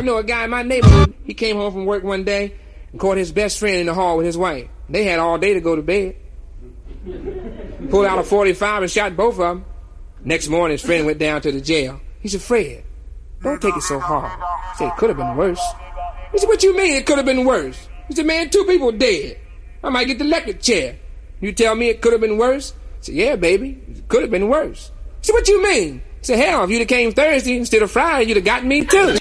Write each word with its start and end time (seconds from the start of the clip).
I 0.00 0.02
know 0.02 0.16
a 0.16 0.24
guy 0.24 0.44
in 0.44 0.50
my 0.50 0.62
neighborhood. 0.62 1.12
He 1.24 1.34
came 1.34 1.56
home 1.56 1.74
from 1.74 1.84
work 1.84 2.02
one 2.02 2.24
day 2.24 2.54
and 2.90 2.98
caught 2.98 3.18
his 3.18 3.32
best 3.32 3.58
friend 3.58 3.76
in 3.76 3.86
the 3.86 3.92
hall 3.92 4.16
with 4.16 4.24
his 4.24 4.38
wife. 4.38 4.66
They 4.88 5.04
had 5.04 5.18
all 5.18 5.36
day 5.36 5.52
to 5.52 5.60
go 5.60 5.76
to 5.76 5.82
bed. 5.82 6.16
Pulled 7.90 8.06
out 8.06 8.18
a 8.18 8.22
45 8.22 8.84
and 8.84 8.90
shot 8.90 9.14
both 9.14 9.34
of 9.34 9.40
them. 9.40 9.66
Next 10.24 10.48
morning, 10.48 10.72
his 10.72 10.82
friend 10.82 11.04
went 11.04 11.18
down 11.18 11.42
to 11.42 11.52
the 11.52 11.60
jail. 11.60 12.00
He 12.20 12.28
said, 12.28 12.40
Fred, 12.40 12.82
don't 13.42 13.60
take 13.60 13.76
it 13.76 13.82
so 13.82 14.00
hard. 14.00 14.40
He 14.72 14.78
said, 14.78 14.88
it 14.88 14.96
could 14.96 15.10
have 15.10 15.18
been 15.18 15.36
worse. 15.36 15.60
He 16.32 16.38
said, 16.38 16.48
what 16.48 16.62
you 16.62 16.74
mean 16.74 16.94
it 16.94 17.04
could 17.04 17.18
have 17.18 17.26
been 17.26 17.44
worse? 17.44 17.86
He 18.08 18.14
said, 18.14 18.24
man, 18.24 18.48
two 18.48 18.64
people 18.64 18.92
dead. 18.92 19.36
I 19.84 19.90
might 19.90 20.06
get 20.06 20.18
the 20.18 20.24
electric 20.24 20.62
chair. 20.62 20.98
You 21.42 21.52
tell 21.52 21.74
me 21.74 21.90
it 21.90 22.00
could 22.00 22.12
have 22.12 22.22
been 22.22 22.38
worse? 22.38 22.72
I 22.72 23.02
said, 23.02 23.16
yeah, 23.16 23.36
baby, 23.36 23.82
it 23.86 24.08
could 24.08 24.22
have 24.22 24.30
been 24.30 24.48
worse. 24.48 24.92
He 25.20 25.26
said, 25.26 25.34
what 25.34 25.46
you 25.46 25.62
mean? 25.62 26.00
He 26.20 26.24
said, 26.24 26.38
hell, 26.38 26.64
if 26.64 26.70
you'd 26.70 26.78
have 26.78 26.88
came 26.88 27.12
Thursday 27.12 27.58
instead 27.58 27.82
of 27.82 27.90
Friday, 27.90 28.28
you'd 28.28 28.38
have 28.38 28.46
gotten 28.46 28.66
me 28.66 28.86
too. 28.86 29.18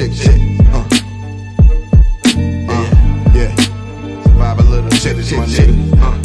Check, 0.00 0.12
check. 0.12 0.40
Uh. 0.72 0.88
Uh. 2.70 2.86
Yeah. 3.34 3.54
Survive 4.22 4.58
a 4.58 4.62
little. 4.62 4.88
Check, 4.92 5.16
check, 5.16 5.46
check. 5.46 5.68
Uh. 6.00 6.16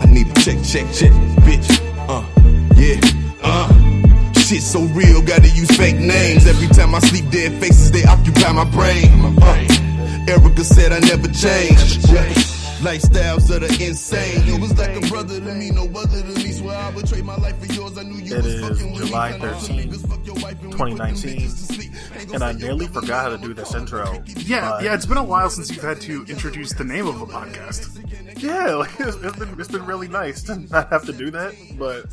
I 0.00 0.06
need 0.06 0.28
a 0.28 0.34
check, 0.34 0.62
check, 0.62 0.86
check, 0.94 1.10
bitch. 1.42 1.68
Uh. 2.08 2.22
Yeah. 2.76 3.00
Uh. 3.42 3.66
Shit 4.38 4.62
so 4.62 4.82
real, 4.94 5.22
gotta 5.22 5.48
use 5.48 5.76
fake 5.76 5.96
names. 5.96 6.46
Every 6.46 6.68
time 6.68 6.94
I 6.94 7.00
sleep, 7.00 7.28
dead 7.32 7.50
faces, 7.60 7.90
they 7.90 8.04
occupy 8.04 8.52
my 8.52 8.64
brain. 8.70 9.36
Uh. 9.42 10.28
Erica 10.28 10.62
said 10.62 10.92
I 10.92 11.00
never 11.00 11.26
change. 11.26 12.57
Yeah. 12.80 12.90
Lifestyles 12.92 13.48
that 13.48 13.62
are 13.62 13.84
insane. 13.84 14.46
You 14.46 14.60
was 14.60 14.76
like 14.78 14.96
a 14.96 15.06
brother 15.08 15.40
to 15.40 15.54
me, 15.54 15.70
no 15.70 15.84
other 15.98 16.20
to 16.22 16.28
me. 16.28 16.52
Swear 16.52 16.76
I 16.76 16.90
would 16.90 17.06
trade 17.06 17.24
my 17.24 17.36
life 17.36 17.58
for 17.58 17.72
yours. 17.72 17.98
I 17.98 18.02
knew 18.02 18.16
you 18.16 18.34
It 18.36 18.44
was 18.44 18.46
is 18.46 18.68
fucking 18.68 18.92
with. 18.92 19.06
July 19.06 19.32
Kinda 19.32 19.48
13th, 19.48 19.84
niggas 19.84 20.08
fuck 20.08 20.26
your 20.26 20.34
wife 20.36 20.62
and 20.62 20.72
2019, 20.72 21.36
niggas 21.40 21.66
to 21.68 21.74
sleep. 21.74 21.92
Ain't 22.16 22.34
and 22.34 22.44
I 22.44 22.52
nearly 22.52 22.86
forgot 22.86 23.24
how 23.24 23.36
to 23.36 23.38
do 23.38 23.52
this 23.54 23.74
intro. 23.74 24.22
Yeah, 24.26 24.80
yeah, 24.80 24.94
it's 24.94 25.06
been 25.06 25.16
a 25.16 25.24
while 25.24 25.50
since 25.50 25.70
you've 25.70 25.82
had 25.82 26.00
to 26.02 26.24
introduce 26.26 26.72
the 26.72 26.84
name 26.84 27.06
of 27.06 27.20
a 27.20 27.26
podcast. 27.26 28.42
yeah, 28.42 28.74
like, 28.74 28.90
it's, 29.00 29.16
it's 29.16 29.36
been 29.36 29.60
it's 29.60 29.68
been 29.68 29.86
really 29.86 30.08
nice 30.08 30.42
to 30.44 30.56
not 30.56 30.90
have 30.90 31.04
to 31.06 31.12
do 31.12 31.30
that. 31.32 31.54
But 31.76 32.06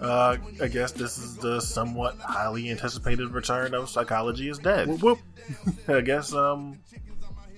uh, 0.00 0.36
I 0.60 0.68
guess 0.68 0.92
this 0.92 1.16
is 1.18 1.36
the 1.36 1.60
somewhat 1.60 2.18
highly 2.18 2.70
anticipated 2.70 3.30
return 3.30 3.74
of 3.74 3.88
Psychology 3.88 4.50
is 4.50 4.58
Dead. 4.58 4.86
Whoop, 4.88 5.02
whoop. 5.02 5.18
I 5.88 6.00
guess 6.02 6.32
um, 6.34 6.78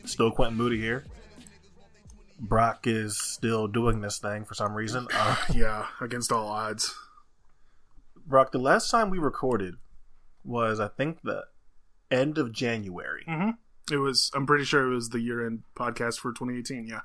still 0.04 0.30
Quentin 0.30 0.56
Moody 0.56 0.78
here. 0.80 1.04
Brock 2.38 2.86
is 2.86 3.18
still 3.20 3.66
doing 3.68 4.00
this 4.00 4.18
thing 4.18 4.44
for 4.44 4.54
some 4.54 4.74
reason. 4.74 5.08
Uh, 5.14 5.36
Yeah, 5.52 5.86
against 6.00 6.30
all 6.32 6.48
odds. 6.48 6.94
Brock, 8.26 8.52
the 8.52 8.58
last 8.58 8.90
time 8.90 9.10
we 9.10 9.18
recorded 9.18 9.76
was 10.44 10.80
I 10.80 10.88
think 10.88 11.22
the 11.22 11.44
end 12.10 12.38
of 12.38 12.52
January. 12.52 13.24
It 13.90 13.98
was. 13.98 14.30
I'm 14.34 14.46
pretty 14.46 14.64
sure 14.64 14.90
it 14.90 14.94
was 14.94 15.10
the 15.10 15.20
year-end 15.20 15.62
podcast 15.76 16.18
for 16.18 16.32
2018. 16.32 16.86
Yeah. 16.88 17.00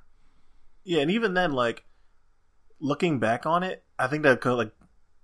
Yeah, 0.83 1.01
and 1.01 1.11
even 1.11 1.35
then, 1.35 1.51
like 1.51 1.83
looking 2.79 3.19
back 3.19 3.45
on 3.45 3.61
it, 3.61 3.83
I 3.99 4.07
think 4.07 4.23
that 4.23 4.41
could 4.41 4.55
like 4.55 4.71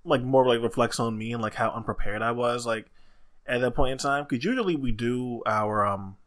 like 0.03 0.21
more 0.21 0.45
like 0.47 0.61
reflects 0.61 0.99
on 0.99 1.17
me 1.17 1.33
and 1.33 1.41
like 1.41 1.55
how 1.55 1.71
unprepared 1.71 2.21
I 2.21 2.31
was 2.31 2.65
like 2.65 2.91
at 3.47 3.61
that 3.61 3.71
point 3.75 3.93
in 3.93 3.97
time. 3.97 4.25
Because 4.29 4.45
usually 4.45 4.75
we 4.75 4.91
do 4.91 5.41
our 5.47 5.85
um 5.85 6.17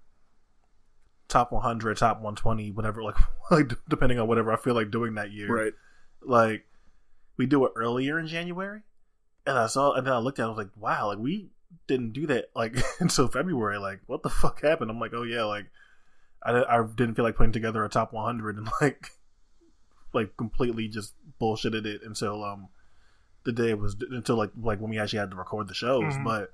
top 1.30 1.52
100, 1.52 1.96
top 1.96 2.18
120, 2.18 2.72
whatever, 2.72 3.02
like 3.02 3.16
like 3.50 3.72
depending 3.88 4.18
on 4.18 4.28
whatever 4.28 4.52
I 4.52 4.56
feel 4.56 4.74
like 4.74 4.90
doing 4.90 5.14
that 5.14 5.32
year. 5.32 5.48
Right. 5.48 5.72
Like 6.22 6.66
we 7.36 7.46
do 7.46 7.64
it 7.64 7.72
earlier 7.76 8.18
in 8.18 8.26
January, 8.26 8.82
and 9.46 9.56
I 9.58 9.66
saw 9.66 9.94
and 9.94 10.06
then 10.06 10.12
I 10.12 10.18
looked 10.18 10.38
at, 10.38 10.42
it, 10.42 10.46
I 10.46 10.48
was 10.48 10.58
like, 10.58 10.76
wow, 10.76 11.06
like 11.06 11.18
we 11.18 11.48
didn't 11.86 12.12
do 12.12 12.26
that 12.26 12.50
like 12.54 12.76
until 13.00 13.28
February. 13.28 13.78
Like 13.78 14.00
what 14.06 14.22
the 14.22 14.28
fuck 14.28 14.60
happened? 14.60 14.90
I'm 14.90 15.00
like, 15.00 15.14
oh 15.14 15.22
yeah, 15.22 15.44
like. 15.44 15.66
I, 16.42 16.62
I 16.62 16.82
didn't 16.82 17.16
feel 17.16 17.24
like 17.26 17.36
putting 17.36 17.52
together 17.52 17.84
a 17.84 17.90
top 17.90 18.14
100 18.14 18.56
and 18.56 18.66
like 18.80 19.10
like 20.14 20.36
completely 20.38 20.88
just 20.88 21.12
bullshitted 21.38 21.84
it 21.84 22.00
until 22.02 22.42
um 22.42 22.68
the 23.44 23.52
day 23.52 23.68
it 23.68 23.78
was 23.78 23.94
until 24.10 24.36
like 24.36 24.50
like 24.58 24.80
when 24.80 24.90
we 24.90 24.98
actually 24.98 25.18
had 25.18 25.30
to 25.32 25.36
record 25.36 25.68
the 25.68 25.74
shows. 25.74 26.14
Mhm. 26.14 26.24
But 26.24 26.50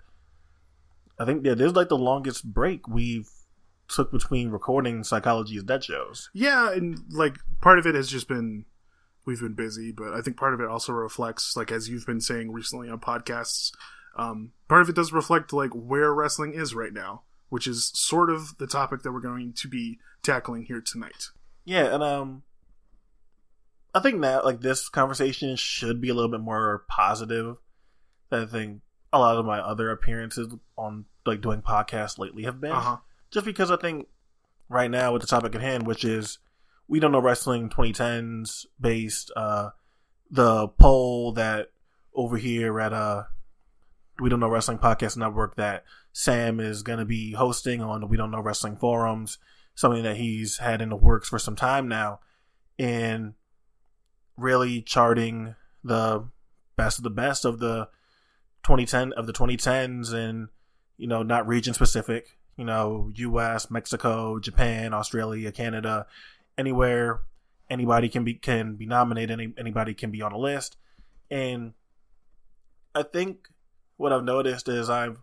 I 1.21 1.25
think 1.25 1.45
yeah, 1.47 1.55
this 1.55 1.69
is 1.69 1.77
like 1.77 1.89
the 1.89 1.97
longest 1.97 2.53
break 2.53 2.89
we've 2.89 3.31
took 3.89 4.11
between 4.11 4.51
recording 4.51 5.05
Psychology 5.05 5.57
is 5.57 5.65
Dead 5.65 5.85
shows. 5.85 6.31
Yeah, 6.33 6.73
and 6.73 6.99
like 7.11 7.39
part 7.61 7.79
of 7.79 7.87
it 7.87 7.95
has 7.95 8.09
just 8.09 8.29
been 8.29 8.65
we've 9.25 9.41
been 9.41 9.55
busy, 9.55 9.93
but 9.93 10.15
I 10.15 10.21
think 10.21 10.37
part 10.37 10.55
of 10.55 10.61
it 10.61 10.69
also 10.69 10.93
reflects, 10.93 11.57
like 11.57 11.73
as 11.73 11.89
you've 11.89 12.07
been 12.07 12.21
saying 12.21 12.53
recently 12.53 12.89
on 12.89 13.01
podcasts, 13.01 13.73
um, 14.17 14.53
part 14.69 14.83
of 14.83 14.89
it 14.89 14.95
does 14.95 15.13
reflect 15.13 15.53
like 15.53 15.73
where 15.73 16.15
wrestling 16.15 16.55
is 16.55 16.75
right 16.75 16.93
now, 16.93 17.23
which 17.49 17.67
is 17.67 17.91
sort 17.95 18.31
of 18.31 18.57
the 18.59 18.67
topic 18.67 19.03
that 19.03 19.13
we're 19.13 19.21
going 19.21 19.53
to 19.55 19.69
be 19.69 19.99
tackling 20.23 20.65
here 20.65 20.81
tonight. 20.81 21.29
Yeah, 21.65 21.93
and 21.95 22.03
um 22.03 22.43
I 23.95 24.01
think 24.01 24.21
that 24.21 24.45
like 24.45 24.61
this 24.61 24.89
conversation 24.89 25.57
should 25.57 26.01
be 26.01 26.11
a 26.11 26.15
little 26.15 26.31
bit 26.31 26.41
more 26.41 26.85
positive 26.89 27.57
than 28.29 28.43
I 28.43 28.47
think 28.47 28.83
a 29.13 29.19
lot 29.19 29.39
of 29.39 29.47
my 29.47 29.59
other 29.59 29.91
appearances 29.91 30.55
on 30.77 31.07
like 31.25 31.41
doing 31.41 31.63
podcasts 31.63 32.19
lately 32.19 32.45
have 32.45 32.61
been. 32.61 32.73
Uh 32.73 32.81
huh. 32.81 32.97
Just 33.31 33.47
because 33.47 33.71
I 33.71 33.77
think 33.77 34.09
right 34.69 34.91
now 34.91 35.13
with 35.13 35.23
the 35.23 35.29
topic 35.29 35.55
at 35.55 35.61
hand, 35.61 35.87
which 35.87 36.05
is 36.05 36.39
we 36.89 37.01
don't 37.01 37.13
know 37.13 37.21
wrestling 37.21 37.69
2010s 37.69 38.67
based, 38.81 39.31
uh, 39.37 39.71
the 40.31 40.69
poll 40.69 41.33
that 41.33 41.69
over 42.15 42.37
here 42.37 42.81
at 42.81 42.93
uh, 42.93 43.25
we 44.21 44.29
don't 44.29 44.41
know 44.41 44.49
wrestling 44.49 44.79
podcast 44.79 45.17
network 45.17 45.57
that 45.57 45.85
Sam 46.13 46.61
is 46.61 46.83
going 46.83 46.99
to 46.99 47.05
be 47.05 47.33
hosting 47.33 47.83
on 47.83 48.01
the 48.01 48.07
we 48.07 48.17
don't 48.17 48.31
know 48.31 48.41
wrestling 48.41 48.77
forums, 48.77 49.39
something 49.75 50.03
that 50.03 50.17
he's 50.17 50.59
had 50.59 50.81
in 50.81 50.89
the 50.89 50.97
works 50.97 51.29
for 51.29 51.39
some 51.39 51.57
time 51.57 51.89
now, 51.89 52.21
and 52.79 53.35
really 54.37 54.83
charting 54.83 55.55
the 55.85 56.27
best 56.77 56.99
of 56.99 57.05
the 57.05 57.11
best 57.11 57.45
of 57.45 57.59
the 57.59 57.89
2010 58.65 59.13
of 59.13 59.27
the 59.27 59.33
2010s 59.33 60.13
and 60.13 60.49
you 60.99 61.07
know 61.07 61.23
not 61.23 61.47
region 61.47 61.73
specific 61.73 62.37
you 62.57 62.65
know 62.65 63.13
us 63.17 63.71
mexico 63.71 64.39
japan 64.39 64.95
australia 64.95 65.53
canada 65.53 66.07
anywhere 66.57 67.21
anybody 67.69 68.09
can 68.09 68.25
be 68.25 68.35
can 68.35 68.77
be 68.77 68.87
nominated 68.87 69.31
any, 69.31 69.53
anybody 69.59 69.95
can 69.95 70.11
be 70.11 70.23
on 70.23 70.33
a 70.33 70.39
list 70.39 70.77
and 71.31 71.73
i 72.95 73.03
think 73.03 73.49
what 73.97 74.13
i've 74.13 74.25
noticed 74.25 74.69
is 74.69 74.89
i'm 74.89 75.19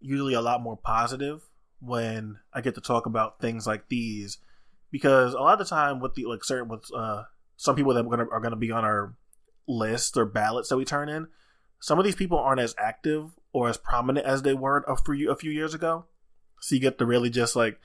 usually 0.00 0.34
a 0.34 0.40
lot 0.40 0.62
more 0.62 0.76
positive 0.76 1.42
when 1.80 2.38
i 2.52 2.60
get 2.60 2.74
to 2.74 2.80
talk 2.80 3.06
about 3.06 3.40
things 3.40 3.66
like 3.66 3.88
these 3.88 4.38
because 4.90 5.34
a 5.34 5.38
lot 5.38 5.52
of 5.52 5.58
the 5.58 5.64
time 5.64 6.00
with 6.00 6.14
the 6.14 6.24
like 6.24 6.44
certain 6.44 6.68
with 6.68 6.84
uh 6.96 7.22
some 7.56 7.74
people 7.74 7.92
that 7.92 8.06
are 8.06 8.08
gonna, 8.08 8.28
are 8.30 8.40
gonna 8.40 8.56
be 8.56 8.70
on 8.70 8.84
our 8.84 9.14
list 9.66 10.16
or 10.16 10.24
ballots 10.24 10.68
that 10.68 10.76
we 10.76 10.84
turn 10.84 11.08
in 11.08 11.26
some 11.80 11.98
of 11.98 12.04
these 12.04 12.16
people 12.16 12.38
aren't 12.38 12.60
as 12.60 12.74
active 12.78 13.30
or 13.52 13.68
as 13.68 13.76
prominent 13.76 14.26
as 14.26 14.42
they 14.42 14.54
were 14.54 14.84
a 14.88 14.96
few 14.96 15.30
a 15.30 15.36
few 15.36 15.50
years 15.50 15.74
ago. 15.74 16.06
So 16.60 16.74
you 16.74 16.80
get 16.80 16.98
to 16.98 17.06
really 17.06 17.30
just 17.30 17.56
like 17.56 17.78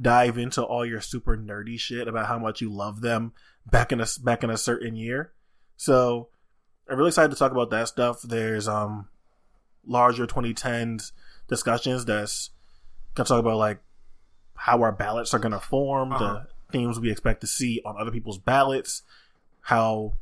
dive 0.00 0.38
into 0.38 0.62
all 0.62 0.84
your 0.86 1.00
super 1.00 1.36
nerdy 1.36 1.78
shit 1.78 2.06
about 2.08 2.26
how 2.26 2.38
much 2.38 2.60
you 2.60 2.70
love 2.70 3.00
them 3.00 3.32
back 3.70 3.92
in 3.92 4.00
a 4.00 4.06
back 4.22 4.44
in 4.44 4.50
a 4.50 4.56
certain 4.56 4.96
year. 4.96 5.32
So 5.76 6.28
I'm 6.88 6.96
really 6.96 7.08
excited 7.08 7.30
to 7.32 7.36
talk 7.38 7.52
about 7.52 7.70
that 7.70 7.88
stuff. 7.88 8.22
There's 8.22 8.68
um 8.68 9.08
larger 9.86 10.26
2010s 10.26 11.12
discussions 11.48 12.04
that's 12.04 12.50
gonna 13.14 13.26
talk 13.26 13.40
about 13.40 13.56
like 13.56 13.80
how 14.54 14.82
our 14.82 14.92
ballots 14.92 15.32
are 15.34 15.38
gonna 15.38 15.60
form, 15.60 16.12
Uh-huh. 16.12 16.42
the 16.68 16.72
themes 16.72 16.98
we 17.00 17.10
expect 17.10 17.40
to 17.42 17.46
see 17.46 17.80
on 17.84 17.96
other 17.98 18.10
people's 18.10 18.38
ballots, 18.38 19.02
how 19.62 20.14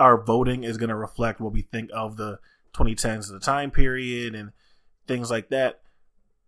our 0.00 0.20
voting 0.20 0.64
is 0.64 0.76
going 0.76 0.88
to 0.88 0.96
reflect 0.96 1.38
what 1.40 1.52
we 1.52 1.62
think 1.62 1.88
of 1.94 2.16
the 2.16 2.40
2010s 2.72 3.18
as 3.18 3.28
the 3.28 3.38
time 3.38 3.70
period 3.70 4.34
and 4.34 4.50
things 5.06 5.30
like 5.30 5.50
that. 5.50 5.82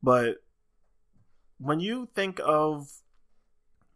But 0.03 0.43
when 1.59 1.81
you 1.81 2.09
think 2.15 2.41
of 2.45 2.89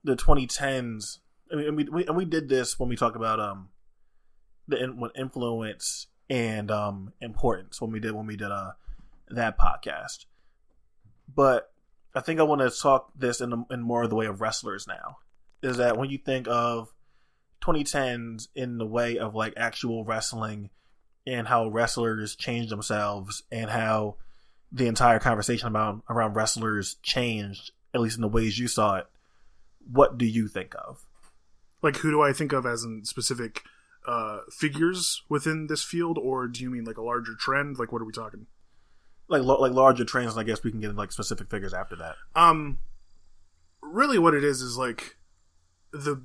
the 0.03 0.17
2010s, 0.17 1.19
I 1.53 1.57
mean, 1.57 1.69
and 1.69 1.77
we, 1.77 1.85
we 1.85 2.07
and 2.07 2.17
we 2.17 2.25
did 2.25 2.49
this 2.49 2.79
when 2.79 2.89
we 2.89 2.97
talked 2.97 3.17
about 3.17 3.41
um 3.41 3.69
the 4.69 4.87
when 4.97 5.11
influence 5.17 6.07
and 6.29 6.71
um 6.71 7.13
importance 7.21 7.81
when 7.81 7.91
we 7.91 8.01
did 8.01 8.13
when 8.13 8.27
we 8.27 8.37
did 8.37 8.51
uh 8.51 8.73
that 9.29 9.59
podcast. 9.59 10.27
But 11.33 11.73
I 12.15 12.21
think 12.21 12.41
I 12.41 12.45
want 12.45 12.61
to 12.61 12.71
talk 12.71 13.13
this 13.17 13.41
in 13.41 13.65
in 13.71 13.83
more 13.83 14.05
of 14.05 14.11
the 14.11 14.17
way 14.17 14.27
of 14.27 14.41
wrestlers 14.41 14.87
now. 14.87 15.19
Is 15.63 15.77
that 15.77 15.99
when 15.99 16.09
you 16.09 16.19
think 16.19 16.49
of 16.49 16.95
2010s 17.61 18.49
in 18.55 18.79
the 18.79 18.87
way 18.87 19.19
of 19.19 19.35
like 19.35 19.53
actual 19.57 20.05
wrestling 20.05 20.71
and 21.27 21.47
how 21.47 21.69
wrestlers 21.69 22.35
change 22.35 22.71
themselves 22.71 23.43
and 23.53 23.69
how 23.69 24.17
the 24.73 24.87
entire 24.87 25.19
conversation 25.19 25.69
about 25.69 26.03
around 26.09 26.35
wrestlers 26.35 26.95
changed 27.03 27.73
at 27.93 28.01
least 28.01 28.17
in 28.17 28.23
the 28.23 28.29
ways 28.29 28.59
you 28.59 28.69
saw 28.69 28.97
it 28.97 29.07
what 29.91 30.19
do 30.19 30.25
you 30.25 30.49
think 30.49 30.75
of? 30.77 31.05
Like, 31.83 31.99
who 31.99 32.11
do 32.11 32.23
I 32.23 32.33
think 32.33 32.53
of 32.53 32.67
as 32.67 32.85
in 32.85 33.05
specific 33.05 33.63
uh, 34.07 34.41
figures 34.51 35.23
within 35.29 35.67
this 35.67 35.83
field, 35.83 36.19
or 36.19 36.47
do 36.47 36.63
you 36.63 36.71
mean 36.71 36.85
like 36.85 36.99
a 36.99 37.03
larger 37.03 37.35
trend? 37.35 37.79
Like, 37.79 37.93
what 37.93 38.03
are 38.03 38.05
we 38.05 38.13
talking? 38.13 38.47
Like 39.29 39.43
like 39.43 39.73
larger 39.73 40.05
trends, 40.05 40.33
and 40.33 40.41
I 40.41 40.45
guess 40.45 40.65
we 40.65 40.71
can 40.71 40.81
get 40.81 40.95
like 40.97 41.13
specific 41.13 41.51
figures 41.51 41.73
after 41.73 41.97
that. 41.97 42.17
Um, 42.35 42.79
really, 43.81 44.19
what 44.19 44.35
it 44.35 44.43
is 44.43 44.61
is 44.61 44.77
like 44.77 45.17
the 45.93 46.23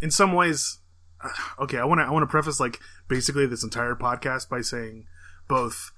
in 0.00 0.10
some 0.10 0.32
ways. 0.32 0.78
Okay, 1.60 1.78
I 1.78 1.84
want 1.84 2.00
to 2.00 2.04
I 2.04 2.10
want 2.10 2.24
to 2.24 2.26
preface 2.26 2.58
like 2.58 2.80
basically 3.06 3.46
this 3.46 3.62
entire 3.62 3.94
podcast 3.94 4.48
by 4.48 4.60
saying 4.60 5.06
both 5.46 5.92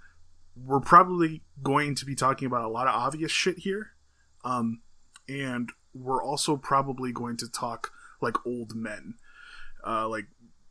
we're 0.56 0.80
probably 0.80 1.42
going 1.62 1.94
to 1.96 2.04
be 2.04 2.14
talking 2.14 2.46
about 2.46 2.64
a 2.64 2.68
lot 2.68 2.86
of 2.86 2.94
obvious 2.94 3.32
shit 3.32 3.58
here, 3.58 3.92
um, 4.44 4.80
and 5.28 5.70
we're 5.94 6.22
also 6.22 6.56
probably 6.56 7.12
going 7.12 7.36
to 7.38 7.48
talk 7.48 7.92
like 8.20 8.44
old 8.46 8.74
men, 8.74 9.14
uh, 9.86 10.08
like 10.08 10.26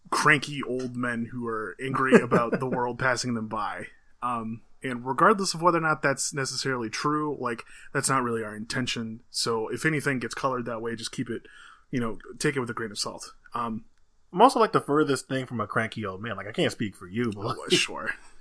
cranky 0.10 0.62
old 0.64 0.96
men 0.96 1.30
who 1.32 1.48
are 1.48 1.76
angry 1.82 2.14
about 2.22 2.60
the 2.60 2.68
world 2.68 3.00
passing 3.00 3.34
them 3.34 3.48
by. 3.48 3.88
Um, 4.22 4.62
and 4.84 5.06
regardless 5.06 5.54
of 5.54 5.62
whether 5.62 5.78
or 5.78 5.82
not 5.82 6.02
that's 6.02 6.34
necessarily 6.34 6.90
true, 6.90 7.38
like 7.40 7.64
that's 7.94 8.10
not 8.10 8.24
really 8.24 8.44
our 8.44 8.56
intention. 8.56 9.22
So 9.32 9.70
if 9.70 9.86
anything 9.86 10.20
gets 10.20 10.34
colored 10.34 10.66
that 10.66 10.82
way, 10.82 10.96
just 10.96 11.12
keep 11.12 11.30
it, 11.30 11.44
you 11.90 12.00
know, 12.00 12.18
take 12.38 12.56
it 12.56 12.60
with 12.60 12.70
a 12.70 12.74
grain 12.74 12.92
of 12.92 13.00
salt. 13.00 13.34
Um, 13.54 13.86
I'm 14.34 14.42
also 14.42 14.60
like 14.60 14.74
the 14.74 14.82
furthest 14.82 15.28
thing 15.28 15.46
from 15.46 15.62
a 15.62 15.68
cranky 15.68 16.06
old 16.06 16.22
man. 16.22 16.36
Like 16.36 16.48
I 16.48 16.52
can't 16.52 16.72
speak 16.72 16.96
for 16.96 17.08
you, 17.08 17.32
but 17.34 17.46
like, 17.46 17.58
oh, 17.60 17.70
sure. 17.70 18.12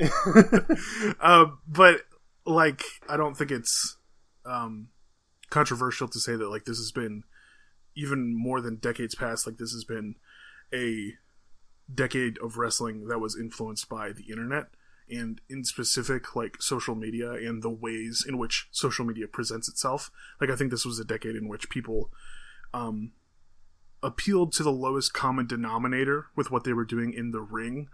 uh, 1.20 1.46
but 1.66 2.02
like, 2.46 2.82
I 3.08 3.16
don't 3.16 3.36
think 3.36 3.50
it's 3.50 3.96
um, 4.44 4.88
controversial 5.50 6.08
to 6.08 6.20
say 6.20 6.36
that 6.36 6.48
like 6.48 6.64
this 6.64 6.78
has 6.78 6.92
been 6.92 7.24
even 7.96 8.34
more 8.36 8.60
than 8.60 8.76
decades 8.76 9.14
past. 9.14 9.46
Like 9.46 9.58
this 9.58 9.72
has 9.72 9.84
been 9.84 10.16
a 10.72 11.12
decade 11.92 12.38
of 12.38 12.56
wrestling 12.56 13.08
that 13.08 13.18
was 13.18 13.36
influenced 13.38 13.88
by 13.88 14.12
the 14.12 14.24
internet 14.30 14.66
and 15.08 15.40
in 15.50 15.64
specific 15.64 16.34
like 16.34 16.62
social 16.62 16.94
media 16.94 17.32
and 17.32 17.62
the 17.62 17.70
ways 17.70 18.24
in 18.26 18.38
which 18.38 18.68
social 18.70 19.04
media 19.04 19.26
presents 19.28 19.68
itself 19.68 20.10
like 20.40 20.48
i 20.48 20.56
think 20.56 20.70
this 20.70 20.86
was 20.86 20.98
a 20.98 21.04
decade 21.04 21.36
in 21.36 21.46
which 21.46 21.68
people 21.68 22.10
um 22.72 23.12
appealed 24.02 24.52
to 24.52 24.62
the 24.62 24.72
lowest 24.72 25.12
common 25.12 25.46
denominator 25.46 26.26
with 26.36 26.50
what 26.50 26.64
they 26.64 26.72
were 26.72 26.84
doing 26.84 27.12
in 27.12 27.32
the 27.32 27.40
ring 27.40 27.88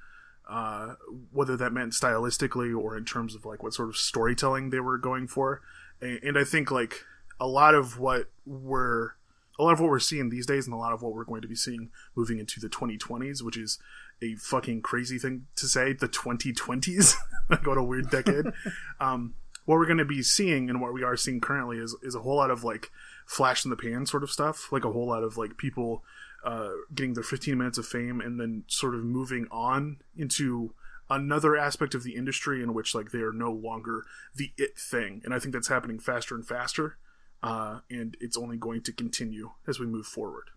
uh, 0.51 0.95
whether 1.33 1.57
that 1.57 1.73
meant 1.73 1.93
stylistically 1.93 2.77
or 2.77 2.97
in 2.97 3.05
terms 3.05 3.35
of 3.35 3.45
like 3.45 3.63
what 3.63 3.73
sort 3.73 3.89
of 3.89 3.97
storytelling 3.97 4.71
they 4.71 4.81
were 4.81 4.99
going 4.99 5.29
for. 5.29 5.63
And, 6.01 6.19
and 6.23 6.39
i 6.39 6.45
think 6.45 6.71
like 6.71 7.05
a 7.39 7.47
lot 7.47 7.75
of 7.75 7.99
what 7.99 8.31
we're 8.45 9.13
a 9.59 9.63
lot 9.63 9.73
of 9.73 9.81
what 9.81 9.91
we're 9.91 9.99
seeing 9.99 10.31
these 10.31 10.47
days 10.47 10.67
and 10.67 10.75
a 10.75 10.79
lot 10.79 10.93
of 10.93 11.03
what 11.03 11.13
we're 11.13 11.25
going 11.25 11.43
to 11.43 11.49
be 11.49 11.55
seeing 11.55 11.91
moving 12.17 12.39
into 12.39 12.61
the 12.61 12.69
2020s 12.69 13.43
which 13.43 13.57
is 13.57 13.79
a 14.23 14.35
fucking 14.37 14.83
crazy 14.83 15.19
thing 15.19 15.47
to 15.57 15.67
say 15.67 15.93
the 15.93 16.09
2020s 16.09 17.17
like 17.51 17.67
what 17.67 17.79
a 17.79 17.83
weird 17.83 18.11
decade. 18.11 18.47
Um, 19.01 19.35
what 19.65 19.77
we're 19.77 19.87
going 19.87 19.99
to 19.99 20.05
be 20.05 20.23
seeing 20.23 20.69
and 20.69 20.81
what 20.81 20.93
we 20.93 21.03
are 21.03 21.17
seeing 21.17 21.41
currently 21.41 21.79
is, 21.79 21.97
is 22.03 22.15
a 22.15 22.21
whole 22.21 22.37
lot 22.37 22.51
of 22.51 22.65
like 22.65 22.91
flash 23.25 23.65
in 23.65 23.71
the 23.71 23.77
pan 23.77 24.05
sort 24.05 24.23
of 24.23 24.31
stuff. 24.31 24.71
Like 24.73 24.85
a 24.85 24.93
whole 24.93 25.07
lot 25.07 25.23
of 25.23 25.39
like 25.39 25.57
people 25.57 26.03
uh, 26.45 26.71
getting 26.95 27.15
their 27.15 27.23
15 27.23 27.57
minutes 27.57 27.79
of 27.79 27.87
fame 27.87 28.21
and 28.21 28.41
then 28.41 28.65
sort 28.67 28.95
of 28.95 29.05
moving 29.05 29.47
on 29.51 29.99
into 30.17 30.75
another 31.09 31.57
aspect 31.57 31.95
of 31.95 32.05
the 32.05 32.15
industry 32.15 32.63
in 32.63 32.73
which 32.73 32.95
like 32.95 33.11
they 33.11 33.19
are 33.19 33.33
no 33.33 33.51
longer 33.51 34.05
the 34.37 34.53
it 34.57 34.79
thing 34.79 35.21
and 35.25 35.35
i 35.35 35.41
think 35.41 35.53
that's 35.53 35.67
happening 35.67 35.99
faster 35.99 36.37
and 36.37 36.47
faster 36.47 36.99
uh, 37.43 37.81
and 37.91 38.17
it's 38.21 38.37
only 38.37 38.57
going 38.57 38.83
to 38.83 38.93
continue 38.93 39.51
as 39.67 39.79
we 39.79 39.87
move 39.87 40.07
forward. 40.07 40.51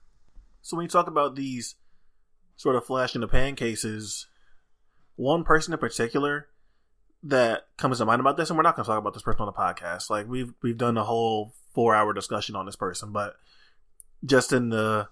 So 0.62 0.78
when 0.78 0.84
you 0.84 0.90
talk 0.90 1.08
about 1.08 1.36
these 1.36 1.76
sort 2.56 2.76
of 2.76 2.86
flash 2.86 3.16
in 3.16 3.22
the 3.22 3.28
pan 3.28 3.56
cases, 3.56 4.28
one 5.16 5.44
person 5.44 5.74
in 5.74 5.80
particular 5.80 6.48
that 7.24 7.68
comes 7.78 8.00
to 8.00 8.06
mind 8.06 8.20
about 8.20 8.38
this, 8.38 8.50
and 8.50 8.58
we're 8.58 8.64
not 8.64 8.76
going 8.76 8.84
to 8.84 8.90
talk 8.90 9.00
about 9.00 9.14
this 9.14 9.24
person 9.24 9.42
on 9.42 9.48
the 9.48 9.54
podcast. 9.54 10.10
Like 10.10 10.28
we've 10.28 10.54
we've 10.62 10.78
done 10.78 10.98
a 10.98 11.04
whole 11.04 11.54
four 11.74 11.96
hour 11.96 12.14
discussion 12.14 12.56
on 12.56 12.66
this 12.66 12.76
person, 12.76 13.12
but 13.12 13.36
just 14.26 14.52
in 14.52 14.70
the 14.70 15.08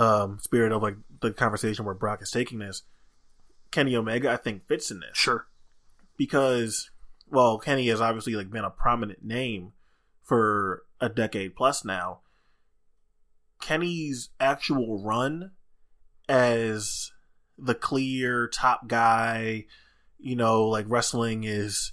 um, 0.00 0.38
spirit 0.40 0.72
of 0.72 0.82
like 0.82 0.96
the 1.20 1.30
conversation 1.30 1.84
where 1.84 1.94
Brock 1.94 2.22
is 2.22 2.30
taking 2.30 2.60
this, 2.60 2.82
Kenny 3.70 3.94
Omega 3.94 4.30
I 4.30 4.36
think 4.36 4.66
fits 4.66 4.90
in 4.90 5.00
this. 5.00 5.10
Sure, 5.12 5.46
because 6.16 6.90
well, 7.30 7.58
Kenny 7.58 7.86
has 7.88 8.00
obviously 8.00 8.34
like 8.34 8.50
been 8.50 8.64
a 8.64 8.70
prominent 8.70 9.22
name 9.22 9.72
for 10.22 10.84
a 11.00 11.08
decade 11.08 11.54
plus 11.54 11.84
now. 11.84 12.20
Kenny's 13.60 14.30
actual 14.40 15.02
run 15.04 15.50
as 16.28 17.12
the 17.58 17.74
clear 17.74 18.48
top 18.48 18.88
guy, 18.88 19.66
you 20.18 20.34
know, 20.34 20.64
like 20.64 20.86
wrestling 20.88 21.44
is 21.44 21.92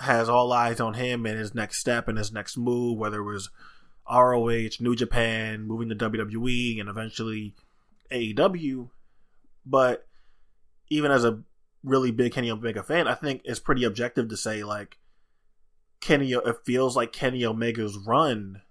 has 0.00 0.28
all 0.28 0.52
eyes 0.52 0.80
on 0.80 0.94
him 0.94 1.24
and 1.24 1.38
his 1.38 1.54
next 1.54 1.78
step 1.78 2.08
and 2.08 2.18
his 2.18 2.32
next 2.32 2.56
move, 2.56 2.98
whether 2.98 3.20
it 3.20 3.32
was 3.32 3.50
ROH, 4.10 4.80
New 4.80 4.94
Japan, 4.94 5.66
moving 5.66 5.88
to 5.88 5.94
WWE, 5.96 6.80
and 6.80 6.88
eventually 6.88 7.54
AEW. 8.10 8.90
But 9.64 10.06
even 10.88 11.10
as 11.10 11.24
a 11.24 11.42
really 11.82 12.10
big 12.10 12.32
Kenny 12.32 12.50
Omega 12.50 12.82
fan, 12.82 13.08
I 13.08 13.14
think 13.14 13.42
it's 13.44 13.60
pretty 13.60 13.84
objective 13.84 14.28
to 14.28 14.36
say 14.36 14.62
like 14.62 14.98
Kenny, 16.00 16.32
it 16.32 16.56
feels 16.64 16.96
like 16.96 17.12
Kenny 17.12 17.44
Omega's 17.44 17.96
run 17.98 18.62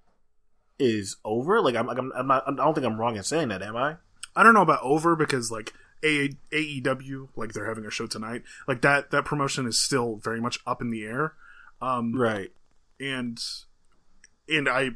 is 0.79 1.17
over. 1.25 1.61
Like 1.61 1.75
I'm, 1.75 1.89
I'm, 1.89 2.11
I'm 2.15 2.27
not. 2.27 2.43
I 2.47 2.55
don't 2.55 2.73
think 2.73 2.85
I'm 2.85 2.99
wrong 2.99 3.17
in 3.17 3.23
saying 3.23 3.49
that, 3.49 3.61
am 3.61 3.75
I? 3.75 3.97
I 4.35 4.43
don't 4.43 4.53
know 4.53 4.61
about 4.61 4.83
over 4.83 5.15
because 5.15 5.51
like 5.51 5.73
a- 6.03 6.37
AEW, 6.51 7.29
like 7.35 7.53
they're 7.53 7.67
having 7.67 7.85
a 7.85 7.91
show 7.91 8.07
tonight. 8.07 8.43
Like 8.67 8.81
that, 8.81 9.11
that 9.11 9.25
promotion 9.25 9.65
is 9.65 9.79
still 9.79 10.17
very 10.17 10.41
much 10.41 10.59
up 10.67 10.81
in 10.81 10.91
the 10.91 11.03
air. 11.03 11.33
Um, 11.81 12.13
right. 12.13 12.51
And 12.99 13.39
and 14.47 14.69
I 14.69 14.91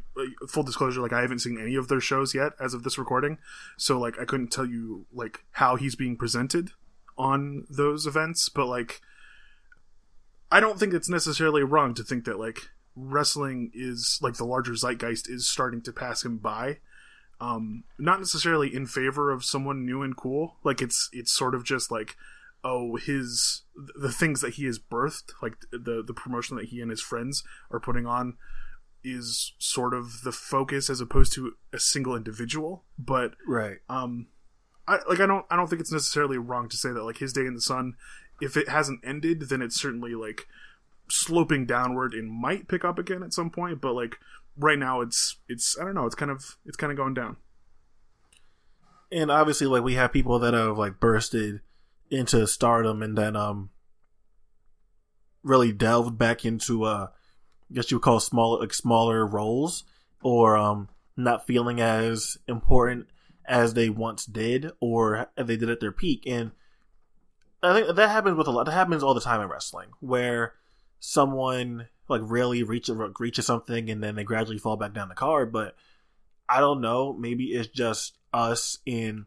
full 0.48 0.64
disclosure, 0.64 1.02
like 1.02 1.14
I 1.14 1.22
haven't 1.22 1.40
seen 1.40 1.60
any 1.60 1.76
of 1.76 1.88
their 1.88 2.02
shows 2.02 2.36
yet 2.36 2.54
as 2.60 2.74
of 2.74 2.84
this 2.84 2.98
recording, 2.98 3.38
so 3.78 4.00
like 4.00 4.20
I 4.20 4.26
couldn't 4.26 4.52
tell 4.52 4.66
you 4.66 5.06
like 5.14 5.44
how 5.52 5.76
he's 5.76 5.96
being 5.96 6.18
presented 6.18 6.72
on 7.18 7.66
those 7.70 8.06
events, 8.06 8.50
but 8.50 8.68
like 8.68 9.02
I 10.52 10.60
don't 10.60 10.80
think 10.80 10.94
it's 10.94 11.10
necessarily 11.10 11.64
wrong 11.64 11.94
to 11.96 12.04
think 12.04 12.26
that 12.26 12.40
like 12.40 12.70
wrestling 12.96 13.72
is 13.74 14.20
like 14.22 14.36
the 14.36 14.46
larger 14.46 14.74
zeitgeist 14.76 15.30
is 15.30 15.48
starting 15.48 15.82
to 15.84 15.94
pass 15.94 16.24
him 16.24 16.38
by. 16.38 16.80
Um, 17.42 17.86
not 17.98 18.20
necessarily 18.20 18.74
in 18.74 18.86
favor 18.86 19.32
of 19.32 19.46
someone 19.46 19.86
new 19.86 20.02
and 20.02 20.16
cool. 20.16 20.58
Like 20.64 20.82
it's 20.82 21.10
it's 21.14 21.32
sort 21.32 21.56
of 21.56 21.64
just 21.64 21.92
like 21.92 22.16
oh 22.64 22.98
his 22.98 23.62
the 23.96 24.12
things 24.12 24.42
that 24.42 24.56
he 24.56 24.66
has 24.66 24.78
birthed, 24.78 25.32
like 25.42 25.56
the 25.72 26.04
the 26.06 26.14
promotion 26.14 26.58
that 26.58 26.66
he 26.66 26.82
and 26.82 26.92
his 26.92 27.02
friends 27.02 27.44
are 27.72 27.80
putting 27.80 28.06
on 28.06 28.38
is 29.04 29.54
sort 29.60 29.94
of 29.94 30.22
the 30.24 30.32
focus 30.32 30.90
as 30.90 31.02
opposed 31.02 31.34
to 31.34 31.54
a 31.74 31.80
single 31.80 32.16
individual. 32.16 32.84
But 32.98 33.34
right, 33.48 33.78
um, 33.90 34.28
I 34.88 35.00
like 35.08 35.20
I 35.20 35.26
don't 35.26 35.46
I 35.50 35.56
don't 35.56 35.70
think 35.70 35.82
it's 35.82 35.92
necessarily 35.92 36.38
wrong 36.38 36.70
to 36.70 36.78
say 36.78 36.90
that 36.90 37.04
like 37.04 37.18
his 37.18 37.34
day 37.34 37.46
in 37.46 37.54
the 37.54 37.62
sun 37.62 37.96
if 38.42 38.58
it 38.58 38.70
hasn't 38.70 39.02
ended, 39.04 39.50
then 39.50 39.62
it's 39.62 39.80
certainly 39.80 40.16
like 40.16 40.48
sloping 41.10 41.66
downward 41.66 42.14
and 42.14 42.32
might 42.32 42.68
pick 42.68 42.86
up 42.86 43.00
again 43.00 43.24
at 43.24 43.34
some 43.34 43.50
point. 43.50 43.82
But 43.82 43.94
like 43.94 44.18
right 44.58 44.80
now, 44.80 45.02
it's 45.02 45.38
it's 45.48 45.78
I 45.80 45.86
don't 45.86 45.96
know. 45.96 46.06
It's 46.06 46.16
kind 46.16 46.32
of 46.32 46.58
it's 46.66 46.78
kind 46.78 46.92
of 46.92 46.98
going 46.98 47.14
down. 47.14 47.38
And 49.12 49.32
obviously, 49.32 49.68
like 49.68 49.84
we 49.84 49.96
have 49.96 50.14
people 50.14 50.40
that 50.40 50.54
have 50.54 50.78
like 50.78 51.00
bursted 51.00 51.62
into 52.10 52.46
stardom 52.48 53.04
and 53.04 53.18
then 53.18 53.36
um 53.36 53.70
really 55.44 55.72
delved 55.72 56.18
back 56.18 56.44
into 56.44 56.84
uh 56.84 57.08
I 57.72 57.76
guess 57.76 57.92
you 57.92 57.98
would 57.98 58.04
call 58.04 58.20
smaller 58.20 58.60
like 58.60 58.74
smaller 58.74 59.26
roles 59.26 59.84
or 60.22 60.58
um 60.58 60.90
not 61.16 61.46
feeling 61.46 61.82
as 61.82 62.38
important 62.48 63.08
as 63.46 63.74
they 63.74 63.90
once 63.90 64.26
did 64.26 64.72
or 64.80 65.28
they 65.36 65.58
did 65.58 65.70
at 65.70 65.80
their 65.80 65.92
peak 65.92 66.24
and 66.26 66.52
I 67.62 67.74
think 67.74 67.96
that 67.96 68.10
happens 68.10 68.38
with 68.38 68.48
a 68.48 68.52
lot. 68.52 68.66
That 68.66 68.72
happens 68.72 69.04
all 69.04 69.14
the 69.14 69.22
time 69.22 69.42
in 69.42 69.50
wrestling, 69.50 69.90
where 70.00 70.54
someone 71.00 71.88
like 72.08 72.22
really 72.24 72.64
reaches 72.64 72.98
reaches 73.20 73.46
something 73.46 73.90
and 73.90 74.04
then 74.04 74.16
they 74.16 74.24
gradually 74.24 74.58
fall 74.58 74.78
back 74.78 74.94
down 74.94 75.10
the 75.10 75.16
card. 75.16 75.52
But 75.52 75.76
I 76.48 76.60
don't 76.60 76.82
know. 76.82 77.14
Maybe 77.14 77.46
it's 77.48 77.68
just 77.68 78.18
us 78.34 78.80
in 78.86 79.26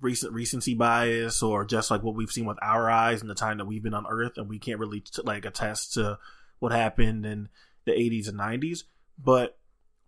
recent 0.00 0.32
recency 0.32 0.74
bias, 0.74 1.42
or 1.42 1.64
just 1.64 1.90
like 1.90 2.02
what 2.02 2.14
we've 2.14 2.30
seen 2.30 2.44
with 2.44 2.58
our 2.62 2.90
eyes 2.90 3.20
and 3.20 3.30
the 3.30 3.34
time 3.34 3.58
that 3.58 3.66
we've 3.66 3.82
been 3.82 3.94
on 3.94 4.06
Earth, 4.08 4.36
and 4.36 4.48
we 4.48 4.58
can't 4.58 4.80
really 4.80 5.00
t- 5.00 5.22
like 5.24 5.44
attest 5.44 5.94
to 5.94 6.18
what 6.60 6.72
happened 6.72 7.26
in 7.26 7.48
the 7.84 7.92
80s 7.92 8.28
and 8.28 8.38
90s. 8.38 8.84
But 9.22 9.58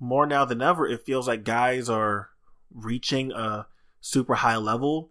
more 0.01 0.27
now 0.27 0.45
than 0.45 0.63
ever, 0.63 0.87
it 0.87 1.05
feels 1.05 1.29
like 1.29 1.45
guys 1.45 1.89
are 1.89 2.31
reaching 2.73 3.33
a 3.33 3.67
super 4.01 4.35
high 4.35 4.57
level 4.57 5.11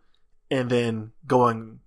and 0.52 0.70
then 0.70 1.12
going 1.26 1.80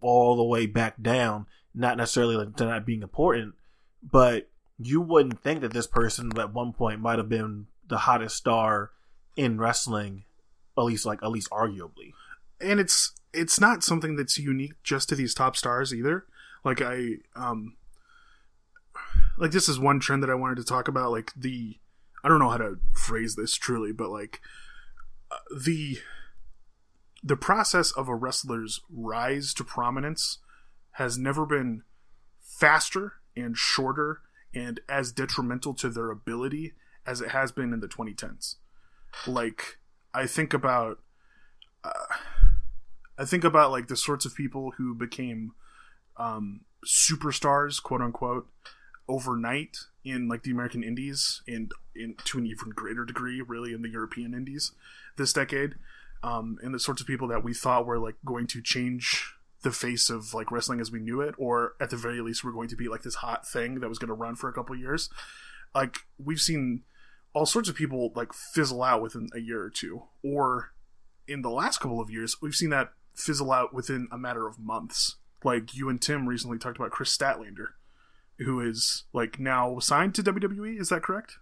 all 0.00 0.36
the 0.36 0.44
way 0.44 0.66
back 0.66 1.00
down, 1.00 1.46
not 1.74 1.96
necessarily 1.96 2.36
like 2.36 2.56
to 2.56 2.64
not 2.64 2.86
being 2.86 3.02
important, 3.02 3.54
but 4.02 4.48
you 4.78 5.00
wouldn't 5.00 5.42
think 5.42 5.60
that 5.60 5.72
this 5.72 5.86
person 5.86 6.36
at 6.38 6.54
one 6.54 6.72
point 6.72 7.00
might 7.00 7.18
have 7.18 7.28
been 7.28 7.66
the 7.86 7.98
hottest 7.98 8.36
star 8.36 8.90
in 9.36 9.58
wrestling, 9.58 10.24
at 10.76 10.82
least 10.84 11.04
like 11.04 11.22
at 11.22 11.30
least 11.30 11.50
arguably. 11.50 12.12
and 12.60 12.80
it's 12.80 13.12
it's 13.32 13.60
not 13.60 13.84
something 13.84 14.16
that's 14.16 14.38
unique 14.38 14.74
just 14.82 15.08
to 15.08 15.14
these 15.14 15.34
top 15.34 15.56
stars 15.56 15.94
either. 15.94 16.24
Like 16.64 16.80
I 16.82 17.18
um 17.36 17.76
like 19.40 19.50
this 19.50 19.68
is 19.68 19.80
one 19.80 19.98
trend 19.98 20.22
that 20.22 20.30
I 20.30 20.34
wanted 20.34 20.58
to 20.58 20.64
talk 20.64 20.86
about 20.86 21.10
like 21.10 21.32
the 21.34 21.78
I 22.22 22.28
don't 22.28 22.38
know 22.38 22.50
how 22.50 22.58
to 22.58 22.78
phrase 22.94 23.34
this 23.34 23.54
truly, 23.54 23.92
but 23.92 24.10
like 24.10 24.40
uh, 25.30 25.36
the 25.64 25.98
the 27.22 27.36
process 27.36 27.90
of 27.92 28.08
a 28.08 28.14
wrestler's 28.14 28.80
rise 28.90 29.54
to 29.54 29.64
prominence 29.64 30.38
has 30.92 31.18
never 31.18 31.46
been 31.46 31.82
faster 32.40 33.14
and 33.36 33.56
shorter 33.56 34.20
and 34.54 34.80
as 34.88 35.12
detrimental 35.12 35.72
to 35.74 35.88
their 35.88 36.10
ability 36.10 36.74
as 37.06 37.20
it 37.20 37.30
has 37.30 37.52
been 37.52 37.72
in 37.72 37.80
the 37.80 37.88
2010s. 37.88 38.56
Like 39.26 39.78
I 40.12 40.26
think 40.26 40.52
about 40.52 40.98
I 43.18 43.24
think 43.24 43.44
about 43.44 43.70
like 43.70 43.88
the 43.88 43.96
sorts 43.96 44.24
of 44.24 44.34
people 44.34 44.72
who 44.76 44.94
became 44.94 45.52
um, 46.16 46.62
superstars, 46.86 47.82
quote 47.82 48.00
unquote, 48.00 48.48
overnight 49.10 49.76
in 50.04 50.28
like 50.28 50.44
the 50.44 50.52
American 50.52 50.82
Indies 50.82 51.42
and 51.46 51.70
in 51.94 52.14
to 52.24 52.38
an 52.38 52.46
even 52.46 52.70
greater 52.70 53.04
degree, 53.04 53.42
really 53.42 53.72
in 53.72 53.82
the 53.82 53.90
European 53.90 54.32
Indies 54.32 54.72
this 55.16 55.32
decade, 55.32 55.74
um, 56.22 56.58
and 56.62 56.72
the 56.72 56.78
sorts 56.80 57.00
of 57.00 57.06
people 57.06 57.28
that 57.28 57.44
we 57.44 57.52
thought 57.52 57.86
were 57.86 57.98
like 57.98 58.14
going 58.24 58.46
to 58.46 58.62
change 58.62 59.34
the 59.62 59.72
face 59.72 60.08
of 60.08 60.32
like 60.32 60.50
wrestling 60.50 60.80
as 60.80 60.90
we 60.90 61.00
knew 61.00 61.20
it, 61.20 61.34
or 61.36 61.74
at 61.80 61.90
the 61.90 61.96
very 61.96 62.20
least, 62.20 62.44
were 62.44 62.52
going 62.52 62.68
to 62.68 62.76
be 62.76 62.88
like 62.88 63.02
this 63.02 63.16
hot 63.16 63.46
thing 63.46 63.80
that 63.80 63.88
was 63.88 63.98
going 63.98 64.08
to 64.08 64.14
run 64.14 64.36
for 64.36 64.48
a 64.48 64.52
couple 64.52 64.76
years. 64.76 65.10
Like 65.74 65.98
we've 66.18 66.40
seen 66.40 66.82
all 67.32 67.46
sorts 67.46 67.68
of 67.68 67.76
people 67.76 68.12
like 68.14 68.32
fizzle 68.32 68.82
out 68.82 69.02
within 69.02 69.28
a 69.34 69.40
year 69.40 69.62
or 69.62 69.70
two, 69.70 70.04
or 70.22 70.72
in 71.28 71.42
the 71.42 71.50
last 71.50 71.80
couple 71.80 72.00
of 72.00 72.10
years, 72.10 72.36
we've 72.40 72.54
seen 72.54 72.70
that 72.70 72.92
fizzle 73.14 73.52
out 73.52 73.74
within 73.74 74.08
a 74.10 74.18
matter 74.18 74.46
of 74.46 74.58
months. 74.58 75.16
Like 75.44 75.74
you 75.74 75.88
and 75.88 76.00
Tim 76.00 76.28
recently 76.28 76.58
talked 76.58 76.76
about 76.76 76.90
Kris 76.90 77.16
Statlander, 77.16 77.68
who 78.44 78.60
is 78.60 79.04
like 79.12 79.38
now 79.38 79.78
signed 79.78 80.14
to 80.16 80.22
WWE. 80.22 80.80
Is 80.80 80.88
that 80.88 81.02
correct? 81.02 81.38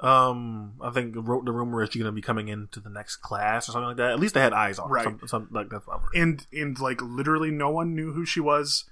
Um, 0.00 0.74
I 0.80 0.90
think 0.90 1.14
wrote 1.16 1.44
the 1.44 1.52
rumor 1.52 1.82
is 1.82 1.90
she's 1.92 2.00
gonna 2.00 2.12
be 2.12 2.22
coming 2.22 2.48
into 2.48 2.80
the 2.80 2.88
next 2.88 3.16
class 3.16 3.68
or 3.68 3.72
something 3.72 3.88
like 3.88 3.96
that. 3.98 4.12
At 4.12 4.20
least 4.20 4.34
they 4.34 4.40
had 4.40 4.54
eyes 4.54 4.78
on 4.78 4.88
her. 4.88 4.94
Right. 4.94 5.04
Some, 5.04 5.20
some, 5.26 5.48
like 5.50 5.68
that's 5.68 5.86
what 5.86 6.00
And 6.14 6.46
and 6.52 6.78
like 6.80 7.02
literally 7.02 7.50
no 7.50 7.70
one 7.70 7.94
knew 7.94 8.12
who 8.12 8.24
she 8.24 8.40
was. 8.40 8.84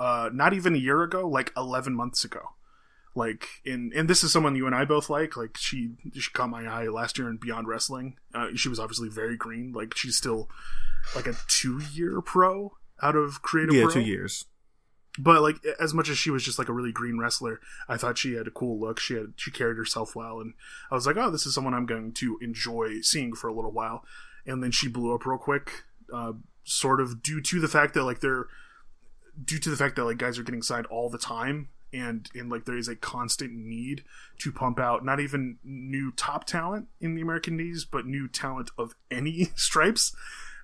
Uh, 0.00 0.28
not 0.32 0.52
even 0.52 0.74
a 0.74 0.78
year 0.78 1.02
ago, 1.02 1.28
like 1.28 1.52
eleven 1.56 1.94
months 1.94 2.24
ago. 2.24 2.40
Like 3.14 3.46
in 3.64 3.92
and 3.94 4.08
this 4.08 4.24
is 4.24 4.32
someone 4.32 4.56
you 4.56 4.66
and 4.66 4.74
I 4.74 4.84
both 4.84 5.10
like. 5.10 5.36
Like 5.36 5.56
she 5.56 5.92
she 6.14 6.30
caught 6.32 6.48
my 6.48 6.64
eye 6.64 6.88
last 6.88 7.18
year 7.18 7.28
in 7.28 7.36
Beyond 7.36 7.68
Wrestling. 7.68 8.16
Uh, 8.34 8.48
she 8.54 8.68
was 8.68 8.80
obviously 8.80 9.08
very 9.08 9.36
green. 9.36 9.72
Like 9.72 9.94
she's 9.96 10.16
still 10.16 10.48
like 11.14 11.26
a 11.26 11.34
two 11.46 11.80
year 11.92 12.20
pro 12.22 12.72
out 13.02 13.16
of 13.16 13.42
Creative 13.42 13.74
yeah, 13.74 13.82
Pro. 13.84 13.92
two 13.92 14.00
years. 14.00 14.46
But 15.18 15.42
like 15.42 15.56
as 15.80 15.94
much 15.94 16.08
as 16.08 16.18
she 16.18 16.30
was 16.30 16.42
just 16.42 16.58
like 16.58 16.68
a 16.68 16.72
really 16.72 16.90
green 16.90 17.18
wrestler 17.18 17.60
i 17.88 17.96
thought 17.96 18.18
she 18.18 18.34
had 18.34 18.46
a 18.46 18.50
cool 18.50 18.80
look. 18.80 18.98
She 18.98 19.14
had 19.14 19.34
she 19.36 19.50
carried 19.50 19.76
herself 19.76 20.16
well 20.16 20.40
and 20.40 20.54
i 20.90 20.94
was 20.94 21.06
like 21.06 21.16
oh 21.16 21.30
this 21.30 21.46
is 21.46 21.54
someone 21.54 21.74
i'm 21.74 21.86
going 21.86 22.12
to 22.12 22.38
enjoy 22.40 23.00
seeing 23.00 23.34
for 23.34 23.48
a 23.48 23.54
little 23.54 23.72
while. 23.72 24.04
And 24.46 24.62
then 24.62 24.72
she 24.72 24.88
blew 24.88 25.14
up 25.14 25.24
real 25.24 25.38
quick 25.38 25.84
uh, 26.12 26.34
sort 26.64 27.00
of 27.00 27.22
due 27.22 27.40
to 27.40 27.60
the 27.60 27.68
fact 27.68 27.94
that 27.94 28.04
like 28.04 28.20
they're 28.20 28.46
due 29.42 29.58
to 29.58 29.70
the 29.70 29.76
fact 29.76 29.96
that 29.96 30.04
like 30.04 30.18
guys 30.18 30.38
are 30.38 30.42
getting 30.42 30.62
signed 30.62 30.86
all 30.86 31.08
the 31.08 31.18
time 31.18 31.68
and 31.92 32.28
and 32.34 32.50
like 32.50 32.64
there 32.64 32.76
is 32.76 32.88
a 32.88 32.96
constant 32.96 33.52
need 33.52 34.04
to 34.38 34.52
pump 34.52 34.78
out 34.78 35.04
not 35.04 35.20
even 35.20 35.58
new 35.64 36.12
top 36.12 36.44
talent 36.44 36.88
in 37.00 37.14
the 37.14 37.22
american 37.22 37.56
knees 37.56 37.84
but 37.84 38.06
new 38.06 38.28
talent 38.28 38.70
of 38.76 38.94
any 39.10 39.48
stripes. 39.56 40.14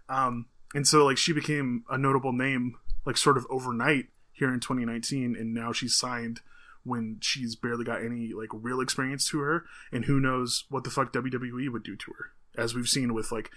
Um 0.09 0.47
and 0.75 0.87
so 0.87 1.05
like 1.05 1.19
she 1.19 1.33
became 1.33 1.85
a 1.91 1.97
notable 1.99 2.33
name 2.33 2.77
like 3.07 3.17
sort 3.17 3.37
of 3.37 3.47
overnight 3.51 4.07
here 4.41 4.53
in 4.53 4.59
2019 4.59 5.37
and 5.39 5.55
now 5.55 5.71
she's 5.73 5.95
signed 5.95 6.41
when 6.83 7.19
she's 7.21 7.55
barely 7.55 7.85
got 7.85 8.03
any 8.03 8.33
like 8.33 8.49
real 8.53 8.81
experience 8.81 9.29
to 9.29 9.39
her 9.39 9.65
and 9.93 10.07
who 10.07 10.19
knows 10.19 10.65
what 10.71 10.83
the 10.83 10.91
fuck 10.91 11.13
WWE 11.13 11.71
would 11.71 11.85
do 11.85 11.95
to 11.95 12.13
her 12.19 12.33
as 12.57 12.75
we've 12.75 12.89
seen 12.89 13.13
with 13.15 13.31
like 13.31 13.51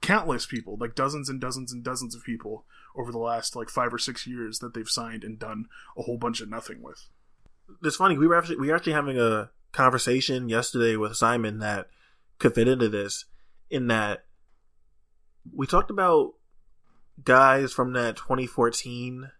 countless 0.00 0.46
people 0.46 0.78
like 0.80 0.94
dozens 0.94 1.28
and 1.28 1.42
dozens 1.42 1.72
and 1.72 1.84
dozens 1.84 2.14
of 2.14 2.24
people 2.24 2.64
over 2.96 3.12
the 3.12 3.18
last 3.18 3.54
like 3.54 3.68
5 3.68 3.94
or 3.94 3.98
6 3.98 4.26
years 4.26 4.58
that 4.60 4.72
they've 4.72 4.88
signed 4.88 5.22
and 5.22 5.38
done 5.38 5.66
a 5.96 6.02
whole 6.02 6.16
bunch 6.16 6.40
of 6.40 6.48
nothing 6.48 6.82
with 6.82 7.08
It's 7.84 7.96
funny. 7.96 8.16
We 8.16 8.26
were 8.26 8.36
actually 8.36 8.56
we 8.56 8.68
were 8.68 8.76
actually 8.76 8.94
having 8.94 9.18
a 9.18 9.50
conversation 9.72 10.48
yesterday 10.48 10.96
with 10.96 11.16
Simon 11.16 11.58
that 11.58 11.88
could 12.38 12.54
fit 12.54 12.66
into 12.66 12.88
this. 12.88 13.26
In 13.68 13.86
that 13.88 14.24
we 15.54 15.66
talked 15.66 15.90
about 15.90 16.32
guys 17.22 17.72
from 17.72 17.92
that 17.92 18.16
2014 18.16 19.30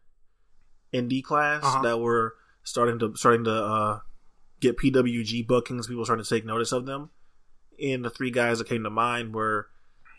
indie 0.92 1.22
class 1.22 1.62
Uh-huh. 1.64 1.82
that 1.82 1.98
were 1.98 2.34
starting 2.62 2.98
to 2.98 3.14
starting 3.16 3.44
to 3.44 3.52
uh, 3.52 3.98
get 4.60 4.76
PWG 4.78 5.46
bookings. 5.46 5.86
People 5.86 6.04
starting 6.04 6.24
to 6.24 6.28
take 6.28 6.44
notice 6.44 6.72
of 6.72 6.86
them. 6.86 7.10
And 7.82 8.04
the 8.04 8.10
three 8.10 8.30
guys 8.30 8.58
that 8.58 8.68
came 8.68 8.82
to 8.84 8.90
mind 8.90 9.34
were 9.34 9.68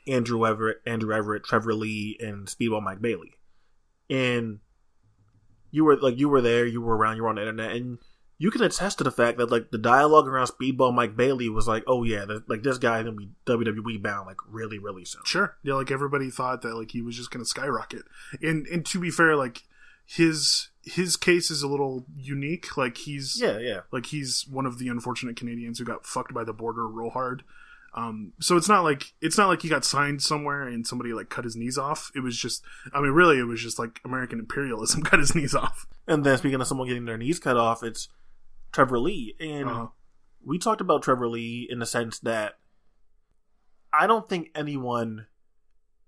Andrew 0.07 0.45
Everett, 0.47 0.81
Andrew 0.85 1.13
Everett, 1.13 1.43
Trevor 1.43 1.73
Lee, 1.75 2.17
and 2.19 2.47
Speedball 2.47 2.81
Mike 2.81 3.01
Bailey. 3.01 3.33
And 4.09 4.59
you 5.69 5.85
were 5.85 5.95
like 5.97 6.17
you 6.17 6.27
were 6.29 6.41
there, 6.41 6.65
you 6.65 6.81
were 6.81 6.97
around, 6.97 7.17
you 7.17 7.23
were 7.23 7.29
on 7.29 7.35
the 7.35 7.41
internet, 7.41 7.71
and 7.75 7.99
you 8.37 8.49
can 8.49 8.63
attest 8.63 8.97
to 8.97 9.03
the 9.03 9.11
fact 9.11 9.37
that 9.37 9.51
like 9.51 9.69
the 9.71 9.77
dialogue 9.77 10.27
around 10.27 10.47
Speedball 10.47 10.93
Mike 10.93 11.15
Bailey 11.15 11.47
was 11.49 11.67
like, 11.67 11.83
oh 11.87 12.03
yeah, 12.03 12.25
th- 12.25 12.41
like 12.47 12.63
this 12.63 12.77
guy's 12.79 13.03
gonna 13.05 13.15
be 13.15 13.29
WWE 13.45 14.01
bound 14.01 14.25
like 14.27 14.39
really, 14.49 14.79
really 14.79 15.05
soon. 15.05 15.21
Sure. 15.25 15.55
Yeah, 15.63 15.75
like 15.75 15.91
everybody 15.91 16.29
thought 16.31 16.61
that 16.63 16.75
like 16.75 16.91
he 16.91 17.01
was 17.03 17.15
just 17.15 17.29
gonna 17.31 17.45
skyrocket. 17.45 18.03
And 18.41 18.65
and 18.67 18.83
to 18.87 18.99
be 18.99 19.11
fair, 19.11 19.35
like 19.35 19.61
his 20.05 20.69
his 20.83 21.15
case 21.15 21.51
is 21.51 21.61
a 21.63 21.67
little 21.67 22.05
unique. 22.15 22.75
Like 22.77 22.97
he's 22.97 23.39
Yeah, 23.39 23.59
yeah. 23.59 23.81
like 23.91 24.07
he's 24.07 24.45
one 24.49 24.65
of 24.65 24.79
the 24.79 24.87
unfortunate 24.87 25.35
Canadians 25.35 25.79
who 25.79 25.85
got 25.85 26.05
fucked 26.05 26.33
by 26.33 26.43
the 26.43 26.53
border 26.53 26.87
real 26.87 27.11
hard. 27.11 27.43
Um, 27.93 28.31
so 28.39 28.55
it's 28.55 28.69
not 28.69 28.83
like 28.83 29.13
it's 29.21 29.37
not 29.37 29.47
like 29.49 29.61
he 29.61 29.69
got 29.69 29.83
signed 29.85 30.21
somewhere 30.21 30.63
and 30.63 30.87
somebody 30.87 31.11
like 31.13 31.29
cut 31.29 31.43
his 31.43 31.55
knees 31.57 31.77
off. 31.77 32.09
It 32.15 32.21
was 32.21 32.37
just, 32.37 32.63
I 32.93 33.01
mean, 33.01 33.11
really, 33.11 33.37
it 33.37 33.43
was 33.43 33.61
just 33.61 33.77
like 33.77 33.99
American 34.05 34.39
imperialism 34.39 35.01
cut 35.03 35.19
his 35.19 35.35
knees 35.35 35.53
off. 35.53 35.85
And 36.07 36.23
then 36.23 36.37
speaking 36.37 36.59
of 36.61 36.67
someone 36.67 36.87
getting 36.87 37.05
their 37.05 37.17
knees 37.17 37.37
cut 37.39 37.57
off, 37.57 37.83
it's 37.83 38.07
Trevor 38.71 38.97
Lee. 38.99 39.35
And 39.41 39.67
Uh-huh. 39.69 39.87
we 40.43 40.57
talked 40.57 40.79
about 40.81 41.03
Trevor 41.03 41.27
Lee 41.27 41.67
in 41.69 41.79
the 41.79 41.85
sense 41.85 42.17
that 42.19 42.53
I 43.93 44.07
don't 44.07 44.27
think 44.27 44.49
anyone 44.55 45.27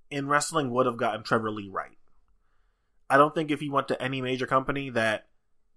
in 0.10 0.28
wrestling 0.30 0.72
would 0.72 0.86
have 0.86 0.98
gotten 0.98 1.24
Trevor 1.24 1.52
Lee 1.52 1.70
right. 1.70 1.98
I 3.14 3.18
don't 3.18 3.34
think 3.36 3.52
if 3.52 3.60
he 3.60 3.70
went 3.70 3.88
to 3.90 4.02
any 4.02 4.22
major 4.22 4.48
company 4.48 4.90
that 4.92 5.28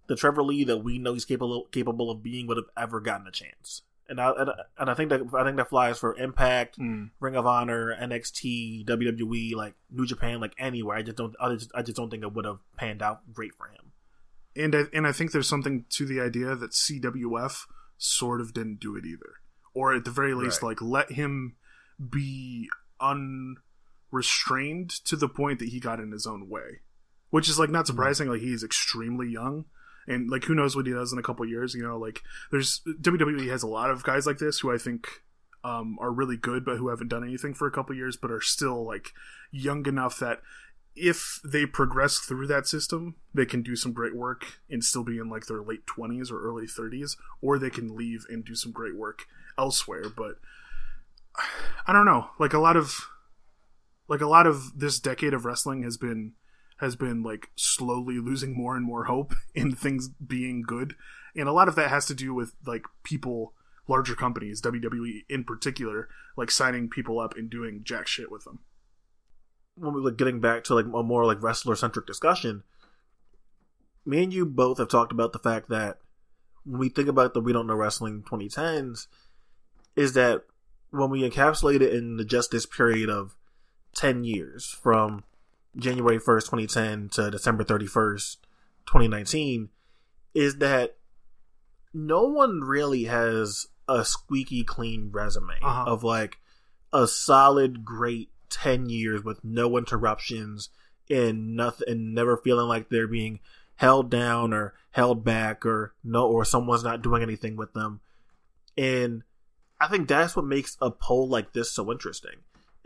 the 0.06 0.16
Trevor 0.16 0.42
Lee 0.42 0.64
that 0.64 0.78
we 0.78 0.98
know 0.98 1.12
he's 1.14 1.24
capable 1.24 1.64
capable 1.72 2.10
of 2.10 2.22
being 2.22 2.46
would 2.46 2.56
have 2.56 2.70
ever 2.76 3.00
gotten 3.00 3.26
a 3.26 3.30
chance. 3.32 3.82
And 4.08 4.20
I 4.20 4.30
and, 4.30 4.50
I- 4.50 4.62
and 4.78 4.90
I 4.90 4.94
think 4.94 5.10
that 5.10 5.22
I 5.34 5.42
think 5.44 5.56
that 5.56 5.68
flies 5.68 5.98
for 5.98 6.16
Impact, 6.16 6.78
Mm. 6.78 7.10
Ring 7.20 7.34
of 7.36 7.44
Honor, 7.46 7.94
NXT, 8.00 8.86
WWE, 8.86 9.54
like 9.56 9.74
New 9.90 10.06
Japan, 10.06 10.40
like 10.40 10.54
anywhere. 10.58 10.96
I 10.96 11.02
just 11.02 11.16
don't 11.16 11.34
I 11.40 11.54
just, 11.54 11.70
I 11.74 11.82
just 11.82 11.96
don't 11.96 12.08
think 12.10 12.22
it 12.22 12.32
would 12.32 12.44
have 12.44 12.60
panned 12.76 13.02
out 13.02 13.32
great 13.32 13.54
for 13.54 13.66
him. 13.68 13.92
And 14.54 14.74
I, 14.74 14.82
and 14.94 15.06
I 15.06 15.12
think 15.12 15.32
there's 15.32 15.48
something 15.48 15.84
to 15.90 16.06
the 16.06 16.20
idea 16.20 16.54
that 16.54 16.70
CWF 16.70 17.66
sort 17.98 18.40
of 18.40 18.54
didn't 18.54 18.80
do 18.80 18.96
it 18.96 19.04
either, 19.04 19.34
or 19.74 19.92
at 19.92 20.04
the 20.04 20.10
very 20.10 20.32
least, 20.34 20.62
Right. 20.62 20.68
like 20.68 20.80
let 20.80 21.12
him 21.12 21.56
be 21.98 22.68
unrestrained 24.12 24.90
to 25.04 25.16
the 25.16 25.28
point 25.28 25.58
that 25.58 25.68
he 25.68 25.80
got 25.80 26.00
in 26.00 26.12
his 26.12 26.26
own 26.26 26.48
way, 26.48 26.80
which 27.30 27.48
is 27.48 27.58
like 27.58 27.70
not 27.70 27.86
surprising. 27.86 28.28
Like 28.28 28.40
he's 28.40 28.64
extremely 28.64 29.28
young, 29.28 29.64
and 30.06 30.30
like 30.30 30.44
who 30.44 30.54
knows 30.54 30.76
what 30.76 30.86
he 30.86 30.92
does 30.92 31.12
in 31.12 31.18
a 31.18 31.22
couple 31.22 31.46
years. 31.46 31.74
You 31.74 31.82
know, 31.82 31.98
like 31.98 32.22
there's 32.50 32.80
WWE 33.00 33.48
has 33.48 33.62
a 33.62 33.68
lot 33.68 33.90
of 33.90 34.04
guys 34.04 34.26
like 34.26 34.38
this 34.38 34.60
who 34.60 34.72
I 34.72 34.78
think 34.78 35.08
um, 35.64 35.98
are 36.00 36.12
really 36.12 36.36
good, 36.36 36.64
but 36.64 36.76
who 36.76 36.88
haven't 36.88 37.08
done 37.08 37.24
anything 37.24 37.54
for 37.54 37.66
a 37.66 37.72
couple 37.72 37.96
years, 37.96 38.16
but 38.16 38.30
are 38.30 38.40
still 38.40 38.86
like 38.86 39.12
young 39.50 39.86
enough 39.86 40.18
that 40.20 40.40
if 40.94 41.40
they 41.44 41.66
progress 41.66 42.18
through 42.18 42.46
that 42.46 42.66
system, 42.66 43.16
they 43.34 43.44
can 43.44 43.62
do 43.62 43.76
some 43.76 43.92
great 43.92 44.16
work 44.16 44.60
and 44.70 44.82
still 44.82 45.04
be 45.04 45.18
in 45.18 45.28
like 45.28 45.46
their 45.46 45.62
late 45.62 45.84
20s 45.86 46.30
or 46.30 46.40
early 46.40 46.66
30s, 46.66 47.16
or 47.42 47.58
they 47.58 47.68
can 47.68 47.94
leave 47.94 48.24
and 48.30 48.44
do 48.44 48.54
some 48.54 48.72
great 48.72 48.96
work 48.96 49.26
elsewhere. 49.58 50.04
But 50.08 50.36
I 51.86 51.92
don't 51.92 52.06
know. 52.06 52.30
Like 52.38 52.54
a 52.54 52.58
lot 52.58 52.76
of 52.76 53.08
like 54.08 54.20
a 54.20 54.26
lot 54.26 54.46
of 54.46 54.78
this 54.78 54.98
decade 55.00 55.34
of 55.34 55.44
wrestling 55.44 55.82
has 55.82 55.96
been 55.96 56.32
has 56.78 56.96
been 56.96 57.22
like 57.22 57.50
slowly 57.56 58.18
losing 58.18 58.54
more 58.54 58.76
and 58.76 58.84
more 58.84 59.04
hope 59.04 59.34
in 59.54 59.74
things 59.74 60.08
being 60.08 60.62
good. 60.62 60.94
And 61.34 61.48
a 61.48 61.52
lot 61.52 61.68
of 61.68 61.74
that 61.76 61.90
has 61.90 62.06
to 62.06 62.14
do 62.14 62.34
with 62.34 62.54
like 62.66 62.84
people 63.02 63.52
larger 63.88 64.14
companies, 64.14 64.60
WWE 64.62 65.24
in 65.28 65.44
particular, 65.44 66.08
like 66.36 66.50
signing 66.50 66.88
people 66.88 67.20
up 67.20 67.36
and 67.36 67.48
doing 67.48 67.82
jack 67.84 68.06
shit 68.06 68.30
with 68.30 68.44
them. 68.44 68.60
when 69.76 69.94
we 69.94 70.00
like 70.00 70.16
getting 70.16 70.40
back 70.40 70.64
to 70.64 70.74
like 70.74 70.86
a 70.86 71.02
more 71.02 71.24
like 71.24 71.42
wrestler 71.42 71.76
centric 71.76 72.06
discussion, 72.06 72.62
me 74.04 74.22
and 74.22 74.32
you 74.32 74.46
both 74.46 74.78
have 74.78 74.88
talked 74.88 75.12
about 75.12 75.32
the 75.32 75.38
fact 75.38 75.68
that 75.68 75.98
when 76.64 76.80
we 76.80 76.88
think 76.88 77.08
about 77.08 77.34
the 77.34 77.40
we 77.40 77.52
don't 77.52 77.66
know 77.66 77.74
wrestling 77.74 78.22
2010s, 78.22 79.06
is 79.94 80.12
that 80.14 80.44
when 80.90 81.10
we 81.10 81.28
encapsulate 81.28 81.80
it 81.80 81.94
in 81.94 82.16
the, 82.16 82.24
just 82.24 82.50
this 82.50 82.66
period 82.66 83.08
of 83.08 83.36
10 83.94 84.24
years 84.24 84.66
from 84.66 85.24
January 85.76 86.18
1st, 86.18 86.44
2010 86.44 87.08
to 87.10 87.30
December 87.30 87.64
31st, 87.64 88.36
2019, 88.86 89.68
is 90.34 90.56
that 90.56 90.96
no 91.92 92.22
one 92.24 92.60
really 92.60 93.04
has 93.04 93.66
a 93.88 94.04
squeaky 94.04 94.64
clean 94.64 95.10
resume 95.12 95.54
Uh-huh. 95.62 95.84
of 95.86 96.02
like 96.04 96.38
a 96.92 97.06
solid, 97.06 97.84
great 97.84 98.30
10 98.50 98.88
years 98.88 99.22
with 99.24 99.44
no 99.44 99.76
interruptions 99.76 100.70
and 101.10 101.54
nothing, 101.56 101.88
and 101.88 102.14
never 102.14 102.36
feeling 102.36 102.68
like 102.68 102.88
they're 102.88 103.06
being 103.08 103.40
held 103.76 104.10
down 104.10 104.52
or 104.52 104.74
held 104.90 105.24
back 105.24 105.64
or 105.66 105.94
no, 106.02 106.26
or 106.26 106.44
someone's 106.44 106.82
not 106.84 107.02
doing 107.02 107.22
anything 107.22 107.56
with 107.56 107.72
them. 107.74 108.00
And 108.76 109.22
I 109.80 109.88
think 109.88 110.08
that's 110.08 110.34
what 110.34 110.46
makes 110.46 110.76
a 110.80 110.90
poll 110.90 111.28
like 111.28 111.52
this 111.52 111.70
so 111.70 111.90
interesting. 111.92 112.36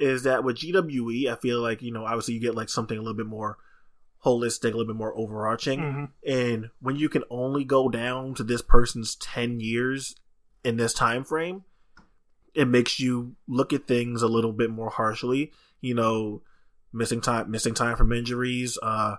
Is 0.00 0.22
that 0.22 0.42
with 0.44 0.56
GWE, 0.56 1.30
I 1.30 1.36
feel 1.36 1.60
like, 1.60 1.82
you 1.82 1.92
know, 1.92 2.06
obviously 2.06 2.34
you 2.34 2.40
get 2.40 2.54
like 2.54 2.68
something 2.68 2.96
a 2.96 3.00
little 3.00 3.16
bit 3.16 3.26
more 3.26 3.58
holistic, 4.24 4.72
a 4.72 4.76
little 4.76 4.86
bit 4.86 4.96
more 4.96 5.16
overarching. 5.16 5.80
Mhm. 5.80 6.10
And 6.26 6.70
when 6.80 6.96
you 6.96 7.08
can 7.08 7.24
only 7.30 7.64
go 7.64 7.88
down 7.88 8.34
to 8.34 8.42
this 8.42 8.62
person's 8.62 9.14
10 9.14 9.60
years 9.60 10.14
in 10.64 10.76
this 10.76 10.92
time 10.94 11.24
frame, 11.24 11.64
it 12.54 12.66
makes 12.66 12.98
you 12.98 13.36
look 13.46 13.72
at 13.72 13.86
things 13.86 14.22
a 14.22 14.28
little 14.28 14.52
bit 14.52 14.70
more 14.70 14.90
harshly. 14.90 15.52
You 15.80 15.94
know, 15.94 16.42
missing 16.92 17.20
time, 17.20 17.50
missing 17.50 17.74
time 17.74 17.96
from 17.96 18.12
injuries, 18.12 18.78
uh, 18.82 19.16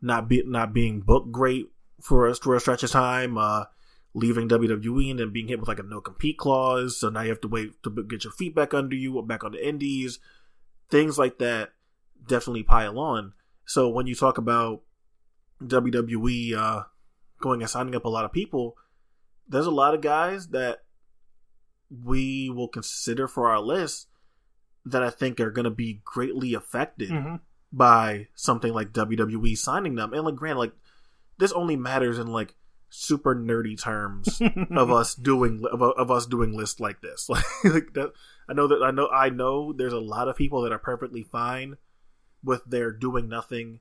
not 0.00 0.28
be 0.28 0.42
not 0.46 0.72
being 0.72 1.00
booked 1.00 1.32
great 1.32 1.70
for 2.00 2.28
us 2.28 2.38
for 2.38 2.54
a 2.54 2.60
stretch 2.60 2.82
of 2.82 2.90
time, 2.90 3.36
uh, 3.36 3.64
leaving 4.14 4.48
WWE 4.48 5.10
and 5.10 5.18
then 5.20 5.32
being 5.32 5.48
hit 5.48 5.60
with 5.60 5.68
like 5.68 5.78
a 5.78 5.82
no 5.82 6.00
compete 6.00 6.38
clause. 6.38 6.98
So 6.98 7.08
now 7.10 7.22
you 7.22 7.28
have 7.30 7.40
to 7.42 7.48
wait 7.48 7.82
to 7.82 7.90
get 7.90 8.24
your 8.24 8.32
feet 8.32 8.54
back 8.54 8.72
under 8.74 8.96
you 8.96 9.16
or 9.16 9.24
back 9.26 9.44
on 9.44 9.52
the 9.52 9.66
indies. 9.68 10.18
Things 10.90 11.18
like 11.18 11.38
that 11.38 11.70
definitely 12.26 12.62
pile 12.62 12.98
on. 12.98 13.34
So 13.66 13.88
when 13.88 14.06
you 14.06 14.14
talk 14.14 14.38
about 14.38 14.82
WWE 15.62 16.54
uh, 16.56 16.82
going 17.40 17.60
and 17.62 17.70
signing 17.70 17.94
up 17.94 18.04
a 18.04 18.08
lot 18.08 18.24
of 18.24 18.32
people, 18.32 18.76
there's 19.48 19.66
a 19.66 19.70
lot 19.70 19.94
of 19.94 20.00
guys 20.00 20.48
that 20.48 20.78
we 22.04 22.50
will 22.50 22.68
consider 22.68 23.26
for 23.26 23.48
our 23.50 23.60
list 23.60 24.08
that 24.84 25.02
I 25.02 25.10
think 25.10 25.40
are 25.40 25.50
going 25.50 25.64
to 25.64 25.70
be 25.70 26.00
greatly 26.04 26.54
affected 26.54 27.10
Mhm. 27.10 27.40
by 27.72 28.28
something 28.34 28.72
like 28.72 28.92
WWE 28.92 29.54
signing 29.56 29.94
them. 29.96 30.12
And 30.12 30.24
like, 30.24 30.36
granted, 30.36 30.58
like 30.60 30.72
this 31.38 31.52
only 31.52 31.76
matters 31.76 32.18
in 32.18 32.26
like 32.26 32.54
super 32.90 33.34
nerdy 33.34 33.80
terms 33.80 34.40
of 34.70 34.90
us 34.90 35.14
doing 35.14 35.64
of, 35.70 35.82
of 35.82 36.10
us 36.10 36.26
doing 36.26 36.56
lists 36.56 36.80
like 36.80 37.00
this. 37.00 37.28
Like, 37.28 37.44
like 37.64 37.92
that, 37.94 38.12
I 38.48 38.54
know 38.54 38.68
that 38.68 38.82
I 38.82 38.90
know 38.90 39.08
I 39.08 39.30
know 39.30 39.72
there's 39.72 39.92
a 39.92 40.00
lot 40.00 40.28
of 40.28 40.36
people 40.36 40.62
that 40.62 40.72
are 40.72 40.78
perfectly 40.78 41.22
fine 41.22 41.76
with 42.42 42.64
their 42.64 42.92
doing 42.92 43.28
nothing 43.28 43.80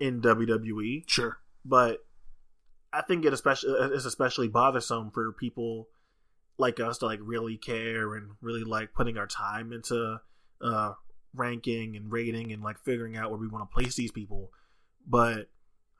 in 0.00 0.20
WWE, 0.20 1.04
Sure. 1.08 1.38
but 1.64 2.04
I 2.92 3.02
think 3.02 3.24
it 3.24 3.32
especially 3.32 3.74
it's 3.94 4.04
especially 4.04 4.48
bothersome 4.48 5.10
for 5.10 5.32
people 5.32 5.88
like 6.58 6.80
us 6.80 6.98
to 6.98 7.06
like 7.06 7.20
really 7.22 7.56
care 7.56 8.14
and 8.14 8.32
really 8.40 8.64
like 8.64 8.92
putting 8.94 9.16
our 9.16 9.26
time 9.26 9.72
into 9.72 10.20
uh 10.60 10.92
ranking 11.34 11.96
and 11.96 12.12
rating 12.12 12.52
and 12.52 12.62
like 12.62 12.78
figuring 12.78 13.16
out 13.16 13.30
where 13.30 13.40
we 13.40 13.48
want 13.48 13.68
to 13.68 13.74
place 13.74 13.96
these 13.96 14.12
people. 14.12 14.50
But 15.06 15.48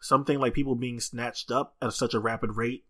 something 0.03 0.41
like 0.41 0.53
people 0.53 0.75
being 0.75 1.01
snatched 1.01 1.51
up 1.51 1.77
at 1.81 1.93
such 1.93 2.13
a 2.13 2.19
rapid 2.19 2.57
rate, 2.57 2.85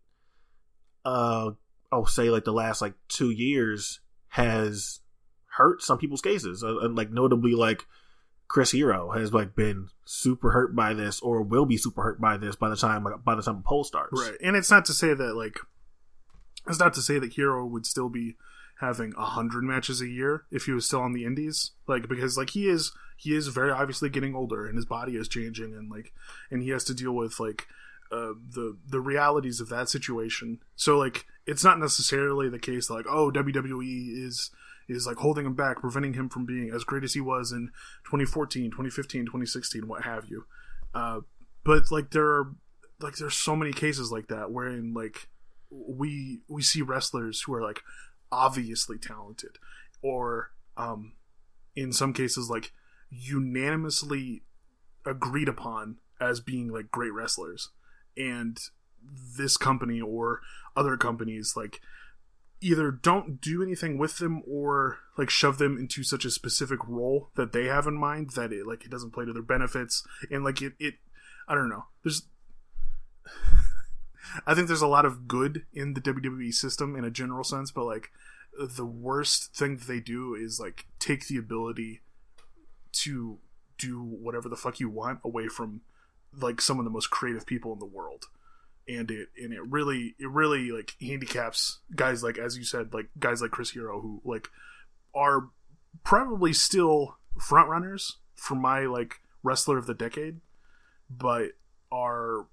uh, 1.04 1.50
I'll 1.92 2.06
say 2.06 2.30
like 2.30 2.44
the 2.44 2.52
last 2.52 2.80
like 2.80 2.94
two 3.06 3.30
years 3.30 4.00
has 4.28 5.00
hurt 5.56 5.82
some 5.82 5.98
people's 5.98 6.22
cases, 6.22 6.64
uh, 6.64 6.78
and 6.78 6.96
like 6.96 7.10
notably 7.10 7.52
like 7.52 7.86
Chris 8.48 8.70
Hero 8.70 9.10
has 9.10 9.32
like 9.32 9.54
been 9.54 9.88
super 10.06 10.52
hurt 10.52 10.74
by 10.74 10.94
this, 10.94 11.20
or 11.20 11.42
will 11.42 11.66
be 11.66 11.76
super 11.76 12.02
hurt 12.02 12.20
by 12.20 12.38
this 12.38 12.56
by 12.56 12.70
the 12.70 12.76
time 12.76 13.04
like, 13.04 13.22
by 13.22 13.34
the 13.34 13.42
time 13.42 13.56
the 13.56 13.62
poll 13.62 13.84
starts. 13.84 14.18
Right. 14.18 14.38
And 14.42 14.56
it's 14.56 14.70
not 14.70 14.86
to 14.86 14.94
say 14.94 15.12
that 15.12 15.36
like 15.36 15.58
it's 16.66 16.80
not 16.80 16.94
to 16.94 17.02
say 17.02 17.18
that 17.18 17.34
Hero 17.34 17.66
would 17.66 17.84
still 17.84 18.08
be 18.08 18.36
having 18.80 19.12
a 19.18 19.26
hundred 19.26 19.64
matches 19.64 20.00
a 20.00 20.08
year 20.08 20.44
if 20.50 20.64
he 20.64 20.72
was 20.72 20.86
still 20.86 21.00
on 21.00 21.12
the 21.12 21.26
indies. 21.26 21.72
Like 21.86 22.08
because 22.08 22.38
like 22.38 22.50
he 22.50 22.68
is 22.68 22.90
he 23.22 23.36
is 23.36 23.46
very 23.48 23.70
obviously 23.70 24.08
getting 24.08 24.34
older 24.34 24.66
and 24.66 24.74
his 24.74 24.84
body 24.84 25.12
is 25.12 25.28
changing 25.28 25.74
and 25.74 25.88
like 25.88 26.12
and 26.50 26.60
he 26.62 26.70
has 26.70 26.82
to 26.82 26.94
deal 26.94 27.12
with 27.12 27.38
like 27.38 27.66
uh, 28.10 28.32
the 28.50 28.76
the 28.86 29.00
realities 29.00 29.60
of 29.60 29.68
that 29.68 29.88
situation. 29.88 30.58
So 30.74 30.98
like 30.98 31.24
it's 31.46 31.62
not 31.62 31.78
necessarily 31.78 32.48
the 32.48 32.58
case 32.58 32.90
like 32.90 33.06
oh 33.08 33.30
WWE 33.30 34.26
is 34.26 34.50
is 34.88 35.06
like 35.06 35.18
holding 35.18 35.46
him 35.46 35.54
back, 35.54 35.80
preventing 35.80 36.14
him 36.14 36.28
from 36.28 36.44
being 36.44 36.70
as 36.74 36.82
great 36.82 37.04
as 37.04 37.14
he 37.14 37.20
was 37.20 37.52
in 37.52 37.68
2014, 38.06 38.70
2015, 38.72 39.26
2016, 39.26 39.86
what 39.86 40.02
have 40.02 40.26
you. 40.28 40.44
Uh, 40.92 41.20
but 41.64 41.92
like 41.92 42.10
there 42.10 42.26
are 42.26 42.52
like 43.00 43.14
there's 43.16 43.36
so 43.36 43.54
many 43.54 43.72
cases 43.72 44.10
like 44.10 44.26
that 44.28 44.50
wherein 44.50 44.94
like 44.94 45.28
we 45.70 46.40
we 46.48 46.60
see 46.60 46.82
wrestlers 46.82 47.42
who 47.42 47.54
are 47.54 47.62
like 47.62 47.82
obviously 48.32 48.98
talented 48.98 49.58
or 50.02 50.50
um 50.76 51.12
in 51.76 51.92
some 51.92 52.12
cases 52.12 52.50
like 52.50 52.72
unanimously 53.12 54.42
agreed 55.04 55.48
upon 55.48 55.98
as 56.20 56.40
being 56.40 56.68
like 56.68 56.90
great 56.90 57.12
wrestlers 57.12 57.70
and 58.16 58.58
this 59.36 59.56
company 59.56 60.00
or 60.00 60.40
other 60.76 60.96
companies 60.96 61.54
like 61.56 61.80
either 62.60 62.92
don't 62.92 63.40
do 63.40 63.62
anything 63.62 63.98
with 63.98 64.18
them 64.18 64.42
or 64.48 64.98
like 65.18 65.28
shove 65.28 65.58
them 65.58 65.76
into 65.76 66.04
such 66.04 66.24
a 66.24 66.30
specific 66.30 66.78
role 66.86 67.30
that 67.34 67.52
they 67.52 67.66
have 67.66 67.86
in 67.86 67.94
mind 67.94 68.30
that 68.30 68.52
it 68.52 68.66
like 68.66 68.84
it 68.84 68.90
doesn't 68.90 69.12
play 69.12 69.24
to 69.24 69.32
their 69.32 69.42
benefits 69.42 70.06
and 70.30 70.44
like 70.44 70.62
it 70.62 70.74
it 70.78 70.94
I 71.48 71.54
don't 71.54 71.68
know. 71.68 71.86
There's 72.04 72.22
I 74.46 74.54
think 74.54 74.68
there's 74.68 74.80
a 74.80 74.86
lot 74.86 75.04
of 75.04 75.26
good 75.26 75.66
in 75.74 75.94
the 75.94 76.00
WWE 76.00 76.54
system 76.54 76.96
in 76.96 77.04
a 77.04 77.10
general 77.10 77.44
sense, 77.44 77.70
but 77.70 77.84
like 77.84 78.10
the 78.58 78.86
worst 78.86 79.54
thing 79.54 79.76
that 79.76 79.88
they 79.88 80.00
do 80.00 80.34
is 80.34 80.60
like 80.60 80.86
take 80.98 81.26
the 81.26 81.36
ability 81.36 82.00
to 82.92 83.38
do 83.78 84.02
whatever 84.02 84.48
the 84.48 84.56
fuck 84.56 84.80
you 84.80 84.88
want 84.88 85.20
away 85.24 85.48
from 85.48 85.80
like 86.38 86.60
some 86.60 86.78
of 86.78 86.84
the 86.84 86.90
most 86.90 87.10
creative 87.10 87.46
people 87.46 87.72
in 87.72 87.78
the 87.78 87.86
world. 87.86 88.26
And 88.88 89.10
it 89.10 89.28
and 89.36 89.52
it 89.52 89.62
really 89.62 90.14
it 90.18 90.28
really 90.28 90.72
like 90.72 90.96
handicaps 91.00 91.80
guys 91.94 92.24
like 92.24 92.36
as 92.36 92.58
you 92.58 92.64
said 92.64 92.92
like 92.92 93.06
guys 93.18 93.40
like 93.40 93.52
Chris 93.52 93.70
Hero 93.70 94.00
who 94.00 94.20
like 94.24 94.48
are 95.14 95.50
probably 96.02 96.52
still 96.52 97.16
front 97.40 97.68
runners 97.68 98.18
for 98.34 98.56
my 98.56 98.80
like 98.80 99.20
wrestler 99.44 99.78
of 99.78 99.86
the 99.86 99.94
decade 99.94 100.40
but 101.08 101.50
are 101.92 102.46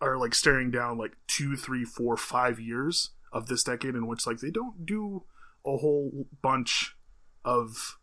are 0.00 0.16
like 0.16 0.34
staring 0.34 0.70
down 0.70 0.98
like 0.98 1.16
two, 1.26 1.56
three, 1.56 1.84
four, 1.84 2.16
five 2.16 2.60
years 2.60 3.10
of 3.32 3.46
this 3.46 3.64
decade 3.64 3.94
in 3.94 4.06
which 4.06 4.26
like 4.26 4.38
they 4.38 4.50
don't 4.50 4.86
do 4.86 5.24
a 5.64 5.76
whole 5.78 6.26
bunch 6.42 6.96
of 7.44 7.98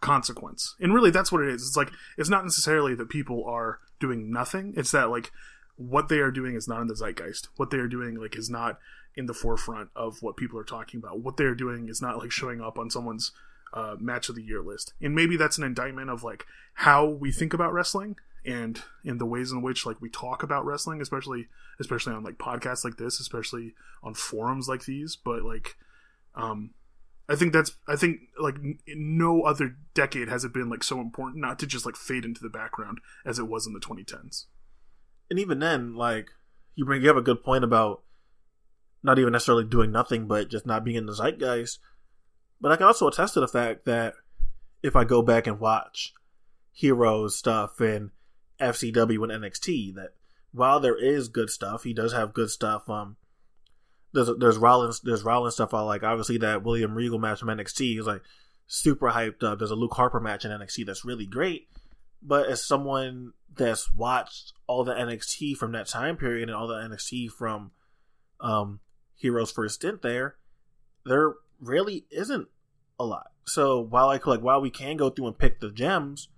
consequence. 0.00 0.76
And 0.80 0.94
really 0.94 1.10
that's 1.10 1.30
what 1.30 1.42
it 1.42 1.48
is. 1.48 1.66
It's 1.66 1.76
like 1.76 1.90
it's 2.16 2.30
not 2.30 2.44
necessarily 2.44 2.94
that 2.94 3.08
people 3.08 3.44
are 3.46 3.80
doing 3.98 4.30
nothing. 4.30 4.74
It's 4.76 4.92
that 4.92 5.10
like 5.10 5.30
what 5.76 6.08
they 6.08 6.18
are 6.18 6.30
doing 6.30 6.54
is 6.54 6.68
not 6.68 6.80
in 6.80 6.88
the 6.88 6.94
zeitgeist. 6.94 7.48
What 7.56 7.70
they 7.70 7.78
are 7.78 7.88
doing 7.88 8.16
like 8.16 8.36
is 8.36 8.50
not 8.50 8.78
in 9.16 9.26
the 9.26 9.34
forefront 9.34 9.90
of 9.96 10.18
what 10.20 10.36
people 10.36 10.58
are 10.58 10.64
talking 10.64 10.98
about. 10.98 11.20
What 11.20 11.36
they 11.36 11.44
are 11.44 11.54
doing 11.54 11.88
is 11.88 12.00
not 12.00 12.18
like 12.18 12.30
showing 12.30 12.60
up 12.60 12.78
on 12.78 12.90
someone's 12.90 13.32
uh, 13.72 13.96
match 13.98 14.28
of 14.28 14.34
the 14.34 14.42
year 14.42 14.62
list. 14.62 14.92
And 15.00 15.14
maybe 15.14 15.36
that's 15.36 15.58
an 15.58 15.64
indictment 15.64 16.10
of 16.10 16.22
like 16.22 16.46
how 16.74 17.06
we 17.06 17.32
think 17.32 17.54
about 17.54 17.72
wrestling 17.72 18.16
and 18.44 18.82
in 19.04 19.18
the 19.18 19.26
ways 19.26 19.52
in 19.52 19.62
which 19.62 19.84
like 19.84 20.00
we 20.00 20.08
talk 20.08 20.42
about 20.42 20.64
wrestling, 20.64 21.00
especially 21.00 21.48
especially 21.78 22.14
on 22.14 22.24
like 22.24 22.38
podcasts 22.38 22.84
like 22.84 22.96
this, 22.96 23.20
especially 23.20 23.74
on 24.02 24.14
forums 24.14 24.68
like 24.68 24.84
these. 24.84 25.16
But 25.16 25.42
like, 25.42 25.76
um, 26.34 26.70
I 27.30 27.36
think 27.36 27.52
that's 27.52 27.76
I 27.86 27.94
think 27.94 28.22
like 28.40 28.56
no 28.88 29.42
other 29.42 29.76
decade 29.94 30.28
has 30.28 30.44
it 30.44 30.52
been 30.52 30.68
like 30.68 30.82
so 30.82 31.00
important 31.00 31.40
not 31.40 31.60
to 31.60 31.66
just 31.66 31.86
like 31.86 31.94
fade 31.94 32.24
into 32.24 32.42
the 32.42 32.48
background 32.48 32.98
as 33.24 33.38
it 33.38 33.46
was 33.46 33.68
in 33.68 33.72
the 33.72 33.80
2010s. 33.80 34.46
and 35.30 35.38
even 35.38 35.60
then, 35.60 35.94
like 35.94 36.30
you 36.74 36.84
bring 36.84 37.02
you 37.02 37.08
have 37.08 37.16
a 37.16 37.22
good 37.22 37.44
point 37.44 37.62
about 37.62 38.02
not 39.02 39.18
even 39.18 39.32
necessarily 39.32 39.64
doing 39.64 39.92
nothing, 39.92 40.26
but 40.26 40.50
just 40.50 40.66
not 40.66 40.84
being 40.84 40.96
in 40.96 41.06
the 41.06 41.14
zeitgeist. 41.14 41.78
But 42.60 42.72
I 42.72 42.76
can 42.76 42.86
also 42.86 43.06
attest 43.06 43.34
to 43.34 43.40
the 43.40 43.48
fact 43.48 43.84
that 43.84 44.14
if 44.82 44.96
I 44.96 45.04
go 45.04 45.22
back 45.22 45.46
and 45.46 45.60
watch 45.60 46.12
Hero's 46.72 47.36
stuff 47.36 47.80
and 47.80 48.10
FCW 48.60 49.22
and 49.22 49.44
NXT, 49.44 49.94
that 49.94 50.14
while 50.52 50.80
there 50.80 50.96
is 50.96 51.28
good 51.28 51.48
stuff, 51.48 51.84
he 51.84 51.94
does 51.94 52.12
have 52.12 52.34
good 52.34 52.50
stuff. 52.50 52.90
Um, 52.90 53.16
there's 54.12 54.30
there's 54.38 54.58
Rollins 54.58 55.00
there's 55.00 55.22
Rollins 55.22 55.54
stuff 55.54 55.74
I 55.74 55.80
like. 55.82 56.02
Obviously, 56.02 56.38
that 56.38 56.62
William 56.64 56.94
Regal 56.94 57.18
match 57.18 57.40
from 57.40 57.48
NXT 57.48 57.98
is 57.98 58.06
like 58.06 58.22
super 58.66 59.10
hyped 59.10 59.42
up. 59.42 59.58
There's 59.58 59.70
a 59.70 59.76
Luke 59.76 59.94
Harper 59.94 60.20
match 60.20 60.44
in 60.44 60.50
NXT 60.50 60.86
that's 60.86 61.04
really 61.04 61.26
great. 61.26 61.68
But 62.22 62.46
as 62.46 62.64
someone 62.64 63.32
that's 63.56 63.92
watched 63.92 64.52
all 64.66 64.84
the 64.84 64.94
NXT 64.94 65.56
from 65.56 65.72
that 65.72 65.88
time 65.88 66.16
period 66.16 66.48
and 66.48 66.56
all 66.56 66.68
the 66.68 66.74
NXT 66.74 67.30
from 67.30 67.72
um, 68.40 68.80
Hero's 69.16 69.50
first 69.50 69.76
stint 69.76 70.02
there, 70.02 70.36
there 71.04 71.34
really 71.60 72.06
isn't 72.10 72.48
a 72.98 73.04
lot. 73.04 73.30
So 73.44 73.80
while 73.80 74.08
I 74.08 74.20
like 74.24 74.40
while 74.40 74.60
we 74.60 74.70
can 74.70 74.96
go 74.96 75.10
through 75.10 75.28
and 75.28 75.38
pick 75.38 75.60
the 75.60 75.70
gems, 75.70 76.28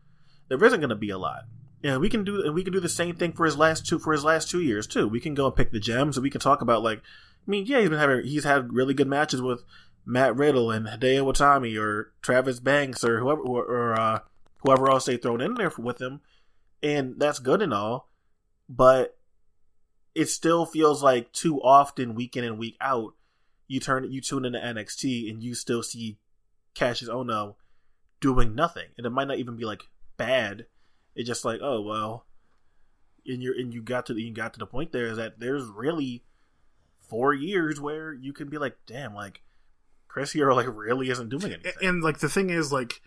there 0.48 0.62
isn't 0.64 0.80
going 0.80 0.90
to 0.90 0.96
be 0.96 1.11
a 1.11 1.18
lot. 1.18 1.44
And 1.85 2.00
we 2.00 2.08
can 2.08 2.24
do 2.24 2.42
and 2.42 2.54
we 2.54 2.62
can 2.62 2.72
do 2.72 2.80
the 2.80 2.88
same 2.88 3.16
thing 3.16 3.32
for 3.32 3.44
his 3.44 3.58
last 3.58 3.87
two 3.87 3.98
for 3.98 4.12
his 4.12 4.24
last 4.24 4.48
two 4.48 4.61
years 4.61 4.87
too. 4.87 5.08
We 5.08 5.20
can 5.20 5.35
go 5.35 5.46
and 5.46 5.56
pick 5.56 5.72
the 5.72 5.80
gems 5.80 6.16
and 6.16 6.22
we 6.22 6.30
can 6.30 6.40
talk 6.40 6.62
about 6.62 6.82
like 6.82 7.02
I 7.46 7.50
mean, 7.50 7.66
yeah, 7.66 7.81
he's 7.81 7.88
been 7.88 7.98
having 7.98 8.24
he's 8.24 8.44
had 8.44 8.72
really 8.72 8.94
good 8.94 9.09
matches 9.09 9.42
with 9.42 9.64
Matt 10.05 10.37
Riddle 10.37 10.70
and 10.70 10.87
Hideo 10.87 11.33
Itami 11.33 11.81
or 11.81 12.12
Travis 12.22 12.61
Banks 12.61 13.05
or 13.05 13.20
whoever 13.20 13.40
or, 13.40 13.64
or 13.64 14.00
uh, 14.00 14.20
whoever 14.59 14.90
else 14.90 15.07
they 15.07 15.16
thrown 15.16 15.40
in 15.40 15.55
there 15.55 15.72
with 15.76 16.00
him, 16.00 16.20
and 16.83 17.14
that's 17.18 17.38
good 17.38 17.62
and 17.62 17.74
all, 17.74 18.09
but 18.68 19.16
it 20.14 20.26
still 20.26 20.66
feels 20.66 21.02
like 21.02 21.33
too 21.33 21.61
often 21.62 22.14
week 22.14 22.37
in 22.37 22.44
and 22.44 22.59
week 22.59 22.76
out 22.81 23.14
you 23.72 23.81
turn 23.81 24.11
you 24.12 24.20
tune 24.20 24.44
into 24.44 24.59
NXT 24.59 25.31
and 25.31 25.42
you 25.42 25.55
still 25.55 25.83
see 25.83 26.18
Kassius 26.74 27.09
Ohno 27.09 27.55
doing 28.20 28.55
nothing, 28.55 28.88
and 28.96 29.07
it 29.07 29.11
might 29.11 29.28
not 29.28 29.38
even 29.38 29.57
be 29.57 29.64
like 29.64 29.88
bad. 30.16 30.66
It's 31.14 31.26
just 31.26 31.44
like 31.44 31.61
oh 31.62 31.81
well, 31.81 32.26
and 33.26 33.42
you 33.42 33.55
and 33.57 33.72
you 33.72 33.83
got 33.83 34.07
to 34.07 34.14
you 34.14 34.33
got 34.33 34.52
to 34.52 34.59
the 34.59 34.66
point 34.66 34.92
there 34.92 35.07
is 35.07 35.16
that 35.16 35.40
there's 35.40 35.64
really 35.64 36.22
four 37.12 37.35
years 37.35 37.79
where 37.79 38.14
you 38.14 38.33
can 38.33 38.48
be 38.48 38.57
like 38.57 38.75
damn 38.87 39.14
like 39.14 39.42
Chris 40.09 40.33
Hero 40.33 40.55
like 40.55 40.66
really 40.66 41.11
isn't 41.11 41.29
doing 41.29 41.53
anything. 41.53 41.72
And, 41.81 41.88
and 41.88 42.03
like 42.03 42.20
the 42.20 42.29
thing 42.29 42.48
is 42.48 42.72
like 42.72 43.03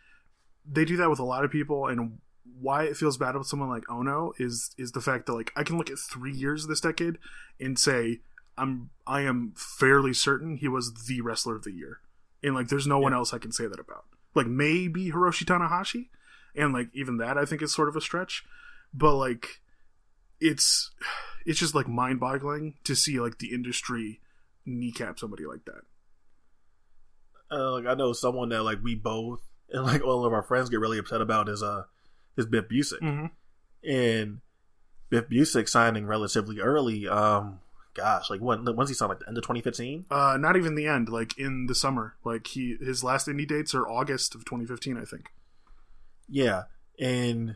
they 0.70 0.86
do 0.86 0.96
that 0.98 1.10
with 1.10 1.18
a 1.18 1.24
lot 1.24 1.44
of 1.44 1.50
people 1.50 1.88
and 1.88 2.20
why 2.62 2.84
it 2.84 2.96
feels 2.96 3.18
bad 3.18 3.36
with 3.36 3.48
someone 3.48 3.70
like 3.70 3.84
Ohno 3.86 4.32
is 4.38 4.76
is 4.78 4.91
the 4.91 5.02
fact 5.02 5.26
that 5.26 5.34
like 5.34 5.52
I 5.56 5.63
can 5.63 5.80
look 5.80 5.89
at 5.89 5.98
three 5.98 6.32
years 6.32 6.63
of 6.63 6.70
this 6.70 6.82
decade 6.82 7.18
and 7.60 7.80
say 7.80 8.20
I'm 8.60 8.91
I 9.08 9.22
am 9.22 9.54
fairly 9.58 10.13
certain 10.13 10.58
he 10.58 10.68
was 10.68 11.08
the 11.08 11.22
wrestler 11.22 11.56
of 11.56 11.63
the 11.63 11.72
year, 11.72 12.00
and 12.44 12.54
like 12.54 12.68
there's 12.68 12.88
no 12.88 13.00
one 13.00 13.13
else 13.13 13.34
I 13.34 13.39
can 13.39 13.52
say 13.52 13.65
that 13.65 13.80
about. 13.80 14.06
Like 14.36 14.48
maybe 14.48 15.12
Hiroshi 15.12 15.46
Tanahashi, 15.46 16.10
and 16.56 16.74
like 16.74 16.89
even 16.94 17.18
that 17.18 17.39
I 17.39 17.46
think 17.46 17.63
is 17.63 17.74
sort 17.74 17.89
of 17.89 17.96
a 17.96 18.02
stretch, 18.02 18.46
but 18.94 19.15
like 19.15 19.62
it's 20.39 20.91
it's 21.45 21.60
just 21.60 21.76
like 21.76 21.88
mind 21.88 22.19
boggling 22.19 22.76
to 22.84 22.95
see 22.95 23.19
like 23.19 23.38
the 23.39 23.54
industry 23.54 24.19
kneecap 24.65 25.19
somebody 25.19 25.45
like 25.45 25.63
that. 25.65 25.82
Uh, 27.52 27.71
like 27.74 27.86
I 27.86 27.93
know 27.93 28.13
someone 28.13 28.50
that 28.50 28.63
like 28.63 28.80
we 28.84 28.95
both 28.95 29.41
and 29.69 29.84
like 29.86 30.04
all 30.04 30.26
of 30.26 30.34
our 30.34 30.41
friends 30.43 30.69
get 30.69 30.80
really 30.80 30.98
upset 30.98 31.21
about 31.21 31.48
is 31.50 31.62
uh 31.62 31.84
is 32.38 32.45
Biff 32.45 32.65
Busick, 32.67 33.00
Mhm. 33.02 33.30
and 33.88 34.41
Biff 35.10 35.30
Busick 35.30 35.69
signing 35.69 36.06
relatively 36.08 36.60
early. 36.60 37.08
Um, 37.08 37.60
gosh, 37.93 38.30
like 38.30 38.41
when 38.41 38.65
when's 38.65 38.89
he 38.89 38.95
signed? 38.95 39.10
Like 39.10 39.19
the 39.19 39.28
end 39.28 39.38
of 39.38 39.43
2015. 39.43 40.06
Uh, 40.10 40.38
not 40.39 40.58
even 40.58 40.76
the 40.76 40.88
end, 40.88 41.08
like 41.10 41.38
in 41.38 41.67
the 41.67 41.76
summer. 41.76 42.15
Like 42.26 42.48
he 42.48 42.76
his 42.82 43.04
last 43.04 43.28
indie 43.28 43.48
dates 43.48 43.74
are 43.76 43.88
August 43.88 44.34
of 44.36 44.43
2015, 44.43 44.98
I 44.98 45.06
think. 45.06 45.30
Yeah, 46.28 46.63
and 47.00 47.56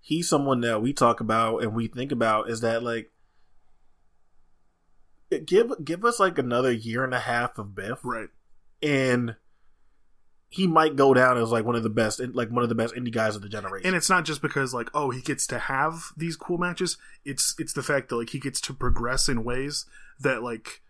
he's 0.00 0.28
someone 0.28 0.60
that 0.62 0.80
we 0.82 0.92
talk 0.92 1.20
about 1.20 1.62
and 1.62 1.74
we 1.74 1.86
think 1.86 2.10
about 2.12 2.48
is 2.50 2.60
that 2.62 2.82
like 2.82 3.10
give 5.46 5.72
give 5.84 6.04
us 6.04 6.18
like 6.18 6.38
another 6.38 6.72
year 6.72 7.04
and 7.04 7.14
a 7.14 7.20
half 7.20 7.58
of 7.58 7.74
Biff, 7.74 8.00
Right. 8.02 8.28
and 8.82 9.36
he 10.48 10.66
might 10.66 10.96
go 10.96 11.14
down 11.14 11.38
as 11.38 11.52
like 11.52 11.64
one 11.64 11.76
of 11.76 11.84
the 11.84 11.88
best, 11.88 12.20
like 12.34 12.50
one 12.50 12.64
of 12.64 12.68
the 12.68 12.74
best 12.74 12.94
indie 12.96 13.12
guys 13.12 13.36
of 13.36 13.42
the 13.42 13.48
generation. 13.48 13.86
And 13.86 13.94
it's 13.94 14.10
not 14.10 14.24
just 14.24 14.42
because 14.42 14.74
like 14.74 14.88
oh 14.94 15.10
he 15.10 15.20
gets 15.20 15.46
to 15.48 15.58
have 15.58 16.06
these 16.16 16.34
cool 16.36 16.58
matches. 16.58 16.96
It's 17.24 17.54
it's 17.58 17.72
the 17.72 17.82
fact 17.84 18.08
that 18.08 18.16
like 18.16 18.30
he 18.30 18.40
gets 18.40 18.60
to 18.62 18.74
progress 18.74 19.28
in 19.28 19.44
ways 19.44 19.86
that 20.18 20.42
like 20.42 20.82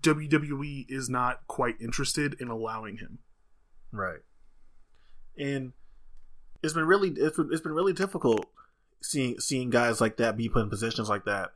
WWE 0.00 0.86
is 0.88 1.08
not 1.08 1.40
quite 1.48 1.74
interested 1.80 2.36
in 2.40 2.48
allowing 2.48 2.98
him. 2.98 3.18
Right. 3.90 4.20
And 5.36 5.72
it's 6.62 6.74
been 6.74 6.84
really 6.84 7.10
it's 7.10 7.36
been, 7.36 7.48
it's 7.50 7.60
been 7.62 7.72
really 7.72 7.92
difficult 7.92 8.46
seeing 9.00 9.38
seeing 9.38 9.70
guys 9.70 10.00
like 10.00 10.16
that 10.16 10.36
be 10.36 10.48
put 10.48 10.62
in 10.62 10.70
positions 10.70 11.08
like 11.08 11.24
that. 11.24 11.50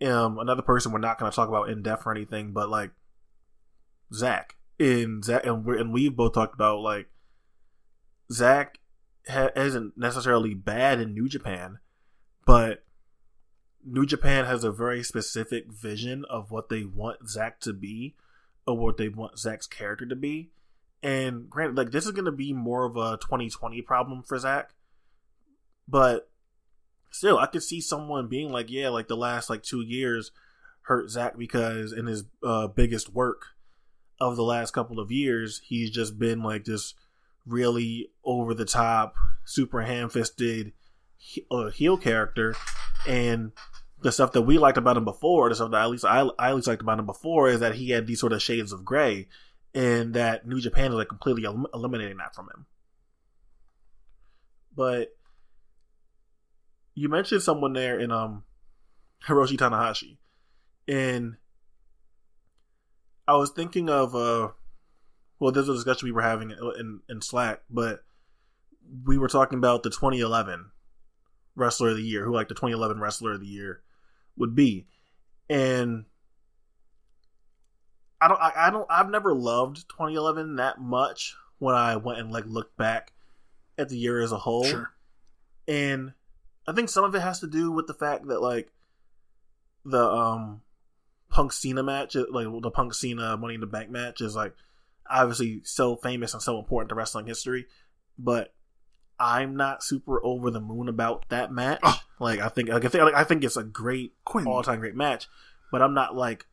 Um, 0.00 0.38
another 0.38 0.62
person 0.62 0.92
we're 0.92 0.98
not 0.98 1.18
going 1.18 1.30
to 1.30 1.34
talk 1.34 1.48
about 1.48 1.68
in 1.68 1.82
depth 1.82 2.06
or 2.06 2.12
anything, 2.12 2.52
but 2.52 2.68
like 2.68 2.90
Zack 4.12 4.56
and 4.78 5.24
Zack 5.24 5.44
and 5.44 5.64
we 5.64 5.78
and 5.78 5.92
we've 5.92 6.14
both 6.14 6.34
talked 6.34 6.54
about 6.54 6.80
like 6.80 7.08
Zack 8.32 8.78
ha- 9.28 9.50
isn't 9.56 9.96
necessarily 9.96 10.54
bad 10.54 11.00
in 11.00 11.14
New 11.14 11.28
Japan, 11.28 11.78
but 12.46 12.84
New 13.84 14.06
Japan 14.06 14.44
has 14.44 14.64
a 14.64 14.72
very 14.72 15.02
specific 15.02 15.72
vision 15.72 16.24
of 16.28 16.50
what 16.50 16.68
they 16.68 16.84
want 16.84 17.28
Zack 17.28 17.60
to 17.60 17.72
be, 17.72 18.14
or 18.66 18.76
what 18.76 18.96
they 18.96 19.08
want 19.08 19.38
Zack's 19.38 19.66
character 19.66 20.06
to 20.06 20.16
be. 20.16 20.50
And 21.02 21.48
granted, 21.48 21.76
like 21.76 21.90
this 21.90 22.06
is 22.06 22.12
going 22.12 22.24
to 22.24 22.32
be 22.32 22.52
more 22.52 22.84
of 22.84 22.96
a 22.96 23.18
2020 23.18 23.82
problem 23.82 24.22
for 24.22 24.38
Zack, 24.38 24.70
but 25.86 26.30
still, 27.10 27.38
I 27.38 27.46
could 27.46 27.62
see 27.62 27.80
someone 27.80 28.28
being 28.28 28.50
like, 28.50 28.70
"Yeah, 28.70 28.88
like 28.88 29.08
the 29.08 29.16
last 29.16 29.50
like 29.50 29.62
two 29.62 29.80
years 29.80 30.30
hurt 30.82 31.10
Zack 31.10 31.36
because 31.36 31.92
in 31.92 32.06
his 32.06 32.24
uh, 32.42 32.66
biggest 32.66 33.12
work 33.12 33.42
of 34.20 34.36
the 34.36 34.42
last 34.42 34.72
couple 34.72 34.98
of 34.98 35.12
years, 35.12 35.60
he's 35.64 35.90
just 35.90 36.18
been 36.18 36.42
like 36.42 36.64
this 36.64 36.94
really 37.46 38.10
over 38.24 38.54
the 38.54 38.64
top, 38.64 39.14
super 39.44 39.82
ham 39.82 40.08
fisted 40.08 40.72
uh, 41.50 41.68
heel 41.68 41.96
character, 41.96 42.54
and 43.06 43.52
the 44.00 44.12
stuff 44.12 44.32
that 44.32 44.42
we 44.42 44.58
liked 44.58 44.78
about 44.78 44.96
him 44.96 45.04
before, 45.04 45.48
the 45.48 45.54
stuff 45.54 45.70
that 45.72 45.82
at 45.82 45.90
least 45.90 46.04
I, 46.04 46.28
I 46.38 46.50
at 46.50 46.56
least 46.56 46.68
liked 46.68 46.82
about 46.82 46.98
him 46.98 47.06
before, 47.06 47.48
is 47.48 47.60
that 47.60 47.74
he 47.74 47.90
had 47.90 48.06
these 48.06 48.20
sort 48.20 48.32
of 48.32 48.42
shades 48.42 48.72
of 48.72 48.84
gray, 48.84 49.28
and 49.74 50.14
that 50.14 50.46
New 50.46 50.60
Japan 50.60 50.92
is 50.92 50.96
like 50.96 51.08
completely 51.08 51.44
elim- 51.44 51.66
eliminating 51.74 52.18
that 52.18 52.34
from 52.34 52.46
him. 52.46 52.66
But 54.74 55.17
you 56.98 57.08
mentioned 57.08 57.42
someone 57.42 57.72
there 57.74 57.98
in 57.98 58.10
um 58.10 58.42
Hiroshi 59.26 59.56
Tanahashi, 59.56 60.16
and 60.88 61.36
I 63.26 63.36
was 63.36 63.50
thinking 63.50 63.88
of 63.88 64.14
uh, 64.14 64.48
well, 65.38 65.52
there's 65.52 65.68
a 65.68 65.74
discussion 65.74 66.06
we 66.06 66.12
were 66.12 66.22
having 66.22 66.50
in 66.50 67.00
in 67.08 67.20
Slack, 67.22 67.62
but 67.70 68.04
we 69.04 69.16
were 69.18 69.28
talking 69.28 69.58
about 69.58 69.82
the 69.82 69.90
2011 69.90 70.70
wrestler 71.54 71.90
of 71.90 71.96
the 71.96 72.02
year, 72.02 72.24
who 72.24 72.34
like 72.34 72.48
the 72.48 72.54
2011 72.54 73.00
wrestler 73.00 73.32
of 73.32 73.40
the 73.40 73.46
year 73.46 73.82
would 74.36 74.54
be, 74.54 74.86
and 75.48 76.04
I 78.20 78.28
don't, 78.28 78.40
I, 78.40 78.52
I 78.56 78.70
don't, 78.70 78.86
I've 78.90 79.10
never 79.10 79.34
loved 79.34 79.88
2011 79.88 80.56
that 80.56 80.80
much 80.80 81.36
when 81.58 81.74
I 81.74 81.96
went 81.96 82.18
and 82.18 82.32
like 82.32 82.46
looked 82.46 82.76
back 82.76 83.12
at 83.76 83.88
the 83.88 83.96
year 83.96 84.20
as 84.20 84.32
a 84.32 84.38
whole, 84.38 84.64
Sure. 84.64 84.90
and 85.68 86.12
I 86.68 86.72
think 86.74 86.90
some 86.90 87.04
of 87.04 87.14
it 87.14 87.20
has 87.20 87.40
to 87.40 87.46
do 87.46 87.72
with 87.72 87.86
the 87.86 87.94
fact 87.94 88.26
that 88.28 88.42
like 88.42 88.70
the 89.86 90.04
um 90.04 90.60
Punk 91.30 91.52
Cena 91.52 91.82
match, 91.82 92.14
like 92.14 92.46
the 92.62 92.70
Punk 92.70 92.92
Cena 92.92 93.38
Money 93.38 93.54
in 93.54 93.60
the 93.60 93.66
Bank 93.66 93.90
match, 93.90 94.20
is 94.20 94.36
like 94.36 94.54
obviously 95.08 95.62
so 95.64 95.96
famous 95.96 96.34
and 96.34 96.42
so 96.42 96.58
important 96.58 96.90
to 96.90 96.94
wrestling 96.94 97.26
history, 97.26 97.66
but 98.18 98.52
I'm 99.18 99.56
not 99.56 99.82
super 99.82 100.22
over 100.22 100.50
the 100.50 100.60
moon 100.60 100.88
about 100.88 101.26
that 101.30 101.50
match. 101.50 101.80
Oh. 101.82 102.00
Like 102.20 102.40
I 102.40 102.48
think, 102.48 102.68
like 102.68 102.84
I 102.84 102.88
think, 102.88 103.04
like, 103.04 103.14
I 103.14 103.24
think 103.24 103.44
it's 103.44 103.56
a 103.56 103.64
great 103.64 104.12
all 104.26 104.62
time 104.62 104.80
great 104.80 104.94
match, 104.94 105.26
but 105.72 105.80
I'm 105.80 105.94
not 105.94 106.14
like 106.14 106.46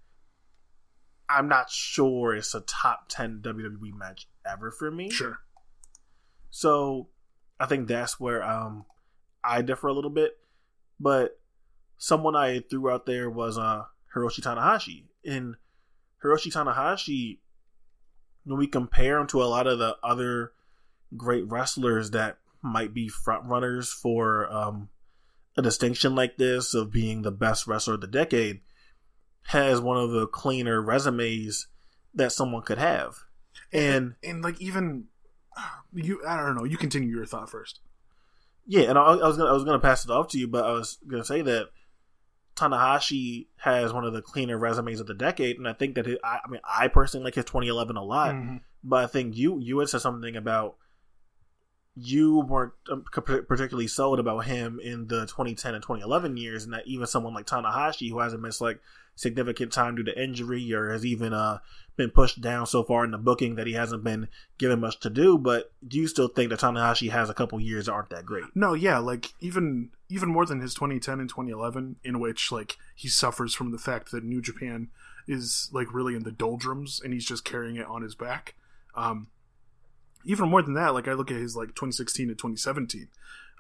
I'm 1.28 1.50
not 1.50 1.70
sure 1.70 2.36
it's 2.36 2.56
a 2.56 2.62
top 2.62 3.10
ten 3.10 3.42
WWE 3.44 3.94
match 3.98 4.30
ever 4.50 4.72
for 4.72 4.90
me. 4.90 5.10
Sure. 5.10 5.40
So 6.52 7.10
I 7.60 7.66
think 7.66 7.90
that's 7.90 8.18
where 8.18 8.42
um 8.44 8.86
I 9.46 9.62
differ 9.62 9.88
a 9.88 9.94
little 9.94 10.10
bit. 10.10 10.38
But 11.00 11.40
someone 11.98 12.36
I 12.36 12.60
threw 12.60 12.90
out 12.90 13.06
there 13.06 13.30
was 13.30 13.58
uh 13.58 13.86
Hiroshi 14.16 14.42
Tanahashi. 14.42 15.04
And 15.26 15.56
Hiroshi 16.24 16.52
Tanahashi, 16.52 17.40
when 18.46 18.58
we 18.58 18.68
compare 18.68 19.18
him 19.20 19.28
to 19.28 19.44
a 19.44 19.46
lot 19.46 19.68
of 19.68 19.80
the 19.80 19.98
other 20.04 20.54
great 21.16 21.50
wrestlers 21.50 22.12
that 22.12 22.38
might 22.62 22.94
be 22.94 23.08
front 23.08 23.46
runners 23.46 23.92
for 23.92 24.52
um 24.52 24.90
a 25.58 25.62
distinction 25.62 26.16
like 26.16 26.38
this 26.38 26.74
of 26.74 26.92
being 26.92 27.22
the 27.22 27.32
best 27.32 27.68
wrestler 27.68 27.94
of 27.94 28.02
the 28.02 28.08
decade, 28.08 28.62
has 29.44 29.80
one 29.80 29.98
of 29.98 30.12
the 30.12 30.28
cleaner 30.28 30.82
resumes 30.82 31.68
that 32.14 32.32
someone 32.32 32.64
could 32.64 32.78
have. 32.78 33.24
And 33.72 34.16
And 34.24 34.44
like 34.44 34.60
even 34.60 35.06
you, 35.94 36.22
I 36.28 36.38
don't 36.38 36.56
know. 36.56 36.64
You 36.66 36.78
continue 36.78 37.10
your 37.10 37.26
thought 37.26 37.50
first. 37.50 37.80
Yeah, 38.68 38.90
and 38.90 38.98
I, 38.98 39.02
I 39.04 39.28
was 39.28 39.38
gonna 39.38 39.50
I 39.50 39.54
was 39.54 39.64
gonna 39.64 39.80
pass 39.80 40.06
it 40.06 40.12
off 40.12 40.30
to 40.30 40.40
you, 40.40 40.48
but 40.48 40.66
I 40.66 40.72
was 40.72 40.98
gonna 41.08 41.24
say 41.26 41.42
that 41.44 41.70
Tanahashi 42.56 43.48
has 43.58 43.92
one 43.94 44.06
of 44.06 44.14
the 44.14 44.22
cleaner 44.22 44.58
resumes 44.58 45.00
of 45.00 45.08
the 45.08 45.14
decade, 45.14 45.58
and 45.58 45.68
I 45.68 45.74
think 45.74 45.96
that 45.96 46.08
it, 46.08 46.20
I, 46.24 46.40
I 46.46 46.50
mean 46.50 46.62
I 46.64 46.88
personally 46.88 47.26
like 47.26 47.36
his 47.36 47.46
2011 47.46 47.96
a 47.98 48.04
lot, 48.04 48.34
Mhm. 48.34 48.62
but 48.84 49.04
I 49.04 49.08
think 49.08 49.36
you 49.36 49.60
you 49.60 49.78
had 49.80 49.90
said 49.90 50.02
something 50.02 50.36
about 50.36 50.78
you 51.98 52.40
weren't 52.42 52.74
um, 52.92 53.04
particularly 53.14 53.88
sold 53.88 54.20
about 54.20 54.40
him 54.40 54.80
in 54.84 55.08
the 55.08 55.22
2010 55.28 55.76
and 55.76 55.82
2011 55.82 56.36
years, 56.36 56.66
and 56.66 56.74
that 56.74 56.86
even 56.86 57.08
someone 57.08 57.34
like 57.34 57.46
Tanahashi, 57.48 58.10
who 58.10 58.20
hasn't 58.20 58.42
missed 58.42 58.60
like 58.62 58.82
significant 59.16 59.72
time 59.72 59.96
due 59.96 60.04
to 60.04 60.22
injury 60.22 60.74
or 60.74 60.92
has 60.92 61.06
even 61.06 61.34
uh, 61.34 61.60
been 61.98 62.10
pushed 62.10 62.42
down 62.42 62.66
so 62.66 62.84
far 62.84 63.06
in 63.06 63.12
the 63.12 63.18
booking 63.18 63.56
that 63.56 63.68
he 63.68 63.74
hasn't 63.74 64.04
been 64.04 64.28
given 64.58 64.80
much 64.80 65.00
to 65.00 65.10
do. 65.10 65.38
But 65.38 65.72
do 65.86 65.98
you 65.98 66.08
still 66.08 66.28
think 66.28 66.50
that 66.50 66.60
Tanahashi 66.60 67.12
has 67.12 67.30
a 67.30 67.34
couple 67.34 67.60
years 67.60 67.86
that 67.86 67.94
aren't 67.94 68.10
that 68.10 68.26
great? 68.26 68.46
No, 68.54 68.74
yeah, 68.74 68.98
like 68.98 69.34
even 69.40 69.92
even 70.10 70.30
more 70.30 70.46
than 70.46 70.62
his 70.62 70.74
2010 70.74 71.20
and 71.20 71.30
2011, 71.30 71.98
in 72.04 72.20
which 72.20 72.52
like 72.52 72.78
he 72.96 73.08
suffers 73.08 73.54
from 73.54 73.72
the 73.72 73.78
fact 73.78 74.12
that 74.12 74.24
New 74.24 74.42
Japan 74.42 74.90
is 75.28 75.70
like 75.74 75.94
really 75.94 76.16
in 76.16 76.24
the 76.24 76.32
doldrums 76.32 77.02
and 77.04 77.14
he's 77.14 77.26
just 77.26 77.46
carrying 77.46 77.78
it 77.78 77.88
on 77.88 78.02
his 78.02 78.16
back. 78.16 78.56
Um, 78.96 79.28
even 80.24 80.50
more 80.50 80.62
than 80.62 80.74
that, 80.74 80.94
like 80.94 81.08
I 81.08 81.14
look 81.14 81.32
at 81.32 81.38
his 81.38 81.56
like 81.56 81.70
2016 81.70 82.28
to 82.28 82.34
2017, 82.34 83.08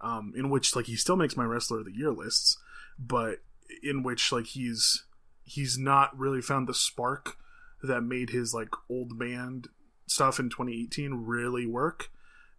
um, 0.01 0.33
in 0.35 0.49
which 0.49 0.75
like 0.75 0.85
he 0.85 0.95
still 0.95 1.15
makes 1.15 1.37
my 1.37 1.45
wrestler 1.45 1.79
of 1.79 1.85
the 1.85 1.95
year 1.95 2.11
lists, 2.11 2.57
but 2.99 3.39
in 3.81 4.03
which 4.03 4.31
like 4.31 4.47
he's 4.47 5.05
he's 5.43 5.77
not 5.77 6.17
really 6.17 6.41
found 6.41 6.67
the 6.67 6.73
spark 6.73 7.37
that 7.85 8.01
made 8.01 8.31
his 8.31 8.53
like 8.53 8.69
old 8.89 9.17
band 9.17 9.69
stuff 10.07 10.39
in 10.39 10.49
2018 10.49 11.13
really 11.25 11.65
work 11.65 12.09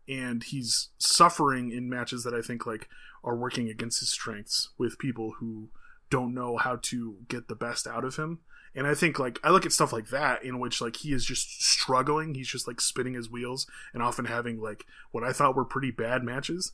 and 0.08 0.42
he's 0.44 0.90
suffering 0.98 1.70
in 1.70 1.88
matches 1.88 2.24
that 2.24 2.34
I 2.34 2.40
think 2.40 2.66
like 2.66 2.88
are 3.24 3.36
working 3.36 3.68
against 3.68 4.00
his 4.00 4.10
strengths 4.10 4.70
with 4.78 4.98
people 4.98 5.34
who 5.38 5.68
don't 6.10 6.34
know 6.34 6.56
how 6.56 6.76
to 6.82 7.16
get 7.28 7.48
the 7.48 7.54
best 7.54 7.86
out 7.86 8.04
of 8.04 8.16
him 8.16 8.40
and 8.76 8.86
I 8.86 8.94
think 8.94 9.18
like 9.18 9.40
I 9.42 9.50
look 9.50 9.64
at 9.64 9.72
stuff 9.72 9.92
like 9.92 10.10
that 10.10 10.44
in 10.44 10.60
which 10.60 10.82
like 10.82 10.96
he 10.96 11.14
is 11.14 11.24
just 11.24 11.62
struggling. 11.62 12.34
He's 12.34 12.46
just 12.46 12.68
like 12.68 12.78
spinning 12.78 13.14
his 13.14 13.30
wheels 13.30 13.66
and 13.94 14.02
often 14.02 14.26
having 14.26 14.60
like 14.60 14.84
what 15.12 15.24
I 15.24 15.32
thought 15.32 15.56
were 15.56 15.64
pretty 15.64 15.90
bad 15.90 16.22
matches. 16.22 16.72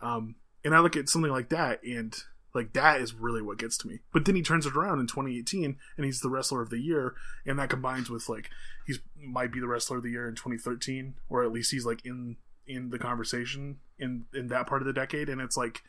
Um, 0.00 0.36
and 0.64 0.74
I 0.74 0.80
look 0.80 0.96
at 0.96 1.10
something 1.10 1.30
like 1.30 1.50
that 1.50 1.84
and 1.84 2.16
like 2.54 2.72
that 2.74 3.00
is 3.00 3.14
really 3.14 3.40
what 3.40 3.58
gets 3.58 3.78
to 3.78 3.88
me. 3.88 4.00
But 4.12 4.24
then 4.24 4.34
he 4.34 4.42
turns 4.42 4.66
it 4.66 4.76
around 4.76 5.00
in 5.00 5.06
2018 5.06 5.76
and 5.96 6.04
he's 6.04 6.20
the 6.20 6.28
wrestler 6.28 6.60
of 6.60 6.70
the 6.70 6.78
year, 6.78 7.14
and 7.46 7.58
that 7.58 7.70
combines 7.70 8.10
with 8.10 8.28
like 8.28 8.50
he's 8.86 9.00
might 9.16 9.52
be 9.52 9.60
the 9.60 9.68
wrestler 9.68 9.98
of 9.98 10.02
the 10.02 10.10
year 10.10 10.28
in 10.28 10.34
2013, 10.34 11.14
or 11.28 11.44
at 11.44 11.52
least 11.52 11.70
he's 11.70 11.86
like 11.86 12.04
in 12.04 12.36
in 12.66 12.90
the 12.90 12.98
conversation 12.98 13.78
in 13.98 14.26
in 14.34 14.48
that 14.48 14.66
part 14.66 14.82
of 14.82 14.86
the 14.86 14.92
decade. 14.92 15.28
And 15.28 15.40
it's 15.40 15.56
like 15.56 15.82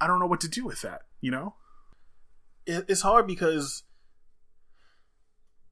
I 0.00 0.06
don't 0.06 0.20
know 0.20 0.26
what 0.26 0.40
to 0.40 0.48
do 0.48 0.64
with 0.64 0.82
that. 0.82 1.02
You 1.20 1.30
know, 1.30 1.54
it's 2.66 3.02
hard 3.02 3.26
because 3.26 3.84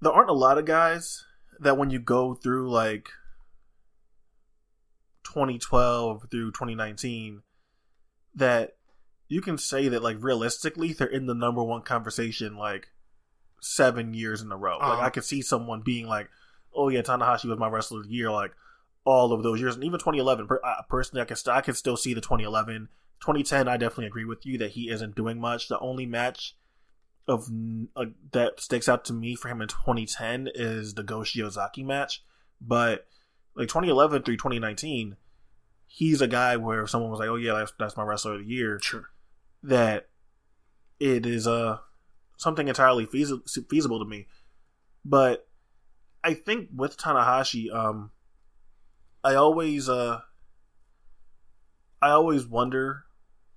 there 0.01 0.13
aren't 0.13 0.31
a 0.31 0.35
lot 0.35 0.59
of 0.59 0.65
guys 0.65 1.25
that 1.61 1.77
when 1.77 1.91
you 1.91 1.99
go 1.99 2.35
through 2.35 2.71
like 2.71 3.11
2012 5.25 6.27
through 6.31 6.51
2019 6.53 7.43
that 8.35 8.77
you 9.35 9.41
can 9.41 9.59
say 9.59 9.89
that 9.89 10.01
like 10.01 10.17
realistically 10.21 10.93
they're 10.93 11.09
in 11.09 11.27
the 11.27 11.35
number 11.35 11.61
one 11.61 11.83
conversation 11.83 12.57
like 12.57 12.91
seven 13.61 14.15
years 14.15 14.41
in 14.41 14.53
a 14.53 14.57
row. 14.57 14.79
Uh-huh. 14.79 14.91
Like 14.91 15.03
I 15.03 15.11
could 15.11 15.25
see 15.25 15.43
someone 15.43 15.81
being 15.81 16.07
like, 16.07 16.31
"Oh 16.73 16.89
yeah, 16.89 17.03
Tanahashi 17.03 17.47
was 17.47 17.59
my 17.59 17.69
wrestler 17.69 17.99
of 17.99 18.07
the 18.07 18.15
year." 18.15 18.31
Like 18.31 18.53
all 19.05 19.33
of 19.33 19.43
those 19.43 19.59
years, 19.59 19.75
and 19.75 19.83
even 19.83 19.99
2011. 19.99 20.47
Per- 20.47 20.61
uh, 20.65 20.83
personally, 20.89 21.21
I 21.21 21.25
can 21.25 21.37
st- 21.37 21.57
I 21.57 21.63
can 21.63 21.75
still 21.75 21.97
see 21.97 22.15
the 22.15 22.21
2011, 22.21 22.89
2010. 23.19 23.67
I 23.67 23.77
definitely 23.77 24.07
agree 24.07 24.25
with 24.25 24.47
you 24.47 24.57
that 24.59 24.71
he 24.71 24.89
isn't 24.89 25.17
doing 25.17 25.41
much. 25.41 25.67
The 25.67 25.81
only 25.81 26.07
match 26.07 26.57
of 27.27 27.49
uh, 27.97 28.05
that 28.31 28.61
sticks 28.61 28.89
out 28.89 29.05
to 29.07 29.13
me 29.13 29.35
for 29.35 29.49
him 29.49 29.61
in 29.61 29.67
2010 29.67 30.51
is 30.55 30.95
the 30.95 31.03
Go 31.03 31.21
Shiozaki 31.21 31.85
match, 31.85 32.23
but 32.61 33.09
like 33.57 33.67
2011 33.67 34.23
through 34.23 34.37
2019, 34.37 35.17
he's 35.87 36.21
a 36.21 36.29
guy 36.29 36.57
where 36.57 36.83
if 36.83 36.91
someone 36.91 37.11
was 37.11 37.19
like, 37.19 37.29
"Oh 37.29 37.35
yeah, 37.35 37.55
that's, 37.55 37.73
that's 37.81 37.97
my 37.97 38.05
wrestler 38.05 38.35
of 38.35 38.41
the 38.41 38.47
year," 38.47 38.79
sure, 38.81 39.11
that 39.65 40.09
it 41.01 41.27
is 41.27 41.47
uh 41.47 41.79
something 42.37 42.69
entirely 42.69 43.07
feasible 43.07 43.43
feasible 43.69 43.99
to 43.99 44.05
me. 44.05 44.27
But 45.05 45.47
I 46.23 46.35
think 46.35 46.69
with 46.75 46.97
Tanahashi, 46.97 47.73
um, 47.75 48.11
I 49.23 49.35
always 49.35 49.89
uh, 49.89 50.21
I 52.01 52.11
always 52.11 52.47
wonder 52.47 53.05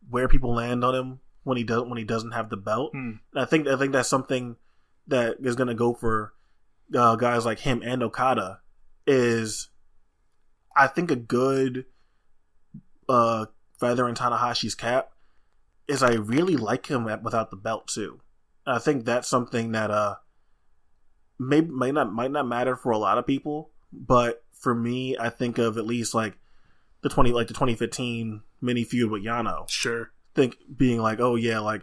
where 0.10 0.28
people 0.28 0.54
land 0.54 0.84
on 0.84 0.96
him 0.96 1.20
when 1.44 1.58
he 1.58 1.64
does 1.64 1.84
when 1.84 1.98
he 1.98 2.04
doesn't 2.04 2.32
have 2.32 2.50
the 2.50 2.58
belt. 2.58 2.94
Mm. 2.94 3.20
I 3.36 3.46
think 3.46 3.68
I 3.68 3.78
think 3.78 3.94
that's 3.94 4.10
something 4.10 4.56
that 5.08 5.38
is 5.42 5.56
going 5.56 5.68
to 5.68 5.76
go 5.76 5.94
for 5.94 6.34
uh, 6.96 7.16
guys 7.16 7.46
like 7.46 7.60
him 7.60 7.82
and 7.84 8.04
Okada. 8.04 8.62
Is 9.06 9.70
I 10.76 10.88
think 10.88 11.12
a 11.12 11.16
good 11.16 11.86
uh, 13.08 13.46
feather 13.80 14.08
in 14.10 14.16
Tanahashi's 14.16 14.76
cap 14.76 15.12
is 15.88 16.04
I 16.04 16.14
really 16.14 16.56
like 16.56 16.88
him 16.88 17.08
at, 17.08 17.24
without 17.24 17.50
the 17.50 17.58
belt 17.58 17.88
too. 17.88 18.20
And 18.66 18.76
I 18.76 18.80
think 18.80 19.06
that's 19.06 19.28
something 19.28 19.72
that 19.72 19.92
uh 19.92 20.16
may 21.40 21.62
might 21.62 21.94
not 21.94 22.12
might 22.12 22.32
not 22.32 22.48
matter 22.48 22.76
for 22.76 22.92
a 22.92 22.98
lot 22.98 23.18
of 23.18 23.28
people, 23.28 23.72
but 23.92 24.44
for 24.52 24.74
me, 24.74 25.18
I 25.18 25.30
think 25.30 25.58
of 25.58 25.78
at 25.78 25.86
least 25.86 26.14
like 26.14 26.38
the 27.02 27.10
twenty 27.10 27.32
like 27.32 27.48
the 27.48 27.54
twenty 27.54 27.76
fifteen 27.76 28.42
mini 28.62 28.84
feud 28.84 29.12
with 29.12 29.24
Yano. 29.24 29.70
Sure 29.70 30.12
think 30.38 30.56
being 30.78 31.02
like, 31.02 31.20
oh 31.20 31.36
yeah, 31.36 31.60
like 31.60 31.82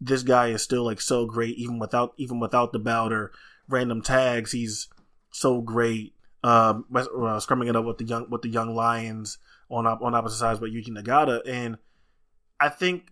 this 0.00 0.22
guy 0.22 0.48
is 0.48 0.62
still 0.62 0.84
like 0.84 1.00
so 1.00 1.26
great 1.26 1.56
even 1.58 1.78
without 1.78 2.14
even 2.16 2.40
without 2.40 2.72
the 2.72 2.78
bout 2.78 3.12
or 3.12 3.32
random 3.68 4.00
tags. 4.00 4.52
He's 4.52 4.88
so 5.30 5.60
great. 5.60 6.14
Um, 6.44 6.86
uh, 6.94 7.38
scrumming 7.38 7.68
it 7.68 7.76
up 7.76 7.84
with 7.84 7.98
the 7.98 8.04
young 8.04 8.30
with 8.30 8.42
the 8.42 8.48
young 8.48 8.74
lions 8.74 9.38
on 9.68 9.86
on 9.86 10.14
opposite 10.14 10.38
sides 10.38 10.60
by 10.60 10.68
Yuji 10.68 10.88
Nagata, 10.88 11.42
and 11.46 11.76
I 12.58 12.70
think 12.70 13.11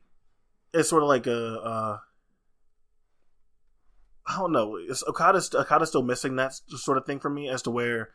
it's 0.73 0.89
sort 0.89 1.03
of 1.03 1.09
like 1.09 1.27
a. 1.27 1.61
Uh, 1.61 1.99
I 4.27 4.37
don't 4.39 4.53
know. 4.53 4.77
It's 4.77 5.03
Okada's 5.03 5.53
Okada's 5.55 5.89
still 5.89 6.03
missing 6.03 6.37
that 6.37 6.55
sort 6.69 6.99
of 6.99 7.07
thing 7.07 7.21
for 7.21 7.31
me 7.31 7.49
as 7.49 7.63
to 7.63 7.71
where 7.71 8.11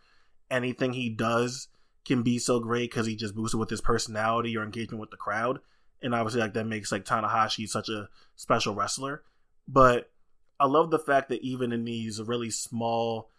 anything 0.50 0.94
he 0.94 1.10
does 1.10 1.68
can 2.06 2.24
be 2.24 2.38
so 2.38 2.60
great 2.60 2.92
because 2.92 3.08
he 3.08 3.16
just 3.16 3.36
boosted 3.36 3.60
with 3.60 3.70
his 3.70 3.82
personality 3.82 4.56
or 4.56 4.64
engagement 4.64 5.02
with 5.02 5.10
the 5.10 5.18
crowd 5.18 5.60
and 6.02 6.14
obviously 6.14 6.42
like 6.42 6.54
that 6.54 6.68
makes 6.68 6.92
like 6.92 7.04
Tanahashi 7.04 7.68
such 7.68 7.90
a 7.90 8.10
special 8.36 8.76
wrestler. 8.76 9.24
But 9.68 10.12
I 10.60 10.68
love 10.68 10.92
the 10.92 11.00
fact 11.00 11.30
that 11.30 11.42
even 11.42 11.72
in 11.72 11.84
these 11.84 12.22
really 12.22 12.52
small, 12.52 13.32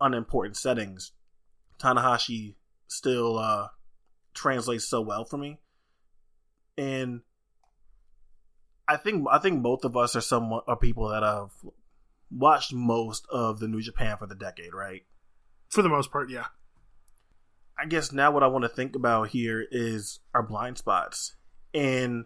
unimportant 0.00 0.56
settings, 0.56 1.12
Tanahashi 1.78 2.56
still 2.88 3.38
uh, 3.38 3.68
translates 4.34 4.88
so 4.88 5.00
well 5.00 5.24
for 5.24 5.36
me. 5.36 5.60
And 6.76 7.20
I 8.88 8.96
think 8.96 9.26
I 9.30 9.38
think 9.38 9.62
both 9.62 9.84
of 9.84 9.96
us 9.96 10.16
are 10.16 10.20
some 10.22 10.60
are 10.66 10.76
people 10.76 11.08
that 11.10 11.22
have 11.22 11.50
watched 12.30 12.72
most 12.72 13.26
of 13.30 13.60
the 13.60 13.68
New 13.68 13.82
Japan 13.82 14.16
for 14.16 14.26
the 14.26 14.34
decade, 14.34 14.74
right? 14.74 15.02
For 15.68 15.82
the 15.82 15.88
most 15.88 16.10
part, 16.10 16.30
yeah. 16.30 16.46
I 17.78 17.86
guess 17.86 18.10
now 18.10 18.32
what 18.32 18.42
I 18.42 18.48
want 18.48 18.64
to 18.64 18.68
think 18.68 18.96
about 18.96 19.28
here 19.28 19.64
is 19.70 20.20
our 20.34 20.42
blind 20.42 20.78
spots 20.78 21.36
and 21.72 22.24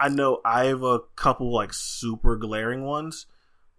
I 0.00 0.08
know 0.08 0.40
I 0.44 0.66
have 0.66 0.82
a 0.82 1.00
couple 1.16 1.52
like 1.52 1.72
super 1.72 2.36
glaring 2.36 2.84
ones, 2.84 3.26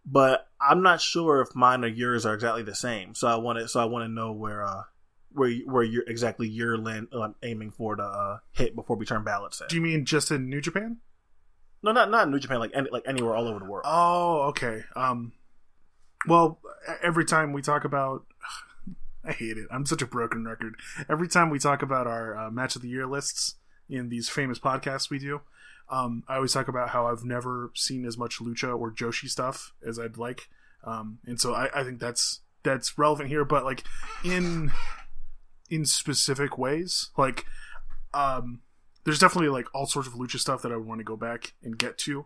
but 0.05 0.47
I'm 0.61 0.83
not 0.83 1.01
sure 1.01 1.41
if 1.41 1.55
mine 1.55 1.83
or 1.83 1.87
yours 1.87 2.25
are 2.25 2.33
exactly 2.33 2.63
the 2.63 2.75
same. 2.75 3.15
So 3.15 3.27
I 3.27 3.35
want 3.37 3.59
to 3.59 3.67
so 3.67 3.79
I 3.79 3.85
want 3.85 4.03
to 4.03 4.09
know 4.09 4.31
where 4.31 4.63
uh 4.63 4.83
where 5.31 5.51
where 5.65 5.83
you're 5.83 6.07
exactly 6.07 6.47
you're 6.47 6.77
land, 6.77 7.07
uh, 7.13 7.29
aiming 7.43 7.71
for 7.71 7.95
to 7.95 8.03
uh, 8.03 8.37
hit 8.51 8.75
before 8.75 8.95
we 8.95 9.05
turn 9.05 9.23
ballots. 9.23 9.61
Do 9.67 9.75
you 9.75 9.81
mean 9.81 10.05
just 10.05 10.31
in 10.31 10.49
New 10.49 10.61
Japan? 10.61 10.97
No, 11.85 11.91
not 11.91 12.09
not 12.09 12.29
New 12.29 12.39
Japan. 12.39 12.59
Like 12.59 12.71
any, 12.73 12.89
like 12.89 13.03
anywhere 13.07 13.35
all 13.35 13.47
over 13.47 13.59
the 13.59 13.65
world. 13.65 13.85
Oh, 13.87 14.41
okay. 14.49 14.81
Um, 14.95 15.33
well, 16.27 16.59
every 17.03 17.25
time 17.25 17.53
we 17.53 17.61
talk 17.61 17.85
about, 17.85 18.25
I 19.23 19.31
hate 19.31 19.57
it. 19.57 19.67
I'm 19.69 19.85
such 19.85 20.01
a 20.01 20.07
broken 20.07 20.43
record. 20.43 20.75
Every 21.07 21.27
time 21.27 21.51
we 21.51 21.59
talk 21.59 21.83
about 21.83 22.07
our 22.07 22.35
uh, 22.35 22.49
match 22.49 22.75
of 22.75 22.81
the 22.81 22.89
year 22.89 23.05
lists, 23.05 23.55
in 23.87 24.09
these 24.09 24.29
famous 24.29 24.59
podcasts 24.59 25.09
we 25.09 25.19
do. 25.19 25.41
Um, 25.89 26.23
I 26.27 26.35
always 26.37 26.53
talk 26.53 26.67
about 26.67 26.89
how 26.89 27.05
I've 27.05 27.23
never 27.23 27.71
seen 27.75 28.05
as 28.05 28.17
much 28.17 28.39
lucha 28.39 28.77
or 28.77 28.91
Joshi 28.91 29.29
stuff 29.29 29.73
as 29.85 29.99
I'd 29.99 30.17
like, 30.17 30.49
um, 30.83 31.19
and 31.25 31.39
so 31.39 31.53
I, 31.53 31.69
I 31.79 31.83
think 31.83 31.99
that's 31.99 32.41
that's 32.63 32.97
relevant 32.97 33.29
here. 33.29 33.45
But 33.45 33.63
like 33.63 33.83
in 34.23 34.71
in 35.69 35.85
specific 35.85 36.57
ways, 36.57 37.11
like 37.15 37.45
um, 38.15 38.61
there's 39.05 39.19
definitely 39.19 39.49
like 39.49 39.73
all 39.73 39.85
sorts 39.85 40.07
of 40.07 40.15
lucha 40.15 40.39
stuff 40.39 40.61
that 40.63 40.71
I 40.71 40.75
would 40.75 40.87
want 40.87 40.99
to 40.99 41.05
go 41.05 41.15
back 41.15 41.53
and 41.63 41.77
get 41.77 41.97
to, 41.99 42.25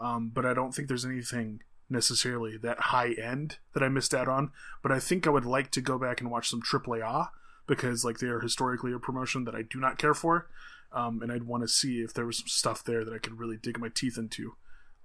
um, 0.00 0.30
but 0.32 0.46
I 0.46 0.54
don't 0.54 0.72
think 0.72 0.88
there's 0.88 1.04
anything 1.04 1.60
necessarily 1.90 2.56
that 2.56 2.78
high 2.78 3.12
end 3.12 3.58
that 3.74 3.82
I 3.82 3.88
missed 3.88 4.14
out 4.14 4.28
on. 4.28 4.50
But 4.82 4.92
I 4.92 4.98
think 4.98 5.26
I 5.26 5.30
would 5.30 5.44
like 5.44 5.70
to 5.72 5.80
go 5.80 5.98
back 5.98 6.20
and 6.20 6.30
watch 6.30 6.48
some 6.48 6.62
AAA 6.62 7.28
because 7.66 8.04
like 8.04 8.18
they 8.18 8.28
are 8.28 8.40
historically 8.40 8.92
a 8.92 8.98
promotion 8.98 9.44
that 9.44 9.54
I 9.54 9.62
do 9.62 9.78
not 9.78 9.98
care 9.98 10.14
for 10.14 10.48
um, 10.94 11.22
and 11.22 11.32
I'd 11.32 11.44
want 11.44 11.62
to 11.62 11.68
see 11.68 12.00
if 12.00 12.12
there 12.12 12.26
was 12.26 12.38
some 12.38 12.48
stuff 12.48 12.84
there 12.84 13.04
that 13.04 13.14
I 13.14 13.18
could 13.18 13.38
really 13.38 13.56
dig 13.56 13.78
my 13.78 13.88
teeth 13.88 14.18
into. 14.18 14.56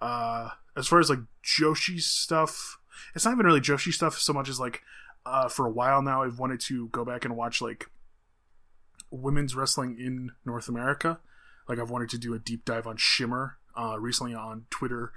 Uh, 0.02 0.50
as 0.76 0.88
far 0.88 1.00
as 1.00 1.10
like 1.10 1.20
Joshi 1.44 2.00
stuff, 2.02 2.78
it's 3.16 3.26
not 3.26 3.34
even 3.34 3.46
really 3.46 3.62
Joshi 3.62 3.92
stuff 3.92 4.18
so 4.18 4.34
much 4.34 4.50
as 4.50 4.60
like 4.60 4.82
uh, 5.26 5.50
for 5.50 5.66
a 5.66 5.72
while 5.72 6.02
now 6.02 6.24
I've 6.24 6.40
wanted 6.40 6.60
to 6.62 6.88
go 6.90 7.04
back 7.04 7.26
and 7.26 7.36
watch 7.36 7.62
like 7.62 7.90
women's 9.12 9.56
wrestling 9.56 9.98
in 10.00 10.32
North 10.46 10.68
America. 10.68 11.20
Like 11.68 11.80
I've 11.80 11.90
wanted 11.90 12.10
to 12.10 12.18
do 12.18 12.34
a 12.34 12.40
deep 12.40 12.66
dive 12.66 12.88
on 12.88 12.98
Shimmer. 12.98 13.58
Uh, 13.76 14.00
recently 14.00 14.34
on 14.34 14.66
Twitter, 14.70 15.12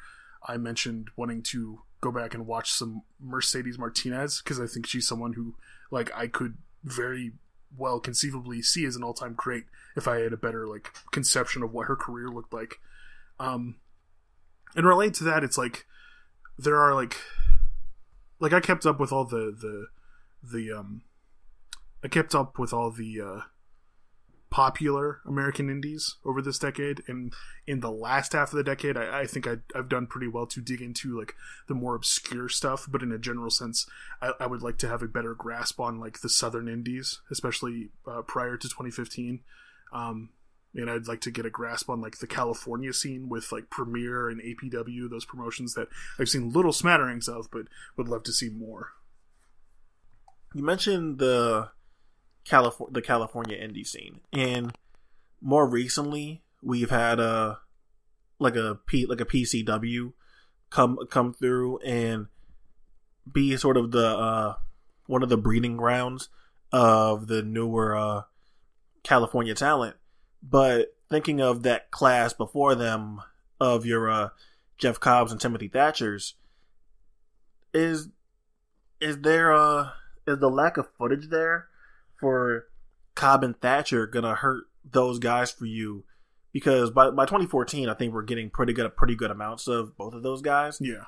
I 0.47 0.57
mentioned 0.59 1.09
wanting 1.17 1.43
to 1.45 1.81
go 2.01 2.11
back 2.11 2.35
and 2.35 2.47
watch 2.47 2.73
some 2.73 3.03
Mercedes 3.19 3.79
Martinez 3.79 4.43
because 4.43 4.61
I 4.61 4.67
think 4.67 4.87
she's 4.87 5.07
someone 5.07 5.35
who 5.35 5.55
like 5.91 6.11
I 6.15 6.27
could 6.27 6.59
very 6.85 7.33
well 7.77 8.01
conceivably 8.01 8.63
see 8.63 8.85
as 8.85 8.97
an 8.97 9.03
all-time 9.03 9.35
great 9.37 9.65
if 9.97 10.09
I 10.09 10.21
had 10.21 10.33
a 10.33 10.37
better 10.37 10.67
like 10.67 10.93
conception 11.13 11.63
of 11.63 11.73
what 11.73 11.87
her 11.87 11.97
career 11.97 12.29
looked 12.29 12.53
like. 12.53 12.81
Um, 13.39 13.77
and 14.75 14.87
relate 14.87 15.15
to 15.15 15.25
that, 15.25 15.45
it's 15.45 15.59
like 15.59 15.87
there 16.59 16.79
are 16.79 16.95
like 16.95 17.17
like 18.39 18.53
I 18.53 18.61
kept 18.61 18.87
up 18.87 19.01
with 19.01 19.13
all 19.13 19.25
the 19.25 19.55
the 19.59 19.87
the 20.43 20.73
um 20.73 21.03
I 22.03 22.09
kept 22.09 22.35
up 22.35 22.59
with 22.59 22.73
all 22.73 22.91
the 22.91 23.21
uh 23.21 23.41
popular 24.51 25.21
American 25.27 25.71
indies 25.71 26.17
over 26.25 26.43
this 26.43 26.59
decade, 26.59 27.03
and 27.07 27.33
in 27.67 27.81
the 27.81 27.91
last 27.91 28.33
half 28.33 28.53
of 28.53 28.57
the 28.57 28.65
decade, 28.65 28.97
I, 28.97 29.21
I 29.21 29.27
think 29.27 29.47
I, 29.47 29.59
have 29.75 29.89
done 29.89 30.07
pretty 30.07 30.27
well 30.27 30.47
to 30.47 30.61
dig 30.61 30.83
into 30.83 31.19
like 31.19 31.35
the 31.69 31.75
more 31.75 31.95
obscure 31.95 32.49
stuff. 32.49 32.87
But 32.91 33.03
in 33.03 33.13
a 33.13 33.19
general 33.19 33.51
sense, 33.51 33.89
I, 34.21 34.33
I 34.41 34.47
would 34.47 34.63
like 34.63 34.79
to 34.79 34.89
have 34.89 35.03
a 35.03 35.09
better 35.09 35.35
grasp 35.35 35.81
on 35.81 36.01
like 36.01 36.21
the 36.21 36.29
southern 36.29 36.69
indies, 36.69 37.21
especially 37.31 37.91
uh, 38.07 38.23
prior 38.23 38.57
to 38.57 38.69
2015. 38.69 39.41
Um, 39.93 40.31
and 40.75 40.91
I'd 40.91 41.09
like 41.09 41.21
to 41.23 41.31
get 41.31 41.47
a 41.47 41.51
grasp 41.51 41.91
on 41.91 42.01
like 42.01 42.19
the 42.19 42.27
California 42.27 42.93
scene 42.93 43.29
with 43.29 43.51
like 43.53 43.71
Premiere 43.71 44.29
and 44.29 44.41
APW, 44.41 45.11
those 45.11 45.25
promotions 45.25 45.75
that 45.75 45.89
I've 46.19 46.29
seen 46.29 46.53
little 46.53 46.73
smatterings 46.73 47.29
of, 47.29 47.51
but 47.51 47.67
would 47.97 48.09
love 48.09 48.23
to 48.25 48.33
see 48.33 48.49
more. 48.49 48.91
You 50.55 50.63
mentioned 50.63 51.19
the 51.19 51.71
California, 52.45 52.93
the 52.93 53.03
California 53.03 53.57
indie 53.57 53.87
scene, 53.87 54.21
and 54.33 54.77
more 55.41 55.67
recently 55.69 56.43
we've 56.63 56.91
had 56.91 57.21
a 57.21 57.59
like 58.39 58.57
a 58.57 58.79
P 58.87 59.07
like 59.07 59.21
a 59.21 59.25
PCW 59.25 60.13
come 60.71 60.99
come 61.11 61.33
through 61.33 61.79
and 61.79 62.27
be 63.31 63.57
sort 63.57 63.77
of 63.77 63.91
the 63.91 64.07
uh, 64.07 64.55
one 65.07 65.23
of 65.23 65.29
the 65.29 65.37
breeding 65.37 65.77
grounds 65.77 66.29
of 66.73 67.27
the 67.27 67.43
newer 67.43 67.97
uh, 67.97 68.23
California 69.03 69.55
talent. 69.55 69.97
But 70.43 70.95
thinking 71.09 71.41
of 71.41 71.63
that 71.65 71.91
class 71.91 72.33
before 72.33 72.75
them, 72.75 73.21
of 73.61 73.85
your 73.85 74.11
uh, 74.11 74.29
Jeff 74.79 74.99
Cobbs 74.99 75.33
and 75.33 75.41
Timothy 75.41 75.69
Thatcher's, 75.69 76.35
is 77.75 78.09
is 79.01 79.21
there 79.21 79.53
a 79.53 79.95
is 80.27 80.39
the 80.39 80.51
lack 80.51 80.77
of 80.77 80.89
footage 80.97 81.29
there 81.29 81.69
for 82.21 82.67
Cobb 83.15 83.45
and 83.45 83.59
Thatcher 83.61 84.07
gonna 84.07 84.35
hurt 84.35 84.65
those 84.85 85.19
guys 85.19 85.51
for 85.51 85.67
you? 85.67 86.05
Because 86.53 86.91
by 86.91 87.11
by 87.11 87.25
2014, 87.25 87.89
I 87.89 87.95
think 87.95 88.13
we're 88.13 88.23
getting 88.23 88.51
pretty 88.51 88.73
good 88.73 88.97
pretty 88.97 89.15
good 89.15 89.31
amounts 89.31 89.69
of 89.69 89.97
both 89.97 90.15
of 90.15 90.23
those 90.23 90.43
guys. 90.43 90.79
Yeah, 90.81 91.05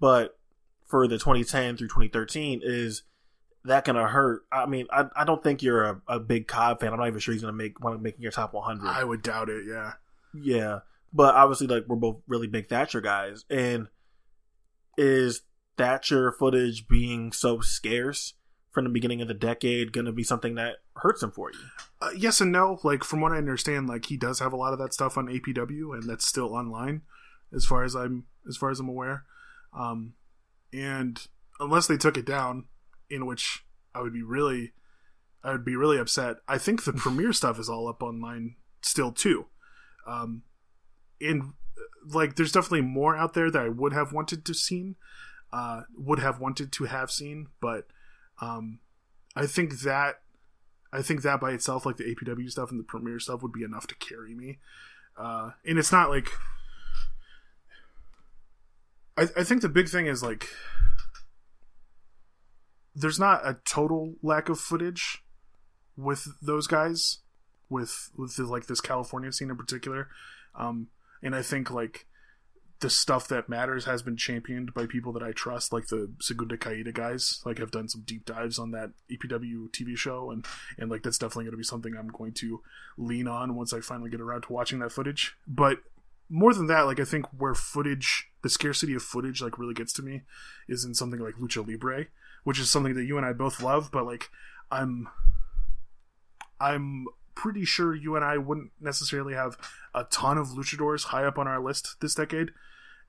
but 0.00 0.38
for 0.86 1.06
the 1.06 1.18
2010 1.18 1.76
through 1.76 1.88
2013 1.88 2.60
is 2.64 3.02
that 3.64 3.84
gonna 3.84 4.06
hurt. 4.06 4.44
I 4.50 4.66
mean, 4.66 4.86
I, 4.90 5.06
I 5.14 5.24
don't 5.24 5.42
think 5.42 5.62
you're 5.62 5.84
a, 5.84 6.00
a 6.08 6.20
big 6.20 6.48
Cobb 6.48 6.80
fan. 6.80 6.92
I'm 6.92 6.98
not 6.98 7.08
even 7.08 7.20
sure 7.20 7.32
he's 7.32 7.42
gonna 7.42 7.52
make 7.52 7.82
one 7.82 8.02
making 8.02 8.22
your 8.22 8.32
top 8.32 8.54
100. 8.54 8.86
I 8.86 9.04
would 9.04 9.22
doubt 9.22 9.48
it. 9.48 9.64
Yeah, 9.66 9.92
yeah. 10.34 10.80
But 11.12 11.34
obviously, 11.34 11.66
like 11.66 11.84
we're 11.86 11.96
both 11.96 12.18
really 12.26 12.46
big 12.46 12.68
Thatcher 12.68 13.00
guys, 13.00 13.44
and 13.50 13.88
is 14.96 15.42
Thatcher 15.76 16.32
footage 16.32 16.88
being 16.88 17.32
so 17.32 17.60
scarce 17.60 18.34
from 18.70 18.84
the 18.84 18.90
beginning 18.90 19.20
of 19.20 19.28
the 19.28 19.34
decade 19.34 19.92
going 19.92 20.06
to 20.06 20.12
be 20.12 20.22
something 20.22 20.54
that 20.54 20.76
hurts 20.96 21.22
him 21.22 21.30
for 21.30 21.50
you? 21.52 21.58
Uh, 22.00 22.10
yes 22.16 22.40
and 22.40 22.52
no. 22.52 22.78
Like 22.82 23.04
from 23.04 23.20
what 23.20 23.32
I 23.32 23.38
understand, 23.38 23.88
like 23.88 24.06
he 24.06 24.16
does 24.16 24.38
have 24.38 24.52
a 24.52 24.56
lot 24.56 24.72
of 24.72 24.78
that 24.78 24.94
stuff 24.94 25.18
on 25.18 25.26
APW, 25.26 25.94
and 25.94 26.08
that's 26.08 26.26
still 26.26 26.54
online, 26.54 27.02
as 27.54 27.64
far 27.64 27.82
as 27.82 27.94
I'm 27.94 28.24
as 28.48 28.56
far 28.56 28.70
as 28.70 28.80
I'm 28.80 28.88
aware. 28.88 29.24
Um, 29.76 30.14
and 30.72 31.20
unless 31.58 31.86
they 31.86 31.96
took 31.96 32.16
it 32.16 32.24
down, 32.24 32.64
in 33.10 33.26
which 33.26 33.64
I 33.94 34.00
would 34.00 34.12
be 34.12 34.22
really 34.22 34.72
I 35.42 35.52
would 35.52 35.64
be 35.64 35.76
really 35.76 35.98
upset. 35.98 36.36
I 36.46 36.58
think 36.58 36.84
the 36.84 36.92
premiere 36.94 37.32
stuff 37.32 37.58
is 37.58 37.68
all 37.68 37.88
up 37.88 38.02
online 38.02 38.56
still 38.82 39.12
too. 39.12 39.46
Um 40.06 40.42
and 41.20 41.52
like 42.08 42.36
there's 42.36 42.52
definitely 42.52 42.82
more 42.82 43.16
out 43.16 43.34
there 43.34 43.50
that 43.50 43.62
I 43.62 43.68
would 43.68 43.92
have 43.92 44.12
wanted 44.12 44.44
to 44.44 44.54
seen 44.54 44.96
uh 45.52 45.82
would 45.96 46.20
have 46.20 46.40
wanted 46.40 46.72
to 46.72 46.84
have 46.84 47.10
seen, 47.10 47.48
but 47.60 47.88
um 48.40 48.80
I 49.36 49.46
think 49.46 49.80
that 49.80 50.20
I 50.92 51.02
think 51.02 51.22
that 51.22 51.40
by 51.40 51.52
itself 51.52 51.86
like 51.86 51.96
the 51.96 52.14
APW 52.14 52.50
stuff 52.50 52.70
and 52.70 52.80
the 52.80 52.84
premiere 52.84 53.20
stuff 53.20 53.42
would 53.42 53.52
be 53.52 53.62
enough 53.62 53.86
to 53.88 53.94
carry 53.96 54.34
me. 54.34 54.58
Uh 55.16 55.50
and 55.64 55.78
it's 55.78 55.92
not 55.92 56.10
like 56.10 56.28
I, 59.16 59.22
I 59.36 59.44
think 59.44 59.62
the 59.62 59.68
big 59.68 59.88
thing 59.88 60.06
is 60.06 60.22
like 60.22 60.48
there's 62.94 63.20
not 63.20 63.46
a 63.46 63.58
total 63.64 64.14
lack 64.22 64.48
of 64.48 64.58
footage 64.58 65.24
with 65.96 66.28
those 66.42 66.66
guys 66.66 67.18
with 67.68 68.10
with 68.16 68.36
the, 68.36 68.44
like 68.44 68.66
this 68.66 68.80
California 68.80 69.32
scene 69.32 69.50
in 69.50 69.56
particular. 69.56 70.08
Um, 70.54 70.88
and 71.22 71.34
I 71.34 71.42
think 71.42 71.70
like 71.70 72.06
the 72.80 72.90
stuff 72.90 73.28
that 73.28 73.48
matters 73.48 73.84
has 73.84 74.02
been 74.02 74.16
championed 74.16 74.72
by 74.72 74.86
people 74.86 75.12
that 75.12 75.22
I 75.22 75.32
trust, 75.32 75.72
like 75.72 75.88
the 75.88 76.10
Segunda 76.18 76.56
Caída 76.56 76.92
guys. 76.92 77.42
Like 77.44 77.60
I've 77.60 77.70
done 77.70 77.88
some 77.88 78.02
deep 78.02 78.24
dives 78.24 78.58
on 78.58 78.70
that 78.70 78.90
EPW 79.10 79.70
TV 79.70 79.96
show, 79.96 80.30
and 80.30 80.46
and 80.78 80.90
like 80.90 81.02
that's 81.02 81.18
definitely 81.18 81.44
going 81.44 81.52
to 81.52 81.58
be 81.58 81.64
something 81.64 81.94
I'm 81.96 82.08
going 82.08 82.32
to 82.34 82.62
lean 82.96 83.28
on 83.28 83.54
once 83.54 83.72
I 83.72 83.80
finally 83.80 84.10
get 84.10 84.20
around 84.20 84.42
to 84.42 84.52
watching 84.52 84.78
that 84.80 84.92
footage. 84.92 85.36
But 85.46 85.78
more 86.30 86.54
than 86.54 86.68
that, 86.68 86.82
like 86.82 87.00
I 87.00 87.04
think 87.04 87.26
where 87.36 87.54
footage, 87.54 88.28
the 88.42 88.48
scarcity 88.48 88.94
of 88.94 89.02
footage, 89.02 89.42
like 89.42 89.58
really 89.58 89.74
gets 89.74 89.92
to 89.94 90.02
me, 90.02 90.22
is 90.68 90.84
in 90.84 90.94
something 90.94 91.20
like 91.20 91.34
Lucha 91.34 91.66
Libre, 91.66 92.06
which 92.44 92.58
is 92.58 92.70
something 92.70 92.94
that 92.94 93.04
you 93.04 93.18
and 93.18 93.26
I 93.26 93.32
both 93.32 93.62
love, 93.62 93.90
but 93.92 94.06
like 94.06 94.30
I'm 94.70 95.08
I'm 96.58 97.06
pretty 97.34 97.64
sure 97.64 97.94
you 97.94 98.16
and 98.16 98.24
I 98.24 98.38
wouldn't 98.38 98.70
necessarily 98.80 99.34
have 99.34 99.56
a 99.94 100.04
ton 100.04 100.38
of 100.38 100.48
luchadors 100.48 101.04
high 101.04 101.24
up 101.24 101.38
on 101.38 101.48
our 101.48 101.60
list 101.60 101.96
this 102.00 102.14
decade. 102.14 102.50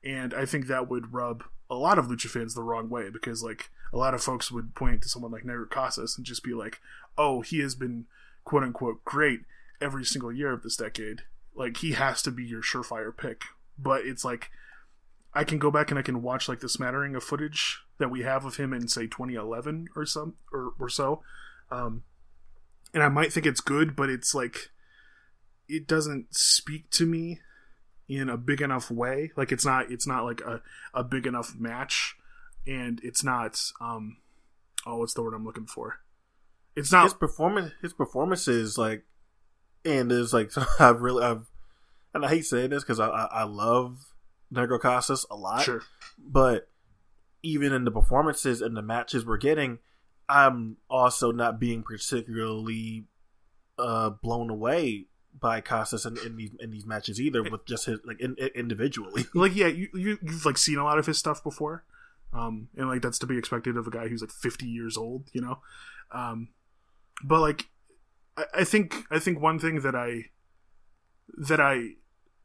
And 0.04 0.34
I 0.34 0.46
think 0.46 0.66
that 0.66 0.88
would 0.88 1.12
rub 1.12 1.44
a 1.70 1.76
lot 1.76 1.98
of 1.98 2.06
lucha 2.06 2.28
fans 2.28 2.54
the 2.54 2.62
wrong 2.62 2.88
way 2.88 3.08
because 3.08 3.42
like 3.42 3.70
a 3.92 3.96
lot 3.96 4.14
of 4.14 4.22
folks 4.22 4.50
would 4.50 4.74
point 4.74 5.02
to 5.02 5.08
someone 5.08 5.32
like 5.32 5.44
Negro 5.44 5.68
Casas 5.68 6.16
and 6.16 6.26
just 6.26 6.42
be 6.42 6.54
like, 6.54 6.80
"Oh, 7.16 7.40
he 7.40 7.60
has 7.60 7.74
been 7.74 8.06
quote 8.44 8.62
unquote 8.62 9.04
great 9.04 9.40
every 9.80 10.04
single 10.04 10.32
year 10.32 10.52
of 10.52 10.62
this 10.62 10.76
decade. 10.76 11.22
Like 11.54 11.78
he 11.78 11.92
has 11.92 12.22
to 12.22 12.30
be 12.30 12.44
your 12.44 12.62
surefire 12.62 13.16
pick." 13.16 13.42
But 13.78 14.04
it's 14.04 14.24
like 14.24 14.50
I 15.34 15.44
can 15.44 15.58
go 15.58 15.70
back 15.70 15.90
and 15.90 15.98
I 15.98 16.02
can 16.02 16.22
watch 16.22 16.48
like 16.48 16.60
the 16.60 16.68
smattering 16.68 17.14
of 17.14 17.24
footage 17.24 17.80
that 17.98 18.10
we 18.10 18.22
have 18.22 18.44
of 18.44 18.56
him 18.56 18.72
in 18.72 18.88
say 18.88 19.06
2011 19.06 19.88
or 19.96 20.04
some 20.04 20.34
or, 20.52 20.72
or 20.78 20.88
so, 20.88 21.22
um, 21.70 22.02
and 22.92 23.02
I 23.02 23.08
might 23.08 23.32
think 23.32 23.46
it's 23.46 23.60
good, 23.60 23.96
but 23.96 24.10
it's 24.10 24.34
like 24.34 24.70
it 25.68 25.86
doesn't 25.86 26.34
speak 26.34 26.90
to 26.90 27.06
me 27.06 27.40
in 28.08 28.28
a 28.28 28.36
big 28.36 28.60
enough 28.60 28.90
way. 28.90 29.32
Like 29.36 29.52
it's 29.52 29.64
not 29.64 29.90
it's 29.90 30.06
not 30.06 30.24
like 30.24 30.40
a, 30.40 30.62
a 30.94 31.04
big 31.04 31.26
enough 31.26 31.54
match, 31.58 32.16
and 32.66 33.00
it's 33.02 33.24
not 33.24 33.60
um 33.80 34.18
oh 34.86 34.98
what's 34.98 35.14
the 35.14 35.22
word 35.22 35.34
I'm 35.34 35.44
looking 35.44 35.66
for? 35.66 36.00
It's 36.74 36.92
not 36.92 37.04
his 37.04 37.14
performance. 37.14 37.72
His 37.82 37.92
performances 37.92 38.78
like, 38.78 39.04
and 39.84 40.10
is 40.10 40.32
like 40.32 40.50
I've 40.80 41.00
really 41.00 41.24
I've 41.24 41.46
and 42.14 42.24
I 42.24 42.28
hate 42.28 42.46
saying 42.46 42.70
this 42.70 42.82
because 42.82 43.00
I, 43.00 43.08
I 43.08 43.24
I 43.24 43.42
love 43.44 43.98
Negro 44.52 44.80
Casas 44.80 45.26
a 45.30 45.36
lot. 45.36 45.62
Sure. 45.62 45.82
But 46.18 46.68
even 47.42 47.72
in 47.72 47.84
the 47.84 47.90
performances 47.90 48.60
and 48.60 48.76
the 48.76 48.82
matches 48.82 49.26
we're 49.26 49.36
getting, 49.36 49.78
I'm 50.28 50.76
also 50.88 51.32
not 51.32 51.58
being 51.58 51.82
particularly 51.82 53.06
uh, 53.78 54.10
blown 54.10 54.50
away 54.50 55.06
by 55.38 55.60
Casas 55.60 56.04
in, 56.04 56.16
in, 56.18 56.36
these 56.36 56.50
in 56.60 56.70
these 56.70 56.86
matches 56.86 57.20
either, 57.20 57.42
with 57.42 57.64
just 57.66 57.86
his 57.86 57.98
like 58.04 58.20
in, 58.20 58.36
in, 58.38 58.48
individually. 58.54 59.26
Like 59.34 59.54
yeah, 59.54 59.66
you, 59.66 59.88
you 59.94 60.18
you've 60.22 60.44
like 60.44 60.58
seen 60.58 60.78
a 60.78 60.84
lot 60.84 60.98
of 60.98 61.06
his 61.06 61.18
stuff 61.18 61.42
before, 61.42 61.84
um, 62.32 62.68
and 62.76 62.88
like 62.88 63.02
that's 63.02 63.18
to 63.20 63.26
be 63.26 63.38
expected 63.38 63.76
of 63.76 63.86
a 63.86 63.90
guy 63.90 64.08
who's 64.08 64.20
like 64.20 64.30
50 64.30 64.66
years 64.66 64.96
old, 64.96 65.28
you 65.32 65.40
know. 65.40 65.58
Um, 66.10 66.48
but 67.24 67.40
like, 67.40 67.68
I, 68.36 68.44
I 68.58 68.64
think 68.64 69.04
I 69.10 69.18
think 69.18 69.40
one 69.40 69.58
thing 69.58 69.80
that 69.80 69.94
I 69.94 70.26
that 71.36 71.60
I 71.60 71.94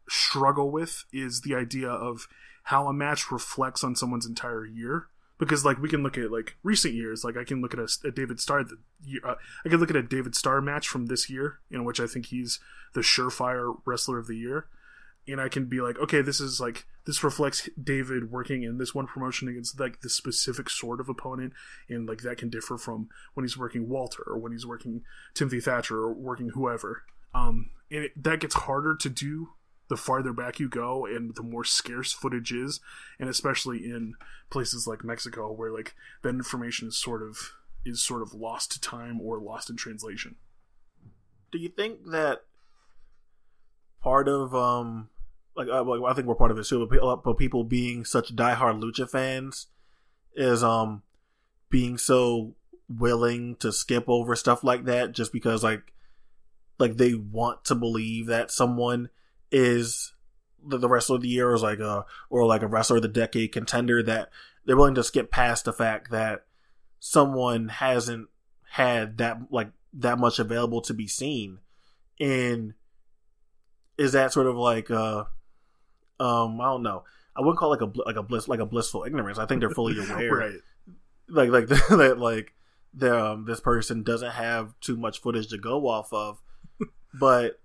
struggle 0.09 0.71
with 0.71 1.03
is 1.11 1.41
the 1.41 1.55
idea 1.55 1.89
of 1.89 2.27
how 2.63 2.87
a 2.87 2.93
match 2.93 3.31
reflects 3.31 3.83
on 3.83 3.95
someone's 3.95 4.25
entire 4.25 4.65
year 4.65 5.07
because 5.39 5.65
like 5.65 5.79
we 5.79 5.89
can 5.89 6.03
look 6.03 6.17
at 6.17 6.31
like 6.31 6.57
recent 6.63 6.93
years. 6.93 7.23
Like 7.23 7.37
i 7.37 7.43
can 7.43 7.61
look 7.61 7.73
at 7.73 7.79
a, 7.79 7.89
a 8.07 8.11
david 8.11 8.39
starr 8.39 8.61
uh, 8.61 9.35
i 9.65 9.69
can 9.69 9.79
look 9.79 9.89
at 9.89 9.95
a 9.95 10.03
david 10.03 10.35
starr 10.35 10.61
match 10.61 10.87
from 10.87 11.07
this 11.07 11.29
year 11.29 11.59
in 11.69 11.83
which 11.83 11.99
i 11.99 12.07
think 12.07 12.27
he's 12.27 12.59
the 12.93 13.01
surefire 13.01 13.77
wrestler 13.85 14.17
of 14.17 14.27
the 14.27 14.37
year. 14.37 14.67
And 15.27 15.41
i 15.41 15.49
can 15.49 15.65
be 15.65 15.81
like 15.81 15.97
okay 15.99 16.21
this 16.21 16.39
is 16.39 16.59
like 16.59 16.85
this 17.07 17.23
reflects 17.23 17.69
David 17.81 18.31
working 18.31 18.63
in 18.63 18.79
this 18.79 18.93
one 18.93 19.07
promotion 19.07 19.47
against 19.47 19.79
like 19.79 20.01
the 20.01 20.09
specific 20.09 20.69
sort 20.69 20.99
of 20.99 21.07
opponent, 21.07 21.53
and 21.87 22.05
like 22.05 22.19
that 22.19 22.37
can 22.37 22.49
differ 22.49 22.77
from 22.77 23.07
when 23.33 23.45
he's 23.45 23.57
working 23.57 23.87
Walter 23.87 24.23
or 24.27 24.37
when 24.37 24.51
he's 24.51 24.65
working 24.65 25.03
Timothy 25.33 25.61
Thatcher 25.61 25.97
or 25.97 26.13
working 26.13 26.49
whoever. 26.49 27.03
Um, 27.33 27.69
and 27.89 28.03
it, 28.03 28.23
that 28.23 28.41
gets 28.41 28.55
harder 28.55 28.93
to 28.97 29.09
do 29.09 29.51
the 29.89 29.97
farther 29.97 30.33
back 30.33 30.59
you 30.59 30.67
go 30.69 31.05
and 31.05 31.35
the 31.35 31.43
more 31.43 31.63
scarce 31.63 32.11
footage 32.11 32.51
is, 32.51 32.79
and 33.19 33.29
especially 33.29 33.85
in 33.85 34.15
places 34.49 34.87
like 34.87 35.03
Mexico 35.03 35.51
where 35.51 35.71
like 35.71 35.95
that 36.23 36.29
information 36.29 36.89
is 36.89 36.97
sort 36.97 37.21
of 37.21 37.53
is 37.85 38.03
sort 38.03 38.21
of 38.21 38.33
lost 38.33 38.71
to 38.71 38.81
time 38.81 39.21
or 39.21 39.39
lost 39.39 39.69
in 39.69 39.75
translation. 39.75 40.35
Do 41.51 41.57
you 41.57 41.69
think 41.69 42.05
that 42.11 42.41
part 44.01 44.27
of 44.27 44.53
um 44.53 45.09
like 45.55 45.67
uh, 45.69 46.03
I 46.03 46.13
think 46.13 46.27
we're 46.27 46.35
part 46.35 46.51
of 46.51 46.59
it 46.59 46.65
too, 46.65 46.87
but 46.87 47.37
people 47.37 47.63
being 47.63 48.05
such 48.05 48.35
diehard 48.35 48.81
lucha 48.81 49.09
fans 49.09 49.67
is 50.35 50.63
um 50.63 51.03
being 51.69 51.97
so 51.97 52.55
willing 52.89 53.55
to 53.57 53.71
skip 53.71 54.05
over 54.07 54.35
stuff 54.35 54.63
like 54.63 54.85
that 54.85 55.11
just 55.11 55.33
because 55.33 55.63
like 55.63 55.93
like 56.79 56.97
they 56.97 57.13
want 57.13 57.65
to 57.65 57.75
believe 57.75 58.27
that 58.27 58.51
someone 58.51 59.09
is 59.51 60.13
the, 60.65 60.77
the 60.77 60.89
wrestler 60.89 61.17
of 61.17 61.21
the 61.21 61.27
year 61.27 61.49
or 61.49 61.55
is 61.55 61.61
like 61.61 61.79
a 61.79 62.05
or 62.29 62.45
like 62.45 62.61
a 62.61 62.67
wrestler 62.67 62.97
of 62.97 63.01
the 63.01 63.07
decade 63.07 63.51
contender 63.51 64.03
that 64.03 64.29
they're 64.65 64.75
willing 64.77 64.95
to 64.95 65.03
skip 65.03 65.31
past 65.31 65.65
the 65.65 65.73
fact 65.73 66.11
that 66.11 66.45
someone 66.99 67.69
hasn't 67.69 68.27
had 68.71 69.17
that 69.17 69.37
like 69.51 69.69
that 69.93 70.19
much 70.19 70.39
available 70.39 70.81
to 70.81 70.93
be 70.93 71.07
seen 71.07 71.59
and 72.19 72.73
is 73.97 74.11
that 74.11 74.33
sort 74.33 74.47
of 74.47 74.55
like 74.55 74.91
uh 74.91 75.23
um, 76.19 76.59
I 76.61 76.65
don't 76.65 76.83
know. 76.83 77.03
I 77.35 77.41
wouldn't 77.41 77.57
call 77.57 77.73
it 77.73 77.81
like 77.81 77.89
a 77.89 78.01
like 78.05 78.15
a 78.15 78.23
bliss 78.23 78.47
like 78.47 78.59
a 78.59 78.65
blissful 78.65 79.03
ignorance. 79.03 79.37
I 79.37 79.45
think 79.45 79.61
they're 79.61 79.69
fully 79.69 79.95
aware, 80.09 80.33
right? 80.33 80.59
Like 81.29 81.49
like 81.49 81.67
that 81.89 82.17
like 82.17 82.53
the 82.93 83.25
um, 83.25 83.45
this 83.45 83.59
person 83.59 84.03
doesn't 84.03 84.31
have 84.31 84.73
too 84.81 84.97
much 84.97 85.21
footage 85.21 85.47
to 85.49 85.57
go 85.57 85.87
off 85.87 86.11
of. 86.11 86.41
but 87.19 87.59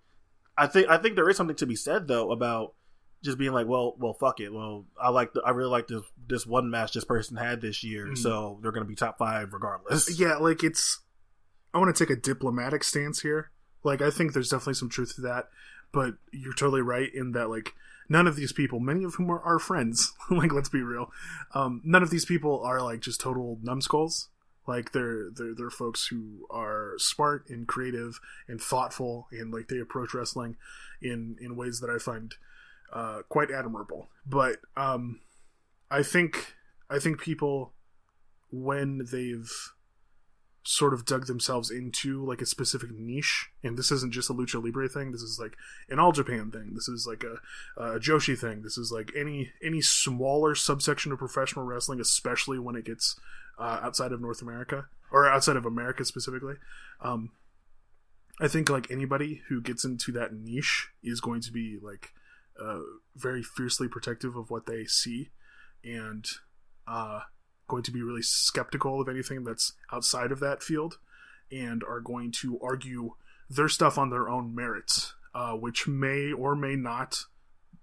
I 0.56 0.66
think 0.66 0.88
I 0.88 0.98
think 0.98 1.16
there 1.16 1.28
is 1.28 1.36
something 1.36 1.56
to 1.56 1.66
be 1.66 1.76
said 1.76 2.08
though 2.08 2.30
about 2.30 2.74
just 3.22 3.38
being 3.38 3.52
like, 3.52 3.66
well, 3.66 3.94
well, 3.98 4.14
fuck 4.14 4.40
it. 4.40 4.52
Well, 4.52 4.84
I 5.00 5.10
like 5.10 5.32
the, 5.32 5.42
I 5.42 5.50
really 5.50 5.70
like 5.70 5.88
this 5.88 6.02
this 6.28 6.46
one 6.46 6.70
match 6.70 6.92
this 6.92 7.04
person 7.04 7.36
had 7.36 7.60
this 7.60 7.84
year, 7.84 8.06
mm-hmm. 8.06 8.16
so 8.16 8.58
they're 8.62 8.72
gonna 8.72 8.84
be 8.84 8.94
top 8.94 9.18
five 9.18 9.52
regardless. 9.52 10.18
Yeah, 10.18 10.36
like 10.36 10.62
it's. 10.62 11.00
I 11.74 11.78
want 11.78 11.94
to 11.94 12.04
take 12.04 12.14
a 12.14 12.20
diplomatic 12.20 12.84
stance 12.84 13.20
here. 13.20 13.50
Like 13.82 14.02
I 14.02 14.10
think 14.10 14.32
there's 14.32 14.50
definitely 14.50 14.74
some 14.74 14.90
truth 14.90 15.14
to 15.16 15.22
that, 15.22 15.48
but 15.92 16.14
you're 16.32 16.54
totally 16.54 16.82
right 16.82 17.08
in 17.12 17.32
that 17.32 17.48
like 17.48 17.72
none 18.08 18.26
of 18.26 18.36
these 18.36 18.52
people, 18.52 18.78
many 18.78 19.04
of 19.04 19.14
whom 19.14 19.30
are 19.30 19.40
our 19.40 19.58
friends, 19.58 20.12
like 20.30 20.52
let's 20.52 20.68
be 20.68 20.82
real, 20.82 21.10
um, 21.54 21.80
none 21.84 22.02
of 22.02 22.10
these 22.10 22.24
people 22.24 22.62
are 22.64 22.80
like 22.82 23.00
just 23.00 23.20
total 23.20 23.58
numbskulls. 23.62 24.28
Like 24.66 24.92
they're 24.92 25.30
they're 25.30 25.54
they're 25.54 25.70
folks 25.70 26.06
who 26.06 26.46
are 26.50 26.94
smart 26.98 27.48
and 27.48 27.66
creative 27.66 28.20
and 28.46 28.60
thoughtful, 28.60 29.26
and 29.32 29.52
like 29.52 29.68
they 29.68 29.78
approach 29.78 30.14
wrestling 30.14 30.56
in 31.00 31.36
in 31.40 31.56
ways 31.56 31.80
that 31.80 31.90
I 31.90 31.98
find 31.98 32.34
uh, 32.92 33.22
quite 33.28 33.50
admirable. 33.50 34.08
But 34.26 34.58
um, 34.76 35.20
I 35.90 36.02
think 36.02 36.54
I 36.88 36.98
think 36.98 37.20
people 37.20 37.72
when 38.50 39.06
they've 39.10 39.50
sort 40.64 40.94
of 40.94 41.04
dug 41.04 41.26
themselves 41.26 41.70
into 41.70 42.24
like 42.24 42.40
a 42.40 42.46
specific 42.46 42.90
niche. 42.92 43.48
And 43.62 43.76
this 43.76 43.90
isn't 43.90 44.12
just 44.12 44.30
a 44.30 44.34
lucha 44.34 44.62
libre 44.62 44.88
thing. 44.88 45.12
This 45.12 45.22
is 45.22 45.38
like 45.40 45.56
an 45.88 45.98
all 45.98 46.12
japan 46.12 46.50
thing. 46.50 46.72
This 46.74 46.88
is 46.88 47.06
like 47.06 47.24
a, 47.24 47.40
a 47.80 47.98
joshi 47.98 48.38
thing. 48.38 48.62
This 48.62 48.78
is 48.78 48.92
like 48.92 49.12
any 49.16 49.52
any 49.62 49.80
smaller 49.80 50.54
subsection 50.54 51.12
of 51.12 51.18
professional 51.18 51.64
wrestling 51.64 52.00
especially 52.00 52.58
when 52.58 52.76
it 52.76 52.84
gets 52.84 53.18
uh, 53.58 53.80
outside 53.82 54.12
of 54.12 54.20
north 54.20 54.40
america 54.40 54.86
or 55.10 55.28
outside 55.28 55.56
of 55.56 55.66
america 55.66 56.04
specifically. 56.04 56.54
Um, 57.00 57.30
i 58.40 58.48
think 58.48 58.70
like 58.70 58.90
anybody 58.90 59.42
who 59.48 59.60
gets 59.60 59.84
into 59.84 60.10
that 60.12 60.32
niche 60.32 60.88
is 61.02 61.20
going 61.20 61.40
to 61.42 61.52
be 61.52 61.78
like 61.82 62.10
uh, 62.60 62.80
very 63.16 63.42
fiercely 63.42 63.88
protective 63.88 64.36
of 64.36 64.50
what 64.50 64.66
they 64.66 64.84
see. 64.84 65.30
And 65.84 66.24
uh 66.86 67.20
going 67.72 67.82
to 67.82 67.90
be 67.90 68.02
really 68.02 68.22
skeptical 68.22 69.00
of 69.00 69.08
anything 69.08 69.44
that's 69.44 69.72
outside 69.90 70.30
of 70.30 70.40
that 70.40 70.62
field 70.62 70.98
and 71.50 71.82
are 71.82 72.00
going 72.00 72.30
to 72.30 72.60
argue 72.60 73.14
their 73.48 73.68
stuff 73.68 73.96
on 73.96 74.10
their 74.10 74.28
own 74.28 74.54
merits, 74.54 75.14
uh, 75.34 75.52
which 75.52 75.88
may 75.88 76.30
or 76.30 76.54
may 76.54 76.76
not 76.76 77.24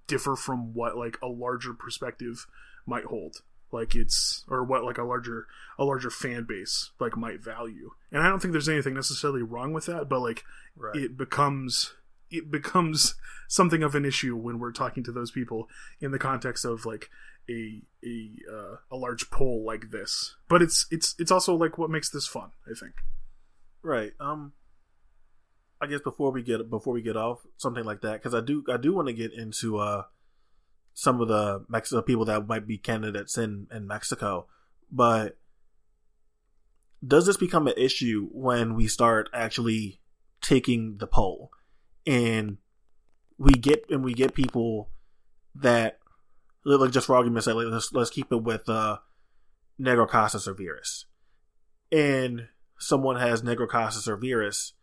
differ 0.06 0.36
from 0.36 0.76
what 0.76 0.96
like 0.96 1.18
a 1.24 1.28
larger 1.28 1.74
perspective 1.74 2.46
might 2.86 3.06
hold 3.06 3.38
like 3.72 3.96
it's 3.96 4.44
or 4.48 4.64
what 4.64 4.84
like 4.84 4.98
a 4.98 5.04
larger 5.04 5.46
a 5.78 5.84
larger 5.84 6.10
fan 6.10 6.44
base 6.44 6.90
like 7.00 7.16
might 7.16 7.40
value 7.40 7.92
and 8.12 8.24
i 8.24 8.28
don't 8.28 8.40
think 8.40 8.52
there's 8.52 8.68
anything 8.68 8.96
necessarily 8.96 9.44
wrong 9.44 9.72
with 9.72 9.86
that 9.86 10.10
but 10.10 10.20
like 10.20 10.44
right. 10.76 10.96
it 10.96 11.16
becomes 11.16 11.94
it 12.32 12.50
becomes 12.50 13.14
something 13.48 13.84
of 13.84 13.94
an 13.94 14.04
issue 14.06 14.36
when 14.36 14.58
we're 14.58 14.72
talking 14.72 15.04
to 15.04 15.12
those 15.12 15.30
people 15.30 15.70
in 16.02 16.10
the 16.10 16.18
context 16.18 16.66
of 16.66 16.88
like 16.88 17.12
a 17.50 17.82
a 18.06 18.32
uh, 18.52 18.76
a 18.92 18.96
large 18.96 19.30
poll 19.32 19.66
like 19.66 19.92
this. 19.92 20.36
But 20.48 20.62
it's 20.62 20.86
it's 20.92 21.16
it's 21.18 21.32
also 21.32 21.56
like 21.56 21.78
what 21.78 21.90
makes 21.90 22.10
this 22.10 22.28
fun, 22.28 22.52
I 22.66 22.78
think. 22.80 22.94
Right. 23.82 24.14
Um 24.20 24.54
I 25.82 25.88
guess 25.88 26.02
before 26.02 26.32
we 26.32 26.44
get 26.44 26.70
before 26.70 26.94
we 26.94 27.02
get 27.02 27.18
off 27.18 27.46
something 27.58 27.84
like 27.84 28.02
that 28.02 28.22
cuz 28.22 28.34
I 28.34 28.42
do 28.42 28.64
I 28.70 28.78
do 28.78 28.94
want 28.94 29.08
to 29.08 29.14
get 29.14 29.34
into 29.34 29.78
uh 29.78 30.04
some 30.94 31.22
of 31.22 31.30
the 31.30 31.66
Mexico 31.70 32.02
people 32.02 32.26
that 32.26 32.48
might 32.48 32.68
be 32.68 32.78
candidates 32.78 33.38
in 33.38 33.68
in 33.72 33.88
Mexico, 33.88 34.48
but 34.92 35.38
does 37.06 37.26
this 37.26 37.38
become 37.38 37.68
an 37.68 37.74
issue 37.78 38.28
when 38.34 38.76
we 38.76 38.88
start 38.88 39.30
actually 39.34 40.02
taking 40.42 40.98
the 40.98 41.08
poll 41.08 41.52
and 42.06 42.58
we 43.38 43.54
get 43.54 43.86
and 43.90 44.04
we 44.04 44.14
get 44.14 44.34
people 44.34 44.90
that 45.56 45.99
like 46.78 46.92
just 46.92 47.08
for 47.08 47.16
argument's 47.16 47.46
sake, 47.46 47.56
let's 47.56 47.94
let's 47.94 48.10
keep 48.10 48.32
it 48.32 48.44
with 48.44 48.68
uh, 48.70 48.98
Negro 49.80 50.08
Casas 50.08 50.48
or 50.48 50.54
Virus, 50.54 51.06
and 51.92 52.48
someone 52.78 53.18
has 53.18 53.42
Negro 53.42 53.68
Casas 53.68 54.08
or 54.08 54.18
Virus 54.18 54.74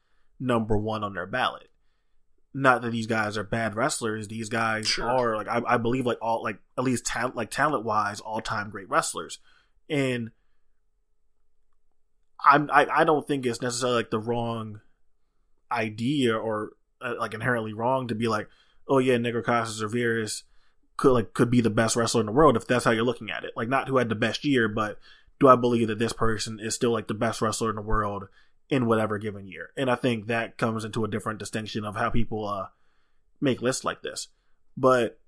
number 0.40 0.76
one 0.76 1.04
on 1.04 1.14
their 1.14 1.26
ballot. 1.26 1.68
Not 2.52 2.82
that 2.82 2.90
these 2.90 3.06
guys 3.06 3.36
are 3.36 3.44
bad 3.44 3.76
wrestlers; 3.76 4.28
these 4.28 4.48
guys 4.48 4.88
sure. 4.88 5.08
are 5.08 5.36
like 5.36 5.48
I, 5.48 5.60
I, 5.66 5.76
believe 5.76 6.06
like 6.06 6.18
all 6.22 6.42
like 6.42 6.58
at 6.78 6.84
least 6.84 7.04
talent 7.04 7.36
like 7.36 7.50
talent 7.50 7.84
wise 7.84 8.20
all 8.20 8.40
time 8.40 8.70
great 8.70 8.88
wrestlers, 8.88 9.38
and 9.90 10.30
I'm 12.44 12.70
I, 12.72 12.86
I 12.86 13.04
don't 13.04 13.26
think 13.26 13.44
it's 13.44 13.60
necessarily 13.60 13.98
like 13.98 14.10
the 14.10 14.18
wrong 14.18 14.80
idea 15.70 16.36
or 16.36 16.70
uh, 17.02 17.14
like 17.18 17.34
inherently 17.34 17.74
wrong 17.74 18.08
to 18.08 18.14
be 18.14 18.28
like 18.28 18.48
oh 18.88 18.98
yeah 18.98 19.16
Negro 19.16 19.44
Casas 19.44 19.82
or 19.82 19.88
Virus 19.88 20.44
could 20.96 21.12
like 21.12 21.34
could 21.34 21.50
be 21.50 21.60
the 21.60 21.70
best 21.70 21.96
wrestler 21.96 22.20
in 22.20 22.26
the 22.26 22.32
world 22.32 22.56
if 22.56 22.66
that's 22.66 22.84
how 22.84 22.90
you're 22.90 23.04
looking 23.04 23.30
at 23.30 23.44
it. 23.44 23.52
Like 23.56 23.68
not 23.68 23.88
who 23.88 23.98
had 23.98 24.08
the 24.08 24.14
best 24.14 24.44
year, 24.44 24.68
but 24.68 24.98
do 25.38 25.48
I 25.48 25.56
believe 25.56 25.88
that 25.88 25.98
this 25.98 26.12
person 26.12 26.58
is 26.60 26.74
still 26.74 26.92
like 26.92 27.08
the 27.08 27.14
best 27.14 27.42
wrestler 27.42 27.70
in 27.70 27.76
the 27.76 27.82
world 27.82 28.28
in 28.70 28.86
whatever 28.86 29.18
given 29.18 29.46
year? 29.46 29.70
And 29.76 29.90
I 29.90 29.94
think 29.94 30.26
that 30.26 30.56
comes 30.56 30.84
into 30.84 31.04
a 31.04 31.08
different 31.08 31.38
distinction 31.38 31.84
of 31.84 31.96
how 31.96 32.10
people 32.10 32.46
uh 32.46 32.68
make 33.40 33.60
lists 33.60 33.84
like 33.84 34.02
this. 34.02 34.28
But 34.76 35.18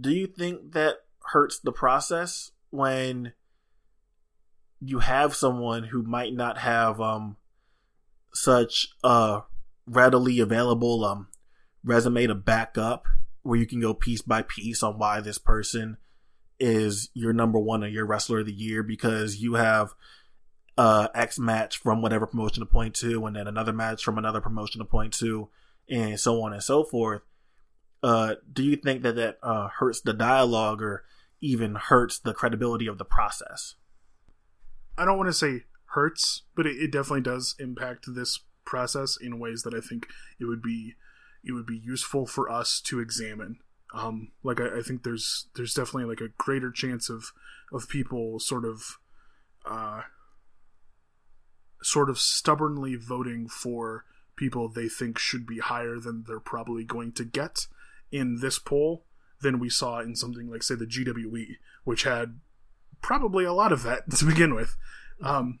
do 0.00 0.10
you 0.10 0.26
think 0.26 0.72
that 0.72 0.98
hurts 1.32 1.58
the 1.58 1.72
process 1.72 2.52
when 2.70 3.32
you 4.80 5.00
have 5.00 5.34
someone 5.34 5.84
who 5.84 6.02
might 6.02 6.32
not 6.32 6.58
have 6.58 7.00
um 7.00 7.36
such 8.32 8.88
a 9.04 9.42
readily 9.86 10.40
available 10.40 11.04
um 11.04 11.28
resume 11.84 12.26
to 12.26 12.34
back 12.34 12.78
up 12.78 13.06
where 13.48 13.58
you 13.58 13.66
can 13.66 13.80
go 13.80 13.94
piece 13.94 14.20
by 14.20 14.42
piece 14.42 14.82
on 14.82 14.98
why 14.98 15.22
this 15.22 15.38
person 15.38 15.96
is 16.60 17.08
your 17.14 17.32
number 17.32 17.58
one 17.58 17.82
or 17.82 17.86
your 17.86 18.04
wrestler 18.04 18.40
of 18.40 18.46
the 18.46 18.52
year 18.52 18.82
because 18.82 19.38
you 19.40 19.54
have 19.54 19.94
uh 20.76 21.08
X 21.14 21.38
match 21.38 21.78
from 21.78 22.02
whatever 22.02 22.26
promotion 22.26 22.60
to 22.60 22.66
point 22.66 22.94
to 22.96 23.24
and 23.24 23.34
then 23.34 23.48
another 23.48 23.72
match 23.72 24.04
from 24.04 24.18
another 24.18 24.42
promotion 24.42 24.80
to 24.80 24.84
point 24.84 25.14
to 25.14 25.48
and 25.88 26.20
so 26.20 26.42
on 26.42 26.52
and 26.52 26.62
so 26.62 26.84
forth. 26.84 27.22
Uh 28.02 28.34
do 28.52 28.62
you 28.62 28.76
think 28.76 29.02
that 29.02 29.16
that 29.16 29.38
uh 29.42 29.68
hurts 29.78 30.02
the 30.02 30.12
dialogue 30.12 30.82
or 30.82 31.04
even 31.40 31.74
hurts 31.74 32.18
the 32.18 32.34
credibility 32.34 32.86
of 32.86 32.98
the 32.98 33.04
process? 33.04 33.76
I 34.98 35.06
don't 35.06 35.16
want 35.16 35.28
to 35.28 35.32
say 35.32 35.62
hurts, 35.94 36.42
but 36.54 36.66
it, 36.66 36.76
it 36.76 36.92
definitely 36.92 37.22
does 37.22 37.54
impact 37.58 38.04
this 38.14 38.40
process 38.66 39.16
in 39.18 39.38
ways 39.38 39.62
that 39.62 39.72
I 39.72 39.80
think 39.80 40.06
it 40.38 40.44
would 40.44 40.60
be 40.60 40.96
it 41.44 41.52
would 41.52 41.66
be 41.66 41.78
useful 41.78 42.26
for 42.26 42.50
us 42.50 42.80
to 42.82 43.00
examine. 43.00 43.58
Um, 43.94 44.32
like 44.42 44.60
I, 44.60 44.78
I, 44.78 44.82
think 44.82 45.02
there's 45.02 45.46
there's 45.54 45.72
definitely 45.72 46.04
like 46.04 46.20
a 46.20 46.34
greater 46.36 46.70
chance 46.70 47.08
of 47.08 47.32
of 47.72 47.88
people 47.88 48.38
sort 48.38 48.66
of 48.66 48.98
uh, 49.64 50.02
sort 51.82 52.10
of 52.10 52.18
stubbornly 52.18 52.96
voting 52.96 53.48
for 53.48 54.04
people 54.36 54.68
they 54.68 54.88
think 54.88 55.18
should 55.18 55.46
be 55.46 55.58
higher 55.58 55.98
than 55.98 56.24
they're 56.26 56.38
probably 56.38 56.84
going 56.84 57.12
to 57.12 57.24
get 57.24 57.66
in 58.12 58.40
this 58.40 58.58
poll 58.58 59.04
than 59.40 59.58
we 59.58 59.68
saw 59.68 60.00
in 60.00 60.16
something 60.16 60.50
like 60.50 60.62
say 60.62 60.74
the 60.74 60.86
GWE, 60.86 61.56
which 61.84 62.04
had 62.04 62.40
probably 63.00 63.44
a 63.44 63.52
lot 63.52 63.72
of 63.72 63.82
that 63.84 64.10
to 64.16 64.24
begin 64.24 64.54
with. 64.54 64.76
Um, 65.22 65.60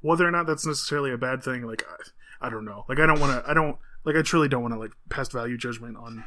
whether 0.00 0.26
or 0.26 0.30
not 0.30 0.46
that's 0.46 0.66
necessarily 0.66 1.12
a 1.12 1.18
bad 1.18 1.42
thing, 1.42 1.62
like 1.62 1.84
I, 2.40 2.46
I 2.46 2.50
don't 2.50 2.64
know. 2.64 2.84
Like 2.88 2.98
I 2.98 3.06
don't 3.06 3.20
want 3.20 3.44
to. 3.44 3.50
I 3.50 3.54
don't 3.54 3.76
like. 4.06 4.16
I 4.16 4.22
truly 4.22 4.48
don't 4.48 4.62
want 4.62 4.72
to 4.72 4.80
like 4.80 4.92
pass 5.10 5.28
value 5.30 5.58
judgment 5.58 5.96
on 5.98 6.24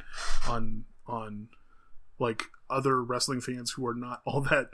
on 0.47 0.86
on 1.07 1.47
like 2.19 2.43
other 2.69 3.01
wrestling 3.03 3.41
fans 3.41 3.71
who 3.71 3.88
are 3.88 3.95
not 3.95 4.21
all 4.25 4.41
that 4.41 4.69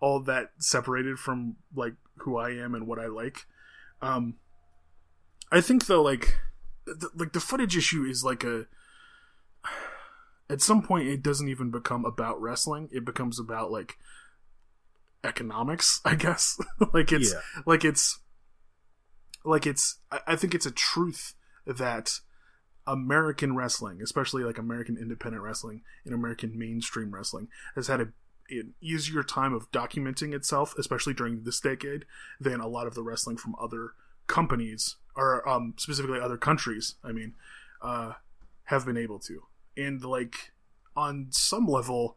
all 0.00 0.20
that 0.20 0.50
separated 0.58 1.18
from 1.18 1.56
like 1.74 1.94
who 2.18 2.36
I 2.36 2.50
am 2.50 2.74
and 2.74 2.86
what 2.88 2.98
I 2.98 3.06
like. 3.06 3.46
Um, 4.02 4.34
I 5.52 5.60
think 5.60 5.86
though, 5.86 6.02
like, 6.02 6.36
the, 6.86 7.08
like 7.14 7.32
the 7.32 7.40
footage 7.40 7.76
issue 7.76 8.04
is 8.04 8.24
like 8.24 8.42
a. 8.42 8.66
At 10.48 10.60
some 10.60 10.82
point, 10.82 11.08
it 11.08 11.22
doesn't 11.22 11.48
even 11.48 11.70
become 11.72 12.04
about 12.04 12.40
wrestling. 12.40 12.88
It 12.92 13.04
becomes 13.04 13.40
about 13.40 13.70
like 13.72 13.96
economics, 15.24 16.00
I 16.04 16.14
guess. 16.14 16.58
like 16.94 17.12
it's 17.12 17.32
Yeah. 17.32 17.40
like 17.66 17.84
it's 17.84 18.20
like 19.44 19.66
it's. 19.66 19.98
I, 20.10 20.20
I 20.28 20.36
think 20.36 20.54
it's 20.54 20.66
a 20.66 20.70
truth 20.70 21.34
that 21.66 22.20
American 22.86 23.56
wrestling, 23.56 24.00
especially 24.00 24.44
like 24.44 24.58
American 24.58 24.96
independent 24.96 25.42
wrestling 25.42 25.82
and 26.04 26.14
American 26.14 26.58
mainstream 26.58 27.12
wrestling, 27.12 27.48
has 27.74 27.88
had 27.88 28.00
a 28.00 28.08
an 28.50 28.74
easier 28.80 29.22
time 29.22 29.52
of 29.52 29.70
documenting 29.72 30.32
itself, 30.34 30.74
especially 30.78 31.14
during 31.14 31.42
this 31.42 31.60
decade, 31.60 32.04
than 32.40 32.60
a 32.60 32.68
lot 32.68 32.86
of 32.86 32.94
the 32.94 33.02
wrestling 33.02 33.36
from 33.36 33.56
other 33.60 33.92
companies 34.26 34.96
or 35.14 35.46
um, 35.48 35.74
specifically 35.76 36.20
other 36.20 36.36
countries. 36.36 36.94
I 37.02 37.12
mean, 37.12 37.34
uh, 37.82 38.12
have 38.64 38.86
been 38.86 38.96
able 38.96 39.18
to, 39.20 39.42
and 39.76 40.04
like 40.04 40.52
on 40.96 41.28
some 41.30 41.66
level, 41.66 42.16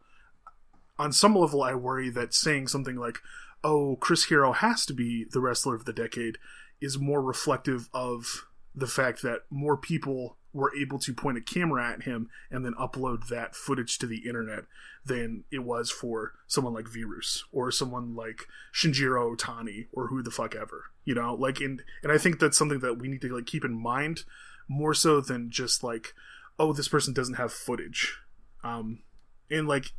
on 0.98 1.12
some 1.12 1.36
level, 1.36 1.64
I 1.64 1.74
worry 1.76 2.10
that 2.10 2.34
saying 2.34 2.68
something 2.68 2.96
like, 2.96 3.20
"Oh, 3.64 3.98
Chris 3.98 4.26
Hero 4.26 4.52
has 4.54 4.86
to 4.88 4.94
be 4.94 5.26
the 5.30 5.40
wrestler 5.40 5.76
of 5.76 5.86
the 5.86 5.94
decade," 5.94 6.38
is 6.82 6.98
more 6.98 7.22
reflective 7.22 7.90
of 7.94 8.48
the 8.76 8.88
fact 8.88 9.22
that 9.22 9.42
more 9.50 9.78
people 9.78 10.38
were 10.54 10.76
able 10.76 10.98
to 11.00 11.14
point 11.14 11.38
a 11.38 11.42
camera 11.42 11.88
at 11.88 12.04
him 12.04 12.30
and 12.50 12.66
then 12.66 12.74
upload 12.74 13.28
that 13.28 13.56
footage 13.56 13.98
to 14.00 14.08
the 14.08 14.28
internet 14.28 14.64
than 15.06 15.44
it 15.52 15.60
was 15.60 15.92
for 15.92 16.34
someone 16.48 16.74
like 16.74 16.88
Virus 16.88 17.44
or 17.52 17.72
someone 17.72 18.16
like 18.16 18.48
Shinjiro 18.74 19.36
Otani 19.36 19.88
or 19.94 20.08
who 20.08 20.24
the 20.24 20.32
fuck 20.32 20.56
ever. 20.56 20.86
You 21.06 21.16
know, 21.16 21.34
like 21.36 21.60
and 21.60 21.84
and 22.04 22.12
I 22.12 22.18
think 22.18 22.40
that's 22.40 22.58
something 22.58 22.80
that 22.80 23.00
we 23.00 23.08
need 23.08 23.22
to 23.22 23.36
like 23.36 23.46
keep 23.46 23.64
in 23.64 23.80
mind 23.80 24.24
more 24.68 24.94
so 24.94 25.22
than 25.22 25.50
just 25.50 25.84
like, 25.84 26.14
oh, 26.58 26.74
this 26.74 26.88
person 26.88 27.14
doesn't 27.14 27.36
have 27.36 27.54
footage. 27.54 28.18
Um 28.64 29.00
and 29.52 29.68
like 29.68 29.92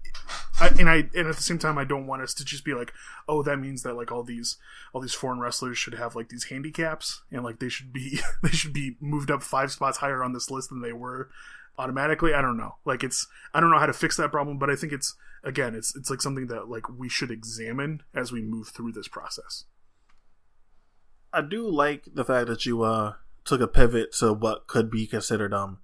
I, 0.60 0.68
and 0.68 0.88
I 0.88 0.96
and 1.14 1.26
at 1.26 1.36
the 1.36 1.42
same 1.42 1.58
time 1.58 1.78
I 1.78 1.84
don't 1.84 2.06
want 2.06 2.22
us 2.22 2.34
to 2.34 2.44
just 2.44 2.64
be 2.64 2.74
like, 2.74 2.92
oh, 3.28 3.42
that 3.42 3.58
means 3.58 3.82
that 3.82 3.94
like 3.94 4.12
all 4.12 4.22
these 4.22 4.58
all 4.92 5.00
these 5.00 5.14
foreign 5.14 5.40
wrestlers 5.40 5.78
should 5.78 5.94
have 5.94 6.14
like 6.14 6.28
these 6.28 6.44
handicaps 6.44 7.22
and 7.30 7.42
like 7.42 7.58
they 7.58 7.68
should 7.68 7.92
be 7.92 8.20
they 8.42 8.50
should 8.50 8.72
be 8.72 8.96
moved 9.00 9.30
up 9.30 9.42
five 9.42 9.72
spots 9.72 9.98
higher 9.98 10.22
on 10.22 10.32
this 10.32 10.50
list 10.50 10.68
than 10.68 10.82
they 10.82 10.92
were 10.92 11.30
automatically. 11.78 12.34
I 12.34 12.42
don't 12.42 12.58
know. 12.58 12.76
Like 12.84 13.02
it's 13.02 13.26
I 13.54 13.60
don't 13.60 13.70
know 13.70 13.78
how 13.78 13.86
to 13.86 13.92
fix 13.92 14.16
that 14.18 14.30
problem, 14.30 14.58
but 14.58 14.70
I 14.70 14.76
think 14.76 14.92
it's 14.92 15.14
again 15.42 15.74
it's 15.74 15.96
it's 15.96 16.10
like 16.10 16.22
something 16.22 16.46
that 16.48 16.68
like 16.68 16.88
we 16.88 17.08
should 17.08 17.30
examine 17.30 18.02
as 18.14 18.30
we 18.30 18.42
move 18.42 18.68
through 18.68 18.92
this 18.92 19.08
process. 19.08 19.64
I 21.32 21.42
do 21.42 21.68
like 21.68 22.04
the 22.12 22.24
fact 22.24 22.48
that 22.48 22.66
you 22.66 22.82
uh 22.82 23.14
took 23.44 23.60
a 23.60 23.68
pivot 23.68 24.12
to 24.14 24.32
what 24.32 24.66
could 24.66 24.90
be 24.90 25.06
considered 25.06 25.54
um 25.54 25.78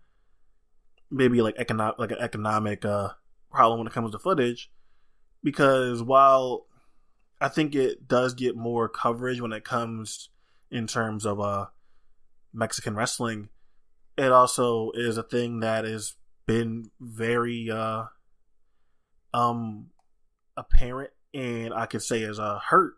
maybe 1.10 1.40
like 1.40 1.54
economic 1.56 1.98
like 1.98 2.10
an 2.10 2.18
economic 2.20 2.84
uh 2.84 3.10
problem 3.56 3.78
when 3.78 3.88
it 3.88 3.92
comes 3.92 4.12
to 4.12 4.18
footage 4.18 4.70
because 5.42 6.02
while 6.02 6.66
I 7.40 7.48
think 7.48 7.74
it 7.74 8.06
does 8.06 8.34
get 8.34 8.56
more 8.56 8.88
coverage 8.88 9.40
when 9.40 9.52
it 9.52 9.64
comes 9.64 10.30
in 10.70 10.86
terms 10.86 11.24
of 11.24 11.40
uh 11.40 11.66
Mexican 12.52 12.94
wrestling, 12.94 13.48
it 14.16 14.32
also 14.32 14.92
is 14.94 15.16
a 15.16 15.22
thing 15.22 15.60
that 15.60 15.84
has 15.84 16.14
been 16.46 16.90
very 17.00 17.70
uh 17.70 18.04
um 19.34 19.88
apparent 20.56 21.10
and 21.34 21.74
I 21.74 21.86
could 21.86 22.02
say 22.02 22.20
is 22.20 22.38
a 22.38 22.58
hurt 22.58 22.94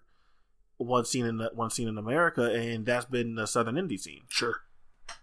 one 0.79 1.05
scene 1.05 1.27
in 1.27 1.39
the, 1.39 1.51
one 1.55 1.71
scene 1.71 1.89
in 1.89 1.99
America, 1.99 2.53
and 2.53 2.87
that's 2.87 3.05
been 3.05 3.35
the 3.35 3.47
Southern 3.47 3.75
indie 3.75 3.99
scene. 3.99 4.23
Sure. 4.29 4.61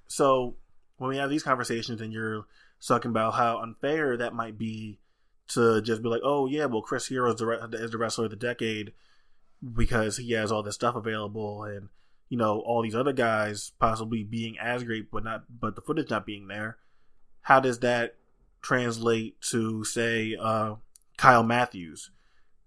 So 0.07 0.57
when 0.97 1.09
we 1.09 1.17
have 1.17 1.29
these 1.29 1.43
conversations, 1.43 2.01
and 2.01 2.13
you're 2.13 2.45
talking 2.85 3.09
about 3.09 3.33
how 3.33 3.61
unfair 3.61 4.17
that 4.17 4.33
might 4.33 4.57
be 4.57 4.99
to 5.49 5.81
just 5.81 6.01
be 6.01 6.09
like, 6.09 6.21
oh 6.23 6.47
yeah, 6.47 6.65
well 6.65 6.81
Chris 6.81 7.07
Hero 7.07 7.31
is 7.31 7.39
the 7.39 7.69
is 7.73 7.91
the 7.91 7.97
wrestler 7.97 8.25
of 8.25 8.31
the 8.31 8.37
decade 8.37 8.93
because 9.73 10.17
he 10.17 10.31
has 10.33 10.51
all 10.51 10.63
this 10.63 10.75
stuff 10.75 10.95
available, 10.95 11.63
and 11.63 11.89
you 12.29 12.37
know 12.37 12.59
all 12.59 12.81
these 12.81 12.95
other 12.95 13.13
guys 13.13 13.71
possibly 13.79 14.23
being 14.23 14.57
as 14.59 14.83
great, 14.83 15.11
but 15.11 15.23
not 15.23 15.43
but 15.59 15.75
the 15.75 15.81
footage 15.81 16.09
not 16.09 16.25
being 16.25 16.47
there. 16.47 16.77
How 17.41 17.59
does 17.59 17.79
that 17.79 18.15
translate 18.61 19.39
to 19.41 19.83
say 19.83 20.35
uh, 20.39 20.75
Kyle 21.17 21.43
Matthews, 21.43 22.09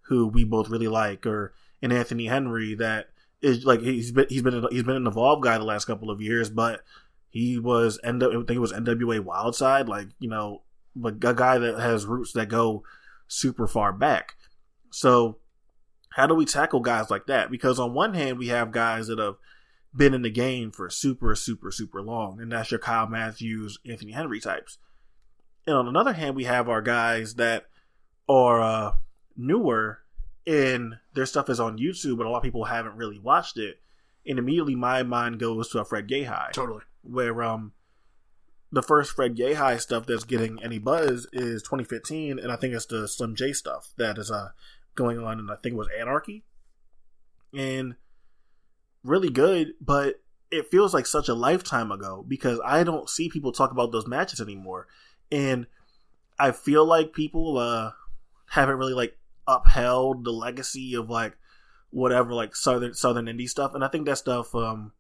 who 0.03 0.29
we 0.29 0.45
both 0.45 0.69
really 0.69 0.89
like, 0.89 1.27
or 1.27 1.53
and 1.83 1.93
Anthony 1.93 2.27
Henry 2.27 2.75
that 2.75 3.11
is 3.41 3.65
like 3.65 3.81
he's 3.81 4.13
been 4.13 4.27
he's 4.29 4.43
been 4.43 4.65
he's 4.71 4.83
been 4.83 4.97
an 4.97 5.07
evolved 5.07 5.43
guy 5.43 5.59
the 5.59 5.65
last 5.65 5.85
couple 5.85 6.11
of 6.11 6.21
years, 6.21 6.51
but 6.51 6.83
he 7.31 7.59
was 7.59 7.99
end 8.03 8.23
I 8.23 8.31
think 8.31 8.51
it 8.51 8.59
was 8.59 8.73
NWA 8.73 9.21
Wildside, 9.21 9.89
like 9.89 10.09
you 10.19 10.29
know, 10.29 10.63
but 11.01 11.15
a 11.25 11.35
guy 11.35 11.59
that 11.59 11.79
has 11.79 12.07
roots 12.07 12.33
that 12.33 12.49
go 12.49 12.83
super 13.27 13.67
far 13.67 13.93
back. 13.93 14.35
So 14.91 15.39
how 16.11 16.27
do 16.27 16.35
we 16.35 16.45
tackle 16.45 16.81
guys 16.81 17.11
like 17.11 17.27
that? 17.27 17.51
Because 17.51 17.79
on 17.79 17.95
one 17.95 18.15
hand, 18.15 18.39
we 18.39 18.49
have 18.49 18.73
guys 18.73 19.07
that 19.07 19.19
have 19.19 19.37
been 19.95 20.15
in 20.15 20.23
the 20.23 20.31
game 20.31 20.71
for 20.71 20.91
super, 20.91 21.35
super, 21.35 21.71
super 21.71 22.03
long, 22.03 22.41
and 22.41 22.53
that's 22.53 22.71
your 22.71 22.81
Kyle 22.81 23.07
Matthews, 23.07 23.79
Anthony 23.89 24.13
Henry 24.13 24.41
types. 24.41 24.79
And 25.67 25.77
on 25.77 25.89
another 25.89 26.15
hand, 26.15 26.35
we 26.37 26.45
have 26.45 26.69
our 26.69 26.83
guys 26.83 27.35
that 27.35 27.67
are 28.29 28.61
uh, 28.61 28.93
newer 29.37 30.01
and 30.47 30.95
their 31.15 31.27
stuff 31.27 31.51
is 31.51 31.61
on 31.61 31.79
YouTube, 31.79 32.17
but 32.17 32.27
a 32.27 32.31
lot 32.31 32.39
of 32.39 32.43
people 32.43 32.65
haven't 32.65 32.97
really 32.97 33.19
watched 33.19 33.59
it. 33.59 33.81
And 34.27 34.39
immediately 34.39 34.75
my 34.75 35.03
mind 35.03 35.39
goes 35.39 35.69
to 35.71 35.81
a 35.81 35.85
Fred 35.85 36.09
Yehi, 36.09 36.53
Totally. 36.53 36.83
where 37.03 37.43
um 37.43 37.73
the 38.71 38.83
first 38.83 39.13
Fred 39.13 39.37
Yehi 39.37 39.81
stuff 39.81 40.07
that's 40.07 40.25
getting 40.25 40.63
any 40.63 40.79
buzz 40.79 41.27
is 41.33 41.63
2015, 41.63 42.39
and 42.39 42.53
I 42.53 42.57
think 42.57 42.75
it's 42.75 42.87
the 42.87 43.09
Slim 43.09 43.35
J 43.35 43.53
stuff 43.53 43.93
that 43.97 44.19
is 44.19 44.31
uh 44.31 44.51
going 44.95 45.19
on, 45.19 45.39
and 45.39 45.51
I 45.51 45.57
think 45.57 45.75
it 45.75 45.79
was 45.79 45.89
Anarchy, 45.99 46.45
and 47.53 47.97
really 49.05 49.31
good, 49.31 49.75
but 49.81 50.21
it 50.51 50.71
feels 50.71 50.93
like 50.95 51.07
such 51.07 51.29
a 51.29 51.35
lifetime 51.35 51.93
ago 51.93 52.25
because 52.27 52.61
I 52.65 52.83
don't 52.83 53.09
see 53.09 53.29
people 53.29 53.53
talk 53.53 53.71
about 53.71 53.93
those 53.93 54.07
matches 54.07 54.41
anymore, 54.41 54.87
and 55.31 55.67
I 56.39 56.53
feel 56.53 56.85
like 56.85 57.13
people 57.13 57.59
uh 57.59 57.93
haven't 58.51 58.77
really 58.77 58.95
like 58.95 59.17
upheld 59.47 60.25
the 60.25 60.33
legacy 60.33 60.95
of 60.95 61.09
like 61.09 61.37
whatever 61.91 62.35
like 62.35 62.55
southern 62.55 62.95
southern 62.95 63.27
indie 63.27 63.49
stuff. 63.49 63.75
And 63.75 63.83
i 63.83 63.89
think 63.89 64.07
that 64.07 64.19
stuff 64.19 64.55
um 64.55 64.93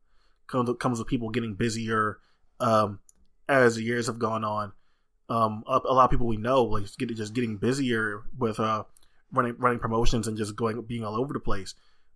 comes, 0.46 0.70
comes 0.78 0.98
with 0.98 1.08
people 1.08 1.30
getting 1.30 1.54
busier 1.54 2.18
um 2.60 3.00
as 3.49 3.76
the 3.76 3.82
years 3.82 4.07
have 4.07 4.18
gone 4.18 4.44
on 4.44 4.72
um 5.28 5.64
a, 5.66 5.80
a 5.84 5.94
lot 5.94 6.05
of 6.05 6.11
people 6.11 6.26
we 6.26 6.36
know 6.36 6.64
like 6.64 6.82
just, 6.82 6.99
get, 6.99 7.14
just 7.14 7.34
getting 7.34 7.57
busier 7.57 8.22
with 8.38 8.59
uh 8.61 8.84
running 9.32 9.57
running 9.59 9.78
promotions 9.78 10.26
and 10.26 10.36
just 10.36 10.57
going 10.57 10.80
being 10.82 11.05
all 11.05 11.16
over 11.16 11.32
the 11.32 11.40
place. 11.40 11.74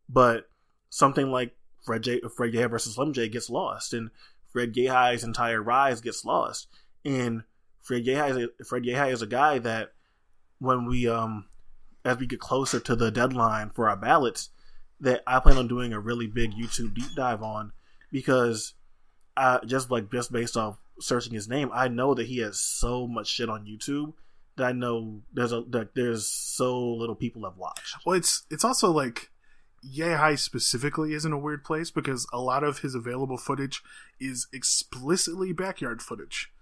But 0.08 0.48
something 0.90 1.30
like 1.30 1.54
fred 1.84 2.02
j 2.02 2.20
fred 2.34 2.52
Yehi 2.52 2.70
versus 2.70 2.94
slim 2.94 3.12
j 3.12 3.28
gets 3.28 3.50
lost 3.50 3.92
and 3.92 4.10
fred 4.50 4.74
Yehi's 4.74 5.24
entire 5.24 5.62
rise 5.62 6.00
gets 6.00 6.24
lost. 6.24 6.68
And 7.04 7.44
fred 7.80 8.04
Yehi 8.04 8.30
is 8.30 8.36
a, 8.36 8.64
fred 8.64 8.84
Yehi 8.84 9.12
is 9.12 9.22
a 9.22 9.26
guy 9.26 9.58
that 9.58 9.92
when 10.58 10.86
we 10.86 11.08
um 11.08 11.46
as 12.04 12.18
we 12.18 12.26
get 12.26 12.40
closer 12.40 12.80
to 12.80 12.96
the 12.96 13.10
deadline 13.10 13.70
for 13.70 13.88
our 13.88 13.96
ballots 13.96 14.50
that 15.00 15.22
I 15.26 15.40
plan 15.40 15.56
on 15.56 15.68
doing 15.68 15.92
a 15.92 16.00
really 16.00 16.26
big 16.26 16.52
YouTube 16.52 16.94
deep 16.94 17.14
dive 17.16 17.42
on 17.42 17.72
because 18.10 18.74
just 19.66 19.90
like 19.90 20.10
just 20.10 20.32
based 20.32 20.56
off 20.56 20.78
searching 21.02 21.34
his 21.34 21.48
name, 21.48 21.70
I 21.72 21.88
know 21.88 22.14
that 22.14 22.26
he 22.26 22.38
has 22.38 22.60
so 22.60 23.06
much 23.06 23.28
shit 23.28 23.48
on 23.48 23.66
YouTube 23.66 24.14
that 24.56 24.64
I 24.66 24.72
know 24.72 25.22
there's 25.32 25.52
a 25.52 25.62
that 25.70 25.94
there's 25.94 26.26
so 26.26 26.78
little 26.94 27.14
people 27.14 27.44
have 27.44 27.56
watched. 27.56 27.96
Well, 28.04 28.16
it's 28.16 28.44
it's 28.50 28.64
also 28.64 28.90
like 28.90 29.30
Yehi 29.84 30.38
specifically 30.38 31.12
is 31.14 31.24
in 31.24 31.32
a 31.32 31.38
weird 31.38 31.64
place 31.64 31.90
because 31.90 32.26
a 32.32 32.38
lot 32.40 32.62
of 32.62 32.78
his 32.80 32.94
available 32.94 33.36
footage 33.38 33.82
is 34.20 34.46
explicitly 34.52 35.52
backyard 35.52 36.02
footage, 36.02 36.52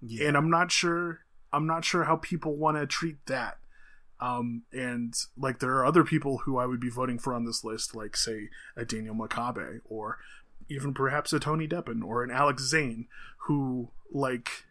Yeah. 0.00 0.28
and 0.28 0.36
I'm 0.36 0.50
not 0.50 0.72
sure 0.72 1.20
I'm 1.52 1.66
not 1.66 1.84
sure 1.84 2.04
how 2.04 2.16
people 2.16 2.56
want 2.56 2.76
to 2.78 2.86
treat 2.86 3.24
that. 3.26 3.58
Um, 4.20 4.62
and 4.72 5.14
like 5.36 5.58
there 5.58 5.72
are 5.76 5.84
other 5.84 6.02
people 6.02 6.38
who 6.38 6.56
I 6.58 6.66
would 6.66 6.80
be 6.80 6.88
voting 6.90 7.18
for 7.18 7.34
on 7.34 7.44
this 7.44 7.62
list, 7.62 7.94
like 7.94 8.16
say 8.16 8.48
a 8.76 8.84
Daniel 8.84 9.14
Makabe 9.14 9.80
or 9.84 10.18
even 10.68 10.94
perhaps 10.94 11.32
a 11.32 11.40
Tony 11.40 11.68
Deppen 11.68 12.04
or 12.04 12.22
an 12.22 12.30
Alex 12.30 12.62
Zayne, 12.62 13.06
who 13.46 13.90
like 14.10 14.64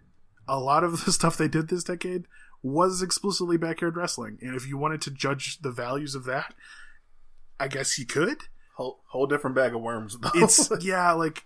a 0.48 0.60
lot 0.60 0.84
of 0.84 1.06
the 1.06 1.12
stuff 1.12 1.38
they 1.38 1.48
did 1.48 1.70
this 1.70 1.84
decade 1.84 2.26
was 2.62 3.02
explicitly 3.02 3.58
backyard 3.58 3.98
wrestling, 3.98 4.38
and 4.41 4.56
if 4.56 4.68
you 4.68 4.78
wanted 4.78 5.02
to 5.02 5.12
judge 5.12 5.60
the 5.62 5.72
values 5.72 6.16
of 6.16 6.24
that, 6.26 6.54
I 7.60 7.68
guess 7.68 8.00
you 8.00 8.06
could. 8.06 8.44
Whole, 8.76 9.02
whole 9.08 9.28
different 9.28 9.56
bag 9.56 9.76
of 9.76 9.82
worms. 9.82 10.18
Though. 10.22 10.32
It's 10.34 10.72
yeah, 10.82 11.12
like 11.12 11.44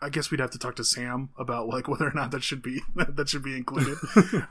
I 0.00 0.10
guess 0.10 0.30
we'd 0.30 0.40
have 0.40 0.50
to 0.52 0.58
talk 0.58 0.76
to 0.76 0.84
Sam 0.84 1.30
about 1.38 1.68
like 1.68 1.88
whether 1.88 2.06
or 2.06 2.12
not 2.14 2.30
that 2.30 2.42
should 2.42 2.62
be 2.62 2.82
that 2.94 3.28
should 3.28 3.42
be 3.42 3.56
included. 3.56 3.96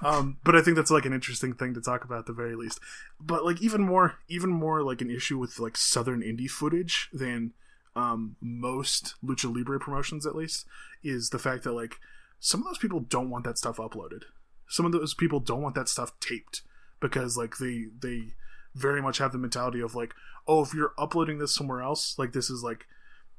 um, 0.04 0.38
but 0.44 0.56
I 0.56 0.62
think 0.62 0.76
that's 0.76 0.92
like 0.92 1.06
an 1.06 1.14
interesting 1.14 1.54
thing 1.54 1.74
to 1.76 1.82
talk 1.82 2.04
about 2.04 2.20
at 2.20 2.26
the 2.26 2.34
very 2.34 2.56
least. 2.56 2.80
But 3.20 3.46
like 3.46 3.62
even 3.62 3.82
more, 3.82 4.16
even 4.28 4.50
more 4.50 4.82
like 4.82 5.02
an 5.02 5.12
issue 5.12 5.38
with 5.38 5.60
like 5.60 5.78
Southern 5.78 6.22
indie 6.22 6.50
footage 6.50 7.10
than 7.14 7.54
um, 7.98 8.36
most 8.40 9.16
lucha 9.26 9.54
libre 9.54 9.80
promotions, 9.80 10.26
at 10.26 10.36
least, 10.36 10.66
is 11.04 11.30
the 11.32 11.40
fact 11.40 11.64
that 11.64 11.74
like 11.74 11.96
some 12.40 12.62
of 12.62 12.68
those 12.68 12.78
people 12.78 13.00
don't 13.00 13.30
want 13.30 13.44
that 13.46 13.58
stuff 13.58 13.78
uploaded. 13.78 14.24
Some 14.68 14.86
of 14.86 14.92
those 14.92 15.14
people 15.14 15.40
don't 15.40 15.62
want 15.62 15.76
that 15.76 15.90
stuff 15.90 16.12
taped 16.20 16.62
because 17.00 17.38
like 17.38 17.58
they 17.58 17.86
they 18.00 18.34
very 18.76 19.02
much 19.02 19.18
have 19.18 19.32
the 19.32 19.38
mentality 19.38 19.82
of 19.82 19.96
like, 19.96 20.14
oh, 20.48 20.64
if 20.64 20.74
you're 20.74 20.94
uploading 20.98 21.40
this 21.40 21.56
somewhere 21.56 21.82
else, 21.82 22.18
like 22.20 22.34
this 22.34 22.50
is 22.50 22.64
like 22.64 22.86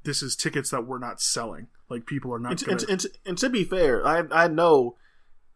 this 0.03 0.23
is 0.23 0.35
tickets 0.35 0.71
that 0.71 0.87
we're 0.87 0.99
not 0.99 1.21
selling. 1.21 1.69
Like 1.89 2.07
people 2.07 2.33
are 2.35 2.39
not. 2.39 2.53
And, 2.53 2.61
gonna... 2.61 2.73
and, 2.81 2.91
and, 2.91 3.07
and 3.25 3.39
to 3.39 3.49
be 3.49 3.63
fair, 3.63 4.05
I 4.07 4.25
I 4.33 4.49
know 4.49 4.97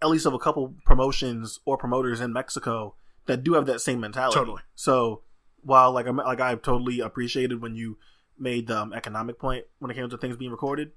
at 0.00 0.10
least 0.10 0.26
of 0.26 0.34
a 0.34 0.38
couple 0.38 0.74
promotions 0.84 1.58
or 1.64 1.76
promoters 1.76 2.20
in 2.20 2.32
Mexico 2.32 2.94
that 3.26 3.42
do 3.42 3.54
have 3.54 3.66
that 3.66 3.80
same 3.80 4.00
mentality. 4.00 4.38
Totally. 4.38 4.62
So 4.74 5.22
while 5.62 5.92
like 5.92 6.06
I'm 6.06 6.16
like 6.16 6.40
I 6.40 6.54
totally 6.54 7.00
appreciated 7.00 7.60
when 7.60 7.74
you 7.74 7.98
made 8.38 8.66
the 8.66 8.78
um, 8.78 8.92
economic 8.92 9.38
point 9.38 9.64
when 9.78 9.90
it 9.90 9.94
came 9.94 10.08
to 10.08 10.18
things 10.18 10.36
being 10.36 10.50
recorded, 10.50 10.92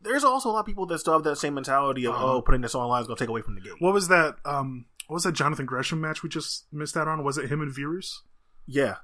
there's 0.00 0.24
also 0.24 0.50
a 0.50 0.52
lot 0.52 0.60
of 0.60 0.66
people 0.66 0.86
that 0.86 0.98
still 0.98 1.14
have 1.14 1.22
that 1.24 1.36
same 1.36 1.54
mentality 1.54 2.04
of 2.06 2.14
Uh-huh. 2.14 2.34
oh 2.34 2.42
putting 2.42 2.60
this 2.60 2.74
online 2.74 3.00
is 3.00 3.06
going 3.06 3.16
to 3.16 3.22
take 3.22 3.30
away 3.30 3.42
from 3.42 3.54
the 3.54 3.60
game. 3.60 3.74
What 3.78 3.94
was 3.94 4.08
that? 4.08 4.36
Um, 4.44 4.86
what 5.08 5.14
was 5.14 5.22
that 5.24 5.32
Jonathan 5.32 5.66
Gresham 5.66 6.00
match 6.00 6.22
we 6.22 6.28
just 6.28 6.66
missed 6.72 6.96
out 6.96 7.08
on? 7.08 7.24
Was 7.24 7.38
it 7.38 7.50
him 7.50 7.60
and 7.62 7.74
Virus? 7.74 8.22
Yeah, 8.66 8.96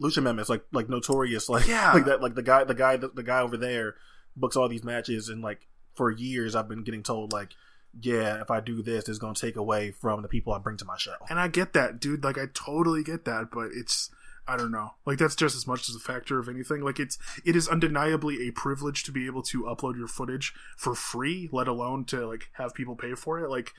Lucha 0.00 0.22
Memphis 0.22 0.48
like 0.48 0.64
like 0.72 0.88
notorious 0.88 1.48
like 1.50 1.66
Yeah. 1.66 1.92
like 1.92 2.04
that 2.04 2.22
like 2.22 2.34
the 2.34 2.42
guy 2.42 2.64
the 2.64 2.74
guy 2.74 2.96
the, 2.96 3.08
the 3.08 3.22
guy 3.22 3.40
over 3.40 3.56
there 3.56 3.94
books 4.36 4.56
all 4.56 4.68
these 4.68 4.84
matches 4.84 5.28
and 5.30 5.42
like 5.42 5.66
for 5.94 6.10
years 6.10 6.54
I've 6.54 6.68
been 6.68 6.82
getting 6.84 7.02
told 7.02 7.32
like 7.32 7.52
yeah 7.98 8.42
if 8.42 8.50
I 8.50 8.60
do 8.60 8.82
this 8.82 9.08
it's 9.08 9.18
going 9.18 9.32
to 9.34 9.40
take 9.40 9.56
away 9.56 9.90
from 9.90 10.20
the 10.20 10.28
people 10.28 10.52
I 10.52 10.58
bring 10.58 10.76
to 10.76 10.84
my 10.84 10.98
show. 10.98 11.14
And 11.30 11.40
I 11.40 11.48
get 11.48 11.72
that, 11.72 11.98
dude. 12.00 12.22
Like 12.22 12.36
I 12.36 12.44
totally 12.52 13.02
get 13.02 13.24
that, 13.24 13.48
but 13.50 13.70
it's 13.72 14.10
I 14.48 14.56
don't 14.56 14.70
know. 14.70 14.92
Like 15.04 15.18
that's 15.18 15.34
just 15.34 15.56
as 15.56 15.66
much 15.66 15.88
as 15.88 15.96
a 15.96 16.00
factor 16.00 16.38
of 16.38 16.48
anything. 16.48 16.82
Like 16.82 17.00
it's 17.00 17.18
it 17.44 17.56
is 17.56 17.68
undeniably 17.68 18.46
a 18.46 18.52
privilege 18.52 19.02
to 19.04 19.12
be 19.12 19.26
able 19.26 19.42
to 19.44 19.64
upload 19.64 19.96
your 19.96 20.06
footage 20.06 20.54
for 20.76 20.94
free, 20.94 21.48
let 21.52 21.66
alone 21.66 22.04
to 22.06 22.26
like 22.26 22.50
have 22.52 22.74
people 22.74 22.94
pay 22.94 23.14
for 23.14 23.40
it. 23.40 23.50
Like 23.50 23.72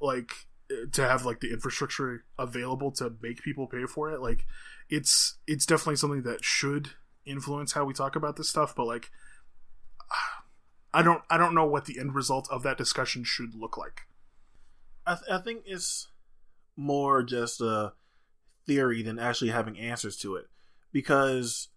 like 0.00 0.32
uh, 0.70 0.86
to 0.92 1.08
have 1.08 1.24
like 1.24 1.40
the 1.40 1.52
infrastructure 1.52 2.24
available 2.38 2.90
to 2.92 3.14
make 3.22 3.42
people 3.42 3.66
pay 3.66 3.86
for 3.86 4.10
it. 4.10 4.20
Like 4.20 4.44
it's 4.90 5.38
it's 5.46 5.64
definitely 5.64 5.96
something 5.96 6.22
that 6.22 6.44
should 6.44 6.90
influence 7.24 7.72
how 7.72 7.84
we 7.84 7.94
talk 7.94 8.14
about 8.14 8.36
this 8.36 8.48
stuff, 8.48 8.74
but 8.74 8.86
like 8.86 9.10
I 10.92 11.02
don't 11.02 11.22
I 11.30 11.38
don't 11.38 11.54
know 11.54 11.66
what 11.66 11.86
the 11.86 11.98
end 11.98 12.14
result 12.14 12.46
of 12.50 12.62
that 12.64 12.76
discussion 12.76 13.24
should 13.24 13.54
look 13.54 13.78
like. 13.78 14.02
I, 15.06 15.14
th- 15.14 15.30
I 15.30 15.42
think 15.42 15.62
it's 15.64 16.08
more 16.76 17.22
just 17.22 17.60
a 17.60 17.94
theory 18.74 19.02
than 19.02 19.18
actually 19.18 19.50
having 19.50 19.76
answers 19.78 20.16
to 20.18 20.36
it. 20.36 20.46
Because 20.92 21.68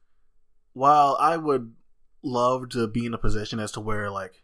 while 0.73 1.17
I 1.19 1.37
would 1.37 1.73
love 2.21 2.69
to 2.69 2.87
be 2.87 3.05
in 3.05 3.13
a 3.13 3.17
position 3.17 3.59
as 3.59 3.71
to 3.73 3.79
where 3.79 4.09
like 4.11 4.43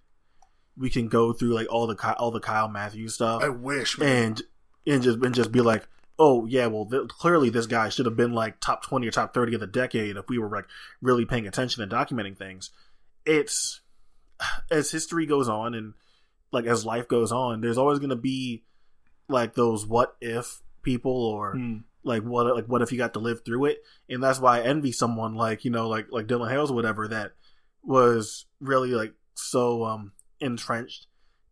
we 0.77 0.89
can 0.89 1.07
go 1.07 1.31
through 1.33 1.53
like 1.53 1.67
all 1.71 1.87
the 1.87 2.15
all 2.17 2.31
the 2.31 2.39
Kyle 2.39 2.67
Matthews 2.67 3.13
stuff 3.15 3.43
I 3.43 3.49
wish, 3.49 3.97
man. 3.97 4.23
and 4.23 4.41
and 4.87 5.03
just 5.03 5.19
and 5.23 5.35
just 5.35 5.51
be 5.51 5.61
like, 5.61 5.87
oh 6.17 6.45
yeah, 6.45 6.67
well 6.67 6.85
th- 6.85 7.07
clearly 7.09 7.49
this 7.49 7.67
guy 7.67 7.89
should 7.89 8.05
have 8.05 8.15
been 8.17 8.33
like 8.33 8.59
top 8.59 8.83
twenty 8.83 9.07
or 9.07 9.11
top 9.11 9.33
thirty 9.33 9.53
of 9.53 9.59
the 9.59 9.67
decade 9.67 10.17
if 10.17 10.27
we 10.27 10.37
were 10.39 10.49
like 10.49 10.65
really 11.01 11.25
paying 11.25 11.47
attention 11.47 11.83
and 11.83 11.91
documenting 11.91 12.37
things. 12.37 12.71
It's 13.25 13.81
as 14.71 14.91
history 14.91 15.25
goes 15.25 15.49
on 15.49 15.73
and 15.75 15.93
like 16.51 16.65
as 16.65 16.85
life 16.85 17.07
goes 17.07 17.31
on, 17.31 17.61
there's 17.61 17.77
always 17.77 17.99
going 17.99 18.09
to 18.09 18.15
be 18.15 18.63
like 19.27 19.53
those 19.53 19.85
what 19.85 20.15
if 20.21 20.61
people 20.81 21.11
or 21.25 21.53
Hmm. 21.53 21.77
Like 22.03 22.23
what 22.23 22.53
like 22.55 22.65
what 22.65 22.81
if 22.81 22.91
you 22.91 22.97
got 22.97 23.13
to 23.13 23.19
live 23.19 23.43
through 23.45 23.65
it, 23.65 23.83
and 24.09 24.21
that's 24.23 24.39
why 24.39 24.59
I 24.59 24.63
envy 24.63 24.91
someone 24.91 25.35
like 25.35 25.65
you 25.65 25.71
know 25.71 25.87
like 25.89 26.07
like 26.11 26.27
Dylan 26.27 26.49
Hales 26.49 26.71
or 26.71 26.75
whatever 26.75 27.07
that 27.07 27.31
was 27.83 28.45
really 28.59 28.89
like 28.91 29.13
so 29.35 29.83
um 29.85 30.11
entrenched 30.39 31.07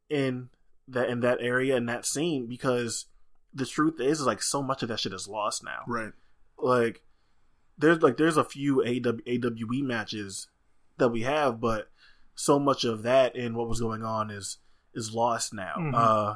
in 0.10 0.50
that 0.88 1.10
in 1.10 1.20
that 1.22 1.40
area 1.42 1.76
in 1.76 1.86
that 1.88 2.06
scene 2.06 2.48
because 2.48 3.06
the 3.54 3.66
truth 3.66 4.00
is, 4.00 4.20
is 4.20 4.26
like 4.26 4.42
so 4.42 4.62
much 4.62 4.84
of 4.84 4.90
that 4.90 5.00
shit 5.00 5.14
is 5.14 5.28
lost 5.28 5.64
now 5.64 5.80
Right. 5.88 6.12
like 6.58 7.02
there's 7.78 8.02
like 8.02 8.18
there's 8.18 8.38
a 8.38 8.44
few 8.44 8.82
AW, 8.84 9.18
AWE 9.26 9.84
matches 9.84 10.48
that 10.98 11.10
we 11.10 11.22
have, 11.22 11.60
but 11.62 11.90
so 12.36 12.58
much 12.60 12.84
of 12.84 13.04
that 13.04 13.36
and 13.36 13.56
what 13.56 13.68
was 13.70 13.80
going 13.80 14.04
on 14.04 14.32
is 14.32 14.58
is 14.94 15.14
lost 15.14 15.54
now. 15.54 15.76
Mhm. 15.78 15.94
Uh, 15.94 16.36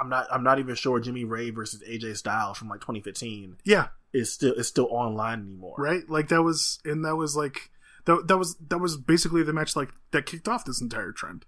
I'm 0.00 0.08
not 0.08 0.26
I'm 0.32 0.42
not 0.42 0.58
even 0.58 0.74
sure 0.74 0.98
Jimmy 1.00 1.24
Ray 1.24 1.50
versus 1.50 1.82
AJ 1.88 2.16
Styles 2.16 2.56
from 2.58 2.68
like 2.68 2.80
2015 2.80 3.58
Yeah. 3.64 3.88
is 4.12 4.32
still 4.32 4.54
is 4.54 4.66
still 4.68 4.88
online 4.90 5.40
anymore. 5.40 5.74
right 5.78 6.08
like 6.08 6.28
that 6.28 6.42
was 6.42 6.78
and 6.84 7.04
that 7.04 7.16
was 7.16 7.36
like 7.36 7.70
that, 8.06 8.26
that 8.28 8.38
was 8.38 8.56
that 8.68 8.78
was 8.78 8.96
basically 8.96 9.42
the 9.42 9.52
match 9.52 9.76
like 9.76 9.90
that 10.12 10.24
kicked 10.26 10.48
off 10.48 10.64
this 10.64 10.80
entire 10.80 11.12
trend 11.12 11.44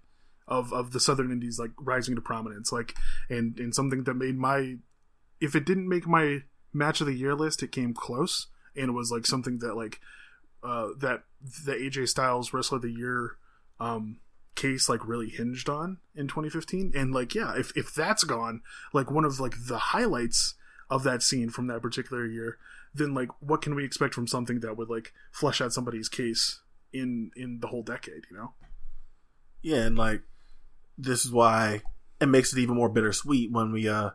of 0.47 0.71
of 0.71 0.91
the 0.91 0.99
southern 0.99 1.31
indies 1.31 1.57
like 1.57 1.71
rising 1.79 2.15
to 2.15 2.21
prominence 2.21 2.71
like 2.71 2.93
and 3.29 3.57
and 3.59 3.73
something 3.73 4.03
that 4.03 4.13
made 4.13 4.37
my 4.37 4.75
if 5.41 5.55
it 5.55 5.65
didn't 5.65 5.89
make 5.89 6.05
my 6.05 6.43
match 6.73 7.01
of 7.01 7.07
the 7.07 7.13
year 7.15 7.33
list 7.33 7.63
it 7.63 7.71
came 7.71 7.93
close 7.93 8.47
and 8.75 8.89
it 8.89 8.91
was 8.93 9.11
like 9.11 9.25
something 9.25 9.57
that 9.59 9.75
like 9.75 9.99
uh 10.63 10.89
that 10.99 11.23
the 11.65 11.71
AJ 11.73 12.07
Styles 12.09 12.53
wrestler 12.53 12.75
of 12.77 12.81
the 12.83 12.91
year 12.91 13.37
um 13.79 14.17
case 14.55 14.87
like 14.87 15.07
really 15.07 15.29
hinged 15.29 15.67
on 15.67 15.97
in 16.15 16.27
2015 16.27 16.91
and 16.95 17.13
like 17.13 17.33
yeah 17.33 17.53
if 17.55 17.75
if 17.75 17.93
that's 17.93 18.23
gone 18.23 18.61
like 18.93 19.09
one 19.09 19.25
of 19.25 19.39
like 19.39 19.55
the 19.67 19.77
highlights 19.77 20.53
of 20.89 21.03
that 21.03 21.23
scene 21.23 21.49
from 21.49 21.67
that 21.67 21.81
particular 21.81 22.25
year 22.25 22.57
then 22.93 23.13
like 23.13 23.29
what 23.39 23.61
can 23.61 23.73
we 23.73 23.83
expect 23.83 24.13
from 24.13 24.27
something 24.27 24.59
that 24.59 24.77
would 24.77 24.89
like 24.89 25.11
flesh 25.31 25.59
out 25.59 25.73
somebody's 25.73 26.07
case 26.07 26.61
in 26.91 27.31
in 27.35 27.59
the 27.59 27.67
whole 27.67 27.81
decade 27.81 28.25
you 28.29 28.37
know 28.37 28.53
Yeah, 29.63 29.85
and 29.85 29.97
like 29.97 30.21
this 30.97 31.25
is 31.25 31.31
why 31.31 31.81
it 32.19 32.27
makes 32.27 32.53
it 32.53 32.59
even 32.59 32.75
more 32.75 32.89
bittersweet 32.89 33.51
when 33.51 33.71
we 33.71 33.89
uh 33.89 34.11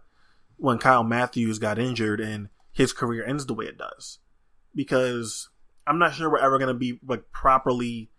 when 0.56 0.78
Kyle 0.78 1.04
Matthews 1.04 1.58
got 1.58 1.78
injured 1.78 2.20
and 2.20 2.48
his 2.72 2.92
career 2.92 3.24
ends 3.24 3.46
the 3.46 3.54
way 3.54 3.64
it 3.66 3.78
does. 3.78 4.18
Because 4.74 5.48
I'm 5.86 5.98
not 5.98 6.14
sure 6.14 6.30
we're 6.30 6.38
ever 6.38 6.58
gonna 6.58 6.74
be 6.74 7.00
like 7.06 7.32
properly 7.32 8.10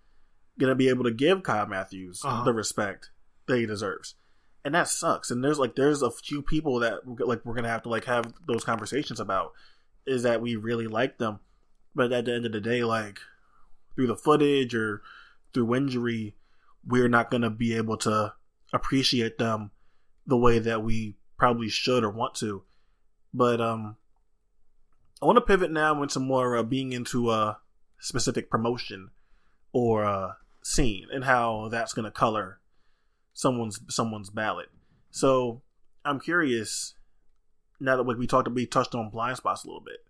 gonna 0.59 0.75
be 0.75 0.89
able 0.89 1.05
to 1.05 1.11
give 1.11 1.41
Kyle 1.41 1.65
Matthews 1.65 2.21
Uh-huh. 2.23 2.43
the 2.43 2.53
respect 2.53 3.09
that 3.47 3.57
he 3.57 3.65
deserves. 3.65 4.15
And 4.63 4.75
that 4.75 4.87
sucks. 4.89 5.31
And 5.31 5.43
there's 5.43 5.57
like 5.57 5.75
there's 5.75 6.01
a 6.03 6.11
few 6.11 6.41
people 6.43 6.79
that 6.79 6.99
like 7.19 7.43
we're 7.45 7.55
gonna 7.55 7.69
have 7.69 7.83
to 7.83 7.89
like 7.89 8.05
have 8.05 8.33
those 8.45 8.63
conversations 8.63 9.19
about 9.19 9.53
is 10.05 10.23
that 10.23 10.41
we 10.41 10.55
really 10.55 10.87
like 10.87 11.17
them. 11.17 11.39
But 11.95 12.11
at 12.11 12.25
the 12.25 12.33
end 12.35 12.45
of 12.45 12.51
the 12.51 12.61
day, 12.61 12.83
like 12.83 13.19
through 13.95 14.07
the 14.07 14.15
footage 14.15 14.75
or 14.75 15.01
through 15.53 15.75
injury, 15.75 16.35
we're 16.85 17.09
not 17.09 17.29
going 17.31 17.41
to 17.41 17.49
be 17.49 17.73
able 17.75 17.97
to 17.97 18.33
appreciate 18.71 19.37
them 19.37 19.71
the 20.25 20.37
way 20.37 20.59
that 20.59 20.83
we 20.83 21.15
probably 21.37 21.67
should 21.69 22.03
or 22.03 22.09
want 22.11 22.35
to. 22.35 22.63
But 23.33 23.59
um, 23.59 23.97
I 25.21 25.25
want 25.25 25.37
to 25.37 25.41
pivot 25.41 25.71
now 25.71 26.01
into 26.01 26.19
more 26.19 26.55
uh, 26.55 26.63
being 26.63 26.93
into 26.93 27.29
a 27.31 27.57
specific 27.99 28.49
promotion 28.49 29.09
or 29.73 30.03
a 30.03 30.37
scene 30.63 31.07
and 31.11 31.23
how 31.23 31.69
that's 31.69 31.93
going 31.93 32.05
to 32.05 32.11
color 32.11 32.59
someone's 33.33 33.79
someone's 33.89 34.29
ballot. 34.29 34.69
So 35.11 35.61
I'm 36.05 36.19
curious. 36.19 36.93
Now 37.79 37.95
that 37.95 38.03
we 38.03 38.27
talked, 38.27 38.49
we 38.49 38.65
touched 38.65 38.93
on 38.93 39.09
blind 39.09 39.37
spots 39.37 39.63
a 39.63 39.67
little 39.67 39.83
bit. 39.83 40.05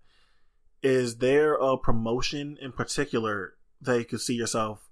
Is 0.82 1.18
there 1.18 1.54
a 1.54 1.78
promotion 1.78 2.58
in 2.60 2.72
particular 2.72 3.54
that 3.82 3.98
you 4.00 4.06
could 4.06 4.22
see 4.22 4.34
yourself 4.34 4.90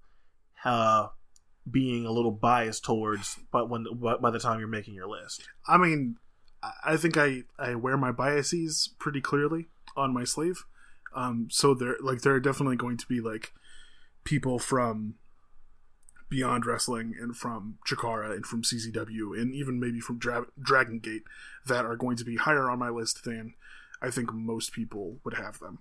uh, 0.63 1.07
being 1.69 2.05
a 2.05 2.11
little 2.11 2.31
biased 2.31 2.85
towards, 2.85 3.39
but 3.51 3.69
when 3.69 3.85
by 4.21 4.29
the 4.29 4.39
time 4.39 4.59
you're 4.59 4.67
making 4.67 4.93
your 4.93 5.07
list? 5.07 5.47
i 5.67 5.77
mean 5.77 6.17
i 6.83 6.97
think 6.97 7.17
i 7.17 7.43
i 7.59 7.75
wear 7.75 7.97
my 7.97 8.11
biases 8.11 8.89
pretty 8.99 9.21
clearly 9.21 9.67
on 9.95 10.13
my 10.13 10.23
sleeve 10.23 10.65
um 11.15 11.47
so 11.51 11.73
there 11.73 11.95
like 12.01 12.21
there 12.21 12.33
are 12.33 12.39
definitely 12.39 12.75
going 12.75 12.97
to 12.97 13.05
be 13.07 13.19
like 13.19 13.53
people 14.23 14.59
from 14.59 15.15
beyond 16.29 16.65
wrestling 16.65 17.13
and 17.19 17.35
from 17.37 17.77
chikara 17.87 18.33
and 18.35 18.45
from 18.45 18.61
czw 18.61 19.39
and 19.41 19.55
even 19.55 19.79
maybe 19.79 19.99
from 19.99 20.17
Dra- 20.17 20.45
dragon 20.61 20.99
gate 20.99 21.23
that 21.65 21.85
are 21.85 21.95
going 21.95 22.17
to 22.17 22.25
be 22.25 22.35
higher 22.35 22.69
on 22.69 22.79
my 22.79 22.89
list 22.89 23.23
than 23.23 23.53
i 24.01 24.09
think 24.11 24.33
most 24.33 24.73
people 24.73 25.19
would 25.23 25.35
have 25.35 25.59
them 25.59 25.79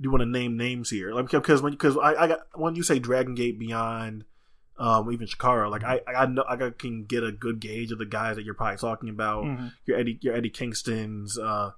Do 0.00 0.06
you 0.06 0.10
want 0.10 0.22
to 0.22 0.26
name 0.28 0.56
names 0.56 0.90
here? 0.90 1.12
Like 1.12 1.30
because 1.30 1.62
when 1.62 1.72
because 1.72 1.96
I, 1.96 2.14
I 2.14 2.26
got 2.28 2.40
when 2.54 2.74
you 2.74 2.82
say 2.82 2.98
Dragon 2.98 3.34
Gate 3.36 3.56
Beyond, 3.58 4.24
um, 4.78 5.12
even 5.12 5.28
Chikara. 5.28 5.70
Like 5.70 5.84
I, 5.84 6.00
I 6.08 6.26
know 6.26 6.44
I 6.48 6.56
can 6.70 7.04
get 7.04 7.22
a 7.22 7.30
good 7.30 7.60
gauge 7.60 7.92
of 7.92 7.98
the 7.98 8.06
guys 8.06 8.34
that 8.36 8.44
you're 8.44 8.54
probably 8.54 8.78
talking 8.78 9.08
about. 9.10 9.44
Mhm. 9.44 9.72
Your 9.86 9.96
Eddie, 9.98 10.18
your 10.22 10.34
Eddie 10.34 10.50
Kingston's, 10.50 11.38
uh, 11.38 11.70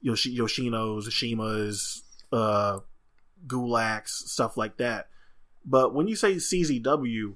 Yoshi, 0.00 0.30
Yoshino's, 0.34 1.12
CIMA's, 1.12 2.04
uh, 2.32 2.78
Gulak's, 3.46 4.30
stuff 4.30 4.56
like 4.56 4.78
that. 4.78 5.08
But 5.68 5.94
when 5.94 6.08
you 6.08 6.16
say 6.16 6.36
CZW, 6.36 7.34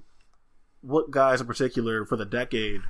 what 0.81 1.11
guys 1.11 1.39
in 1.39 1.47
particular 1.47 2.05
for 2.05 2.17
the 2.17 2.25
decade 2.25 2.81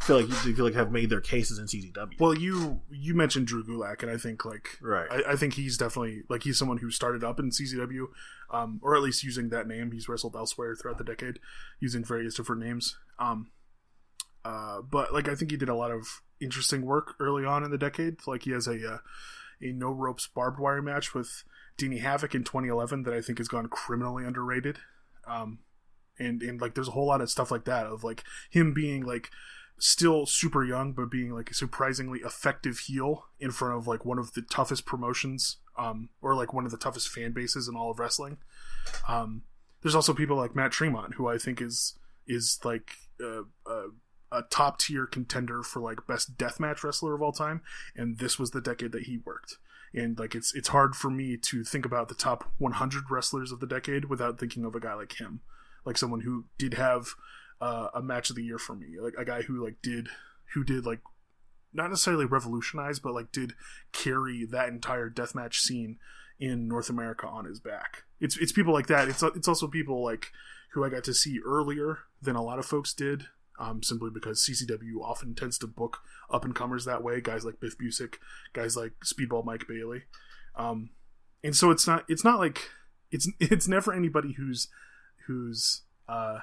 feel 0.00 0.20
like 0.20 0.28
you 0.28 0.54
feel 0.54 0.64
like 0.64 0.74
have 0.74 0.92
made 0.92 1.10
their 1.10 1.20
cases 1.20 1.58
in 1.58 1.66
CZW? 1.66 2.20
Well, 2.20 2.34
you 2.34 2.80
you 2.90 3.14
mentioned 3.14 3.48
Drew 3.48 3.64
Gulak, 3.64 4.02
and 4.02 4.10
I 4.10 4.16
think 4.16 4.44
like 4.44 4.78
right. 4.80 5.08
I, 5.10 5.32
I 5.32 5.36
think 5.36 5.54
he's 5.54 5.76
definitely 5.76 6.22
like 6.28 6.44
he's 6.44 6.58
someone 6.58 6.78
who 6.78 6.90
started 6.90 7.24
up 7.24 7.40
in 7.40 7.50
CZW, 7.50 8.06
um, 8.52 8.80
or 8.82 8.94
at 8.94 9.02
least 9.02 9.24
using 9.24 9.48
that 9.48 9.66
name. 9.66 9.90
He's 9.90 10.08
wrestled 10.08 10.36
elsewhere 10.36 10.76
throughout 10.76 10.98
the 10.98 11.04
decade, 11.04 11.40
using 11.80 12.04
various 12.04 12.34
different 12.34 12.62
names. 12.62 12.96
Um, 13.18 13.50
uh, 14.44 14.80
but 14.82 15.12
like 15.12 15.28
I 15.28 15.34
think 15.34 15.50
he 15.50 15.56
did 15.56 15.68
a 15.68 15.74
lot 15.74 15.90
of 15.90 16.22
interesting 16.40 16.82
work 16.82 17.14
early 17.18 17.44
on 17.44 17.64
in 17.64 17.70
the 17.72 17.78
decade. 17.78 18.26
Like 18.26 18.44
he 18.44 18.52
has 18.52 18.68
a 18.68 18.94
uh, 18.94 18.98
a 19.60 19.72
no 19.72 19.90
ropes 19.90 20.28
barbed 20.28 20.60
wire 20.60 20.82
match 20.82 21.14
with 21.14 21.42
Danny 21.76 21.98
Havoc 21.98 22.34
in 22.34 22.44
2011 22.44 23.02
that 23.02 23.14
I 23.14 23.20
think 23.20 23.38
has 23.38 23.48
gone 23.48 23.68
criminally 23.68 24.24
underrated. 24.24 24.78
Um, 25.26 25.58
and 26.18 26.42
and 26.42 26.60
like 26.60 26.74
there's 26.74 26.88
a 26.88 26.92
whole 26.92 27.06
lot 27.06 27.20
of 27.20 27.30
stuff 27.30 27.50
like 27.50 27.64
that 27.64 27.86
of 27.86 28.04
like 28.04 28.24
him 28.50 28.72
being 28.72 29.04
like 29.04 29.30
still 29.78 30.26
super 30.26 30.64
young 30.64 30.92
but 30.92 31.10
being 31.10 31.32
like 31.32 31.50
a 31.50 31.54
surprisingly 31.54 32.20
effective 32.20 32.78
heel 32.78 33.26
in 33.40 33.50
front 33.50 33.76
of 33.76 33.86
like 33.86 34.04
one 34.04 34.18
of 34.18 34.32
the 34.34 34.42
toughest 34.42 34.86
promotions 34.86 35.58
um 35.76 36.08
or 36.22 36.34
like 36.34 36.52
one 36.52 36.64
of 36.64 36.70
the 36.70 36.76
toughest 36.76 37.08
fan 37.08 37.32
bases 37.32 37.66
in 37.66 37.74
all 37.74 37.90
of 37.90 37.98
wrestling 37.98 38.38
um 39.08 39.42
there's 39.82 39.94
also 39.94 40.14
people 40.14 40.36
like 40.36 40.54
Matt 40.54 40.70
Tremont 40.70 41.14
who 41.14 41.26
I 41.26 41.38
think 41.38 41.60
is 41.60 41.98
is 42.26 42.60
like 42.62 42.92
uh, 43.22 43.42
uh, 43.66 43.88
a 44.30 44.42
top 44.50 44.78
tier 44.78 45.06
contender 45.06 45.62
for 45.62 45.80
like 45.80 46.06
best 46.06 46.38
deathmatch 46.38 46.84
wrestler 46.84 47.14
of 47.14 47.22
all 47.22 47.32
time 47.32 47.60
and 47.96 48.18
this 48.18 48.38
was 48.38 48.52
the 48.52 48.60
decade 48.60 48.92
that 48.92 49.02
he 49.02 49.18
worked 49.18 49.58
and 49.94 50.18
like 50.18 50.34
it's 50.34 50.54
it's 50.54 50.68
hard 50.68 50.96
for 50.96 51.10
me 51.10 51.36
to 51.36 51.62
think 51.62 51.86
about 51.86 52.08
the 52.08 52.14
top 52.14 52.52
100 52.58 53.10
wrestlers 53.10 53.52
of 53.52 53.60
the 53.60 53.66
decade 53.66 54.06
without 54.06 54.38
thinking 54.38 54.64
of 54.64 54.74
a 54.74 54.80
guy 54.80 54.94
like 54.94 55.20
him. 55.20 55.40
Like 55.84 55.96
someone 55.96 56.20
who 56.20 56.46
did 56.58 56.74
have 56.74 57.08
uh, 57.60 57.88
a 57.94 58.02
match 58.02 58.30
of 58.30 58.36
the 58.36 58.42
year 58.42 58.58
for 58.58 58.74
me. 58.74 58.98
Like 59.00 59.14
a 59.16 59.24
guy 59.24 59.42
who 59.42 59.62
like 59.62 59.76
did 59.82 60.08
who 60.54 60.64
did 60.64 60.84
like 60.84 61.00
not 61.72 61.90
necessarily 61.90 62.24
revolutionize 62.24 62.98
but 62.98 63.14
like 63.14 63.32
did 63.32 63.54
carry 63.92 64.44
that 64.44 64.68
entire 64.68 65.10
deathmatch 65.10 65.54
scene 65.54 65.98
in 66.40 66.68
North 66.68 66.90
America 66.90 67.26
on 67.26 67.44
his 67.44 67.60
back. 67.60 68.04
It's 68.20 68.36
it's 68.36 68.52
people 68.52 68.72
like 68.72 68.88
that. 68.88 69.08
It's 69.08 69.22
it's 69.22 69.48
also 69.48 69.68
people 69.68 70.02
like 70.02 70.32
who 70.72 70.84
I 70.84 70.88
got 70.88 71.04
to 71.04 71.14
see 71.14 71.38
earlier 71.46 71.98
than 72.20 72.34
a 72.34 72.42
lot 72.42 72.58
of 72.58 72.66
folks 72.66 72.92
did 72.92 73.26
um, 73.58 73.82
simply 73.82 74.10
because 74.12 74.40
CZW 74.40 75.00
often 75.02 75.34
tends 75.34 75.58
to 75.58 75.66
book 75.66 75.98
up 76.30 76.44
and 76.44 76.54
comers 76.54 76.84
that 76.84 77.02
way. 77.02 77.20
Guys 77.20 77.44
like 77.44 77.60
Biff 77.60 77.78
Busick, 77.78 78.14
guys 78.52 78.76
like 78.76 78.92
Speedball 79.04 79.44
Mike 79.44 79.66
Bailey, 79.68 80.02
um, 80.56 80.90
and 81.42 81.54
so 81.54 81.70
it's 81.70 81.86
not 81.86 82.04
it's 82.08 82.24
not 82.24 82.38
like 82.38 82.70
it's 83.10 83.28
it's 83.40 83.68
never 83.68 83.92
anybody 83.92 84.32
who's 84.32 84.68
who's 85.26 85.82
uh, 86.08 86.40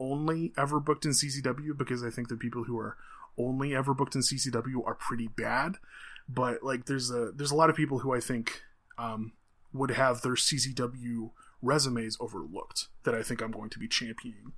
only 0.00 0.52
ever 0.58 0.80
booked 0.80 1.04
in 1.04 1.12
CZW 1.12 1.76
because 1.76 2.02
I 2.02 2.10
think 2.10 2.28
the 2.28 2.36
people 2.36 2.64
who 2.64 2.78
are 2.78 2.96
only 3.38 3.74
ever 3.74 3.94
booked 3.94 4.14
in 4.14 4.20
CZW 4.20 4.86
are 4.86 4.94
pretty 4.94 5.28
bad. 5.28 5.76
But 6.28 6.62
like 6.62 6.86
there's 6.86 7.10
a 7.10 7.32
there's 7.34 7.50
a 7.50 7.56
lot 7.56 7.70
of 7.70 7.76
people 7.76 8.00
who 8.00 8.14
I 8.14 8.20
think 8.20 8.62
um, 8.98 9.32
would 9.72 9.90
have 9.92 10.22
their 10.22 10.34
CCW 10.34 11.30
resumes 11.60 12.16
overlooked 12.20 12.88
that 13.04 13.14
I 13.14 13.22
think 13.22 13.40
I'm 13.40 13.52
going 13.52 13.70
to 13.70 13.78
be 13.78 13.88
championing. 13.88 14.52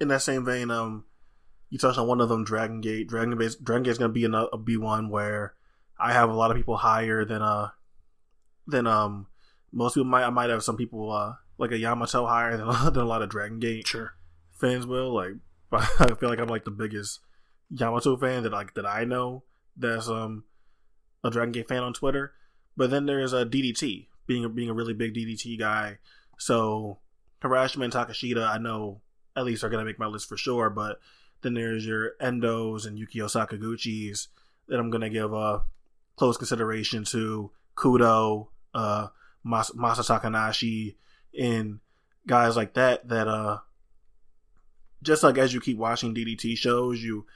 In 0.00 0.08
that 0.08 0.22
same 0.22 0.44
vein, 0.44 0.70
um, 0.70 1.04
you 1.68 1.78
touched 1.78 1.98
on 1.98 2.06
one 2.08 2.20
of 2.20 2.28
them, 2.28 2.44
Dragon 2.44 2.80
Gate. 2.80 3.06
Dragon 3.06 3.36
Gate, 3.36 3.56
Dragon 3.62 3.82
Gate 3.82 3.90
is 3.90 3.98
gonna 3.98 4.12
be 4.12 4.24
a, 4.24 4.30
a 4.30 4.58
B 4.58 4.76
one 4.76 5.08
where 5.10 5.54
I 5.98 6.12
have 6.12 6.30
a 6.30 6.34
lot 6.34 6.50
of 6.50 6.56
people 6.56 6.76
higher 6.78 7.24
than 7.24 7.42
uh 7.42 7.68
than 8.66 8.86
um 8.86 9.26
most 9.72 9.94
people 9.94 10.06
might. 10.06 10.24
I 10.24 10.30
might 10.30 10.50
have 10.50 10.64
some 10.64 10.76
people 10.76 11.12
uh 11.12 11.34
like 11.58 11.72
a 11.72 11.78
Yamato 11.78 12.26
higher 12.26 12.56
than, 12.56 12.66
than 12.92 13.02
a 13.02 13.06
lot 13.06 13.22
of 13.22 13.28
Dragon 13.28 13.58
Gate 13.60 13.86
Sure. 13.86 14.14
fans 14.50 14.86
will. 14.86 15.14
Like, 15.14 15.34
I 15.72 16.14
feel 16.14 16.28
like 16.28 16.38
I'm 16.40 16.48
like 16.48 16.64
the 16.64 16.70
biggest 16.70 17.20
Yamato 17.70 18.16
fan 18.16 18.42
that 18.42 18.52
like 18.52 18.74
that 18.74 18.86
I 18.86 19.04
know. 19.04 19.44
That's 19.76 20.08
um 20.08 20.44
a 21.22 21.30
Dragon 21.30 21.52
Gate 21.52 21.68
fan 21.68 21.82
on 21.82 21.92
Twitter. 21.92 22.32
But 22.76 22.90
then 22.90 23.04
there's 23.06 23.34
a 23.34 23.44
DDT 23.44 24.06
being 24.26 24.44
a, 24.44 24.48
being 24.48 24.70
a 24.70 24.74
really 24.74 24.94
big 24.94 25.14
DDT 25.14 25.58
guy. 25.58 25.98
So 26.38 26.98
Harashima 27.42 27.84
and 27.84 27.92
Takeshita, 27.92 28.48
I 28.48 28.56
know 28.58 29.02
at 29.36 29.44
least 29.44 29.64
are 29.64 29.68
gonna 29.68 29.84
make 29.84 29.98
my 29.98 30.06
list 30.06 30.28
for 30.28 30.36
sure. 30.36 30.70
But 30.70 31.00
then 31.42 31.54
there's 31.54 31.86
your 31.86 32.12
Endos 32.20 32.86
and 32.86 32.98
Yukio 32.98 33.24
Sakaguchi's 33.24 34.28
that 34.68 34.78
I'm 34.78 34.90
gonna 34.90 35.10
give 35.10 35.32
a 35.32 35.62
close 36.16 36.36
consideration 36.36 37.04
to. 37.04 37.50
Kudo, 37.76 38.48
uh, 38.74 39.08
Mas- 39.42 39.70
Masa 39.70 40.00
Takanashi, 40.04 40.96
and 41.38 41.80
guys 42.26 42.56
like 42.56 42.74
that. 42.74 43.08
That 43.08 43.26
uh, 43.26 43.60
just 45.02 45.22
like 45.22 45.38
as 45.38 45.54
you 45.54 45.60
keep 45.60 45.78
watching 45.78 46.14
DDT 46.14 46.56
shows, 46.58 47.02
you 47.02 47.26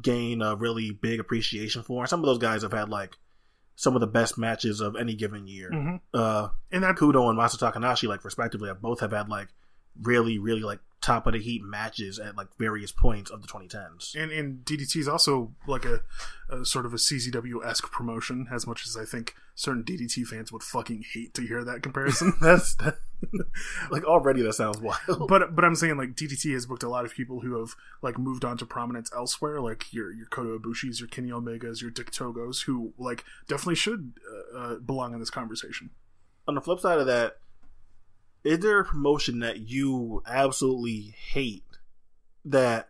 gain 0.00 0.42
a 0.42 0.54
really 0.54 0.90
big 0.90 1.18
appreciation 1.18 1.82
for. 1.82 2.02
And 2.02 2.08
some 2.08 2.20
of 2.20 2.26
those 2.26 2.38
guys 2.38 2.62
have 2.62 2.72
had 2.72 2.88
like 2.88 3.16
some 3.74 3.94
of 3.94 4.00
the 4.00 4.06
best 4.06 4.38
matches 4.38 4.80
of 4.80 4.96
any 4.96 5.14
given 5.14 5.46
year. 5.46 5.70
Mm-hmm. 5.72 5.96
Uh, 6.12 6.48
And 6.70 6.84
that 6.84 6.96
Kudo 6.96 7.28
and 7.28 7.38
Masa 7.38 7.58
Takanashi, 7.58 8.08
like 8.08 8.24
respectively, 8.24 8.68
have 8.68 8.82
both 8.82 9.00
have 9.00 9.12
had 9.12 9.28
like 9.28 9.48
really, 10.00 10.38
really 10.38 10.62
like 10.62 10.80
top 11.00 11.26
of 11.26 11.32
the 11.32 11.38
heat 11.38 11.62
matches 11.62 12.18
at 12.18 12.36
like 12.36 12.48
various 12.58 12.90
points 12.90 13.30
of 13.30 13.40
the 13.40 13.48
2010s. 13.48 14.16
and, 14.16 14.32
and 14.32 14.64
DDT 14.64 14.96
is 14.96 15.08
also 15.08 15.52
like 15.66 15.84
a, 15.84 16.00
a 16.50 16.64
sort 16.64 16.84
of 16.86 16.92
a 16.92 16.96
CZW 16.96 17.64
esque 17.64 17.90
promotion. 17.90 18.48
As 18.52 18.66
much 18.66 18.84
as 18.86 18.96
I 18.96 19.04
think 19.04 19.34
certain 19.54 19.84
DDT 19.84 20.26
fans 20.26 20.52
would 20.52 20.62
fucking 20.62 21.04
hate 21.12 21.34
to 21.34 21.42
hear 21.42 21.62
that 21.64 21.82
comparison. 21.82 22.34
That's 22.40 22.74
that, 22.76 22.98
like 23.90 24.04
already 24.04 24.42
that 24.42 24.54
sounds 24.54 24.80
wild. 24.80 25.28
but 25.28 25.54
but 25.54 25.64
I'm 25.64 25.74
saying 25.74 25.96
like 25.96 26.14
DDT 26.14 26.52
has 26.52 26.66
booked 26.66 26.82
a 26.82 26.88
lot 26.88 27.04
of 27.04 27.14
people 27.14 27.40
who 27.40 27.58
have 27.58 27.74
like 28.02 28.18
moved 28.18 28.44
on 28.44 28.56
to 28.58 28.66
prominence 28.66 29.10
elsewhere, 29.14 29.60
like 29.60 29.92
your 29.92 30.12
your 30.12 30.26
Kota 30.26 30.58
Ibushi's, 30.58 31.00
your 31.00 31.08
Kenny 31.08 31.30
Omegas, 31.30 31.80
your 31.80 31.90
Dick 31.90 32.10
Togos, 32.10 32.64
who 32.64 32.92
like 32.98 33.24
definitely 33.46 33.76
should 33.76 34.14
uh, 34.54 34.58
uh, 34.58 34.74
belong 34.76 35.14
in 35.14 35.20
this 35.20 35.30
conversation. 35.30 35.90
On 36.46 36.54
the 36.54 36.60
flip 36.60 36.80
side 36.80 36.98
of 36.98 37.06
that, 37.06 37.38
is 38.48 38.60
there 38.60 38.80
a 38.80 38.84
promotion 38.84 39.40
that 39.40 39.68
you 39.68 40.22
absolutely 40.26 41.14
hate 41.32 41.66
that 42.46 42.88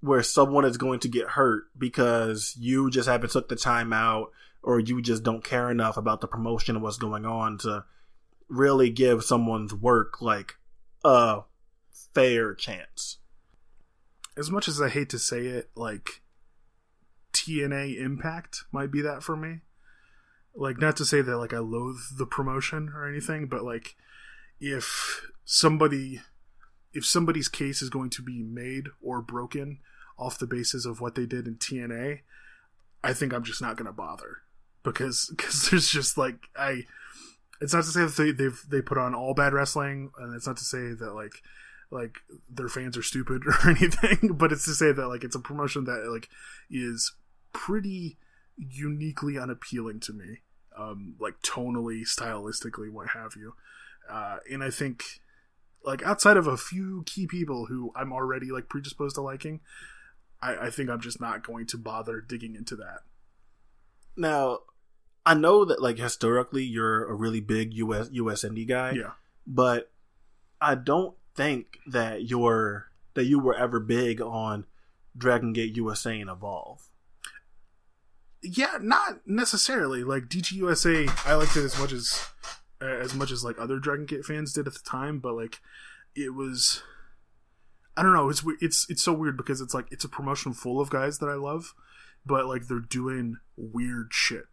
where 0.00 0.22
someone 0.24 0.64
is 0.64 0.76
going 0.76 0.98
to 0.98 1.06
get 1.08 1.28
hurt 1.28 1.66
because 1.78 2.56
you 2.58 2.90
just 2.90 3.08
haven't 3.08 3.30
took 3.30 3.48
the 3.48 3.54
time 3.54 3.92
out 3.92 4.32
or 4.64 4.80
you 4.80 5.00
just 5.00 5.22
don't 5.22 5.44
care 5.44 5.70
enough 5.70 5.96
about 5.96 6.20
the 6.20 6.26
promotion 6.26 6.74
and 6.74 6.82
what's 6.82 6.96
going 6.96 7.24
on 7.24 7.56
to 7.56 7.84
really 8.48 8.90
give 8.90 9.22
someone's 9.22 9.72
work 9.72 10.20
like 10.20 10.56
a 11.04 11.42
fair 12.12 12.52
chance? 12.52 13.18
As 14.36 14.50
much 14.50 14.66
as 14.66 14.82
I 14.82 14.88
hate 14.88 15.10
to 15.10 15.20
say 15.20 15.46
it, 15.46 15.70
like 15.76 16.20
TNA 17.32 17.96
Impact 18.00 18.64
might 18.72 18.90
be 18.90 19.02
that 19.02 19.22
for 19.22 19.36
me. 19.36 19.60
Like 20.52 20.80
not 20.80 20.96
to 20.96 21.04
say 21.04 21.20
that 21.20 21.38
like 21.38 21.52
I 21.52 21.58
loathe 21.58 22.00
the 22.18 22.26
promotion 22.26 22.90
or 22.92 23.08
anything, 23.08 23.46
but 23.46 23.62
like 23.62 23.94
if 24.60 25.26
somebody 25.44 26.20
if 26.92 27.04
somebody's 27.04 27.48
case 27.48 27.82
is 27.82 27.90
going 27.90 28.08
to 28.10 28.22
be 28.22 28.42
made 28.42 28.86
or 29.02 29.20
broken 29.20 29.78
off 30.18 30.38
the 30.38 30.46
basis 30.46 30.86
of 30.86 31.00
what 31.00 31.14
they 31.14 31.26
did 31.26 31.46
in 31.46 31.56
TNA, 31.56 32.20
I 33.04 33.12
think 33.12 33.34
I'm 33.34 33.44
just 33.44 33.60
not 33.60 33.76
going 33.76 33.86
to 33.86 33.92
bother 33.92 34.38
because 34.82 35.30
because 35.36 35.70
there's 35.70 35.88
just 35.88 36.16
like 36.16 36.48
I. 36.56 36.84
It's 37.58 37.72
not 37.72 37.84
to 37.84 37.90
say 37.90 38.02
that 38.02 38.16
they 38.16 38.32
they've 38.32 38.60
they 38.68 38.82
put 38.82 38.98
on 38.98 39.14
all 39.14 39.34
bad 39.34 39.54
wrestling, 39.54 40.10
and 40.18 40.34
it's 40.34 40.46
not 40.46 40.58
to 40.58 40.64
say 40.64 40.92
that 40.92 41.14
like 41.14 41.42
like 41.90 42.18
their 42.50 42.68
fans 42.68 42.96
are 42.96 43.02
stupid 43.02 43.42
or 43.46 43.70
anything, 43.70 44.32
but 44.34 44.52
it's 44.52 44.64
to 44.64 44.74
say 44.74 44.92
that 44.92 45.08
like 45.08 45.24
it's 45.24 45.36
a 45.36 45.40
promotion 45.40 45.84
that 45.84 46.10
like 46.10 46.28
is 46.70 47.12
pretty 47.52 48.18
uniquely 48.56 49.38
unappealing 49.38 50.00
to 50.00 50.12
me, 50.12 50.38
um, 50.76 51.14
like 51.18 51.40
tonally, 51.42 52.02
stylistically, 52.02 52.90
what 52.90 53.08
have 53.08 53.32
you. 53.36 53.54
Uh, 54.08 54.38
and 54.50 54.62
I 54.62 54.70
think 54.70 55.04
like 55.84 56.02
outside 56.02 56.36
of 56.36 56.46
a 56.46 56.56
few 56.56 57.04
key 57.06 57.26
people 57.26 57.66
who 57.66 57.92
I'm 57.94 58.12
already 58.12 58.50
like 58.50 58.68
predisposed 58.68 59.14
to 59.16 59.22
liking, 59.22 59.60
I, 60.42 60.66
I 60.66 60.70
think 60.70 60.90
I'm 60.90 61.00
just 61.00 61.20
not 61.20 61.46
going 61.46 61.66
to 61.66 61.78
bother 61.78 62.20
digging 62.20 62.54
into 62.54 62.76
that. 62.76 63.00
Now, 64.16 64.60
I 65.24 65.34
know 65.34 65.64
that 65.64 65.82
like 65.82 65.98
historically 65.98 66.64
you're 66.64 67.04
a 67.04 67.14
really 67.14 67.40
big 67.40 67.74
US 67.74 68.08
US 68.12 68.44
indie 68.44 68.66
guy. 68.66 68.92
Yeah. 68.92 69.12
But 69.46 69.90
I 70.60 70.74
don't 70.74 71.14
think 71.34 71.78
that 71.86 72.28
you're 72.28 72.90
that 73.14 73.24
you 73.24 73.38
were 73.38 73.54
ever 73.54 73.80
big 73.80 74.20
on 74.20 74.66
Dragon 75.16 75.52
Gate 75.52 75.76
USA 75.76 76.20
and 76.20 76.30
Evolve. 76.30 76.88
Yeah, 78.42 78.78
not 78.80 79.26
necessarily. 79.26 80.04
Like 80.04 80.24
DGUSA, 80.24 81.26
I 81.26 81.34
liked 81.34 81.56
it 81.56 81.64
as 81.64 81.78
much 81.78 81.92
as 81.92 82.24
as 82.80 83.14
much 83.14 83.30
as 83.30 83.44
like 83.44 83.58
other 83.58 83.78
Dragon 83.78 84.06
Gate 84.06 84.24
fans 84.24 84.52
did 84.52 84.66
at 84.66 84.74
the 84.74 84.80
time, 84.80 85.18
but 85.18 85.34
like 85.34 85.60
it 86.14 86.34
was 86.34 86.82
I 87.96 88.02
don't 88.02 88.12
know. 88.12 88.28
It's 88.28 88.42
it's 88.60 88.86
it's 88.90 89.02
so 89.02 89.12
weird 89.12 89.36
because 89.36 89.60
it's 89.60 89.74
like 89.74 89.86
it's 89.90 90.04
a 90.04 90.08
promotion 90.08 90.52
full 90.52 90.80
of 90.80 90.90
guys 90.90 91.18
that 91.18 91.28
I 91.28 91.34
love, 91.34 91.74
but 92.24 92.46
like 92.46 92.66
they're 92.66 92.80
doing 92.80 93.38
weird 93.56 94.08
shit. 94.10 94.44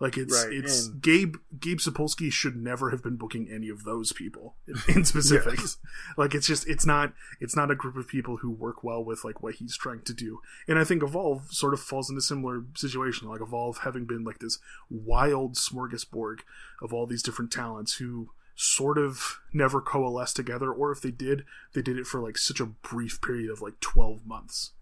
Like 0.00 0.16
it's 0.16 0.44
Right, 0.44 0.52
it's 0.52 0.86
and- 0.86 1.02
Gabe 1.02 1.36
Gabe 1.58 1.78
Sapolsky 1.78 2.30
should 2.32 2.56
never 2.56 2.90
have 2.90 3.02
been 3.02 3.16
booking 3.16 3.48
any 3.50 3.68
of 3.68 3.82
those 3.84 4.12
people 4.12 4.54
in, 4.66 4.76
in 4.98 5.04
specific. 5.04 5.58
Yes. 5.58 5.76
Like 6.16 6.34
it's 6.36 6.46
just 6.46 6.68
it's 6.68 6.86
not 6.86 7.12
it's 7.40 7.56
not 7.56 7.70
a 7.70 7.74
group 7.74 7.96
of 7.96 8.06
people 8.06 8.36
who 8.36 8.50
work 8.50 8.84
well 8.84 9.04
with 9.04 9.24
like 9.24 9.42
what 9.42 9.56
he's 9.56 9.76
trying 9.76 10.02
to 10.02 10.14
do. 10.14 10.38
And 10.68 10.78
I 10.78 10.84
think 10.84 11.02
Evolve 11.02 11.48
sort 11.52 11.74
of 11.74 11.80
falls 11.80 12.08
into 12.08 12.18
a 12.18 12.22
similar 12.22 12.64
situation. 12.76 13.28
Like 13.28 13.40
Evolve 13.40 13.78
having 13.78 14.04
been 14.04 14.22
like 14.22 14.38
this 14.38 14.58
wild 14.88 15.54
smorgasbord 15.56 16.40
of 16.80 16.92
all 16.92 17.06
these 17.06 17.22
different 17.22 17.50
talents 17.50 17.94
who 17.94 18.30
sort 18.54 18.98
of 18.98 19.40
never 19.52 19.80
coalesced 19.80 20.36
together, 20.36 20.72
or 20.72 20.90
if 20.92 21.00
they 21.00 21.10
did, 21.12 21.44
they 21.74 21.82
did 21.82 21.96
it 21.98 22.06
for 22.06 22.20
like 22.20 22.36
such 22.38 22.60
a 22.60 22.66
brief 22.66 23.20
period 23.20 23.50
of 23.50 23.60
like 23.60 23.80
twelve 23.80 24.24
months. 24.26 24.72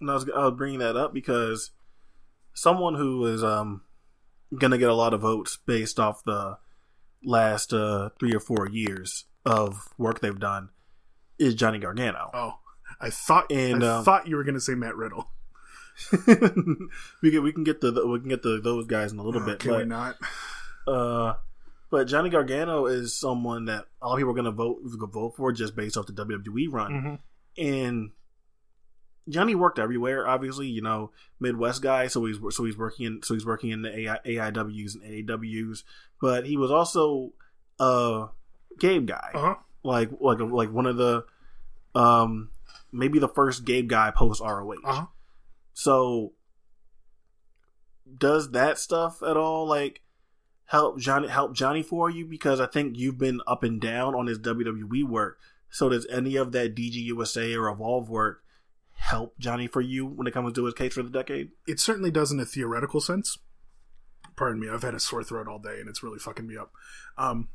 And 0.00 0.10
I 0.10 0.14
was, 0.14 0.28
I 0.34 0.46
was 0.46 0.54
bringing 0.56 0.80
that 0.80 0.96
up 0.96 1.14
because 1.14 1.70
someone 2.52 2.94
who 2.96 3.24
is 3.26 3.42
um 3.42 3.82
gonna 4.58 4.78
get 4.78 4.88
a 4.90 4.94
lot 4.94 5.14
of 5.14 5.20
votes 5.22 5.58
based 5.66 5.98
off 6.00 6.22
the 6.24 6.58
last 7.24 7.72
uh, 7.72 8.10
three 8.20 8.34
or 8.34 8.40
four 8.40 8.68
years 8.68 9.24
of 9.44 9.88
work 9.98 10.20
they've 10.20 10.38
done 10.38 10.70
is 11.38 11.54
Johnny 11.54 11.78
Gargano. 11.78 12.30
Oh, 12.34 12.58
I 13.00 13.10
thought 13.10 13.50
And, 13.50 13.84
I 13.84 13.98
um, 13.98 14.04
thought 14.04 14.26
you 14.28 14.36
were 14.36 14.44
to 14.54 14.60
say 14.60 14.74
Matt 14.74 14.96
Riddle. 14.96 15.28
we 17.22 17.30
can 17.30 17.42
we 17.42 17.52
can 17.52 17.64
get 17.64 17.80
the, 17.80 17.90
the 17.92 18.06
we 18.06 18.18
can 18.20 18.28
get 18.28 18.42
the 18.42 18.60
those 18.62 18.86
guys 18.86 19.12
in 19.12 19.18
a 19.18 19.22
little 19.22 19.42
Oh, 19.42 19.46
bit, 19.46 19.60
can 19.60 19.70
we 19.72 19.78
but 19.78 19.88
not? 19.88 20.16
uh, 20.88 21.34
but 21.90 22.04
Johnny 22.08 22.30
Gargano 22.30 22.86
is 22.86 23.14
someone 23.18 23.66
that 23.66 23.84
a 24.02 24.08
lot 24.08 24.14
of 24.14 24.18
people 24.18 24.32
are 24.32 24.36
gonna 24.36 24.50
vote 24.50 24.78
vote 24.84 25.34
for 25.36 25.52
just 25.52 25.76
based 25.76 25.96
off 25.96 26.06
the 26.06 26.12
WWE 26.12 26.66
run. 26.70 26.92
Mhm. 26.92 27.18
and 27.56 28.10
Johnny 29.28 29.54
worked 29.54 29.78
everywhere. 29.78 30.26
Obviously, 30.28 30.66
you 30.68 30.82
know, 30.82 31.10
Midwest 31.40 31.80
guy, 31.82 32.08
so 32.08 32.24
he's 32.26 32.38
so 32.50 32.64
he's 32.64 32.76
working 32.76 33.06
in 33.06 33.22
so 33.22 33.34
he's 33.34 33.46
working 33.46 33.70
in 33.70 33.82
the 33.82 33.98
AI, 34.00 34.18
AIWs 34.26 34.94
and 34.94 35.02
AAWs, 35.28 35.82
but 36.20 36.46
he 36.46 36.56
was 36.56 36.70
also 36.70 37.32
a 37.80 38.26
Gabe 38.78 39.06
guy, 39.06 39.30
Uh 39.34 39.40
huh. 39.40 39.54
like 39.82 40.10
like 40.20 40.40
like 40.40 40.70
one 40.72 40.86
of 40.86 40.96
the 40.96 41.24
um 41.94 42.50
maybe 42.92 43.18
the 43.18 43.28
first 43.28 43.64
Gabe 43.64 43.88
guy 43.88 44.10
post 44.10 44.40
ROH. 44.40 44.74
Uh 44.84 44.92
huh. 44.92 45.06
So 45.72 46.32
does 48.18 48.50
that 48.52 48.78
stuff 48.78 49.22
at 49.22 49.36
all 49.36 49.66
like 49.66 50.02
help 50.66 50.98
Johnny 50.98 51.28
help 51.28 51.54
Johnny 51.54 51.82
for 51.82 52.10
you? 52.10 52.26
Because 52.26 52.60
I 52.60 52.66
think 52.66 52.96
you've 52.98 53.18
been 53.18 53.40
up 53.46 53.62
and 53.62 53.80
down 53.80 54.14
on 54.14 54.26
his 54.26 54.38
WWE 54.38 55.04
work. 55.08 55.38
So 55.70 55.88
does 55.88 56.06
any 56.06 56.36
of 56.36 56.52
that 56.52 56.74
DG 56.76 56.92
USA 56.94 57.54
or 57.54 57.68
Evolve 57.68 58.08
work 58.08 58.43
help 59.04 59.38
Johnny 59.38 59.66
for 59.66 59.82
you 59.82 60.06
when 60.06 60.26
it 60.26 60.32
comes 60.32 60.54
to 60.54 60.64
his 60.64 60.74
case 60.74 60.94
for 60.94 61.02
the 61.02 61.10
decade? 61.10 61.50
It 61.66 61.78
certainly 61.78 62.10
does 62.10 62.32
in 62.32 62.40
a 62.40 62.46
theoretical 62.46 63.00
sense. 63.00 63.38
Pardon 64.36 64.60
me, 64.60 64.68
I've 64.68 64.82
had 64.82 64.94
a 64.94 65.00
sore 65.00 65.22
throat 65.22 65.46
all 65.46 65.58
day 65.58 65.78
and 65.78 65.88
it's 65.88 66.02
really 66.02 66.18
fucking 66.18 66.46
me 66.46 66.56
up. 66.56 66.72
Um, 67.18 67.48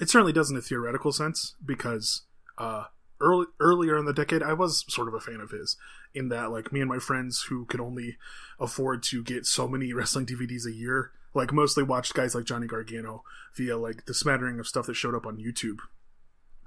it 0.00 0.08
certainly 0.08 0.32
does 0.32 0.50
in 0.50 0.56
a 0.56 0.62
theoretical 0.62 1.10
sense 1.10 1.56
because 1.64 2.22
uh, 2.58 2.84
early 3.20 3.46
earlier 3.60 3.98
in 3.98 4.04
the 4.04 4.12
decade, 4.12 4.42
I 4.42 4.52
was 4.52 4.84
sort 4.88 5.08
of 5.08 5.14
a 5.14 5.20
fan 5.20 5.40
of 5.40 5.50
his. 5.50 5.76
In 6.14 6.28
that, 6.30 6.50
like 6.50 6.72
me 6.72 6.80
and 6.80 6.88
my 6.88 6.98
friends 6.98 7.46
who 7.48 7.66
could 7.66 7.80
only 7.80 8.16
afford 8.58 9.02
to 9.04 9.22
get 9.22 9.46
so 9.46 9.68
many 9.68 9.92
wrestling 9.94 10.26
DVDs 10.26 10.66
a 10.66 10.72
year, 10.72 11.10
like 11.34 11.52
mostly 11.52 11.82
watched 11.82 12.14
guys 12.14 12.34
like 12.34 12.44
Johnny 12.44 12.66
Gargano 12.66 13.22
via 13.54 13.76
like 13.76 14.06
the 14.06 14.14
smattering 14.14 14.58
of 14.58 14.66
stuff 14.66 14.86
that 14.86 14.94
showed 14.94 15.14
up 15.14 15.26
on 15.26 15.36
YouTube. 15.36 15.78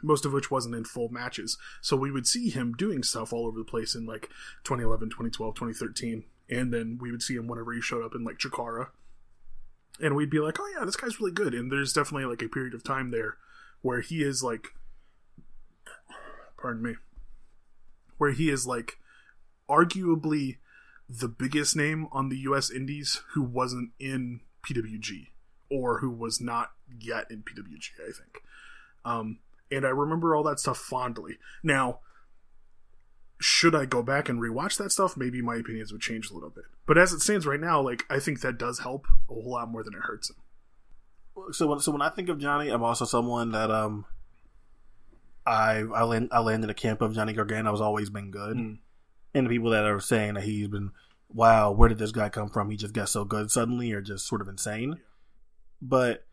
Most 0.01 0.25
of 0.25 0.33
which 0.33 0.51
wasn't 0.51 0.75
in 0.75 0.85
full 0.85 1.09
matches. 1.09 1.57
So 1.81 1.97
we 1.97 2.11
would 2.11 2.27
see 2.27 2.49
him 2.49 2.73
doing 2.73 3.03
stuff 3.03 3.33
all 3.33 3.45
over 3.45 3.57
the 3.57 3.65
place 3.65 3.95
in 3.95 4.05
like 4.05 4.29
2011, 4.63 5.09
2012, 5.09 5.55
2013. 5.55 6.23
And 6.49 6.73
then 6.73 6.97
we 6.99 7.11
would 7.11 7.21
see 7.21 7.35
him 7.35 7.47
whenever 7.47 7.73
he 7.73 7.81
showed 7.81 8.03
up 8.03 8.15
in 8.15 8.23
like 8.23 8.37
Chikara. 8.37 8.87
And 10.01 10.15
we'd 10.15 10.29
be 10.29 10.39
like, 10.39 10.59
oh 10.59 10.71
yeah, 10.77 10.85
this 10.85 10.95
guy's 10.95 11.19
really 11.19 11.33
good. 11.33 11.53
And 11.53 11.71
there's 11.71 11.93
definitely 11.93 12.25
like 12.25 12.41
a 12.41 12.47
period 12.47 12.73
of 12.73 12.83
time 12.83 13.11
there 13.11 13.37
where 13.81 14.01
he 14.01 14.23
is 14.23 14.43
like, 14.43 14.69
pardon 16.57 16.81
me, 16.81 16.95
where 18.17 18.31
he 18.31 18.49
is 18.49 18.65
like 18.65 18.97
arguably 19.69 20.57
the 21.07 21.27
biggest 21.27 21.75
name 21.75 22.07
on 22.11 22.29
the 22.29 22.37
US 22.37 22.69
Indies 22.69 23.21
who 23.33 23.41
wasn't 23.41 23.91
in 23.99 24.41
PWG 24.67 25.27
or 25.69 25.99
who 25.99 26.09
was 26.09 26.41
not 26.41 26.71
yet 26.99 27.25
in 27.29 27.43
PWG, 27.43 27.91
I 27.99 28.11
think. 28.11 28.43
Um, 29.05 29.39
and 29.71 29.85
I 29.85 29.89
remember 29.89 30.35
all 30.35 30.43
that 30.43 30.59
stuff 30.59 30.77
fondly. 30.77 31.37
Now, 31.63 31.99
should 33.39 33.73
I 33.73 33.85
go 33.85 34.03
back 34.03 34.27
and 34.27 34.41
rewatch 34.41 34.77
that 34.77 34.91
stuff? 34.91 35.15
Maybe 35.15 35.41
my 35.41 35.55
opinions 35.55 35.91
would 35.91 36.01
change 36.01 36.29
a 36.29 36.33
little 36.33 36.49
bit. 36.49 36.65
But 36.85 36.97
as 36.97 37.13
it 37.13 37.21
stands 37.21 37.45
right 37.45 37.59
now, 37.59 37.81
like 37.81 38.05
I 38.09 38.19
think 38.19 38.41
that 38.41 38.57
does 38.57 38.79
help 38.79 39.07
a 39.29 39.33
whole 39.33 39.51
lot 39.51 39.69
more 39.69 39.83
than 39.83 39.93
it 39.93 40.01
hurts 40.01 40.29
him. 40.29 40.35
So 41.53 41.67
when 41.67 41.79
so 41.79 41.91
when 41.91 42.01
I 42.01 42.09
think 42.09 42.27
of 42.29 42.39
Johnny, 42.39 42.69
I'm 42.69 42.83
also 42.83 43.05
someone 43.05 43.51
that 43.51 43.71
um 43.71 44.05
I 45.45 45.85
I 45.95 46.03
land 46.03 46.29
I 46.31 46.39
land 46.39 46.63
in 46.63 46.67
the 46.67 46.73
camp 46.73 47.01
of 47.01 47.13
Johnny 47.15 47.33
Gargano 47.33 47.71
has 47.71 47.81
always 47.81 48.09
been 48.09 48.29
good. 48.29 48.57
Mm. 48.57 48.79
And 49.33 49.45
the 49.45 49.49
people 49.49 49.69
that 49.69 49.85
are 49.85 49.99
saying 50.01 50.33
that 50.33 50.43
he's 50.43 50.67
been 50.67 50.91
wow, 51.29 51.71
where 51.71 51.87
did 51.87 51.99
this 51.99 52.11
guy 52.11 52.27
come 52.27 52.49
from? 52.49 52.69
He 52.69 52.75
just 52.75 52.93
got 52.93 53.07
so 53.07 53.23
good 53.23 53.51
suddenly 53.51 53.93
or 53.93 54.01
just 54.01 54.27
sort 54.27 54.41
of 54.41 54.49
insane. 54.49 54.99
But 55.81 56.25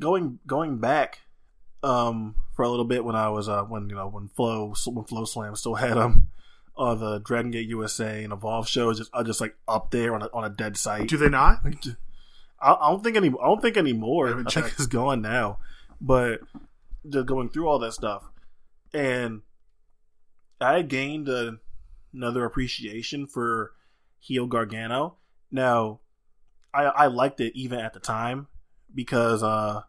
going 0.00 0.38
going 0.46 0.78
back 0.78 1.20
um 1.82 2.34
for 2.54 2.64
a 2.64 2.68
little 2.68 2.84
bit 2.84 3.04
when 3.04 3.14
I 3.14 3.28
was 3.28 3.48
uh 3.48 3.62
when 3.62 3.88
you 3.88 3.94
know 3.96 4.08
when 4.08 4.28
Flow 4.28 4.74
when 4.86 5.04
FloSlam 5.04 5.56
still 5.56 5.76
had 5.76 5.96
them. 5.96 6.28
uh 6.76 6.94
the 6.94 7.18
Dragon 7.20 7.50
Gate 7.50 7.68
USA 7.68 8.24
and 8.24 8.32
Evolve 8.32 8.68
shows 8.68 8.98
just 8.98 9.10
are 9.12 9.24
just 9.24 9.40
like 9.40 9.56
up 9.66 9.90
there 9.90 10.14
on 10.14 10.22
a 10.22 10.28
on 10.32 10.44
a 10.44 10.50
dead 10.50 10.76
site. 10.76 11.08
Do 11.08 11.16
they 11.16 11.28
not? 11.28 11.60
I, 12.60 12.72
I 12.72 12.90
don't 12.90 13.02
think 13.02 13.16
any. 13.16 13.28
I 13.28 13.46
don't 13.46 13.62
think 13.62 13.76
anymore. 13.76 14.28
I 14.28 14.40
I, 14.40 14.44
think 14.44 14.66
it's 14.66 14.86
gone 14.86 15.22
now. 15.22 15.58
But 16.00 16.40
just 17.08 17.26
going 17.26 17.48
through 17.48 17.68
all 17.68 17.78
that 17.80 17.92
stuff, 17.92 18.24
and 18.92 19.42
I 20.60 20.82
gained 20.82 21.28
a, 21.28 21.58
another 22.12 22.44
appreciation 22.44 23.26
for 23.26 23.72
heel 24.18 24.46
Gargano. 24.46 25.16
Now, 25.50 26.00
I 26.74 26.84
I 26.84 27.06
liked 27.06 27.40
it 27.40 27.52
even 27.56 27.78
at 27.78 27.94
the 27.94 28.00
time 28.00 28.48
because 28.94 29.42
uh, 29.42 29.82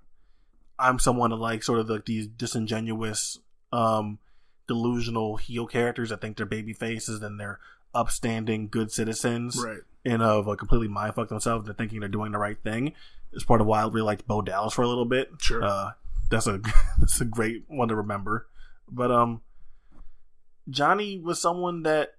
I'm 0.79 0.97
someone 0.99 1.31
that 1.31 1.35
like 1.37 1.63
sort 1.63 1.79
of 1.79 1.87
the, 1.87 2.01
these 2.05 2.27
disingenuous, 2.27 3.37
um, 3.73 4.19
delusional 4.67 5.37
heel 5.37 5.65
characters 5.65 6.11
I 6.11 6.15
think 6.15 6.37
they're 6.37 6.45
baby 6.45 6.73
faces 6.73 7.21
and 7.23 7.39
they're 7.39 7.59
upstanding 7.93 8.67
good 8.69 8.91
citizens 8.91 9.59
Right. 9.63 9.79
and 10.05 10.21
of 10.21 10.47
uh, 10.47 10.55
completely 10.55 10.87
mind 10.87 11.15
fuck 11.15 11.27
themselves 11.29 11.67
and 11.67 11.75
thinking 11.77 11.99
they're 11.99 12.07
doing 12.09 12.31
the 12.31 12.37
right 12.37 12.57
thing. 12.63 12.93
It's 13.33 13.43
part 13.43 13.61
of 13.61 13.67
why 13.67 13.81
I 13.81 13.85
really 13.87 14.01
liked 14.03 14.27
Bo 14.27 14.41
Dallas 14.41 14.73
for 14.73 14.83
a 14.83 14.87
little 14.87 15.05
bit. 15.05 15.29
Sure. 15.41 15.63
Uh, 15.63 15.91
that's 16.29 16.45
a 16.47 16.59
that's 16.99 17.19
a 17.19 17.25
great 17.25 17.63
one 17.67 17.87
to 17.87 17.95
remember. 17.95 18.47
But 18.91 19.11
um, 19.11 19.41
Johnny 20.69 21.19
was 21.19 21.41
someone 21.41 21.83
that 21.83 22.13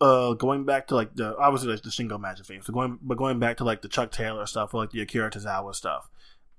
uh 0.00 0.34
going 0.34 0.64
back 0.64 0.88
to 0.88 0.94
like 0.94 1.14
the 1.14 1.36
obviously 1.38 1.70
like 1.72 1.82
the 1.82 1.88
Shingo 1.90 2.20
Magic 2.20 2.44
fame. 2.46 2.62
So 2.62 2.72
going 2.72 2.98
but 3.00 3.16
going 3.16 3.38
back 3.38 3.56
to 3.58 3.64
like 3.64 3.82
the 3.82 3.88
Chuck 3.88 4.10
Taylor 4.10 4.44
stuff 4.46 4.74
or 4.74 4.80
like 4.82 4.90
the 4.90 5.00
Akira 5.00 5.30
Tozawa 5.30 5.74
stuff, 5.74 6.10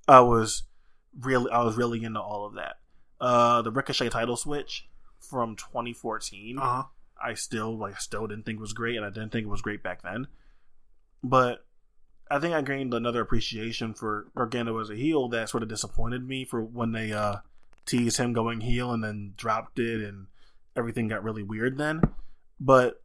I 0.07 0.19
was 0.21 0.63
really 1.19 1.49
I 1.51 1.63
was 1.63 1.75
really 1.75 2.03
into 2.03 2.21
all 2.21 2.45
of 2.45 2.55
that. 2.55 2.77
Uh, 3.19 3.61
the 3.61 3.71
Ricochet 3.71 4.09
title 4.09 4.35
switch 4.35 4.87
from 5.19 5.55
2014. 5.55 6.57
Uh 6.57 6.61
huh. 6.61 6.83
I 7.21 7.33
still 7.33 7.77
like 7.77 7.99
still 7.99 8.27
didn't 8.27 8.45
think 8.45 8.59
was 8.59 8.73
great, 8.73 8.97
and 8.97 9.05
I 9.05 9.09
didn't 9.09 9.31
think 9.31 9.45
it 9.45 9.49
was 9.49 9.61
great 9.61 9.81
back 9.81 10.01
then. 10.03 10.27
But 11.23 11.65
I 12.29 12.39
think 12.39 12.53
I 12.53 12.61
gained 12.61 12.93
another 12.93 13.21
appreciation 13.21 13.93
for 13.93 14.27
Gargano 14.35 14.79
as 14.79 14.89
a 14.89 14.95
heel 14.95 15.29
that 15.29 15.49
sort 15.49 15.63
of 15.63 15.69
disappointed 15.69 16.27
me 16.27 16.45
for 16.45 16.61
when 16.61 16.91
they 16.91 17.13
uh 17.13 17.37
teased 17.85 18.17
him 18.17 18.33
going 18.33 18.61
heel 18.61 18.91
and 18.91 19.03
then 19.03 19.33
dropped 19.37 19.79
it, 19.79 20.01
and 20.01 20.27
everything 20.75 21.07
got 21.07 21.23
really 21.23 21.43
weird 21.43 21.77
then. 21.77 22.01
But 22.59 23.01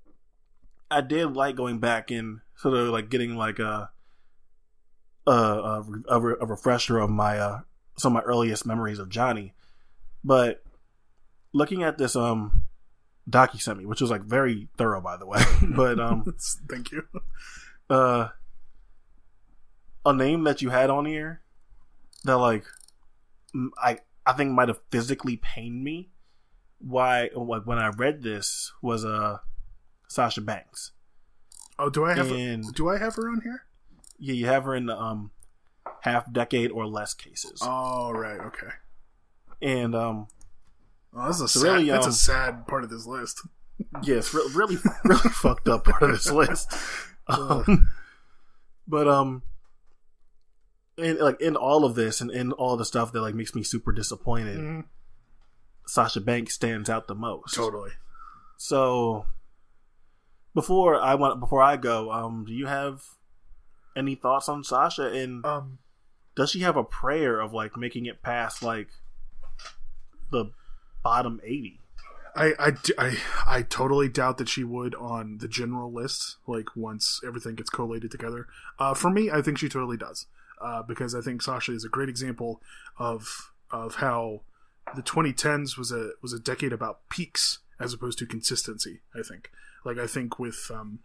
I 0.91 1.01
did 1.01 1.37
like 1.37 1.57
going 1.57 1.79
back 1.79 2.11
and 2.11 2.41
sort 2.57 2.75
of 2.75 2.89
like 2.89 3.11
getting 3.11 3.37
like 3.37 3.59
a 3.59 3.91
a, 5.31 5.33
a, 5.33 5.85
a, 6.09 6.21
a 6.21 6.47
refresher 6.47 6.99
of 6.99 7.11
my 7.11 7.39
uh 7.39 7.61
some 7.97 8.17
of 8.17 8.23
my 8.23 8.27
earliest 8.29 8.65
memories 8.67 8.99
of 8.99 9.09
Johnny. 9.09 9.55
But 10.25 10.63
looking 11.53 11.83
at 11.83 11.99
this 11.99 12.17
um 12.17 12.65
doc 13.29 13.55
you 13.55 13.61
sent 13.61 13.79
me, 13.79 13.87
which 13.87 14.01
was 14.01 14.11
like 14.11 14.23
very 14.23 14.69
thorough 14.77 15.01
by 15.01 15.17
the 15.17 15.27
way. 15.27 15.43
but 15.77 15.99
um 16.01 16.35
Thank 16.69 16.93
you. 16.93 17.05
uh 17.89 18.29
a 20.07 20.13
name 20.13 20.45
that 20.45 20.63
you 20.63 20.71
had 20.71 20.89
on 20.91 21.05
here 21.07 21.43
that 22.25 22.37
like 22.39 22.65
I 23.83 23.99
I 24.27 24.33
think 24.33 24.53
might 24.53 24.69
have 24.69 24.81
physically 24.91 25.37
pained 25.37 25.83
me 25.85 26.11
why 26.79 27.31
like 27.35 27.67
when 27.67 27.79
I 27.79 27.89
read 27.89 28.23
this 28.23 28.73
was 28.81 29.05
uh 29.05 29.39
Sasha 30.09 30.41
Banks. 30.41 30.93
Oh, 31.79 31.89
do 31.91 32.05
I 32.05 32.15
have 32.15 32.31
And- 32.33 32.73
do 32.75 32.89
I 32.89 32.99
have 32.99 33.15
her 33.17 33.29
on 33.29 33.43
here? 33.43 33.65
Yeah, 34.21 34.35
you 34.35 34.47
have 34.47 34.65
her 34.65 34.75
in 34.75 34.87
the 34.87 34.97
um 34.97 35.31
half 36.03 36.31
decade 36.33 36.71
or 36.71 36.87
less 36.87 37.15
cases. 37.15 37.59
Oh, 37.63 38.11
right. 38.13 38.39
Okay. 38.41 38.69
and 39.63 39.95
um 39.95 40.29
Oh, 41.13 41.27
that's 41.27 41.41
a 41.41 41.49
sad, 41.49 41.63
really, 41.65 41.91
that's 41.91 42.07
um, 42.07 42.11
a 42.11 42.15
sad 42.15 42.67
part 42.69 42.85
of 42.85 42.91
this 42.91 43.05
list. 43.07 43.41
yes, 44.03 44.33
re- 44.33 44.49
really, 44.55 44.77
really 45.05 45.31
fucked 45.31 45.67
up 45.69 45.85
part 45.85 46.03
of 46.05 46.11
this 46.13 46.31
list. 46.31 46.73
Um, 47.29 47.91
but 48.89 49.07
um, 49.07 49.43
and 50.99 51.19
like 51.21 51.41
in 51.41 51.55
all 51.55 51.85
of 51.85 51.95
this 51.95 52.21
and 52.21 52.29
in 52.29 52.51
all 52.51 52.77
the 52.77 52.85
stuff 52.85 53.13
that 53.13 53.21
like 53.21 53.35
makes 53.37 53.55
me 53.55 53.63
super 53.63 53.93
disappointed, 53.93 54.59
Mhm. 54.59 54.85
Sasha 55.87 56.21
Banks 56.21 56.55
stands 56.55 56.91
out 56.91 57.07
the 57.07 57.15
most. 57.15 57.55
Totally. 57.55 57.91
So 58.57 59.27
before 60.55 61.01
I 61.01 61.15
want 61.15 61.39
before 61.39 61.63
I 61.63 61.77
go, 61.77 62.11
um, 62.11 62.45
do 62.47 62.53
you 62.53 62.67
have 62.67 63.03
any 63.97 64.15
thoughts 64.15 64.49
on 64.49 64.65
Sasha 64.65 65.07
and 65.13 65.45
Um, 65.45 65.79
does 66.35 66.51
she 66.51 66.61
have 66.61 66.77
a 66.77 66.85
prayer 66.85 67.41
of 67.41 67.53
like 67.53 67.77
making 67.77 68.07
it 68.07 68.23
past 68.23 68.63
like 68.63 68.89
the 70.31 70.53
bottom 71.03 71.41
eighty? 71.45 71.81
I, 72.37 72.53
I, 72.59 72.73
I, 72.97 73.17
I 73.47 73.63
totally 73.63 74.09
doubt 74.09 74.39
that 74.39 74.49
she 74.49 74.63
would 74.63 74.95
on 74.95 75.39
the 75.39 75.49
general 75.49 75.93
list, 75.93 76.37
like 76.47 76.77
once 76.77 77.21
everything 77.27 77.57
gets 77.57 77.71
collated 77.71 78.13
together. 78.13 78.47
Uh, 78.79 78.95
for 78.95 79.11
me, 79.11 79.31
I 79.31 79.43
think 79.43 79.59
she 79.59 79.69
totally 79.69 79.97
does. 79.97 80.27
Uh, 80.61 80.83
because 80.83 81.15
I 81.15 81.23
think 81.23 81.43
Sasha 81.43 81.73
is 81.73 81.85
a 81.85 81.89
great 81.89 82.09
example 82.09 82.63
of 82.99 83.53
of 83.71 83.97
how 83.97 84.43
the 84.95 85.03
2010s 85.03 85.79
was 85.79 85.91
a 85.91 86.11
was 86.23 86.33
a 86.33 86.39
decade 86.39 86.73
about 86.73 87.09
peaks 87.09 87.61
as 87.79 87.95
opposed 87.95 88.19
to 88.19 88.27
consistency. 88.27 89.01
I 89.15 89.23
think, 89.23 89.51
like 89.85 89.99
I 89.99 90.07
think 90.07 90.39
with 90.39 90.71
um, 90.73 91.01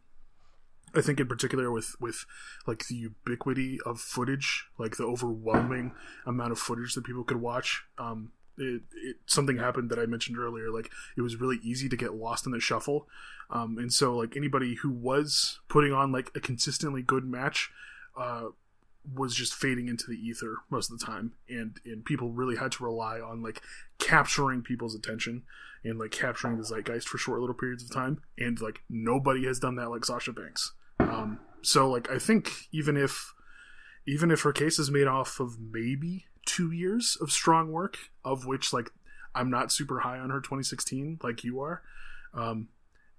I 0.94 1.02
think 1.02 1.20
in 1.20 1.28
particular 1.28 1.72
with 1.72 1.96
with 2.00 2.26
like 2.68 2.88
the 2.88 2.96
ubiquity 2.96 3.80
of 3.86 4.00
footage, 4.00 4.66
like 4.78 4.98
the 4.98 5.04
overwhelming 5.04 5.94
amount 6.26 6.52
of 6.52 6.60
footage 6.60 6.94
that 6.94 7.04
people 7.04 7.24
could 7.24 7.42
watch. 7.42 7.84
Um, 7.98 8.32
it, 8.58 8.84
it 8.96 9.18
something 9.26 9.58
happened 9.58 9.90
that 9.90 10.00
I 10.00 10.06
mentioned 10.06 10.38
earlier. 10.38 10.72
Like 10.72 10.92
it 11.18 11.22
was 11.22 11.40
really 11.40 11.60
easy 11.64 11.90
to 11.90 11.98
get 11.98 12.16
lost 12.16 12.46
in 12.46 12.52
the 12.52 12.60
shuffle, 12.60 13.08
um, 13.50 13.78
and 13.78 13.92
so 13.92 14.16
like 14.16 14.38
anybody 14.38 14.76
who 14.76 14.90
was 14.90 15.60
putting 15.68 15.94
on 15.94 16.12
like 16.12 16.32
a 16.36 16.40
consistently 16.40 17.02
good 17.02 17.26
match. 17.26 17.72
Uh, 18.18 18.50
was 19.14 19.36
just 19.36 19.54
fading 19.54 19.88
into 19.88 20.06
the 20.08 20.16
ether 20.16 20.58
most 20.72 20.92
of 20.92 20.98
the 20.98 21.06
time 21.06 21.34
and 21.48 21.80
and 21.86 22.04
people 22.06 22.32
really 22.32 22.56
had 22.56 22.72
to 22.72 22.84
rely 22.84 23.20
on 23.20 23.44
like 23.44 23.62
capturing 24.00 24.64
people's 24.64 24.96
attention 24.96 25.44
and 25.86 26.00
like 26.00 26.12
capturing 26.12 26.58
the 26.58 26.64
zeitgeist 26.64 27.08
for 27.08 27.18
short 27.18 27.40
little 27.40 27.56
periods 27.56 27.84
of 27.84 27.94
time 27.94 28.20
and 28.38 28.60
like 28.60 28.82
nobody 28.90 29.46
has 29.46 29.60
done 29.60 29.76
that 29.76 29.90
like 29.90 30.04
Sasha 30.04 30.34
Banks. 30.34 30.74
Um 31.00 31.40
so 31.62 31.90
like 31.90 32.10
I 32.10 32.20
think 32.20 32.52
even 32.72 32.98
if 32.98 33.34
even 34.08 34.32
if 34.32 34.42
her 34.42 34.52
case 34.52 34.80
is 34.80 34.92
made 34.92 35.08
off 35.08 35.40
of 35.40 35.58
maybe 35.60 36.26
2 36.48 36.72
years 36.72 37.18
of 37.22 37.32
strong 37.32 37.72
work 37.72 37.98
of 38.24 38.46
which 38.46 38.74
like 38.74 38.92
I'm 39.34 39.50
not 39.50 39.72
super 39.72 40.00
high 40.00 40.20
on 40.20 40.30
her 40.30 40.42
2016 40.42 41.20
like 41.24 41.44
you 41.44 41.60
are 41.62 41.82
um 42.34 42.70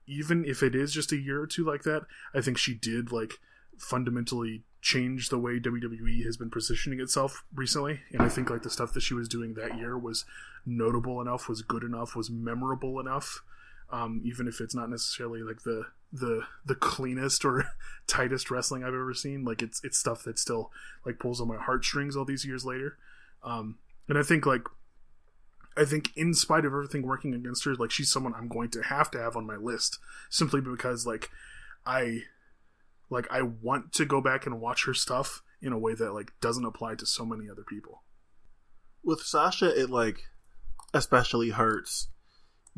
even 0.06 0.44
if 0.44 0.62
it 0.62 0.74
is 0.74 0.92
just 0.92 1.12
a 1.12 1.16
year 1.16 1.40
or 1.40 1.46
two 1.46 1.64
like 1.64 1.82
that 1.82 2.02
I 2.34 2.40
think 2.40 2.58
she 2.58 2.74
did 2.74 3.12
like 3.12 3.34
fundamentally 3.78 4.64
change 4.80 5.28
the 5.28 5.38
way 5.38 5.58
WWE 5.58 6.24
has 6.24 6.36
been 6.36 6.50
positioning 6.50 7.00
itself 7.00 7.44
recently. 7.54 8.00
And 8.12 8.22
I 8.22 8.28
think 8.28 8.50
like 8.50 8.62
the 8.62 8.70
stuff 8.70 8.92
that 8.92 9.02
she 9.02 9.14
was 9.14 9.28
doing 9.28 9.54
that 9.54 9.78
year 9.78 9.98
was 9.98 10.24
notable 10.64 11.20
enough, 11.20 11.48
was 11.48 11.62
good 11.62 11.82
enough, 11.82 12.14
was 12.14 12.30
memorable 12.30 13.00
enough. 13.00 13.42
Um, 13.90 14.20
even 14.24 14.48
if 14.48 14.60
it's 14.60 14.74
not 14.74 14.90
necessarily 14.90 15.42
like 15.42 15.62
the 15.62 15.84
the 16.12 16.42
the 16.64 16.74
cleanest 16.74 17.44
or 17.44 17.64
tightest 18.06 18.50
wrestling 18.50 18.82
I've 18.82 18.88
ever 18.88 19.14
seen, 19.14 19.44
like 19.44 19.62
it's 19.62 19.82
it's 19.84 19.98
stuff 19.98 20.24
that 20.24 20.38
still 20.38 20.70
like 21.04 21.18
pulls 21.18 21.40
on 21.40 21.48
my 21.48 21.56
heartstrings 21.56 22.16
all 22.16 22.24
these 22.24 22.44
years 22.44 22.64
later. 22.64 22.96
Um, 23.44 23.78
and 24.08 24.18
I 24.18 24.22
think 24.22 24.46
like 24.46 24.62
I 25.76 25.84
think 25.84 26.10
in 26.16 26.32
spite 26.34 26.64
of 26.64 26.72
everything 26.72 27.02
working 27.02 27.34
against 27.34 27.64
her, 27.64 27.74
like 27.74 27.90
she's 27.90 28.10
someone 28.10 28.34
I'm 28.34 28.48
going 28.48 28.70
to 28.70 28.82
have 28.82 29.10
to 29.12 29.18
have 29.18 29.36
on 29.36 29.46
my 29.46 29.56
list 29.56 29.98
simply 30.30 30.60
because 30.60 31.06
like 31.06 31.30
I 31.84 32.22
like 33.10 33.26
I 33.30 33.42
want 33.42 33.92
to 33.94 34.04
go 34.04 34.20
back 34.20 34.46
and 34.46 34.60
watch 34.60 34.84
her 34.86 34.94
stuff 34.94 35.42
in 35.62 35.72
a 35.72 35.78
way 35.78 35.94
that 35.94 36.12
like 36.12 36.32
doesn't 36.40 36.64
apply 36.64 36.94
to 36.96 37.06
so 37.06 37.24
many 37.24 37.48
other 37.50 37.64
people. 37.64 38.02
With 39.04 39.20
Sasha, 39.20 39.68
it 39.80 39.90
like 39.90 40.20
especially 40.94 41.50
hurts 41.50 42.08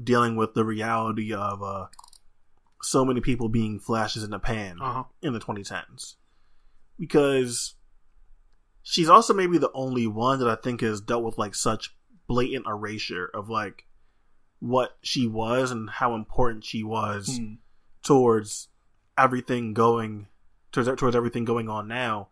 dealing 0.02 0.36
with 0.36 0.54
the 0.54 0.64
reality 0.64 1.32
of 1.32 1.62
uh 1.62 1.86
so 2.82 3.04
many 3.04 3.20
people 3.20 3.48
being 3.48 3.80
flashes 3.80 4.22
in 4.22 4.30
the 4.30 4.38
pan 4.38 4.78
Uh 4.80 4.92
huh. 4.92 5.04
in 5.22 5.32
the 5.32 5.40
2010s 5.40 6.14
because 6.98 7.74
she's 8.82 9.08
also 9.08 9.34
maybe 9.34 9.58
the 9.58 9.70
only 9.74 10.06
one 10.06 10.38
that 10.38 10.48
I 10.48 10.54
think 10.54 10.80
has 10.80 11.00
dealt 11.00 11.24
with 11.24 11.38
like 11.38 11.54
such 11.54 11.94
blatant 12.28 12.66
erasure 12.66 13.30
of 13.34 13.48
like 13.48 13.86
what 14.60 14.96
she 15.02 15.26
was 15.26 15.70
and 15.70 15.88
how 15.90 16.14
important 16.14 16.64
she 16.64 16.82
was 16.84 17.38
Hmm. 17.38 17.54
towards 18.04 18.68
everything 19.18 19.74
going 19.74 20.28
towards 20.72 20.88
towards 21.00 21.16
everything 21.16 21.44
going 21.44 21.68
on 21.68 21.88
now. 21.88 22.28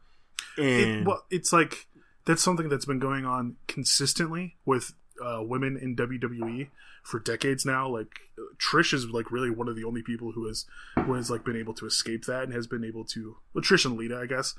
And 0.57 1.01
It, 1.01 1.07
well, 1.07 1.25
it's 1.31 1.53
like 1.53 1.87
that's 2.25 2.43
something 2.43 2.69
that's 2.69 2.87
been 2.87 2.99
going 2.99 3.25
on 3.25 3.57
consistently 3.67 4.57
with 4.65 4.93
uh, 5.25 5.43
women 5.43 5.77
in 5.77 5.97
WWE 5.97 6.69
for 7.03 7.21
decades 7.21 7.65
now. 7.65 7.89
Like 7.89 8.21
Trish 8.59 8.93
is 8.93 9.07
like 9.07 9.31
really 9.31 9.51
one 9.51 9.69
of 9.69 9.77
the 9.77 9.85
only 9.85 10.03
people 10.03 10.33
who 10.33 10.47
has 10.47 10.67
who 11.05 11.15
has 11.15 11.31
like 11.31 11.45
been 11.45 11.57
able 11.57 11.75
to 11.75 11.87
escape 11.87 12.25
that 12.25 12.45
and 12.45 12.53
has 12.53 12.67
been 12.67 12.85
able 12.85 13.05
to. 13.07 13.37
Well, 13.55 13.63
Trish 13.63 13.85
and 13.85 13.97
Lita, 13.97 14.19
I 14.19 14.27
guess, 14.27 14.55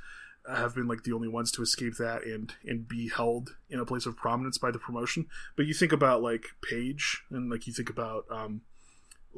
have 0.47 0.75
been 0.75 0.87
like 0.87 1.03
the 1.03 1.13
only 1.13 1.27
ones 1.27 1.51
to 1.53 1.61
escape 1.61 1.97
that 1.97 2.23
and 2.25 2.53
and 2.65 2.87
be 2.87 3.09
held 3.09 3.55
in 3.69 3.79
a 3.79 3.85
place 3.85 4.05
of 4.05 4.15
prominence 4.15 4.57
by 4.57 4.71
the 4.71 4.79
promotion. 4.79 5.27
But 5.55 5.65
you 5.65 5.73
think 5.73 5.91
about 5.91 6.21
like 6.21 6.45
Paige 6.61 7.23
and 7.29 7.51
like 7.51 7.67
you 7.67 7.73
think 7.73 7.89
about 7.89 8.25
um 8.31 8.61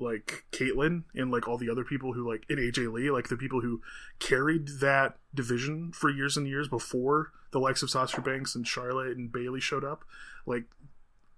like 0.01 0.45
Kaitlyn 0.51 1.03
and 1.13 1.31
like 1.31 1.47
all 1.47 1.57
the 1.57 1.69
other 1.69 1.83
people 1.83 2.13
who 2.13 2.27
like 2.29 2.45
in 2.49 2.57
AJ 2.57 2.91
Lee, 2.91 3.11
like 3.11 3.27
the 3.29 3.37
people 3.37 3.61
who 3.61 3.81
carried 4.19 4.67
that 4.79 5.17
division 5.33 5.91
for 5.91 6.09
years 6.09 6.37
and 6.37 6.47
years 6.47 6.67
before 6.67 7.31
the 7.51 7.59
likes 7.59 7.81
of 7.83 7.89
Sasha 7.89 8.21
Banks 8.21 8.55
and 8.55 8.67
Charlotte 8.67 9.17
and 9.17 9.31
Bayley 9.31 9.59
showed 9.59 9.83
up. 9.83 10.03
Like 10.45 10.65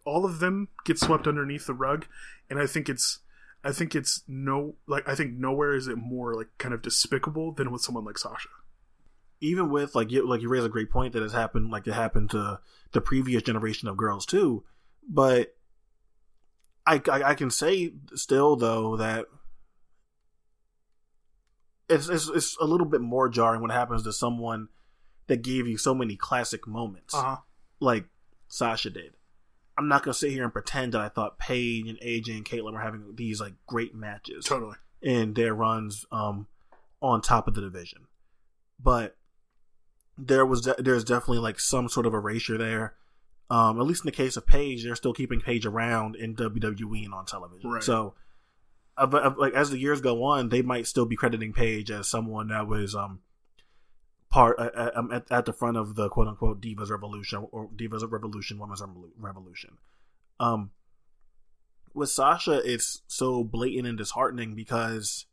all 0.06 0.26
of 0.26 0.40
them 0.40 0.68
get 0.86 1.00
swept 1.00 1.28
underneath 1.28 1.68
the 1.68 1.74
rug, 1.74 2.06
and 2.50 2.60
I 2.60 2.66
think 2.68 2.90
it's 2.90 3.20
I 3.64 3.72
think 3.72 3.96
it's 3.96 4.24
no 4.28 4.76
like 4.88 5.08
I 5.08 5.16
think 5.16 5.34
nowhere 5.34 5.74
is 5.74 5.88
it 5.88 5.98
more 5.98 6.34
like 6.34 6.48
kind 6.58 6.74
of 6.74 6.82
despicable 6.82 7.52
than 7.54 7.72
with 7.72 7.82
someone 7.82 8.06
like 8.06 8.18
Sasha. 8.18 8.50
even 9.40 9.70
with 9.70 9.96
like 9.96 10.12
you 10.12 10.28
like 10.28 10.42
you 10.42 10.50
raise 10.50 10.64
a 10.64 10.70
great 10.70 10.90
point 10.90 11.14
that 11.14 11.22
has 11.22 11.34
happened 11.34 11.70
like 11.72 11.88
it 11.88 11.94
happened 11.94 12.30
to 12.32 12.60
the 12.92 13.02
previous 13.02 13.44
generation 13.44 13.88
of 13.88 13.98
girls 13.98 14.26
too 14.26 14.64
but 15.08 15.56
I, 16.86 17.02
I 17.12 17.24
i 17.32 17.36
can 17.36 17.50
say 17.52 17.94
still 18.16 18.56
though 18.56 18.98
that 18.98 19.26
it's, 21.90 22.08
it's 22.10 22.30
it's 22.30 22.58
a 22.60 22.66
little 22.66 22.88
bit 22.88 23.02
more 23.02 23.30
jarring 23.30 23.62
when 23.62 23.72
it 23.72 23.76
happens 23.76 24.04
to 24.04 24.14
someone 24.14 24.70
that 25.28 25.42
gave 25.42 25.68
you 25.68 25.78
so 25.78 25.94
many 25.94 26.16
classic 26.16 26.68
moments 26.68 27.14
Uh 27.14 27.22
huh. 27.22 27.38
like 27.80 28.06
Sasha 28.48 28.90
did. 28.90 29.14
I'm 29.78 29.88
not 29.88 30.04
gonna 30.04 30.14
sit 30.14 30.32
here 30.32 30.44
and 30.44 30.54
pretend 30.54 30.94
that 30.94 31.02
I 31.02 31.10
thought 31.10 31.40
Paige 31.40 31.88
and 31.88 32.00
AJ 32.00 32.30
and 32.38 32.46
Kaitlyn 32.46 32.74
were 32.74 32.80
having 32.82 33.16
these 33.16 33.40
like 33.42 33.54
great 33.68 33.94
matches 33.96 34.46
Totally. 34.46 34.76
in 35.02 35.34
their 35.34 35.54
runs 35.54 36.06
um 36.12 36.48
on 37.02 37.22
top 37.22 37.48
of 37.48 37.54
the 37.56 37.62
division. 37.62 38.08
But 38.82 39.16
there 40.18 40.46
was 40.46 40.62
de- 40.62 40.76
there's 40.78 41.04
definitely 41.04 41.40
like 41.40 41.60
some 41.60 41.90
sort 41.90 42.06
of 42.06 42.14
erasure 42.14 42.58
there. 42.58 42.96
Um, 43.52 43.82
at 43.82 43.86
least 43.86 44.04
in 44.04 44.06
the 44.06 44.14
case 44.14 44.38
of 44.38 44.48
Paige, 44.48 44.86
they're 44.86 44.96
still 44.96 45.14
keeping 45.14 45.42
Paige 45.42 45.66
around 45.66 46.16
in 46.16 46.38
WWE 46.38 47.04
and 47.04 47.14
on 47.14 47.26
television. 47.26 47.70
Right. 47.70 47.84
So, 47.84 48.14
but, 48.96 49.26
uh, 49.26 49.34
like 49.38 49.54
as 49.54 49.70
the 49.70 49.78
years 49.78 50.00
go 50.00 50.24
on, 50.24 50.48
they 50.48 50.62
might 50.62 50.88
still 50.88 51.06
be 51.06 51.18
crediting 51.18 51.52
Paige 51.52 51.92
as 51.92 52.08
someone 52.08 52.48
that 52.48 52.66
was 52.66 52.96
um 52.96 53.20
part 54.30 54.58
uh, 54.58 54.70
uh, 54.74 54.92
um, 54.96 55.12
at, 55.12 55.30
at 55.30 55.44
the 55.44 55.52
front 55.52 55.76
of 55.76 55.96
the 55.96 56.08
quote 56.08 56.30
unquote 56.30 56.62
Divas 56.62 56.90
Revolution 56.90 57.46
or 57.52 57.68
Divas 57.76 58.10
Revolution, 58.10 58.58
Women's 58.58 58.82
Revolution. 59.18 59.78
Um, 60.40 60.72
with 61.94 62.10
Sasha, 62.10 62.62
it's 62.64 63.02
so 63.08 63.44
blatant 63.44 63.86
and 63.86 63.98
disheartening 63.98 64.56
because 64.56 65.26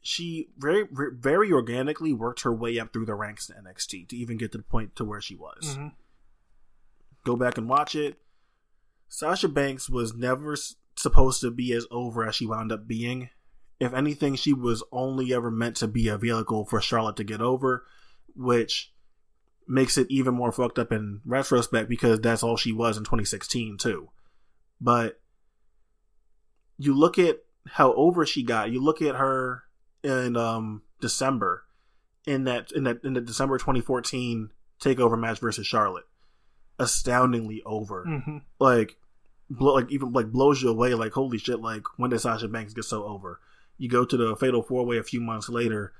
she 0.00 0.48
very 0.56 0.86
very 0.90 1.52
organically 1.52 2.14
worked 2.14 2.42
her 2.42 2.54
way 2.54 2.78
up 2.78 2.94
through 2.94 3.04
the 3.04 3.14
ranks 3.14 3.50
in 3.50 3.62
NXT 3.62 4.08
to 4.08 4.16
even 4.16 4.38
get 4.38 4.52
to 4.52 4.58
the 4.58 4.64
point 4.64 4.96
to 4.96 5.04
where 5.04 5.20
she 5.20 5.36
was. 5.36 5.76
Mhm. 5.76 5.92
Go 7.24 7.36
back 7.36 7.58
and 7.58 7.68
watch 7.68 7.94
it. 7.94 8.18
Sasha 9.08 9.48
Banks 9.48 9.88
was 9.88 10.14
never 10.14 10.56
supposed 10.96 11.40
to 11.40 11.50
be 11.50 11.72
as 11.72 11.86
over 11.90 12.26
as 12.26 12.34
she 12.34 12.46
wound 12.46 12.72
up 12.72 12.86
being. 12.86 13.30
If 13.80 13.92
anything, 13.92 14.36
she 14.36 14.52
was 14.52 14.82
only 14.92 15.32
ever 15.32 15.50
meant 15.50 15.76
to 15.76 15.88
be 15.88 16.08
a 16.08 16.18
vehicle 16.18 16.64
for 16.64 16.80
Charlotte 16.80 17.16
to 17.16 17.24
get 17.24 17.40
over, 17.40 17.84
which 18.34 18.92
makes 19.66 19.96
it 19.96 20.06
even 20.10 20.34
more 20.34 20.52
fucked 20.52 20.78
up 20.78 20.92
in 20.92 21.20
retrospect 21.24 21.88
because 21.88 22.20
that's 22.20 22.42
all 22.42 22.56
she 22.56 22.72
was 22.72 22.96
in 22.96 23.04
2016 23.04 23.78
too. 23.78 24.10
But 24.80 25.20
you 26.78 26.94
look 26.94 27.18
at 27.18 27.38
how 27.66 27.94
over 27.94 28.26
she 28.26 28.42
got. 28.42 28.70
You 28.70 28.82
look 28.82 29.00
at 29.00 29.16
her 29.16 29.64
in 30.02 30.36
um 30.36 30.82
December 31.00 31.64
in 32.26 32.44
that 32.44 32.72
in 32.72 32.84
that 32.84 33.04
in 33.04 33.14
the 33.14 33.20
December 33.20 33.58
2014 33.58 34.50
takeover 34.80 35.18
match 35.18 35.40
versus 35.40 35.66
Charlotte. 35.66 36.04
Astoundingly 36.78 37.62
over. 37.64 38.04
Mhm. 38.04 38.42
Like 38.58 38.96
blow 39.50 39.74
like 39.74 39.90
even 39.90 40.12
like 40.12 40.32
blows 40.32 40.62
you 40.62 40.68
away. 40.70 40.94
Like 40.94 41.12
holy 41.12 41.38
shit! 41.38 41.60
Like 41.60 41.82
when 41.96 42.10
did 42.10 42.20
Sasha 42.20 42.48
Banks 42.48 42.74
get 42.74 42.84
so 42.84 43.04
over? 43.04 43.40
You 43.78 43.88
go 43.88 44.04
to 44.04 44.16
the 44.16 44.36
Fatal 44.36 44.62
Four 44.62 44.84
Way 44.86 44.98
a 44.98 45.02
few 45.02 45.20
months 45.20 45.48
later, 45.48 45.92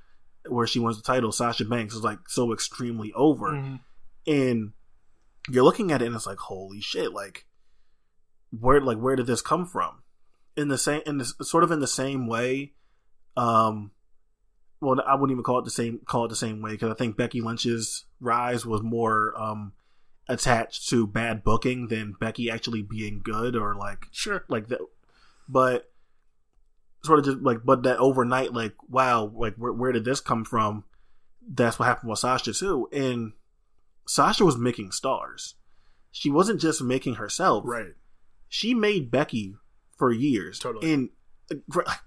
where 0.47 0.67
she 0.67 0.79
wins 0.79 0.97
the 0.97 1.03
title. 1.03 1.31
Sasha 1.31 1.65
Banks 1.65 1.93
is 1.95 2.03
like 2.03 2.27
so 2.27 2.51
extremely 2.53 3.13
over, 3.13 3.51
Mhm. 3.51 3.79
and 4.27 4.73
you're 5.49 5.63
looking 5.63 5.91
at 5.91 6.01
it 6.01 6.07
and 6.07 6.15
it's 6.15 6.27
like 6.27 6.39
holy 6.39 6.81
shit! 6.81 7.13
Like 7.13 7.45
where 8.51 8.81
like 8.81 8.97
where 8.97 9.15
did 9.15 9.27
this 9.27 9.41
come 9.41 9.65
from? 9.65 10.01
In 10.57 10.67
the 10.69 10.77
same 10.77 11.01
in 11.05 11.17
the 11.17 11.25
sort 11.25 11.63
of 11.63 11.71
in 11.71 11.79
the 11.79 11.87
same 11.87 12.27
way, 12.27 12.73
um. 13.37 13.91
Well, 14.81 15.01
I 15.07 15.15
wouldn't 15.15 15.31
even 15.31 15.43
call 15.43 15.59
it 15.59 15.65
the 15.65 15.71
same 15.71 15.99
call 16.05 16.25
it 16.25 16.27
the 16.27 16.35
same 16.35 16.61
way 16.61 16.71
because 16.71 16.91
I 16.91 16.95
think 16.95 17.15
Becky 17.17 17.41
Lynch's 17.41 18.05
rise 18.19 18.65
was 18.65 18.81
more 18.83 19.33
um, 19.41 19.71
attached 20.27 20.89
to 20.89 21.05
bad 21.07 21.43
booking 21.43 21.87
than 21.87 22.15
Becky 22.19 22.49
actually 22.49 22.81
being 22.81 23.21
good 23.23 23.55
or 23.55 23.75
like 23.75 24.07
Sure. 24.11 24.43
like 24.47 24.67
that. 24.69 24.79
But 25.47 25.91
sort 27.03 27.19
of 27.19 27.25
just 27.25 27.37
like, 27.39 27.63
but 27.63 27.83
that 27.83 27.97
overnight, 27.97 28.53
like, 28.53 28.73
wow, 28.89 29.31
like 29.35 29.55
where 29.55 29.73
where 29.73 29.91
did 29.91 30.05
this 30.05 30.19
come 30.19 30.43
from? 30.43 30.83
That's 31.47 31.77
what 31.77 31.85
happened 31.85 32.09
with 32.09 32.19
Sasha 32.19 32.53
too. 32.53 32.89
And 32.91 33.33
Sasha 34.07 34.43
was 34.45 34.57
making 34.57 34.91
stars. 34.91 35.55
She 36.11 36.31
wasn't 36.31 36.61
just 36.61 36.81
making 36.81 37.15
herself. 37.15 37.63
Right. 37.67 37.93
She 38.49 38.73
made 38.73 39.11
Becky 39.11 39.55
for 39.97 40.11
years. 40.11 40.59
Totally. 40.59 40.91
And 40.93 41.09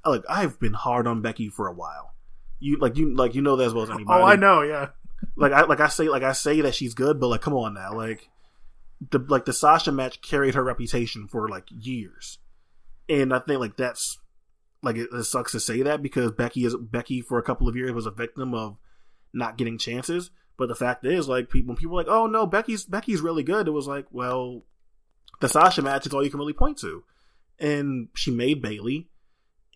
like, 0.04 0.24
I've 0.28 0.58
been 0.58 0.72
hard 0.72 1.06
on 1.06 1.22
Becky 1.22 1.48
for 1.48 1.68
a 1.68 1.72
while. 1.72 2.14
You 2.58 2.76
like 2.78 2.96
you 2.96 3.14
like 3.14 3.36
you 3.36 3.42
know 3.42 3.54
that 3.56 3.66
as 3.66 3.74
well 3.74 3.84
as 3.84 3.90
anybody 3.90 4.20
Oh, 4.20 4.24
I 4.24 4.34
know. 4.34 4.62
Yeah. 4.62 4.88
Like 5.36 5.52
I 5.52 5.62
like 5.64 5.80
I 5.80 5.88
say 5.88 6.08
like 6.08 6.22
I 6.22 6.32
say 6.32 6.60
that 6.60 6.74
she's 6.74 6.94
good, 6.94 7.20
but 7.20 7.28
like 7.28 7.40
come 7.40 7.54
on 7.54 7.74
now, 7.74 7.92
like 7.92 8.28
the 9.10 9.18
like 9.18 9.44
the 9.44 9.52
Sasha 9.52 9.92
match 9.92 10.20
carried 10.20 10.54
her 10.54 10.62
reputation 10.62 11.28
for 11.28 11.48
like 11.48 11.64
years, 11.70 12.38
and 13.08 13.32
I 13.32 13.38
think 13.38 13.60
like 13.60 13.76
that's 13.76 14.18
like 14.82 14.96
it, 14.96 15.08
it 15.12 15.24
sucks 15.24 15.52
to 15.52 15.60
say 15.60 15.82
that 15.82 16.02
because 16.02 16.32
Becky 16.32 16.64
is 16.64 16.76
Becky 16.76 17.20
for 17.20 17.38
a 17.38 17.42
couple 17.42 17.68
of 17.68 17.76
years 17.76 17.92
was 17.92 18.06
a 18.06 18.10
victim 18.10 18.54
of 18.54 18.76
not 19.32 19.58
getting 19.58 19.78
chances. 19.78 20.30
But 20.56 20.68
the 20.68 20.74
fact 20.74 21.04
is, 21.04 21.28
like 21.28 21.50
people 21.50 21.76
people 21.76 21.96
like, 21.96 22.08
oh 22.08 22.26
no, 22.26 22.46
Becky's 22.46 22.84
Becky's 22.84 23.20
really 23.20 23.44
good. 23.44 23.68
It 23.68 23.72
was 23.72 23.86
like, 23.86 24.06
well, 24.10 24.64
the 25.40 25.48
Sasha 25.48 25.82
match 25.82 26.06
is 26.06 26.12
all 26.12 26.24
you 26.24 26.30
can 26.30 26.40
really 26.40 26.52
point 26.52 26.78
to, 26.78 27.04
and 27.60 28.08
she 28.14 28.32
made 28.32 28.60
Bayley, 28.60 29.08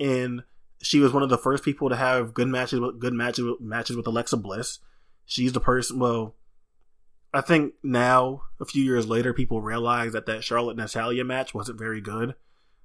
and 0.01 0.43
she 0.82 0.99
was 0.99 1.12
one 1.12 1.22
of 1.22 1.28
the 1.28 1.38
first 1.38 1.64
people 1.64 1.88
to 1.88 1.97
have 1.97 2.34
good 2.34 2.49
matches 2.49 2.80
good 2.99 3.14
matches 3.14 3.45
matches 3.61 3.97
with 3.97 4.07
Alexa 4.09 4.36
Bliss 4.36 4.80
she's 5.27 5.53
the 5.53 5.61
person. 5.61 5.99
Well, 5.99 6.35
I 7.35 7.41
think 7.41 7.75
now 7.83 8.43
a 8.61 8.64
few 8.64 8.83
years 8.85 9.07
later, 9.07 9.33
people 9.33 9.61
realize 9.62 10.12
that 10.12 10.27
that 10.27 10.45
Charlotte 10.45 10.77
Natalya 10.77 11.25
match 11.25 11.55
wasn't 11.55 11.79
very 11.79 12.01
good, 12.01 12.35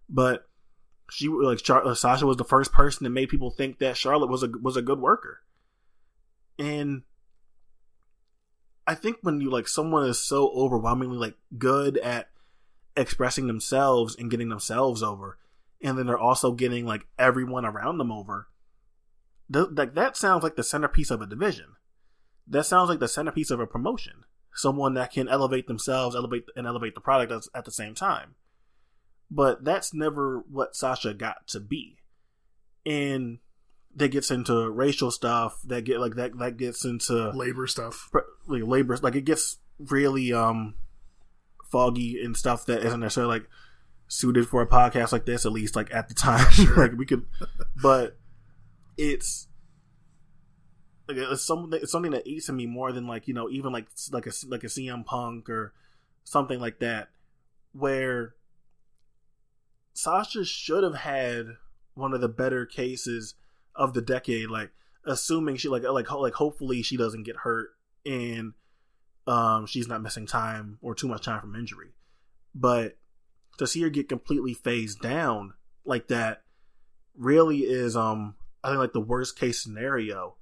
but 0.10 0.48
she 1.10 1.28
like 1.28 1.60
Char- 1.60 1.86
uh, 1.86 1.96
Sasha 1.96 2.26
was 2.26 2.38
the 2.38 2.44
first 2.44 2.72
person 2.72 3.04
that 3.04 3.10
made 3.10 3.30
people 3.30 3.52
think 3.52 3.80
that 3.80 3.98
Charlotte 3.98 4.30
was 4.30 4.44
a 4.44 4.50
was 4.62 4.78
a 4.78 4.82
good 4.82 5.00
worker, 5.00 5.42
and 6.60 7.04
I 8.86 8.96
think 8.96 9.18
when 9.22 9.42
you 9.42 9.50
like 9.50 9.68
someone 9.68 10.08
is 10.08 10.20
so 10.20 10.50
overwhelmingly 10.50 11.18
like 11.18 11.36
good 11.58 11.98
at 11.98 12.30
expressing 12.96 13.48
themselves 13.48 14.16
and 14.16 14.32
getting 14.32 14.50
themselves 14.50 15.04
over, 15.04 15.38
and 15.82 15.98
then 15.98 16.08
they're 16.08 16.18
also 16.18 16.52
getting 16.52 16.86
like 16.86 17.06
everyone 17.20 17.66
around 17.66 17.98
them 17.98 18.12
over. 18.12 18.48
th- 19.52 19.68
Like 19.74 19.94
that 19.96 20.16
sounds 20.18 20.44
like 20.44 20.56
the 20.56 20.64
centerpiece 20.64 21.12
of 21.12 21.22
a 21.22 21.28
division 21.28 21.76
that 22.50 22.66
sounds 22.66 22.89
like 22.89 23.00
the 23.00 23.08
centerpiece 23.08 23.52
of 23.52 23.60
a 23.60 23.68
promotion. 23.68 24.24
Someone 24.54 24.93
that 24.95 25.12
can 25.12 25.28
elevate 25.28 25.68
themselves, 25.68 26.16
elevate 26.16 26.45
and 26.56 26.66
elevate 26.66 26.95
the 26.95 27.02
product 27.02 27.32
at- 27.32 27.58
at 27.60 27.66
the 27.66 27.72
same 27.72 27.93
time. 27.93 28.36
But 29.30 29.64
that's 29.64 29.93
never 29.93 30.43
what 30.50 30.76
Sasha 30.76 31.14
got 31.14 31.48
to 31.50 31.60
be. 31.60 31.98
And 32.86 33.39
that 33.95 34.10
gets 34.10 34.32
into 34.32 34.70
racial 34.70 35.12
stuff. 35.12 35.60
That 35.66 35.84
get 35.84 36.00
like 36.00 36.16
that. 36.16 36.38
That 36.39 36.58
gets 36.58 36.86
into 36.86 37.32
Labor 37.32 37.68
stuff. 37.68 38.10
like 38.48 38.64
labor. 38.64 38.98
Like 38.98 39.16
it 39.16 39.26
gets 39.26 39.58
really 39.80 40.32
um 40.34 40.76
foggy 41.72 42.24
and 42.24 42.36
stuff 42.38 42.66
that 42.68 42.84
isn't 42.86 43.00
necessarily 43.02 43.39
like 43.39 43.50
suited 44.08 44.48
for 44.48 44.62
a 44.62 44.68
podcast 44.68 45.12
like 45.12 45.26
this. 45.26 45.45
At 45.45 45.52
least 45.52 45.76
like 45.76 45.93
at 45.93 46.08
the 46.08 46.14
time, 46.14 46.45
like 46.78 46.93
we 46.98 47.06
could. 47.06 47.26
But 47.82 48.18
it's 48.98 49.47
like 51.08 51.18
it's 51.18 51.43
something 51.43 51.80
it's 51.82 51.91
something 51.91 52.12
that 52.12 52.28
eats 52.28 52.49
in 52.49 52.55
me 52.55 52.66
more 52.66 52.91
than 52.91 53.08
like 53.08 53.28
you 53.28 53.34
know 53.34 53.49
even 53.49 53.72
like 53.72 53.88
like 54.12 54.28
a 54.28 54.32
like 54.47 54.64
a 54.64 54.68
CM 54.68 55.05
Punk 55.05 55.49
or 55.49 55.74
something 56.24 56.60
like 56.60 56.80
that 56.80 57.10
where 57.74 58.36
Sasha 59.93 60.45
should 60.45 60.84
have 60.84 60.95
had 60.95 61.47
one 61.93 62.14
of 62.14 62.22
the 62.22 62.30
better 62.30 62.66
cases 62.66 63.36
of 63.76 63.93
the 63.93 64.01
decade 64.01 64.49
like 64.49 64.72
assuming 65.05 65.55
she 65.55 65.70
like 65.70 65.84
like 65.84 66.12
like 66.12 66.34
hopefully 66.34 66.82
she 66.82 66.97
doesn't 66.97 67.24
get 67.24 67.38
hurt 67.38 67.70
and 68.05 68.53
um 69.26 69.66
she's 69.66 69.88
not 69.88 70.01
missing 70.01 70.26
time 70.26 70.78
or 70.82 70.93
too 70.93 71.08
much 71.08 71.26
time 71.26 71.39
from 71.39 71.55
injury. 71.55 71.93
But 72.53 72.97
to 73.58 73.68
see 73.68 73.82
her 73.82 73.89
get 73.89 74.10
completely 74.10 74.53
phased 74.53 75.01
down 75.01 75.53
like 75.86 76.08
that 76.08 76.43
really 77.16 77.60
is 77.60 77.95
um 77.95 78.36
I 78.64 78.70
think 78.70 78.80
like 78.80 78.93
the 78.93 78.99
worst 78.99 79.38
case 79.39 79.62
scenario 79.64 80.36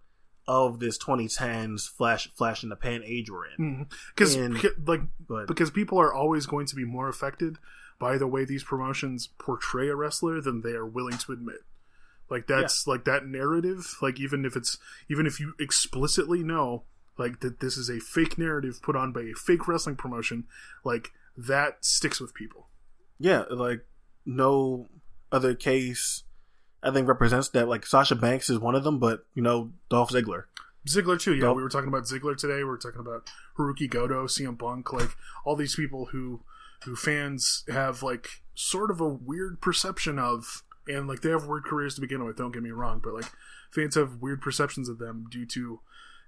of 0.47 0.79
this 0.79 0.97
2010s 0.97 1.89
flash 1.89 2.29
flash 2.35 2.61
in 2.63 2.69
the 2.69 2.75
pan 2.75 3.01
age 3.03 3.29
we're 3.31 3.45
in. 3.47 3.57
Mm-hmm. 3.59 3.83
Because 4.15 4.35
And- 4.35 4.61
like 4.87 5.01
But 5.27 5.47
because 5.47 5.71
people 5.71 5.99
are 5.99 6.13
always 6.13 6.45
going 6.45 6.65
to 6.67 6.75
be 6.75 6.85
more 6.85 7.09
affected 7.09 7.57
by 7.97 8.17
the 8.17 8.27
way 8.27 8.45
these 8.45 8.63
promotions 8.63 9.29
portray 9.37 9.87
a 9.87 9.95
wrestler 9.95 10.41
than 10.41 10.61
they 10.61 10.71
are 10.73 10.85
willing 10.85 11.17
to 11.19 11.31
admit. 11.31 11.61
Like 12.29 12.45
that's 12.47 12.85
like 12.87 13.05
that 13.05 13.25
narrative. 13.25 13.95
Like 14.01 14.19
even 14.19 14.45
if 14.45 14.55
it's 14.55 14.77
even 15.09 15.25
if 15.25 15.39
you 15.39 15.53
explicitly 15.59 16.43
know 16.43 16.83
like 17.17 17.39
that 17.39 17.59
this 17.61 17.77
is 17.77 17.89
a 17.89 17.99
fake 17.99 18.37
narrative 18.37 18.81
put 18.83 18.95
on 18.95 19.11
by 19.13 19.21
a 19.21 19.33
fake 19.33 19.67
wrestling 19.67 19.95
promotion, 19.95 20.43
like 20.83 21.11
that 21.37 21.83
sticks 21.85 22.19
with 22.19 22.33
people. 22.33 22.67
yeah, 23.19 23.43
like 23.49 23.85
no 24.25 24.89
other 25.31 25.53
case 25.55 26.23
I 26.85 26.91
think 26.91 27.07
represents 27.07 27.49
that. 27.49 27.67
Like 27.67 27.85
Sasha 27.85 28.15
Banks 28.15 28.49
is 28.49 28.59
one 28.59 28.75
of 28.75 28.83
them, 28.83 28.99
but 28.99 29.25
you 29.33 29.41
know 29.41 29.71
Dolph 29.89 30.11
Ziggler. 30.11 30.43
Ziggler 30.87 31.19
too. 31.19 31.33
Yeah, 31.33 31.45
Nope. 31.45 31.57
we 31.57 31.63
were 31.63 31.69
talking 31.69 31.87
about 31.87 32.03
Ziggler 32.03 32.37
today. 32.37 32.57
We 32.57 32.65
were 32.65 32.77
talking 32.77 32.99
about 33.01 33.27
Hirooki 33.57 33.89
Goto, 33.89 34.27
CM 34.27 34.57
Punk, 34.59 34.93
like 34.93 35.09
all 35.43 35.55
these 35.55 35.75
people 35.75 36.05
who 36.11 36.41
who 36.83 36.95
fans 36.95 37.63
have 37.67 38.03
like 38.03 38.27
sort 38.53 38.91
of 38.91 39.01
a 39.01 39.07
weird 39.09 39.59
perception 39.61 40.19
of, 40.19 40.63
and 40.87 41.07
like 41.07 41.21
they 41.21 41.29
have 41.31 41.47
weird 41.47 41.65
careers 41.65 41.95
to 41.95 42.01
begin 42.01 42.23
with. 42.23 42.37
Don't 42.37 42.51
get 42.51 42.61
me 42.63 42.69
wrong, 42.71 43.01
but 43.03 43.13
like 43.15 43.31
fans 43.71 43.95
have 43.95 44.21
weird 44.21 44.41
perceptions 44.41 44.87
of 44.87 44.99
them 44.99 45.25
due 45.31 45.45
to 45.47 45.79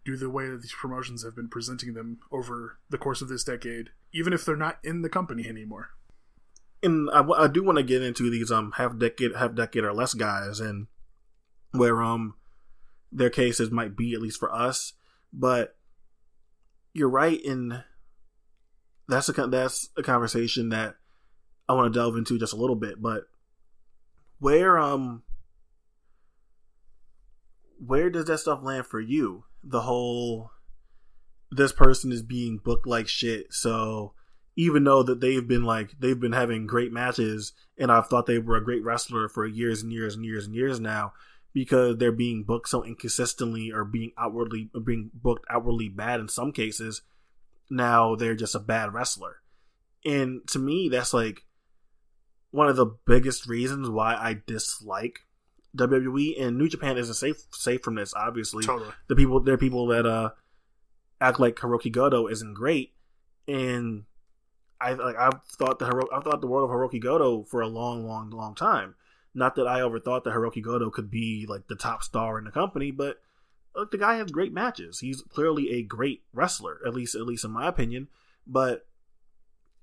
due 0.04 0.14
to 0.14 0.20
the 0.20 0.30
way 0.30 0.48
that 0.50 0.62
these 0.62 0.74
promotions 0.74 1.24
have 1.24 1.36
been 1.36 1.50
presenting 1.50 1.94
them 1.94 2.18
over 2.32 2.80
the 2.90 2.98
course 2.98 3.22
of 3.22 3.28
this 3.28 3.44
decade, 3.44 3.90
even 4.14 4.34
if 4.34 4.44
they're 4.46 4.56
not 4.56 4.80
in 4.84 5.02
the 5.04 5.10
company 5.10 5.48
anymore. 5.48 5.90
And 6.84 7.10
I, 7.12 7.22
I 7.22 7.48
do 7.48 7.64
want 7.64 7.78
to 7.78 7.84
get 7.84 8.04
into 8.04 8.30
these 8.30 8.52
um 8.52 8.74
half 8.78 8.98
decade 8.98 9.36
half 9.36 9.56
decade 9.56 9.84
or 9.84 9.94
less 9.94 10.14
guys 10.14 10.60
and 10.60 10.88
where 11.72 12.02
um 12.02 12.36
their 13.12 13.30
cases 13.30 13.72
might 13.72 13.96
be 13.96 14.14
at 14.14 14.22
least 14.22 14.40
for 14.40 14.54
us 14.54 14.94
but 15.34 15.76
you're 16.94 17.10
right 17.10 17.40
in 17.42 17.84
that's 19.08 19.30
a 19.30 19.48
that's 19.48 19.90
a 19.98 20.04
conversation 20.04 20.70
that 20.70 20.96
I 21.70 21.74
want 21.74 21.92
to 21.94 22.00
delve 22.00 22.18
into 22.18 22.40
just 22.40 22.54
a 22.54 22.58
little 22.58 22.76
bit 22.76 23.02
but 23.02 23.24
where 24.40 24.78
um 24.78 25.24
where 27.80 28.10
does 28.10 28.26
that 28.26 28.40
stuff 28.40 28.64
land 28.64 28.86
for 28.86 29.00
you? 29.00 29.46
The 29.64 29.82
whole 29.82 30.52
this 31.52 31.72
person 31.72 32.12
is 32.12 32.22
being 32.22 32.58
booked 32.58 32.86
like 32.86 33.08
shit 33.08 33.54
so 33.54 34.14
even 34.58 34.84
though 34.84 35.04
that 35.04 35.22
they've 35.22 35.48
been 35.48 35.64
like 35.64 35.92
they've 36.00 36.20
been 36.20 36.34
having 36.34 36.68
great 36.68 36.92
matches 36.92 37.54
and 37.78 37.92
I've 37.92 38.08
thought 38.08 38.26
they 38.26 38.40
were 38.40 38.58
a 38.58 38.64
great 38.64 38.84
wrestler 38.84 39.30
for 39.30 39.46
years 39.46 39.84
and 39.84 39.94
years 39.94 40.16
and 40.16 40.26
years 40.26 40.48
and 40.48 40.56
years 40.56 40.80
now 40.80 41.14
because 41.54 41.98
they're 41.98 42.12
being 42.12 42.44
booked 42.44 42.68
so 42.68 42.84
inconsistently 42.84 43.72
or 43.72 43.86
being 43.86 44.12
outwardly 44.18 44.70
being 44.84 45.12
booked 45.14 45.46
outwardly 45.50 45.88
bad 45.88 46.20
in 46.20 46.28
some 46.28 46.52
cases 46.52 47.04
now 47.70 48.16
they're 48.16 48.36
just 48.36 48.56
a 48.56 48.60
bad 48.60 48.94
wrestler 48.94 49.38
and 50.04 50.46
to 50.48 50.60
me 50.60 50.90
that's 50.90 51.14
like 51.14 51.46
one 52.50 52.68
of 52.68 52.76
the 52.76 52.98
biggest 53.06 53.48
reasons 53.48 53.90
why 53.90 54.16
I 54.16 54.42
dislike 54.48 55.20
WWE 55.76 56.42
and 56.42 56.58
New 56.58 56.68
Japan 56.68 56.98
isn't 56.98 57.14
safe 57.14 57.46
safe 57.52 57.84
from 57.84 57.96
this 57.96 58.14
obviously 58.16 58.64
Totally. 58.64 58.92
the 59.08 59.16
people 59.16 59.40
there 59.40 59.54
are 59.54 59.60
people 59.60 59.86
that 59.88 60.08
uh 60.08 60.32
act 61.22 61.40
like 61.40 61.56
Hirooki 61.56 61.92
Goto 61.92 62.28
isn't 62.28 62.56
great 62.56 62.94
and 63.48 64.04
I 64.80 64.94
like 64.94 65.16
I've 65.18 65.42
thought 65.44 65.80
the 65.80 65.86
Hiro- 65.86 66.10
I've 66.14 66.24
thought 66.24 66.42
the 66.42 66.48
world 66.48 66.70
of 66.70 66.76
Hirooki 66.76 67.02
Goto 67.02 67.44
for 67.44 67.62
a 67.62 67.68
long, 67.68 68.06
long, 68.08 68.30
long 68.30 68.56
time. 68.56 68.96
Not 69.34 69.56
that 69.56 69.68
I 69.68 69.84
ever 69.86 70.00
thought 70.00 70.24
that 70.24 70.34
Hirooki 70.34 70.62
Goto 70.64 70.90
could 70.90 71.10
be 71.12 71.46
like 71.48 71.68
the 71.68 71.76
top 71.76 72.04
star 72.04 72.38
in 72.38 72.46
the 72.46 72.52
company, 72.52 72.92
but 72.92 73.18
look, 73.76 73.92
the 73.92 73.98
guy 73.98 74.16
has 74.18 74.32
great 74.32 74.54
matches. 74.54 75.00
He's 75.00 75.22
clearly 75.22 75.72
a 75.74 75.84
great 75.84 76.24
wrestler, 76.34 76.80
at 76.86 76.94
least 76.94 77.16
at 77.16 77.22
least 77.22 77.46
in 77.46 77.52
my 77.52 77.68
opinion. 77.68 78.08
But 78.46 78.88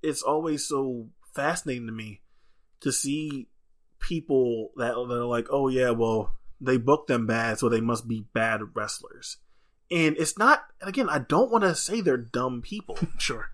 it's 0.02 0.22
always 0.22 0.66
so 0.66 1.08
fascinating 1.34 1.86
to 1.86 1.92
me 1.92 2.20
to 2.80 2.92
see 2.92 3.48
people 4.00 4.70
that, 4.76 4.94
that 4.94 5.20
are 5.20 5.24
like, 5.24 5.46
oh 5.50 5.68
yeah, 5.68 5.90
well 5.90 6.34
they 6.60 6.76
booked 6.76 7.08
them 7.08 7.26
bad, 7.26 7.58
so 7.58 7.68
they 7.68 7.80
must 7.80 8.06
be 8.08 8.26
bad 8.32 8.60
wrestlers. 8.74 9.38
And 9.90 10.16
it's 10.18 10.38
not. 10.38 10.64
And 10.80 10.88
again, 10.88 11.08
I 11.08 11.18
don't 11.18 11.50
want 11.50 11.62
to 11.64 11.74
say 11.74 12.00
they're 12.00 12.16
dumb 12.16 12.62
people, 12.62 12.98
Sure. 13.18 13.50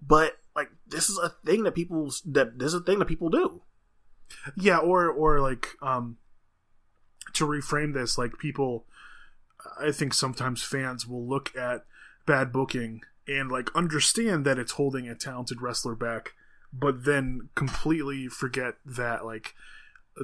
but 0.00 0.38
like 0.56 0.70
this 0.86 1.08
is 1.08 1.18
a 1.18 1.28
thing 1.28 1.62
that 1.64 1.74
people 1.74 2.10
that 2.24 2.58
this 2.58 2.68
is 2.68 2.74
a 2.74 2.80
thing 2.80 2.98
that 2.98 3.06
people 3.06 3.28
do. 3.28 3.62
Yeah, 4.56 4.78
or 4.78 5.08
or 5.08 5.40
like 5.40 5.68
um 5.82 6.16
to 7.34 7.46
reframe 7.46 7.94
this, 7.94 8.18
like 8.18 8.38
people 8.38 8.86
I 9.80 9.92
think 9.92 10.14
sometimes 10.14 10.62
fans 10.62 11.06
will 11.06 11.26
look 11.28 11.54
at 11.56 11.84
bad 12.26 12.52
booking 12.52 13.02
and 13.28 13.50
like 13.50 13.74
understand 13.74 14.44
that 14.44 14.58
it's 14.58 14.72
holding 14.72 15.08
a 15.08 15.14
talented 15.14 15.60
wrestler 15.60 15.94
back, 15.94 16.32
but 16.72 17.04
then 17.04 17.50
completely 17.54 18.28
forget 18.28 18.74
that 18.84 19.24
like 19.24 19.54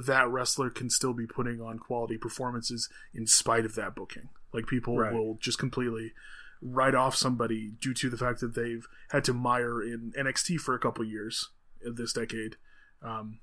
that 0.05 0.27
wrestler 0.29 0.69
can 0.69 0.89
still 0.89 1.13
be 1.13 1.27
putting 1.27 1.61
on 1.61 1.77
quality 1.77 2.17
performances 2.17 2.89
in 3.13 3.27
spite 3.27 3.65
of 3.65 3.75
that 3.75 3.95
booking. 3.95 4.29
Like 4.51 4.65
people 4.67 4.97
Right. 4.97 5.13
will 5.13 5.35
just 5.39 5.59
completely 5.59 6.13
write 6.63 6.95
off 6.95 7.15
somebody 7.15 7.73
due 7.81 7.93
to 7.93 8.09
the 8.09 8.17
fact 8.17 8.39
that 8.39 8.55
they've 8.55 8.87
had 9.09 9.23
to 9.25 9.33
mire 9.33 9.81
in 9.81 10.13
NXT 10.17 10.59
for 10.59 10.73
a 10.73 10.79
couple 10.79 11.03
years 11.03 11.49
this 11.81 12.13
decade. 12.13 12.55
Um, 13.01 13.39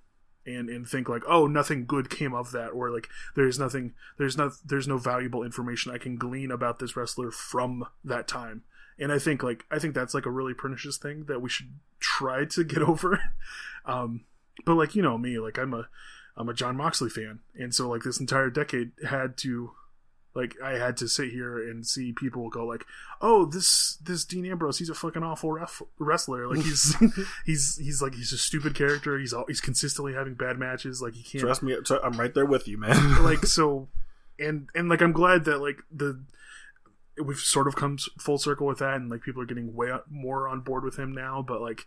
and 0.46 0.70
and 0.70 0.88
think 0.88 1.08
like 1.08 1.22
oh 1.28 1.46
nothing 1.46 1.84
good 1.84 2.08
came 2.08 2.34
of 2.34 2.50
that 2.52 2.68
or 2.68 2.90
like 2.90 3.08
there's 3.36 3.58
nothing 3.58 3.92
there's 4.18 4.36
no 4.36 4.50
there's 4.64 4.88
no 4.88 4.96
valuable 4.96 5.42
information 5.42 5.92
i 5.92 5.98
can 5.98 6.16
glean 6.16 6.50
about 6.50 6.78
this 6.78 6.96
wrestler 6.96 7.30
from 7.30 7.84
that 8.02 8.26
time 8.26 8.62
and 8.98 9.12
i 9.12 9.18
think 9.18 9.42
like 9.42 9.64
i 9.70 9.78
think 9.78 9.94
that's 9.94 10.14
like 10.14 10.26
a 10.26 10.30
really 10.30 10.54
pernicious 10.54 10.96
thing 10.96 11.24
that 11.24 11.42
we 11.42 11.48
should 11.48 11.74
try 11.98 12.44
to 12.44 12.64
get 12.64 12.82
over 12.82 13.20
um 13.84 14.24
but 14.64 14.74
like 14.74 14.94
you 14.94 15.02
know 15.02 15.18
me 15.18 15.38
like 15.38 15.58
i'm 15.58 15.74
a 15.74 15.88
i'm 16.36 16.48
a 16.48 16.54
jon 16.54 16.76
moxley 16.76 17.10
fan 17.10 17.40
and 17.58 17.74
so 17.74 17.88
like 17.88 18.02
this 18.02 18.20
entire 18.20 18.48
decade 18.48 18.92
had 19.08 19.36
to 19.36 19.72
like 20.34 20.54
i 20.62 20.72
had 20.72 20.96
to 20.96 21.08
sit 21.08 21.30
here 21.30 21.58
and 21.58 21.86
see 21.86 22.12
people 22.12 22.48
go 22.48 22.64
like 22.64 22.84
oh 23.20 23.44
this 23.44 23.98
this 24.02 24.24
dean 24.24 24.46
ambrose 24.46 24.78
he's 24.78 24.88
a 24.88 24.94
fucking 24.94 25.22
awful 25.22 25.52
ref- 25.52 25.82
wrestler. 25.98 26.48
Like 26.48 26.64
he's 26.64 26.96
he's 27.46 27.76
he's 27.76 28.02
like 28.02 28.14
he's 28.14 28.32
a 28.32 28.38
stupid 28.38 28.74
character. 28.74 29.18
He's 29.18 29.32
all, 29.32 29.44
he's 29.46 29.60
consistently 29.60 30.14
having 30.14 30.34
bad 30.34 30.58
matches. 30.58 31.00
Like 31.00 31.14
he 31.14 31.22
can't 31.22 31.42
Trust 31.42 31.62
me, 31.62 31.76
I'm 32.02 32.18
right 32.18 32.34
there 32.34 32.46
with 32.46 32.66
you, 32.68 32.78
man. 32.78 33.22
like 33.22 33.44
so 33.46 33.88
and 34.40 34.68
and 34.74 34.88
like 34.88 35.00
i'm 35.02 35.12
glad 35.12 35.44
that 35.44 35.60
like 35.60 35.82
the 35.94 36.24
we've 37.22 37.38
sort 37.38 37.68
of 37.68 37.76
come 37.76 37.98
full 38.18 38.38
circle 38.38 38.66
with 38.66 38.78
that 38.78 38.94
and 38.94 39.10
like 39.10 39.22
people 39.22 39.42
are 39.42 39.46
getting 39.46 39.74
way 39.74 39.90
more 40.08 40.48
on 40.48 40.60
board 40.60 40.82
with 40.82 40.98
him 40.98 41.12
now 41.12 41.44
but 41.46 41.60
like 41.60 41.84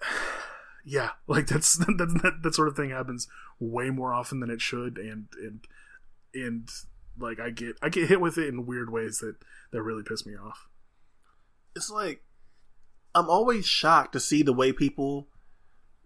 yeah 0.84 1.10
like 1.26 1.48
that's 1.48 1.76
that's 1.76 2.14
that, 2.22 2.38
that 2.42 2.54
sort 2.54 2.68
of 2.68 2.76
thing 2.76 2.90
happens 2.90 3.26
way 3.58 3.90
more 3.90 4.12
often 4.14 4.38
than 4.38 4.50
it 4.50 4.60
should 4.60 4.98
and 4.98 5.26
and 5.36 5.66
and 6.32 6.68
like 7.18 7.40
i 7.40 7.50
get 7.50 7.76
i 7.82 7.88
get 7.88 8.08
hit 8.08 8.20
with 8.20 8.38
it 8.38 8.48
in 8.48 8.66
weird 8.66 8.90
ways 8.90 9.18
that 9.18 9.36
that 9.72 9.82
really 9.82 10.02
piss 10.02 10.26
me 10.26 10.34
off 10.36 10.68
it's 11.74 11.90
like 11.90 12.22
I'm 13.14 13.30
always 13.30 13.66
shocked 13.66 14.12
to 14.12 14.20
see 14.20 14.42
the 14.42 14.52
way 14.52 14.72
people 14.72 15.28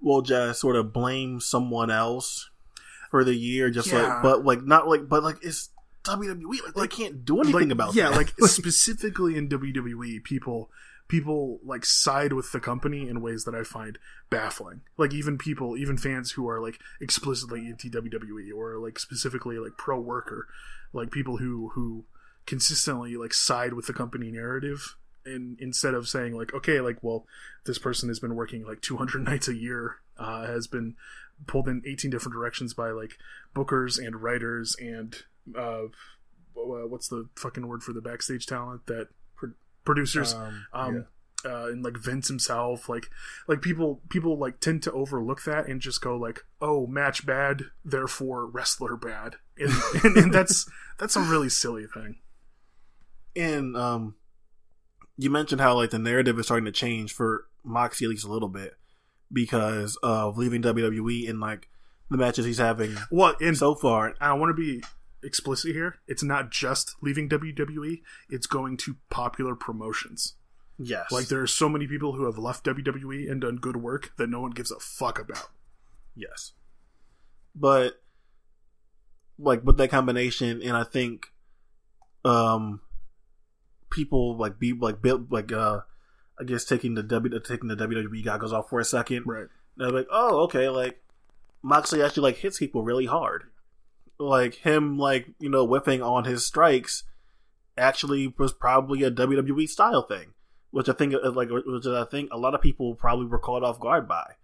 will 0.01 0.23
just 0.23 0.61
sort 0.61 0.77
of 0.77 0.93
blame 0.93 1.41
someone 1.41 1.91
else 1.91 2.49
for 3.11 3.24
the 3.24 3.35
year, 3.35 3.69
just 3.69 3.89
Yeah. 3.91 4.03
like, 4.15 4.23
but 4.23 4.45
like 4.45 4.62
not 4.62 4.87
like, 4.87 5.09
but 5.09 5.24
like 5.24 5.39
it's 5.43 5.70
WWE, 6.05 6.65
like, 6.65 6.74
they 6.74 6.87
can't 6.87 7.24
do 7.24 7.41
anything 7.41 7.55
like, 7.69 7.70
about 7.73 7.95
yeah 7.97 8.11
that. 8.11 8.16
like 8.16 8.32
specifically 8.49 9.37
in 9.37 9.49
wwe 9.49 10.23
people 10.24 10.70
people 11.09 11.59
like 11.65 11.85
side 11.85 12.32
with 12.32 12.53
the 12.53 12.61
company 12.61 13.07
in 13.09 13.20
ways 13.20 13.45
that 13.45 13.55
i 13.55 13.62
find 13.62 13.99
baffling 14.31 14.81
like 14.97 15.12
even 15.12 15.37
people 15.37 15.77
even 15.77 15.99
fans 15.99 16.31
who 16.32 16.49
are 16.49 16.59
like 16.61 16.78
explicitly 17.03 17.66
anti 17.66 17.91
wwe 17.91 18.51
or 18.57 18.78
like 18.78 18.99
specifically 18.99 19.59
like 19.59 19.73
pro 19.77 20.01
worker 20.01 20.47
like 20.92 21.10
people 21.10 21.36
who 21.38 21.70
who 21.74 22.04
consistently 22.46 23.16
like 23.16 23.32
side 23.34 23.74
with 23.74 23.86
the 23.86 23.92
company 23.92 24.30
narrative 24.30 24.96
and 25.24 25.58
instead 25.60 25.94
of 25.94 26.08
saying 26.08 26.34
like 26.34 26.52
okay 26.54 26.80
like 26.80 26.98
well 27.02 27.26
this 27.66 27.78
person 27.78 28.08
has 28.08 28.18
been 28.18 28.34
working 28.34 28.64
like 28.64 28.80
200 28.80 29.22
nights 29.24 29.48
a 29.48 29.54
year 29.54 29.96
uh, 30.18 30.46
has 30.46 30.66
been 30.66 30.94
pulled 31.46 31.68
in 31.68 31.82
18 31.86 32.10
different 32.10 32.34
directions 32.34 32.74
by 32.74 32.90
like 32.90 33.12
bookers 33.54 33.98
and 33.98 34.22
writers 34.22 34.76
and 34.80 35.22
uh 35.56 35.82
what's 36.54 37.08
the 37.08 37.28
fucking 37.36 37.66
word 37.66 37.82
for 37.82 37.92
the 37.92 38.02
backstage 38.02 38.46
talent 38.46 38.84
that 38.86 39.08
pro- 39.36 39.52
producers 39.84 40.34
Um, 40.34 40.64
um 40.72 41.06
uh, 41.44 41.68
and 41.68 41.82
like 41.82 41.96
Vince 41.96 42.28
himself, 42.28 42.88
like 42.88 43.10
like 43.48 43.62
people 43.62 44.02
people 44.08 44.38
like 44.38 44.60
tend 44.60 44.82
to 44.82 44.92
overlook 44.92 45.44
that 45.44 45.68
and 45.68 45.80
just 45.80 46.00
go 46.00 46.16
like, 46.16 46.44
oh, 46.60 46.86
match 46.86 47.24
bad, 47.24 47.64
therefore 47.84 48.46
wrestler 48.46 48.96
bad, 48.96 49.36
and 49.61 50.05
and, 50.05 50.16
and 50.16 50.32
that's 50.35 50.69
that's 50.99 51.16
a 51.16 51.20
really 51.20 51.49
silly 51.49 51.87
thing. 51.87 52.16
and 53.37 53.77
um, 53.77 54.15
you 55.16 55.31
mentioned 55.31 55.61
how 55.61 55.74
like 55.74 55.91
the 55.91 55.99
narrative 55.99 56.39
is 56.39 56.47
starting 56.47 56.65
to 56.65 56.73
change 56.73 57.12
for 57.12 57.47
Moxie 57.65 58.05
at 58.07 58.11
least 58.11 58.24
a 58.24 58.32
little 58.32 58.49
bit 58.49 58.74
because 59.32 59.97
of 60.03 60.37
leaving 60.37 60.62
WWE 60.62 61.28
and 61.28 61.41
like 61.41 61.69
the 62.11 62.16
matches 62.16 62.45
he's 62.45 62.59
having 62.59 62.97
Well, 63.11 63.35
and 63.41 63.57
so 63.57 63.74
far. 63.74 64.15
I 64.20 64.32
want 64.35 64.51
to 64.51 64.61
be 64.61 64.82
explicit 65.23 65.73
here. 65.73 65.97
It's 66.09 66.23
not 66.23 66.51
just 66.51 66.97
leaving 67.03 67.28
WWE; 67.28 68.01
it's 68.28 68.47
going 68.47 68.77
to 68.78 68.97
popular 69.11 69.55
promotions. 69.55 70.35
Yes, 70.82 71.12
Like 71.12 71.28
there 71.28 71.43
are 71.43 71.47
so 71.47 71.69
many 71.69 71.87
people 71.87 72.15
who 72.15 72.24
have 72.24 72.39
left 72.39 72.65
WWE 72.65 73.31
and 73.31 73.43
done 73.43 73.57
good 73.57 73.77
work 73.77 74.12
that 74.16 74.31
no 74.31 74.41
one 74.41 74.51
gives 74.53 74.70
a 74.70 74.81
fuck 74.81 75.19
about. 75.19 75.51
Yes. 76.16 76.53
But 77.55 77.99
like 79.40 79.64
with 79.64 79.78
that 79.78 79.90
combination 79.90 80.60
and 80.62 80.76
I 80.76 80.84
think 80.84 81.32
um 82.24 82.80
people 83.90 84.36
like 84.36 84.58
be 84.58 84.72
like 84.72 85.02
built 85.02 85.30
like 85.30 85.52
uh 85.52 85.80
I 86.40 86.44
guess 86.44 86.64
taking 86.64 86.94
the 86.94 87.02
W 87.02 87.38
taking 87.40 87.68
the 87.68 87.76
WWE 87.76 88.24
goggles 88.24 88.52
off 88.52 88.70
for 88.70 88.80
a 88.80 88.84
second. 88.84 89.24
Right. 89.26 89.48
They're 89.76 89.90
like, 89.90 90.06
oh, 90.10 90.40
okay, 90.44 90.68
like 90.68 91.02
Moxley 91.62 92.02
actually 92.02 92.22
like 92.22 92.36
hits 92.36 92.58
people 92.58 92.82
really 92.82 93.06
hard. 93.06 93.44
Like 94.18 94.54
him 94.54 94.98
like, 94.98 95.28
you 95.38 95.50
know, 95.50 95.66
whiffing 95.66 96.02
on 96.02 96.24
his 96.24 96.46
strikes 96.46 97.04
actually 97.76 98.34
was 98.38 98.52
probably 98.52 99.02
a 99.02 99.10
WWE 99.10 99.68
style 99.68 100.02
thing. 100.02 100.32
Which 100.70 100.88
I 100.88 100.92
think 100.92 101.14
uh, 101.14 101.32
like 101.32 101.48
which 101.50 101.86
I 101.86 102.04
think 102.04 102.30
a 102.32 102.38
lot 102.38 102.54
of 102.54 102.62
people 102.62 102.94
probably 102.94 103.26
were 103.26 103.38
caught 103.38 103.62
off 103.62 103.80
guard 103.80 104.08
by. 104.08 104.34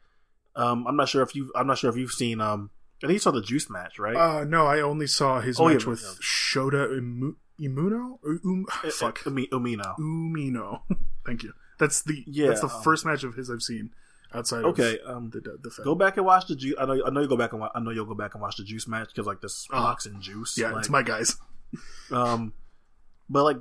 Um 0.55 0.87
I'm 0.87 0.97
not 0.97 1.09
sure 1.09 1.23
if 1.23 1.35
you 1.35 1.51
I'm 1.55 1.67
not 1.67 1.79
sure 1.79 1.89
if 1.89 1.97
you've 1.97 2.11
seen 2.11 2.41
um 2.41 2.71
I 3.03 3.07
think 3.09 3.13
you 3.15 3.19
saw 3.19 3.31
the 3.31 3.43
juice 3.43 3.69
match, 3.69 3.99
right? 3.99 4.17
Uh, 4.17 4.45
no, 4.45 4.67
I 4.67 4.81
only 4.81 5.07
saw 5.07 5.41
his 5.41 5.61
Oh, 5.61 5.69
match 5.69 5.85
but- 5.85 5.91
with 5.93 6.01
Shota 6.23 6.89
Imu- 6.99 7.37
Imuno. 7.61 8.19
Um, 8.25 8.67
fuck. 8.91 9.25
Umi- 9.27 9.49
Umino. 9.49 9.97
Umino. 9.99 10.81
Thank 11.27 11.43
you. 11.43 11.53
That's 11.79 12.03
the 12.03 12.25
Yeah, 12.27 12.49
That's 12.49 12.61
the 12.63 12.69
um, 12.69 12.83
first 12.83 13.05
match 13.05 13.23
of 13.25 13.35
his 13.35 13.51
I've 13.51 13.63
seen 13.63 13.91
outside. 14.35 14.65
Okay, 14.65 14.99
of 15.01 15.17
um 15.17 15.31
the 15.31 15.41
the, 15.41 15.59
the 15.63 15.83
Go 15.85 15.95
back 15.95 16.17
and 16.17 16.25
watch 16.25 16.47
the 16.47 16.57
juice. 16.57 16.75
I 16.79 16.87
know. 16.87 17.03
I 17.07 17.11
know 17.11 17.21
you 17.21 17.29
go 17.29 17.37
back 17.37 17.53
and 17.53 17.61
wa- 17.61 17.71
I 17.75 17.81
know 17.81 17.91
you'll 17.91 18.07
go 18.07 18.15
back 18.15 18.35
and 18.35 18.41
watch 18.43 18.57
the 18.57 18.65
juice 18.65 18.87
match 18.89 19.09
because 19.09 19.27
like 19.27 19.41
this 19.43 19.67
Uh-huh. 19.71 19.95
And 20.07 20.23
juice. 20.23 20.57
Yeah, 20.57 20.71
like, 20.71 20.81
it's 20.81 20.89
my 20.91 21.03
guys. 21.03 21.37
Um, 22.13 22.53
but 23.29 23.43
like 23.45 23.57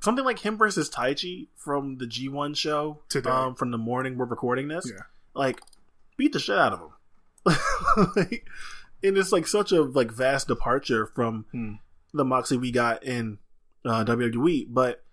something 0.00 0.24
like 0.24 0.40
him 0.40 0.58
versus 0.58 0.90
Taichi 0.90 1.48
from 1.56 1.96
the 1.98 2.04
G1 2.06 2.56
show 2.56 3.00
Today. 3.08 3.30
um, 3.30 3.54
from 3.54 3.70
the 3.70 3.78
morning 3.78 4.18
we're 4.18 4.26
recording 4.26 4.68
this. 4.68 4.90
Yeah. 4.90 5.02
Like, 5.34 5.60
beat 6.16 6.32
the 6.32 6.40
shit 6.40 6.58
out 6.58 6.72
of 6.74 6.80
him. 6.80 6.90
like, 8.16 8.46
and 9.04 9.16
it's 9.16 9.30
like 9.30 9.46
such 9.46 9.70
a 9.70 9.82
like 9.82 10.10
vast 10.10 10.48
departure 10.48 11.06
from 11.06 11.44
Hmm. 11.52 11.74
the 12.12 12.24
Moxie 12.24 12.56
we 12.56 12.72
got 12.72 13.04
in 13.04 13.38
uh, 13.84 14.04
WWE. 14.04 14.66
But 14.70 15.04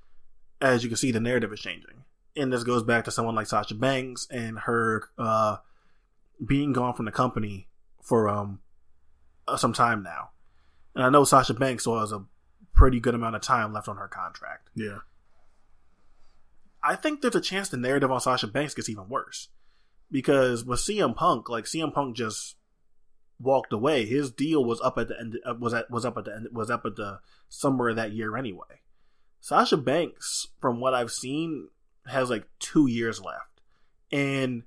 as 0.60 0.82
you 0.84 0.90
can 0.90 0.98
see, 0.98 1.12
the 1.12 1.20
narrative 1.20 1.52
is 1.54 1.60
changing, 1.60 2.04
and 2.36 2.52
this 2.52 2.64
goes 2.64 2.82
back 2.84 3.04
to 3.06 3.12
someone 3.12 3.36
like 3.36 3.48
Sasha 3.48 3.76
Banks 3.76 4.28
and 4.32 4.60
her 4.60 5.10
uh, 5.18 5.58
being 6.44 6.74
gone 6.74 6.94
from 6.96 7.06
the 7.06 7.12
company 7.12 7.68
for 8.02 8.28
um 8.28 8.60
uh, 9.48 9.58
some 9.58 9.74
time 9.74 10.02
now. 10.02 10.30
And 10.96 11.04
I 11.06 11.10
know 11.10 11.24
Sasha 11.24 11.54
Banks 11.54 11.84
still 11.84 12.00
has 12.00 12.12
a 12.12 12.24
pretty 12.74 13.00
good 13.00 13.14
amount 13.16 13.36
of 13.36 13.42
time 13.42 13.74
left 13.74 13.88
on 13.88 13.98
her 13.98 14.08
contract. 14.08 14.70
Yeah. 14.76 15.00
I 16.84 16.96
think 16.96 17.22
there's 17.22 17.36
a 17.36 17.42
chance 17.42 17.70
the 17.70 17.78
narrative 17.78 18.12
on 18.12 18.20
Sasha 18.22 18.48
Banks 18.48 18.74
gets 18.74 18.90
even 18.90 19.08
worse. 19.08 19.50
Because 20.10 20.66
with 20.66 20.80
CM 20.80 21.16
Punk, 21.16 21.48
like 21.48 21.66
CM 21.66 21.94
Punk 21.94 22.16
just 22.18 22.56
walked 23.42 23.74
away. 23.74 24.06
His 24.06 24.32
deal 24.32 24.64
was 24.64 24.82
up 24.82 24.98
at 24.98 25.08
the 25.08 25.20
end 25.20 25.38
uh, 25.46 25.56
was 25.60 25.74
at 25.74 25.90
was 25.90 26.06
up 26.06 26.18
at 26.18 26.26
the 26.26 26.36
end 26.36 26.48
was 26.52 26.70
up 26.70 26.86
at 26.86 26.96
the 26.96 27.20
summer 27.50 27.90
of 27.90 27.96
that 27.96 28.14
year 28.14 28.38
anyway. 28.38 28.82
Sasha 29.40 29.78
Banks, 29.78 30.48
from 30.60 30.80
what 30.80 30.94
I've 30.94 31.12
seen, 31.12 31.70
has 32.06 32.30
like 32.30 32.46
two 32.60 32.88
years 32.88 33.22
left. 33.22 33.62
And 34.12 34.64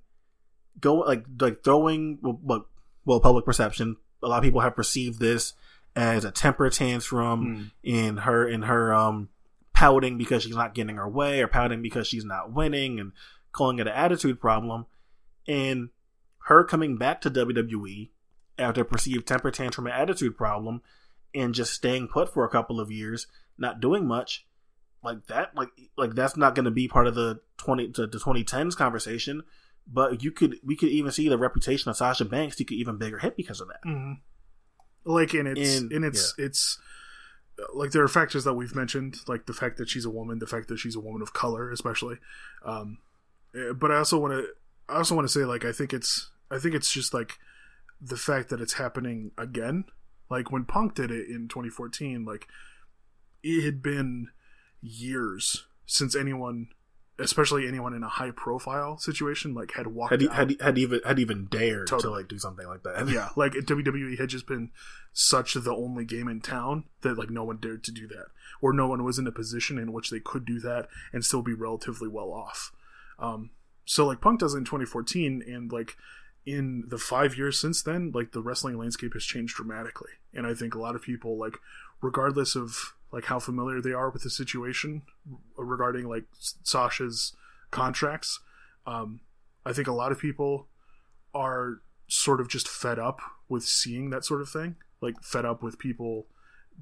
go 0.81 0.97
like 0.97 1.25
like 1.41 1.63
throwing 1.63 2.19
well, 2.23 2.39
well, 2.43 2.67
well 3.05 3.21
public 3.21 3.45
perception, 3.45 3.97
a 4.23 4.29
lot 4.29 4.39
of 4.39 4.45
people 4.45 4.61
have 4.61 4.77
perceived 4.77 5.21
this 5.21 5.55
as 5.97 6.25
a 6.25 6.31
temper 6.31 6.71
tantrum 6.71 7.71
in 7.83 8.17
her 8.19 8.49
in 8.49 8.63
her 8.63 8.93
um 8.93 9.29
pouting 9.73 10.19
because 10.19 10.43
she's 10.43 10.57
not 10.57 10.75
getting 10.75 10.97
her 10.97 11.09
way 11.09 11.41
or 11.41 11.49
pouting 11.49 11.83
because 11.83 12.07
she's 12.07 12.25
not 12.25 12.53
winning 12.53 12.99
and 12.99 13.13
calling 13.53 13.79
it 13.79 13.87
an 13.87 13.93
attitude 13.93 14.41
problem 14.41 14.87
and 15.47 15.91
her 16.45 16.65
coming 16.65 16.97
back 16.97 17.21
to 17.21 17.31
WWE 17.31 18.11
after 18.59 18.85
perceived 18.85 19.27
temper 19.27 19.51
tantrum 19.51 19.87
and 19.87 19.95
attitude 19.95 20.37
problem 20.37 20.83
and 21.35 21.55
just 21.55 21.73
staying 21.73 22.09
put 22.09 22.33
for 22.33 22.45
a 22.45 22.49
couple 22.49 22.79
of 22.81 22.91
years, 22.91 23.27
not 23.59 23.81
doing 23.81 24.07
much, 24.07 24.47
like 25.03 25.27
that, 25.27 25.55
like 25.57 25.71
like 25.97 26.15
that's 26.15 26.37
not 26.37 26.55
going 26.55 26.65
to 26.65 26.71
be 26.71 26.89
part 26.89 27.07
of 27.07 27.15
the 27.15 27.41
twenty 27.57 27.89
to 27.93 28.07
the 28.07 28.19
twenty 28.19 28.45
tens 28.45 28.75
conversation. 28.75 29.43
But 29.87 30.23
you 30.23 30.31
could 30.31 30.57
we 30.65 30.77
could 30.77 30.89
even 30.89 31.13
see 31.13 31.29
the 31.29 31.37
reputation 31.37 31.91
of 31.91 31.97
Sasha 31.97 32.25
Banks 32.25 32.57
take 32.57 32.71
an 32.71 32.79
even 32.79 32.97
bigger 32.97 33.19
hit 33.19 33.37
because 33.37 33.61
of 33.61 33.69
that. 33.69 33.83
Mhm. 33.85 34.19
Like, 35.05 35.35
and 35.35 35.47
it's 35.47 35.77
And- 35.79 35.93
and, 35.93 36.05
it's 36.07 36.35
it's 36.39 36.79
uh, 37.59 37.65
like 37.75 37.91
there 37.91 38.03
are 38.03 38.09
factors 38.09 38.45
that 38.45 38.55
we've 38.55 38.75
mentioned, 38.75 39.17
like 39.29 39.45
the 39.45 39.53
fact 39.53 39.77
that 39.77 39.89
she's 39.91 40.07
a 40.07 40.11
woman, 40.11 40.39
the 40.39 40.47
fact 40.47 40.69
that 40.69 40.79
she's 40.79 40.97
a 40.97 41.01
woman 41.01 41.21
of 41.21 41.35
color, 41.35 41.71
especially. 41.71 42.17
Um, 42.65 42.99
eh, 43.55 43.73
but 43.73 43.91
I 43.91 43.99
also 43.99 44.19
want 44.19 44.33
to 44.33 44.49
I 44.89 44.97
also 44.97 45.15
want 45.15 45.27
to 45.29 45.33
say 45.33 45.45
like 45.45 45.65
I 45.67 45.73
think 45.73 45.93
it's 45.93 46.31
I 46.51 46.59
think 46.59 46.75
it's 46.75 46.91
just 46.91 47.13
like 47.13 47.39
the 48.01 48.17
fact 48.17 48.49
that 48.51 48.61
it's 48.61 48.75
happening 48.75 49.33
again. 49.39 49.85
Like 50.31 50.51
when 50.51 50.65
Punk 50.65 50.95
did 50.95 51.11
it 51.11 51.29
in 51.29 51.49
2014, 51.49 52.25
like 52.25 52.49
it 53.43 53.65
had 53.65 53.83
been 53.83 54.29
years 54.81 55.67
since 55.87 56.17
anyone, 56.17 56.69
especially 57.19 57.69
anyone 57.69 57.95
in 57.95 58.03
a 58.03 58.09
high 58.09 58.31
profile 58.31 58.99
situation, 58.99 59.55
like 59.55 59.73
had 59.73 59.89
walked 59.89 60.13
Had 60.13 60.21
he, 60.23 60.29
had, 60.29 60.51
he, 60.51 60.57
had 60.61 60.79
even 60.79 61.01
had 61.07 61.19
even 61.19 61.47
dared 61.47 61.89
to 61.89 62.11
like 62.11 62.29
do 62.29 62.39
something 62.39 62.67
like 62.67 62.83
that. 62.83 63.09
yeah, 63.09 63.31
like 63.37 63.53
WWE 63.53 64.19
had 64.19 64.29
just 64.29 64.47
been 64.47 64.71
such 65.13 65.55
the 65.55 65.75
only 65.75 66.05
game 66.05 66.29
in 66.29 66.41
town 66.41 66.85
that 67.03 67.19
like 67.19 67.31
no 67.31 67.45
one 67.45 67.59
dared 67.59 67.85
to 67.85 67.93
do 67.93 68.09
that, 68.09 68.27
or 68.61 68.73
no 68.73 68.89
one 68.89 69.05
was 69.05 69.19
in 69.19 69.27
a 69.27 69.33
position 69.33 69.79
in 69.79 69.93
which 69.93 70.11
they 70.11 70.21
could 70.21 70.45
do 70.45 70.59
that 70.61 70.89
and 71.13 71.25
still 71.25 71.43
be 71.43 71.55
relatively 71.55 72.09
well 72.09 72.33
off. 72.33 72.73
Um, 73.19 73.51
so 73.85 74.07
like 74.07 74.21
Punk 74.21 74.41
does 74.41 74.55
it 74.55 74.59
in 74.59 74.65
2014, 74.65 75.43
and 75.47 75.71
like 75.71 75.97
in 76.47 76.85
the 76.89 76.99
five 76.99 77.37
years 77.37 77.59
since 77.59 77.83
then, 77.83 78.13
like 78.15 78.33
the 78.33 78.43
wrestling 78.43 78.79
landscape 78.79 79.15
has 79.15 79.25
changed 79.25 79.57
dramatically, 79.57 80.11
and 80.33 80.47
I 80.47 80.55
think 80.55 80.75
a 80.75 80.81
lot 80.81 80.95
of 80.95 81.03
people 81.03 81.39
like, 81.39 81.59
regardless 82.03 82.55
of 82.55 82.95
like 83.13 83.27
how 83.27 83.39
familiar 83.39 83.81
they 83.81 83.93
are 83.93 84.11
with 84.11 84.23
the 84.23 84.31
situation 84.31 85.03
regarding 85.57 86.09
like 86.09 86.25
Sasha's 86.63 87.35
contracts, 87.71 88.41
um, 88.87 89.21
I 89.65 89.73
think 89.73 89.89
a 89.89 89.93
lot 89.93 90.13
of 90.13 90.19
people 90.19 90.67
are 91.33 91.81
sort 92.09 92.41
of 92.41 92.49
just 92.49 92.69
fed 92.69 92.99
up 92.99 93.21
with 93.49 93.65
seeing 93.65 94.11
that 94.11 94.25
sort 94.25 94.41
of 94.41 94.49
thing. 94.49 94.77
Like 95.01 95.23
fed 95.23 95.45
up 95.45 95.63
with 95.63 95.79
people 95.79 96.27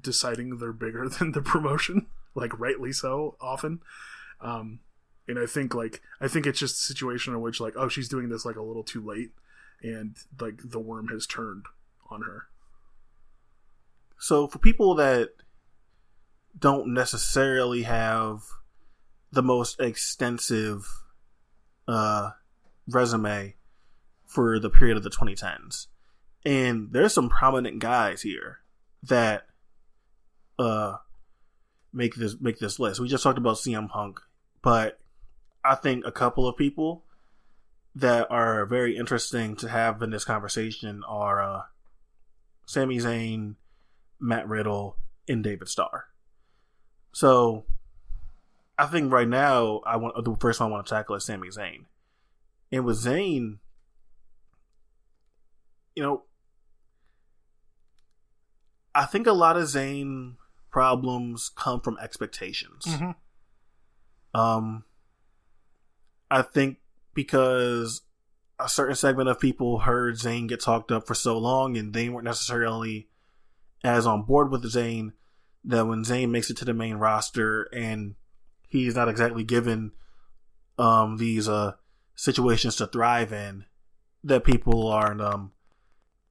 deciding 0.01 0.57
they're 0.57 0.73
bigger 0.73 1.07
than 1.19 1.31
the 1.31 1.41
promotion, 1.41 2.07
like 2.35 2.57
rightly 2.59 2.91
so 2.91 3.35
often. 3.39 3.79
Um, 4.41 4.79
and 5.27 5.39
I 5.39 5.45
think 5.45 5.73
like 5.73 6.01
I 6.19 6.27
think 6.27 6.45
it's 6.45 6.59
just 6.59 6.75
a 6.75 6.93
situation 6.93 7.33
in 7.33 7.41
which 7.41 7.61
like 7.61 7.73
oh 7.77 7.87
she's 7.87 8.09
doing 8.09 8.29
this 8.29 8.45
like 8.45 8.57
a 8.57 8.61
little 8.61 8.83
too 8.83 9.05
late, 9.05 9.31
and 9.83 10.15
like 10.39 10.59
the 10.63 10.79
worm 10.79 11.09
has 11.09 11.27
turned 11.27 11.65
on 12.09 12.21
her. 12.21 12.47
So 14.17 14.47
for 14.47 14.59
people 14.59 14.95
that 14.95 15.31
don't 16.57 16.93
necessarily 16.93 17.83
have 17.83 18.43
the 19.31 19.43
most 19.43 19.79
extensive 19.79 20.87
uh, 21.87 22.31
resume 22.87 23.55
for 24.25 24.59
the 24.59 24.69
period 24.69 24.97
of 24.97 25.03
the 25.03 25.09
2010s, 25.09 25.87
and 26.45 26.89
there's 26.91 27.13
some 27.13 27.29
prominent 27.29 27.79
guys 27.79 28.21
here 28.21 28.59
that 29.03 29.45
uh 30.59 30.97
make 31.91 32.15
this 32.15 32.35
make 32.39 32.59
this 32.59 32.79
list. 32.79 32.99
We 32.99 33.07
just 33.07 33.23
talked 33.23 33.37
about 33.37 33.57
CM 33.57 33.89
Punk, 33.89 34.19
but 34.61 34.99
I 35.63 35.75
think 35.75 36.05
a 36.05 36.11
couple 36.11 36.47
of 36.47 36.57
people 36.57 37.03
that 37.95 38.31
are 38.31 38.65
very 38.65 38.97
interesting 38.97 39.55
to 39.57 39.69
have 39.69 40.01
in 40.01 40.09
this 40.09 40.25
conversation 40.25 41.03
are 41.07 41.41
uh, 41.43 41.61
Sami 42.65 42.97
Zayn, 42.97 43.55
Matt 44.19 44.47
Riddle, 44.47 44.97
and 45.27 45.43
David 45.43 45.69
Starr. 45.69 46.05
So 47.11 47.65
I 48.77 48.87
think 48.87 49.11
right 49.11 49.27
now 49.27 49.81
I 49.85 49.97
want 49.97 50.23
the 50.23 50.35
first 50.39 50.59
one 50.59 50.69
I 50.69 50.71
want 50.73 50.87
to 50.87 50.95
tackle 50.95 51.15
is 51.15 51.25
Sami 51.25 51.49
Zayn. 51.49 51.85
And 52.71 52.85
with 52.85 52.97
Zayn, 52.97 53.59
you 55.95 56.01
know, 56.01 56.23
I 58.95 59.05
think 59.05 59.27
a 59.27 59.33
lot 59.33 59.57
of 59.57 59.63
Zayn 59.63 60.35
problems 60.71 61.51
come 61.55 61.81
from 61.81 61.99
expectations. 62.01 62.87
Um, 64.33 64.85
I 66.31 66.41
think 66.41 66.77
because 67.13 68.01
a 68.59 68.69
certain 68.69 68.95
segment 68.95 69.29
of 69.29 69.39
people 69.39 69.79
heard 69.79 70.15
Zayn 70.15 70.47
get 70.47 70.61
talked 70.61 70.91
up 70.91 71.07
for 71.07 71.15
so 71.15 71.37
long, 71.37 71.77
and 71.77 71.93
they 71.93 72.09
weren't 72.09 72.25
necessarily 72.25 73.07
as 73.83 74.05
on 74.05 74.23
board 74.23 74.51
with 74.51 74.63
Zayn 74.63 75.11
that 75.65 75.87
when 75.87 76.03
Zayn 76.03 76.29
makes 76.29 76.49
it 76.49 76.57
to 76.57 76.65
the 76.65 76.73
main 76.73 76.95
roster 76.95 77.63
and 77.73 78.15
he's 78.67 78.95
not 78.95 79.09
exactly 79.09 79.43
given 79.43 79.91
um 80.79 81.17
these 81.17 81.47
uh 81.47 81.73
situations 82.15 82.75
to 82.77 82.87
thrive 82.87 83.33
in, 83.33 83.65
that 84.23 84.43
people 84.43 84.87
aren't 84.87 85.21
um 85.21 85.51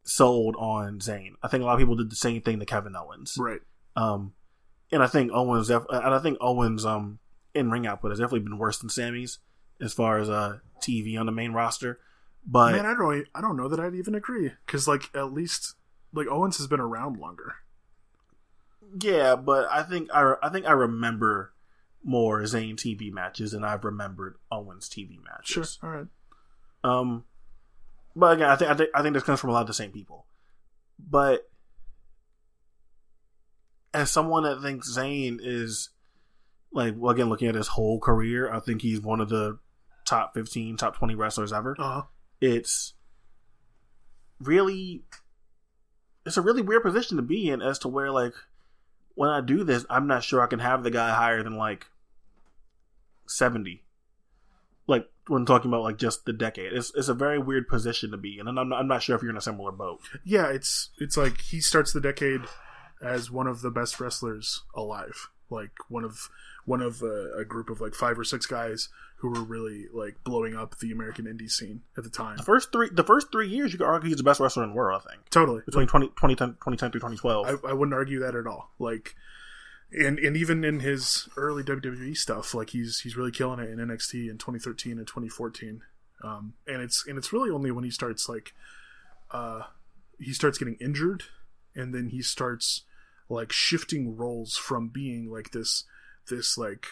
sold 0.05 0.57
on 0.59 0.99
Zayn. 0.99 1.33
I 1.43 1.49
think 1.49 1.63
a 1.63 1.67
lot 1.67 1.75
of 1.75 1.79
people 1.79 1.97
did 1.97 2.11
the 2.11 2.17
same 2.17 2.43
thing 2.43 2.59
to 2.61 2.67
Kevin 2.67 2.97
Owens. 2.97 3.37
Right. 3.39 3.61
Um, 3.95 4.33
and 4.91 5.03
I 5.03 5.07
think 5.07 5.31
Owens, 5.33 5.71
and 5.71 5.85
I 5.91 6.19
think 6.19 6.39
Owens, 6.41 6.85
um, 6.85 7.19
in 7.55 7.71
ring 7.71 7.87
output 7.87 8.11
has 8.11 8.19
definitely 8.19 8.41
been 8.41 8.59
worse 8.59 8.79
than 8.79 8.89
Sami's 8.89 9.39
as 9.83 9.93
far 9.93 10.19
as 10.19 10.31
uh 10.31 10.59
TV 10.81 11.19
on 11.19 11.27
the 11.27 11.33
main 11.33 11.53
roster. 11.53 11.99
But 12.47 12.73
Man, 12.73 12.87
I 12.87 12.95
don't 12.95 13.27
I 13.35 13.41
don't 13.41 13.57
know 13.57 13.69
that 13.69 13.79
I'd 13.81 13.95
even 13.95 14.15
agree 14.15 14.53
because 14.67 14.89
like 14.89 15.11
at 15.15 15.33
least 15.33 15.75
like 16.15 16.27
Owens 16.29 16.57
has 16.59 16.67
been 16.67 16.81
around 16.81 17.19
longer. 17.19 17.57
yeah, 19.01 19.37
but 19.37 19.69
I 19.71 19.83
think 19.83 20.09
I 20.15 20.35
I 20.43 20.49
think 20.49 20.67
I 20.67 20.73
remember 20.73 21.53
more 22.05 22.41
Zayn 22.43 22.75
TV 22.75 23.13
matches 23.13 23.53
than 23.53 23.63
I've 23.65 23.85
remembered 23.85 24.37
Owens 24.51 24.89
TV 24.89 25.15
Sure. 25.15 25.23
matches. 25.63 25.79
All 25.83 25.91
right. 25.91 26.07
Um, 26.85 27.25
but 28.17 28.35
again, 28.37 28.51
I 28.51 28.57
think 28.57 28.71
I 28.71 28.75
think 28.75 28.91
I 28.95 29.03
think 29.03 29.15
this 29.15 29.23
comes 29.23 29.39
from 29.41 29.51
a 29.51 29.53
lot 29.53 29.61
of 29.63 29.67
the 29.69 29.75
same 29.75 29.93
people. 29.93 30.27
But 30.99 31.49
as 33.95 34.11
someone 34.11 34.43
that 34.45 34.61
thinks 34.63 34.91
Zayn 34.97 35.39
is 35.41 35.91
like, 36.73 36.95
well, 36.97 37.13
again, 37.13 37.29
looking 37.29 37.49
at 37.49 37.55
his 37.55 37.69
whole 37.69 38.01
career, 38.01 38.53
I 38.53 38.59
think 38.61 38.83
he's 38.83 39.01
one 39.01 39.21
of 39.21 39.29
the 39.29 39.59
top 40.05 40.35
fifteen, 40.35 40.77
top 40.77 40.97
twenty 40.97 41.15
wrestlers 41.15 41.53
ever. 41.53 41.77
Uh 41.79 41.83
huh. 41.83 42.03
It's 42.41 42.95
really, 44.41 45.05
it's 46.27 46.37
a 46.37 46.43
really 46.43 46.63
weird 46.63 46.83
position 46.83 47.17
to 47.17 47.23
be 47.23 47.49
in 47.49 47.63
as 47.63 47.79
to 47.81 47.89
where 47.89 48.11
like 48.11 48.35
when 49.15 49.31
I 49.31 49.41
do 49.41 49.65
this, 49.65 49.87
I'm 49.89 50.07
not 50.07 50.25
sure 50.25 50.41
I 50.41 50.47
can 50.47 50.59
have 50.59 50.83
the 50.83 50.91
guy 50.91 51.15
higher 51.15 51.43
than 51.43 51.57
like 51.57 51.87
seventy 53.27 53.85
like 54.87 55.09
when 55.29 55.47
talking 55.47 55.71
about 55.71 55.83
like 55.83 55.99
just 55.99 56.25
the 56.25 56.33
decade. 56.33 56.73
It's 56.73 56.93
it's 56.95 57.09
a 57.09 57.15
very 57.15 57.39
weird 57.39 57.69
position 57.69 58.11
to 58.11 58.17
be 58.17 58.39
in, 58.39 58.49
and 58.49 58.59
I'm 58.59 58.69
not, 58.69 58.81
I'm 58.81 58.89
not 58.89 59.03
sure 59.03 59.17
if 59.17 59.23
you're 59.23 59.31
in 59.31 59.37
a 59.37 59.43
similar 59.43 59.73
boat. 59.73 60.01
Yeah, 60.25 60.49
it's 60.49 60.91
it's 60.99 61.17
like 61.17 61.41
he 61.41 61.61
starts 61.61 61.93
the 61.93 62.01
decade 62.01 62.43
as 63.03 63.31
one 63.31 63.47
of 63.47 63.63
the 63.63 63.71
best 63.71 64.01
wrestlers 64.01 64.63
alive. 64.75 65.31
Like 65.51 65.73
one 65.89 66.05
of 66.05 66.29
one 66.65 66.83
of 66.83 67.03
a, 67.03 67.39
a 67.39 67.45
group 67.45 67.71
of 67.71 67.81
like 67.81 67.95
five 67.95 68.19
or 68.19 68.25
six 68.25 68.47
guys 68.47 68.89
who 69.23 69.29
were 69.29 69.45
really 69.45 69.87
like 69.93 70.17
blowing 70.25 70.57
up 70.57 70.77
the 70.81 70.91
American 70.91 71.27
indie 71.27 71.49
scene 71.49 71.81
at 71.97 72.03
the 72.03 72.11
time. 72.11 72.37
The 72.37 72.43
first 72.43 72.73
three 72.73 72.89
the 72.91 73.05
first 73.05 73.29
three 73.31 73.47
years, 73.49 73.73
you 73.73 73.79
could 73.79 73.87
argue 73.87 74.09
he's 74.09 74.19
the 74.19 74.25
best 74.25 74.41
wrestler 74.41 74.65
in 74.65 74.71
the 74.71 74.75
world. 74.75 75.01
I 75.07 75.11
think 75.13 75.31
Totally. 75.31 75.63
between 75.65 75.87
20, 75.87 76.09
2010, 76.09 76.49
2010 76.55 76.91
through 76.91 77.01
2012. 77.01 77.47
I, 77.65 77.71
I 77.71 77.73
wouldn't 77.73 77.95
argue 77.95 78.19
that 78.19 78.35
at 78.35 78.49
all. 78.49 78.73
Like, 78.81 79.15
and 79.93 80.19
and 80.19 80.37
even 80.37 80.65
in 80.65 80.81
his 80.81 81.29
early 81.37 81.63
WWE 81.63 82.17
stuff, 82.17 82.53
like 82.53 82.71
he's 82.71 82.99
he's 82.99 83.17
really 83.17 83.31
killing 83.31 83.61
it 83.61 83.71
in 83.71 83.79
NXT 83.79 84.29
in 84.29 84.39
2013 84.39 84.99
and 84.99 85.07
2014. 85.07 85.83
Um, 86.25 86.55
and 86.67 86.83
it's 86.83 87.07
and 87.07 87.17
it's 87.17 87.33
really 87.33 87.51
only 87.51 87.71
when 87.71 87.85
he 87.85 87.93
starts 87.93 88.29
like, 88.29 88.53
uh, 89.31 89.63
he 90.19 90.33
starts 90.33 90.59
getting 90.59 90.79
injured, 90.81 91.23
and 91.77 91.95
then 91.95 92.09
he 92.09 92.23
starts 92.23 92.83
like 93.29 93.53
shifting 93.53 94.17
roles 94.17 94.57
from 94.57 94.89
being 94.89 95.31
like 95.31 95.53
this 95.53 95.85
this 96.29 96.59
like 96.59 96.87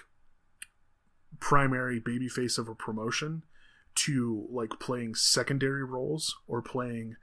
primary 1.38 2.00
babyface 2.00 2.58
of 2.58 2.68
a 2.68 2.74
promotion 2.74 3.42
to 3.94 4.46
like 4.50 4.80
playing 4.80 5.14
secondary 5.14 5.84
roles 5.84 6.36
or 6.46 6.62
playing 6.62 7.16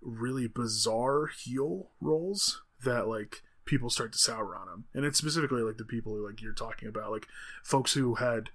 really 0.00 0.46
bizarre 0.46 1.26
heel 1.26 1.90
roles 2.00 2.62
that 2.84 3.08
like 3.08 3.42
people 3.64 3.90
start 3.90 4.12
to 4.12 4.18
sour 4.18 4.56
on 4.56 4.68
him 4.68 4.84
and 4.94 5.04
it's 5.04 5.18
specifically 5.18 5.62
like 5.62 5.76
the 5.76 5.84
people 5.84 6.14
who 6.14 6.26
like 6.26 6.40
you're 6.40 6.52
talking 6.52 6.88
about 6.88 7.10
like 7.10 7.26
folks 7.62 7.92
who 7.92 8.14
had 8.14 8.50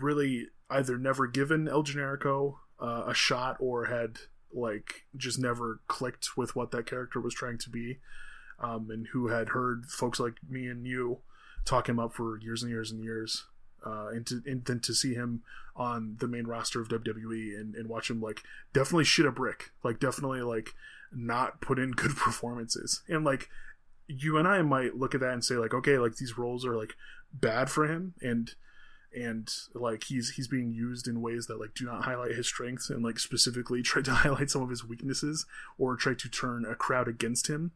really 0.00 0.48
either 0.70 0.98
never 0.98 1.26
given 1.26 1.68
el 1.68 1.84
generico 1.84 2.56
uh, 2.80 3.04
a 3.06 3.14
shot 3.14 3.56
or 3.60 3.86
had 3.86 4.18
like 4.52 5.04
just 5.16 5.38
never 5.38 5.80
clicked 5.86 6.36
with 6.36 6.56
what 6.56 6.70
that 6.70 6.86
character 6.86 7.20
was 7.20 7.34
trying 7.34 7.58
to 7.58 7.70
be 7.70 7.98
um, 8.60 8.88
and 8.90 9.08
who 9.12 9.28
had 9.28 9.50
heard 9.50 9.86
folks 9.86 10.18
like 10.18 10.36
me 10.48 10.66
and 10.66 10.86
you 10.86 11.18
talk 11.64 11.88
him 11.88 11.98
up 11.98 12.12
for 12.12 12.38
years 12.40 12.62
and 12.62 12.70
years 12.70 12.90
and 12.90 13.02
years 13.02 13.44
uh, 13.84 14.08
and 14.08 14.26
to 14.26 14.40
then 14.44 14.80
to 14.80 14.94
see 14.94 15.14
him 15.14 15.42
on 15.74 16.16
the 16.20 16.28
main 16.28 16.46
roster 16.46 16.80
of 16.80 16.88
WWE 16.88 17.58
and, 17.58 17.74
and 17.74 17.88
watch 17.88 18.10
him 18.10 18.20
like 18.20 18.42
definitely 18.72 19.04
shit 19.04 19.26
a 19.26 19.32
brick, 19.32 19.70
like 19.82 19.98
definitely 19.98 20.42
like 20.42 20.74
not 21.12 21.60
put 21.60 21.78
in 21.78 21.90
good 21.92 22.16
performances, 22.16 23.02
and 23.08 23.24
like 23.24 23.48
you 24.06 24.36
and 24.36 24.46
I 24.46 24.62
might 24.62 24.96
look 24.96 25.14
at 25.14 25.20
that 25.20 25.32
and 25.32 25.44
say 25.44 25.54
like, 25.54 25.74
okay, 25.74 25.98
like 25.98 26.16
these 26.16 26.36
roles 26.36 26.66
are 26.66 26.76
like 26.76 26.94
bad 27.32 27.70
for 27.70 27.86
him, 27.86 28.14
and 28.20 28.54
and 29.14 29.52
like 29.74 30.04
he's 30.04 30.30
he's 30.30 30.48
being 30.48 30.72
used 30.72 31.06
in 31.06 31.20
ways 31.20 31.46
that 31.46 31.60
like 31.60 31.74
do 31.74 31.84
not 31.84 32.04
highlight 32.04 32.32
his 32.32 32.46
strengths 32.46 32.88
and 32.88 33.04
like 33.04 33.18
specifically 33.18 33.82
try 33.82 34.02
to 34.02 34.12
highlight 34.12 34.50
some 34.50 34.62
of 34.62 34.70
his 34.70 34.84
weaknesses 34.84 35.46
or 35.78 35.96
try 35.96 36.14
to 36.14 36.28
turn 36.28 36.64
a 36.64 36.74
crowd 36.74 37.08
against 37.08 37.48
him. 37.48 37.72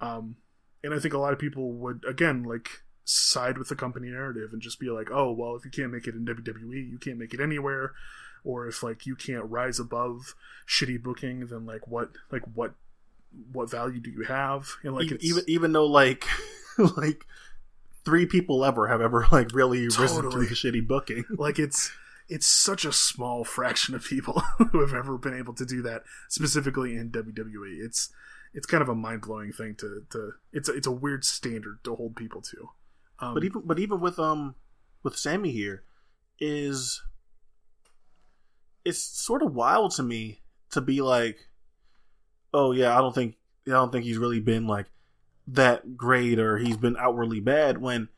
Um 0.00 0.36
and 0.82 0.94
i 0.94 0.98
think 0.98 1.14
a 1.14 1.18
lot 1.18 1.32
of 1.32 1.38
people 1.38 1.72
would 1.72 2.04
again 2.06 2.42
like 2.42 2.82
side 3.04 3.58
with 3.58 3.68
the 3.68 3.76
company 3.76 4.08
narrative 4.08 4.50
and 4.52 4.62
just 4.62 4.78
be 4.78 4.90
like 4.90 5.10
oh 5.10 5.32
well 5.32 5.56
if 5.56 5.64
you 5.64 5.70
can't 5.70 5.92
make 5.92 6.06
it 6.06 6.14
in 6.14 6.24
wwe 6.24 6.90
you 6.90 6.98
can't 6.98 7.18
make 7.18 7.34
it 7.34 7.40
anywhere 7.40 7.92
or 8.44 8.66
if 8.66 8.82
like 8.82 9.06
you 9.06 9.16
can't 9.16 9.44
rise 9.44 9.80
above 9.80 10.34
shitty 10.68 11.02
booking 11.02 11.46
then 11.46 11.66
like 11.66 11.88
what 11.88 12.10
like 12.30 12.42
what 12.54 12.74
what 13.52 13.70
value 13.70 14.00
do 14.00 14.10
you 14.10 14.24
have 14.24 14.76
and 14.84 14.94
like 14.94 15.06
even, 15.06 15.16
it's 15.16 15.24
even 15.24 15.44
even 15.48 15.72
though 15.72 15.86
like 15.86 16.24
like 16.96 17.26
three 18.04 18.26
people 18.26 18.64
ever 18.64 18.88
have 18.88 19.00
ever 19.00 19.26
like 19.30 19.54
really 19.54 19.84
risen 19.84 20.30
through 20.30 20.46
the 20.46 20.54
shitty 20.54 20.86
booking. 20.86 21.24
like 21.30 21.58
it's 21.58 21.92
it's 22.28 22.46
such 22.46 22.84
a 22.84 22.92
small 22.92 23.44
fraction 23.44 23.94
of 23.94 24.04
people 24.04 24.40
who 24.70 24.80
have 24.80 24.94
ever 24.94 25.18
been 25.18 25.36
able 25.36 25.54
to 25.54 25.66
do 25.66 25.82
that 25.82 26.04
specifically 26.28 26.96
in 26.96 27.10
WWE. 27.10 27.84
It's 27.84 28.10
it's 28.52 28.66
kind 28.66 28.82
of 28.82 28.88
a 28.88 28.94
mind 28.94 29.22
blowing 29.22 29.52
thing 29.52 29.74
to 29.76 30.04
to 30.10 30.32
it's 30.52 30.68
a, 30.68 30.72
it's 30.72 30.86
a 30.86 30.92
weird 30.92 31.24
standard 31.24 31.82
to 31.84 31.94
hold 31.94 32.16
people 32.16 32.40
to. 32.42 32.70
Um, 33.20 33.34
But 33.34 33.44
even 33.44 33.62
but 33.64 33.78
even 33.78 34.00
with 34.00 34.18
um 34.18 34.54
with 35.02 35.16
Sami 35.16 35.50
here 35.50 35.84
is 36.38 37.02
it's 38.84 39.00
sort 39.00 39.42
of 39.42 39.54
wild 39.54 39.92
to 39.92 40.02
me 40.02 40.42
to 40.70 40.80
be 40.80 41.00
like, 41.00 41.48
oh 42.54 42.72
yeah, 42.72 42.96
I 42.96 43.00
don't 43.00 43.14
think 43.14 43.36
I 43.66 43.72
don't 43.72 43.92
think 43.92 44.04
he's 44.04 44.18
really 44.18 44.40
been 44.40 44.66
like 44.66 44.86
that 45.46 45.96
great 45.96 46.38
or 46.38 46.58
he's 46.58 46.76
been 46.76 46.96
outwardly 46.96 47.40
bad 47.40 47.78
when 47.78 48.08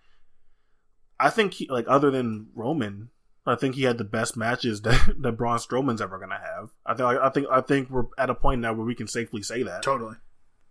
I 1.18 1.30
think 1.30 1.54
he 1.54 1.66
like 1.68 1.86
other 1.88 2.10
than 2.10 2.48
Roman, 2.54 3.10
I 3.46 3.56
think 3.56 3.74
he 3.74 3.82
had 3.82 3.98
the 3.98 4.04
best 4.04 4.36
matches 4.36 4.82
that, 4.82 5.14
that 5.18 5.32
Braun 5.32 5.58
Strowman's 5.58 6.00
ever 6.00 6.18
gonna 6.18 6.38
have. 6.38 6.70
I 6.86 6.94
think 6.94 7.20
I 7.20 7.28
think 7.30 7.46
I 7.50 7.60
think 7.60 7.90
we're 7.90 8.06
at 8.16 8.30
a 8.30 8.34
point 8.34 8.60
now 8.60 8.72
where 8.72 8.86
we 8.86 8.94
can 8.94 9.08
safely 9.08 9.42
say 9.42 9.62
that. 9.64 9.82
totally, 9.82 10.16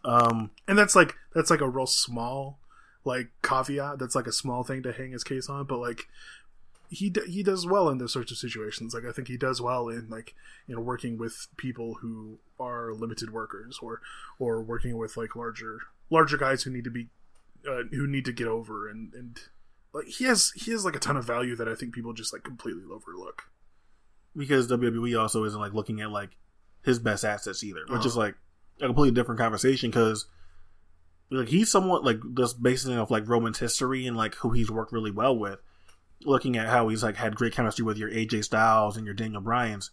Um, 0.06 0.52
and 0.68 0.78
that's 0.78 0.96
like 0.96 1.16
that's 1.34 1.50
like 1.50 1.62
a 1.62 1.70
real 1.70 1.88
small 1.88 2.61
like 3.04 3.30
caveat. 3.44 4.00
That's 4.00 4.16
like 4.16 4.28
a 4.28 4.32
small 4.32 4.64
thing 4.64 4.84
to 4.84 4.92
hang 4.94 5.12
his 5.12 5.24
case 5.24 5.50
on, 5.50 5.66
but 5.66 5.80
like 5.80 6.08
he 6.90 7.10
d- 7.10 7.30
he 7.30 7.42
does 7.44 7.66
well 7.66 7.88
in 7.90 7.98
those 7.98 8.12
sorts 8.14 8.32
of 8.32 8.38
situations. 8.38 8.94
Like 8.94 9.06
I 9.06 9.12
think 9.12 9.28
he 9.28 9.38
does 9.38 9.62
well 9.62 9.88
in 9.90 10.10
like 10.10 10.36
you 10.68 10.76
know 10.76 10.82
working 10.82 11.18
with 11.18 11.48
people 11.58 11.96
who 12.02 12.40
are 12.60 12.94
limited 12.94 13.32
workers 13.32 13.80
or 13.82 14.02
or 14.40 14.62
working 14.62 14.98
with 14.98 15.16
like 15.18 15.36
larger 15.36 15.80
larger 16.10 16.38
guys 16.38 16.64
who 16.64 16.72
need 16.72 16.84
to 16.84 16.92
be 16.92 17.08
uh, 17.68 17.84
who 17.92 18.08
need 18.08 18.26
to 18.26 18.34
get 18.34 18.48
over 18.48 18.90
and 18.90 19.14
and 19.14 19.40
like 19.94 20.06
he 20.08 20.26
has 20.26 20.52
he 20.56 20.72
has 20.72 20.84
like 20.86 20.96
a 20.96 21.00
ton 21.00 21.16
of 21.18 21.26
value 21.26 21.56
that 21.56 21.68
I 21.68 21.76
think 21.76 21.94
people 21.94 22.14
just 22.14 22.34
like 22.34 22.44
completely 22.44 22.84
overlook. 22.92 23.44
because 24.36 24.68
WWE 24.70 25.20
also 25.20 25.44
isn't 25.46 25.60
like 25.60 25.74
looking 25.74 26.02
at 26.02 26.12
like 26.12 26.32
his 26.84 27.00
best 27.00 27.24
assets 27.24 27.64
either, 27.64 27.82
which 27.90 28.06
is 28.06 28.14
Uh-huh. 28.18 28.26
like 28.28 28.36
a 28.82 28.86
completely 28.88 29.14
different 29.14 29.40
conversation 29.40 29.90
because 29.92 30.26
like 31.32 31.48
he's 31.48 31.72
somewhat 31.72 32.04
like 32.04 32.20
just 32.38 32.62
basing 32.62 32.98
off 32.98 33.10
like 33.10 33.28
Roman's 33.28 33.60
history 33.60 34.06
and 34.06 34.16
like 34.18 34.36
who 34.36 34.52
he's 34.52 34.70
worked 34.70 34.92
really 34.92 35.12
well 35.12 35.36
with. 35.38 35.60
Looking 36.24 36.56
at 36.58 36.68
how 36.68 36.88
he's 36.90 37.02
like 37.02 37.16
had 37.16 37.36
great 37.36 37.54
chemistry 37.54 37.84
with 37.84 37.98
your 37.98 38.10
AJ 38.12 38.44
Styles 38.44 38.96
and 38.98 39.06
your 39.08 39.16
Daniel 39.16 39.42
Bryan's, 39.42 39.90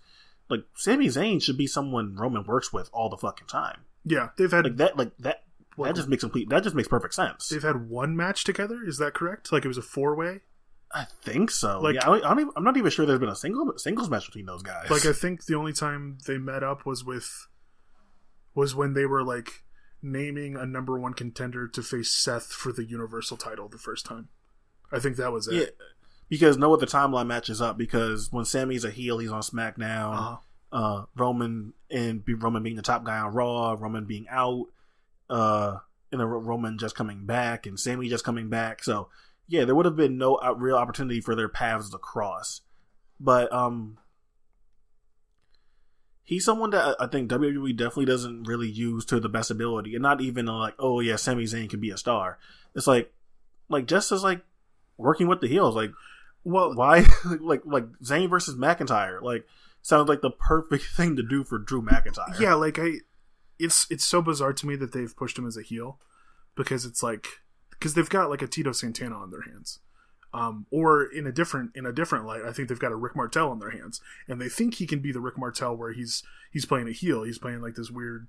like 0.50 0.60
Sami 0.74 1.06
Zayn 1.06 1.42
should 1.42 1.56
be 1.56 1.66
someone 1.66 2.16
Roman 2.16 2.44
works 2.44 2.70
with 2.72 2.90
all 2.92 3.08
the 3.08 3.16
fucking 3.16 3.46
time. 3.46 3.80
Yeah, 4.04 4.28
they've 4.36 4.50
had 4.50 4.64
Like 4.64 4.76
that, 4.76 4.96
like 4.98 5.16
that. 5.20 5.44
Well- 5.76 5.88
that 5.88 5.96
just 5.96 6.08
makes 6.08 6.22
complete. 6.22 6.48
That 6.50 6.64
just 6.64 6.74
makes 6.74 6.88
perfect 6.88 7.14
sense. 7.14 7.48
they've 7.48 7.62
had 7.62 7.88
one 7.88 8.14
match 8.16 8.44
together. 8.44 8.80
Is 8.84 8.98
that 8.98 9.14
correct? 9.14 9.52
Like 9.52 9.64
it 9.64 9.68
was 9.68 9.78
a 9.78 9.82
four 9.82 10.14
way. 10.16 10.40
I 10.92 11.06
think 11.22 11.50
so. 11.50 11.80
Like- 11.80 11.94
yeah, 11.94 12.08
I, 12.10 12.16
I 12.16 12.20
don't 12.20 12.40
even, 12.40 12.52
I'm 12.56 12.64
not 12.64 12.76
even 12.76 12.90
sure 12.90 13.06
there's 13.06 13.20
been 13.20 13.28
a 13.28 13.36
single 13.36 13.72
singles 13.78 14.10
match 14.10 14.26
between 14.26 14.44
those 14.46 14.62
guys. 14.62 14.90
Like 14.90 15.06
I 15.06 15.12
think 15.12 15.46
the 15.46 15.54
only 15.54 15.72
time 15.72 16.18
they 16.26 16.36
met 16.36 16.62
up 16.62 16.84
was 16.84 17.04
with 17.04 17.46
was 18.54 18.74
when 18.74 18.92
they 18.94 19.06
were 19.06 19.22
like 19.24 19.62
naming 20.02 20.56
a 20.56 20.66
number 20.66 20.98
one 20.98 21.14
contender 21.14 21.66
to 21.68 21.82
face 21.82 22.10
Seth 22.10 22.46
for 22.46 22.72
the 22.72 22.84
Universal 22.84 23.36
title 23.38 23.68
the 23.68 23.78
first 23.78 24.06
time. 24.06 24.28
I 24.92 24.98
think 24.98 25.16
that 25.16 25.32
was 25.32 25.48
it. 25.48 25.54
Yeah, 25.54 25.86
because 26.28 26.56
no 26.56 26.72
other 26.72 26.86
timeline 26.86 27.26
matches 27.26 27.60
up. 27.60 27.76
Because 27.76 28.32
when 28.32 28.44
Sami's 28.44 28.84
a 28.84 28.90
heel, 28.90 29.18
he's 29.18 29.32
on 29.32 29.42
SmackDown. 29.42 30.14
Uh-huh. 30.14 30.36
Uh, 30.70 31.04
Roman 31.16 31.72
and 31.90 32.22
Roman 32.26 32.62
being 32.62 32.76
the 32.76 32.82
top 32.82 33.04
guy 33.04 33.18
on 33.18 33.32
Raw, 33.32 33.74
Roman 33.78 34.04
being 34.04 34.26
out, 34.30 34.66
uh, 35.30 35.78
and 36.12 36.20
then 36.20 36.26
Roman 36.26 36.76
just 36.76 36.94
coming 36.94 37.24
back, 37.24 37.66
and 37.66 37.80
Sammy 37.80 38.08
just 38.08 38.24
coming 38.24 38.50
back. 38.50 38.84
So 38.84 39.08
yeah, 39.46 39.64
there 39.64 39.74
would 39.74 39.86
have 39.86 39.96
been 39.96 40.18
no 40.18 40.34
uh, 40.36 40.52
real 40.52 40.76
opportunity 40.76 41.20
for 41.22 41.34
their 41.34 41.48
paths 41.48 41.90
to 41.90 41.98
cross. 41.98 42.60
But 43.18 43.52
um, 43.52 43.98
he's 46.28 46.44
someone 46.44 46.68
that 46.70 46.94
I 47.00 47.06
think 47.06 47.30
WWE 47.30 47.74
definitely 47.74 48.04
doesn't 48.04 48.42
really 48.42 48.68
use 48.68 49.06
to 49.06 49.18
the 49.18 49.30
best 49.30 49.50
ability, 49.50 49.94
and 49.94 50.02
not 50.02 50.20
even 50.20 50.44
like, 50.44 50.74
oh 50.78 51.00
yeah, 51.00 51.16
Sami 51.16 51.44
Zayn 51.44 51.70
can 51.70 51.80
be 51.80 51.90
a 51.90 51.96
star. 51.96 52.38
It's 52.74 52.86
like, 52.86 53.10
like 53.70 53.86
just 53.86 54.12
as 54.12 54.22
like 54.22 54.42
working 54.98 55.26
with 55.26 55.40
the 55.40 55.48
heels, 55.48 55.74
like 55.74 55.90
Well, 56.44 56.74
why 56.74 57.06
like 57.40 57.62
like 57.64 57.86
Zayn 58.04 58.28
versus 58.28 58.56
McIntyre 58.56 59.22
like 59.22 59.46
sounds 59.80 60.10
like 60.10 60.20
the 60.20 60.30
perfect 60.30 60.84
thing 60.96 61.16
to 61.16 61.22
do 61.22 61.44
for 61.44 61.58
Drew 61.58 61.80
McIntyre. 61.80 62.38
yeah, 62.38 62.52
like 62.52 62.78
I, 62.78 62.96
it's 63.58 63.86
it's 63.88 64.04
so 64.04 64.20
bizarre 64.20 64.52
to 64.52 64.66
me 64.66 64.76
that 64.76 64.92
they've 64.92 65.16
pushed 65.16 65.38
him 65.38 65.46
as 65.46 65.56
a 65.56 65.62
heel 65.62 65.98
because 66.54 66.84
it's 66.84 67.02
like 67.02 67.26
because 67.70 67.94
they've 67.94 68.10
got 68.10 68.28
like 68.28 68.42
a 68.42 68.46
Tito 68.46 68.72
Santana 68.72 69.16
on 69.16 69.30
their 69.30 69.42
hands. 69.42 69.78
Um, 70.38 70.66
or 70.70 71.02
in 71.02 71.26
a 71.26 71.32
different 71.32 71.72
in 71.74 71.84
a 71.84 71.92
different 71.92 72.24
light, 72.24 72.42
I 72.42 72.52
think 72.52 72.68
they've 72.68 72.78
got 72.78 72.92
a 72.92 72.96
Rick 72.96 73.16
Martel 73.16 73.50
on 73.50 73.58
their 73.58 73.70
hands, 73.70 74.00
and 74.28 74.40
they 74.40 74.48
think 74.48 74.74
he 74.74 74.86
can 74.86 75.00
be 75.00 75.10
the 75.10 75.20
Rick 75.20 75.36
Martel 75.36 75.74
where 75.74 75.92
he's 75.92 76.22
he's 76.52 76.64
playing 76.64 76.86
a 76.86 76.92
heel, 76.92 77.24
he's 77.24 77.38
playing 77.38 77.60
like 77.60 77.74
this 77.74 77.90
weird, 77.90 78.28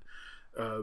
uh, 0.57 0.81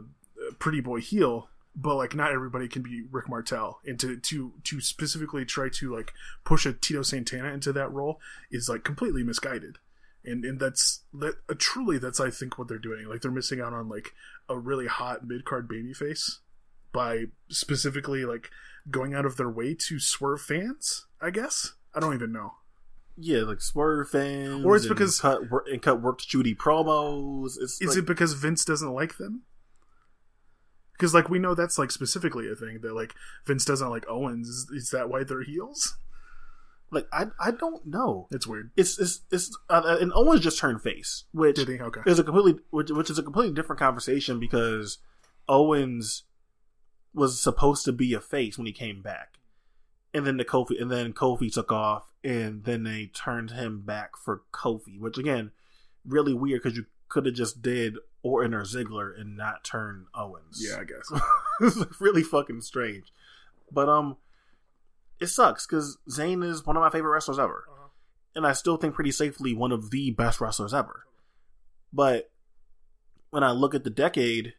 pretty 0.57 0.79
boy 0.79 1.01
heel, 1.01 1.49
but 1.75 1.95
like 1.95 2.15
not 2.15 2.31
everybody 2.31 2.69
can 2.69 2.81
be 2.81 3.03
Rick 3.11 3.27
Martel, 3.27 3.81
and 3.85 3.99
to 3.99 4.17
to 4.17 4.53
to 4.63 4.79
specifically 4.79 5.43
try 5.43 5.67
to 5.67 5.93
like 5.93 6.13
push 6.45 6.65
a 6.65 6.71
Tito 6.71 7.01
Santana 7.01 7.49
into 7.49 7.73
that 7.73 7.91
role 7.91 8.21
is 8.49 8.69
like 8.69 8.85
completely 8.85 9.23
misguided, 9.23 9.79
and 10.23 10.45
and 10.45 10.61
that's 10.61 11.01
that 11.13 11.35
uh, 11.49 11.55
truly 11.57 11.97
that's 11.97 12.21
I 12.21 12.29
think 12.29 12.57
what 12.57 12.69
they're 12.69 12.77
doing, 12.77 13.09
like 13.09 13.21
they're 13.21 13.31
missing 13.31 13.59
out 13.59 13.73
on 13.73 13.89
like 13.89 14.13
a 14.47 14.57
really 14.57 14.87
hot 14.87 15.27
mid 15.27 15.43
card 15.43 15.67
babyface 15.67 16.37
by 16.93 17.25
specifically 17.49 18.23
like 18.23 18.49
going 18.89 19.13
out 19.13 19.25
of 19.25 19.35
their 19.35 19.49
way 19.49 19.73
to 19.73 19.99
swerve 19.99 20.41
fans. 20.41 21.06
I 21.21 21.29
guess 21.31 21.73
I 21.93 21.99
don't 21.99 22.13
even 22.13 22.31
know. 22.31 22.53
yeah, 23.17 23.39
like 23.41 23.61
Swerve 23.61 24.09
fans, 24.09 24.63
Or 24.65 24.75
it's 24.75 24.87
because- 24.87 25.19
cut 25.19 25.49
wor- 25.49 25.65
and 25.71 25.81
cut 25.81 26.01
worked 26.01 26.27
Judy 26.27 26.53
promos. 26.55 27.55
It's 27.59 27.81
Is 27.81 27.89
like, 27.89 27.97
it 27.99 28.05
because 28.05 28.33
Vince 28.33 28.63
doesn't 28.65 28.93
like 28.93 29.17
them? 29.17 29.43
Because 30.93 31.13
like 31.13 31.29
we 31.29 31.39
know 31.39 31.53
that's 31.55 31.77
like 31.77 31.91
specifically 31.91 32.49
a 32.51 32.55
thing 32.55 32.79
that 32.81 32.93
like 32.93 33.13
Vince 33.45 33.65
doesn't 33.65 33.89
like 33.89 34.05
Owens. 34.09 34.47
Is, 34.47 34.69
is 34.71 34.89
that 34.91 35.09
why 35.09 35.23
they're 35.23 35.43
heels? 35.43 35.97
like 36.89 37.05
I 37.11 37.25
I 37.39 37.51
don't 37.51 37.85
know. 37.85 38.27
It's 38.31 38.47
weird. 38.47 38.71
It's 38.77 38.97
it's 38.97 39.21
it's 39.29 39.55
uh, 39.69 39.97
and 39.99 40.11
Owens 40.15 40.41
just 40.41 40.57
turned 40.57 40.81
face, 40.81 41.25
which? 41.33 41.59
Okay. 41.59 42.01
is 42.05 42.17
a 42.17 42.23
completely 42.23 42.61
which, 42.71 42.89
which 42.89 43.09
is 43.09 43.19
a 43.19 43.23
completely 43.23 43.53
different 43.53 43.79
conversation 43.79 44.39
because 44.39 44.97
Owens 45.49 46.23
was 47.13 47.41
supposed 47.41 47.83
to 47.85 47.91
be 47.91 48.13
a 48.13 48.21
face 48.21 48.57
when 48.57 48.65
he 48.67 48.71
came 48.73 49.01
back, 49.01 49.33
and 50.17 50.25
then 50.25 50.37
the 50.37 50.45
Kofi 50.45 50.81
and 50.81 50.91
then 50.91 51.13
Kofi 51.13 51.51
took 51.51 51.71
off, 51.71 52.11
and 52.23 52.63
then 52.63 52.83
they 52.83 53.05
turned 53.13 53.51
him 53.51 53.81
back 53.81 54.17
for 54.17 54.41
Kofi, 54.51 54.99
which 54.99 55.17
again, 55.17 55.51
really 56.05 56.33
weird 56.33 56.61
because 56.63 56.77
you 56.77 56.85
could 57.09 57.25
have 57.25 57.35
just 57.35 57.61
did 57.61 57.95
Orton 58.23 58.53
or 58.53 58.63
Ziggler 58.63 59.17
and 59.19 59.37
not 59.37 59.63
turn 59.63 60.07
Owens. 60.13 60.59
Yeah, 60.61 60.79
I 60.79 60.83
guess. 60.83 61.21
it's 61.61 62.01
really 62.01 62.23
fucking 62.23 62.61
strange, 62.61 63.05
but 63.71 63.87
um, 63.87 64.17
it 65.19 65.27
sucks 65.27 65.65
because 65.65 65.97
Zayn 66.09 66.43
is 66.43 66.65
one 66.65 66.75
of 66.75 66.81
my 66.81 66.89
favorite 66.89 67.11
wrestlers 67.11 67.39
ever, 67.39 67.65
Uh-huh. 67.71 67.87
and 68.35 68.45
I 68.47 68.53
still 68.53 68.77
think 68.77 68.95
pretty 68.95 69.11
safely 69.11 69.53
one 69.53 69.71
of 69.71 69.91
the 69.91 70.11
best 70.11 70.41
wrestlers 70.41 70.73
ever. 70.73 71.05
But 71.93 72.29
when 73.29 73.43
I 73.43 73.51
look 73.51 73.73
at 73.75 73.83
the 73.85 73.89
decade, 73.89 74.53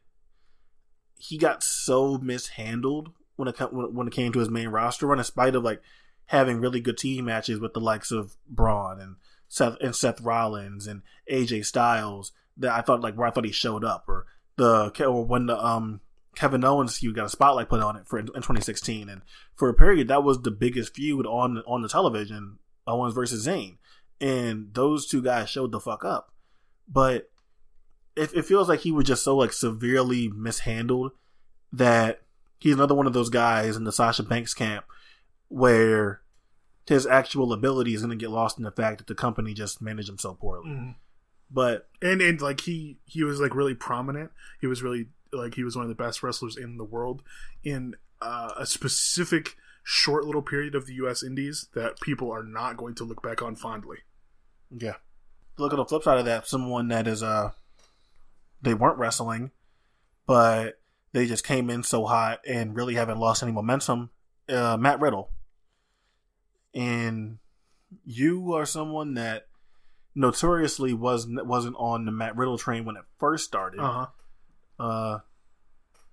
he 1.18 1.36
got 1.36 1.62
so 1.62 2.16
mishandled 2.18 3.10
when 3.38 3.48
it 3.48 3.72
when 3.72 4.08
it 4.08 4.12
came 4.12 4.32
to 4.32 4.40
his 4.40 4.50
main 4.50 4.68
roster 4.68 5.06
run, 5.06 5.18
in 5.18 5.24
spite 5.24 5.54
of 5.54 5.62
like 5.62 5.80
having 6.26 6.60
really 6.60 6.80
good 6.80 6.98
team 6.98 7.26
matches 7.26 7.60
with 7.60 7.72
the 7.72 7.80
likes 7.80 8.10
of 8.10 8.36
Braun 8.48 9.00
and 9.00 9.16
Seth 9.46 9.76
and 9.80 9.94
Seth 9.94 10.20
Rollins 10.20 10.86
and 10.86 11.02
AJ 11.30 11.64
Styles. 11.64 12.32
That 12.56 12.72
I 12.72 12.80
thought 12.80 13.00
like 13.00 13.14
where 13.14 13.28
I 13.28 13.30
thought 13.30 13.44
he 13.44 13.52
showed 13.52 13.84
up, 13.84 14.04
or 14.08 14.26
the 14.56 14.92
or 15.06 15.24
when 15.24 15.46
the 15.46 15.64
um 15.64 16.00
Kevin 16.34 16.64
Owens 16.64 16.98
feud 16.98 17.14
got 17.14 17.26
a 17.26 17.28
spotlight 17.28 17.68
put 17.68 17.80
on 17.80 17.94
it 17.94 18.08
for 18.08 18.18
in, 18.18 18.26
in 18.26 18.42
2016, 18.42 19.08
and 19.08 19.22
for 19.54 19.68
a 19.68 19.74
period 19.74 20.08
that 20.08 20.24
was 20.24 20.42
the 20.42 20.50
biggest 20.50 20.96
feud 20.96 21.24
on 21.24 21.62
on 21.66 21.82
the 21.82 21.88
television 21.88 22.58
Owens 22.88 23.14
versus 23.14 23.46
Zayn, 23.46 23.76
and 24.20 24.74
those 24.74 25.06
two 25.06 25.22
guys 25.22 25.48
showed 25.48 25.70
the 25.70 25.78
fuck 25.78 26.04
up. 26.04 26.32
But 26.88 27.30
it, 28.16 28.34
it 28.34 28.44
feels 28.44 28.68
like 28.68 28.80
he 28.80 28.90
was 28.90 29.06
just 29.06 29.22
so 29.22 29.36
like 29.36 29.52
severely 29.52 30.28
mishandled 30.28 31.12
that 31.72 32.22
he's 32.58 32.74
another 32.74 32.94
one 32.94 33.06
of 33.06 33.12
those 33.12 33.30
guys 33.30 33.76
in 33.76 33.84
the 33.84 33.92
Sasha 33.92 34.22
Banks 34.22 34.54
camp 34.54 34.84
where 35.48 36.20
his 36.86 37.06
actual 37.06 37.52
ability 37.52 37.94
is 37.94 38.02
going 38.02 38.16
to 38.16 38.22
get 38.22 38.30
lost 38.30 38.58
in 38.58 38.64
the 38.64 38.70
fact 38.70 38.98
that 38.98 39.06
the 39.06 39.14
company 39.14 39.54
just 39.54 39.80
managed 39.82 40.08
him 40.08 40.18
so 40.18 40.34
poorly. 40.34 40.68
Mhm. 40.68 40.94
But 41.50 41.88
and 42.02 42.20
and 42.20 42.40
like 42.40 42.60
he 42.60 42.98
he 43.04 43.24
was 43.24 43.40
like 43.40 43.54
really 43.54 43.74
prominent. 43.74 44.30
He 44.60 44.66
was 44.66 44.82
really 44.82 45.08
like 45.32 45.54
he 45.54 45.64
was 45.64 45.76
one 45.76 45.84
of 45.84 45.88
the 45.88 45.94
best 45.94 46.22
wrestlers 46.22 46.56
in 46.56 46.76
the 46.76 46.84
world 46.84 47.22
in 47.64 47.94
uh, 48.20 48.52
a 48.58 48.66
specific 48.66 49.56
short 49.82 50.24
little 50.24 50.42
period 50.42 50.74
of 50.74 50.86
the 50.86 50.94
U.S. 50.94 51.22
Indies 51.22 51.68
that 51.74 52.00
people 52.00 52.30
are 52.30 52.42
not 52.42 52.76
going 52.76 52.94
to 52.96 53.04
look 53.04 53.22
back 53.22 53.40
on 53.42 53.54
fondly. 53.56 53.98
yeah, 54.70 54.94
look 55.56 55.72
at 55.72 55.76
the 55.76 55.84
flip 55.86 56.02
side 56.02 56.18
of 56.18 56.26
that. 56.26 56.46
Someone 56.46 56.88
that 56.88 57.06
is 57.06 57.22
uh, 57.22 57.52
they 58.60 58.74
weren't 58.74 58.98
wrestling, 58.98 59.50
but 60.26 60.78
they 61.12 61.26
just 61.26 61.44
came 61.44 61.70
in 61.70 61.82
so 61.82 62.04
hot 62.04 62.40
and 62.46 62.74
really 62.74 62.94
haven't 62.94 63.18
lost 63.18 63.42
any 63.42 63.52
momentum. 63.52 64.10
Uh, 64.48 64.76
Matt 64.76 65.00
Riddle, 65.00 65.30
and 66.74 67.38
you 68.04 68.54
are 68.54 68.66
someone 68.66 69.14
that 69.14 69.46
notoriously 70.14 70.92
was 70.92 71.26
wasn't 71.28 71.76
on 71.78 72.04
the 72.04 72.12
Matt 72.12 72.36
Riddle 72.36 72.58
train 72.58 72.84
when 72.84 72.96
it 72.96 73.04
first 73.18 73.44
started. 73.44 73.80
Uh 73.80 73.92
huh. 73.92 74.06
Uh, 74.82 75.18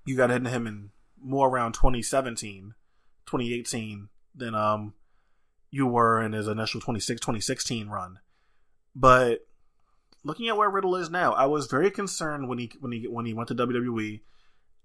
you 0.06 0.18
got 0.18 0.32
into 0.32 0.50
him 0.50 0.68
in 0.68 0.90
more 1.22 1.50
around 1.50 1.74
2017, 1.74 2.74
2018 3.26 4.10
than 4.36 4.54
um 4.54 4.94
you 5.72 5.88
were 5.88 6.22
in 6.22 6.34
his 6.34 6.48
initial 6.48 6.80
26 6.80 7.20
2016 7.20 7.90
run. 7.90 8.20
But 8.96 9.46
looking 10.24 10.48
at 10.48 10.58
where 10.58 10.70
Riddle 10.70 10.96
is 10.96 11.10
now, 11.10 11.34
I 11.34 11.46
was 11.46 11.68
very 11.68 11.92
concerned 11.92 12.48
when 12.48 12.60
he 12.60 12.72
when 12.80 12.92
he 12.92 13.08
when 13.08 13.26
he 13.26 13.34
went 13.34 13.50
to 13.50 13.56
WWE, 13.56 14.22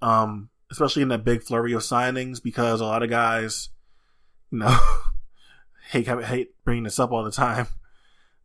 um, 0.02 0.51
especially 0.70 1.02
in 1.02 1.09
that 1.09 1.24
big 1.24 1.43
flurry 1.43 1.72
of 1.72 1.82
signings 1.82 2.43
because 2.43 2.81
a 2.81 2.85
lot 2.85 3.02
of 3.02 3.10
guys, 3.10 3.70
you 4.51 4.59
know, 4.59 4.78
hate 5.90 6.06
hate 6.06 6.55
bringing 6.64 6.85
this 6.85 6.98
up 6.98 7.10
all 7.12 7.24
the 7.24 7.31
time. 7.31 7.66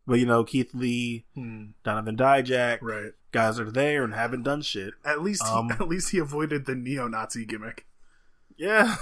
But 0.06 0.20
you 0.20 0.26
know, 0.26 0.44
Keith 0.44 0.72
Lee, 0.74 1.24
Hmm. 1.34 1.64
Donovan 1.84 2.16
Dijak, 2.16 2.78
Right. 2.80 3.12
guys 3.32 3.58
are 3.58 3.70
there 3.70 4.04
and 4.04 4.14
haven't 4.14 4.44
done 4.44 4.62
shit. 4.62 4.94
At 5.04 5.22
least 5.22 5.42
he, 5.44 5.52
Um, 5.52 5.70
at 5.72 5.88
least 5.88 6.10
he 6.10 6.18
avoided 6.18 6.64
the 6.66 6.74
neo-Nazi 6.76 7.44
gimmick. 7.44 7.86
Yeah. 8.56 8.96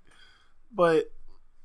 but 0.72 1.10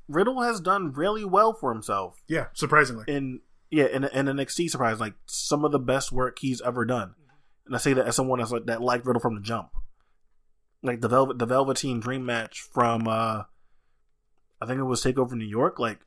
Riddle 0.08 0.42
has 0.42 0.60
done 0.60 0.92
really 0.92 1.24
well 1.24 1.52
for 1.54 1.72
himself. 1.72 2.20
Yeah, 2.28 2.46
surprisingly. 2.52 3.04
In 3.08 3.40
yeah, 3.70 3.86
in 3.86 4.04
in 4.04 4.26
NXT 4.26 4.70
surprise, 4.70 5.00
like 5.00 5.14
some 5.26 5.64
of 5.64 5.72
the 5.72 5.78
best 5.78 6.12
work 6.12 6.38
he's 6.38 6.60
ever 6.60 6.84
done. 6.84 7.14
And 7.66 7.74
I 7.74 7.78
say 7.78 7.94
that 7.94 8.06
as 8.06 8.14
someone 8.16 8.38
that's 8.38 8.50
like 8.52 8.66
that 8.66 8.82
liked 8.82 9.06
Riddle 9.06 9.20
from 9.22 9.34
the 9.34 9.40
jump. 9.40 9.70
Like 10.84 11.00
the 11.00 11.08
Velvet 11.08 11.38
the 11.38 11.46
Velveteen 11.46 11.98
Dream 11.98 12.24
match 12.24 12.60
from 12.60 13.08
uh 13.08 13.44
I 14.60 14.66
think 14.66 14.78
it 14.78 14.84
was 14.84 15.02
Takeover 15.02 15.32
New 15.32 15.46
York, 15.46 15.78
like 15.78 16.00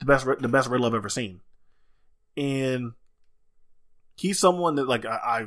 the 0.00 0.04
best 0.04 0.26
the 0.40 0.48
best 0.48 0.68
Riddle 0.68 0.86
I've 0.86 0.94
ever 0.94 1.08
seen. 1.08 1.40
And 2.36 2.92
he's 4.16 4.38
someone 4.38 4.74
that 4.74 4.88
like 4.88 5.06
I 5.06 5.46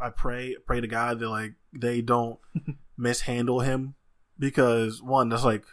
I, 0.00 0.06
I 0.06 0.10
pray 0.10 0.56
pray 0.66 0.80
to 0.80 0.86
God 0.88 1.20
that 1.20 1.28
like 1.28 1.54
they 1.72 2.02
don't 2.02 2.38
mishandle 2.96 3.60
him 3.60 3.94
because 4.38 5.00
one 5.00 5.28
that's 5.28 5.44
like 5.44 5.64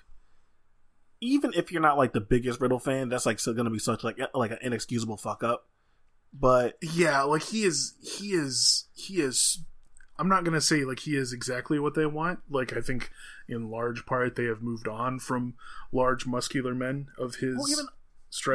even 1.22 1.52
if 1.56 1.72
you're 1.72 1.82
not 1.82 1.98
like 1.98 2.14
the 2.14 2.22
biggest 2.22 2.62
Riddle 2.62 2.80
fan, 2.80 3.10
that's 3.10 3.26
like 3.26 3.40
still 3.40 3.54
gonna 3.54 3.70
be 3.70 3.80
such 3.80 4.04
like 4.04 4.20
like 4.34 4.52
an 4.52 4.60
inexcusable 4.62 5.18
fuck 5.18 5.44
up. 5.44 5.68
But 6.34 6.78
Yeah, 6.82 7.24
like 7.24 7.44
he 7.44 7.64
is 7.64 7.96
he 8.02 8.32
is 8.34 8.88
he 8.94 9.22
is 9.22 9.64
I'm 10.20 10.30
not 10.30 10.44
gonna 10.44 10.62
say 10.62 10.84
like 10.84 11.00
he 11.00 11.16
is 11.16 11.34
exactly 11.34 11.80
what 11.80 11.96
they 11.96 12.06
want. 12.06 12.40
Like 12.50 12.76
I 12.76 12.82
think 12.82 13.10
in 13.48 13.70
large 13.72 14.06
part 14.06 14.36
they 14.36 14.46
have 14.46 14.62
moved 14.62 14.88
on 14.88 15.20
from 15.20 15.56
large 15.92 16.26
muscular 16.28 16.76
men 16.76 17.08
of 17.18 17.36
his 17.36 17.56
Well, 17.58 17.70
even- 17.70 17.88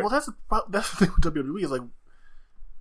well, 0.00 0.08
that's 0.08 0.26
the 0.26 0.34
that's 0.70 0.90
the 0.92 0.96
thing 1.06 1.14
with 1.14 1.34
WWE 1.34 1.64
is 1.64 1.70
like 1.70 1.82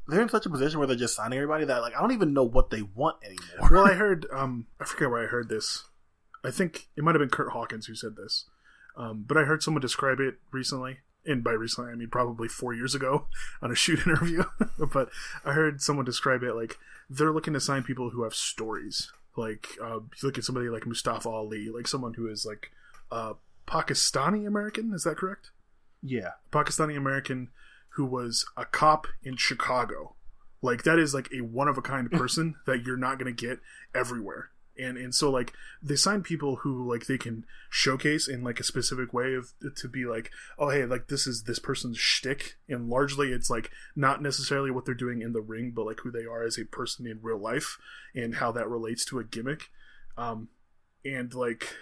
they're 0.08 0.22
in 0.22 0.30
such 0.30 0.46
a 0.46 0.50
position 0.50 0.78
where 0.80 0.88
they're 0.88 0.96
just 0.96 1.16
signing 1.16 1.38
everybody 1.40 1.66
that 1.66 1.82
like 1.82 1.96
I 1.96 2.00
don't 2.02 2.12
even 2.14 2.34
know 2.34 2.44
what 2.44 2.70
they 2.70 2.84
want 2.84 3.18
anymore. 3.24 3.70
well, 3.72 3.86
I 3.88 3.94
heard 3.96 4.28
um 4.32 4.68
I 4.80 4.86
forget 4.86 5.10
where 5.10 5.24
I 5.24 5.28
heard 5.28 5.50
this. 5.50 5.86
I 6.44 6.52
think 6.52 6.88
it 6.96 7.04
might 7.04 7.16
have 7.16 7.20
been 7.22 7.30
Curt 7.30 7.50
Hawkins 7.54 7.88
who 7.88 7.96
said 7.96 8.16
this. 8.16 8.46
Um, 8.96 9.26
but 9.28 9.36
I 9.36 9.42
heard 9.44 9.62
someone 9.64 9.82
describe 9.82 10.20
it 10.22 10.36
recently, 10.54 11.00
and 11.26 11.44
by 11.44 11.52
recently 11.52 11.92
I 11.92 11.96
mean 11.96 12.10
probably 12.10 12.48
four 12.48 12.74
years 12.74 12.96
ago 12.96 13.28
on 13.62 13.72
a 13.72 13.76
shoot 13.76 14.06
interview. 14.06 14.44
but 14.94 15.10
I 15.44 15.54
heard 15.54 15.82
someone 15.82 16.06
describe 16.06 16.44
it 16.44 16.54
like 16.54 16.78
they're 17.10 17.34
looking 17.34 17.54
to 17.54 17.60
sign 17.60 17.84
people 17.84 18.10
who 18.12 18.24
have 18.24 18.36
stories. 18.36 19.12
Like 19.36 19.68
uh, 19.82 20.00
you 20.00 20.24
look 20.24 20.38
at 20.38 20.44
somebody 20.44 20.70
like 20.70 20.86
Mustafa 20.86 21.30
Ali, 21.30 21.70
like 21.70 21.88
someone 21.88 22.14
who 22.14 22.28
is 22.28 22.46
like 22.46 22.72
uh, 23.12 23.34
Pakistani 23.68 24.48
American. 24.48 24.94
Is 24.94 25.04
that 25.04 25.18
correct? 25.18 25.52
yeah, 26.06 26.32
Pakistani 26.52 26.96
American 26.96 27.50
who 27.90 28.06
was 28.06 28.46
a 28.58 28.66
cop 28.66 29.08
in 29.24 29.38
Chicago. 29.38 30.16
Like 30.62 30.84
that 30.84 31.00
is 31.00 31.14
like 31.14 31.30
a 31.32 31.42
one 31.42 31.68
of 31.68 31.78
a 31.78 31.82
kind 31.82 32.12
person 32.12 32.56
that 32.66 32.84
you're 32.86 32.98
not 32.98 33.18
gonna 33.18 33.32
get 33.32 33.60
everywhere. 33.94 34.52
And 34.78 34.98
and 34.98 35.16
so 35.16 35.32
like 35.32 35.54
they 35.82 35.96
sign 35.96 36.22
people 36.22 36.58
who 36.58 36.90
like 36.90 37.06
they 37.06 37.18
can 37.18 37.46
showcase 37.70 38.28
in 38.28 38.44
like 38.44 38.60
a 38.60 38.64
specific 38.64 39.14
way 39.14 39.34
of 39.34 39.54
to 39.78 39.88
be 39.88 40.06
like, 40.06 40.32
oh 40.60 40.70
hey, 40.70 40.86
like 40.86 41.08
this 41.08 41.28
is 41.28 41.44
this 41.44 41.60
person's 41.60 41.98
shtick, 41.98 42.58
and 42.68 42.90
largely 42.90 43.32
it's 43.32 43.50
like 43.50 43.72
not 43.96 44.22
necessarily 44.22 44.72
what 44.72 44.86
they're 44.86 44.94
doing 44.94 45.22
in 45.22 45.34
the 45.34 45.42
ring, 45.42 45.72
but 45.76 45.86
like 45.86 46.02
who 46.02 46.12
they 46.12 46.26
are 46.26 46.44
as 46.44 46.58
a 46.58 46.66
person 46.66 47.08
in 47.08 47.20
real 47.22 47.40
life 47.40 47.78
and 48.14 48.36
how 48.36 48.52
that 48.52 48.70
relates 48.70 49.06
to 49.06 49.20
a 49.20 49.24
gimmick. 49.24 49.70
Um, 50.18 50.50
and 51.06 51.34
like 51.34 51.74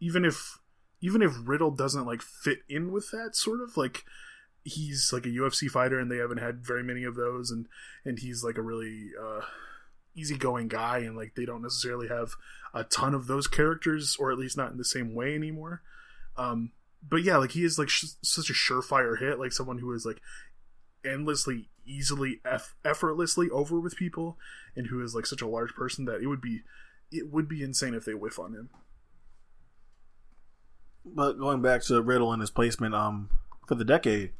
even 0.00 0.24
if 0.24 0.58
even 1.00 1.22
if 1.22 1.32
Riddle 1.44 1.70
doesn't 1.70 2.06
like 2.06 2.22
fit 2.22 2.58
in 2.68 2.92
with 2.92 3.10
that 3.10 3.34
sort 3.34 3.60
of 3.60 3.76
like 3.76 4.04
he's 4.64 5.10
like 5.12 5.24
a 5.24 5.30
UFC 5.30 5.68
fighter 5.68 5.98
and 5.98 6.10
they 6.10 6.18
haven't 6.18 6.38
had 6.38 6.64
very 6.64 6.82
many 6.82 7.04
of 7.04 7.16
those 7.16 7.50
and 7.50 7.66
and 8.04 8.18
he's 8.18 8.44
like 8.44 8.58
a 8.58 8.62
really 8.62 9.10
uh 9.20 9.40
easygoing 10.20 10.68
guy 10.68 10.98
and 10.98 11.16
like 11.16 11.34
they 11.34 11.44
don't 11.44 11.62
necessarily 11.62 12.08
have 12.08 12.32
a 12.74 12.84
ton 12.84 13.14
of 13.14 13.26
those 13.26 13.46
characters 13.46 14.16
or 14.18 14.30
at 14.30 14.38
least 14.38 14.56
not 14.56 14.70
in 14.70 14.78
the 14.78 14.84
same 14.84 15.14
way 15.14 15.34
anymore. 15.34 15.82
Um 16.36 16.72
but 17.08 17.22
yeah 17.22 17.38
like 17.38 17.52
he 17.52 17.64
is 17.64 17.78
like 17.78 17.88
sh- 17.88 18.16
such 18.22 18.50
a 18.50 18.52
surefire 18.52 19.18
hit 19.18 19.38
like 19.38 19.52
someone 19.52 19.78
who 19.78 19.92
is 19.92 20.04
like 20.04 20.20
endlessly 21.04 21.68
easily 21.86 22.40
eff- 22.44 22.74
effortlessly 22.84 23.48
over 23.50 23.80
with 23.80 23.96
people 23.96 24.36
and 24.76 24.88
who 24.88 25.02
is 25.02 25.14
like 25.14 25.26
such 25.26 25.42
a 25.42 25.48
large 25.48 25.74
person 25.74 26.04
that 26.04 26.20
it 26.20 26.26
would 26.26 26.40
be 26.40 26.60
it 27.10 27.30
would 27.32 27.48
be 27.48 27.62
insane 27.62 27.94
if 27.94 28.04
they 28.04 28.14
whiff 28.14 28.38
on 28.38 28.52
him. 28.52 28.70
But 31.04 31.38
going 31.38 31.62
back 31.62 31.82
to 31.84 32.00
Riddle 32.02 32.32
and 32.32 32.40
his 32.40 32.50
placement 32.50 32.94
um 32.94 33.30
for 33.66 33.74
the 33.74 33.84
decade, 33.84 34.32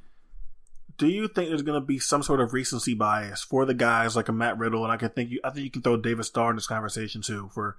do 1.01 1.09
you 1.09 1.29
think 1.29 1.49
there's 1.49 1.63
going 1.63 1.81
to 1.81 1.87
be 1.87 1.99
some 1.99 2.23
sort 2.23 2.43
of 2.43 2.53
recency 2.53 2.93
bias 2.93 3.43
for 3.43 3.65
the 3.65 3.73
guys 3.73 4.15
like 4.15 4.29
a 4.29 4.33
Matt 4.33 4.59
Riddle? 4.59 4.85
And 4.85 4.93
I 4.93 4.99
can 4.99 5.09
think 5.09 5.31
you, 5.31 5.41
I 5.43 5.49
think 5.49 5.65
you 5.65 5.71
can 5.71 5.81
throw 5.81 5.97
David 5.97 6.27
Starr 6.27 6.51
in 6.51 6.57
this 6.57 6.67
conversation 6.67 7.23
too 7.23 7.49
for 7.55 7.79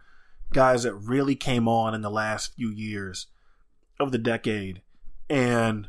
guys 0.52 0.82
that 0.84 0.96
really 0.96 1.36
came 1.36 1.68
on 1.68 1.94
in 1.94 2.02
the 2.02 2.10
last 2.10 2.56
few 2.56 2.72
years 2.72 3.28
of 4.00 4.12
the 4.12 4.18
decade, 4.18 4.82
and 5.30 5.88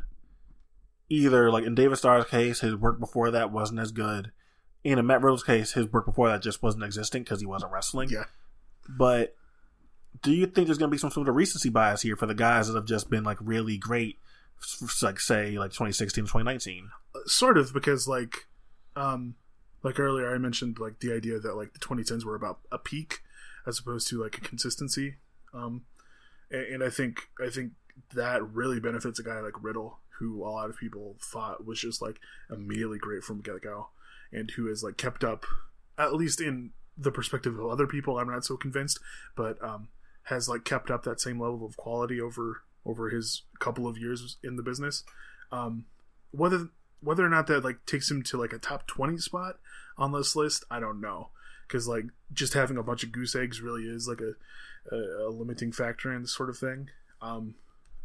either 1.08 1.50
like 1.50 1.64
in 1.64 1.74
David 1.74 1.96
Starr's 1.96 2.26
case, 2.26 2.60
his 2.60 2.76
work 2.76 3.00
before 3.00 3.30
that 3.30 3.50
wasn't 3.50 3.80
as 3.80 3.92
good. 3.92 4.30
And 4.84 5.00
in 5.00 5.06
Matt 5.06 5.22
Riddle's 5.22 5.42
case, 5.42 5.72
his 5.72 5.90
work 5.90 6.04
before 6.04 6.28
that 6.28 6.42
just 6.42 6.62
wasn't 6.62 6.84
existing 6.84 7.22
because 7.22 7.40
he 7.40 7.46
wasn't 7.46 7.72
wrestling. 7.72 8.10
yeah 8.10 8.24
But 8.86 9.34
do 10.22 10.32
you 10.32 10.44
think 10.44 10.66
there's 10.66 10.76
going 10.76 10.90
to 10.90 10.94
be 10.94 10.98
some 10.98 11.10
sort 11.10 11.30
of 11.30 11.34
recency 11.34 11.70
bias 11.70 12.02
here 12.02 12.16
for 12.16 12.26
the 12.26 12.34
guys 12.34 12.68
that 12.68 12.74
have 12.74 12.84
just 12.84 13.08
been 13.08 13.24
like 13.24 13.38
really 13.40 13.78
great, 13.78 14.18
like 15.02 15.20
say 15.20 15.58
like 15.58 15.70
2016, 15.70 16.24
2019? 16.24 16.90
sort 17.26 17.58
of 17.58 17.72
because 17.72 18.08
like 18.08 18.46
um 18.96 19.34
like 19.82 19.98
earlier 19.98 20.34
i 20.34 20.38
mentioned 20.38 20.78
like 20.78 21.00
the 21.00 21.12
idea 21.12 21.38
that 21.38 21.56
like 21.56 21.72
the 21.72 21.78
2010s 21.78 22.24
were 22.24 22.34
about 22.34 22.60
a 22.70 22.78
peak 22.78 23.20
as 23.66 23.78
opposed 23.78 24.08
to 24.08 24.22
like 24.22 24.38
a 24.38 24.40
consistency 24.40 25.16
um 25.54 25.82
and, 26.50 26.74
and 26.74 26.84
i 26.84 26.90
think 26.90 27.28
i 27.44 27.48
think 27.48 27.72
that 28.14 28.42
really 28.42 28.80
benefits 28.80 29.18
a 29.18 29.22
guy 29.22 29.40
like 29.40 29.62
riddle 29.62 29.98
who 30.18 30.42
a 30.42 30.48
lot 30.48 30.70
of 30.70 30.76
people 30.76 31.16
thought 31.20 31.66
was 31.66 31.80
just 31.80 32.00
like 32.00 32.20
immediately 32.50 32.98
great 32.98 33.22
from 33.22 33.40
get-go 33.40 33.88
and 34.32 34.52
who 34.52 34.66
has 34.66 34.82
like 34.82 34.96
kept 34.96 35.24
up 35.24 35.44
at 35.98 36.14
least 36.14 36.40
in 36.40 36.70
the 36.96 37.10
perspective 37.10 37.58
of 37.58 37.66
other 37.66 37.86
people 37.86 38.18
i'm 38.18 38.30
not 38.30 38.44
so 38.44 38.56
convinced 38.56 38.98
but 39.36 39.62
um 39.62 39.88
has 40.24 40.48
like 40.48 40.64
kept 40.64 40.90
up 40.90 41.02
that 41.02 41.20
same 41.20 41.40
level 41.40 41.66
of 41.66 41.76
quality 41.76 42.20
over 42.20 42.62
over 42.84 43.10
his 43.10 43.42
couple 43.58 43.86
of 43.86 43.98
years 43.98 44.36
in 44.42 44.56
the 44.56 44.62
business. 44.62 45.04
Um 45.50 45.86
whether 46.30 46.68
whether 47.00 47.24
or 47.24 47.28
not 47.28 47.46
that 47.48 47.64
like 47.64 47.84
takes 47.86 48.10
him 48.10 48.22
to 48.22 48.36
like 48.36 48.52
a 48.52 48.58
top 48.58 48.86
20 48.86 49.18
spot 49.18 49.58
on 49.98 50.12
this 50.12 50.34
list 50.36 50.64
i 50.70 50.80
don't 50.80 51.00
know. 51.00 51.28
Because 51.66 51.88
like 51.88 52.06
just 52.32 52.54
having 52.54 52.76
a 52.76 52.82
bunch 52.82 53.02
of 53.02 53.12
goose 53.12 53.34
eggs 53.34 53.60
really 53.60 53.84
is 53.84 54.06
like 54.08 54.20
a, 54.20 54.94
a, 54.94 55.28
a 55.28 55.30
limiting 55.30 55.72
factor 55.72 56.12
in 56.12 56.22
this 56.22 56.34
sort 56.34 56.50
of 56.50 56.58
thing. 56.58 56.90
Um 57.20 57.54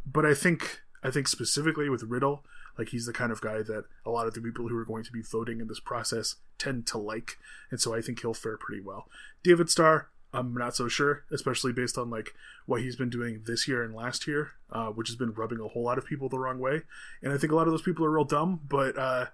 but 0.06 0.24
i 0.24 0.34
think 0.34 0.80
i 1.02 1.10
think 1.10 1.28
specifically 1.28 1.88
with 1.88 2.02
riddle 2.04 2.44
Like 2.78 2.90
he's 2.90 3.06
the 3.06 3.12
kind 3.12 3.32
of 3.32 3.40
guy 3.40 3.62
that 3.62 3.84
a 4.06 4.10
lot 4.10 4.28
of 4.28 4.34
the 4.34 4.40
people 4.40 4.68
who 4.68 4.76
are 4.76 4.84
going 4.84 5.02
to 5.02 5.12
be 5.12 5.20
voting 5.20 5.60
in 5.60 5.66
this 5.66 5.80
process 5.80 6.36
tend 6.58 6.86
to 6.86 6.98
like, 6.98 7.36
and 7.70 7.80
so 7.80 7.92
I 7.94 8.00
think 8.00 8.20
he'll 8.20 8.34
fare 8.34 8.56
pretty 8.56 8.80
well. 8.80 9.08
David 9.42 9.68
Starr, 9.68 10.08
I'm 10.32 10.54
not 10.54 10.76
so 10.76 10.88
sure, 10.88 11.24
especially 11.30 11.72
based 11.72 11.96
on 11.96 12.10
like 12.10 12.34
what 12.66 12.82
he's 12.82 12.96
been 12.96 13.10
doing 13.10 13.42
this 13.46 13.66
year 13.66 13.82
and 13.82 13.94
last 13.94 14.26
year, 14.26 14.52
uh, 14.70 14.88
which 14.88 15.08
has 15.08 15.16
been 15.16 15.32
rubbing 15.32 15.60
a 15.60 15.68
whole 15.68 15.84
lot 15.84 15.98
of 15.98 16.04
people 16.04 16.28
the 16.28 16.38
wrong 16.38 16.58
way. 16.58 16.82
And 17.22 17.32
I 17.32 17.38
think 17.38 17.52
a 17.52 17.56
lot 17.56 17.66
of 17.66 17.72
those 17.72 17.82
people 17.82 18.04
are 18.04 18.10
real 18.10 18.24
dumb, 18.24 18.60
but 18.68 18.98
uh, 18.98 19.26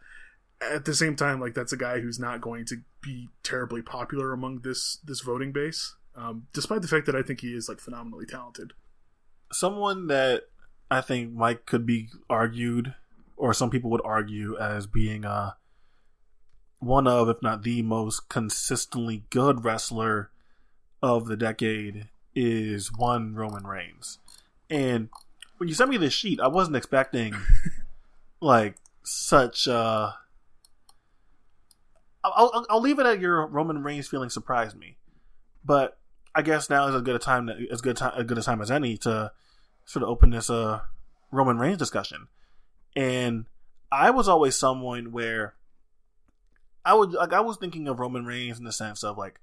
at 0.61 0.85
the 0.85 0.95
same 0.95 1.17
time, 1.17 1.41
like 1.41 1.55
that's 1.55 1.73
a 1.73 1.77
guy 1.77 2.01
who's 2.01 2.21
not 2.21 2.41
going 2.41 2.65
to 2.67 2.77
be 3.01 3.29
terribly 3.43 3.83
popular 3.83 4.33
among 4.33 4.61
this 4.61 4.99
this 5.05 5.21
voting 5.21 5.53
base, 5.53 5.97
um, 6.17 6.47
despite 6.53 6.83
the 6.83 6.89
fact 6.89 7.07
that 7.07 7.17
I 7.17 7.23
think 7.23 7.41
he 7.41 7.55
is 7.55 7.69
like 7.69 7.81
phenomenally 7.81 8.27
talented. 8.27 8.73
Someone 9.53 10.07
that 10.07 10.45
I 10.91 11.01
think 11.01 11.33
Mike 11.33 11.67
could 11.67 11.87
be 11.87 12.09
argued, 12.31 12.95
or 13.37 13.53
some 13.53 13.71
people 13.71 13.91
would 13.91 14.05
argue 14.05 14.57
as 14.59 14.87
being 14.87 15.25
uh 15.25 15.53
one 16.79 17.07
of, 17.07 17.29
if 17.29 17.41
not 17.43 17.63
the 17.63 17.83
most 17.83 18.29
consistently 18.29 19.25
good 19.31 19.65
wrestler 19.65 20.31
of 21.05 21.27
the 21.27 21.37
decade 21.37 22.09
is 22.35 22.91
one 22.91 23.35
Roman 23.35 23.67
Reigns. 23.67 24.21
And 24.71 25.11
when 25.59 25.69
you 25.69 25.75
sent 25.75 25.91
me 25.91 25.99
this 25.99 26.15
sheet, 26.15 26.41
I 26.41 26.47
wasn't 26.47 26.77
expecting 26.77 27.35
like 28.41 28.77
such 29.03 29.69
uh 29.69 30.13
I'll, 32.25 32.51
I'll, 32.55 32.67
I'll 32.71 32.81
leave 32.81 32.99
it 32.99 33.05
at 33.05 33.21
your 33.21 33.47
Roman 33.47 33.83
Reigns 33.83 34.09
feeling 34.09 34.31
surprised 34.31 34.79
me, 34.79 34.97
but 35.63 35.99
I 36.35 36.41
guess 36.41 36.71
now 36.71 36.89
is 36.89 36.95
as 36.95 37.03
good 37.03 37.17
a 37.17 37.19
time 37.19 37.51
as 37.51 37.83
good 37.83 37.99
time 37.99 38.15
as 38.17 38.25
good 38.25 38.39
a 38.39 38.43
time 38.43 38.63
as 38.63 38.71
any 38.71 38.97
to 38.99 39.31
sort 39.85 40.05
of 40.05 40.09
open 40.09 40.31
this 40.31 40.49
uh 40.49 40.81
Roman 41.31 41.59
Reigns 41.59 41.77
discussion. 41.77 42.29
And 42.97 43.45
I 43.93 44.09
was 44.09 44.27
always 44.27 44.57
someone 44.57 45.13
where 45.13 45.53
I 46.83 46.95
would 46.95 47.13
like 47.13 47.35
I 47.35 47.41
was 47.41 47.59
thinking 47.59 47.89
of 47.89 48.01
Roman 48.01 48.25
Reigns 48.25 48.57
in 48.57 48.65
the 48.65 48.73
sense 48.73 49.05
of 49.05 49.19
like 49.19 49.39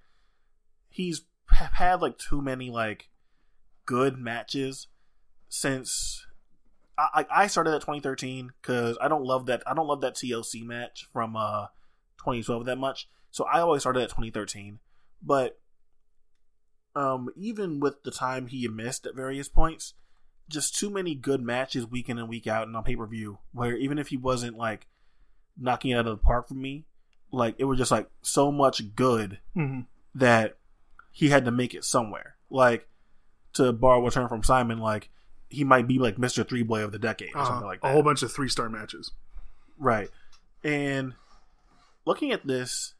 he's 0.90 1.22
had 1.52 2.02
like 2.02 2.18
too 2.18 2.42
many 2.42 2.70
like 2.70 3.10
good 3.86 4.18
matches 4.18 4.88
since 5.50 6.26
I 6.98 7.26
I 7.30 7.48
started 7.48 7.74
at 7.74 7.82
2013 7.82 8.52
because 8.62 8.98
I 9.02 9.08
don't 9.08 9.24
love 9.24 9.46
that 9.48 9.64
I 9.66 9.74
don't 9.74 9.88
love 9.88 10.02
that 10.02 10.16
TLC 10.16 10.64
match 10.64 11.08
from 11.12 11.36
uh 11.36 11.68
2012 12.20 12.66
that 12.66 12.78
much. 12.78 13.10
So 13.32 13.46
I 13.46 13.60
always 13.62 13.82
started 13.82 14.04
at 14.04 14.10
2013. 14.10 14.80
But 15.24 15.60
um, 16.96 17.30
even 17.36 17.80
with 17.80 18.04
the 18.04 18.12
time 18.12 18.48
he 18.48 18.68
missed 18.68 19.06
at 19.06 19.16
various 19.16 19.48
points, 19.48 19.94
just 20.50 20.76
too 20.78 20.90
many 20.90 21.16
good 21.16 21.42
matches 21.42 21.86
week 21.86 22.10
in 22.10 22.18
and 22.18 22.28
week 22.28 22.48
out 22.48 22.68
and 22.68 22.76
on 22.76 22.84
pay 22.84 22.96
per 22.96 23.06
view. 23.08 23.40
Where 23.54 23.76
even 23.76 23.98
if 23.98 24.10
he 24.10 24.18
wasn't 24.18 24.58
like 24.58 24.88
knocking 25.58 25.92
it 25.92 25.96
out 25.96 26.08
of 26.08 26.18
the 26.18 26.24
park 26.24 26.48
for 26.48 26.54
me, 26.56 26.86
like 27.32 27.56
it 27.58 27.64
was 27.66 27.78
just 27.78 27.92
like 27.92 28.10
so 28.22 28.52
much 28.52 28.96
good 28.96 29.40
Mm-hmm. 29.56 29.82
that 30.16 30.58
he 31.12 31.30
had 31.30 31.46
to 31.46 31.52
make 31.52 31.74
it 31.74 31.84
somewhere. 31.86 32.36
Like 32.50 32.88
to 33.54 33.72
borrow 33.74 34.06
a 34.08 34.12
term 34.12 34.28
from 34.30 34.44
Simon, 34.44 34.80
like 34.80 35.10
he 35.50 35.64
might 35.64 35.88
be 35.88 36.00
like 36.00 36.18
Mister 36.18 36.44
Three 36.44 36.64
Boy 36.64 36.84
of 36.84 36.92
the 36.92 37.00
decade 37.00 37.36
or 37.36 37.46
something 37.46 37.66
like 37.68 37.80
Uh-huh. 37.84 37.90
a 37.90 37.94
whole 37.94 38.04
bunch 38.04 38.24
of 38.24 38.32
three 38.32 38.48
star 38.50 38.70
matches. 38.70 39.12
Right. 39.78 40.10
And 40.64 41.14
looking 42.06 42.32
at 42.32 42.46
this, 42.46 42.94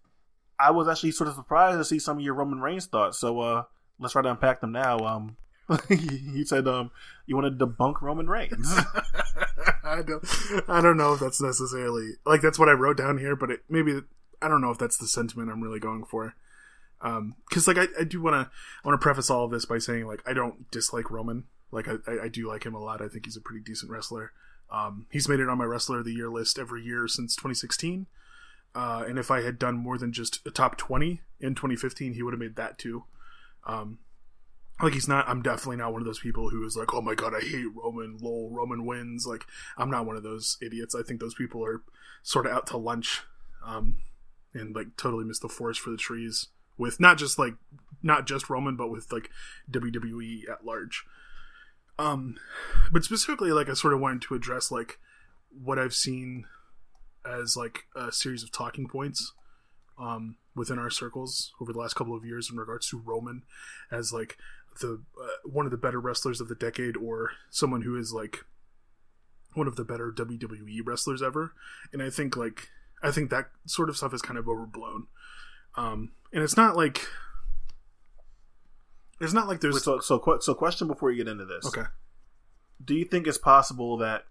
I 0.60 0.72
was 0.72 0.88
actually 0.88 1.12
sort 1.12 1.28
of 1.30 1.36
surprised 1.36 1.78
to 1.78 1.86
see 1.86 2.00
some 2.00 2.18
of 2.18 2.24
your 2.24 2.34
Roman 2.34 2.60
Reigns 2.60 2.86
thoughts. 2.88 3.20
So 3.20 3.40
uh 3.40 3.64
let's 4.00 4.14
try 4.14 4.22
to 4.22 4.32
unpack 4.32 4.62
them 4.62 4.72
now. 4.72 4.98
Um 5.00 5.38
he 5.90 6.44
said 6.44 6.68
um 6.68 6.92
you 7.26 7.36
want 7.38 7.58
to 7.58 7.66
debunk 7.66 8.02
Roman 8.02 8.28
Reigns. 8.28 8.74
I 9.84 10.02
don't, 10.04 10.24
I 10.70 10.80
don't 10.82 10.96
know 10.98 11.14
if 11.14 11.20
that's 11.20 11.42
necessarily 11.42 12.12
like 12.26 12.42
that's 12.42 12.58
what 12.60 12.70
I 12.70 12.74
wrote 12.74 12.98
down 12.98 13.18
here, 13.18 13.36
but 13.36 13.52
it 13.52 13.62
maybe 13.70 14.02
I 14.42 14.48
don't 14.48 14.62
know 14.62 14.72
if 14.72 14.78
that's 14.78 14.98
the 14.98 15.08
sentiment 15.08 15.50
I'm 15.52 15.62
really 15.62 15.80
going 15.80 16.04
for. 16.06 16.34
Um, 17.04 17.36
because 17.50 17.68
like 17.68 17.78
I, 17.78 17.88
I 18.00 18.04
do 18.04 18.22
want 18.22 18.36
to 18.36 18.52
I 18.84 18.88
want 18.88 19.00
to 19.00 19.04
preface 19.04 19.30
all 19.30 19.46
of 19.46 19.52
this 19.52 19.66
by 19.66 19.80
saying 19.80 20.06
like 20.06 20.22
I 20.26 20.34
don't 20.34 20.70
dislike 20.72 21.10
Roman. 21.10 21.46
Like 21.72 21.88
I, 21.88 22.26
I, 22.26 22.28
do 22.28 22.48
like 22.48 22.66
him 22.66 22.76
a 22.76 22.84
lot. 22.84 23.02
I 23.02 23.08
think 23.08 23.26
he's 23.26 23.38
a 23.38 23.42
pretty 23.42 23.64
decent 23.64 23.90
wrestler. 23.90 24.34
Um, 24.70 25.08
he's 25.10 25.30
made 25.30 25.40
it 25.40 25.48
on 25.48 25.58
my 25.58 25.64
wrestler 25.64 26.00
of 26.00 26.06
the 26.06 26.14
year 26.14 26.30
list 26.30 26.60
every 26.60 26.84
year 26.84 27.08
since 27.08 27.34
2016. 27.36 28.08
Uh, 28.76 29.06
and 29.08 29.18
if 29.18 29.32
I 29.32 29.42
had 29.42 29.58
done 29.58 29.78
more 29.78 29.98
than 29.98 30.12
just 30.12 30.46
a 30.46 30.52
top 30.52 30.78
20 30.78 31.22
in 31.40 31.56
2015, 31.56 32.14
he 32.14 32.22
would 32.22 32.34
have 32.34 32.40
made 32.40 32.58
that 32.58 32.78
too. 32.78 33.06
Um, 33.66 34.00
like 34.82 34.94
he's 34.94 35.08
not 35.08 35.28
i'm 35.28 35.42
definitely 35.42 35.78
not 35.78 35.92
one 35.92 36.02
of 36.02 36.06
those 36.06 36.20
people 36.20 36.50
who 36.50 36.66
is 36.66 36.76
like 36.76 36.94
oh 36.94 37.02
my 37.02 37.14
god 37.14 37.34
i 37.36 37.40
hate 37.40 37.68
roman 37.76 38.18
lol 38.20 38.50
roman 38.52 38.86
wins 38.86 39.28
like 39.28 39.46
i'm 39.78 39.92
not 39.92 40.06
one 40.06 40.16
of 40.16 40.24
those 40.24 40.58
idiots 40.62 40.96
i 40.96 41.04
think 41.04 41.20
those 41.20 41.34
people 41.34 41.64
are 41.64 41.82
sort 42.24 42.46
of 42.46 42.52
out 42.52 42.68
to 42.68 42.78
lunch 42.78 43.22
um 43.66 43.98
and 44.54 44.76
like 44.76 44.88
totally 44.98 45.24
miss 45.24 45.40
the 45.40 45.50
forest 45.50 45.80
for 45.80 45.90
the 45.90 45.98
trees 45.98 46.48
with 46.82 47.00
not 47.00 47.18
just 47.18 47.40
like 47.40 47.54
not 48.04 48.26
just 48.28 48.50
roman 48.50 48.76
but 48.76 48.90
with 48.90 49.12
like 49.12 49.30
wwe 49.70 50.50
at 50.50 50.66
large. 50.66 51.04
Um 51.98 52.38
but 52.92 53.04
specifically 53.04 53.52
like 53.52 53.70
i 53.70 53.74
sort 53.74 53.94
of 53.94 54.00
wanted 54.00 54.22
to 54.24 54.36
address 54.36 54.72
like 54.72 54.98
what 55.50 55.78
i've 55.78 55.94
seen 55.94 56.46
as 57.26 57.56
like 57.56 57.84
a 57.96 58.12
series 58.12 58.44
of 58.44 58.52
talking 58.52 58.88
points 58.88 59.34
um 60.00 60.38
within 60.56 60.80
our 60.80 60.90
circles 60.90 61.54
over 61.62 61.72
the 61.72 61.80
last 61.80 61.94
couple 61.94 62.16
of 62.16 62.26
years 62.26 62.50
in 62.50 62.58
regards 62.58 62.90
to 62.90 62.98
roman 62.98 63.44
as 63.92 64.12
like 64.12 64.38
the 64.80 65.02
uh, 65.22 65.28
one 65.44 65.66
of 65.66 65.72
the 65.72 65.78
better 65.78 66.00
wrestlers 66.00 66.42
of 66.42 66.48
the 66.48 66.56
decade 66.56 66.96
or 66.98 67.32
someone 67.50 67.82
who 67.82 67.98
is 67.98 68.14
like 68.14 68.46
one 69.54 69.68
of 69.68 69.76
the 69.76 69.84
better 69.84 70.12
WWE 70.12 70.80
wrestlers 70.86 71.22
ever. 71.22 71.54
And 71.92 72.02
I 72.02 72.10
think 72.10 72.38
like 72.38 72.70
I 73.04 73.12
think 73.12 73.30
that 73.30 73.50
sort 73.66 73.90
of 73.90 73.98
stuff 73.98 74.14
is 74.14 74.22
kind 74.22 74.38
of 74.38 74.48
overblown 74.48 75.08
um 75.76 76.12
and 76.34 76.44
it's 76.44 76.58
not 76.58 76.76
like 76.76 77.08
it's 79.20 79.34
not 79.34 79.48
like 79.48 79.62
there's 79.62 79.84
so 79.84 80.00
so 80.00 80.22
so 80.42 80.54
question 80.54 80.88
before 80.88 81.12
you 81.12 81.24
get 81.24 81.32
into 81.32 81.46
this. 81.46 81.66
okay 81.66 81.84
Do 82.84 82.96
you 82.96 83.06
think 83.06 83.28
it's 83.28 83.38
possible 83.38 83.98
that 83.98 84.24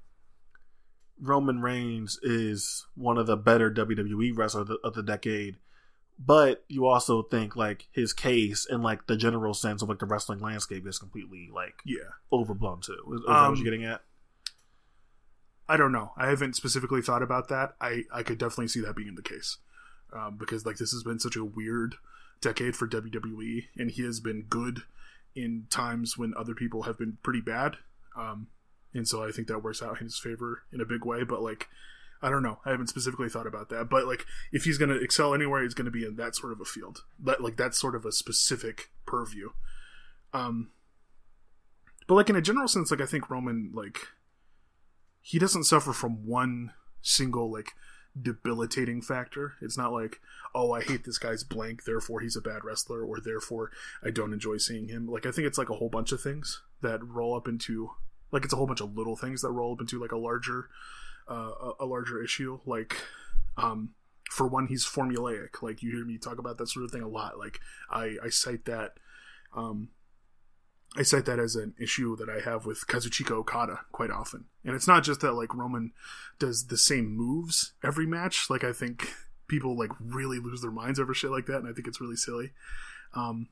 Roman 1.21 1.61
Reigns 1.61 2.19
is 2.23 2.87
one 2.95 3.19
of 3.19 3.27
the 3.27 3.37
better 3.37 3.71
WWE 3.71 4.37
wrestlers 4.37 4.63
of 4.63 4.69
the, 4.69 4.79
of 4.83 4.95
the 4.95 5.03
decade, 5.03 5.59
but 6.19 6.65
you 6.69 6.87
also 6.87 7.23
think 7.23 7.55
like 7.57 7.89
his 7.93 8.13
case 8.15 8.67
and 8.69 8.83
like 8.83 9.07
the 9.07 9.17
general 9.17 9.53
sense 9.55 9.83
of 9.83 9.89
like 9.89 9.99
the 9.99 10.07
wrestling 10.07 10.41
landscape 10.41 10.87
is 10.87 10.99
completely 10.99 11.51
like 11.55 11.75
yeah 11.85 12.09
overblown 12.33 12.81
too? 12.81 12.97
Is, 13.15 13.21
is 13.21 13.27
that 13.27 13.33
Um, 13.33 13.49
what 13.51 13.59
you're 13.59 13.65
getting 13.65 13.85
at? 13.85 14.01
I 15.69 15.77
don't 15.77 15.93
know. 15.93 16.11
I 16.17 16.27
haven't 16.29 16.57
specifically 16.57 17.01
thought 17.03 17.23
about 17.23 17.49
that. 17.49 17.75
I 17.81 18.05
I 18.13 18.23
could 18.25 18.39
definitely 18.39 18.69
see 18.69 18.81
that 18.81 18.97
being 18.97 19.15
the 19.15 19.23
case, 19.23 19.59
um, 20.13 20.37
because 20.37 20.67
like 20.67 20.77
this 20.77 20.93
has 20.93 21.03
been 21.03 21.19
such 21.19 21.37
a 21.37 21.45
weird 21.45 21.97
decade 22.41 22.77
for 22.77 22.89
WWE, 22.89 23.65
and 23.77 23.91
he 23.91 24.03
has 24.03 24.21
been 24.21 24.43
good 24.49 24.83
in 25.35 25.67
times 25.71 26.19
when 26.19 26.35
other 26.37 26.55
people 26.55 26.83
have 26.83 26.99
been 26.99 27.19
pretty 27.23 27.41
bad. 27.41 27.77
Um, 28.17 28.49
and 28.93 29.07
so 29.07 29.25
I 29.25 29.31
think 29.31 29.49
that 29.49 29.63
works 29.63 29.83
out 29.83 30.01
in 30.01 30.05
his 30.05 30.19
favor 30.19 30.63
in 30.73 30.81
a 30.81 30.87
big 30.87 31.05
way. 31.05 31.23
But 31.23 31.43
like, 31.43 31.69
I 32.23 32.31
don't 32.31 32.43
know. 32.43 32.59
I 32.65 32.71
haven't 32.71 32.89
specifically 32.89 33.29
thought 33.29 33.47
about 33.47 33.69
that. 33.69 33.89
But 33.89 34.07
like, 34.07 34.27
if 34.53 34.65
he's 34.65 34.79
going 34.79 34.89
to 34.89 35.01
excel 35.01 35.35
anywhere, 35.35 35.63
he's 35.63 35.75
going 35.75 35.85
to 35.85 35.91
be 35.91 36.05
in 36.05 36.17
that 36.17 36.35
sort 36.35 36.53
of 36.53 36.61
a 36.61 36.65
field. 36.65 37.05
That 37.23 37.41
like 37.41 37.57
that's 37.57 37.81
sort 37.81 37.95
of 37.95 38.05
a 38.05 38.13
specific 38.13 38.91
purview. 39.07 39.51
Um, 40.33 40.71
but 42.09 42.15
like 42.15 42.31
in 42.31 42.37
a 42.37 42.43
general 42.43 42.69
sense, 42.69 42.91
like 42.91 43.01
I 43.01 43.07
think 43.07 43.31
Roman 43.31 43.71
like 43.73 43.99
he 45.21 45.39
doesn't 45.39 45.65
suffer 45.65 45.93
from 45.93 46.27
one 46.27 46.73
single 47.03 47.53
like 47.53 47.73
debilitating 48.23 49.03
factor. 49.03 49.55
It's 49.61 49.79
not 49.79 49.93
like, 49.93 50.21
oh, 50.55 50.73
I 50.73 50.83
hate 50.83 51.05
this 51.05 51.19
guy's 51.19 51.45
blank, 51.45 51.85
therefore 51.85 52.21
he's 52.21 52.37
a 52.37 52.41
bad 52.41 52.65
wrestler, 52.65 53.03
or 53.03 53.21
therefore 53.21 53.71
I 54.05 54.11
don't 54.11 54.33
enjoy 54.33 54.59
seeing 54.59 54.89
him. 54.89 55.09
Like 55.09 55.27
I 55.27 55.31
think 55.31 55.47
it's 55.47 55.59
like 55.59 55.71
a 55.71 55.77
whole 55.77 55.89
bunch 55.89 56.13
of 56.13 56.21
things 56.21 56.63
that 56.83 57.05
roll 57.05 57.35
up 57.35 57.49
into 57.49 57.91
like 58.33 58.45
it's 58.45 58.53
a 58.53 58.57
whole 58.57 58.67
bunch 58.67 58.81
of 58.81 58.97
little 58.97 59.17
things 59.17 59.43
that 59.43 59.51
roll 59.51 59.73
up 59.73 59.81
into 59.81 60.01
like 60.01 60.13
a 60.13 60.19
larger 60.19 60.69
uh, 61.29 61.73
a, 61.79 61.87
larger 61.87 62.23
issue. 62.23 62.59
Like 62.67 62.97
um 63.57 63.91
for 64.31 64.47
one, 64.47 64.69
he's 64.69 64.85
formulaic. 64.85 65.63
Like 65.63 65.83
you 65.83 65.91
hear 65.91 66.05
me 66.05 66.19
talk 66.19 66.39
about 66.39 66.59
that 66.59 66.69
sort 66.69 66.85
of 66.85 66.91
thing 66.91 67.03
a 67.03 67.09
lot. 67.09 67.39
Like 67.39 67.61
I 67.91 68.17
I 68.23 68.29
cite 68.29 68.65
that 68.67 68.95
um 69.55 69.89
I 70.97 71.03
cite 71.03 71.27
that 71.27 71.39
as 71.39 71.55
an 71.55 71.75
issue 71.79 72.17
that 72.17 72.29
I 72.29 72.41
have 72.41 72.67
with 72.67 72.87
Kazuchika 72.87 73.31
Okada 73.31 73.81
quite 73.93 74.11
often. 74.11 74.47
And 74.65 74.75
it's 74.75 74.89
not 74.89 75.05
just 75.05 75.21
that 75.21 75.35
like 75.35 75.55
Roman 75.55 75.93
does 76.39 76.67
the 76.67 76.77
same 76.77 77.17
moves 77.17 77.75
every 77.85 78.07
match. 78.07 78.51
Like 78.51 78.65
I 78.65 78.73
think 78.73 79.15
people 79.47 79.79
like 79.79 79.93
really 80.01 80.39
lose 80.39 80.63
their 80.63 80.71
minds 80.71 80.99
over 80.99 81.15
shit 81.15 81.31
like 81.31 81.47
that, 81.47 81.59
and 81.59 81.69
I 81.69 81.73
think 81.73 81.87
it's 81.87 82.01
really 82.01 82.17
silly. 82.17 82.51
Um, 83.15 83.49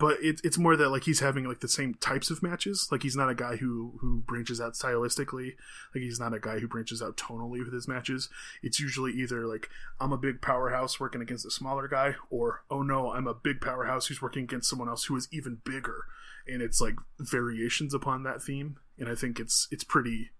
but 0.00 0.16
it's 0.22 0.40
it's 0.42 0.58
more 0.58 0.76
that 0.76 0.88
like 0.88 1.04
he's 1.04 1.20
having 1.20 1.44
like 1.44 1.60
the 1.60 1.68
same 1.68 1.94
types 1.94 2.30
of 2.30 2.42
matches. 2.42 2.88
Like 2.90 3.02
he's 3.02 3.16
not 3.16 3.28
a 3.28 3.34
guy 3.34 3.56
who 3.56 3.98
who 4.00 4.22
branches 4.26 4.60
out 4.60 4.72
stylistically. 4.72 5.52
Like 5.94 6.02
he's 6.02 6.18
not 6.18 6.34
a 6.34 6.40
guy 6.40 6.58
who 6.58 6.66
branches 6.66 7.02
out 7.02 7.18
tonally 7.18 7.62
with 7.62 7.72
his 7.72 7.86
matches. 7.86 8.30
It's 8.62 8.80
usually 8.80 9.12
either 9.12 9.46
like 9.46 9.68
I'm 10.00 10.12
a 10.12 10.18
big 10.18 10.40
powerhouse 10.40 10.98
working 10.98 11.20
against 11.20 11.46
a 11.46 11.50
smaller 11.50 11.86
guy, 11.86 12.16
or 12.30 12.64
oh 12.70 12.82
no, 12.82 13.12
I'm 13.12 13.26
a 13.26 13.34
big 13.34 13.60
powerhouse 13.60 14.06
who's 14.06 14.22
working 14.22 14.44
against 14.44 14.70
someone 14.70 14.88
else 14.88 15.04
who 15.04 15.16
is 15.16 15.28
even 15.30 15.60
bigger. 15.64 16.06
And 16.50 16.62
it's 16.62 16.80
like 16.80 16.96
variations 17.18 17.94
upon 17.94 18.22
that 18.24 18.42
theme. 18.42 18.78
And 18.98 19.08
I 19.08 19.14
think 19.14 19.38
it's 19.38 19.68
it's 19.70 19.84
pretty 19.84 20.30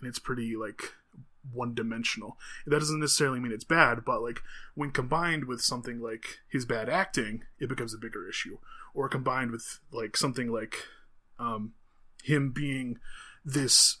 and 0.00 0.08
it's 0.08 0.18
pretty 0.18 0.56
like 0.56 0.92
one 1.52 1.74
dimensional. 1.74 2.38
That 2.66 2.78
doesn't 2.78 3.00
necessarily 3.00 3.40
mean 3.40 3.52
it's 3.52 3.64
bad, 3.64 4.04
but 4.04 4.22
like 4.22 4.42
when 4.74 4.90
combined 4.90 5.44
with 5.44 5.60
something 5.60 6.00
like 6.00 6.38
his 6.48 6.64
bad 6.64 6.88
acting, 6.88 7.44
it 7.58 7.68
becomes 7.68 7.94
a 7.94 7.98
bigger 7.98 8.28
issue. 8.28 8.58
Or 8.94 9.08
combined 9.08 9.50
with 9.50 9.80
like 9.92 10.16
something 10.16 10.50
like 10.50 10.76
um, 11.38 11.72
him 12.22 12.52
being 12.52 12.98
this 13.44 13.98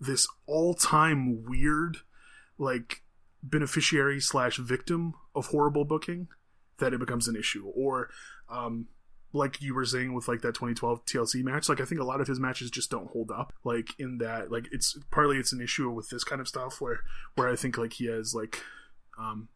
this 0.00 0.26
all 0.46 0.74
time 0.74 1.44
weird 1.44 1.98
like 2.58 3.02
beneficiary 3.42 4.20
slash 4.20 4.58
victim 4.58 5.14
of 5.34 5.46
horrible 5.46 5.84
booking 5.84 6.28
that 6.78 6.92
it 6.92 7.00
becomes 7.00 7.28
an 7.28 7.36
issue. 7.36 7.66
Or 7.74 8.10
um, 8.48 8.88
like 9.34 9.60
you 9.60 9.74
were 9.74 9.84
saying 9.84 10.14
with 10.14 10.28
like 10.28 10.42
that 10.42 10.54
2012 10.54 11.04
TLC 11.04 11.42
match, 11.42 11.68
like 11.68 11.80
I 11.80 11.84
think 11.84 12.00
a 12.00 12.04
lot 12.04 12.20
of 12.20 12.28
his 12.28 12.38
matches 12.38 12.70
just 12.70 12.90
don't 12.90 13.10
hold 13.10 13.32
up. 13.32 13.52
Like 13.64 13.88
in 13.98 14.18
that, 14.18 14.52
like 14.52 14.68
it's 14.70 14.96
partly 15.10 15.38
it's 15.38 15.52
an 15.52 15.60
issue 15.60 15.90
with 15.90 16.08
this 16.08 16.22
kind 16.22 16.40
of 16.40 16.46
stuff 16.46 16.80
where 16.80 17.00
where 17.34 17.48
I 17.48 17.56
think 17.56 17.76
like 17.76 17.94
he 17.94 18.06
has 18.06 18.32
like 18.32 18.62
um 19.18 19.48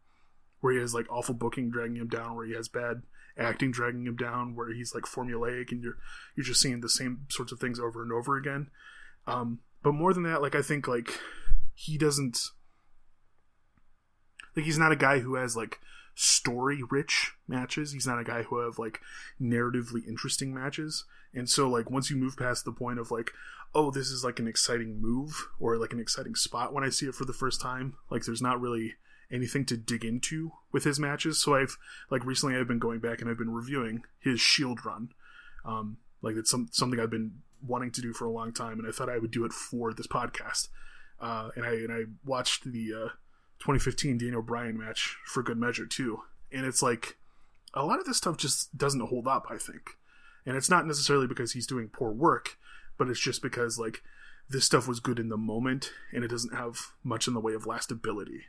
where 0.59 0.73
he 0.73 0.79
has 0.79 0.93
like 0.93 1.09
awful 1.09 1.33
booking 1.33 1.71
dragging 1.71 1.95
him 1.95 2.09
down, 2.09 2.35
where 2.35 2.45
he 2.45 2.53
has 2.55 2.67
bad 2.67 3.03
acting 3.37 3.71
dragging 3.71 4.05
him 4.05 4.17
down, 4.17 4.53
where 4.53 4.73
he's 4.73 4.93
like 4.93 5.05
formulaic 5.05 5.71
and 5.71 5.81
you're 5.81 5.97
you're 6.35 6.45
just 6.45 6.61
seeing 6.61 6.81
the 6.81 6.89
same 6.89 7.25
sorts 7.29 7.53
of 7.53 7.59
things 7.59 7.79
over 7.79 8.03
and 8.03 8.11
over 8.11 8.35
again. 8.35 8.69
Um, 9.27 9.59
but 9.81 9.93
more 9.93 10.13
than 10.13 10.23
that, 10.23 10.41
like 10.41 10.55
I 10.55 10.61
think 10.61 10.89
like 10.89 11.17
he 11.73 11.97
doesn't 11.97 12.37
like 14.57 14.65
he's 14.65 14.77
not 14.77 14.91
a 14.91 14.97
guy 14.97 15.19
who 15.19 15.35
has 15.35 15.55
like 15.55 15.79
story 16.21 16.83
rich 16.89 17.31
matches. 17.47 17.93
He's 17.93 18.05
not 18.05 18.19
a 18.19 18.25
guy 18.25 18.43
who 18.43 18.59
have 18.59 18.77
like 18.77 18.99
narratively 19.41 20.05
interesting 20.05 20.53
matches. 20.53 21.05
And 21.33 21.49
so 21.49 21.69
like 21.69 21.89
once 21.89 22.09
you 22.09 22.17
move 22.17 22.35
past 22.35 22.65
the 22.65 22.73
point 22.73 22.99
of 22.99 23.09
like, 23.09 23.31
oh, 23.73 23.89
this 23.89 24.09
is 24.09 24.21
like 24.21 24.37
an 24.37 24.47
exciting 24.47 25.01
move 25.01 25.47
or 25.61 25.77
like 25.77 25.93
an 25.93 25.99
exciting 25.99 26.35
spot 26.35 26.73
when 26.73 26.83
I 26.83 26.89
see 26.89 27.05
it 27.05 27.15
for 27.15 27.23
the 27.23 27.31
first 27.31 27.61
time, 27.61 27.95
like 28.09 28.25
there's 28.25 28.41
not 28.41 28.59
really 28.59 28.95
anything 29.31 29.63
to 29.67 29.77
dig 29.77 30.03
into 30.03 30.51
with 30.73 30.83
his 30.83 30.99
matches. 30.99 31.41
So 31.41 31.55
I've 31.55 31.77
like 32.09 32.25
recently 32.25 32.57
I've 32.57 32.67
been 32.67 32.79
going 32.79 32.99
back 32.99 33.21
and 33.21 33.29
I've 33.29 33.37
been 33.37 33.53
reviewing 33.53 34.03
his 34.19 34.41
Shield 34.41 34.85
run. 34.85 35.13
Um, 35.63 35.99
like 36.21 36.35
it's 36.35 36.51
some 36.51 36.67
something 36.73 36.99
I've 36.99 37.09
been 37.09 37.43
wanting 37.65 37.91
to 37.91 38.01
do 38.01 38.11
for 38.11 38.25
a 38.25 38.31
long 38.31 38.51
time, 38.51 38.77
and 38.77 38.85
I 38.85 38.91
thought 38.91 39.09
I 39.09 39.19
would 39.19 39.31
do 39.31 39.45
it 39.45 39.53
for 39.53 39.93
this 39.93 40.07
podcast. 40.07 40.67
Uh, 41.21 41.49
and 41.55 41.63
I 41.63 41.71
and 41.75 41.93
I 41.93 42.01
watched 42.25 42.65
the 42.65 42.93
uh, 42.93 43.09
2015 43.59 44.17
Daniel 44.17 44.41
Bryan 44.41 44.77
match 44.77 45.17
for 45.25 45.43
good 45.43 45.57
measure 45.57 45.85
too, 45.85 46.21
and 46.51 46.65
it's 46.65 46.81
like 46.81 47.17
a 47.73 47.85
lot 47.85 47.99
of 47.99 48.05
this 48.05 48.17
stuff 48.17 48.37
just 48.37 48.77
doesn't 48.77 49.07
hold 49.07 49.27
up. 49.27 49.47
I 49.49 49.57
think, 49.57 49.97
and 50.45 50.55
it's 50.55 50.69
not 50.69 50.87
necessarily 50.87 51.27
because 51.27 51.53
he's 51.53 51.67
doing 51.67 51.89
poor 51.89 52.11
work, 52.11 52.57
but 52.97 53.09
it's 53.09 53.19
just 53.19 53.41
because 53.41 53.77
like 53.77 54.01
this 54.49 54.65
stuff 54.65 54.87
was 54.87 54.99
good 54.99 55.19
in 55.19 55.29
the 55.29 55.37
moment, 55.37 55.91
and 56.11 56.23
it 56.23 56.29
doesn't 56.29 56.55
have 56.55 56.77
much 57.03 57.27
in 57.27 57.33
the 57.33 57.39
way 57.39 57.53
of 57.53 57.65
lastability, 57.65 58.43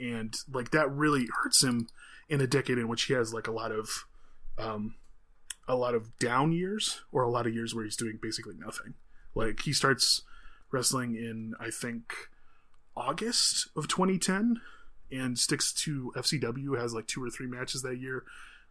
and 0.00 0.36
like 0.52 0.70
that 0.70 0.90
really 0.90 1.28
hurts 1.42 1.62
him 1.62 1.88
in 2.28 2.40
a 2.40 2.46
decade 2.46 2.78
in 2.78 2.88
which 2.88 3.04
he 3.04 3.14
has 3.14 3.32
like 3.32 3.46
a 3.46 3.52
lot 3.52 3.72
of 3.72 4.06
um, 4.58 4.94
a 5.68 5.76
lot 5.76 5.94
of 5.94 6.16
down 6.18 6.52
years 6.52 7.00
or 7.12 7.22
a 7.22 7.30
lot 7.30 7.46
of 7.46 7.54
years 7.54 7.74
where 7.74 7.84
he's 7.84 7.96
doing 7.96 8.18
basically 8.20 8.54
nothing. 8.56 8.94
Like 9.34 9.60
he 9.60 9.72
starts 9.72 10.22
wrestling 10.70 11.14
in 11.14 11.54
I 11.60 11.70
think 11.70 12.12
August 12.96 13.68
of 13.76 13.88
2010 13.88 14.60
and 15.12 15.38
sticks 15.38 15.72
to 15.72 16.12
FCW 16.16 16.78
has 16.78 16.94
like 16.94 17.06
two 17.06 17.22
or 17.22 17.30
three 17.30 17.46
matches 17.46 17.82
that 17.82 17.98
year 17.98 18.24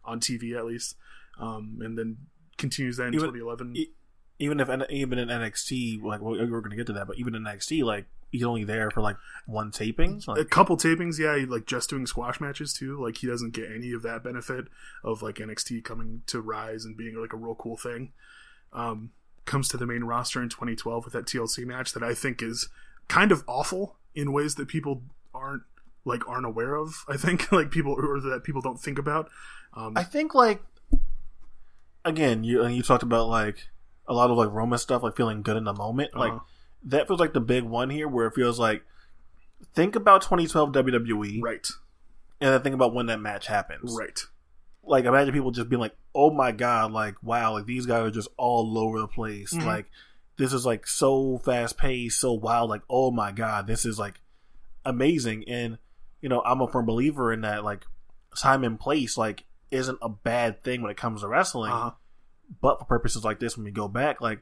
on 0.04 0.20
TV 0.20 0.56
at 0.56 0.64
least. 0.64 0.96
Um, 1.38 1.78
and 1.82 1.96
then 1.98 2.16
continues 2.58 2.96
that 2.96 3.08
in 3.08 3.14
Even- 3.14 3.28
2011. 3.32 3.76
E- 3.76 3.90
even 4.38 4.60
if 4.60 4.68
even 4.90 5.18
in 5.18 5.28
NXT, 5.28 6.02
like 6.02 6.20
well, 6.20 6.32
we're 6.38 6.60
going 6.60 6.70
to 6.70 6.76
get 6.76 6.86
to 6.88 6.92
that, 6.92 7.06
but 7.06 7.16
even 7.18 7.34
in 7.34 7.44
NXT, 7.44 7.82
like 7.84 8.04
he's 8.30 8.42
only 8.44 8.64
there 8.64 8.90
for 8.90 9.00
like 9.00 9.16
one 9.46 9.70
taping. 9.70 10.20
a 10.28 10.44
couple 10.44 10.76
tapings, 10.76 11.18
yeah, 11.18 11.38
he, 11.38 11.46
like 11.46 11.64
just 11.64 11.88
doing 11.88 12.06
squash 12.06 12.38
matches 12.38 12.74
too. 12.74 13.02
Like 13.02 13.16
he 13.16 13.26
doesn't 13.26 13.54
get 13.54 13.70
any 13.74 13.92
of 13.92 14.02
that 14.02 14.22
benefit 14.22 14.66
of 15.02 15.22
like 15.22 15.36
NXT 15.36 15.84
coming 15.84 16.22
to 16.26 16.42
rise 16.42 16.84
and 16.84 16.98
being 16.98 17.14
like 17.18 17.32
a 17.32 17.36
real 17.38 17.54
cool 17.54 17.78
thing. 17.78 18.12
Um, 18.74 19.12
comes 19.46 19.68
to 19.68 19.78
the 19.78 19.86
main 19.86 20.04
roster 20.04 20.42
in 20.42 20.50
2012 20.50 21.04
with 21.06 21.14
that 21.14 21.24
TLC 21.24 21.64
match 21.64 21.92
that 21.92 22.02
I 22.02 22.12
think 22.12 22.42
is 22.42 22.68
kind 23.08 23.32
of 23.32 23.42
awful 23.46 23.96
in 24.16 24.32
ways 24.32 24.56
that 24.56 24.66
people 24.66 25.02
aren't 25.32 25.62
like 26.04 26.26
aren't 26.28 26.46
aware 26.46 26.74
of. 26.74 27.04
I 27.08 27.16
think 27.16 27.52
like 27.58 27.70
people 27.70 27.92
or 27.92 28.18
that 28.20 28.42
people 28.42 28.60
don't 28.62 28.80
think 28.80 28.98
about. 28.98 29.28
Um, 29.74 29.92
I 29.96 30.02
think 30.02 30.34
like 30.34 30.62
again, 32.04 32.44
you 32.44 32.62
and 32.62 32.74
you 32.74 32.82
talked 32.82 33.02
about 33.02 33.28
like 33.28 33.68
a 34.08 34.14
lot 34.14 34.30
of 34.30 34.36
like 34.36 34.50
Roman 34.50 34.78
stuff, 34.78 35.02
like 35.02 35.16
feeling 35.16 35.42
good 35.42 35.56
in 35.56 35.64
the 35.64 35.72
moment. 35.74 36.16
Like 36.16 36.32
Uh-huh. 36.32 36.44
that 36.84 37.06
feels 37.08 37.20
like 37.20 37.32
the 37.32 37.40
big 37.40 37.64
one 37.64 37.90
here, 37.90 38.08
where 38.08 38.26
it 38.26 38.34
feels 38.34 38.58
like 38.58 38.84
think 39.74 39.96
about 39.96 40.22
2012 40.22 40.72
WWE, 40.72 41.42
right, 41.42 41.68
and 42.40 42.52
then 42.52 42.62
think 42.62 42.74
about 42.74 42.94
when 42.94 43.06
that 43.06 43.20
match 43.20 43.46
happens. 43.48 43.96
right, 43.98 44.20
Like 44.84 45.04
imagine 45.04 45.34
people 45.34 45.50
just 45.50 45.68
being 45.68 45.80
like, 45.80 45.96
"Oh 46.14 46.30
my 46.30 46.52
god!" 46.52 46.92
Like 46.92 47.16
wow, 47.22 47.52
like 47.52 47.66
these 47.66 47.86
guys 47.86 48.02
are 48.06 48.10
just 48.10 48.28
all 48.36 48.78
over 48.78 49.00
the 49.00 49.08
place. 49.08 49.52
Mhm. 49.52 49.64
Like 49.66 49.90
this 50.36 50.52
is 50.52 50.66
like 50.66 50.86
so 50.86 51.38
fast 51.44 51.78
paced, 51.78 52.20
so 52.20 52.32
wild. 52.32 52.70
Like 52.70 52.82
oh 52.90 53.10
my 53.10 53.32
god, 53.32 53.66
this 53.66 53.84
is 53.84 53.98
like 53.98 54.20
amazing. 54.84 55.44
And 55.48 55.78
you 56.20 56.28
know, 56.28 56.42
I'm 56.44 56.60
a 56.60 56.68
firm 56.68 56.86
believer 56.86 57.32
in 57.32 57.42
that. 57.42 57.64
Like 57.64 57.84
time 58.38 58.64
and 58.64 58.78
place, 58.78 59.16
like 59.16 59.44
isn't 59.70 59.98
a 60.02 60.08
bad 60.08 60.62
thing 60.62 60.82
when 60.82 60.90
it 60.90 60.96
comes 60.96 61.22
to 61.22 61.28
wrestling. 61.28 61.72
uh-huh. 61.72 61.90
But 62.60 62.78
for 62.78 62.84
purposes 62.84 63.24
like 63.24 63.40
this, 63.40 63.56
when 63.56 63.64
we 63.64 63.70
go 63.72 63.88
back, 63.88 64.20
like 64.20 64.40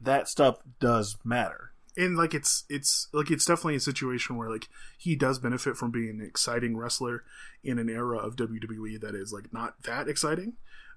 that 0.00 0.28
stuff 0.28 0.58
does 0.78 1.16
matter. 1.24 1.72
and 1.96 2.16
like 2.16 2.34
it's 2.34 2.64
it's 2.68 3.08
like 3.12 3.30
it's 3.30 3.44
definitely 3.44 3.74
a 3.74 3.80
situation 3.80 4.36
where 4.36 4.48
like 4.48 4.68
he 4.96 5.16
does 5.16 5.38
benefit 5.38 5.76
from 5.76 5.90
being 5.90 6.08
an 6.08 6.20
exciting 6.26 6.76
wrestler 6.76 7.24
in 7.64 7.78
an 7.78 7.88
era 7.88 8.16
of 8.18 8.36
WWE 8.36 9.00
that 9.00 9.14
is 9.14 9.32
like 9.32 9.52
not 9.52 9.82
that 9.82 10.08
exciting, 10.08 10.54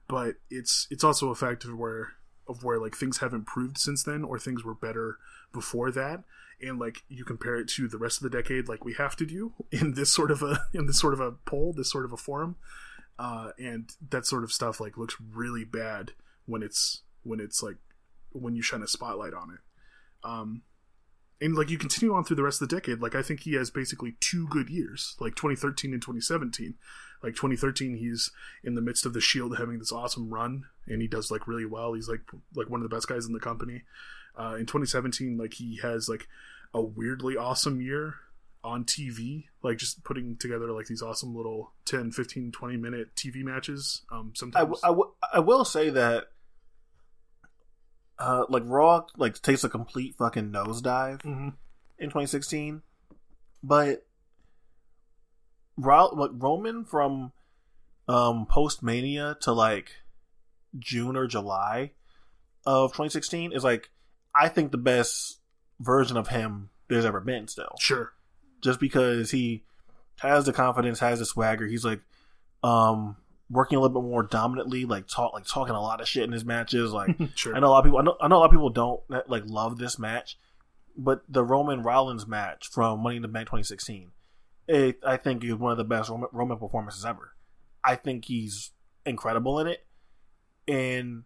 but 0.07 0.35
it's 0.49 0.87
it's 0.91 1.03
also 1.03 1.29
a 1.29 1.35
fact 1.35 1.65
of 1.65 1.75
where 1.75 2.13
of 2.47 2.63
where 2.63 2.79
like 2.79 2.95
things 2.95 3.19
have 3.19 3.33
improved 3.33 3.77
since 3.77 4.03
then 4.03 4.23
or 4.23 4.37
things 4.37 4.63
were 4.63 4.73
better 4.73 5.17
before 5.51 5.91
that. 5.91 6.23
And 6.61 6.79
like 6.79 7.03
you 7.09 7.25
compare 7.25 7.55
it 7.55 7.67
to 7.69 7.87
the 7.87 7.97
rest 7.97 8.23
of 8.23 8.29
the 8.29 8.35
decade 8.37 8.67
like 8.67 8.85
we 8.85 8.93
have 8.93 9.15
to 9.17 9.25
do 9.25 9.53
in 9.71 9.93
this 9.93 10.13
sort 10.13 10.31
of 10.31 10.41
a 10.41 10.65
in 10.73 10.85
this 10.85 10.99
sort 10.99 11.13
of 11.13 11.19
a 11.19 11.31
poll 11.31 11.73
this 11.73 11.91
sort 11.91 12.05
of 12.05 12.13
a 12.13 12.17
forum. 12.17 12.55
Uh 13.19 13.51
and 13.59 13.91
that 14.09 14.25
sort 14.25 14.43
of 14.43 14.51
stuff 14.51 14.79
like 14.79 14.97
looks 14.97 15.15
really 15.33 15.63
bad 15.63 16.11
when 16.45 16.63
it's 16.63 17.03
when 17.23 17.39
it's 17.39 17.61
like 17.61 17.77
when 18.31 18.55
you 18.55 18.61
shine 18.61 18.81
a 18.81 18.87
spotlight 18.87 19.33
on 19.33 19.51
it. 19.51 19.59
Um 20.23 20.63
and 21.41 21.55
like 21.55 21.69
you 21.69 21.77
continue 21.77 22.13
on 22.13 22.23
through 22.23 22.35
the 22.35 22.43
rest 22.43 22.61
of 22.61 22.69
the 22.69 22.75
decade 22.75 22.99
like 23.01 23.15
i 23.15 23.21
think 23.21 23.41
he 23.41 23.53
has 23.53 23.69
basically 23.69 24.15
two 24.19 24.47
good 24.47 24.69
years 24.69 25.15
like 25.19 25.35
2013 25.35 25.91
and 25.93 26.01
2017 26.01 26.75
like 27.23 27.33
2013 27.35 27.95
he's 27.95 28.31
in 28.63 28.75
the 28.75 28.81
midst 28.81 29.05
of 29.05 29.13
the 29.13 29.21
shield 29.21 29.57
having 29.57 29.79
this 29.79 29.91
awesome 29.91 30.29
run 30.29 30.65
and 30.87 31.01
he 31.01 31.07
does 31.07 31.31
like 31.31 31.47
really 31.47 31.65
well. 31.65 31.93
He's 31.93 32.09
like 32.09 32.21
like 32.55 32.69
one 32.69 32.81
of 32.83 32.89
the 32.89 32.93
best 32.93 33.07
guys 33.07 33.25
in 33.25 33.33
the 33.33 33.39
company. 33.39 33.83
Uh, 34.37 34.55
in 34.55 34.65
2017 34.65 35.37
like 35.37 35.53
he 35.53 35.79
has 35.81 36.09
like 36.09 36.27
a 36.73 36.81
weirdly 36.81 37.37
awesome 37.37 37.79
year 37.81 38.15
on 38.63 38.83
tv 38.83 39.43
like 39.61 39.77
just 39.77 40.03
putting 40.03 40.35
together 40.37 40.71
like 40.71 40.87
these 40.87 41.03
awesome 41.03 41.35
little 41.35 41.71
10 41.85 42.11
15 42.11 42.51
20 42.51 42.77
minute 42.77 43.15
tv 43.15 43.43
matches 43.43 44.01
um 44.11 44.31
sometimes 44.33 44.63
w- 44.63 44.79
I, 44.83 44.87
w- 44.87 45.11
I 45.35 45.39
will 45.39 45.63
say 45.65 45.91
that, 45.91 46.29
uh, 48.23 48.45
like 48.49 48.63
Raw, 48.65 49.05
like 49.17 49.41
takes 49.41 49.63
a 49.63 49.69
complete 49.69 50.15
fucking 50.15 50.49
nosedive 50.51 51.21
Mhm. 51.21 51.53
in 51.99 52.09
2016, 52.09 52.81
but 53.61 54.05
Ro- 55.77 56.13
like 56.13 56.31
Roman 56.33 56.85
from 56.85 57.31
um 58.07 58.45
post 58.45 58.83
Mania 58.83 59.35
to 59.41 59.51
like 59.53 59.91
June 60.77 61.15
or 61.15 61.25
July 61.27 61.91
of 62.65 62.91
2016 62.91 63.51
is 63.53 63.63
like 63.63 63.89
I 64.35 64.49
think 64.49 64.71
the 64.71 64.77
best 64.77 65.39
version 65.79 66.17
of 66.17 66.27
him 66.27 66.69
there's 66.89 67.05
ever 67.05 67.19
been. 67.19 67.47
Still, 67.47 67.75
sure 67.79 68.13
just 68.61 68.79
because 68.79 69.31
he 69.31 69.63
has 70.19 70.45
the 70.45 70.53
confidence, 70.53 70.99
has 70.99 71.19
the 71.19 71.25
swagger. 71.25 71.65
He's 71.67 71.83
like 71.85 72.01
um 72.63 73.17
working 73.49 73.77
a 73.77 73.81
little 73.81 74.01
bit 74.01 74.07
more 74.07 74.23
dominantly, 74.23 74.85
like 74.85 75.07
talk 75.07 75.33
like 75.33 75.45
talking 75.45 75.75
a 75.75 75.81
lot 75.81 76.01
of 76.01 76.07
shit 76.07 76.23
in 76.23 76.31
his 76.31 76.45
matches. 76.45 76.91
Like 76.91 77.15
sure 77.35 77.55
I 77.55 77.59
know 77.59 77.67
a 77.67 77.69
lot 77.69 77.79
of 77.79 77.85
people. 77.85 77.99
I 77.99 78.03
know, 78.03 78.17
I 78.21 78.27
know 78.27 78.37
a 78.37 78.39
lot 78.39 78.45
of 78.45 78.51
people 78.51 78.69
don't 78.69 79.01
like 79.27 79.43
love 79.45 79.77
this 79.77 79.99
match, 79.99 80.37
but 80.97 81.23
the 81.27 81.43
Roman 81.43 81.83
Rollins 81.83 82.27
match 82.27 82.67
from 82.67 83.01
Money 83.01 83.17
in 83.17 83.21
the 83.21 83.27
Bank 83.27 83.47
2016, 83.47 84.11
it, 84.67 84.99
I 85.05 85.17
think 85.17 85.43
is 85.43 85.55
one 85.55 85.71
of 85.71 85.77
the 85.77 85.83
best 85.83 86.09
Roman, 86.09 86.29
Roman 86.31 86.57
performances 86.57 87.05
ever. 87.05 87.33
I 87.83 87.95
think 87.95 88.25
he's 88.25 88.71
incredible 89.05 89.59
in 89.59 89.67
it, 89.67 89.85
and 90.67 91.23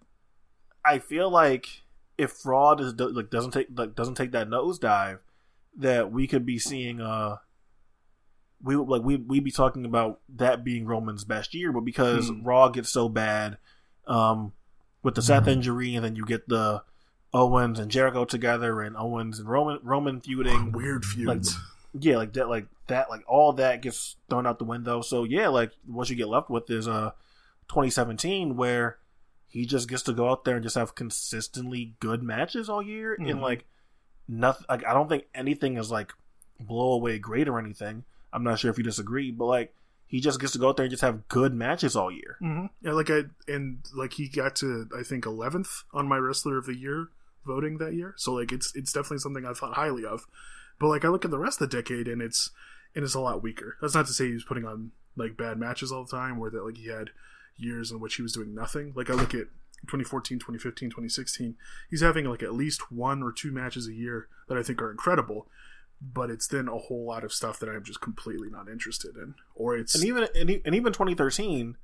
I 0.83 0.99
feel 0.99 1.29
like 1.29 1.83
if 2.17 2.45
Raw 2.45 2.73
is 2.73 2.93
like 2.99 3.29
doesn't 3.29 3.51
take 3.51 3.67
like 3.75 3.95
doesn't 3.95 4.15
take 4.15 4.31
that 4.31 4.49
nosedive, 4.49 5.19
that 5.77 6.11
we 6.11 6.27
could 6.27 6.45
be 6.45 6.57
seeing 6.57 6.99
uh 6.99 7.37
we 8.61 8.75
would- 8.75 8.87
like 8.89 9.03
we 9.03 9.17
we 9.17 9.39
be 9.39 9.51
talking 9.51 9.85
about 9.85 10.19
that 10.29 10.63
being 10.63 10.85
Roman's 10.85 11.23
best 11.23 11.53
year, 11.53 11.71
but 11.71 11.81
because 11.81 12.29
Hmm. 12.29 12.43
Raw 12.43 12.69
gets 12.69 12.89
so 12.91 13.07
bad, 13.09 13.57
um, 14.07 14.53
with 15.03 15.15
the 15.15 15.21
Seth 15.21 15.47
injury, 15.47 15.95
and 15.95 16.03
then 16.03 16.15
you 16.15 16.25
get 16.25 16.47
the 16.49 16.83
Owens 17.33 17.77
and 17.79 17.91
Jericho 17.91 18.25
together, 18.25 18.81
and 18.81 18.95
Owens 18.97 19.39
and 19.39 19.47
Roman 19.49 19.79
Roman 19.83 20.21
feuding, 20.21 20.71
weird 20.73 21.03
like 21.05 21.37
feuds 21.43 21.57
yeah, 21.99 22.17
like 22.17 22.33
that, 22.33 22.49
like 22.49 22.67
that, 22.87 23.09
like 23.09 23.23
all 23.27 23.53
that 23.53 23.81
gets 23.81 24.15
thrown 24.29 24.45
out 24.47 24.59
the 24.59 24.65
window. 24.65 25.01
So 25.01 25.23
yeah, 25.23 25.47
like 25.49 25.71
what 25.85 26.09
you 26.09 26.15
get 26.15 26.27
left 26.27 26.49
with 26.49 26.69
is 26.69 26.87
uh 26.87 27.11
2017 27.69 28.55
where 28.55 28.97
he 29.47 29.65
just 29.65 29.87
gets 29.89 30.03
to 30.03 30.13
go 30.13 30.29
out 30.29 30.43
there 30.45 30.55
and 30.55 30.63
just 30.63 30.75
have 30.75 30.95
consistently 30.95 31.95
good 31.99 32.21
matches 32.23 32.69
all 32.69 32.81
year, 32.81 33.13
and 33.13 33.27
Mhm. 33.27 33.41
like 33.41 33.65
nothing. 34.27 34.65
Like 34.69 34.85
I 34.85 34.93
don't 34.93 35.07
think 35.09 35.25
anything 35.33 35.77
is 35.77 35.89
like 35.91 36.13
blow 36.59 36.91
away 36.93 37.19
great 37.19 37.47
or 37.47 37.59
anything. 37.59 38.03
I'm 38.33 38.43
not 38.43 38.59
sure 38.59 38.71
if 38.71 38.77
you 38.77 38.83
disagree, 38.83 39.31
but 39.31 39.45
like 39.45 39.73
he 40.05 40.21
just 40.21 40.39
gets 40.39 40.53
to 40.53 40.59
go 40.59 40.69
out 40.69 40.77
there 40.77 40.85
and 40.85 40.91
just 40.91 41.01
have 41.01 41.27
good 41.27 41.53
matches 41.53 41.95
all 41.95 42.11
year. 42.11 42.37
Mm-hmm. 42.41 42.65
Yeah, 42.81 42.93
like 42.93 43.09
I 43.09 43.23
and 43.47 43.79
like 43.95 44.13
he 44.13 44.29
got 44.29 44.55
to 44.57 44.89
I 44.97 45.03
think 45.03 45.25
eleventh 45.25 45.83
on 45.93 46.07
my 46.07 46.17
wrestler 46.17 46.57
of 46.57 46.65
the 46.65 46.77
year 46.77 47.09
voting 47.45 47.77
that 47.77 47.93
year. 47.93 48.13
So 48.17 48.33
like 48.33 48.51
it's 48.51 48.75
it's 48.75 48.93
definitely 48.93 49.19
something 49.19 49.45
I 49.45 49.53
thought 49.53 49.75
highly 49.75 50.05
of. 50.05 50.25
But 50.79 50.87
like 50.87 51.05
I 51.05 51.09
look 51.09 51.25
at 51.25 51.31
the 51.31 51.39
rest 51.39 51.61
of 51.61 51.69
the 51.69 51.77
decade 51.81 52.07
and 52.07 52.21
it's 52.21 52.51
and 52.95 53.03
it's 53.03 53.15
a 53.15 53.19
lot 53.19 53.43
weaker. 53.43 53.77
That's 53.81 53.95
not 53.95 54.07
to 54.07 54.13
say 54.13 54.27
he 54.27 54.33
was 54.33 54.43
putting 54.43 54.65
on 54.65 54.91
like 55.15 55.37
bad 55.37 55.57
matches 55.57 55.91
all 55.91 56.05
the 56.05 56.15
time, 56.15 56.39
or 56.39 56.49
that 56.49 56.63
like 56.63 56.77
he 56.77 56.87
had 56.87 57.09
years 57.57 57.91
in 57.91 57.99
which 57.99 58.15
he 58.15 58.21
was 58.21 58.33
doing 58.33 58.53
nothing. 58.53 58.93
Like 58.95 59.09
I 59.09 59.13
look 59.13 59.33
at 59.33 59.47
2014, 59.83 60.39
2015, 60.39 60.89
2016, 60.89 61.55
he's 61.89 62.01
having 62.01 62.25
like 62.25 62.43
at 62.43 62.53
least 62.53 62.91
one 62.91 63.23
or 63.23 63.31
two 63.31 63.51
matches 63.51 63.87
a 63.87 63.93
year 63.93 64.27
that 64.47 64.57
I 64.57 64.63
think 64.63 64.81
are 64.81 64.91
incredible. 64.91 65.47
But 65.99 66.29
it's 66.29 66.47
then 66.47 66.67
a 66.67 66.77
whole 66.77 67.05
lot 67.05 67.23
of 67.23 67.33
stuff 67.33 67.59
that 67.59 67.69
I'm 67.69 67.83
just 67.83 68.01
completely 68.01 68.49
not 68.49 68.69
interested 68.69 69.15
in, 69.15 69.33
or 69.55 69.75
it's 69.75 69.95
and 69.95 70.03
even 70.03 70.27
and, 70.35 70.61
and 70.63 70.75
even 70.75 70.93
2013 70.93 71.75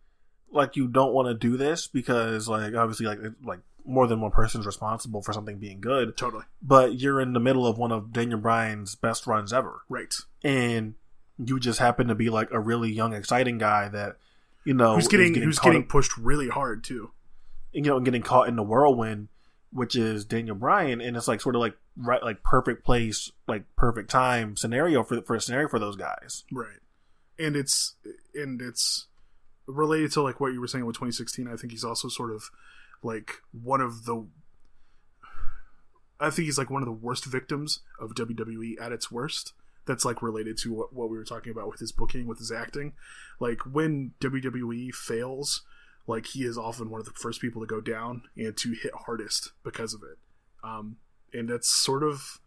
like 0.53 0.76
you 0.76 0.88
don't 0.88 1.14
want 1.14 1.27
to 1.27 1.34
do 1.34 1.57
this 1.57 1.88
because 1.88 2.48
like 2.48 2.76
obviously 2.76 3.06
like 3.06 3.19
like 3.44 3.60
more 3.85 4.07
than 4.07 4.22
one 4.22 4.31
person's 4.31 4.65
responsible 4.65 5.22
for 5.22 5.34
something 5.34 5.57
being 5.57 5.81
good. 5.81 6.15
Totally. 6.15 6.44
But 6.61 6.99
you're 6.99 7.19
in 7.19 7.34
the 7.34 7.40
middle 7.40 7.65
of 7.68 7.77
one 7.77 7.91
of 7.91 8.14
Daniel 8.14 8.40
Bryan's 8.40 8.95
best 8.95 9.27
runs 9.27 9.52
ever. 9.52 9.81
Right. 9.90 10.14
and 10.44 10.95
you 11.44 11.60
just 11.60 11.80
happen 11.80 12.07
to 12.07 12.15
be 12.15 12.30
like 12.30 12.49
a 12.52 12.60
really 12.60 12.91
young 12.91 13.14
exciting 13.14 13.57
guy 13.57 13.90
that 13.90 14.18
you 14.64 14.73
know 14.73 14.94
who's 14.94 15.06
is 15.06 15.10
getting, 15.10 15.34
who's 15.34 15.57
getting 15.57 15.85
pushed 15.85 16.15
really 16.18 16.48
hard 16.48 16.84
too. 16.84 17.11
And 17.73 17.84
you 17.85 17.91
know 17.91 17.98
and 17.98 18.06
getting 18.06 18.22
caught 18.22 18.48
in 18.48 18.56
the 18.56 18.64
whirlwind 18.64 19.30
which 19.72 19.95
is 19.95 20.23
Daniel 20.23 20.56
Bryan. 20.56 21.02
And 21.02 21.18
it's 21.18 21.27
like 21.27 21.41
sort 21.41 21.56
of 21.56 21.61
like 21.61 21.76
right 21.95 22.24
like 22.24 22.41
perfect 22.44 22.84
place 22.84 23.32
like 23.48 23.64
perfect 23.76 24.10
time 24.10 24.56
scenario 24.57 25.03
for 25.03 25.22
for 25.22 25.36
a 25.36 25.41
scenario 25.41 25.68
for 25.68 25.80
those 25.80 25.95
guys 25.95 26.44
Right. 26.52 26.80
And 27.38 27.56
it's 27.56 27.95
and 28.36 28.61
it's 28.61 29.07
related 29.68 30.11
to 30.14 30.22
like 30.22 30.40
what 30.40 30.53
you 30.53 30.61
were 30.61 30.68
saying 30.68 30.86
with 30.86 30.95
2016. 30.95 31.48
I 31.48 31.56
think 31.56 31.72
he's 31.72 31.84
also 31.84 32.07
sort 32.07 32.32
of 32.32 32.49
like 33.02 33.41
one 33.52 33.82
of 33.82 34.06
the 34.06 34.26
I 36.20 36.30
think 36.30 36.45
he's 36.45 36.57
like 36.57 36.70
one 36.70 36.82
of 36.82 36.86
the 36.86 36.91
worst 36.91 37.26
victims 37.26 37.80
of 37.99 38.15
WWE 38.15 38.80
at 38.80 38.91
its 38.91 39.11
worst. 39.11 39.53
That's 39.86 40.06
like 40.06 40.22
related 40.22 40.57
to 40.60 40.74
what, 40.74 40.94
what 40.94 41.10
we 41.10 41.18
were 41.18 41.26
talking 41.26 41.52
about 41.52 41.68
with 41.68 41.80
his 41.80 41.91
booking, 41.91 42.26
with 42.28 42.40
his 42.40 42.52
acting. 42.52 42.94
Like 43.40 43.60
when 43.65 44.14
WWE 44.22 44.94
fails, 44.94 45.64
like 46.07 46.28
he 46.28 46.44
is 46.44 46.57
often 46.57 46.90
one 46.90 47.02
of 47.02 47.06
the 47.06 47.11
first 47.11 47.41
people 47.41 47.61
to 47.61 47.68
go 47.68 47.82
down 47.82 48.24
and 48.38 48.56
to 48.57 48.72
hit 48.72 48.94
hardest 49.06 49.52
because 49.64 49.94
of 49.94 50.02
it. 50.03 50.18
Um, 50.64 50.98
and 51.34 51.49
that's 51.49 51.69
sort 51.69 52.03
of 52.03 52.39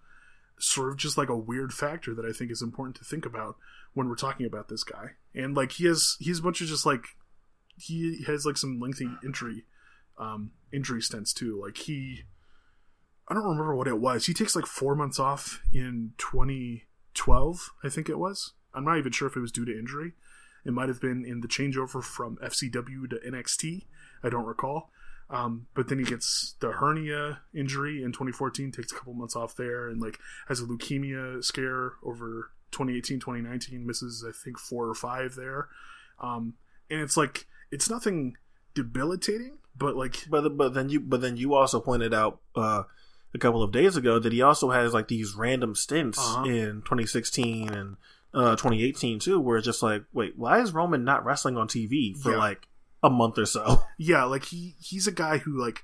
sort 0.59 0.91
of 0.91 0.97
just 0.97 1.19
like 1.19 1.29
a 1.29 1.37
weird 1.37 1.73
factor 1.73 2.15
that 2.15 2.25
I 2.25 2.33
think 2.33 2.51
is 2.51 2.63
important 2.63 2.97
to 2.97 3.05
think 3.05 3.27
about 3.27 3.57
when 3.93 4.09
we're 4.09 4.15
talking 4.15 4.47
about 4.47 4.69
this 4.69 4.85
guy. 4.85 5.13
And 5.35 5.55
like 5.55 5.73
he 5.73 5.87
has 5.87 6.17
he's 6.19 6.41
a 6.41 6.43
bunch 6.43 6.61
of 6.61 6.69
just 6.69 6.87
like 6.87 7.05
he 7.77 8.23
has 8.27 8.47
like 8.47 8.57
some 8.57 8.81
lengthy 8.81 9.09
injury 9.25 9.65
um 10.19 10.53
injury 10.73 11.03
stints 11.03 11.33
too. 11.33 11.61
Like 11.63 11.77
he 11.77 12.23
I 13.29 13.35
don't 13.35 13.45
remember 13.45 13.75
what 13.75 13.89
it 13.89 13.99
was. 13.99 14.27
He 14.27 14.35
takes 14.35 14.55
like 14.55 14.67
4 14.67 14.95
months 14.95 15.19
off 15.19 15.61
in 15.73 16.13
2012, 16.19 17.71
I 17.83 17.89
think 17.89 18.09
it 18.09 18.19
was. 18.19 18.53
I'm 18.73 18.85
not 18.85 18.99
even 18.99 19.11
sure 19.11 19.27
if 19.27 19.37
it 19.37 19.41
was 19.41 19.51
due 19.51 19.65
to 19.65 19.77
injury. 19.77 20.13
It 20.65 20.73
might 20.73 20.89
have 20.89 21.01
been 21.01 21.25
in 21.25 21.41
the 21.41 21.49
changeover 21.49 22.03
from 22.03 22.37
FCW 22.37 23.11
to 23.11 23.21
NXT. 23.27 23.87
I 24.23 24.29
don't 24.29 24.45
recall. 24.45 24.91
Um, 25.29 25.67
but 25.75 25.89
then 25.89 25.99
he 25.99 26.05
gets 26.05 26.55
the 26.61 26.71
hernia 26.73 27.41
injury 27.53 28.03
in 28.03 28.13
2014, 28.13 28.71
takes 28.71 28.93
a 28.93 28.95
couple 28.95 29.13
months 29.15 29.35
off 29.35 29.57
there, 29.57 29.89
and 29.89 30.01
like 30.01 30.19
has 30.49 30.61
a 30.61 30.65
leukemia 30.65 31.43
scare 31.43 31.95
over 32.05 32.51
2018, 32.71 33.19
2019, 33.21 33.85
misses 33.87 34.25
I 34.27 34.33
think 34.33 34.59
four 34.59 34.89
or 34.89 34.95
five 34.95 35.35
there. 35.35 35.69
Um, 36.21 36.55
and 36.91 37.01
it's 37.01 37.17
like 37.17 37.47
it's 37.73 37.91
nothing 37.91 38.37
debilitating, 38.75 39.59
but 39.77 39.97
like 39.97 40.27
But 40.31 40.57
but 40.57 40.75
then 40.75 40.89
you 40.89 41.01
but 41.01 41.21
then 41.21 41.37
you 41.37 41.55
also 41.55 41.81
pointed 41.81 42.15
out 42.15 42.41
uh, 42.55 42.85
a 43.35 43.39
couple 43.39 43.63
of 43.63 43.73
days 43.73 43.97
ago 43.97 44.19
that 44.21 44.33
he 44.33 44.43
also 44.43 44.71
has 44.71 44.95
like 44.95 45.09
these 45.09 45.35
random 45.35 45.75
stints 45.75 46.19
Uh-huh. 46.19 46.45
in 46.45 46.83
2016 46.83 47.69
and 47.75 47.97
uh, 48.33 48.55
2018 48.57 49.19
too, 49.19 49.41
where 49.41 49.57
it's 49.59 49.65
just 49.67 49.83
like, 49.83 50.05
wait, 50.13 50.35
why 50.39 50.61
is 50.61 50.73
Roman 50.73 51.03
not 51.05 51.25
wrestling 51.25 51.57
on 51.57 51.67
TV 51.69 52.17
for 52.17 52.33
Yeah. 52.33 52.39
like 52.39 52.69
a 53.03 53.11
month 53.11 53.39
or 53.39 53.47
so? 53.47 53.83
yeah, 53.99 54.25
like 54.25 54.45
he 54.47 54.75
he's 54.81 55.07
a 55.07 55.13
guy 55.13 55.39
who 55.39 55.59
like 55.61 55.83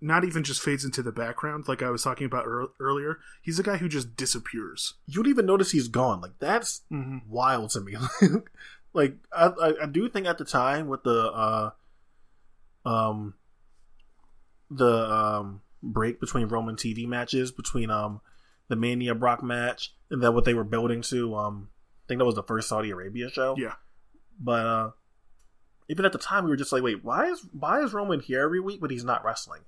not 0.00 0.24
even 0.24 0.42
just 0.42 0.62
fades 0.62 0.84
into 0.84 1.02
the 1.02 1.12
background 1.12 1.68
like 1.68 1.82
I 1.82 1.90
was 1.90 2.02
talking 2.02 2.24
about 2.26 2.46
ear- 2.46 2.68
earlier. 2.80 3.18
He's 3.42 3.58
a 3.58 3.62
guy 3.62 3.76
who 3.76 3.88
just 3.88 4.16
disappears. 4.16 4.94
You 5.06 5.22
don't 5.22 5.30
even 5.30 5.44
notice 5.46 5.72
he's 5.72 5.88
gone. 5.88 6.20
Like 6.22 6.38
that's 6.38 6.80
Mm-hmm. 6.90 7.18
wild 7.28 7.70
to 7.70 7.80
me. 7.82 7.96
like 8.94 9.16
I, 9.32 9.46
I 9.46 9.74
I 9.82 9.86
do 9.86 10.08
think 10.08 10.26
at 10.26 10.38
the 10.38 10.44
time 10.44 10.88
with 10.88 11.02
the 11.04 11.30
uh 11.32 11.70
um 12.88 13.34
the 14.70 15.10
um 15.12 15.60
break 15.82 16.20
between 16.20 16.46
Roman 16.48 16.76
TV 16.76 17.06
matches 17.06 17.50
between 17.52 17.90
um 17.90 18.20
the 18.68 18.76
Mania 18.76 19.14
Brock 19.14 19.42
match 19.42 19.94
and 20.10 20.22
then 20.22 20.34
what 20.34 20.44
they 20.44 20.54
were 20.54 20.64
building 20.64 21.02
to 21.02 21.34
um 21.34 21.68
I 21.72 22.08
think 22.08 22.18
that 22.20 22.24
was 22.24 22.34
the 22.36 22.42
first 22.42 22.68
Saudi 22.68 22.90
Arabia 22.90 23.30
show. 23.30 23.54
Yeah. 23.58 23.74
But 24.38 24.66
uh 24.66 24.90
even 25.90 26.04
at 26.06 26.12
the 26.12 26.18
time 26.18 26.44
we 26.44 26.50
were 26.50 26.56
just 26.56 26.72
like, 26.72 26.82
wait, 26.82 27.04
why 27.04 27.26
is 27.26 27.46
why 27.52 27.80
is 27.82 27.92
Roman 27.92 28.20
here 28.20 28.40
every 28.42 28.60
week 28.60 28.80
but 28.80 28.90
he's 28.90 29.04
not 29.04 29.24
wrestling? 29.24 29.62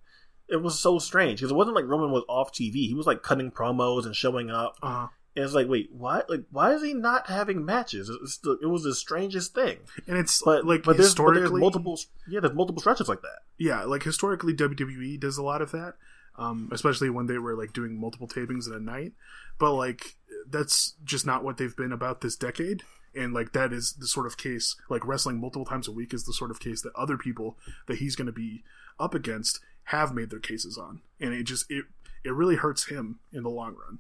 It 0.49 0.63
was 0.63 0.79
so 0.79 0.99
strange 0.99 1.41
because 1.41 1.51
it 1.51 1.55
wasn't 1.55 1.77
like 1.77 1.87
Roman 1.87 2.11
was 2.11 2.25
off 2.29 2.53
TV. 2.53 2.75
He 2.89 2.95
was 2.95 3.07
like 3.07 3.23
cutting 3.23 3.51
promos 3.51 4.07
and 4.07 4.15
showing 4.17 4.51
up. 4.51 4.77
Uh, 4.83 5.07
And 5.35 5.45
it's 5.47 5.55
like, 5.55 5.67
wait, 5.69 5.89
why? 5.93 6.23
Like, 6.29 6.45
why 6.51 6.73
is 6.75 6.83
he 6.83 6.93
not 6.93 7.29
having 7.29 7.65
matches? 7.65 8.11
It's 8.23 8.37
the, 8.39 8.59
it 8.63 8.67
was 8.67 8.83
the 8.83 8.95
strangest 8.95 9.55
thing. 9.55 9.79
and 10.07 10.19
it's 10.19 10.43
But 10.43 10.67
like 10.67 10.83
but 10.83 10.97
there's, 10.99 11.15
but 11.15 11.35
there's 11.35 11.51
multiple, 11.61 11.99
yeah, 12.29 12.41
there's 12.41 12.55
multiple 12.55 12.81
stretches 12.81 13.09
like 13.09 13.23
that. 13.23 13.39
yeah, 13.59 13.85
like 13.85 14.03
historically 14.03 14.53
WWE 14.55 15.19
does 15.19 15.39
a 15.39 15.43
lot 15.43 15.63
of 15.63 15.71
that, 15.73 15.95
um, 16.37 16.69
especially 16.71 17.09
when 17.09 17.27
they 17.27 17.39
were 17.39 17.57
like 17.57 17.73
doing 17.73 17.99
multiple 17.99 18.29
tapings 18.29 18.67
in 18.67 18.75
a 18.75 18.81
night. 18.81 19.13
But 19.59 19.73
like 19.73 20.17
that's 20.51 20.95
just 21.05 21.25
not 21.25 21.45
what 21.45 21.57
they've 21.57 21.77
been 21.77 21.93
about 21.93 22.21
this 22.21 22.37
decade. 22.37 22.83
And 23.15 23.35
like 23.35 23.53
that 23.53 23.73
is 23.73 23.93
the 23.95 24.07
sort 24.07 24.27
of 24.27 24.37
case, 24.37 24.77
like 24.89 25.07
wrestling 25.07 25.41
multiple 25.41 25.67
times 25.67 25.87
a 25.87 25.93
week 25.93 26.15
is 26.15 26.25
the 26.25 26.33
sort 26.33 26.51
of 26.51 26.61
case 26.61 26.83
that 26.83 26.95
other 26.95 27.19
people 27.19 27.59
that 27.87 27.99
he's 27.99 28.17
going 28.17 28.27
to 28.27 28.33
be 28.33 28.65
up 28.99 29.15
against 29.15 29.61
have 29.85 30.15
made 30.15 30.31
their 30.31 30.39
cases 30.39 30.79
on, 30.79 31.03
and 31.21 31.35
it 31.35 31.45
just 31.45 31.71
it 31.71 31.85
it 32.25 32.33
really 32.33 32.57
hurts 32.57 32.87
him 32.87 33.19
in 33.33 33.43
the 33.43 33.51
long 33.51 33.75
run. 33.75 33.99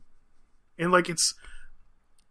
And 0.79 0.91
like 0.91 1.09
it's 1.09 1.35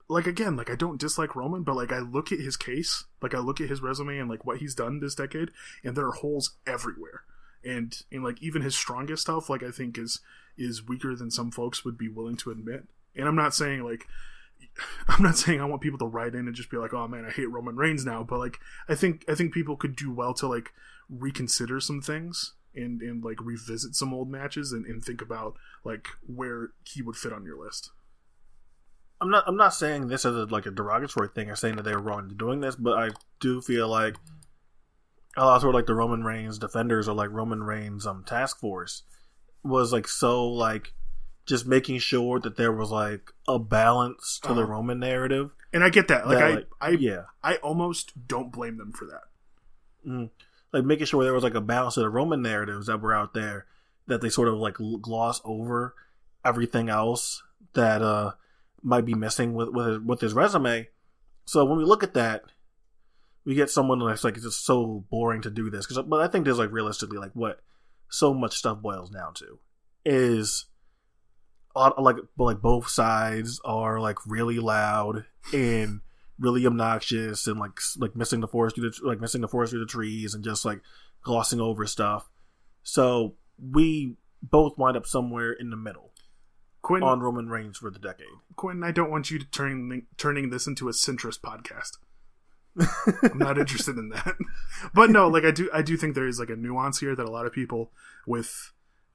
like 0.08 0.28
again, 0.28 0.56
like 0.56 0.70
I 0.70 0.76
don't 0.76 1.00
dislike 1.00 1.36
Roman, 1.36 1.64
but 1.64 1.76
like 1.76 1.92
I 1.92 2.00
look 2.00 2.32
at 2.32 2.40
his 2.40 2.58
case, 2.58 3.06
like 3.22 3.34
I 3.34 3.40
look 3.40 3.62
at 3.62 3.70
his 3.70 3.82
resume 3.82 4.18
and 4.18 4.30
like 4.30 4.46
what 4.46 4.58
he's 4.58 4.76
done 4.76 5.00
this 5.00 5.16
decade, 5.16 5.52
and 5.84 5.96
there 5.96 6.08
are 6.08 6.14
holes 6.14 6.58
everywhere. 6.66 7.24
And 7.64 7.96
and 8.12 8.24
like 8.24 8.42
even 8.42 8.62
his 8.62 8.76
strongest 8.76 9.24
stuff, 9.24 9.50
like 9.50 9.64
I 9.64 9.72
think 9.72 9.98
is 9.98 10.20
is 10.58 10.86
weaker 10.86 11.16
than 11.16 11.32
some 11.32 11.52
folks 11.52 11.86
would 11.86 11.98
be 11.98 12.10
willing 12.10 12.36
to 12.38 12.52
admit. 12.52 12.86
And 13.16 13.28
I'm 13.28 13.36
not 13.36 13.54
saying 13.54 13.84
like 13.84 14.08
I'm 15.08 15.24
not 15.24 15.38
saying 15.38 15.62
I 15.62 15.66
want 15.66 15.82
people 15.82 16.00
to 16.00 16.06
write 16.06 16.36
in 16.36 16.48
and 16.48 16.56
just 16.56 16.72
be 16.72 16.78
like, 16.78 16.94
"Oh 16.94 17.08
man, 17.08 17.26
I 17.26 17.32
hate 17.32 17.50
Roman 17.50 17.76
Reigns 17.76 18.06
now," 18.06 18.24
but 18.24 18.40
like 18.40 18.60
I 18.88 18.96
think 18.96 19.26
I 19.28 19.36
think 19.36 19.54
people 19.54 19.76
could 19.76 19.96
do 19.96 20.12
well 20.12 20.34
to 20.36 20.48
like 20.48 20.72
reconsider 21.10 21.80
some 21.80 22.02
things 22.02 22.54
and 22.74 23.02
and 23.02 23.24
like 23.24 23.42
revisit 23.42 23.96
some 23.96 24.14
old 24.14 24.30
matches 24.30 24.72
and, 24.72 24.86
and 24.86 25.04
think 25.04 25.22
about 25.22 25.56
like 25.84 26.08
where 26.26 26.70
he 26.86 27.02
would 27.02 27.16
fit 27.16 27.34
on 27.34 27.46
your 27.46 27.64
list. 27.64 27.92
I'm 29.20 29.30
not, 29.30 29.44
I'm 29.46 29.58
not 29.58 29.76
saying 29.76 30.08
this 30.08 30.26
as 30.26 30.36
a, 30.36 30.46
like 30.46 30.66
a 30.66 30.72
derogatory 30.72 31.28
thing 31.28 31.52
or 31.52 31.56
saying 31.56 31.76
that 31.76 31.84
they 31.84 31.94
were 31.94 32.02
wrong 32.02 32.28
in 32.32 32.38
doing 32.38 32.60
this, 32.60 32.76
but 32.76 32.98
I 32.98 33.10
do 33.40 33.62
feel 33.62 33.88
like 33.88 34.16
a 35.38 35.46
lot 35.46 35.64
of 35.64 35.74
like 35.74 35.86
the 35.86 35.94
Roman 35.94 36.24
Reigns 36.24 36.58
defenders 36.58 37.08
or 37.08 37.14
like 37.14 37.30
Roman 37.30 37.64
Reigns 37.64 38.08
um 38.08 38.24
task 38.26 38.60
force 38.60 39.04
was 39.64 39.94
like 39.94 40.08
so 40.08 40.46
like 40.48 40.94
just 41.52 41.68
making 41.68 42.00
sure 42.00 42.40
that 42.40 42.56
there 42.58 42.72
was 42.72 42.90
like 42.90 43.32
a 43.48 43.60
balance 43.60 44.40
to 44.44 44.54
the 44.54 44.62
Uh-huh. 44.64 44.72
Roman 44.72 45.00
narrative. 45.00 45.52
And 45.72 45.84
I 45.84 45.90
get 45.90 46.08
that. 46.08 46.26
Like 46.28 46.40
that, 46.40 46.44
I 46.46 46.54
like, 46.56 46.68
I 46.82 46.90
yeah. 46.92 47.24
I 47.44 47.56
almost 47.58 48.28
don't 48.28 48.52
blame 48.52 48.78
them 48.78 48.92
for 48.92 49.06
that. 49.06 49.24
Mm. 50.08 50.32
like 50.74 50.84
making 50.84 51.06
sure 51.06 51.24
there 51.24 51.34
was 51.34 51.44
like 51.44 51.54
a 51.54 51.62
balance 51.62 51.96
of 51.96 52.02
the 52.02 52.10
Roman 52.10 52.42
narratives 52.42 52.88
that 52.88 53.00
were 53.02 53.14
out 53.14 53.36
there 53.36 53.68
that 54.08 54.20
they 54.22 54.30
sort 54.30 54.48
of 54.48 54.56
like 54.56 54.78
gloss 55.02 55.40
over 55.46 55.94
everything 56.44 56.90
else 56.90 57.44
that 57.74 58.02
uh 58.02 58.32
might 58.82 59.06
be 59.06 59.14
missing 59.14 59.54
with 59.54 59.70
with 59.70 59.86
his, 59.88 60.00
with 60.00 60.22
his 60.22 60.34
resume. 60.34 60.88
So 61.46 61.66
when 61.66 61.78
we 61.78 61.84
look 61.84 62.02
at 62.04 62.16
that, 62.16 62.44
we 63.46 63.54
get 63.54 63.70
someone 63.70 64.00
that's 64.00 64.24
like 64.24 64.36
it's 64.36 64.46
just 64.46 64.66
so 64.66 65.06
boring 65.12 65.42
to 65.44 65.52
do 65.52 65.70
this. 65.70 65.86
Cause, 65.86 66.02
but 66.08 66.20
I 66.22 66.28
think 66.28 66.46
there's 66.46 66.58
like 66.58 66.72
realistically 66.72 67.20
like 67.20 67.34
what 67.34 67.60
so 68.10 68.34
much 68.34 68.58
stuff 68.58 68.82
boils 68.82 69.10
down 69.12 69.34
to 69.36 69.60
is 70.04 70.66
like 71.76 72.18
like 72.38 72.62
both 72.62 72.88
sides 72.90 73.60
are 73.64 74.00
like 74.00 74.18
really 74.26 74.60
loud 74.60 75.26
and 75.54 76.02
really 76.40 76.66
obnoxious 76.66 77.48
and 77.48 77.60
like 77.60 77.80
like 77.98 78.16
missing 78.16 78.42
the 78.42 78.48
forest 78.48 78.76
through 78.76 78.90
the, 78.90 79.00
like 79.04 79.22
missing 79.22 79.42
the 79.42 79.48
forest 79.48 79.72
through 79.72 79.80
the 79.80 79.86
trees 79.86 80.34
and 80.34 80.44
just 80.44 80.66
like 80.66 80.82
glossing 81.22 81.60
over 81.62 81.86
stuff. 81.86 82.30
So 82.84 83.36
we 83.62 84.16
both 84.42 84.78
wind 84.78 84.98
up 84.98 85.06
somewhere 85.06 85.52
in 85.54 85.70
the 85.70 85.78
middle 85.78 86.12
Quinn, 86.82 87.04
on 87.04 87.20
Roman 87.20 87.48
Reigns 87.48 87.78
for 87.78 87.90
the 87.90 88.00
decade. 88.00 88.28
Quinn, 88.56 88.84
I 88.84 88.92
don't 88.92 89.12
want 89.12 89.30
you 89.30 89.40
to 89.40 89.46
turn 89.46 90.08
turning 90.18 90.50
this 90.50 90.68
into 90.68 90.90
a 90.90 90.92
centrist 90.92 91.42
podcast. 91.42 91.98
I'm 93.24 93.38
not 93.38 93.58
interested 93.58 93.98
in 93.98 94.10
that. 94.10 94.36
But 94.94 95.10
no, 95.10 95.28
like 95.28 95.44
I 95.44 95.52
do, 95.52 95.70
I 95.74 95.82
do 95.82 95.98
think 95.98 96.16
there 96.16 96.28
is 96.28 96.40
like 96.40 96.50
a 96.50 96.56
nuance 96.56 97.00
here 97.00 97.16
that 97.16 97.26
a 97.26 97.32
lot 97.32 97.46
of 97.46 97.54
people 97.54 97.92
with, 98.26 98.72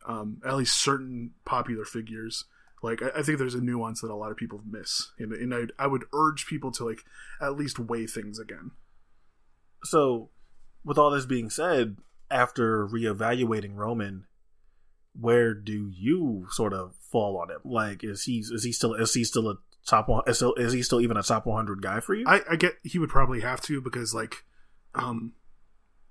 um, 0.07 0.41
at 0.47 0.57
least 0.57 0.81
certain 0.81 1.33
popular 1.45 1.85
figures, 1.85 2.45
like 2.83 3.03
I, 3.03 3.19
I 3.19 3.23
think 3.23 3.39
there's 3.39 3.55
a 3.55 3.61
nuance 3.61 4.01
that 4.01 4.11
a 4.11 4.15
lot 4.15 4.31
of 4.31 4.37
people 4.37 4.63
miss, 4.69 5.13
and, 5.19 5.33
and 5.33 5.55
I, 5.55 5.85
I 5.85 5.87
would 5.87 6.05
urge 6.13 6.47
people 6.47 6.71
to 6.73 6.85
like 6.85 7.05
at 7.41 7.57
least 7.57 7.79
weigh 7.79 8.07
things 8.07 8.39
again. 8.39 8.71
So, 9.85 10.31
with 10.85 10.99
all 10.99 11.11
this 11.11 11.27
being 11.27 11.51
said, 11.51 11.97
after 12.31 12.87
reevaluating 12.87 13.75
Roman, 13.75 14.27
where 15.19 15.55
do 15.55 15.91
you 15.95 16.47
sort 16.51 16.73
of 16.73 16.95
fall 17.11 17.39
on 17.39 17.51
him? 17.51 17.61
Like, 17.65 18.05
is 18.05 18.25
he 18.25 18.39
is 18.39 18.65
he 18.65 18.73
still 18.73 18.95
is 18.95 19.15
he 19.15 19.25
still 19.25 19.49
a 19.49 19.59
top 19.87 20.09
one? 20.09 20.23
Is, 20.27 20.43
is 20.57 20.73
he 20.73 20.83
still 20.83 21.01
even 21.01 21.17
a 21.17 21.23
top 21.23 21.47
one 21.47 21.57
hundred 21.57 21.83
guy 21.83 22.01
for 22.01 22.15
you? 22.15 22.25
I, 22.27 22.41
I 22.51 22.57
get 22.57 22.75
he 22.83 22.99
would 22.99 23.11
probably 23.11 23.41
have 23.41 23.61
to 23.63 23.81
because 23.81 24.15
like, 24.15 24.45
um, 24.95 25.33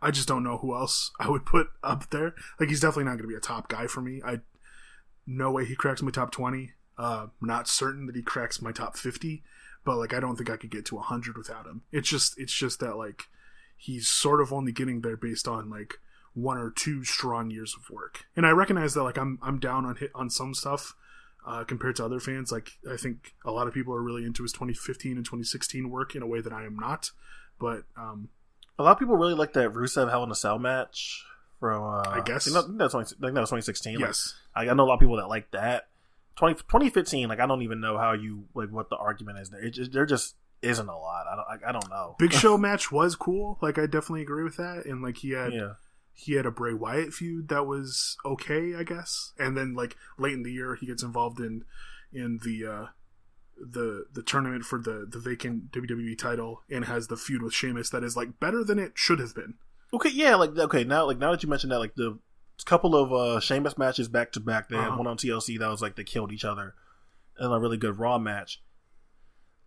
I 0.06 0.12
just 0.12 0.28
don't 0.28 0.44
know 0.44 0.58
who 0.58 0.76
else 0.76 1.12
I 1.20 1.30
would 1.30 1.48
put 1.48 1.68
up 1.84 2.12
there. 2.12 2.36
Like 2.60 2.70
he's 2.70 2.80
definitely 2.80 3.06
not 3.06 3.18
going 3.18 3.24
to 3.24 3.28
be 3.28 3.36
a 3.36 3.40
top 3.40 3.68
guy 3.68 3.88
for 3.88 4.02
me. 4.02 4.22
I 4.24 4.42
no 5.26 5.52
way 5.52 5.66
he 5.66 5.76
cracks 5.76 6.04
my 6.04 6.12
top 6.12 6.32
twenty. 6.32 6.74
Uh, 6.96 7.28
not 7.42 7.68
certain 7.68 8.06
that 8.06 8.16
he 8.16 8.22
cracks 8.22 8.62
my 8.62 8.72
top 8.72 8.98
fifty, 8.98 9.44
but 9.84 9.98
like 9.98 10.14
I 10.14 10.20
don't 10.20 10.36
think 10.36 10.52
I 10.52 10.58
could 10.58 10.70
get 10.70 10.86
to 10.86 11.00
hundred 11.00 11.38
without 11.38 11.66
him. 11.66 11.82
It's 11.92 12.08
just 12.08 12.40
it's 12.40 12.54
just 12.54 12.80
that 12.82 12.98
like 12.98 13.24
he's 13.76 14.08
sort 14.08 14.42
of 14.42 14.54
only 14.54 14.72
getting 14.72 15.02
there 15.02 15.18
based 15.18 15.48
on 15.48 15.72
like 15.72 15.96
one 16.36 16.58
or 16.58 16.70
two 16.70 17.04
strong 17.04 17.50
years 17.50 17.76
of 17.76 17.90
work. 17.90 18.26
And 18.36 18.46
I 18.46 18.52
recognize 18.52 18.94
that 18.94 19.04
like 19.04 19.18
I'm 19.18 19.40
I'm 19.42 19.60
down 19.60 19.86
on 19.86 19.96
hit 19.96 20.12
on 20.14 20.30
some 20.30 20.54
stuff 20.54 20.94
uh, 21.48 21.64
compared 21.64 21.96
to 21.96 22.06
other 22.06 22.20
fans. 22.20 22.52
Like 22.52 22.74
I 22.92 22.96
think 22.96 23.34
a 23.44 23.52
lot 23.52 23.68
of 23.68 23.74
people 23.74 23.96
are 23.96 24.04
really 24.04 24.24
into 24.24 24.44
his 24.44 24.52
2015 24.52 25.18
and 25.18 25.26
2016 25.26 25.90
work 25.90 26.16
in 26.16 26.22
a 26.22 26.28
way 26.28 26.42
that 26.42 26.54
I 26.54 26.66
am 26.66 26.78
not. 26.78 27.10
But 27.60 27.86
um, 27.98 28.30
a 28.78 28.84
lot 28.84 28.92
of 28.92 29.00
people 29.00 29.16
really 29.16 29.34
like 29.34 29.54
that 29.54 29.74
Rusev 29.74 30.10
Hell 30.10 30.24
in 30.24 30.32
a 30.32 30.36
Cell 30.36 30.60
match 30.60 31.26
from. 31.60 31.84
Uh, 31.84 32.04
I 32.10 32.22
guess. 32.26 32.54
I 32.54 32.62
think 32.62 32.78
that's 32.78 32.94
20, 32.94 33.06
I 33.06 33.08
think 33.08 33.34
that 33.34 33.42
was 33.42 33.50
twenty 33.50 33.62
sixteen. 33.62 34.00
yes, 34.00 34.36
I, 34.56 34.70
I 34.70 34.74
know 34.74 34.84
a 34.84 34.88
lot 34.88 34.96
of 34.96 35.00
people 35.00 35.18
that 35.18 35.28
like 35.28 35.52
that. 35.52 35.88
20, 36.38 36.56
2015, 36.56 37.30
like 37.30 37.40
I 37.40 37.46
don't 37.46 37.62
even 37.62 37.80
know 37.80 37.98
how 37.98 38.12
you 38.12 38.46
like 38.54 38.70
what 38.70 38.90
the 38.90 38.98
argument 38.98 39.40
is 39.40 39.52
there. 39.52 39.64
It 39.64 39.72
just, 39.72 39.94
there 39.94 40.06
just 40.06 40.36
isn't 40.62 40.90
a 40.90 40.98
lot. 40.98 41.28
I 41.32 41.36
don't. 41.36 41.64
I, 41.64 41.70
I 41.70 41.72
don't 41.72 41.90
know. 41.90 42.16
Big 42.20 42.34
Show 42.42 42.58
match 42.58 42.92
was 42.92 43.16
cool. 43.16 43.58
Like 43.62 43.78
I 43.78 43.86
definitely 43.86 44.24
agree 44.24 44.44
with 44.44 44.58
that. 44.58 44.86
And 44.86 45.02
like 45.02 45.18
he 45.18 45.32
had 45.32 45.54
yeah. 45.54 45.74
he 46.14 46.34
had 46.34 46.46
a 46.46 46.52
Bray 46.52 46.74
Wyatt 46.74 47.14
feud 47.14 47.48
that 47.50 47.66
was 47.66 48.18
okay, 48.26 48.76
I 48.76 48.84
guess. 48.84 49.32
And 49.40 49.56
then 49.56 49.76
like 49.76 49.96
late 50.18 50.34
in 50.34 50.44
the 50.44 50.52
year, 50.52 50.76
he 50.76 50.86
gets 50.86 51.04
involved 51.04 51.40
in 51.40 51.64
in 52.12 52.40
the 52.44 52.66
uh, 52.66 52.86
the 53.60 54.06
the 54.12 54.22
tournament 54.24 54.66
for 54.66 54.80
the 54.80 55.06
the 55.10 55.20
vacant 55.20 55.72
WWE 55.72 56.18
title 56.18 56.62
and 56.70 56.86
has 56.86 57.08
the 57.08 57.18
feud 57.18 57.42
with 57.42 57.54
Sheamus 57.54 57.90
that 57.92 58.04
is 58.04 58.16
like 58.18 58.40
better 58.40 58.64
than 58.64 58.80
it 58.80 58.94
should 58.96 59.20
have 59.20 59.34
been. 59.36 59.56
Okay, 59.94 60.10
yeah, 60.10 60.36
like 60.36 60.58
okay, 60.58 60.84
now 60.84 61.06
like 61.06 61.18
now 61.18 61.32
that 61.32 61.42
you 61.44 61.50
mentioned 61.50 61.72
that, 61.72 61.80
like 61.80 61.96
the 61.96 62.20
couple 62.66 62.96
of 62.96 63.14
uh 63.14 63.40
Sheamus 63.40 63.78
matches 63.78 64.08
back 64.08 64.32
to 64.34 64.40
back, 64.40 64.70
they 64.70 64.76
Uh-huh. 64.78 64.98
one 64.98 65.08
on 65.08 65.18
TLC 65.18 65.58
that 65.60 65.70
was 65.70 65.82
like 65.82 65.96
they 65.96 66.04
killed 66.04 66.32
each 66.32 66.44
other, 66.46 66.74
and 67.38 67.54
a 67.54 67.60
really 67.60 67.78
good 67.78 68.00
Raw 68.00 68.18
match. 68.18 68.62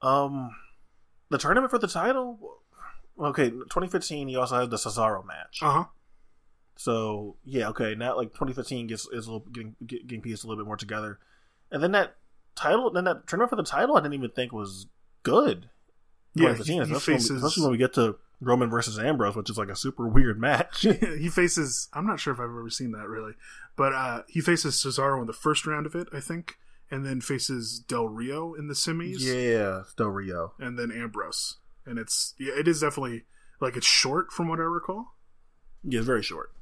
Um, 0.02 0.54
the 1.30 1.38
tournament 1.38 1.70
for 1.70 1.78
the 1.78 1.88
title, 1.88 2.38
okay, 3.20 3.50
2015. 3.50 4.28
He 4.28 4.36
also 4.36 4.60
had 4.60 4.70
the 4.70 4.76
Cesaro 4.76 5.24
match. 5.26 5.60
Uh 5.62 5.70
huh. 5.72 5.84
So 6.76 7.36
yeah, 7.44 7.68
okay, 7.70 7.94
now 7.96 8.16
like 8.16 8.28
2015 8.32 8.86
gets 8.86 9.06
is 9.08 9.26
a 9.26 9.32
little 9.32 9.46
getting 9.50 9.76
getting 9.84 10.20
pieced 10.20 10.44
a 10.44 10.46
little 10.46 10.62
bit 10.62 10.68
more 10.68 10.76
together, 10.76 11.18
and 11.70 11.82
then 11.82 11.92
that 11.92 12.16
title, 12.58 12.90
then 12.90 13.04
that 13.04 13.26
tournament 13.26 13.50
for 13.50 13.56
the 13.56 13.62
title, 13.62 13.96
I 13.96 14.00
didn't 14.00 14.14
even 14.14 14.30
think 14.30 14.52
was 14.52 14.86
good. 15.22 15.70
Yeah, 16.34 16.54
he, 16.54 16.74
he 16.74 16.78
especially, 16.78 16.90
when, 16.90 17.00
faces 17.00 17.42
especially 17.42 17.62
when 17.62 17.72
we 17.72 17.78
get 17.78 17.94
to 17.94 18.16
Roman 18.40 18.70
versus 18.70 18.98
Ambrose, 18.98 19.36
which 19.36 19.50
is 19.50 19.58
like 19.58 19.68
a 19.68 19.76
super 19.76 20.06
weird 20.06 20.40
match. 20.40 20.82
he 21.18 21.28
faces. 21.28 21.88
I'm 21.92 22.06
not 22.06 22.20
sure 22.20 22.32
if 22.32 22.38
I've 22.38 22.44
ever 22.44 22.70
seen 22.70 22.92
that 22.92 23.08
really, 23.08 23.32
but 23.76 23.92
uh, 23.92 24.22
he 24.28 24.40
faces 24.40 24.76
Cesaro 24.76 25.20
in 25.20 25.26
the 25.26 25.32
first 25.32 25.66
round 25.66 25.86
of 25.86 25.94
it, 25.94 26.08
I 26.12 26.20
think, 26.20 26.56
and 26.90 27.04
then 27.04 27.20
faces 27.20 27.78
Del 27.78 28.08
Rio 28.08 28.54
in 28.54 28.68
the 28.68 28.74
semis, 28.74 29.20
yeah, 29.20 29.82
Del 29.96 30.08
Rio. 30.08 30.54
and 30.58 30.78
then 30.78 30.92
Ambrose. 30.92 31.56
And 31.84 31.98
it's 31.98 32.34
yeah, 32.38 32.52
it 32.58 32.68
is 32.68 32.80
definitely 32.80 33.24
like 33.60 33.76
it's 33.76 33.86
short 33.86 34.32
from 34.32 34.48
what 34.48 34.58
I 34.58 34.64
recall. 34.64 35.14
Yeah, 35.82 36.00
it's 36.00 36.06
very 36.06 36.22
short. 36.22 36.52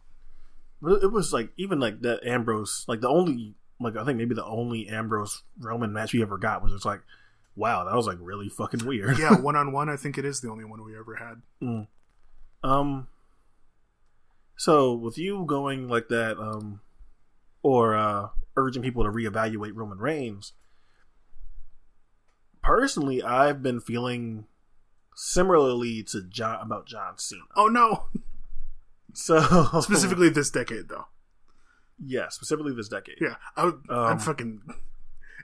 But 0.80 1.02
it 1.02 1.10
was 1.10 1.32
like 1.32 1.50
even 1.56 1.80
like 1.80 2.00
that 2.02 2.24
Ambrose, 2.24 2.84
like 2.86 3.00
the 3.00 3.08
only 3.08 3.54
like 3.80 3.96
I 3.96 4.04
think 4.04 4.18
maybe 4.18 4.34
the 4.34 4.44
only 4.44 4.88
Ambrose 4.88 5.42
Roman 5.58 5.92
match 5.92 6.12
we 6.12 6.22
ever 6.22 6.38
got 6.38 6.62
was 6.62 6.72
just 6.72 6.84
like, 6.84 7.00
wow, 7.54 7.84
that 7.84 7.94
was 7.94 8.06
like 8.06 8.18
really 8.20 8.48
fucking 8.48 8.86
weird. 8.86 9.18
Yeah, 9.18 9.36
one 9.40 9.56
on 9.56 9.72
one. 9.72 9.88
I 9.88 9.96
think 9.96 10.18
it 10.18 10.24
is 10.24 10.40
the 10.40 10.50
only 10.50 10.64
one 10.64 10.82
we 10.84 10.96
ever 10.96 11.16
had. 11.16 11.42
Um. 12.62 13.08
So 14.56 14.94
with 14.94 15.18
you 15.18 15.44
going 15.46 15.88
like 15.88 16.08
that, 16.08 16.38
um, 16.38 16.80
or 17.62 17.94
uh, 17.94 18.28
urging 18.56 18.82
people 18.82 19.04
to 19.04 19.10
reevaluate 19.10 19.72
Roman 19.74 19.98
Reigns, 19.98 20.54
personally, 22.62 23.22
I've 23.22 23.62
been 23.62 23.80
feeling 23.80 24.46
similarly 25.14 26.02
to 26.04 26.22
John 26.22 26.60
about 26.62 26.86
John 26.86 27.18
Cena. 27.18 27.42
Oh 27.54 27.68
no! 27.68 28.04
So 29.18 29.40
Specifically 29.80 30.28
this 30.28 30.50
decade, 30.50 30.90
though. 30.90 31.06
Yeah, 32.04 32.28
specifically 32.28 32.74
this 32.74 32.88
decade. 32.88 33.16
Yeah, 33.20 33.36
I 33.56 33.64
would, 33.66 33.80
I'm 33.88 33.98
Um, 34.12 34.18
fucking. 34.18 34.62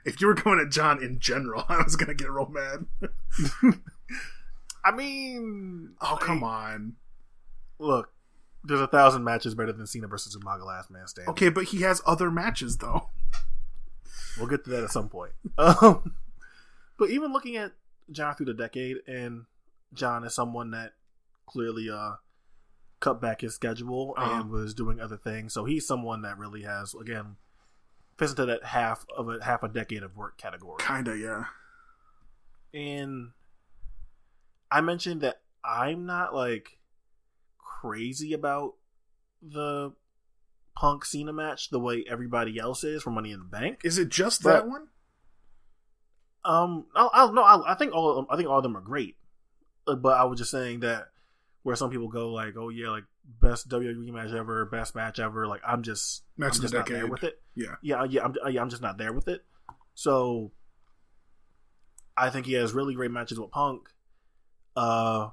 If 0.05 0.19
you 0.19 0.27
were 0.27 0.33
going 0.33 0.59
at 0.59 0.69
John 0.69 1.01
in 1.01 1.19
general, 1.19 1.63
I 1.69 1.81
was 1.81 1.95
gonna 1.95 2.13
get 2.13 2.29
real 2.29 2.47
mad. 2.49 2.85
I 4.85 4.91
mean, 4.91 5.91
Oh 6.01 6.17
come 6.19 6.43
on. 6.43 6.93
look, 7.79 8.11
there's 8.63 8.81
a 8.81 8.87
thousand 8.87 9.23
matches 9.23 9.55
better 9.55 9.71
than 9.71 9.87
Cena 9.87 10.07
versus 10.07 10.35
Umaga 10.37 10.65
Last 10.65 10.91
Man 10.91 11.07
Standing. 11.07 11.29
Okay, 11.31 11.49
but 11.49 11.65
he 11.65 11.81
has 11.81 12.01
other 12.05 12.29
matches 12.29 12.77
though. 12.77 13.09
We'll 14.37 14.47
get 14.47 14.63
to 14.65 14.69
that 14.71 14.83
at 14.83 14.89
some 14.91 15.09
point. 15.09 15.31
Um, 15.57 16.15
but 16.97 17.09
even 17.09 17.31
looking 17.33 17.55
at 17.57 17.71
John 18.11 18.35
through 18.35 18.47
the 18.47 18.53
decade, 18.53 18.97
and 19.07 19.45
John 19.93 20.23
is 20.23 20.33
someone 20.35 20.71
that 20.71 20.93
clearly 21.47 21.89
uh, 21.89 22.13
cut 23.03 23.19
back 23.21 23.41
his 23.41 23.53
schedule 23.55 24.13
Uh-huh. 24.17 24.39
and 24.41 24.49
was 24.49 24.73
doing 24.73 24.99
other 24.99 25.17
things. 25.17 25.53
So 25.53 25.65
he's 25.65 25.85
someone 25.85 26.21
that 26.21 26.37
really 26.37 26.61
has, 26.63 26.93
again, 26.93 27.35
fits 28.17 28.31
into 28.31 28.45
that 28.45 28.63
half 28.63 29.05
of 29.17 29.27
a 29.29 29.43
half 29.43 29.61
a 29.63 29.67
decade 29.67 30.03
of 30.03 30.15
work 30.15 30.37
category. 30.37 30.77
Kinda, 30.79 31.17
yeah. 31.17 31.45
And 32.73 33.31
I 34.71 34.81
mentioned 34.81 35.21
that 35.21 35.41
I'm 35.63 36.05
not 36.05 36.33
like 36.33 36.79
crazy 37.57 38.33
about 38.33 38.75
the 39.41 39.93
Punk 40.75 41.05
Cena 41.05 41.33
match 41.33 41.69
the 41.69 41.79
way 41.79 42.03
everybody 42.09 42.57
else 42.57 42.83
is 42.83 43.03
for 43.03 43.11
Money 43.11 43.31
in 43.31 43.39
the 43.39 43.45
Bank. 43.45 43.81
Is 43.83 43.97
it 43.97 44.09
just 44.09 44.41
But- 44.43 44.53
that 44.53 44.67
one? 44.67 44.87
Um, 46.45 46.87
I, 46.95 47.07
I 47.13 47.31
no, 47.31 47.41
I, 47.41 47.71
I 47.71 47.75
think 47.75 47.93
all 47.93 48.09
of 48.09 48.15
them, 48.17 48.25
I 48.29 48.35
think 48.35 48.49
all 48.49 48.57
of 48.57 48.63
them 48.63 48.75
are 48.75 48.81
great, 48.81 49.15
Uh, 49.87 49.95
but 49.95 50.17
I 50.17 50.25
was 50.25 50.39
just 50.39 50.51
saying 50.51 50.81
that 50.81 51.09
where 51.63 51.75
some 51.75 51.89
people 51.89 52.07
go 52.07 52.29
like, 52.29 52.55
oh 52.57 52.69
yeah, 52.69 52.89
like 52.89 53.03
best 53.41 53.67
WWE 53.69 54.11
match 54.11 54.31
ever, 54.33 54.65
best 54.65 54.95
match 54.95 55.19
ever. 55.19 55.47
Like 55.47 55.61
I'm 55.65 55.81
just, 55.83 56.23
Match 56.37 56.55
I'm 56.57 56.61
just 56.61 56.73
not 56.73 56.87
there 56.87 57.07
with 57.07 57.23
it. 57.23 57.41
Yeah. 57.55 57.75
Yeah, 57.81 58.03
yeah, 58.09 58.23
I'm, 58.23 58.35
yeah, 58.51 58.61
I'm 58.61 58.69
just 58.69 58.81
not 58.81 58.97
there 58.97 59.13
with 59.13 59.27
it. 59.27 59.43
So 59.95 60.51
I 62.15 62.29
think 62.29 62.45
he 62.45 62.53
has 62.53 62.73
really 62.73 62.93
great 62.93 63.11
matches 63.11 63.39
with 63.39 63.51
Punk. 63.51 63.89
Uh, 64.75 65.29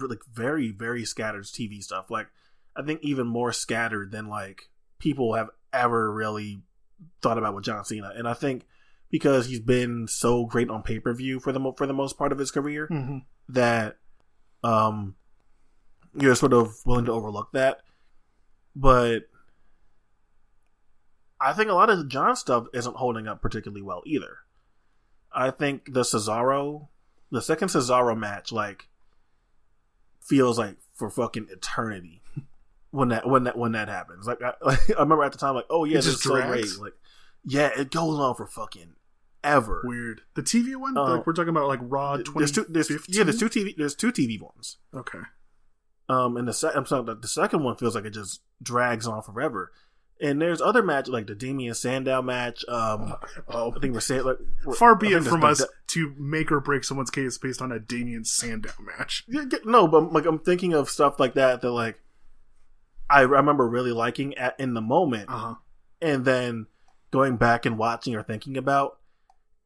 like 0.00 0.20
very, 0.32 0.70
very 0.70 1.04
scattered 1.04 1.44
TV 1.44 1.82
stuff. 1.82 2.10
Like 2.10 2.28
I 2.76 2.82
think 2.82 3.00
even 3.02 3.26
more 3.26 3.52
scattered 3.52 4.10
than 4.10 4.28
like 4.28 4.62
people 4.98 5.34
have 5.34 5.50
ever 5.72 6.12
really 6.12 6.62
thought 7.22 7.38
about 7.38 7.54
with 7.54 7.64
John 7.64 7.84
Cena. 7.84 8.12
And 8.16 8.26
I 8.26 8.34
think 8.34 8.64
because 9.10 9.46
he's 9.46 9.60
been 9.60 10.08
so 10.08 10.46
great 10.46 10.70
on 10.70 10.82
pay 10.82 10.98
per 11.00 11.12
view 11.12 11.38
for 11.40 11.52
the 11.52 11.60
mo- 11.60 11.74
for 11.76 11.86
the 11.86 11.92
most 11.92 12.16
part 12.18 12.32
of 12.32 12.38
his 12.38 12.50
career 12.50 12.88
Mm-hmm. 12.90 13.18
that 13.50 13.98
um 14.64 15.14
you're 16.20 16.34
sort 16.34 16.52
of 16.52 16.74
willing 16.84 17.04
to 17.06 17.12
overlook 17.12 17.52
that. 17.52 17.78
But 18.74 19.24
I 21.40 21.52
think 21.52 21.70
a 21.70 21.74
lot 21.74 21.90
of 21.90 21.98
the 21.98 22.04
John 22.06 22.36
stuff 22.36 22.66
isn't 22.72 22.96
holding 22.96 23.26
up 23.28 23.40
particularly 23.40 23.82
well 23.82 24.02
either. 24.06 24.38
I 25.32 25.50
think 25.50 25.92
the 25.92 26.02
Cesaro, 26.02 26.88
the 27.30 27.42
second 27.42 27.68
Cesaro 27.68 28.16
match, 28.16 28.52
like 28.52 28.88
feels 30.20 30.58
like 30.58 30.76
for 30.94 31.10
fucking 31.10 31.48
eternity 31.50 32.22
when 32.90 33.08
that 33.08 33.28
when 33.28 33.44
that 33.44 33.56
when 33.56 33.72
that 33.72 33.88
happens. 33.88 34.26
Like 34.26 34.42
I, 34.42 34.54
like, 34.62 34.90
I 34.90 35.00
remember 35.00 35.24
at 35.24 35.32
the 35.32 35.38
time, 35.38 35.54
like, 35.54 35.66
oh 35.70 35.84
yeah, 35.84 35.94
It 35.98 36.02
this 36.02 36.06
is 36.06 36.22
so 36.22 36.34
great. 36.34 36.66
Like, 36.80 36.94
Yeah, 37.44 37.70
it 37.76 37.90
goes 37.90 38.18
on 38.18 38.34
for 38.34 38.46
fucking 38.46 38.94
ever. 39.44 39.82
Weird. 39.84 40.22
The 40.34 40.42
TV 40.42 40.76
one, 40.76 40.96
Uh, 40.96 41.16
like 41.16 41.26
we're 41.26 41.32
talking 41.32 41.50
about 41.50 41.68
like 41.68 41.80
Raw 41.82 42.16
twenty. 42.16 42.38
There's 42.40 42.52
two. 42.52 42.66
There's, 42.68 42.90
yeah, 43.08 43.24
there's 43.24 43.38
two 43.38 43.48
TV. 43.48 43.76
There's 43.76 43.94
two 43.94 44.12
TV 44.12 44.40
ones. 44.40 44.78
Okay. 44.94 45.20
Um, 46.08 46.36
and 46.36 46.48
the 46.48 46.52
se- 46.54 46.70
I'm 46.74 46.86
sorry, 46.86 47.04
the, 47.20 47.28
second 47.28 47.62
one 47.64 47.76
feels 47.76 47.94
like 47.94 48.04
it 48.06 48.10
just 48.14 48.40
drags 48.62 49.06
on 49.06 49.22
forever. 49.22 49.72
And 50.20 50.40
there's 50.42 50.60
other 50.60 50.82
matches 50.82 51.12
like 51.12 51.26
the 51.28 51.34
Damien 51.34 51.74
Sandow 51.74 52.22
match. 52.22 52.64
Um, 52.66 53.14
Oh, 53.46 53.72
I 53.76 53.78
think 53.78 53.92
we're 53.94 54.00
saying 54.00 54.24
like 54.24 54.38
we're- 54.64 54.76
far 54.76 54.96
be 54.96 55.08
it 55.12 55.22
from 55.24 55.44
us 55.44 55.62
to 55.88 56.14
make 56.18 56.50
or 56.50 56.60
break 56.60 56.82
someone's 56.84 57.10
case 57.10 57.38
based 57.38 57.60
on 57.62 57.70
a 57.72 57.78
Damien 57.78 58.24
Sandow 58.24 58.70
match. 58.80 59.24
Yeah, 59.28 59.44
no, 59.64 59.86
but 59.86 60.12
like 60.12 60.24
I'm 60.26 60.38
thinking 60.40 60.72
of 60.72 60.88
stuff 60.90 61.20
like 61.20 61.34
that 61.34 61.60
that 61.60 61.70
like 61.70 62.00
I 63.10 63.20
remember 63.20 63.68
really 63.68 63.92
liking 63.92 64.36
at 64.36 64.58
in 64.58 64.74
the 64.74 64.80
moment, 64.80 65.28
Uh 65.28 65.36
huh. 65.38 65.54
and 66.02 66.24
then 66.24 66.66
going 67.10 67.36
back 67.36 67.64
and 67.64 67.78
watching 67.78 68.14
or 68.16 68.22
thinking 68.22 68.56
about, 68.56 68.98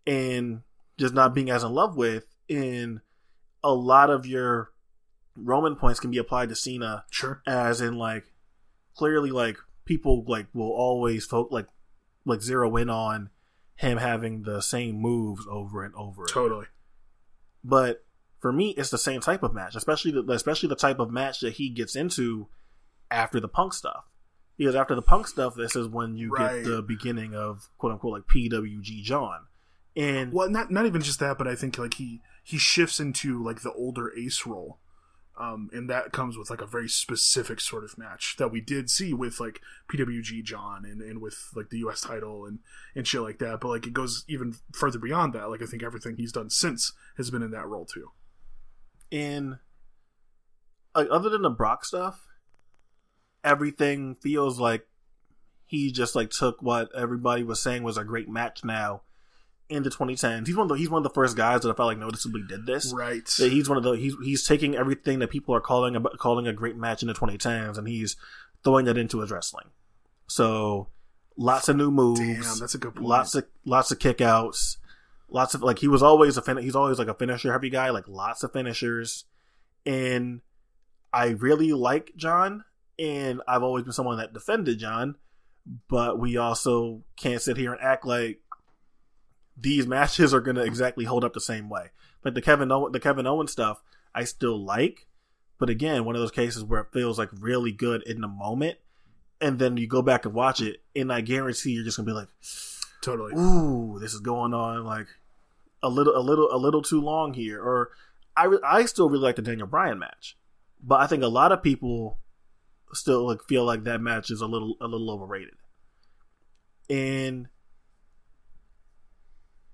and 0.06 0.62
just 0.98 1.14
not 1.14 1.34
being 1.34 1.50
as 1.50 1.62
in 1.64 1.72
love 1.72 1.96
with. 1.96 2.24
In 2.48 3.00
a 3.64 3.72
lot 3.72 4.10
of 4.10 4.26
your 4.26 4.71
Roman 5.36 5.76
points 5.76 6.00
can 6.00 6.10
be 6.10 6.18
applied 6.18 6.48
to 6.50 6.54
Cena, 6.56 7.04
Sure. 7.10 7.42
as 7.46 7.80
in 7.80 7.96
like 7.96 8.24
clearly 8.94 9.30
like 9.30 9.56
people 9.84 10.24
like 10.26 10.46
will 10.52 10.70
always 10.70 11.24
folk 11.24 11.50
like 11.50 11.66
like 12.24 12.40
zero 12.42 12.76
in 12.76 12.88
on 12.90 13.30
him 13.76 13.98
having 13.98 14.42
the 14.42 14.60
same 14.60 14.96
moves 14.96 15.46
over 15.50 15.82
and 15.82 15.94
over. 15.94 16.24
Totally. 16.26 16.66
But 17.64 18.04
for 18.40 18.52
me, 18.52 18.70
it's 18.70 18.90
the 18.90 18.98
same 18.98 19.20
type 19.20 19.42
of 19.42 19.54
match, 19.54 19.74
especially 19.76 20.10
the 20.12 20.22
especially 20.32 20.68
the 20.68 20.76
type 20.76 20.98
of 20.98 21.10
match 21.10 21.40
that 21.40 21.54
he 21.54 21.68
gets 21.68 21.96
into 21.96 22.48
after 23.10 23.40
the 23.40 23.48
Punk 23.48 23.72
stuff. 23.74 24.04
Because 24.58 24.74
after 24.74 24.94
the 24.94 25.02
Punk 25.02 25.26
stuff, 25.28 25.54
this 25.54 25.74
is 25.76 25.88
when 25.88 26.16
you 26.16 26.30
Right. 26.30 26.62
get 26.62 26.64
the 26.70 26.82
beginning 26.82 27.34
of 27.34 27.68
quote 27.78 27.92
unquote 27.92 28.12
like 28.12 28.26
PWG 28.26 29.02
John, 29.02 29.46
and 29.96 30.32
Well, 30.32 30.50
not 30.50 30.70
not 30.70 30.86
even 30.86 31.02
just 31.02 31.20
that, 31.20 31.38
but 31.38 31.48
I 31.48 31.54
think 31.54 31.78
like 31.78 31.94
he 31.94 32.20
he 32.44 32.58
shifts 32.58 32.98
into 33.00 33.42
like 33.42 33.62
the 33.62 33.72
older 33.72 34.12
Ace 34.16 34.44
role, 34.46 34.78
um, 35.38 35.70
and 35.72 35.88
that 35.88 36.12
comes 36.12 36.36
with 36.36 36.50
like 36.50 36.60
a 36.60 36.66
very 36.66 36.88
specific 36.88 37.60
sort 37.60 37.84
of 37.84 37.96
match 37.96 38.36
that 38.38 38.52
we 38.52 38.60
did 38.60 38.90
see 38.90 39.14
with 39.14 39.40
like 39.40 39.60
PWG 39.90 40.42
John 40.44 40.84
and, 40.84 41.00
and 41.00 41.20
with 41.20 41.50
like 41.54 41.70
the 41.70 41.78
U.S. 41.78 42.02
title 42.02 42.44
and 42.44 42.58
and 42.94 43.06
shit 43.06 43.22
like 43.22 43.38
that. 43.38 43.60
But 43.60 43.68
like 43.68 43.86
it 43.86 43.94
goes 43.94 44.24
even 44.28 44.54
further 44.72 44.98
beyond 44.98 45.32
that. 45.32 45.48
Like 45.48 45.62
I 45.62 45.66
think 45.66 45.82
everything 45.82 46.16
he's 46.16 46.32
done 46.32 46.50
since 46.50 46.92
has 47.16 47.30
been 47.30 47.42
in 47.42 47.50
that 47.52 47.66
role 47.66 47.86
too. 47.86 48.10
in 49.10 49.58
like 50.94 51.08
other 51.10 51.30
than 51.30 51.42
the 51.42 51.50
Brock 51.50 51.84
stuff, 51.84 52.26
everything 53.42 54.14
feels 54.16 54.60
like 54.60 54.86
he 55.64 55.90
just 55.90 56.14
like 56.14 56.30
took 56.30 56.60
what 56.60 56.94
everybody 56.94 57.42
was 57.42 57.60
saying 57.62 57.82
was 57.82 57.96
a 57.96 58.04
great 58.04 58.28
match 58.28 58.64
now 58.64 59.02
into 59.72 59.90
2010s. 59.90 60.46
He's 60.46 60.56
one 60.56 60.64
of 60.64 60.68
the, 60.68 60.74
he's 60.74 60.90
one 60.90 60.98
of 60.98 61.04
the 61.04 61.14
first 61.14 61.36
guys 61.36 61.62
that 61.62 61.70
I 61.70 61.74
felt 61.74 61.88
like 61.88 61.98
noticeably 61.98 62.42
did 62.48 62.66
this. 62.66 62.92
Right. 62.92 63.24
That 63.38 63.50
he's 63.50 63.68
one 63.68 63.78
of 63.78 63.84
the 63.84 63.92
he's 63.92 64.14
he's 64.22 64.46
taking 64.46 64.76
everything 64.76 65.18
that 65.20 65.30
people 65.30 65.54
are 65.54 65.60
calling 65.60 65.96
about 65.96 66.18
calling 66.18 66.46
a 66.46 66.52
great 66.52 66.76
match 66.76 67.02
in 67.02 67.08
the 67.08 67.14
2010s 67.14 67.78
and 67.78 67.88
he's 67.88 68.16
throwing 68.64 68.86
that 68.86 68.98
into 68.98 69.20
his 69.20 69.30
wrestling. 69.30 69.66
So 70.26 70.88
lots 71.36 71.68
of 71.68 71.76
new 71.76 71.90
moves. 71.90 72.20
Damn, 72.20 72.58
that's 72.58 72.74
a 72.74 72.78
good 72.78 72.94
point. 72.94 73.06
Lots 73.06 73.34
of 73.34 73.46
lots 73.64 73.90
of 73.90 73.98
kickouts. 73.98 74.76
Lots 75.28 75.54
of 75.54 75.62
like 75.62 75.78
he 75.78 75.88
was 75.88 76.02
always 76.02 76.36
a 76.36 76.42
fin- 76.42 76.58
he's 76.58 76.76
always 76.76 76.98
like 76.98 77.08
a 77.08 77.14
finisher 77.14 77.52
heavy 77.52 77.70
guy. 77.70 77.90
Like 77.90 78.08
lots 78.08 78.42
of 78.42 78.52
finishers, 78.52 79.24
and 79.86 80.40
I 81.12 81.28
really 81.28 81.72
like 81.72 82.12
John. 82.16 82.64
And 82.98 83.40
I've 83.48 83.62
always 83.62 83.84
been 83.84 83.94
someone 83.94 84.18
that 84.18 84.34
defended 84.34 84.78
John, 84.78 85.16
but 85.88 86.18
we 86.18 86.36
also 86.36 87.02
can't 87.16 87.40
sit 87.40 87.56
here 87.56 87.72
and 87.72 87.80
act 87.82 88.06
like 88.06 88.40
these 89.62 89.86
matches 89.86 90.34
are 90.34 90.40
going 90.40 90.56
to 90.56 90.62
exactly 90.62 91.04
hold 91.04 91.24
up 91.24 91.32
the 91.32 91.40
same 91.40 91.68
way. 91.68 91.90
Like 92.24 92.34
the 92.34 92.42
Kevin 92.42 92.70
Owen, 92.70 92.92
the 92.92 93.00
Kevin 93.00 93.26
Owen 93.26 93.46
stuff, 93.46 93.82
I 94.14 94.24
still 94.24 94.62
like, 94.62 95.06
but 95.58 95.70
again, 95.70 96.04
one 96.04 96.14
of 96.14 96.20
those 96.20 96.30
cases 96.30 96.64
where 96.64 96.80
it 96.80 96.92
feels 96.92 97.18
like 97.18 97.30
really 97.32 97.72
good 97.72 98.02
in 98.02 98.20
the 98.20 98.28
moment, 98.28 98.78
and 99.40 99.58
then 99.58 99.76
you 99.76 99.86
go 99.86 100.02
back 100.02 100.24
and 100.24 100.34
watch 100.34 100.60
it, 100.60 100.82
and 100.94 101.12
I 101.12 101.20
guarantee 101.20 101.70
you're 101.70 101.84
just 101.84 101.96
gonna 101.96 102.06
be 102.06 102.12
like, 102.12 102.28
totally. 103.00 103.32
"Ooh, 103.34 103.98
this 104.00 104.14
is 104.14 104.20
going 104.20 104.54
on 104.54 104.84
like 104.84 105.06
a 105.82 105.88
little, 105.88 106.16
a 106.16 106.20
little, 106.20 106.48
a 106.52 106.58
little 106.58 106.82
too 106.82 107.00
long 107.00 107.34
here." 107.34 107.60
Or 107.60 107.90
I, 108.36 108.44
re- 108.44 108.58
I 108.64 108.84
still 108.86 109.08
really 109.08 109.22
like 109.22 109.36
the 109.36 109.42
Daniel 109.42 109.66
Bryan 109.66 109.98
match, 109.98 110.36
but 110.82 111.00
I 111.00 111.06
think 111.06 111.22
a 111.22 111.28
lot 111.28 111.52
of 111.52 111.62
people 111.62 112.18
still 112.92 113.26
like 113.26 113.42
feel 113.44 113.64
like 113.64 113.84
that 113.84 114.00
match 114.00 114.30
is 114.30 114.40
a 114.40 114.46
little, 114.46 114.76
a 114.80 114.86
little 114.86 115.10
overrated, 115.10 115.54
and 116.90 117.48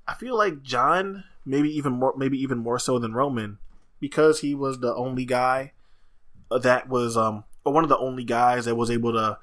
I 0.09 0.15
feel 0.15 0.37
like 0.37 0.63
John, 0.63 1.25
maybe 1.45 1.69
even 1.77 1.93
more, 1.93 2.15
maybe 2.17 2.39
even 2.39 2.59
more 2.59 2.79
so 2.79 2.99
than 2.99 3.13
Roman, 3.13 3.59
because 4.01 4.41
he 4.41 4.55
was 4.55 4.81
the 4.81 4.95
only 4.95 5.27
guy 5.27 5.73
that 6.51 6.89
was, 6.89 7.15
um, 7.15 7.45
or 7.65 7.75
one 7.75 7.85
of 7.85 7.91
the 7.91 7.99
only 7.99 8.25
guys 8.25 8.65
that 8.65 8.75
was 8.75 8.91
able 8.91 9.13
to 9.13 9.39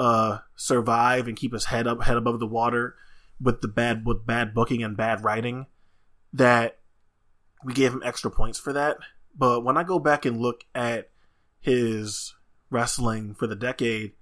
uh, 0.00 0.38
survive 0.56 1.28
and 1.28 1.36
keep 1.36 1.52
his 1.52 1.66
head 1.66 1.86
up, 1.86 2.02
head 2.02 2.16
above 2.16 2.40
the 2.40 2.46
water 2.48 2.96
with 3.40 3.60
the 3.60 3.68
bad, 3.68 4.04
with 4.04 4.26
bad 4.26 4.52
booking 4.52 4.82
and 4.82 4.96
bad 4.96 5.22
writing. 5.22 5.66
That 6.32 6.78
we 7.62 7.72
gave 7.74 7.92
him 7.92 8.02
extra 8.04 8.30
points 8.30 8.58
for 8.58 8.72
that. 8.72 8.96
But 9.36 9.62
when 9.62 9.76
I 9.76 9.84
go 9.84 10.00
back 10.00 10.24
and 10.24 10.40
look 10.40 10.64
at 10.74 11.10
his 11.60 12.34
wrestling 12.70 13.34
for 13.34 13.46
the 13.46 13.54
decade, 13.54 14.12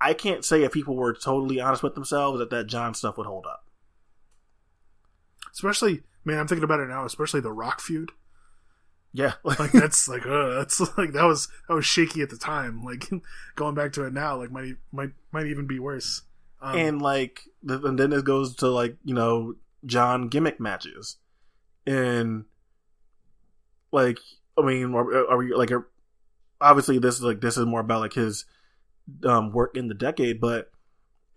I 0.00 0.12
can't 0.12 0.44
say 0.44 0.64
if 0.64 0.72
people 0.72 0.96
were 0.96 1.14
totally 1.14 1.60
honest 1.60 1.82
with 1.82 1.94
themselves 1.94 2.40
that 2.40 2.50
that 2.50 2.66
John 2.66 2.92
stuff 2.92 3.16
would 3.16 3.26
hold 3.26 3.46
up. 3.46 3.64
Especially, 5.52 6.02
man, 6.24 6.38
I'm 6.38 6.48
thinking 6.48 6.64
about 6.64 6.80
it 6.80 6.88
now. 6.88 7.04
Especially 7.04 7.40
the 7.40 7.52
Rock 7.52 7.80
feud. 7.80 8.12
Yeah, 9.12 9.34
Like 9.44 9.72
that's 9.72 10.08
like, 10.08 10.26
uh, 10.26 10.54
that's 10.54 10.80
like 10.98 11.12
that 11.12 11.24
was 11.24 11.48
that 11.68 11.74
was 11.74 11.86
shaky 11.86 12.22
at 12.22 12.30
the 12.30 12.38
time. 12.38 12.82
Like 12.82 13.08
going 13.56 13.74
back 13.74 13.92
to 13.94 14.04
it 14.04 14.12
now, 14.12 14.36
like 14.36 14.50
might 14.50 14.74
might 14.90 15.10
might 15.30 15.46
even 15.46 15.66
be 15.66 15.78
worse. 15.78 16.22
Um, 16.60 16.76
and 16.76 17.02
like, 17.02 17.42
the, 17.62 17.82
and 17.82 17.98
then 17.98 18.12
it 18.12 18.24
goes 18.24 18.56
to 18.56 18.68
like 18.68 18.96
you 19.04 19.14
know 19.14 19.56
John 19.84 20.28
gimmick 20.28 20.60
matches, 20.60 21.16
and 21.86 22.44
like 23.90 24.18
I 24.56 24.62
mean, 24.62 24.94
are, 24.94 25.30
are 25.30 25.36
we 25.36 25.52
like 25.54 25.70
are, 25.70 25.88
obviously 26.60 26.98
this 26.98 27.16
is 27.16 27.22
like 27.22 27.40
this 27.40 27.56
is 27.56 27.66
more 27.66 27.80
about 27.80 28.00
like 28.00 28.14
his 28.14 28.44
um, 29.24 29.52
work 29.52 29.76
in 29.76 29.88
the 29.88 29.94
decade, 29.94 30.40
but 30.40 30.70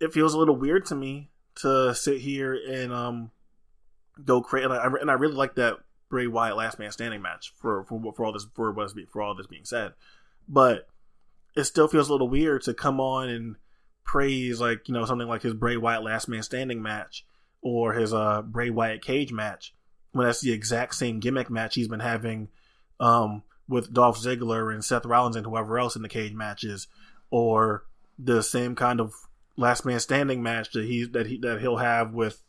it 0.00 0.12
feels 0.12 0.34
a 0.34 0.38
little 0.38 0.56
weird 0.56 0.86
to 0.86 0.94
me 0.94 1.30
to 1.56 1.94
sit 1.94 2.20
here 2.20 2.54
and 2.68 2.92
um 2.92 3.30
go 4.24 4.42
crazy. 4.42 4.64
And 4.64 4.72
I, 4.72 4.86
and 5.00 5.10
I 5.10 5.14
really 5.14 5.34
like 5.34 5.56
that 5.56 5.78
Bray 6.08 6.26
Wyatt 6.26 6.56
Last 6.56 6.78
Man 6.78 6.92
Standing 6.92 7.22
match 7.22 7.52
for 7.56 7.84
for, 7.84 8.12
for 8.14 8.24
all 8.24 8.32
this 8.32 8.46
for 8.54 8.72
what's 8.72 8.94
for 9.10 9.22
all 9.22 9.34
this 9.34 9.46
being 9.46 9.64
said, 9.64 9.94
but 10.48 10.88
it 11.56 11.64
still 11.64 11.88
feels 11.88 12.08
a 12.08 12.12
little 12.12 12.28
weird 12.28 12.62
to 12.62 12.74
come 12.74 13.00
on 13.00 13.28
and 13.28 13.56
praise 14.04 14.60
like 14.60 14.86
you 14.88 14.94
know 14.94 15.04
something 15.04 15.26
like 15.28 15.42
his 15.42 15.54
Bray 15.54 15.76
Wyatt 15.76 16.04
Last 16.04 16.28
Man 16.28 16.42
Standing 16.42 16.82
match 16.82 17.24
or 17.60 17.92
his 17.92 18.14
uh 18.14 18.42
Bray 18.42 18.70
Wyatt 18.70 19.02
cage 19.02 19.32
match 19.32 19.74
when 20.12 20.26
that's 20.26 20.40
the 20.40 20.52
exact 20.52 20.94
same 20.94 21.18
gimmick 21.18 21.50
match 21.50 21.74
he's 21.74 21.88
been 21.88 22.00
having 22.00 22.48
um 23.00 23.42
with 23.68 23.92
Dolph 23.92 24.18
Ziggler 24.18 24.72
and 24.72 24.84
Seth 24.84 25.04
Rollins 25.04 25.34
and 25.34 25.44
whoever 25.44 25.78
else 25.78 25.96
in 25.96 26.02
the 26.02 26.08
cage 26.08 26.34
matches 26.34 26.86
or 27.30 27.84
the 28.18 28.42
same 28.42 28.76
kind 28.76 29.00
of 29.00 29.12
last 29.56 29.84
man 29.84 29.98
standing 29.98 30.42
match 30.42 30.70
that 30.72 30.84
he 30.84 31.04
that 31.04 31.26
he 31.26 31.38
that 31.38 31.60
he'll 31.60 31.78
have 31.78 32.14
with 32.14 32.40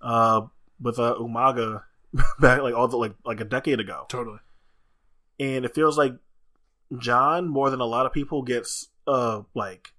uh 0.00 0.42
with 0.80 0.98
uh 0.98 1.14
Umaga 1.18 1.84
back 2.40 2.62
like 2.62 2.74
all 2.74 2.88
the 2.88 2.96
like 2.96 3.14
like 3.24 3.40
a 3.40 3.44
decade 3.44 3.80
ago 3.80 4.06
totally. 4.08 4.38
and 5.38 5.64
it 5.64 5.74
feels 5.74 5.96
like 5.96 6.14
John 6.98 7.48
more 7.48 7.70
than 7.70 7.80
a 7.80 7.86
lot 7.86 8.06
of 8.06 8.12
people 8.12 8.42
gets 8.42 8.88
uh 9.06 9.42
like 9.54 9.92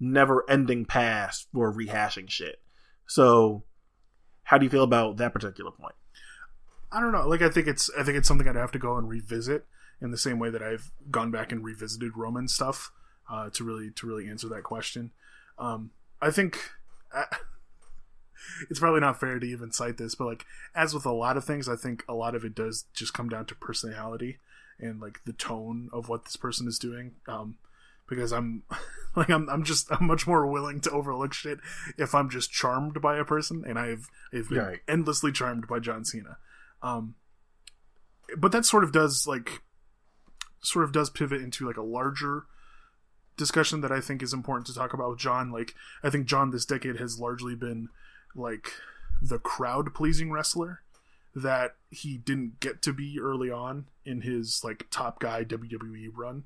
never 0.00 0.48
ending 0.48 0.84
pass 0.84 1.46
for 1.52 1.72
rehashing 1.72 2.30
shit. 2.30 2.60
So 3.06 3.64
how 4.44 4.58
do 4.58 4.64
you 4.64 4.70
feel 4.70 4.84
about 4.84 5.16
that 5.18 5.32
particular 5.32 5.70
point? 5.70 5.94
I 6.90 7.00
don't 7.00 7.12
know. 7.12 7.28
Like 7.28 7.42
I 7.42 7.50
think 7.50 7.66
it's 7.66 7.90
I 7.98 8.02
think 8.02 8.16
it's 8.16 8.28
something 8.28 8.48
I'd 8.48 8.56
have 8.56 8.72
to 8.72 8.78
go 8.78 8.96
and 8.96 9.08
revisit 9.08 9.66
in 10.00 10.10
the 10.10 10.18
same 10.18 10.38
way 10.38 10.50
that 10.50 10.62
I've 10.62 10.90
gone 11.10 11.30
back 11.30 11.52
and 11.52 11.64
revisited 11.64 12.16
Roman 12.16 12.48
stuff 12.48 12.92
uh, 13.30 13.50
to 13.50 13.64
really 13.64 13.90
to 13.90 14.06
really 14.06 14.28
answer 14.28 14.48
that 14.48 14.62
question. 14.62 15.10
Um, 15.58 15.90
I 16.22 16.30
think 16.30 16.70
uh, 17.14 17.24
it's 18.70 18.80
probably 18.80 19.00
not 19.00 19.18
fair 19.20 19.38
to 19.38 19.46
even 19.46 19.72
cite 19.72 19.96
this, 19.98 20.14
but 20.14 20.26
like 20.26 20.44
as 20.74 20.94
with 20.94 21.06
a 21.06 21.12
lot 21.12 21.36
of 21.36 21.44
things, 21.44 21.68
I 21.68 21.76
think 21.76 22.04
a 22.08 22.14
lot 22.14 22.34
of 22.34 22.44
it 22.44 22.54
does 22.54 22.84
just 22.94 23.14
come 23.14 23.28
down 23.28 23.46
to 23.46 23.54
personality 23.54 24.38
and 24.78 25.00
like 25.00 25.20
the 25.24 25.32
tone 25.32 25.88
of 25.92 26.08
what 26.08 26.24
this 26.24 26.36
person 26.36 26.68
is 26.68 26.78
doing. 26.78 27.12
Um, 27.26 27.56
because 28.08 28.32
I'm 28.32 28.62
like 29.16 29.28
I'm 29.28 29.48
I'm 29.48 29.64
just 29.64 29.90
I'm 29.92 30.06
much 30.06 30.26
more 30.26 30.46
willing 30.46 30.80
to 30.82 30.90
overlook 30.90 31.32
shit 31.34 31.58
if 31.96 32.14
I'm 32.14 32.30
just 32.30 32.50
charmed 32.50 33.00
by 33.02 33.16
a 33.18 33.24
person, 33.24 33.64
and 33.66 33.78
I've 33.78 34.08
I've 34.32 34.48
been 34.48 34.58
Right. 34.58 34.80
endlessly 34.88 35.32
charmed 35.32 35.66
by 35.68 35.78
John 35.78 36.04
Cena. 36.04 36.38
Um, 36.82 37.16
but 38.36 38.52
that 38.52 38.64
sort 38.64 38.84
of 38.84 38.92
does 38.92 39.26
like 39.26 39.62
sort 40.60 40.84
of 40.84 40.92
does 40.92 41.10
pivot 41.10 41.40
into 41.40 41.66
like 41.66 41.76
a 41.76 41.82
larger 41.82 42.44
discussion 43.36 43.80
that 43.80 43.92
I 43.92 44.00
think 44.00 44.22
is 44.22 44.32
important 44.32 44.66
to 44.66 44.74
talk 44.74 44.92
about 44.92 45.10
with 45.10 45.18
John. 45.20 45.52
Like, 45.52 45.74
I 46.02 46.10
think 46.10 46.26
John 46.26 46.50
this 46.50 46.64
decade 46.66 46.96
has 46.96 47.18
largely 47.20 47.54
been 47.54 47.88
like 48.38 48.72
the 49.20 49.38
crowd 49.38 49.94
pleasing 49.94 50.30
wrestler 50.30 50.82
that 51.34 51.76
he 51.90 52.16
didn't 52.16 52.60
get 52.60 52.82
to 52.82 52.92
be 52.92 53.18
early 53.20 53.50
on 53.50 53.86
in 54.04 54.22
his 54.22 54.62
like 54.64 54.86
top 54.90 55.20
guy 55.20 55.44
WWE 55.44 56.10
run. 56.14 56.44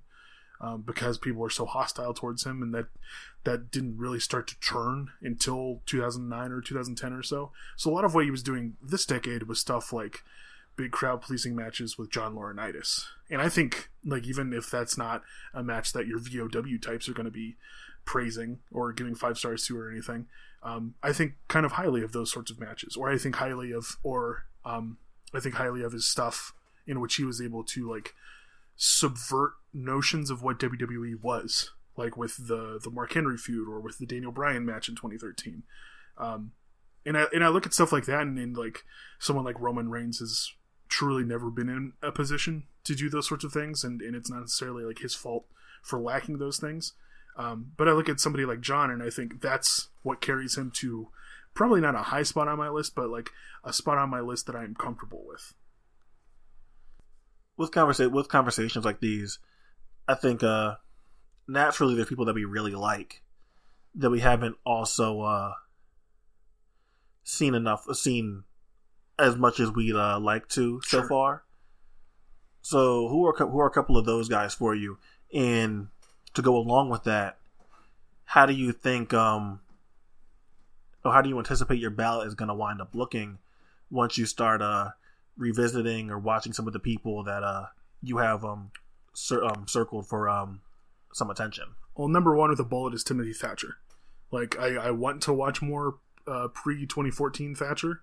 Um, 0.61 0.83
because 0.83 1.19
people 1.19 1.41
were 1.41 1.51
so 1.51 1.67
hostile 1.67 2.15
towards 2.15 2.47
him, 2.47 2.63
and 2.63 2.73
that 2.73 2.87
that 3.43 3.73
didn't 3.73 3.99
really 3.99 4.21
start 4.21 4.47
to 4.47 4.61
turn 4.61 5.11
until 5.21 5.83
2009 5.87 6.53
or 6.53 6.61
2010 6.61 7.13
or 7.13 7.23
so. 7.25 7.51
So 7.77 7.91
a 7.91 7.93
lot 7.93 8.05
of 8.05 8.15
what 8.15 8.25
he 8.25 8.31
was 8.31 8.45
doing 8.45 8.77
this 8.81 9.05
decade 9.05 9.45
was 9.45 9.59
stuff 9.59 9.93
like 9.93 10.23
big 10.77 10.91
crowd 10.91 11.21
pleasing 11.21 11.55
matches 11.55 11.99
with 11.99 12.11
John 12.11 12.35
Laurinaitis. 12.35 13.05
And 13.31 13.41
I 13.41 13.49
think 13.49 13.91
like 14.05 14.27
even 14.27 14.53
if 14.53 14.71
that's 14.71 14.97
not 14.97 15.23
a 15.55 15.63
match 15.63 15.93
that 15.93 16.07
your 16.07 16.19
VOW 16.19 16.79
types 16.81 17.09
are 17.09 17.15
going 17.15 17.27
to 17.27 17.31
be 17.31 17.57
praising 18.05 18.59
or 18.71 18.93
giving 18.93 19.15
five 19.15 19.39
stars 19.39 19.67
to 19.67 19.79
or 19.79 19.91
anything, 19.91 20.27
um, 20.63 20.95
I 21.03 21.13
think 21.13 21.35
kind 21.49 21.67
of 21.67 21.73
highly 21.73 22.03
of 22.03 22.13
those 22.13 22.33
sorts 22.33 22.51
of 22.51 22.61
matches, 22.61 22.97
or 22.97 23.11
I 23.11 23.19
think 23.19 23.37
highly 23.37 23.73
of, 23.73 23.97
or 24.03 24.45
um, 24.65 24.99
I 25.35 25.41
think 25.41 25.57
highly 25.57 25.83
of 25.83 25.93
his 25.93 26.09
stuff 26.09 26.53
in 26.87 27.01
which 27.01 27.17
he 27.17 27.25
was 27.25 27.41
able 27.41 27.65
to 27.65 27.91
like 27.91 28.15
subvert 28.77 29.53
notions 29.73 30.31
of 30.31 30.43
what 30.43 30.61
WWE 30.61 31.21
was, 31.21 31.73
like 31.97 32.17
with 32.17 32.49
the 32.49 32.79
the 32.83 32.91
Mark 32.91 33.13
Henry 33.13 33.37
feud 33.37 33.69
or 33.69 33.81
with 33.81 33.99
the 33.99 34.07
Daniel 34.07 34.33
Bryan 34.33 34.65
match 34.65 34.89
in 34.89 34.95
2013. 34.95 35.65
Um, 36.19 36.53
and 37.05 37.19
I 37.19 37.27
and 37.33 37.43
I 37.45 37.49
look 37.49 37.67
at 37.67 37.75
stuff 37.75 37.93
like 37.93 38.07
that, 38.07 38.23
and, 38.23 38.39
and 38.39 38.57
like 38.57 38.85
someone 39.19 39.45
like 39.45 39.61
Roman 39.61 39.91
Reigns 39.91 40.21
has 40.21 40.53
truly 40.93 41.25
never 41.25 41.51
been 41.51 41.71
in 41.71 41.93
a 42.03 42.13
position 42.13 42.65
to 42.85 42.95
do 42.95 43.09
those 43.09 43.27
sorts 43.27 43.45
of 43.45 43.53
things, 43.53 43.83
and 43.83 44.03
and 44.03 44.15
it's 44.15 44.31
not 44.31 44.41
necessarily 44.41 44.85
like 44.85 44.99
his 44.99 45.15
fault 45.15 45.47
for 45.83 45.99
lacking 45.99 46.37
those 46.39 46.59
things. 46.59 46.93
Um, 47.37 47.73
but 47.79 47.89
I 47.89 47.93
look 47.93 48.11
at 48.11 48.21
somebody 48.21 48.45
like 48.45 48.61
John, 48.61 48.91
and 48.91 49.03
I 49.03 49.09
think 49.09 49.41
that's 49.41 49.89
what 50.03 50.21
carries 50.21 50.59
him 50.59 50.71
to 50.77 51.09
probably 51.55 51.81
not 51.81 51.95
a 51.95 52.03
high 52.13 52.25
spot 52.25 52.49
on 52.49 52.59
my 52.59 52.69
list, 52.69 52.95
but 52.95 53.09
like 53.09 53.31
a 53.65 53.73
spot 53.73 53.97
on 53.97 54.11
my 54.11 54.21
list 54.21 54.47
that 54.47 54.57
I'm 54.57 54.75
comfortable 54.75 55.25
with. 55.27 55.55
with 57.57 57.71
conversa- 57.71 58.11
with 58.13 58.29
conversations 58.29 58.85
like 58.85 59.01
these, 59.01 59.39
I 60.07 60.15
think 60.15 60.43
uh 60.43 60.77
naturally 61.49 61.95
there's 61.95 62.09
people 62.09 62.27
that 62.27 62.35
we 62.35 62.45
really 62.45 62.73
like 62.73 63.23
that 63.95 64.11
we 64.11 64.21
haven't 64.21 64.57
also 64.65 65.21
uh 65.23 65.53
seen 67.25 67.55
enough 67.55 67.85
seen 67.95 68.45
as 69.19 69.37
much 69.37 69.61
as 69.61 69.71
we'd 69.71 69.95
uh, 69.95 70.19
like 70.19 70.49
to 70.51 70.81
so 70.85 71.07
far. 71.07 71.45
So 72.63 73.09
who 73.09 73.27
are 73.27 73.35
who 73.37 73.61
are 73.61 73.67
a 73.67 73.71
couple 73.71 73.97
of 73.97 74.07
those 74.07 74.29
guys 74.29 74.55
for 74.55 74.75
you? 74.75 74.99
And 75.35 75.89
to 76.35 76.43
go 76.43 76.57
along 76.57 76.91
with 76.91 77.05
that, 77.05 77.39
how 78.25 78.47
do 78.47 78.53
you 78.53 78.73
think 78.73 79.13
um 79.13 79.61
or 81.05 81.13
how 81.13 81.21
do 81.21 81.29
you 81.29 81.39
anticipate 81.39 81.81
your 81.81 81.91
ballot 81.91 82.29
is 82.29 82.35
going 82.35 82.49
to 82.49 82.55
wind 82.55 82.81
up 82.81 82.95
looking 82.95 83.39
once 83.91 84.17
you 84.17 84.27
start 84.27 84.63
uh 84.63 84.91
revisiting 85.37 86.11
or 86.11 86.19
watching 86.19 86.53
some 86.53 86.67
of 86.67 86.73
the 86.73 86.79
people 86.79 87.25
that 87.25 87.43
uh 87.43 87.67
you 88.03 88.19
have 88.19 88.45
um, 88.45 88.71
cir- 89.13 89.45
um 89.45 89.67
circled 89.67 90.07
for 90.07 90.29
um 90.29 90.61
some 91.13 91.31
attention. 91.31 91.65
Well, 91.95 92.09
number 92.09 92.35
one 92.35 92.51
with 92.51 92.61
a 92.61 92.65
bullet 92.65 92.95
is 92.95 93.05
Timothy 93.05 93.33
Thatcher. 93.33 93.77
Like 94.31 94.59
I, 94.59 94.77
I 94.77 94.91
want 94.93 95.23
to 95.23 95.33
watch 95.33 95.61
more 95.61 95.97
uh, 96.27 96.49
pre 96.49 96.87
2014 96.87 97.55
Thatcher, 97.55 98.01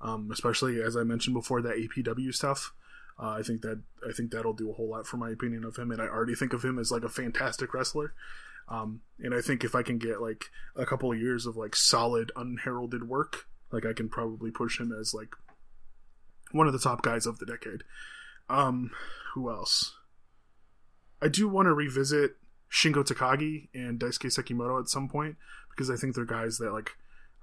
um, 0.00 0.30
especially 0.32 0.80
as 0.80 0.96
I 0.96 1.02
mentioned 1.02 1.34
before 1.34 1.62
that 1.62 1.76
APW 1.76 2.34
stuff. 2.34 2.72
Uh, 3.18 3.30
I 3.30 3.42
think 3.42 3.62
that 3.62 3.80
I 4.06 4.12
think 4.12 4.30
that'll 4.30 4.52
do 4.52 4.70
a 4.70 4.74
whole 4.74 4.90
lot 4.90 5.06
for 5.06 5.16
my 5.16 5.30
opinion 5.30 5.64
of 5.64 5.76
him, 5.76 5.90
and 5.90 6.02
I 6.02 6.06
already 6.06 6.34
think 6.34 6.52
of 6.52 6.64
him 6.64 6.78
as 6.78 6.90
like 6.90 7.02
a 7.02 7.08
fantastic 7.08 7.72
wrestler. 7.72 8.12
Um, 8.68 9.00
and 9.20 9.34
I 9.34 9.40
think 9.40 9.64
if 9.64 9.74
I 9.74 9.82
can 9.82 9.98
get 9.98 10.20
like 10.20 10.46
a 10.74 10.84
couple 10.84 11.12
of 11.12 11.18
years 11.18 11.46
of 11.46 11.56
like 11.56 11.74
solid 11.76 12.32
unheralded 12.36 13.08
work, 13.08 13.46
like 13.70 13.86
I 13.86 13.92
can 13.92 14.08
probably 14.08 14.50
push 14.50 14.80
him 14.80 14.92
as 14.92 15.14
like 15.14 15.34
one 16.52 16.66
of 16.66 16.72
the 16.72 16.78
top 16.78 17.02
guys 17.02 17.26
of 17.26 17.38
the 17.38 17.46
decade. 17.46 17.84
Um, 18.48 18.90
who 19.34 19.50
else? 19.50 19.94
I 21.22 21.28
do 21.28 21.48
want 21.48 21.66
to 21.66 21.74
revisit 21.74 22.36
Shingo 22.70 23.04
Takagi 23.04 23.68
and 23.74 23.98
Daisuke 23.98 24.32
Sekimoto 24.32 24.80
at 24.80 24.88
some 24.88 25.08
point 25.08 25.36
because 25.70 25.90
I 25.90 25.96
think 25.96 26.14
they're 26.14 26.24
guys 26.24 26.58
that 26.58 26.72
like 26.72 26.90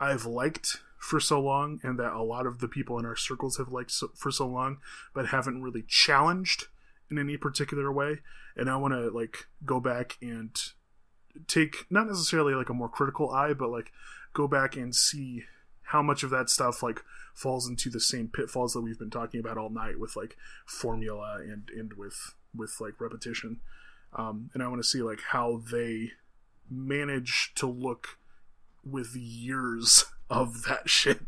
I've 0.03 0.25
liked 0.25 0.81
for 0.97 1.19
so 1.19 1.39
long 1.39 1.79
and 1.83 1.97
that 1.99 2.13
a 2.13 2.23
lot 2.23 2.45
of 2.45 2.59
the 2.59 2.67
people 2.67 2.99
in 2.99 3.05
our 3.05 3.15
circles 3.15 3.57
have 3.57 3.69
liked 3.69 3.91
so, 3.91 4.09
for 4.15 4.31
so 4.31 4.47
long 4.47 4.77
but 5.13 5.27
haven't 5.27 5.61
really 5.61 5.83
challenged 5.87 6.65
in 7.09 7.17
any 7.17 7.37
particular 7.37 7.91
way. 7.91 8.19
And 8.55 8.69
I 8.69 8.75
want 8.77 8.93
to 8.93 9.09
like 9.09 9.47
go 9.65 9.79
back 9.79 10.17
and 10.21 10.55
take 11.47 11.85
not 11.89 12.07
necessarily 12.07 12.53
like 12.53 12.69
a 12.69 12.73
more 12.73 12.89
critical 12.89 13.31
eye 13.31 13.53
but 13.53 13.69
like 13.69 13.91
go 14.33 14.47
back 14.47 14.75
and 14.75 14.93
see 14.93 15.43
how 15.87 16.01
much 16.01 16.23
of 16.23 16.29
that 16.29 16.49
stuff 16.49 16.83
like 16.83 17.01
falls 17.33 17.67
into 17.67 17.89
the 17.89 17.99
same 17.99 18.27
pitfalls 18.27 18.73
that 18.73 18.81
we've 18.81 18.99
been 18.99 19.09
talking 19.09 19.39
about 19.39 19.57
all 19.57 19.69
night 19.69 19.99
with 19.99 20.15
like 20.15 20.35
formula 20.65 21.39
and 21.41 21.69
and 21.75 21.93
with 21.93 22.35
with 22.55 22.75
like 22.79 22.99
repetition. 22.99 23.61
Um, 24.13 24.51
and 24.53 24.61
I 24.61 24.67
want 24.67 24.81
to 24.81 24.87
see 24.87 25.01
like 25.01 25.21
how 25.29 25.61
they 25.71 26.11
manage 26.69 27.51
to 27.55 27.67
look 27.67 28.19
with 28.85 29.15
years 29.15 30.05
of 30.29 30.63
that 30.63 30.89
shit 30.89 31.21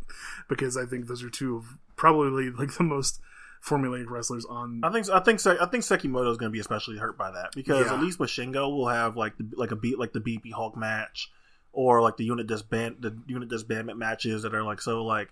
because 0.48 0.78
I 0.78 0.86
think 0.86 1.08
those 1.08 1.24
are 1.24 1.30
two 1.30 1.58
of 1.58 1.78
probably 1.96 2.50
like 2.50 2.76
the 2.78 2.84
most 2.84 3.20
formulaic 3.66 4.10
wrestlers 4.10 4.46
on. 4.46 4.82
I 4.84 4.92
think 4.92 5.10
I 5.10 5.20
think 5.20 5.46
I 5.46 5.66
think 5.66 5.84
Sekimoto 5.84 6.30
is 6.32 6.38
going 6.38 6.50
to 6.52 6.54
be 6.54 6.60
especially 6.60 6.98
hurt 6.98 7.18
by 7.18 7.32
that 7.32 7.52
because 7.56 7.88
Yeah. 7.88 7.96
at 7.96 8.02
least 8.02 8.20
with 8.20 8.30
Shingo 8.30 8.76
we'll 8.76 8.88
have 8.88 9.18
like 9.18 9.38
the, 9.38 9.48
like 9.56 9.72
a 9.72 9.76
beat 9.76 9.98
like 9.98 10.14
the 10.14 10.20
BxB 10.20 10.54
Hulk 10.54 10.78
match 10.78 11.32
or 11.74 12.02
like 12.02 12.18
the 12.18 12.24
unit 12.26 12.48
disband 12.48 12.98
the 13.00 13.18
unit 13.28 13.50
disbandment 13.50 13.98
matches 13.98 14.44
that 14.44 14.54
are 14.54 14.64
like 14.64 14.82
so 14.82 15.04
like 15.04 15.30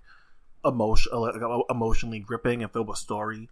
emotion 0.65 1.11
uh, 1.13 1.19
like, 1.19 1.35
uh, 1.41 1.59
emotionally 1.69 2.19
gripping 2.19 2.63
and 2.63 2.71
filled 2.71 2.87
with 2.87 2.97
story 2.97 3.49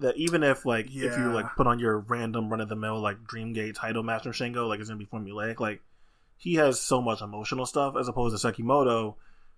that 0.00 0.16
even 0.16 0.42
if 0.42 0.64
like 0.64 0.86
if 0.86 1.16
you 1.18 1.32
like 1.32 1.46
put 1.56 1.66
on 1.66 1.78
your 1.78 1.98
random 1.98 2.48
run 2.48 2.60
of 2.60 2.68
the 2.68 2.76
mill 2.76 3.00
like 3.00 3.18
Dreamgate 3.24 3.74
title 3.74 4.02
match 4.02 4.24
Shingo 4.24 4.68
like 4.68 4.80
it's 4.80 4.88
gonna 4.88 4.98
be 4.98 5.06
formulaic 5.06 5.60
like 5.60 5.80
he 6.44 6.54
has 6.56 6.78
so 6.80 7.00
much 7.00 7.22
emotional 7.22 7.64
stuff 7.66 7.96
as 7.98 8.06
opposed 8.06 8.38
to 8.40 8.46
Sekimoto 8.52 9.14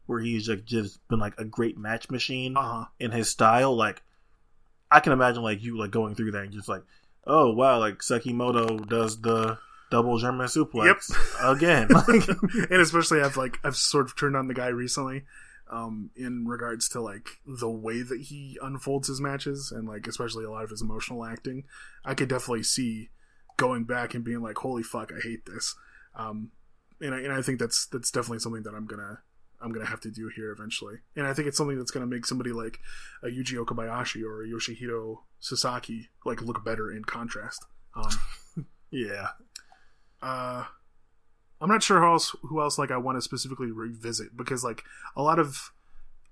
where 0.06 0.20
he's 0.20 0.48
like 0.48 0.64
just 0.64 1.06
been 1.08 1.18
like 1.18 1.34
a 1.36 1.44
great 1.44 1.76
match 1.76 2.08
machine 2.10 2.56
Uh 2.56 2.62
huh. 2.62 2.84
in 3.00 3.10
his 3.10 3.28
style, 3.28 3.74
like 3.76 4.02
I 4.90 5.00
can 5.00 5.12
imagine 5.12 5.42
like 5.42 5.62
you 5.62 5.76
like 5.76 5.90
going 5.90 6.14
through 6.14 6.30
that 6.30 6.44
and 6.44 6.52
just 6.52 6.68
like, 6.68 6.82
oh 7.26 7.52
wow, 7.52 7.78
like 7.80 7.98
Sekimoto 7.98 8.88
does 8.88 9.20
the 9.20 9.58
double 9.90 10.16
German 10.18 10.46
suplex 10.46 11.10
again. 11.42 11.88
Like, 11.90 12.70
and 12.70 12.80
especially 12.80 13.20
I've 13.20 13.36
like 13.36 13.58
I've 13.64 13.76
sort 13.76 14.06
of 14.06 14.16
turned 14.16 14.36
on 14.36 14.46
the 14.46 14.54
guy 14.54 14.68
recently, 14.68 15.24
um, 15.68 16.10
in 16.14 16.46
regards 16.46 16.88
to 16.90 17.00
like 17.00 17.28
the 17.44 17.68
way 17.68 18.02
that 18.02 18.20
he 18.20 18.58
unfolds 18.62 19.08
his 19.08 19.20
matches 19.20 19.72
and 19.72 19.88
like 19.88 20.06
especially 20.06 20.44
a 20.44 20.50
lot 20.50 20.62
of 20.62 20.70
his 20.70 20.82
emotional 20.82 21.24
acting. 21.24 21.64
I 22.04 22.14
could 22.14 22.28
definitely 22.28 22.62
see 22.62 23.10
going 23.56 23.82
back 23.84 24.14
and 24.14 24.22
being 24.22 24.40
like, 24.40 24.58
"Holy 24.58 24.84
fuck, 24.84 25.10
I 25.12 25.18
hate 25.20 25.46
this." 25.46 25.74
Um, 26.14 26.52
and 27.00 27.14
I, 27.14 27.18
and 27.20 27.32
I 27.32 27.42
think 27.42 27.58
that's 27.58 27.86
that's 27.86 28.10
definitely 28.10 28.40
something 28.40 28.62
that 28.62 28.74
I'm 28.74 28.86
gonna 28.86 29.20
I'm 29.60 29.72
gonna 29.72 29.86
have 29.86 30.00
to 30.00 30.10
do 30.10 30.30
here 30.34 30.50
eventually. 30.50 30.96
And 31.14 31.26
I 31.26 31.34
think 31.34 31.48
it's 31.48 31.56
something 31.56 31.78
that's 31.78 31.90
gonna 31.90 32.06
make 32.06 32.26
somebody 32.26 32.52
like 32.52 32.78
a 33.22 33.28
Yuji 33.28 33.54
Okabayashi 33.64 34.22
or 34.22 34.42
a 34.42 34.46
Yoshihiro 34.46 35.18
Sasaki 35.40 36.08
like 36.24 36.42
look 36.42 36.64
better 36.64 36.90
in 36.90 37.04
contrast. 37.04 37.64
Um, 37.94 38.66
yeah, 38.90 39.28
uh 40.22 40.64
I'm 41.60 41.70
not 41.70 41.82
sure 41.82 42.00
who 42.00 42.06
else 42.06 42.36
who 42.42 42.60
else 42.60 42.78
like 42.78 42.90
I 42.90 42.98
want 42.98 43.16
to 43.16 43.22
specifically 43.22 43.70
revisit 43.70 44.36
because 44.36 44.62
like 44.62 44.82
a 45.16 45.22
lot 45.22 45.38
of 45.38 45.72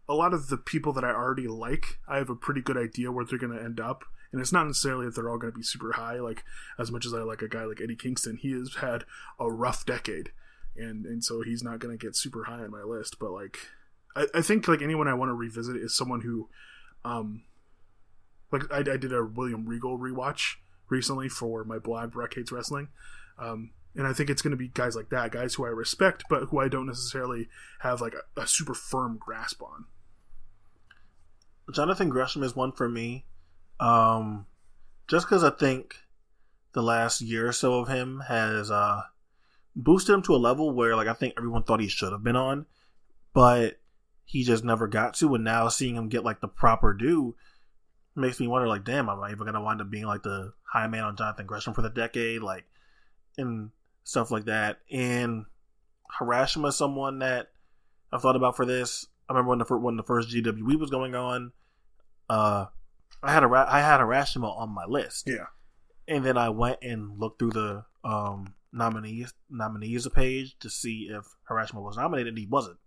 a 0.09 0.15
lot 0.15 0.35
of 0.35 0.49
the 0.49 0.57
people 0.57 0.93
that 0.93 1.05
I 1.05 1.11
already 1.11 1.49
like, 1.49 1.99
I 2.07 2.19
have 2.19 2.31
a 2.31 2.37
pretty 2.37 2.61
good 2.61 2.77
idea 2.77 3.11
where 3.11 3.25
they're 3.25 3.39
going 3.39 3.57
to 3.57 3.63
end 3.63 3.81
up. 3.81 4.05
And 4.33 4.41
it's 4.41 4.53
not 4.53 4.67
necessarily 4.67 5.07
that 5.07 5.15
they're 5.15 5.31
all 5.31 5.39
going 5.39 5.53
to 5.53 5.59
be 5.59 5.63
super 5.63 5.93
high. 5.93 6.19
Like 6.21 6.45
as 6.79 6.91
much 6.91 7.07
as 7.07 7.15
I 7.15 7.19
like 7.19 7.41
a 7.41 7.49
guy 7.49 7.65
like 7.65 7.81
Eddie 7.81 7.97
Kingston, 7.97 8.37
he 8.37 8.53
has 8.53 8.77
had 8.81 9.05
a 9.39 9.51
rough 9.51 9.87
decade, 9.87 10.33
and 10.77 11.07
and 11.07 11.23
so 11.25 11.43
he's 11.43 11.63
not 11.63 11.79
going 11.79 11.97
to 11.97 12.07
get 12.07 12.17
super 12.17 12.45
high 12.45 12.63
on 12.63 12.71
my 12.71 12.83
list. 12.83 13.19
But 13.19 13.33
like, 13.33 13.59
I, 14.17 14.27
I 14.35 14.43
think 14.43 14.69
like 14.69 14.83
anyone 14.83 15.09
I 15.09 15.15
want 15.15 15.31
to 15.31 15.35
revisit 15.35 15.77
is 15.77 15.97
someone 15.97 16.21
who, 16.21 16.49
um, 17.05 17.43
like 18.51 18.71
I, 18.73 18.79
I 18.79 18.97
did 18.97 19.13
a 19.13 19.25
William 19.25 19.67
Regal 19.67 19.99
rewatch 19.99 20.57
recently 20.89 21.29
for 21.29 21.65
my 21.65 21.79
blog 21.79 22.13
Brock 22.13 22.35
Hates 22.35 22.53
Wrestling, 22.53 22.89
um, 23.39 23.71
and 23.95 24.07
I 24.07 24.13
think 24.13 24.31
it's 24.31 24.43
going 24.43 24.53
to 24.53 24.57
be 24.57 24.69
guys 24.69 24.97
like 24.97 25.11
that, 25.11 25.33
guys 25.33 25.55
who 25.55 25.65
I 25.65 25.71
respect, 25.71 26.25
but 26.29 26.45
who 26.45 26.59
I 26.59 26.69
don't 26.69 26.87
necessarily 26.87 27.49
have 27.81 28.01
like 28.01 28.15
a, 28.15 28.41
a 28.41 28.47
super 28.47 28.75
firm 28.75 29.19
grasp 29.19 29.63
on. 29.63 29.87
Jonathan 31.73 32.11
Gresham 32.11 32.43
is 32.43 32.55
one 32.55 32.73
for 32.73 32.89
me. 32.89 33.25
Um, 33.81 34.47
just 35.09 35.27
because 35.27 35.43
I 35.43 35.51
think 35.51 35.97
the 36.73 36.83
last 36.83 37.21
year 37.21 37.49
or 37.49 37.53
so 37.53 37.81
of 37.81 37.89
him 37.89 38.23
has 38.29 38.71
uh 38.71 39.03
boosted 39.77 40.15
him 40.15 40.23
to 40.23 40.35
a 40.35 40.39
level 40.39 40.73
where 40.73 40.97
like 40.97 41.09
I 41.09 41.13
think 41.15 41.35
everyone 41.37 41.63
thought 41.65 41.81
he 41.81 41.89
should 41.89 42.13
have 42.13 42.23
been 42.25 42.37
on, 42.37 42.67
but 43.33 43.81
he 44.25 44.45
just 44.45 44.65
never 44.65 44.87
got 44.87 45.15
to. 45.15 45.35
And 45.35 45.45
now 45.45 45.69
seeing 45.69 45.97
him 45.97 46.09
get 46.09 46.25
like 46.25 46.41
the 46.41 46.49
proper 46.49 46.95
due 46.95 47.35
makes 48.17 48.39
me 48.41 48.47
wonder 48.47 48.69
like, 48.69 48.85
damn, 48.85 49.09
am 49.09 49.21
I 49.21 49.31
even 49.33 49.47
gonna 49.47 49.63
wind 49.63 49.81
up 49.81 49.91
being 49.91 50.07
like 50.07 50.23
the 50.23 50.53
high 50.73 50.87
man 50.87 51.05
on 51.05 51.17
Jonathan 51.17 51.47
Gresham 51.47 51.75
for 51.75 51.83
the 51.83 51.91
decade? 51.91 52.43
Like, 52.43 52.65
and 53.37 53.71
stuff 54.05 54.31
like 54.31 54.45
that. 54.45 54.79
And 54.91 55.47
Harashima, 56.21 56.73
someone 56.73 57.19
that 57.21 57.51
I've 58.13 58.23
thought 58.23 58.37
about 58.37 58.57
for 58.57 58.65
this. 58.65 59.07
I 59.29 59.33
remember 59.33 59.51
when 59.51 59.59
the 59.59 59.65
fir- 59.65 59.79
when 59.79 59.97
the 59.97 60.03
first 60.03 60.29
GWE 60.29 60.79
was 60.79 60.91
going 60.91 61.15
on, 61.15 61.53
uh, 62.29 62.67
I 63.23 63.33
had 63.33 63.43
a 63.43 63.49
I 63.49 63.81
had 63.81 64.01
Harashima 64.01 64.55
on 64.57 64.69
my 64.71 64.85
list, 64.87 65.27
Yeah. 65.27 65.47
and 66.07 66.25
then 66.25 66.37
I 66.37 66.51
went 66.51 66.79
and 66.83 67.19
looked 67.19 67.39
through 67.39 67.53
the 67.53 67.85
um 68.05 68.55
nominees 68.75 69.33
nominees 69.49 70.05
a 70.05 70.11
page 70.11 70.57
to 70.59 70.69
see 70.69 71.09
if 71.11 71.25
Harashima 71.49 71.81
was 71.81 71.97
nominated. 71.97 72.29
and 72.29 72.39
He 72.39 72.47
wasn't, 72.47 72.79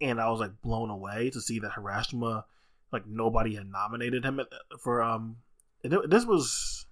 and 0.00 0.20
I 0.20 0.30
was 0.30 0.40
like 0.40 0.62
blown 0.62 0.88
away 0.90 1.28
to 1.30 1.40
see 1.40 1.58
that 1.58 1.72
Harashima, 1.72 2.44
like 2.92 3.06
nobody 3.06 3.56
had 3.56 3.66
nominated 3.70 4.24
him 4.24 4.40
for 4.80 5.02
um. 5.02 5.36
This 5.82 6.24
was 6.24 6.86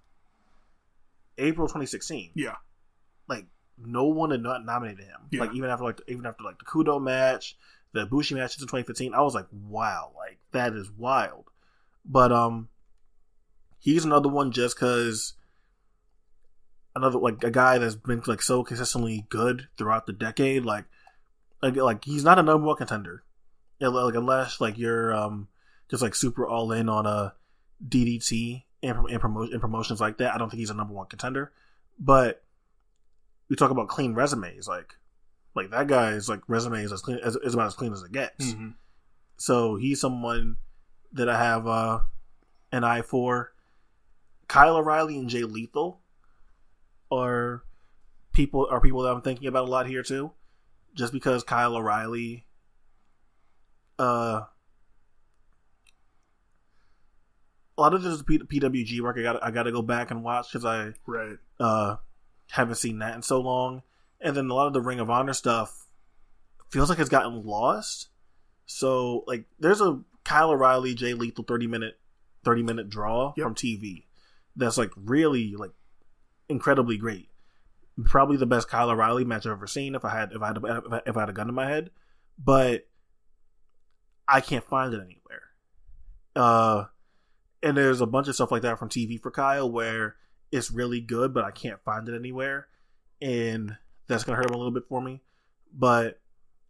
April 1.37 1.67
2016 1.67 2.31
Yeah. 2.35 2.55
like 3.29 3.45
no 3.77 4.03
one 4.03 4.31
had 4.31 4.41
not 4.43 4.65
nominated 4.65 5.05
him. 5.05 5.21
Yeah. 5.31 5.41
Like 5.41 5.53
even 5.55 5.69
after 5.69 5.85
like 5.85 6.01
even 6.07 6.25
after 6.25 6.43
like 6.43 6.59
the 6.59 6.65
Kudo 6.65 7.01
match, 7.01 7.55
the 7.93 8.05
Bushi 8.05 8.35
matches 8.35 8.61
in 8.61 8.67
2015, 8.67 9.13
I 9.13 9.21
was 9.21 9.33
like, 9.33 9.47
wow, 9.51 10.11
like 10.15 10.39
that 10.51 10.73
is 10.73 10.91
wild. 10.91 11.45
But 12.05 12.31
um, 12.33 12.67
he's 13.79 14.03
another 14.05 14.27
one 14.29 14.51
just 14.51 14.75
because 14.75 15.33
another 16.95 17.19
like 17.19 17.43
a 17.43 17.51
guy 17.51 17.77
that's 17.77 17.95
been 17.95 18.21
like 18.27 18.41
so 18.41 18.63
consistently 18.63 19.25
good 19.29 19.67
throughout 19.77 20.05
the 20.05 20.13
decade. 20.13 20.65
Like 20.65 20.85
like, 21.61 21.75
like 21.75 22.05
he's 22.05 22.23
not 22.23 22.39
a 22.39 22.43
number 22.43 22.65
one 22.65 22.77
contender. 22.77 23.23
Yeah, 23.79 23.89
Like 23.89 24.15
unless 24.15 24.61
like 24.61 24.77
you're 24.77 25.13
um 25.13 25.47
just 25.89 26.03
like 26.03 26.15
super 26.15 26.47
all 26.47 26.71
in 26.71 26.89
on 26.89 27.05
a 27.05 27.33
DDT 27.87 28.63
and, 28.83 28.97
and 29.09 29.19
promotion 29.19 29.53
and 29.53 29.61
promotions 29.61 29.99
like 30.01 30.17
that. 30.17 30.33
I 30.33 30.37
don't 30.37 30.49
think 30.49 30.59
he's 30.59 30.69
a 30.69 30.75
number 30.75 30.93
one 30.93 31.07
contender, 31.07 31.51
but 31.99 32.43
we 33.49 33.55
talk 33.55 33.71
about 33.71 33.89
clean 33.89 34.13
resumes, 34.13 34.67
like 34.67 34.95
like 35.55 35.71
that 35.71 35.87
guy's 35.87 36.29
like 36.29 36.41
resume 36.47 36.83
is 36.83 36.91
as 36.91 37.01
clean 37.01 37.19
as 37.23 37.35
is 37.35 37.53
about 37.53 37.67
as 37.67 37.75
clean 37.75 37.93
as 37.93 38.03
it 38.03 38.11
gets. 38.11 38.53
hmm 38.53 38.69
So 39.37 39.75
he's 39.75 39.99
someone 39.99 40.57
that 41.13 41.27
I 41.27 41.37
have 41.37 41.67
uh, 41.67 41.99
an 42.71 42.83
eye 42.83 43.01
for. 43.01 43.53
Kyle 44.47 44.75
O'Reilly 44.75 45.17
and 45.17 45.29
Jay 45.29 45.43
Lethal 45.43 46.00
are 47.11 47.63
people 48.33 48.67
are 48.71 48.79
people 48.81 49.01
that 49.03 49.13
I'm 49.13 49.21
thinking 49.21 49.47
about 49.47 49.67
a 49.67 49.71
lot 49.71 49.87
here 49.87 50.03
too. 50.03 50.31
Just 50.93 51.13
because 51.13 51.43
Kyle 51.43 51.75
O'Reilly, 51.75 52.45
uh, 53.97 54.41
a 57.77 57.81
lot 57.81 57.93
of 57.93 58.03
this 58.03 58.13
is 58.13 58.23
P- 58.23 58.39
PWG 58.39 59.01
work. 59.01 59.17
I 59.17 59.21
got 59.23 59.43
I 59.43 59.51
got 59.51 59.63
to 59.63 59.71
go 59.71 59.81
back 59.81 60.11
and 60.11 60.23
watch 60.23 60.51
because 60.51 60.65
I 60.65 60.93
Right. 61.05 61.37
uh, 61.59 61.97
haven't 62.51 62.75
seen 62.75 62.99
that 62.99 63.15
in 63.15 63.21
so 63.21 63.39
long. 63.39 63.83
And 64.19 64.35
then 64.35 64.49
a 64.49 64.53
lot 64.53 64.67
of 64.67 64.73
the 64.73 64.81
Ring 64.81 64.99
of 64.99 65.09
Honor 65.09 65.33
stuff 65.33 65.87
feels 66.69 66.89
like 66.89 66.99
it's 66.99 67.09
gotten 67.09 67.43
lost. 67.45 68.09
So 68.65 69.23
like, 69.27 69.45
there's 69.59 69.81
a 69.81 70.01
Kyle 70.23 70.51
O'Reilly, 70.51 70.93
Jay 70.93 71.13
Lethal 71.13 71.43
thirty 71.43 71.67
minute, 71.67 71.99
thirty 72.43 72.63
minute 72.63 72.89
draw 72.89 73.33
Yep. 73.37 73.43
from 73.43 73.55
TV 73.55 74.05
that's 74.55 74.77
like 74.77 74.91
really 74.97 75.55
like 75.55 75.71
incredibly 76.51 76.97
great. 76.97 77.29
Probably 78.05 78.37
the 78.37 78.45
best 78.45 78.69
Kyle 78.69 78.89
O'Reilly 78.89 79.25
match 79.25 79.45
I've 79.45 79.51
ever 79.53 79.67
seen. 79.67 79.95
If 79.95 80.05
I 80.05 80.09
had 80.09 80.31
if 80.33 80.41
I 80.41 80.47
had 80.47 80.57
a, 80.57 81.01
if 81.05 81.17
I- 81.17 81.19
had 81.21 81.29
a 81.29 81.33
gun 81.33 81.49
in 81.49 81.55
my 81.55 81.69
head, 81.69 81.89
but 82.37 82.87
I 84.27 84.41
can't 84.41 84.63
find 84.63 84.93
it 84.93 85.01
anywhere. 85.01 85.41
Uh, 86.35 86.85
and 87.61 87.75
there's 87.75 88.01
a 88.01 88.05
bunch 88.05 88.27
of 88.27 88.35
stuff 88.35 88.51
like 88.51 88.61
that 88.61 88.79
from 88.79 88.89
TV 88.89 89.21
for 89.21 89.29
Kyle 89.31 89.69
where 89.69 90.15
it's 90.51 90.71
really 90.71 91.01
good, 91.01 91.33
but 91.33 91.43
I 91.43 91.51
can't 91.51 91.83
find 91.83 92.07
it 92.07 92.15
anywhere, 92.15 92.67
and 93.21 93.77
that's 94.07 94.23
gonna 94.23 94.37
hurt 94.37 94.49
him 94.49 94.55
a 94.55 94.57
little 94.57 94.71
bit 94.71 94.87
for 94.87 95.01
me. 95.01 95.21
But 95.73 96.19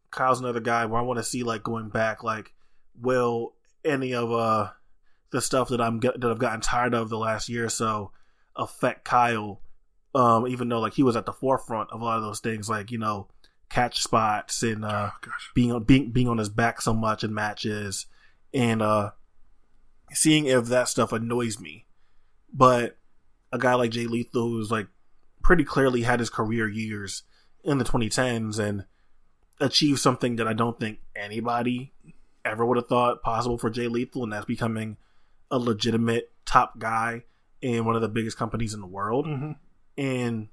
Kyle's 0.09 0.39
another 0.39 0.59
guy 0.59 0.85
where 0.85 0.99
I 0.99 1.03
want 1.03 1.17
to 1.17 1.23
see 1.23 1.43
like 1.43 1.63
going 1.63 1.89
back, 1.89 2.23
like 2.23 2.53
will 2.99 3.53
any 3.85 4.13
of 4.13 4.31
uh 4.31 4.69
the 5.31 5.41
stuff 5.41 5.69
that 5.69 5.81
I'm 5.81 5.99
that 5.99 6.23
I've 6.23 6.39
gotten 6.39 6.61
tired 6.61 6.93
of 6.93 7.09
the 7.09 7.17
last 7.17 7.47
year 7.47 7.65
or 7.65 7.69
so 7.69 8.11
affect 8.55 9.05
Kyle? 9.05 9.61
Um, 10.13 10.47
even 10.47 10.67
though 10.67 10.79
like 10.79 10.93
he 10.93 11.03
was 11.03 11.15
at 11.15 11.25
the 11.25 11.33
forefront 11.33 11.91
of 11.91 12.01
a 12.01 12.03
lot 12.03 12.17
of 12.17 12.23
those 12.23 12.39
things, 12.39 12.69
like 12.69 12.91
you 12.91 12.97
know 12.97 13.27
catch 13.69 14.03
spots 14.03 14.63
and 14.63 14.83
uh 14.83 15.11
oh 15.13 15.29
being 15.55 15.71
on 15.71 15.83
being 15.83 16.11
being 16.11 16.27
on 16.27 16.38
his 16.38 16.49
back 16.49 16.81
so 16.81 16.93
much 16.93 17.23
in 17.23 17.33
matches. 17.33 18.05
And 18.53 18.81
uh 18.81 19.11
seeing 20.11 20.45
if 20.45 20.65
that 20.65 20.89
stuff 20.89 21.13
annoys 21.13 21.59
me. 21.59 21.85
But 22.53 22.97
a 23.53 23.57
guy 23.57 23.75
like 23.75 23.91
Jay 23.91 24.07
Lethal 24.07 24.49
who's 24.49 24.71
like 24.71 24.88
pretty 25.41 25.63
clearly 25.63 26.01
had 26.01 26.19
his 26.19 26.29
career 26.29 26.67
years 26.67 27.23
in 27.63 27.77
the 27.77 27.85
2010s 27.85 28.59
and 28.59 28.85
achieved 29.59 29.99
something 29.99 30.35
that 30.35 30.47
I 30.47 30.53
don't 30.53 30.79
think 30.79 30.99
anybody 31.15 31.93
ever 32.43 32.65
would 32.65 32.77
have 32.77 32.88
thought 32.88 33.23
possible 33.23 33.57
for 33.57 33.69
Jay 33.69 33.88
Lethal 33.88 34.23
and 34.23 34.33
that's 34.33 34.45
becoming 34.45 34.97
a 35.49 35.57
legitimate 35.57 36.31
top 36.45 36.77
guy 36.77 37.23
in 37.61 37.85
one 37.85 37.95
of 37.95 38.01
the 38.01 38.09
biggest 38.09 38.38
companies 38.38 38.73
in 38.73 38.81
the 38.81 38.88
world. 38.88 39.27
Hmm 39.27 39.51
and 39.97 40.47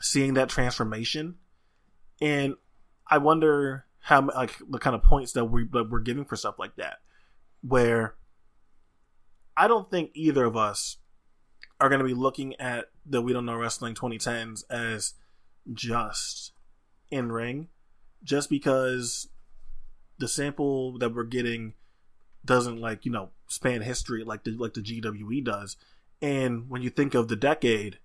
seeing 0.00 0.34
that 0.34 0.48
transformation. 0.48 1.36
And 2.20 2.54
i 3.10 3.16
wonder 3.16 3.86
how 4.00 4.26
like 4.26 4.56
the 4.68 4.78
kind 4.78 4.94
of 4.94 5.02
points 5.02 5.32
that 5.32 5.46
we 5.46 5.66
that 5.72 5.88
we're 5.90 6.00
giving 6.00 6.24
for 6.24 6.36
stuff 6.36 6.58
like 6.58 6.76
that 6.76 6.98
where 7.62 8.16
i 9.56 9.66
don't 9.66 9.90
think 9.90 10.10
either 10.12 10.44
of 10.44 10.56
us 10.56 10.98
are 11.80 11.88
going 11.88 12.00
to 12.00 12.04
be 12.04 12.12
looking 12.12 12.54
at 12.60 12.90
the 13.06 13.22
we 13.22 13.32
don't 13.32 13.46
know 13.46 13.56
wrestling 13.56 13.94
2010s 13.94 14.62
as 14.68 15.14
just 15.72 16.52
in 17.10 17.32
ring 17.32 17.68
just 18.22 18.50
because 18.50 19.28
the 20.18 20.28
sample 20.28 20.98
that 20.98 21.14
we're 21.14 21.24
getting 21.24 21.74
doesn't 22.44 22.80
like 22.80 23.04
you 23.04 23.12
know 23.12 23.30
span 23.46 23.82
history 23.82 24.24
like 24.24 24.44
the 24.44 24.52
like 24.52 24.74
the 24.74 24.80
GWE 24.80 25.44
does. 25.44 25.76
And 26.20 26.68
when 26.68 26.82
you 26.82 26.90
think 26.90 27.14
of 27.14 27.28
the 27.28 27.36
decade 27.36 27.98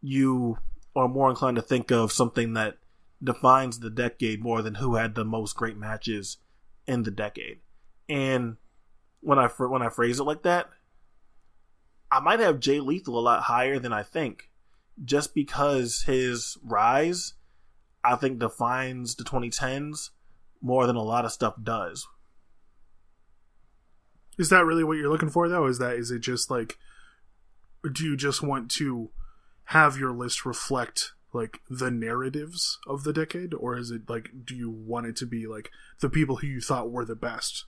you 0.00 0.58
are 0.96 1.08
more 1.08 1.30
inclined 1.30 1.56
to 1.56 1.62
think 1.62 1.90
of 1.90 2.12
something 2.12 2.54
that 2.54 2.78
defines 3.22 3.78
the 3.78 3.90
decade 3.90 4.42
more 4.42 4.62
than 4.62 4.76
who 4.76 4.96
had 4.96 5.14
the 5.14 5.24
most 5.24 5.54
great 5.54 5.76
matches 5.76 6.38
in 6.86 7.02
the 7.02 7.10
decade. 7.10 7.58
And 8.08 8.56
when 9.20 9.38
I 9.38 9.46
when 9.46 9.82
I 9.82 9.88
phrase 9.88 10.18
it 10.18 10.24
like 10.24 10.42
that, 10.42 10.68
I 12.10 12.20
might 12.20 12.40
have 12.40 12.60
Jay 12.60 12.80
Lethal 12.80 13.18
a 13.18 13.20
lot 13.20 13.42
higher 13.44 13.78
than 13.78 13.92
I 13.92 14.02
think, 14.02 14.50
just 15.04 15.34
because 15.34 16.02
his 16.06 16.56
rise, 16.62 17.34
I 18.02 18.16
think 18.16 18.38
defines 18.38 19.14
the 19.14 19.24
2010s 19.24 20.10
more 20.60 20.86
than 20.86 20.96
a 20.96 21.02
lot 21.02 21.24
of 21.24 21.32
stuff 21.32 21.54
does. 21.62 22.06
Is 24.38 24.48
that 24.48 24.64
really 24.64 24.84
what 24.84 24.96
you're 24.96 25.10
looking 25.10 25.30
for, 25.30 25.48
though? 25.48 25.66
Is 25.66 25.78
that 25.78 25.96
is 25.96 26.10
it 26.10 26.20
just 26.20 26.50
like, 26.50 26.78
do 27.92 28.04
you 28.04 28.16
just 28.16 28.42
want 28.42 28.70
to 28.72 29.10
have 29.70 29.96
your 29.98 30.12
list 30.12 30.44
reflect 30.46 31.12
like 31.32 31.60
the 31.70 31.90
narratives 31.90 32.78
of 32.86 33.04
the 33.04 33.12
decade, 33.12 33.54
or 33.54 33.76
is 33.76 33.90
it 33.92 34.08
like, 34.08 34.30
do 34.44 34.54
you 34.56 34.68
want 34.70 35.06
it 35.06 35.14
to 35.16 35.26
be 35.26 35.46
like 35.46 35.70
the 36.00 36.08
people 36.10 36.36
who 36.36 36.46
you 36.48 36.60
thought 36.60 36.90
were 36.90 37.04
the 37.04 37.14
best, 37.14 37.66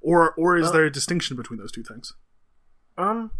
or 0.00 0.32
or 0.34 0.56
is 0.56 0.68
Uh, 0.68 0.72
there 0.72 0.84
a 0.84 0.90
distinction 0.90 1.36
between 1.36 1.58
those 1.58 1.72
two 1.72 1.82
things? 1.82 2.14
Um, 2.96 3.30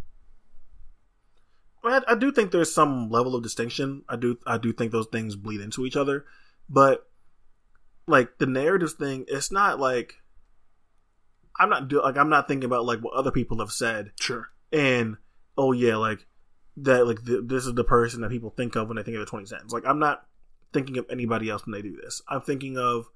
I, 1.82 2.02
I 2.08 2.14
do 2.14 2.32
think 2.32 2.50
there's 2.50 2.72
some 2.74 3.10
level 3.10 3.34
of 3.34 3.42
distinction. 3.42 4.02
I 4.08 4.16
do 4.16 4.38
I 4.46 4.58
do 4.58 4.72
think 4.72 4.92
those 4.92 5.06
things 5.10 5.36
bleed 5.36 5.60
into 5.60 5.84
each 5.86 5.96
other, 5.96 6.24
but 6.68 7.08
like 8.06 8.38
the 8.38 8.46
narratives 8.46 8.92
thing, 8.94 9.24
it's 9.28 9.50
not 9.50 9.80
like 9.80 10.16
I'm 11.58 11.70
not 11.70 11.88
do 11.88 12.02
like 12.02 12.16
I'm 12.18 12.28
not 12.28 12.48
thinking 12.48 12.64
about 12.66 12.84
like 12.84 13.00
what 13.00 13.14
other 13.14 13.30
people 13.30 13.60
have 13.60 13.72
said 13.72 14.12
Sure. 14.20 14.48
and 14.72 15.16
oh 15.56 15.72
yeah 15.72 15.96
like 15.96 16.26
that 16.76 17.06
like 17.06 17.24
th- 17.24 17.42
this 17.44 17.66
is 17.66 17.74
the 17.74 17.84
person 17.84 18.20
that 18.20 18.30
people 18.30 18.50
think 18.50 18.76
of 18.76 18.88
when 18.88 18.96
they 18.96 19.02
think 19.02 19.16
of 19.16 19.20
the 19.20 19.30
20 19.30 19.46
cents. 19.46 19.72
Like 19.72 19.86
I'm 19.86 19.98
not 19.98 20.26
thinking 20.72 20.98
of 20.98 21.06
anybody 21.10 21.50
else 21.50 21.64
when 21.64 21.72
they 21.72 21.82
do 21.82 21.96
this. 21.96 22.22
I'm 22.28 22.40
thinking 22.40 22.76
of 22.78 23.06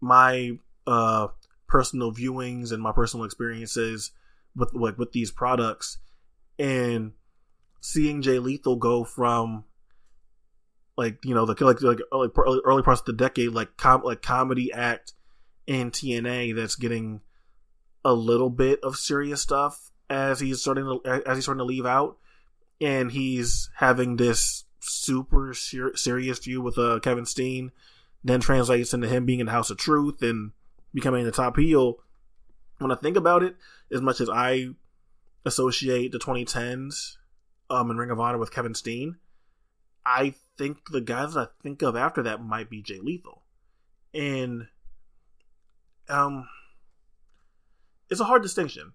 my 0.00 0.58
uh 0.86 1.28
personal 1.66 2.12
viewings 2.12 2.72
and 2.72 2.82
my 2.82 2.92
personal 2.92 3.24
experiences 3.24 4.12
with 4.56 4.72
like 4.74 4.98
with 4.98 5.12
these 5.12 5.30
products 5.30 5.98
and 6.58 7.12
seeing 7.80 8.22
Jay 8.22 8.38
Lethal 8.38 8.76
go 8.76 9.04
from 9.04 9.64
like 10.96 11.18
you 11.24 11.34
know 11.34 11.44
the 11.46 11.64
like 11.64 11.82
like 11.82 11.98
early, 12.12 12.28
early, 12.36 12.60
early 12.64 12.82
parts 12.82 13.00
of 13.00 13.06
the 13.06 13.12
decade 13.12 13.50
like 13.50 13.76
com- 13.76 14.02
like 14.04 14.22
comedy 14.22 14.72
act 14.72 15.12
in 15.66 15.90
TNA 15.90 16.54
that's 16.54 16.76
getting 16.76 17.20
a 18.04 18.12
little 18.12 18.50
bit 18.50 18.80
of 18.82 18.96
serious 18.96 19.40
stuff 19.40 19.90
as 20.08 20.40
he's 20.40 20.60
starting 20.60 20.84
to 20.84 21.22
as 21.26 21.36
he's 21.36 21.44
starting 21.44 21.58
to 21.58 21.64
leave 21.64 21.86
out 21.86 22.18
and 22.80 23.12
he's 23.12 23.70
having 23.76 24.16
this 24.16 24.64
super 24.80 25.54
ser- 25.54 25.96
serious 25.96 26.38
feud 26.38 26.62
with 26.62 26.78
uh, 26.78 26.98
Kevin 27.00 27.26
Steen 27.26 27.72
then 28.26 28.40
translates 28.40 28.94
into 28.94 29.06
him 29.08 29.26
being 29.26 29.40
in 29.40 29.46
the 29.46 29.52
House 29.52 29.70
of 29.70 29.76
Truth 29.76 30.22
and 30.22 30.52
becoming 30.94 31.24
the 31.24 31.32
top 31.32 31.56
heel 31.58 31.98
when 32.78 32.90
I 32.90 32.94
think 32.94 33.16
about 33.16 33.42
it 33.42 33.56
as 33.92 34.00
much 34.00 34.20
as 34.20 34.30
I 34.30 34.68
associate 35.44 36.12
the 36.12 36.18
2010s 36.18 37.16
um 37.70 37.90
in 37.90 37.96
Ring 37.96 38.10
of 38.10 38.20
Honor 38.20 38.38
with 38.38 38.52
Kevin 38.52 38.74
Steen 38.74 39.16
I 40.06 40.34
think 40.58 40.90
the 40.90 41.00
guys 41.00 41.36
I 41.36 41.46
think 41.62 41.82
of 41.82 41.96
after 41.96 42.22
that 42.22 42.42
might 42.42 42.68
be 42.68 42.82
Jay 42.82 43.00
Lethal, 43.00 43.42
and 44.12 44.68
um, 46.08 46.48
it's 48.10 48.20
a 48.20 48.24
hard 48.24 48.42
distinction 48.42 48.92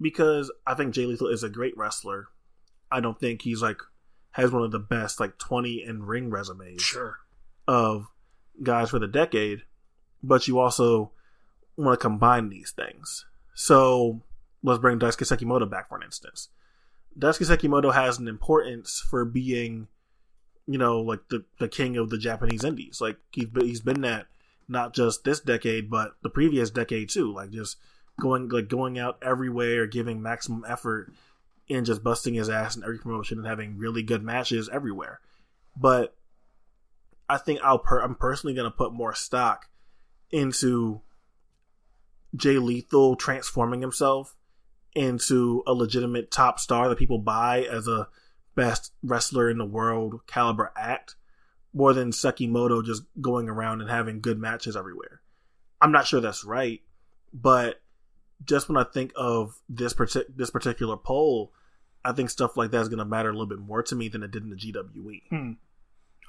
because 0.00 0.50
I 0.66 0.74
think 0.74 0.94
Jay 0.94 1.06
Lethal 1.06 1.28
is 1.28 1.42
a 1.42 1.48
great 1.48 1.76
wrestler. 1.76 2.26
I 2.90 3.00
don't 3.00 3.18
think 3.18 3.42
he's 3.42 3.62
like 3.62 3.80
has 4.32 4.52
one 4.52 4.62
of 4.62 4.70
the 4.70 4.78
best 4.78 5.20
like 5.20 5.38
twenty 5.38 5.82
in 5.82 6.04
ring 6.04 6.30
resumes 6.30 6.82
Sure. 6.82 7.18
of 7.66 8.06
guys 8.62 8.90
for 8.90 8.98
the 8.98 9.08
decade, 9.08 9.62
but 10.22 10.46
you 10.48 10.58
also 10.58 11.12
want 11.76 11.98
to 11.98 12.02
combine 12.02 12.48
these 12.48 12.70
things. 12.70 13.24
So 13.54 14.22
let's 14.62 14.80
bring 14.80 14.98
Daisuke 14.98 15.26
Sekimoto 15.26 15.68
back 15.68 15.88
for 15.88 15.96
an 15.96 16.02
instance. 16.04 16.48
Daisuke 17.18 17.46
Sekimoto 17.56 17.92
has 17.92 18.18
an 18.18 18.28
importance 18.28 19.04
for 19.10 19.24
being, 19.24 19.88
you 20.66 20.78
know, 20.78 21.00
like 21.00 21.20
the, 21.30 21.44
the 21.58 21.68
king 21.68 21.96
of 21.96 22.10
the 22.10 22.18
Japanese 22.18 22.64
indies. 22.64 23.00
Like 23.00 23.16
he's 23.32 23.46
been, 23.46 23.66
he's 23.66 23.80
been 23.80 24.02
that 24.02 24.26
not 24.68 24.94
just 24.94 25.24
this 25.24 25.40
decade, 25.40 25.90
but 25.90 26.12
the 26.22 26.30
previous 26.30 26.70
decade 26.70 27.08
too. 27.08 27.32
Like 27.32 27.50
just 27.50 27.76
going 28.20 28.48
like 28.48 28.68
going 28.68 28.98
out 28.98 29.18
everywhere, 29.22 29.82
or 29.82 29.86
giving 29.86 30.20
maximum 30.22 30.64
effort, 30.68 31.12
and 31.70 31.86
just 31.86 32.02
busting 32.02 32.34
his 32.34 32.48
ass 32.48 32.76
in 32.76 32.82
every 32.82 32.98
promotion 32.98 33.38
and 33.38 33.46
having 33.46 33.78
really 33.78 34.02
good 34.02 34.22
matches 34.22 34.68
everywhere. 34.72 35.20
But 35.76 36.16
I 37.28 37.38
think 37.38 37.60
I'll 37.62 37.78
per- 37.78 38.00
I'm 38.00 38.14
personally 38.14 38.54
going 38.54 38.70
to 38.70 38.76
put 38.76 38.92
more 38.92 39.14
stock 39.14 39.68
into 40.30 41.02
Jay 42.34 42.58
Lethal 42.58 43.16
transforming 43.16 43.80
himself 43.80 44.34
into 44.94 45.62
a 45.66 45.72
legitimate 45.72 46.30
top 46.30 46.58
star 46.58 46.88
that 46.88 46.98
people 46.98 47.18
buy 47.18 47.62
as 47.62 47.86
a 47.86 48.08
best 48.54 48.92
wrestler 49.02 49.48
in 49.50 49.58
the 49.58 49.64
world 49.64 50.20
caliber 50.26 50.72
act 50.76 51.14
more 51.72 51.92
than 51.92 52.10
Sekimoto 52.10 52.84
just 52.84 53.02
going 53.20 53.48
around 53.48 53.80
and 53.80 53.90
having 53.90 54.20
good 54.20 54.38
matches 54.38 54.76
everywhere. 54.76 55.20
I'm 55.80 55.92
not 55.92 56.06
sure 56.06 56.20
that's 56.20 56.44
right, 56.44 56.80
but 57.32 57.80
just 58.44 58.68
when 58.68 58.76
I 58.76 58.84
think 58.84 59.12
of 59.14 59.60
this 59.68 59.94
partic- 59.94 60.34
this 60.34 60.50
particular 60.50 60.96
poll, 60.96 61.52
I 62.08 62.12
think 62.12 62.30
stuff 62.30 62.56
like 62.56 62.70
that 62.70 62.80
is 62.80 62.88
going 62.88 62.98
to 62.98 63.04
matter 63.04 63.28
a 63.28 63.32
little 63.32 63.46
bit 63.46 63.58
more 63.58 63.82
to 63.82 63.94
me 63.94 64.08
than 64.08 64.22
it 64.22 64.30
did 64.30 64.42
in 64.42 64.50
the. 64.50 64.56
GWE. 64.56 65.56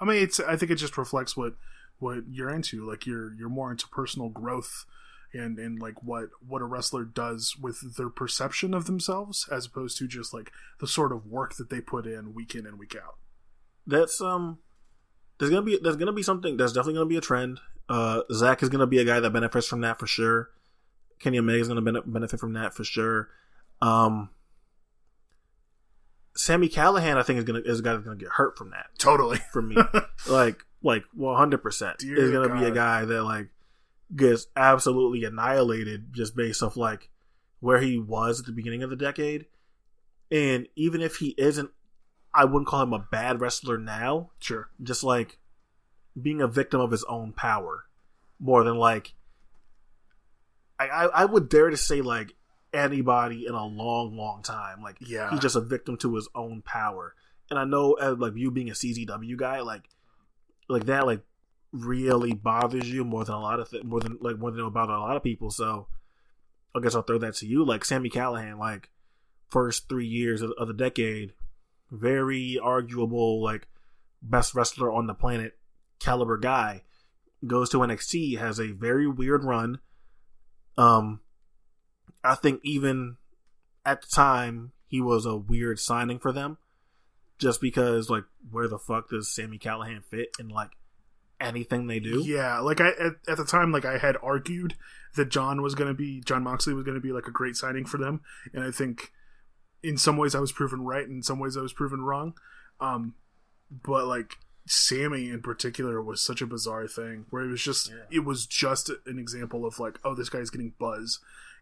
I 0.02 0.06
mean, 0.06 0.24
it's. 0.24 0.40
I 0.40 0.56
think 0.56 0.72
it 0.72 0.76
just 0.76 0.98
reflects 0.98 1.36
what 1.36 1.54
what 2.00 2.24
you're 2.30 2.50
into. 2.50 2.88
Like 2.88 3.06
you're 3.06 3.34
you're 3.34 3.50
more 3.50 3.72
into 3.72 3.88
personal 3.90 4.30
growth 4.30 4.86
and 5.34 5.60
and 5.60 5.80
like 5.80 6.02
what 6.02 6.30
what 6.48 6.62
a 6.62 6.66
wrestler 6.66 7.04
does 7.04 7.56
with 7.62 7.98
their 7.98 8.10
perception 8.10 8.74
of 8.74 8.86
themselves, 8.86 9.48
as 9.52 9.66
opposed 9.66 9.98
to 9.98 10.08
just 10.08 10.34
like 10.34 10.52
the 10.80 10.88
sort 10.88 11.12
of 11.12 11.26
work 11.28 11.56
that 11.58 11.70
they 11.70 11.82
put 11.82 12.06
in 12.08 12.34
week 12.34 12.56
in 12.56 12.66
and 12.66 12.80
week 12.80 12.96
out. 12.96 13.18
that's 13.86 14.22
um 14.22 14.60
there's 15.38 15.52
gonna 15.52 15.62
be 15.62 15.78
there's 15.82 15.96
gonna 15.98 16.14
be 16.14 16.24
something 16.24 16.58
that's 16.58 16.72
definitely 16.74 16.94
gonna 16.94 17.06
be 17.06 17.18
a 17.18 17.22
trend 17.22 17.60
uh 17.90 18.22
Zack 18.32 18.62
is 18.64 18.70
gonna 18.70 18.88
be 18.88 19.00
a 19.00 19.06
guy 19.06 19.20
that 19.20 19.30
benefits 19.32 19.68
from 19.68 19.82
that 19.82 20.00
for 20.00 20.08
sure 20.08 20.50
kenny 21.20 21.40
omega 21.40 21.62
is 21.62 21.68
gonna 21.68 22.02
benefit 22.02 22.40
from 22.40 22.54
that 22.54 22.74
for 22.74 22.84
sure 22.84 23.30
um 23.82 24.30
Sami 26.36 26.70
Callihan 26.70 27.18
i 27.18 27.24
think 27.24 27.40
is 27.40 27.46
gonna 27.46 27.60
is 27.60 27.80
a 27.80 27.84
guy 27.84 27.94
that's 27.94 28.06
gonna 28.06 28.16
get 28.16 28.30
hurt 28.30 28.58
from 28.58 28.72
that. 28.72 28.88
Totally. 28.98 29.40
for 29.52 29.62
me. 29.62 29.76
Like 30.28 30.64
like 30.82 31.04
100% 31.18 31.98
Dear 31.98 32.18
is 32.18 32.32
gonna 32.32 32.58
be 32.60 32.66
a 32.66 32.72
guy 32.72 33.06
that 33.06 33.24
like 33.24 33.50
gets 34.16 34.48
absolutely 34.56 35.24
annihilated 35.24 36.14
just 36.14 36.36
based 36.36 36.64
off 36.64 36.78
like 36.78 37.10
where 37.60 37.80
he 37.82 37.98
was 37.98 38.40
at 38.40 38.46
the 38.46 38.52
beginning 38.52 38.84
of 38.84 38.90
the 38.90 38.96
decade. 38.96 39.46
And 40.32 40.68
even 40.76 41.02
if 41.02 41.18
he 41.18 41.36
isn't 41.38 41.72
i 42.34 42.46
wouldn't 42.46 42.68
call 42.68 42.84
him 42.84 42.94
a 42.94 43.00
bad 43.00 43.42
wrestler 43.42 43.78
now. 43.78 44.32
Sure. 44.40 44.70
just 44.82 45.04
like 45.04 45.40
being 46.20 46.42
a 46.42 46.48
victim 46.48 46.82
of 46.82 46.92
his 46.92 47.04
own 47.06 47.34
power 47.34 47.86
more 48.40 48.64
than 48.64 48.76
like 48.76 49.14
I, 50.80 50.88
I, 50.88 51.06
I 51.06 51.26
would 51.26 51.50
dare 51.50 51.70
to 51.70 51.78
say 51.78 52.02
like 52.02 52.36
anybody 52.74 53.46
in 53.48 53.54
a 53.54 53.66
long 53.66 54.16
long 54.16 54.44
time. 54.44 54.82
Like 54.82 54.98
Yeah. 55.02 55.30
he's 55.32 55.40
just 55.40 55.56
a 55.56 55.62
victim 55.62 55.98
to 55.98 56.16
his 56.16 56.28
own 56.36 56.62
power. 56.62 57.16
And 57.50 57.58
i 57.58 57.64
know 57.64 57.94
as 57.94 58.18
like 58.18 58.36
you 58.36 58.52
being 58.52 58.70
a 58.70 58.74
czw 58.74 59.36
guy 59.38 59.62
like 59.62 59.90
like 60.68 60.86
that 60.86 61.06
like 61.08 61.22
really 61.72 62.34
bothers 62.34 62.92
you 62.92 63.04
more 63.04 63.26
than 63.26 63.36
a 63.36 63.40
lot 63.42 63.60
of 63.60 63.70
th- 63.70 63.84
more 63.84 64.00
than 64.00 64.18
like 64.22 64.38
more 64.38 64.52
than 64.52 64.62
about 64.66 64.90
a 64.90 65.00
lot 65.00 65.16
of 65.18 65.24
people. 65.24 65.50
So 65.52 65.88
i 66.76 66.80
guess 66.80 66.94
i'll 66.96 67.02
throw 67.02 67.18
that 67.20 67.36
to 67.36 67.48
you. 67.48 67.66
Like 67.66 67.84
Sami 67.86 68.10
Callihan 68.10 68.58
like 68.60 68.90
first 69.50 69.90
three 69.90 70.06
years 70.06 70.42
of, 70.44 70.52
of 70.60 70.68
the 70.68 70.74
decade 70.76 71.34
very 71.92 72.60
arguable 72.62 73.42
like 73.42 73.68
best 74.22 74.54
wrestler 74.54 74.92
on 74.92 75.08
the 75.08 75.14
planet 75.16 75.58
caliber 76.00 76.38
guy 76.38 76.84
goes 77.48 77.70
to 77.72 77.78
NXT 77.80 78.38
has 78.38 78.60
a 78.60 78.68
very 78.74 79.08
weird 79.08 79.44
run. 79.44 79.80
Um 80.78 81.22
I 82.24 82.36
think 82.36 82.62
even 82.64 83.18
at 83.86 84.02
the 84.02 84.08
time 84.08 84.72
he 84.88 85.02
was 85.02 85.26
a 85.26 85.36
weird 85.38 85.80
signing 85.80 86.20
for 86.20 86.32
them 86.32 86.58
just 87.38 87.62
because 87.62 88.10
like 88.10 88.26
where 88.52 88.68
the 88.68 88.80
fuck 88.80 89.10
does 89.10 89.34
Sami 89.34 89.58
Callihan 89.58 90.04
fit 90.04 90.30
in 90.40 90.50
like 90.50 90.72
anything 91.40 91.88
they 91.88 92.00
do 92.00 92.22
Yeah, 92.26 92.60
like 92.60 92.82
I 92.82 92.90
at, 92.90 93.14
at 93.28 93.38
the 93.38 93.46
time, 93.46 93.72
like 93.72 93.86
I 93.86 93.98
had 93.98 94.18
argued 94.22 94.76
that 95.16 95.30
Jon 95.30 95.62
was 95.62 95.76
going 95.76 95.88
to 95.88 95.94
be 95.94 96.22
Jon 96.22 96.44
Moxley 96.44 96.74
was 96.74 96.84
going 96.84 96.96
to 96.96 97.02
be 97.02 97.14
like 97.14 97.28
a 97.28 97.32
great 97.32 97.56
signing 97.56 97.86
for 97.86 97.98
them, 97.98 98.22
and 98.54 98.64
I 98.64 98.72
think 98.72 99.12
in 99.82 99.98
some 99.98 100.18
ways 100.18 100.36
I 100.36 100.40
was 100.40 100.52
proven 100.52 100.82
right, 100.82 101.04
and 101.06 101.18
in 101.18 101.24
some 101.24 101.40
ways 101.40 101.56
I 101.56 101.62
was 101.62 101.72
proven 101.74 102.02
wrong. 102.02 102.34
Um, 102.82 103.16
but 103.72 104.06
like 104.06 104.34
Sami 104.68 105.30
in 105.30 105.42
particular 105.42 106.02
was 106.02 106.22
such 106.22 106.42
a 106.42 106.46
bizarre 106.46 106.88
thing 106.88 107.26
where 107.30 107.44
it 107.44 107.50
was 107.50 107.64
just 107.64 107.90
Yeah. 107.90 108.18
it 108.18 108.26
was 108.26 108.46
just 108.46 108.90
an 109.06 109.18
example 109.18 109.66
of 109.66 109.80
like 109.80 109.98
oh 110.04 110.14
this 110.16 110.30
guy's 110.30 110.50
getting 110.50 110.74
buzz 110.78 111.20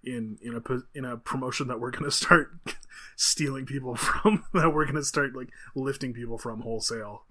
in 0.08 0.38
in 0.42 0.56
a 0.56 0.98
in 0.98 1.06
a 1.06 1.18
promotion 1.18 1.68
that 1.68 1.80
we're 1.80 1.92
going 1.92 2.06
to 2.06 2.12
start 2.12 2.52
stealing 3.16 3.66
people 3.66 3.96
from 3.96 4.46
that 4.54 4.74
we're 4.74 4.86
going 4.86 4.96
to 4.96 5.04
start 5.04 5.36
like 5.36 5.50
lifting 5.76 6.14
people 6.14 6.38
from 6.38 6.62
wholesale. 6.62 7.26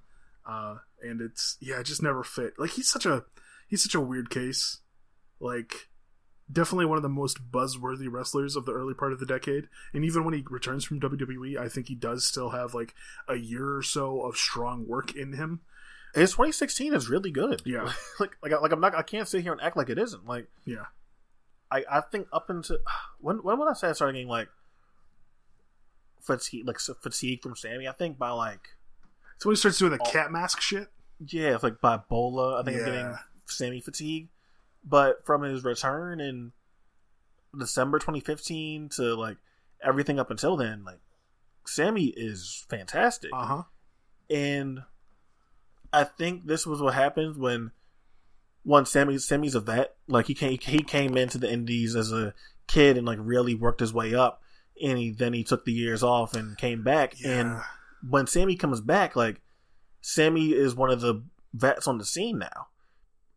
Uh 0.45 0.77
and 1.03 1.21
it's 1.21 1.57
yeah 1.61 1.81
it 1.81 1.85
just 1.85 2.03
never 2.03 2.23
fit. 2.23 2.55
Like 2.59 2.71
he's 2.71 2.89
such 2.89 3.07
a 3.07 3.25
he's 3.67 3.83
such 3.83 3.95
a 3.95 4.01
weird 4.01 4.31
case. 4.31 4.81
Like 5.41 5.89
definitely 6.53 6.87
one 6.87 6.99
of 6.99 7.03
the 7.03 7.09
most 7.09 7.51
buzzworthy 7.51 8.07
wrestlers 8.09 8.55
of 8.55 8.67
the 8.67 8.73
early 8.73 8.95
part 8.95 9.13
of 9.13 9.19
the 9.19 9.27
decade. 9.27 9.69
And 9.93 10.05
even 10.05 10.25
when 10.25 10.35
he 10.35 10.45
returns 10.49 10.85
from 10.85 11.01
WWE 11.01 11.59
I 11.59 11.69
think 11.69 11.89
he 11.89 11.95
does 11.95 12.27
still 12.27 12.51
have 12.51 12.75
like 12.75 12.95
a 13.27 13.37
year 13.37 13.77
or 13.77 13.83
so 13.83 14.21
of 14.21 14.37
strong 14.37 14.87
work 14.87 15.17
in 15.17 15.33
him. 15.33 15.63
His 16.15 16.31
2016 16.31 16.95
is 16.95 17.11
really 17.11 17.31
good. 17.31 17.63
Yeah. 17.65 17.93
like 18.21 18.37
like 18.43 18.53
like 18.61 18.73
I'm 18.73 18.81
not 18.81 18.95
I 18.95 19.03
can't 19.03 19.27
sit 19.27 19.43
here 19.43 19.53
and 19.53 19.63
act 19.63 19.77
like 19.77 19.89
it 19.89 19.99
isn't. 19.99 20.27
Like 20.27 20.49
yeah 20.67 20.85
I 21.71 21.85
I 21.91 22.01
think 22.01 22.29
up 22.33 22.49
until 22.51 22.79
when 23.21 23.39
when 23.39 23.59
would 23.59 23.69
I 23.69 23.75
say 23.75 23.89
I 23.89 23.93
started 23.93 24.15
getting 24.15 24.29
like 24.29 24.49
fatigue 26.21 26.67
like 26.67 26.79
fatigue 26.81 27.43
from 27.43 27.55
Sami 27.57 27.87
I 27.87 27.93
think 27.93 28.19
by 28.19 28.31
like 28.31 28.69
so 29.39 29.49
when 29.49 29.55
he 29.55 29.59
starts 29.59 29.79
doing 29.79 29.93
the 29.93 29.99
Oh. 30.01 30.11
cat 30.11 30.33
mask 30.33 30.61
shit 30.61 30.89
Yeah, 31.25 31.55
it's 31.55 31.63
like 31.63 31.81
by 31.81 31.97
Bola. 31.99 32.61
I 32.61 32.65
think 32.65 32.79
I'm 32.79 32.85
getting 32.85 33.15
Sami 33.47 33.81
fatigue. 33.81 34.29
But 34.85 35.25
from 35.25 35.43
his 35.43 35.65
return 35.65 36.21
in 36.21 36.53
December 37.59 37.99
2015 37.99 38.91
to 38.97 39.15
like 39.15 39.37
everything 39.83 40.19
up 40.21 40.31
until 40.31 40.57
then, 40.57 40.85
like 40.85 41.01
Sami 41.67 42.07
is 42.17 42.65
fantastic. 42.69 43.31
uh-huh 43.33 43.63
And 44.31 44.81
I 45.93 46.05
think 46.05 46.47
this 46.47 46.67
was 46.67 46.81
what 46.83 46.95
happens 46.95 47.37
when 47.39 47.71
once 48.67 48.91
Sami 48.91 49.17
Sami's 49.19 49.55
a 49.55 49.61
vet, 49.61 49.95
like 50.09 50.27
he 50.27 50.35
came 50.35 50.59
he 50.61 50.83
came 50.83 51.17
into 51.17 51.39
the 51.39 51.51
Indies 51.51 51.95
as 51.95 52.13
a 52.13 52.35
kid 52.67 52.99
and 52.99 53.07
like 53.07 53.19
really 53.21 53.55
worked 53.55 53.81
his 53.81 53.95
way 53.95 54.13
up, 54.15 54.43
and 54.83 54.99
he 54.99 55.11
then 55.13 55.33
he 55.33 55.45
took 55.45 55.65
the 55.65 55.73
years 55.73 56.03
off 56.03 56.35
and 56.35 56.59
came 56.59 56.83
back. 56.83 57.15
And 57.25 57.61
when 58.07 58.27
Sami 58.27 58.57
comes 58.57 58.81
back, 58.81 59.15
like 59.15 59.41
Sami 60.01 60.49
is 60.51 60.75
one 60.75 60.91
of 60.91 61.01
the 61.01 61.23
vets 61.55 61.87
on 61.87 61.99
the 61.99 62.05
scene 62.05 62.39
now. 62.39 62.67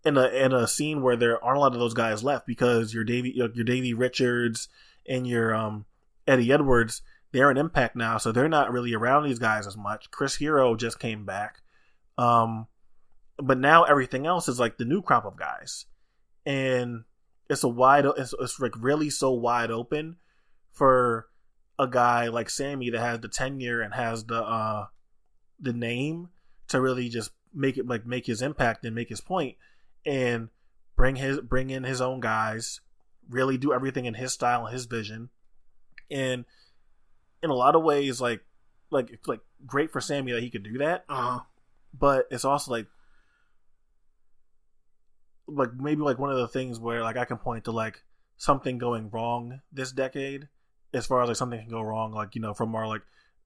In 0.03 0.18
a 0.18 0.27
in 0.30 0.51
a 0.51 0.68
scene 0.68 1.03
where 1.03 1.15
there 1.15 1.43
aren't 1.43 1.57
a 1.57 1.61
lot 1.61 1.73
of 1.73 1.80
those 1.80 1.93
guys 1.93 2.23
left 2.23 2.47
because 2.47 2.93
your 2.93 3.03
Davy 3.03 3.31
your, 3.35 3.51
your 3.53 3.65
Davey 3.65 3.93
Richards 3.93 4.68
and 5.07 5.27
your 5.27 5.53
um 5.53 5.85
Eddie 6.27 6.51
Edwards 6.51 7.03
they're 7.31 7.51
an 7.51 7.57
impact 7.57 7.95
now, 7.95 8.18
so 8.18 8.31
they're 8.31 8.49
not 8.49 8.72
really 8.72 8.95
around 8.95 9.23
these 9.23 9.38
guys 9.38 9.68
as 9.68 9.77
much. 9.77 10.10
Chris 10.10 10.38
Hero 10.38 10.76
just 10.76 10.99
came 10.99 11.26
back. 11.26 11.61
Um 12.18 12.65
but 13.41 13.57
now 13.57 13.84
everything 13.84 14.26
else 14.26 14.48
is 14.48 14.60
like 14.60 14.78
the 14.78 14.86
new 14.86 15.02
crop 15.02 15.26
of 15.26 15.38
guys. 15.38 15.86
And 16.45 17.03
it's 17.49 17.64
a 17.64 17.68
wide 17.68 18.06
it's, 18.18 18.34
it's 18.40 18.60
like 18.60 18.74
really 18.78 19.10
so 19.10 19.32
wide 19.32 19.72
open 19.72 20.18
for 20.72 21.28
a 21.78 21.88
guy 21.88 22.28
like 22.28 22.49
Sami 22.49 22.90
that 22.90 22.99
has 22.99 23.20
the 23.20 23.28
tenure 23.28 23.82
and 23.82 23.94
has 23.94 24.26
the 24.26 24.41
uh 24.44 24.88
the 25.60 25.74
name 25.74 26.30
to 26.68 26.80
really 26.80 27.10
just 27.10 27.32
make 27.53 27.78
it 27.78 27.88
like 27.88 28.06
make 28.06 28.26
his 28.26 28.41
impact 28.41 28.86
and 28.86 28.95
make 28.95 29.10
his 29.10 29.22
point 29.22 29.56
and 30.06 30.49
bring 30.95 31.16
his 31.16 31.40
bring 31.40 31.70
in 31.70 31.84
his 31.84 32.02
own 32.02 32.20
guys, 32.20 32.82
really 33.30 33.57
do 33.57 33.74
everything 33.74 34.06
in 34.06 34.14
his 34.14 34.34
style 34.34 34.66
and 34.66 34.74
his 34.74 34.86
vision. 34.86 35.30
And 36.11 36.45
in 37.41 37.49
a 37.49 37.56
lot 37.56 37.76
of 37.76 37.84
ways 37.84 38.22
like 38.22 38.41
like 38.91 39.10
it's 39.11 39.28
like 39.28 39.41
great 39.66 39.91
for 39.91 40.02
Sami 40.02 40.32
that 40.32 40.44
he 40.44 40.49
could 40.49 40.64
do 40.64 40.78
that. 40.80 41.06
uh-huh 41.10 41.40
but 41.98 42.28
it's 42.32 42.45
also 42.45 42.72
like 42.72 42.88
like 45.53 45.73
maybe 45.73 46.01
like 46.01 46.19
one 46.19 46.31
of 46.31 46.38
the 46.38 46.47
things 46.47 46.80
where 46.80 47.01
like 47.01 47.17
I 47.17 47.26
can 47.26 47.38
point 47.38 47.65
to 47.65 47.71
like 47.71 48.03
something 48.38 48.77
going 48.77 49.09
wrong 49.09 49.61
this 49.71 49.91
decade 49.91 50.47
as 50.93 51.05
far 51.05 51.21
as 51.21 51.27
like 51.27 51.38
something 51.38 51.59
can 51.59 51.69
go 51.69 51.81
wrong 51.81 52.13
like 52.13 52.35
you 52.35 52.41
know 52.41 52.53
from 52.53 52.73
our 52.76 52.88
like 52.88 53.01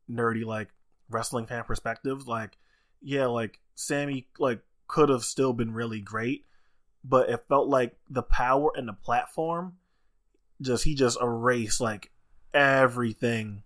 nerdy 0.10 0.46
like 0.46 0.70
wrestling 1.10 1.46
fan 1.46 1.64
perspective 1.64 2.28
like 2.28 2.58
yeah 3.02 3.26
like 3.26 3.60
Sami 3.76 4.28
like 4.40 4.60
could 4.88 5.10
have 5.10 5.24
still 5.24 5.54
been 5.54 5.74
really 5.74 6.00
great 6.00 6.46
but 7.04 7.30
it 7.30 7.44
felt 7.50 7.68
like 7.68 7.96
the 8.10 8.24
power 8.24 8.72
and 8.76 8.88
the 8.88 8.94
platform 8.94 9.74
just 10.62 10.84
he 10.84 10.96
just 10.96 11.20
erased 11.22 11.82
like 11.82 12.12
everything 12.54 13.64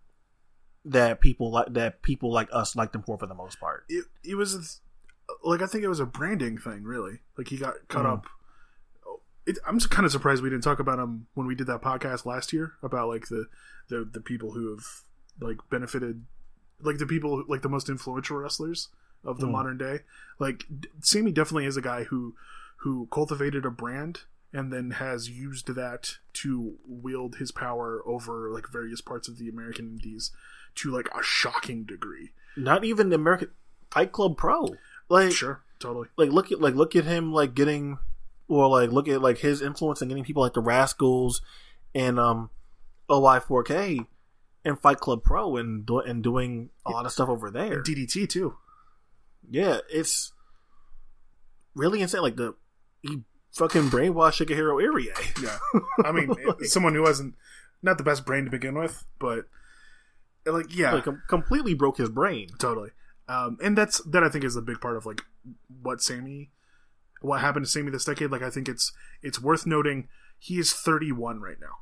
that 0.85 1.19
people 1.19 1.51
like 1.51 1.73
that 1.73 2.01
people 2.01 2.31
like 2.31 2.47
us 2.51 2.76
liked 2.76 2.95
him 2.95 3.03
for 3.03 3.18
for 3.18 3.27
the 3.27 3.35
most 3.35 3.59
part. 3.59 3.84
It 3.89 4.05
it 4.23 4.35
was 4.35 4.81
like 5.44 5.62
I 5.62 5.66
think 5.68 5.84
it 5.84 5.90
was 5.90 5.99
a 5.99 6.06
branding 6.06 6.58
thing, 6.58 6.84
really. 6.84 7.20
Like 7.38 7.48
he 7.49 7.58
got 7.58 7.76
caught 7.88 8.06
Mhm. 8.06 8.14
up. 8.14 8.26
It, 9.45 9.58
I'm 9.66 9.80
just 9.80 9.90
kind 9.90 10.06
of 10.06 10.12
surprised 10.12 10.44
we 10.44 10.49
didn't 10.49 10.64
talk 10.66 10.80
about 10.80 10.99
him 10.99 11.28
when 11.34 11.48
we 11.48 11.56
did 11.56 11.68
that 11.68 11.82
podcast 11.82 12.26
last 12.26 12.52
year 12.52 12.74
about 12.84 13.08
like 13.08 13.28
the 13.30 13.48
the 13.88 14.04
the 14.12 14.20
people 14.22 14.52
who 14.52 14.72
have 14.72 14.86
like 15.40 15.58
benefited, 15.70 16.26
like 16.82 16.98
the 16.98 17.06
people 17.06 17.44
like 17.48 17.62
the 17.62 17.70
most 17.70 17.88
influential 17.90 18.38
wrestlers 18.38 18.90
of 19.24 19.40
the 19.40 19.48
Mm. 19.48 19.52
modern 19.52 19.78
day. 19.78 19.99
Like 20.40 20.66
Sami 21.02 21.32
definitely 21.32 21.66
is 21.66 21.78
a 21.78 21.82
guy 21.82 22.04
who 22.04 22.36
who 22.82 23.08
cultivated 23.12 23.66
a 23.66 23.72
brand 23.72 24.22
and 24.54 24.72
then 24.72 24.91
has 24.91 25.30
used 25.30 25.74
that 25.76 26.18
to 26.34 26.78
wield 26.86 27.36
his 27.38 27.52
power 27.52 28.02
over 28.06 28.49
like 28.52 28.68
various 28.70 29.02
parts 29.02 29.28
of 29.28 29.38
the 29.38 29.48
American 29.49 29.86
Indies 29.88 30.32
to 30.76 30.91
like 30.91 31.08
a 31.18 31.24
shocking 31.24 31.86
degree. 31.86 32.32
Not 32.58 32.84
even 32.84 33.10
the 33.10 33.16
American 33.16 33.49
Fight 33.91 34.12
Club 34.12 34.36
Pro. 34.38 34.76
Like 35.10 35.32
Sure, 35.32 35.62
totally. 35.80 36.08
like 36.18 36.30
look 36.32 36.52
at 36.52 36.60
like 36.60 36.76
look 36.76 36.96
at 36.96 37.06
him 37.06 37.32
like 37.34 37.54
getting 37.56 37.98
or 38.48 38.68
like 38.68 38.92
look 38.92 39.08
at 39.08 39.22
like 39.22 39.38
his 39.40 39.62
influence 39.62 40.02
in 40.02 40.08
getting 40.10 40.24
people 40.24 40.44
like 40.44 40.54
the 40.54 40.62
Rascals 40.62 41.42
and 41.96 42.20
um 42.20 42.50
OI4K 43.10 44.06
and 44.66 44.80
Fight 44.80 45.00
Club 45.00 45.24
Pro 45.24 45.56
and 45.58 45.86
do- 45.86 46.00
and 46.00 46.22
doing 46.24 46.70
a 46.86 46.92
lot 46.92 47.06
of 47.06 47.12
stuff 47.12 47.30
over 47.30 47.50
there. 47.50 47.82
DDT 47.82 48.28
too. 48.28 48.58
Yeah, 49.50 49.80
it's 49.90 50.34
really 51.74 52.02
insane. 52.02 52.22
Like 52.22 52.36
the 52.36 52.56
he 53.02 53.20
fucking 53.54 53.84
brainwashed 53.90 54.46
Shigehiro 54.46 54.82
Irie. 54.84 55.08
Yeah, 55.42 55.58
I 56.04 56.12
mean, 56.12 56.34
someone 56.64 56.94
who 56.96 57.02
wasn't 57.04 57.36
not 57.82 57.98
the 57.98 58.04
best 58.04 58.26
brain 58.26 58.46
to 58.46 58.52
begin 58.52 58.78
with, 58.78 59.06
but 59.20 59.46
like, 60.46 60.76
yeah, 60.76 60.94
Like 60.94 61.04
com- 61.06 61.22
completely 61.28 61.74
broke 61.74 61.98
his 61.98 62.10
brain. 62.10 62.50
totally. 62.60 62.90
Um, 63.30 63.58
and 63.62 63.78
that's 63.78 63.99
that 64.06 64.24
I 64.24 64.30
think 64.30 64.44
is 64.44 64.56
a 64.56 64.62
big 64.62 64.80
part 64.80 64.95
of 64.95 65.06
like 65.06 65.22
what 65.82 66.02
Sami, 66.02 66.52
what 67.22 67.41
happened 67.41 67.66
to 67.66 67.72
Sami 67.72 67.91
this 67.91 68.06
decade. 68.06 68.32
Like, 68.32 68.41
I 68.41 68.49
think 68.49 68.70
it's 68.70 68.94
it's 69.22 69.41
worth 69.41 69.66
noting 69.66 70.08
he 70.40 70.60
is 70.60 70.74
31 70.74 71.41
right 71.41 71.60
now. 71.60 71.80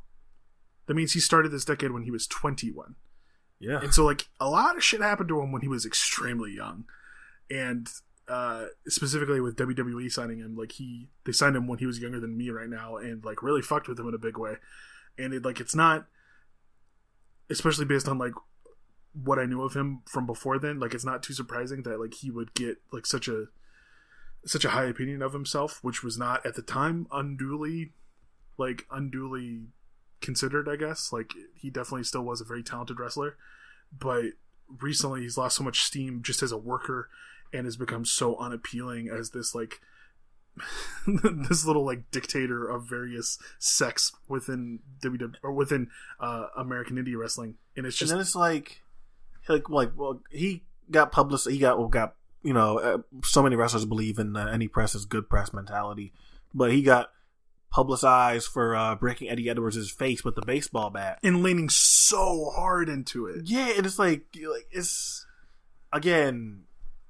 That 0.88 0.94
means 0.94 1.14
he 1.14 1.20
started 1.20 1.52
this 1.52 1.66
decade 1.66 1.92
when 1.92 2.04
he 2.04 2.12
was 2.12 2.28
21. 2.28 2.96
Yeah. 3.60 3.80
And 3.82 3.94
so 3.94 4.06
like 4.06 4.28
a 4.40 4.50
lot 4.50 4.76
of 4.76 4.84
shit 4.84 5.02
happened 5.02 5.30
to 5.30 5.42
him 5.42 5.52
when 5.52 5.62
he 5.62 5.68
was 5.68 5.86
extremely 5.86 6.52
young. 6.52 6.86
And 7.50 7.88
uh 8.28 8.66
specifically 8.88 9.40
with 9.40 9.56
WWE 9.56 10.12
signing 10.12 10.40
him, 10.40 10.56
like 10.56 10.74
he 10.74 11.10
they 11.26 11.32
signed 11.32 11.56
him 11.56 11.68
when 11.68 11.80
he 11.80 11.86
was 11.86 12.00
younger 12.00 12.20
than 12.20 12.38
me 12.38 12.50
right 12.50 12.70
now 12.70 12.98
and 12.98 13.24
like 13.24 13.44
really 13.44 13.62
fucked 13.62 13.88
with 13.88 14.00
him 14.00 14.08
in 14.08 14.14
a 14.14 14.20
big 14.20 14.38
way. 14.38 14.56
And 15.18 15.34
it 15.34 15.46
like 15.46 15.60
it's 15.60 15.76
not 15.76 16.08
especially 17.50 17.86
based 17.86 18.08
on 18.08 18.18
like 18.18 18.34
what 19.24 19.40
I 19.40 19.46
knew 19.46 19.62
of 19.62 19.76
him 19.76 20.02
from 20.06 20.26
before 20.26 20.60
then, 20.60 20.80
like 20.80 20.94
it's 20.94 21.06
not 21.06 21.24
too 21.24 21.34
surprising 21.34 21.84
that 21.84 22.00
like 22.00 22.16
he 22.16 22.32
would 22.32 22.54
get 22.54 22.78
like 22.92 23.06
such 23.06 23.28
a 23.28 23.46
such 24.46 24.66
a 24.66 24.70
high 24.70 24.86
opinion 24.86 25.22
of 25.22 25.34
himself, 25.34 25.80
which 25.82 26.04
was 26.04 26.18
not 26.18 26.46
at 26.46 26.56
the 26.56 26.62
time 26.62 27.08
unduly 27.12 27.94
like 28.58 28.86
unduly 28.92 29.68
considered, 30.22 30.68
I 30.68 30.76
guess. 30.76 31.12
Like 31.12 31.32
he 31.56 31.70
definitely 31.70 32.04
still 32.04 32.24
was 32.24 32.42
a 32.42 32.46
very 32.46 32.64
talented 32.64 33.00
wrestler, 33.00 33.38
but 33.98 34.34
recently 34.82 35.22
he's 35.22 35.38
lost 35.38 35.58
so 35.58 35.64
much 35.64 35.84
steam 35.84 36.22
just 36.24 36.42
as 36.44 36.52
a 36.52 36.58
worker 36.58 37.10
and 37.54 37.66
has 37.66 37.78
become 37.78 38.06
so 38.06 38.36
unappealing 38.38 39.10
as 39.10 39.32
this 39.32 39.56
like 39.56 39.80
this 41.50 41.66
little 41.66 41.86
like 41.86 42.10
dictator 42.12 42.68
of 42.68 42.88
various 42.88 43.38
sects 43.60 44.14
within 44.28 44.80
WWE 45.04 45.36
or 45.44 45.52
within 45.52 45.90
uh, 46.20 46.48
American 46.56 46.98
indie 46.98 47.18
wrestling, 47.18 47.56
and 47.76 47.86
it's 47.86 47.96
and 47.96 48.08
just 48.08 48.12
then 48.12 48.22
it's 48.22 48.36
like, 48.36 48.82
like, 49.50 49.70
like, 49.70 49.92
well, 49.96 50.22
he 50.32 50.64
got 50.90 51.12
published. 51.12 51.50
He 51.50 51.60
got, 51.60 51.78
well, 51.78 51.88
got, 51.88 52.16
you 52.44 52.54
know, 52.54 52.80
uh, 52.80 52.98
so 53.24 53.42
many 53.42 53.56
wrestlers 53.56 53.86
believe 53.86 54.20
in 54.20 54.36
uh, 54.36 54.46
any 54.46 54.68
press 54.68 54.96
is 54.96 55.06
good 55.06 55.30
press 55.30 55.54
mentality, 55.54 56.14
but 56.54 56.72
he 56.72 56.82
got 56.82 57.10
publicized 57.76 58.48
for 58.48 58.74
uh, 58.76 58.96
breaking 58.96 59.30
Eddie 59.30 59.50
Edwards' 59.50 59.92
face 59.92 60.24
with 60.24 60.36
the 60.36 60.46
baseball 60.46 60.90
bat. 60.90 61.20
and 61.24 61.44
leaning 61.44 61.68
so 61.70 62.52
hard 62.56 62.88
into 62.88 63.26
it. 63.26 63.42
Yeah, 63.50 63.74
and 63.76 63.86
it's 63.86 64.00
like, 64.00 64.26
like 64.34 64.68
it's 64.72 65.26
again, 65.92 66.64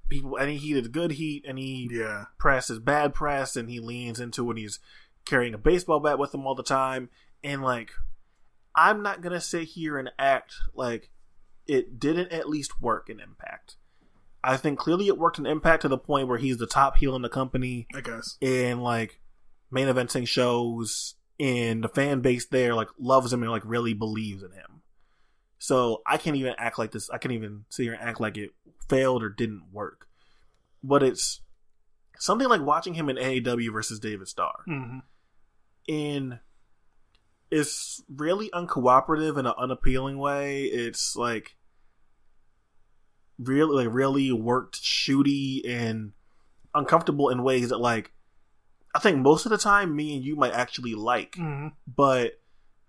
people. 0.10 0.38
Any 0.38 0.58
heat 0.58 0.78
is 0.78 0.88
good 0.88 1.12
heat, 1.12 1.46
any 1.48 1.88
Yeah, 1.92 2.26
press 2.40 2.70
is 2.70 2.80
bad 2.80 3.14
press, 3.14 3.56
and 3.56 3.70
he 3.70 3.80
leans 3.80 4.20
into 4.20 4.50
it. 4.50 4.58
He's 4.58 4.80
carrying 5.26 5.54
a 5.54 5.60
baseball 5.60 6.00
bat 6.00 6.18
with 6.18 6.34
him 6.34 6.48
all 6.48 6.56
the 6.56 6.64
time, 6.64 7.10
and 7.44 7.62
like, 7.62 7.92
I'm 8.74 9.04
not 9.04 9.22
gonna 9.22 9.42
sit 9.42 9.66
here 9.66 10.00
and 10.00 10.12
act 10.18 10.56
like 10.74 11.12
it 11.68 12.00
didn't 12.00 12.32
at 12.32 12.50
least 12.50 12.82
work 12.82 13.10
in 13.10 13.20
Impact. 13.20 13.76
I 14.44 14.58
think 14.58 14.78
clearly 14.78 15.08
it 15.08 15.18
worked 15.18 15.40
in 15.40 15.46
Impact 15.46 15.82
to 15.82 15.88
the 15.88 15.98
point 15.98 16.28
where 16.28 16.38
he's 16.38 16.58
the 16.58 16.68
top 16.68 16.98
heel 16.98 17.16
in 17.16 17.22
the 17.24 17.30
company 17.30 17.88
I 17.96 18.02
guess. 18.02 18.38
and 18.42 18.84
like 18.84 19.20
main 19.72 19.88
eventing 19.88 20.28
shows, 20.28 21.16
and 21.40 21.84
the 21.84 21.90
fan 21.90 22.22
base 22.22 22.46
there 22.46 22.76
like 22.76 22.90
loves 23.00 23.34
him 23.34 23.42
and 23.42 23.52
like 23.52 23.64
really 23.66 23.94
believes 23.94 24.44
in 24.44 24.52
him. 24.52 24.82
So 25.58 26.02
I 26.06 26.18
can't 26.18 26.36
even 26.36 26.54
act 26.60 26.78
like 26.78 26.92
this. 26.92 27.10
I 27.10 27.18
can't 27.18 27.34
even 27.34 27.66
sit 27.70 27.84
here 27.84 27.94
and 27.94 28.02
act 28.02 28.22
like 28.22 28.38
it 28.38 28.52
failed 28.88 29.24
or 29.24 29.30
didn't 29.30 29.64
work. 29.72 30.08
But 30.84 31.02
it's 31.02 31.42
something 32.20 32.48
like 32.48 32.62
watching 32.62 32.94
him 32.94 33.10
in 33.10 33.16
AAW 33.18 33.74
versus 33.74 34.00
David 34.00 34.28
Starr. 34.28 34.62
hmm 34.66 35.00
In 35.88 36.40
it's 37.52 38.04
really 38.14 38.50
uncooperative 38.52 39.38
in 39.38 39.46
an 39.46 39.54
unappealing 39.58 40.18
way. 40.18 40.64
It's 40.64 41.16
like 41.16 41.56
really, 43.38 43.86
like 43.86 43.94
really 43.94 44.32
worked 44.32 44.82
shooty 44.82 45.62
and 45.68 46.14
uncomfortable 46.74 47.30
in 47.30 47.44
ways 47.44 47.70
that 47.70 47.78
like 47.80 48.12
I 48.94 49.00
think 49.00 49.20
most 49.20 49.46
of 49.46 49.50
the 49.50 49.58
time 49.58 49.96
me 49.96 50.16
and 50.16 50.24
you 50.26 50.36
might 50.36 50.54
actually 50.54 50.94
like 50.94 51.36
hmm 51.36 51.68
but 51.88 52.34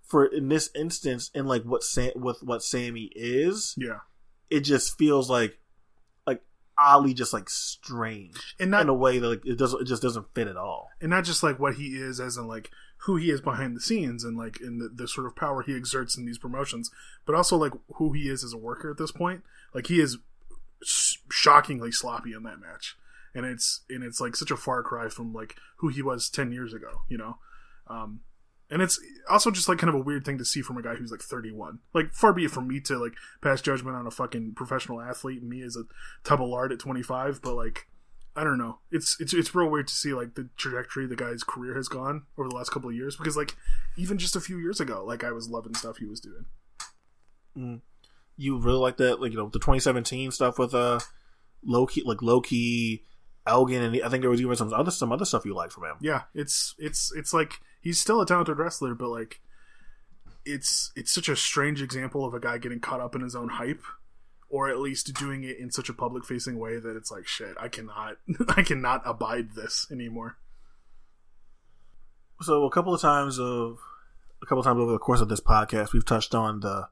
for 0.02 0.24
in 0.26 0.48
this 0.48 0.70
instance 0.74 1.30
in 1.34 1.46
like 1.46 1.62
what 1.62 1.82
Sam 1.82 2.12
with 2.16 2.42
what 2.42 2.62
Sami 2.62 3.10
is, 3.14 3.74
Yeah, 3.76 3.98
it 4.50 4.60
just 4.60 4.96
feels 4.98 5.28
like 5.28 5.58
like 6.26 6.42
oddly 6.78 7.12
just 7.14 7.32
like 7.32 7.48
strange 7.50 8.54
and 8.60 8.70
not 8.70 8.82
in 8.82 8.88
a 8.88 8.94
way 8.94 9.18
that 9.18 9.28
like 9.28 9.46
it 9.46 9.56
doesn't 9.58 9.82
it 9.82 9.86
just 9.86 10.02
doesn't 10.02 10.26
fit 10.34 10.46
at 10.48 10.56
all. 10.56 10.90
and 11.00 11.10
not 11.10 11.24
just 11.24 11.42
like 11.42 11.58
what 11.58 11.74
he 11.74 11.96
is 11.96 12.20
as 12.20 12.36
in 12.36 12.46
like 12.46 12.70
who 13.00 13.16
he 13.16 13.30
is 13.30 13.40
behind 13.40 13.76
the 13.76 13.80
scenes 13.80 14.24
and 14.24 14.36
like 14.36 14.60
in 14.60 14.78
the, 14.78 14.88
the 14.88 15.06
sort 15.06 15.26
of 15.26 15.36
power 15.36 15.62
he 15.62 15.74
exerts 15.74 16.16
in 16.16 16.24
these 16.24 16.38
promotions 16.38 16.90
but 17.24 17.34
also 17.34 17.56
like 17.56 17.72
who 17.94 18.12
he 18.12 18.28
is 18.28 18.42
as 18.42 18.52
a 18.52 18.58
worker 18.58 18.90
at 18.90 18.98
this 18.98 19.12
point. 19.12 19.42
Like 19.74 19.86
he 19.86 20.00
is 20.00 20.18
shockingly 20.82 21.92
sloppy 21.92 22.32
in 22.32 22.42
that 22.44 22.60
match. 22.60 22.96
And 23.34 23.44
it's 23.44 23.82
and 23.90 24.02
it's 24.02 24.20
like 24.20 24.34
such 24.34 24.50
a 24.50 24.56
far 24.56 24.82
cry 24.82 25.08
from 25.08 25.32
like 25.32 25.56
who 25.78 25.88
he 25.88 26.02
was 26.02 26.30
10 26.30 26.52
years 26.52 26.72
ago 26.72 27.02
you 27.08 27.18
know? 27.18 27.38
Um 27.86 28.20
and 28.68 28.82
it's 28.82 28.98
also 29.30 29.50
just 29.50 29.68
like 29.68 29.78
kind 29.78 29.88
of 29.88 29.94
a 29.94 30.02
weird 30.02 30.24
thing 30.24 30.38
to 30.38 30.44
see 30.44 30.60
from 30.60 30.76
a 30.76 30.82
guy 30.82 30.94
who's 30.94 31.10
like 31.10 31.20
31 31.20 31.78
like 31.94 32.12
far 32.12 32.32
be 32.32 32.46
it 32.46 32.50
from 32.50 32.66
me 32.66 32.80
to 32.80 32.98
like 32.98 33.12
pass 33.40 33.60
judgment 33.60 33.96
on 33.96 34.06
a 34.06 34.10
fucking 34.10 34.54
professional 34.54 35.00
athlete 35.00 35.42
me 35.42 35.62
as 35.62 35.76
a 35.76 35.84
tub 36.24 36.42
of 36.42 36.48
lard 36.48 36.72
at 36.72 36.78
25 36.78 37.40
but 37.42 37.54
like 37.54 37.86
I 38.36 38.44
don't 38.44 38.58
know. 38.58 38.78
It's 38.90 39.18
it's 39.18 39.32
it's 39.32 39.54
real 39.54 39.70
weird 39.70 39.88
to 39.88 39.94
see 39.94 40.12
like 40.12 40.34
the 40.34 40.50
trajectory 40.56 41.06
the 41.06 41.16
guy's 41.16 41.42
career 41.42 41.74
has 41.74 41.88
gone 41.88 42.26
over 42.36 42.48
the 42.48 42.54
last 42.54 42.70
couple 42.70 42.90
of 42.90 42.94
years 42.94 43.16
because 43.16 43.36
like 43.36 43.56
even 43.96 44.18
just 44.18 44.36
a 44.36 44.40
few 44.40 44.58
years 44.58 44.78
ago, 44.78 45.02
like 45.04 45.24
I 45.24 45.32
was 45.32 45.48
loving 45.48 45.74
stuff 45.74 45.96
he 45.96 46.04
was 46.04 46.20
doing. 46.20 46.44
You 48.36 48.58
really 48.58 48.78
like 48.78 48.98
that 48.98 49.20
like 49.22 49.32
you 49.32 49.38
know 49.38 49.48
the 49.48 49.58
2017 49.58 50.30
stuff 50.30 50.58
with 50.58 50.74
uh 50.74 51.00
low 51.64 51.86
key 51.86 52.02
like 52.04 52.20
low 52.20 52.42
key 52.42 53.04
Elgin 53.46 53.82
and 53.82 54.02
I 54.02 54.10
think 54.10 54.20
there 54.20 54.30
was 54.30 54.42
even 54.42 54.54
some 54.56 54.72
other 54.74 54.90
some 54.90 55.12
other 55.12 55.24
stuff 55.24 55.46
you 55.46 55.54
liked 55.54 55.72
from 55.72 55.84
him. 55.84 55.96
Yeah, 56.02 56.24
it's 56.34 56.74
it's 56.78 57.10
it's 57.16 57.32
like 57.32 57.54
he's 57.80 57.98
still 57.98 58.20
a 58.20 58.26
talented 58.26 58.58
wrestler, 58.58 58.94
but 58.94 59.08
like 59.08 59.40
it's 60.44 60.92
it's 60.94 61.10
such 61.10 61.30
a 61.30 61.36
strange 61.36 61.80
example 61.80 62.24
of 62.24 62.34
a 62.34 62.40
guy 62.40 62.58
getting 62.58 62.80
caught 62.80 63.00
up 63.00 63.14
in 63.14 63.22
his 63.22 63.34
own 63.34 63.48
hype 63.48 63.82
or 64.48 64.68
at 64.68 64.78
least 64.78 65.12
doing 65.14 65.44
it 65.44 65.58
in 65.58 65.70
such 65.70 65.88
a 65.88 65.94
public 65.94 66.24
facing 66.24 66.58
way 66.58 66.78
that 66.78 66.96
it's 66.96 67.10
like 67.10 67.26
shit, 67.26 67.56
I 67.60 67.68
cannot 67.68 68.16
I 68.48 68.62
cannot 68.62 69.02
abide 69.04 69.54
this 69.54 69.86
anymore. 69.90 70.38
So 72.42 72.64
a 72.64 72.70
couple 72.70 72.94
of 72.94 73.00
times 73.00 73.38
of 73.38 73.78
a 74.42 74.46
couple 74.46 74.60
of 74.60 74.64
times 74.64 74.78
over 74.78 74.92
the 74.92 74.98
course 74.98 75.20
of 75.20 75.28
this 75.28 75.40
podcast, 75.40 75.92
we've 75.92 76.04
touched 76.04 76.34
on 76.34 76.60
the 76.60 76.88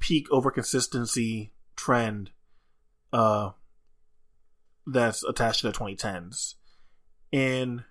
peak 0.00 0.26
over 0.30 0.50
consistency 0.50 1.52
trend 1.76 2.30
uh 3.12 3.50
that's 4.86 5.22
attached 5.24 5.60
to 5.60 5.70
the 5.70 5.72
2010s. 5.72 6.54
And 7.32 7.84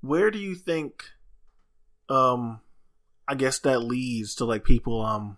where 0.00 0.30
do 0.30 0.38
you 0.38 0.54
think 0.54 1.04
um 2.08 2.60
I 3.26 3.34
guess 3.34 3.58
that 3.60 3.80
leads 3.80 4.34
to 4.36 4.44
like 4.44 4.64
people 4.64 5.02
um 5.02 5.36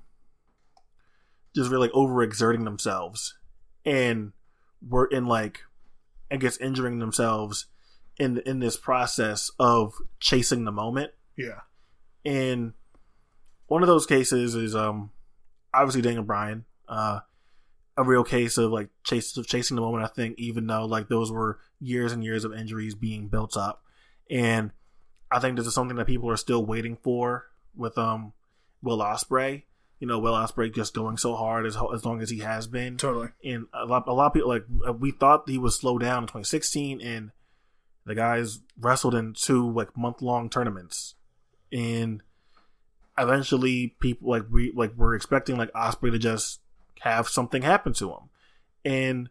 just 1.55 1.71
really 1.71 1.89
like 1.89 1.95
overexerting 1.95 2.65
themselves 2.65 3.39
and 3.85 4.33
were 4.87 5.07
in 5.07 5.27
like 5.27 5.61
I 6.31 6.37
guess 6.37 6.57
injuring 6.59 6.99
themselves 6.99 7.67
in 8.19 8.39
in 8.39 8.61
this 8.61 8.77
process 8.77 9.51
of 9.59 9.95
chasing 10.21 10.65
the 10.65 10.73
moment. 10.73 11.13
Yeah. 11.37 11.61
And 12.25 12.73
one 13.67 13.83
of 13.83 13.89
those 13.89 14.07
cases 14.07 14.55
is 14.55 14.75
um 14.75 15.11
obviously 15.73 16.03
Daniel 16.03 16.25
Bryan. 16.25 16.65
Uh 16.89 17.21
a 17.97 18.05
real 18.05 18.25
case 18.25 18.59
of 18.59 18.71
like 18.71 18.91
chase 19.05 19.37
of 19.37 19.47
chasing 19.47 19.75
the 19.75 19.81
moment, 19.81 20.05
I 20.05 20.09
think, 20.09 20.39
even 20.39 20.67
though 20.67 20.85
like 20.85 21.09
those 21.09 21.33
were 21.33 21.59
years 21.81 22.13
and 22.13 22.23
years 22.23 22.45
of 22.45 22.53
injuries 22.53 22.95
being 22.95 23.29
built 23.29 23.57
up. 23.57 23.83
And 24.31 24.73
I 25.31 25.39
think 25.39 25.57
this 25.57 25.67
is 25.67 25.75
something 25.75 25.97
that 25.97 26.07
people 26.07 26.31
are 26.31 26.37
still 26.37 26.65
waiting 26.65 26.99
for 27.03 27.47
with 27.77 27.97
um 27.98 28.32
Will 28.82 28.98
Ospreay. 28.98 29.65
You 30.01 30.07
know, 30.07 30.19
Will 30.19 30.35
Ospreay 30.35 30.74
just 30.74 30.94
going 30.94 31.16
so 31.16 31.35
hard 31.35 31.66
as 31.66 31.77
as 31.94 32.05
long 32.05 32.20
as 32.20 32.31
he 32.31 32.40
has 32.40 32.66
been. 32.66 32.97
Totally. 32.97 33.28
And 33.44 33.66
a 33.73 33.86
lot, 33.86 34.07
a 34.07 34.12
lot 34.12 34.28
of 34.28 34.35
people 34.35 34.51
like 34.51 34.65
uh, 34.86 34.93
we 34.93 35.11
thought 35.11 35.48
he 35.48 35.59
was 35.59 35.77
slow 35.77 35.98
down 35.98 36.24
in 36.24 36.27
2016, 36.27 37.01
and 37.01 37.31
the 38.05 38.15
guys 38.15 38.61
wrestled 38.78 39.15
in 39.15 39.35
two 39.35 39.70
like 39.70 39.97
month 39.97 40.20
long 40.20 40.51
tournaments, 40.51 41.15
and 41.73 42.23
eventually 43.19 43.97
people 44.01 44.31
like 44.31 44.44
we 44.51 44.73
like 44.74 44.94
were 44.97 45.15
expecting 45.15 45.57
like 45.57 45.73
Ospreay 45.73 46.12
to 46.12 46.19
just 46.19 46.61
have 47.01 47.28
something 47.28 47.62
happen 47.62 47.94
to 47.94 48.11
him, 48.11 48.28
and 48.85 49.31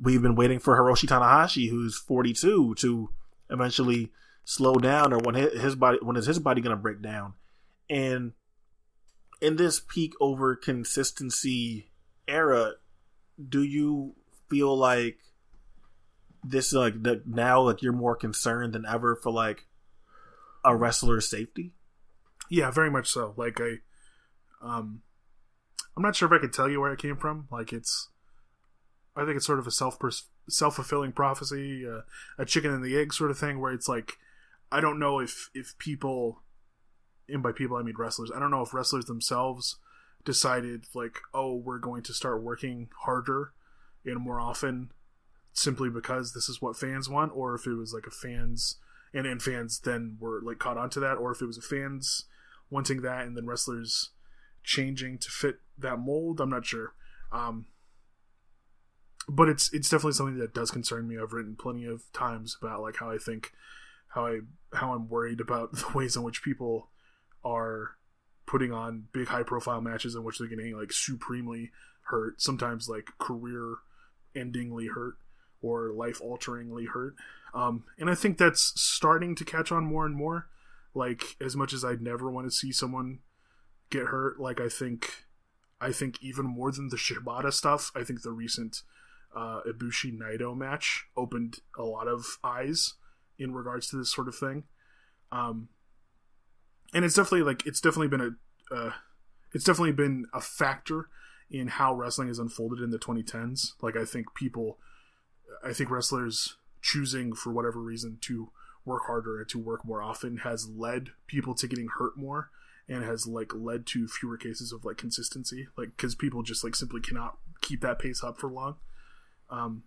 we've 0.00 0.22
been 0.22 0.34
waiting 0.34 0.58
for 0.58 0.76
Hiroshi 0.76 1.06
Tanahashi, 1.06 1.70
who's 1.70 1.96
42, 1.96 2.74
to 2.76 3.10
eventually 3.50 4.12
slow 4.44 4.74
down, 4.74 5.12
or 5.12 5.18
when 5.18 5.34
his, 5.34 5.60
his 5.60 5.76
body 5.76 5.98
when 6.02 6.16
is 6.16 6.26
his 6.26 6.38
body 6.38 6.60
going 6.60 6.76
to 6.76 6.82
break 6.82 7.02
down, 7.02 7.34
and 7.88 8.32
in 9.40 9.56
this 9.56 9.80
peak 9.80 10.14
over 10.20 10.56
consistency 10.56 11.90
era, 12.26 12.72
do 13.48 13.62
you 13.62 14.14
feel 14.48 14.76
like 14.76 15.18
this 16.42 16.72
like 16.72 17.02
that 17.02 17.26
now 17.26 17.60
like 17.62 17.82
you're 17.82 17.92
more 17.92 18.16
concerned 18.16 18.72
than 18.72 18.86
ever 18.86 19.16
for 19.16 19.32
like 19.32 19.66
a 20.64 20.74
wrestler's 20.74 21.28
safety? 21.28 21.72
Yeah, 22.48 22.70
very 22.70 22.90
much 22.90 23.08
so. 23.08 23.34
Like 23.36 23.60
I, 23.60 23.78
um, 24.62 25.02
I'm 25.96 26.02
not 26.02 26.16
sure 26.16 26.32
if 26.32 26.38
I 26.38 26.40
could 26.40 26.52
tell 26.52 26.68
you 26.68 26.80
where 26.80 26.92
it 26.92 27.00
came 27.00 27.16
from. 27.16 27.48
Like 27.50 27.72
it's, 27.72 28.08
I 29.16 29.24
think 29.24 29.36
it's 29.36 29.46
sort 29.46 29.58
of 29.58 29.66
a 29.66 29.70
self 29.70 29.98
self 30.48 30.76
fulfilling 30.76 31.12
prophecy, 31.12 31.86
uh, 31.86 32.02
a 32.38 32.44
chicken 32.44 32.72
and 32.72 32.84
the 32.84 32.96
egg 32.96 33.12
sort 33.12 33.30
of 33.30 33.38
thing, 33.38 33.60
where 33.60 33.72
it's 33.72 33.88
like, 33.88 34.18
I 34.70 34.80
don't 34.80 34.98
know 34.98 35.20
if 35.20 35.50
if 35.54 35.76
people 35.78 36.42
and 37.28 37.42
by 37.42 37.52
people 37.52 37.76
I 37.76 37.82
mean 37.82 37.94
wrestlers. 37.96 38.30
I 38.34 38.38
don't 38.38 38.50
know 38.50 38.62
if 38.62 38.74
wrestlers 38.74 39.06
themselves 39.06 39.76
decided 40.24 40.84
like, 40.94 41.18
oh, 41.32 41.54
we're 41.54 41.78
going 41.78 42.02
to 42.04 42.12
start 42.12 42.42
working 42.42 42.88
harder 43.02 43.52
and 44.04 44.20
more 44.20 44.40
often 44.40 44.90
simply 45.52 45.88
because 45.88 46.32
this 46.32 46.48
is 46.48 46.60
what 46.60 46.76
fans 46.76 47.08
want, 47.08 47.32
or 47.34 47.54
if 47.54 47.66
it 47.66 47.74
was 47.74 47.92
like 47.92 48.06
a 48.06 48.10
fans 48.10 48.76
and 49.14 49.26
and 49.26 49.42
fans 49.42 49.80
then 49.80 50.16
were 50.20 50.40
like 50.42 50.58
caught 50.58 50.76
onto 50.76 51.00
that, 51.00 51.14
or 51.14 51.32
if 51.32 51.40
it 51.40 51.46
was 51.46 51.58
a 51.58 51.62
fans 51.62 52.24
wanting 52.70 53.02
that 53.02 53.26
and 53.26 53.36
then 53.36 53.46
wrestlers 53.46 54.10
changing 54.62 55.18
to 55.18 55.30
fit 55.30 55.60
that 55.78 55.98
mold. 55.98 56.40
I'm 56.40 56.50
not 56.50 56.66
sure. 56.66 56.94
Um, 57.32 57.66
but 59.28 59.48
it's 59.48 59.72
it's 59.72 59.88
definitely 59.88 60.12
something 60.12 60.38
that 60.38 60.54
does 60.54 60.70
concern 60.70 61.08
me. 61.08 61.16
I've 61.18 61.32
written 61.32 61.56
plenty 61.56 61.86
of 61.86 62.02
times 62.12 62.56
about 62.60 62.82
like 62.82 62.96
how 62.96 63.10
I 63.10 63.18
think 63.18 63.52
how 64.08 64.26
I 64.26 64.40
how 64.72 64.92
I'm 64.92 65.08
worried 65.08 65.40
about 65.40 65.72
the 65.72 65.86
ways 65.94 66.16
in 66.16 66.22
which 66.22 66.42
people 66.42 66.90
are 67.46 67.92
putting 68.44 68.72
on 68.72 69.04
big 69.12 69.28
high 69.28 69.42
profile 69.44 69.80
matches 69.80 70.14
in 70.14 70.24
which 70.24 70.38
they're 70.38 70.48
getting 70.48 70.76
like 70.76 70.92
supremely 70.92 71.70
hurt, 72.02 72.40
sometimes 72.42 72.88
like 72.88 73.10
career 73.18 73.76
endingly 74.34 74.88
hurt 74.92 75.14
or 75.62 75.92
life 75.92 76.20
alteringly 76.20 76.86
hurt. 76.86 77.14
Um, 77.54 77.84
and 77.98 78.10
I 78.10 78.14
think 78.14 78.36
that's 78.36 78.72
starting 78.80 79.34
to 79.36 79.44
catch 79.44 79.72
on 79.72 79.84
more 79.84 80.04
and 80.04 80.14
more. 80.14 80.48
Like 80.94 81.36
as 81.40 81.56
much 81.56 81.72
as 81.72 81.84
I'd 81.84 82.02
never 82.02 82.30
want 82.30 82.46
to 82.46 82.50
see 82.50 82.72
someone 82.72 83.20
get 83.90 84.06
hurt, 84.06 84.40
like 84.40 84.60
I 84.60 84.68
think 84.68 85.26
I 85.80 85.92
think 85.92 86.22
even 86.22 86.46
more 86.46 86.72
than 86.72 86.88
the 86.88 86.96
Shibata 86.96 87.52
stuff, 87.52 87.92
I 87.94 88.02
think 88.02 88.22
the 88.22 88.32
recent 88.32 88.82
uh, 89.34 89.60
Ibushi 89.68 90.16
Naito 90.18 90.56
match 90.56 91.04
opened 91.16 91.58
a 91.78 91.82
lot 91.82 92.08
of 92.08 92.24
eyes 92.42 92.94
in 93.38 93.52
regards 93.52 93.88
to 93.88 93.96
this 93.96 94.10
sort 94.12 94.28
of 94.28 94.34
thing. 94.34 94.64
Um, 95.30 95.68
and 96.96 97.04
it's 97.04 97.14
definitely 97.14 97.42
like 97.42 97.66
it's 97.66 97.80
definitely 97.80 98.08
been 98.08 98.22
a 98.22 98.74
uh, 98.74 98.92
it's 99.52 99.64
definitely 99.64 99.92
been 99.92 100.24
a 100.32 100.40
factor 100.40 101.10
in 101.50 101.68
how 101.68 101.94
wrestling 101.94 102.28
has 102.28 102.38
unfolded 102.38 102.80
in 102.80 102.90
the 102.90 102.98
2010s. 102.98 103.72
Like 103.82 103.96
I 103.96 104.06
think 104.06 104.34
people, 104.34 104.78
I 105.62 105.74
think 105.74 105.90
wrestlers 105.90 106.56
choosing 106.80 107.34
for 107.34 107.52
whatever 107.52 107.80
reason 107.80 108.16
to 108.22 108.50
work 108.86 109.02
harder 109.06 109.38
and 109.38 109.48
to 109.50 109.58
work 109.58 109.84
more 109.84 110.00
often 110.02 110.38
has 110.38 110.70
led 110.70 111.10
people 111.26 111.54
to 111.56 111.68
getting 111.68 111.88
hurt 111.98 112.16
more 112.16 112.50
and 112.88 113.04
has 113.04 113.26
like 113.26 113.52
led 113.54 113.86
to 113.88 114.08
fewer 114.08 114.38
cases 114.38 114.72
of 114.72 114.86
like 114.86 114.96
consistency. 114.96 115.68
Like 115.76 115.90
because 115.98 116.14
people 116.14 116.42
just 116.42 116.64
like 116.64 116.74
simply 116.74 117.02
cannot 117.02 117.36
keep 117.60 117.82
that 117.82 117.98
pace 117.98 118.24
up 118.24 118.38
for 118.38 118.50
long. 118.50 118.76
Um 119.50 119.82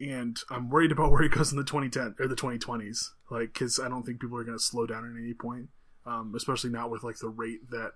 and 0.00 0.38
i'm 0.48 0.70
worried 0.70 0.90
about 0.90 1.12
where 1.12 1.20
it 1.20 1.32
goes 1.32 1.52
in 1.52 1.58
the 1.58 1.62
2010 1.62 2.14
or 2.18 2.26
the 2.26 2.34
2020s 2.34 3.10
like 3.30 3.52
because 3.52 3.78
i 3.78 3.86
don't 3.86 4.04
think 4.04 4.18
people 4.18 4.38
are 4.38 4.44
going 4.44 4.56
to 4.56 4.64
slow 4.64 4.86
down 4.86 5.04
at 5.04 5.22
any 5.22 5.34
point 5.34 5.68
um, 6.06 6.34
especially 6.36 6.70
not 6.70 6.90
with 6.90 7.02
like 7.02 7.18
the 7.18 7.28
rate 7.28 7.70
that 7.70 7.92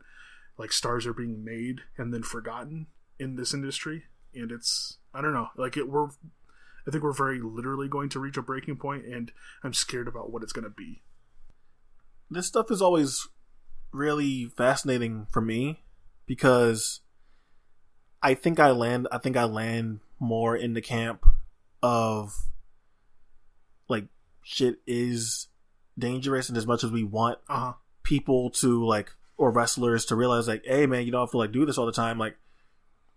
like 0.58 0.72
stars 0.72 1.06
are 1.06 1.14
being 1.14 1.44
made 1.44 1.80
and 1.96 2.12
then 2.12 2.22
forgotten 2.22 2.86
in 3.18 3.36
this 3.36 3.54
industry. 3.54 4.04
And 4.34 4.50
it's 4.50 4.98
I 5.12 5.20
don't 5.20 5.34
know, 5.34 5.48
like 5.56 5.76
it 5.76 5.88
we're 5.88 6.08
I 6.86 6.90
think 6.90 7.02
we're 7.02 7.12
very 7.12 7.40
literally 7.40 7.88
going 7.88 8.08
to 8.10 8.20
reach 8.20 8.36
a 8.36 8.42
breaking 8.42 8.76
point, 8.76 9.06
and 9.06 9.32
I'm 9.62 9.72
scared 9.72 10.08
about 10.08 10.30
what 10.30 10.42
it's 10.42 10.52
going 10.52 10.64
to 10.64 10.70
be. 10.70 11.02
This 12.30 12.46
stuff 12.46 12.70
is 12.70 12.82
always 12.82 13.28
really 13.92 14.46
fascinating 14.56 15.26
for 15.30 15.40
me 15.40 15.84
because 16.26 17.00
I 18.22 18.34
think 18.34 18.58
I 18.58 18.70
land 18.70 19.08
I 19.12 19.18
think 19.18 19.36
I 19.36 19.44
land 19.44 20.00
more 20.18 20.56
in 20.56 20.74
the 20.74 20.80
camp 20.80 21.24
of 21.82 22.34
like 23.88 24.06
shit 24.42 24.76
is 24.86 25.48
dangerous 25.98 26.48
and 26.48 26.58
as 26.58 26.66
much 26.66 26.82
as 26.82 26.90
we 26.90 27.04
want 27.04 27.38
Uh-huh. 27.48 27.74
People 28.04 28.50
to 28.50 28.84
like 28.86 29.12
or 29.36 29.50
wrestlers 29.50 30.04
to 30.04 30.14
realize 30.14 30.46
like 30.46 30.62
hey 30.64 30.86
man 30.86 31.04
you 31.04 31.10
don't 31.10 31.22
have 31.22 31.30
to 31.32 31.38
like 31.38 31.50
do 31.52 31.66
this 31.66 31.76
all 31.78 31.86
the 31.86 31.92
time 31.92 32.18
like 32.18 32.36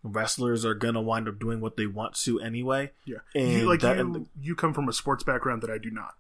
wrestlers 0.04 0.66
are 0.66 0.74
gonna 0.74 1.02
wind 1.02 1.28
up 1.28 1.40
doing 1.40 1.60
what 1.62 1.76
they 1.78 1.86
want 1.86 2.16
to 2.16 2.40
anyway 2.40 2.92
Yeah, 3.06 3.18
and 3.36 3.52
you, 3.52 3.66
like 3.70 3.82
that, 3.82 3.98
you, 3.98 4.02
and- 4.02 4.30
you 4.40 4.56
come 4.56 4.74
from 4.74 4.88
a 4.90 4.94
sports 4.94 5.24
background 5.24 5.62
that 5.64 5.70
I 5.70 5.78
do 5.78 5.92
not. 5.92 6.14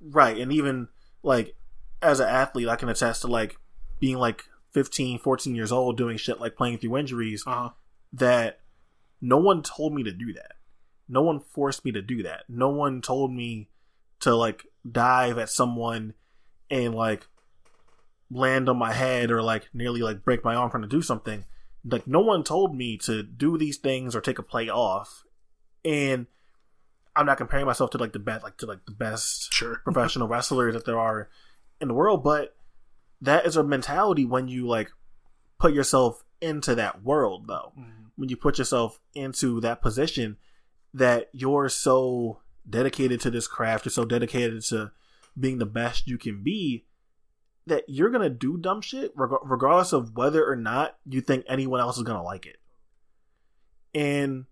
right 0.00 0.36
and 0.38 0.52
even 0.52 0.88
like 1.22 1.54
as 2.02 2.20
an 2.20 2.28
athlete 2.28 2.68
i 2.68 2.76
can 2.76 2.88
attest 2.88 3.22
to 3.22 3.28
like 3.28 3.56
being 4.00 4.16
like 4.18 4.44
15 4.72 5.18
14 5.18 5.54
years 5.54 5.70
old 5.72 5.96
doing 5.96 6.16
shit 6.16 6.40
like 6.40 6.56
playing 6.56 6.78
through 6.78 6.96
injuries 6.96 7.44
Uh 7.46 7.54
huh. 7.54 7.70
that 8.12 8.60
no 9.20 9.38
one 9.38 9.62
told 9.62 9.94
me 9.94 10.02
to 10.02 10.12
do 10.12 10.32
that 10.32 10.52
no 11.08 11.22
one 11.22 11.40
forced 11.40 11.84
me 11.84 11.92
to 11.92 12.02
do 12.02 12.22
that 12.22 12.44
no 12.48 12.68
one 12.70 13.00
told 13.02 13.32
me 13.32 13.68
to 14.20 14.34
like 14.34 14.66
dive 14.90 15.36
at 15.38 15.50
someone 15.50 16.14
and 16.70 16.94
like 16.94 17.26
land 18.34 18.68
on 18.68 18.76
my 18.76 18.92
head 18.92 19.30
or 19.30 19.40
like 19.42 19.68
nearly 19.72 20.00
like 20.02 20.24
break 20.24 20.44
my 20.44 20.54
arm 20.54 20.70
trying 20.70 20.82
to 20.82 20.88
do 20.88 21.00
something 21.02 21.44
like 21.84 22.06
no 22.06 22.20
one 22.20 22.42
told 22.42 22.74
me 22.74 22.96
to 22.98 23.22
do 23.22 23.56
these 23.56 23.76
things 23.76 24.14
or 24.16 24.20
take 24.20 24.38
a 24.38 24.42
play 24.42 24.68
off 24.68 25.22
and 25.84 26.26
i'm 27.14 27.26
not 27.26 27.36
comparing 27.38 27.64
myself 27.66 27.90
to 27.90 27.98
like 27.98 28.12
the 28.12 28.18
best 28.18 28.42
like 28.42 28.56
to 28.56 28.66
like 28.66 28.84
the 28.86 28.92
best 28.92 29.52
Sure. 29.52 29.76
professional 29.84 30.26
wrestlers 30.28 30.74
that 30.74 30.84
there 30.84 30.98
are 30.98 31.28
in 31.80 31.88
the 31.88 31.94
world, 31.94 32.22
but 32.24 32.56
that 33.20 33.46
is 33.46 33.56
a 33.56 33.62
mentality 33.64 34.24
when 34.24 34.48
you 34.48 34.66
like 34.66 34.90
put 35.58 35.72
yourself 35.74 36.24
into 36.40 36.74
that 36.74 37.02
world 37.02 37.46
though. 37.46 37.72
Mhm. 37.78 38.10
When 38.16 38.28
you 38.28 38.36
put 38.36 38.58
yourself 38.58 39.00
into 39.14 39.60
that 39.60 39.82
position 39.82 40.36
that 40.92 41.28
you're 41.32 41.68
so 41.68 42.40
dedicated 42.68 43.20
to 43.22 43.30
this 43.30 43.46
craft, 43.48 43.84
you're 43.84 43.92
so 43.92 44.04
dedicated 44.04 44.62
to 44.64 44.92
being 45.38 45.58
the 45.58 45.66
best 45.66 46.06
you 46.06 46.16
can 46.16 46.42
be 46.42 46.86
that 47.66 47.84
you're 47.88 48.10
to 48.22 48.30
do 48.30 48.56
dumb 48.56 48.80
shit 48.80 49.12
reg- 49.16 49.30
regardless 49.42 49.92
of 49.92 50.16
whether 50.16 50.48
or 50.48 50.56
not 50.56 50.96
you 51.06 51.20
think 51.20 51.44
anyone 51.48 51.80
else 51.80 51.96
is 51.96 52.04
to 52.18 52.22
like 52.22 52.46
it. 52.46 52.58
And 53.94 54.46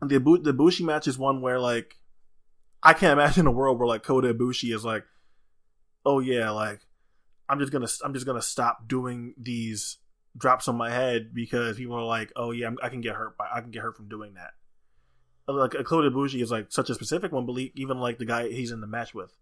the 0.00 0.18
the 0.42 0.52
Bushi 0.52 0.84
match 0.84 1.06
is 1.06 1.18
one 1.18 1.40
where 1.40 1.58
like 1.58 1.96
I 2.82 2.92
can't 2.92 3.12
imagine 3.18 3.46
a 3.46 3.50
world 3.50 3.78
where 3.78 3.88
like 3.88 4.02
Kota 4.02 4.34
Ibushi 4.34 4.74
is 4.74 4.84
like, 4.84 5.04
oh 6.04 6.20
yeah, 6.20 6.50
like 6.50 6.80
I'm 7.48 7.58
just 7.58 7.72
gonna 7.72 7.88
I'm 8.04 8.14
just 8.14 8.26
gonna 8.26 8.42
stop 8.42 8.88
doing 8.88 9.34
these 9.36 9.98
drops 10.36 10.68
on 10.68 10.76
my 10.76 10.90
head 10.90 11.34
because 11.34 11.76
people 11.76 11.96
are 11.96 12.04
like, 12.04 12.32
"Oh 12.36 12.52
yeah, 12.52 12.68
I'm, 12.68 12.78
I 12.82 12.88
can 12.88 13.00
get 13.00 13.16
hurt 13.16 13.36
by 13.36 13.48
I 13.52 13.60
can 13.60 13.70
get 13.70 13.82
hurt 13.82 13.96
from 13.96 14.08
doing 14.08 14.34
that." 14.34 14.52
Like 15.52 15.74
uh, 15.74 15.82
Kota 15.82 16.10
Ibushi 16.10 16.40
is 16.42 16.50
like 16.50 16.66
such 16.70 16.90
a 16.90 16.94
specific 16.94 17.32
one, 17.32 17.46
but 17.46 17.58
even 17.74 17.98
like 17.98 18.18
the 18.18 18.24
guy 18.24 18.48
he's 18.48 18.70
in 18.70 18.80
the 18.80 18.86
match 18.86 19.14
with, 19.14 19.36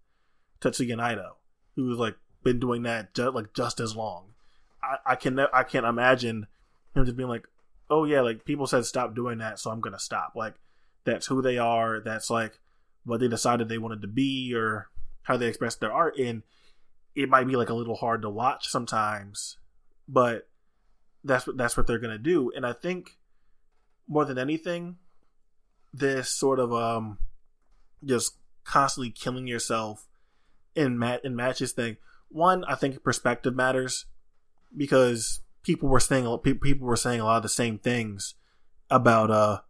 Tetsuya 0.60 0.96
Naito, 0.96 1.32
who's 1.76 1.98
like 1.98 2.16
been 2.42 2.60
doing 2.60 2.82
that 2.82 3.16
like 3.16 3.52
just 3.54 3.80
as 3.80 3.96
long. 3.96 4.34
I, 4.82 5.12
I 5.12 5.14
can 5.16 5.38
I 5.38 5.62
can't 5.62 5.86
imagine 5.86 6.46
him 6.94 7.04
just 7.04 7.16
being 7.16 7.28
like, 7.28 7.46
"Oh 7.90 8.04
yeah, 8.04 8.20
like 8.20 8.44
people 8.44 8.66
said 8.66 8.84
stop 8.84 9.14
doing 9.14 9.38
that, 9.38 9.58
so 9.58 9.70
I'm 9.70 9.80
gonna 9.80 9.98
stop." 9.98 10.32
Like 10.34 10.54
that's 11.04 11.26
who 11.26 11.42
they 11.42 11.58
are. 11.58 12.00
That's 12.00 12.30
like 12.30 12.60
what 13.04 13.20
they 13.20 13.28
decided 13.28 13.68
they 13.68 13.78
wanted 13.78 14.02
to 14.02 14.08
be 14.08 14.54
or 14.54 14.88
how 15.22 15.36
they 15.36 15.46
express 15.46 15.76
their 15.76 15.92
art. 15.92 16.18
And 16.18 16.42
it 17.14 17.28
might 17.28 17.46
be 17.46 17.56
like 17.56 17.70
a 17.70 17.74
little 17.74 17.96
hard 17.96 18.22
to 18.22 18.30
watch 18.30 18.68
sometimes, 18.68 19.56
but 20.06 20.48
that's 21.24 21.46
what 21.46 21.56
that's 21.56 21.76
what 21.76 21.86
they're 21.86 21.98
gonna 21.98 22.18
do. 22.18 22.52
And 22.54 22.64
I 22.64 22.72
think 22.72 23.18
more 24.06 24.24
than 24.24 24.38
anything, 24.38 24.96
this 25.92 26.30
sort 26.30 26.60
of 26.60 26.72
um 26.72 27.18
just 28.04 28.36
constantly 28.64 29.10
killing 29.10 29.46
yourself 29.46 30.06
in 30.74 30.98
mat 30.98 31.24
in 31.24 31.34
matches 31.34 31.72
thing. 31.72 31.96
One, 32.30 32.64
I 32.64 32.74
think 32.74 33.02
perspective 33.02 33.54
matters 33.54 34.06
because 34.76 35.40
people 35.62 35.88
were 35.88 36.00
saying 36.00 36.38
people 36.44 36.86
were 36.86 36.96
saying 36.96 37.20
a 37.20 37.24
lot 37.24 37.38
of 37.38 37.42
the 37.42 37.48
same 37.48 37.78
things 37.78 38.34
about 38.90 39.30
uh 39.30 39.60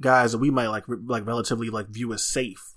guys 0.00 0.32
that 0.32 0.38
we 0.38 0.50
might 0.50 0.68
like 0.68 0.84
like 0.88 1.26
relatively 1.26 1.70
like 1.70 1.88
view 1.88 2.12
as 2.12 2.24
safe 2.24 2.74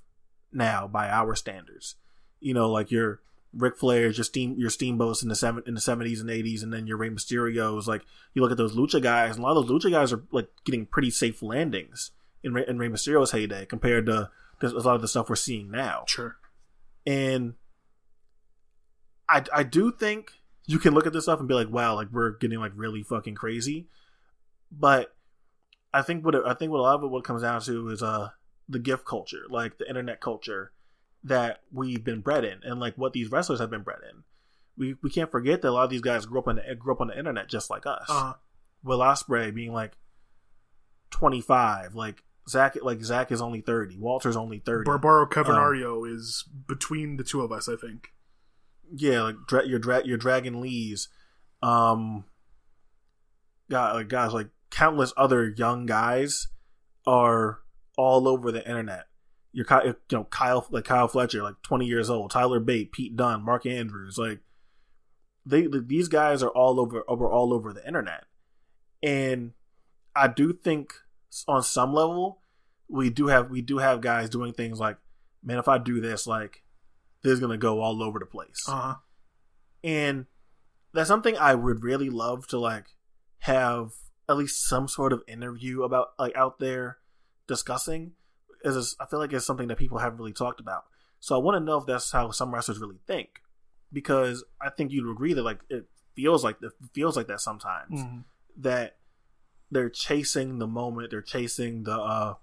now 0.52 0.88
by 0.88 1.10
our 1.10 1.36
standards. 1.36 1.96
You 2.40 2.54
know, 2.54 2.70
like 2.70 2.92
your 2.92 3.22
Ric 3.54 3.78
Flair's, 3.78 4.18
your 4.18 4.24
steam 4.24 4.56
your 4.58 4.70
steamboats 4.70 5.24
in 5.24 5.30
the 5.30 5.36
seven 5.36 5.64
in 5.66 5.74
the 5.74 5.82
seventies 5.82 6.22
and 6.22 6.30
eighties, 6.30 6.64
and 6.64 6.72
then 6.72 6.88
your 6.88 6.98
Rey 6.98 7.10
Mysterio's. 7.10 7.88
Like 7.88 8.04
you 8.34 8.42
look 8.42 8.52
at 8.52 8.58
those 8.58 8.76
lucha 8.76 9.02
guys, 9.02 9.36
and 9.36 9.40
a 9.40 9.48
lot 9.48 9.58
of 9.58 9.68
those 9.68 9.84
lucha 9.84 9.92
guys 9.92 10.14
are 10.14 10.24
like 10.32 10.50
getting 10.66 10.86
pretty 10.86 11.10
safe 11.10 11.42
landings 11.42 12.12
in 12.44 12.54
Rey, 12.54 12.66
in 12.68 12.78
Rey 12.78 12.90
Mysterio's 12.90 13.32
heyday 13.32 13.66
compared 13.66 14.06
to, 14.08 14.30
to 14.62 14.68
a 14.68 14.80
lot 14.80 14.96
of 14.96 15.02
the 15.02 15.08
stuff 15.08 15.30
we're 15.30 15.36
seeing 15.36 15.72
now. 15.72 16.04
Sure. 16.08 16.38
And 17.06 17.56
I 19.30 19.44
I 19.54 19.64
do 19.64 19.92
think 19.92 20.32
you 20.66 20.80
can 20.80 20.94
look 20.94 21.08
at 21.08 21.14
this 21.14 21.24
stuff 21.24 21.40
and 21.40 21.48
be 21.48 21.54
like, 21.54 21.70
wow, 21.70 21.96
like 21.96 22.10
we're 22.12 22.32
getting 22.32 22.60
like 22.60 22.74
really 22.76 23.04
fucking 23.04 23.36
crazy. 23.36 23.88
But 24.72 25.16
I 25.94 26.02
think 26.02 26.26
what 26.26 26.36
I 26.36 26.54
think 26.54 26.72
what 26.72 26.80
a 26.80 26.84
lot 26.84 26.96
of 26.96 27.04
it 27.04 27.08
what 27.08 27.24
comes 27.24 27.42
down 27.42 27.62
to 27.62 27.90
is 27.90 28.04
uh 28.04 28.30
the 28.70 28.80
gift 28.80 29.06
culture, 29.06 29.44
like 29.50 29.78
the 29.78 29.88
internet 29.88 30.20
culture 30.20 30.74
that 31.24 31.62
we've 31.72 32.04
been 32.04 32.22
bred 32.22 32.44
in, 32.44 32.60
and 32.64 32.80
like 32.80 32.98
what 32.98 33.14
these 33.14 33.32
wrestlers 33.32 33.60
have 33.60 33.70
been 33.70 33.84
bred 33.84 34.00
in. 34.12 34.24
We 34.78 34.96
we 35.02 35.10
can't 35.10 35.32
forget 35.32 35.62
that 35.62 35.70
a 35.70 35.72
lot 35.72 35.86
of 35.86 35.90
these 35.90 36.02
guys 36.02 36.26
grew 36.26 36.40
up 36.40 36.48
on 36.48 36.58
the, 36.58 36.76
grew 36.76 36.94
up 36.94 37.02
on 37.02 37.08
the 37.08 37.18
internet 37.18 37.50
just 37.50 37.70
like 37.70 37.86
us. 37.86 38.06
Uh-huh. 38.10 38.34
Will 38.84 39.00
Ospreay 39.00 39.54
being 39.54 39.74
like 39.74 39.98
twenty 41.10 41.42
five, 41.42 41.96
like 41.96 42.24
Zack 42.50 42.78
like 42.82 43.02
Zack 43.02 43.32
is 43.32 43.42
only 43.42 43.62
thirty, 43.62 43.98
Walter's 43.98 44.36
only 44.36 44.60
thirty. 44.60 44.86
Barbaro 44.86 45.28
Cavernario 45.28 46.06
um, 46.06 46.16
is 46.16 46.44
between 46.68 47.18
the 47.18 47.24
two 47.24 47.42
of 47.42 47.52
us, 47.52 47.68
I 47.68 47.76
think 47.76 48.10
yeah, 48.96 49.22
like 49.24 49.36
dra- 49.48 49.68
your 49.68 49.80
dra- 49.80 50.06
your 50.06 50.18
Dragon 50.18 50.62
Lees, 50.62 51.10
um, 51.62 52.26
got 53.70 53.96
like 53.96 54.10
guys 54.10 54.34
like 54.34 54.50
countless 54.70 55.14
other 55.18 55.54
young 55.56 55.86
guys 55.86 56.48
are 57.06 57.60
all 57.98 58.28
over 58.28 58.52
the 58.52 58.68
internet. 58.68 59.06
Your 59.54 59.66
you 59.84 59.96
know 60.12 60.26
Kyle 60.26 60.68
like 60.70 60.86
Kyle 60.86 61.08
Fletcher, 61.08 61.42
like 61.42 61.62
twenty 61.64 61.86
years 61.86 62.10
old, 62.10 62.32
Tyler 62.32 62.60
Bate, 62.60 62.92
Pete 62.92 63.16
Dunne, 63.16 63.44
Mark 63.44 63.66
Andrews, 63.66 64.18
like 64.18 64.40
they 65.46 65.68
these 65.68 66.08
guys 66.08 66.44
are 66.44 66.50
all 66.50 66.80
over 66.80 67.04
over 67.08 67.28
all 67.32 67.54
over 67.54 67.74
the 67.74 67.86
internet, 67.86 68.26
and 69.02 69.54
I 70.16 70.28
do 70.28 70.54
think 70.54 70.94
on 71.48 71.64
some 71.64 71.94
level 71.94 72.42
we 72.90 73.10
do 73.10 73.28
have 73.28 73.50
we 73.50 73.62
do 73.62 73.80
have 73.80 74.02
guys 74.02 74.30
doing 74.30 74.54
things 74.54 74.80
like, 74.80 74.98
man, 75.44 75.60
if 75.60 75.68
I 75.68 75.78
do 75.78 76.00
this, 76.00 76.28
like 76.28 76.64
is 77.28 77.40
going 77.40 77.52
to 77.52 77.58
go 77.58 77.82
all 77.82 78.02
over 78.02 78.20
the 78.20 78.26
place. 78.26 78.64
Uh-huh. 78.68 78.96
And 79.84 80.26
that's 80.94 81.08
something 81.08 81.38
I 81.38 81.56
would 81.56 81.84
really 81.84 82.10
love 82.10 82.48
to 82.48 82.60
like 82.60 82.86
have 83.40 83.92
at 84.28 84.38
least 84.38 84.68
some 84.68 84.88
sort 84.88 85.14
of 85.14 85.24
interview 85.28 85.84
about 85.84 86.10
like 86.18 86.36
out 86.36 86.60
there 86.60 86.98
discussing. 87.48 88.14
Is 88.64 88.96
I 89.00 89.06
feel 89.06 89.20
like 89.20 89.32
it's 89.34 89.46
something 89.46 89.68
that 89.68 89.78
people 89.78 90.00
haven't 90.00 90.18
really 90.18 90.34
talked 90.34 90.60
about. 90.60 90.86
So 91.20 91.36
I 91.36 91.40
want 91.40 91.56
to 91.56 91.64
know 91.64 91.78
if 91.78 91.86
that's 91.86 92.12
how 92.12 92.32
some 92.32 92.54
wrestlers 92.54 92.80
really 92.80 93.00
think, 93.06 93.42
because 93.94 94.44
I 94.60 94.70
think 94.70 94.92
you'd 94.92 95.10
agree 95.10 95.34
that 95.34 95.44
like 95.44 95.60
it 95.70 95.86
feels 96.16 96.44
like 96.44 96.58
it 96.62 96.72
feels 96.94 97.16
like 97.16 97.28
that 97.28 97.40
sometimes 97.40 98.02
mm-hmm. 98.02 98.20
that 98.58 98.98
they're 99.70 99.90
chasing 99.90 100.58
the 100.58 100.68
moment, 100.68 101.12
they're 101.12 101.22
chasing 101.22 101.84
the 101.84 101.96
uh 101.98 102.34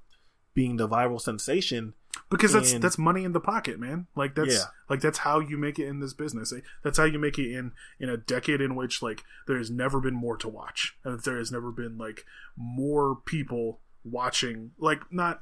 being 0.55 0.77
the 0.77 0.89
viral 0.89 1.21
sensation 1.21 1.95
because 2.31 2.53
that's 2.53 2.73
and, 2.73 2.83
that's 2.83 2.99
money 2.99 3.25
in 3.25 3.33
the 3.33 3.41
pocket 3.41 3.79
man. 3.79 4.07
Like 4.17 4.35
that's 4.35 4.55
yeah. 4.55 4.65
like 4.89 5.01
that's 5.01 5.19
how 5.19 5.41
you 5.41 5.57
make 5.57 5.79
it 5.79 5.87
in 5.87 6.01
this 6.01 6.15
business. 6.15 6.53
That's 6.83 6.99
how 6.99 7.05
you 7.05 7.19
make 7.19 7.39
it 7.39 7.53
in 7.53 7.73
in 7.99 8.09
a 8.09 8.17
decade 8.17 8.61
in 8.61 8.75
which 8.75 9.03
like 9.03 9.25
there 9.47 9.59
has 9.59 9.71
never 9.71 10.01
been 10.01 10.15
more 10.15 10.37
to 10.39 10.49
watch. 10.49 10.97
And 11.05 11.21
there 11.21 11.37
has 11.37 11.51
never 11.51 11.71
been 11.71 11.99
like 11.99 12.25
more 12.57 13.17
people 13.25 13.81
watching. 14.05 14.73
Like 14.79 15.01
not 15.13 15.41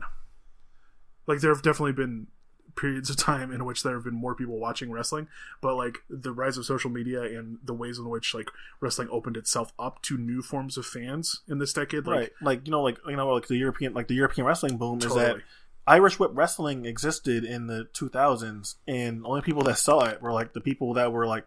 like 1.26 1.40
there 1.40 1.52
have 1.52 1.62
definitely 1.62 1.92
been 1.92 2.28
periods 2.74 3.10
of 3.10 3.16
time 3.16 3.52
in 3.52 3.64
which 3.66 3.82
there 3.82 3.94
have 3.94 4.04
been 4.04 4.14
more 4.14 4.34
people 4.34 4.58
watching 4.58 4.90
wrestling. 4.90 5.28
But 5.60 5.76
like 5.76 5.98
the 6.08 6.32
rise 6.32 6.56
of 6.56 6.64
social 6.64 6.90
media 6.90 7.22
and 7.22 7.58
the 7.62 7.74
ways 7.74 7.98
in 7.98 8.08
which 8.08 8.34
like 8.34 8.50
wrestling 8.80 9.08
opened 9.10 9.36
itself 9.36 9.72
up 9.78 10.02
to 10.02 10.16
new 10.16 10.42
forms 10.42 10.76
of 10.76 10.86
fans 10.86 11.42
in 11.48 11.58
this 11.58 11.72
decade 11.72 12.06
like, 12.06 12.16
right. 12.16 12.32
Like 12.40 12.66
you 12.66 12.70
know 12.70 12.82
like 12.82 12.98
you 13.06 13.16
know 13.16 13.28
like 13.28 13.48
the 13.48 13.56
european 13.56 13.94
like 13.94 14.08
the 14.08 14.14
european 14.14 14.46
wrestling 14.46 14.78
boom 14.78 14.98
totally. 14.98 15.20
is 15.20 15.26
that 15.26 15.42
irish 15.86 16.18
whip 16.18 16.30
wrestling 16.34 16.84
existed 16.84 17.44
in 17.44 17.66
the 17.66 17.88
2000s 17.92 18.76
and 18.86 19.24
only 19.26 19.40
people 19.40 19.62
that 19.62 19.78
saw 19.78 20.04
it 20.04 20.22
were 20.22 20.32
like 20.32 20.52
the 20.52 20.60
people 20.60 20.94
that 20.94 21.12
were 21.12 21.26
like 21.26 21.46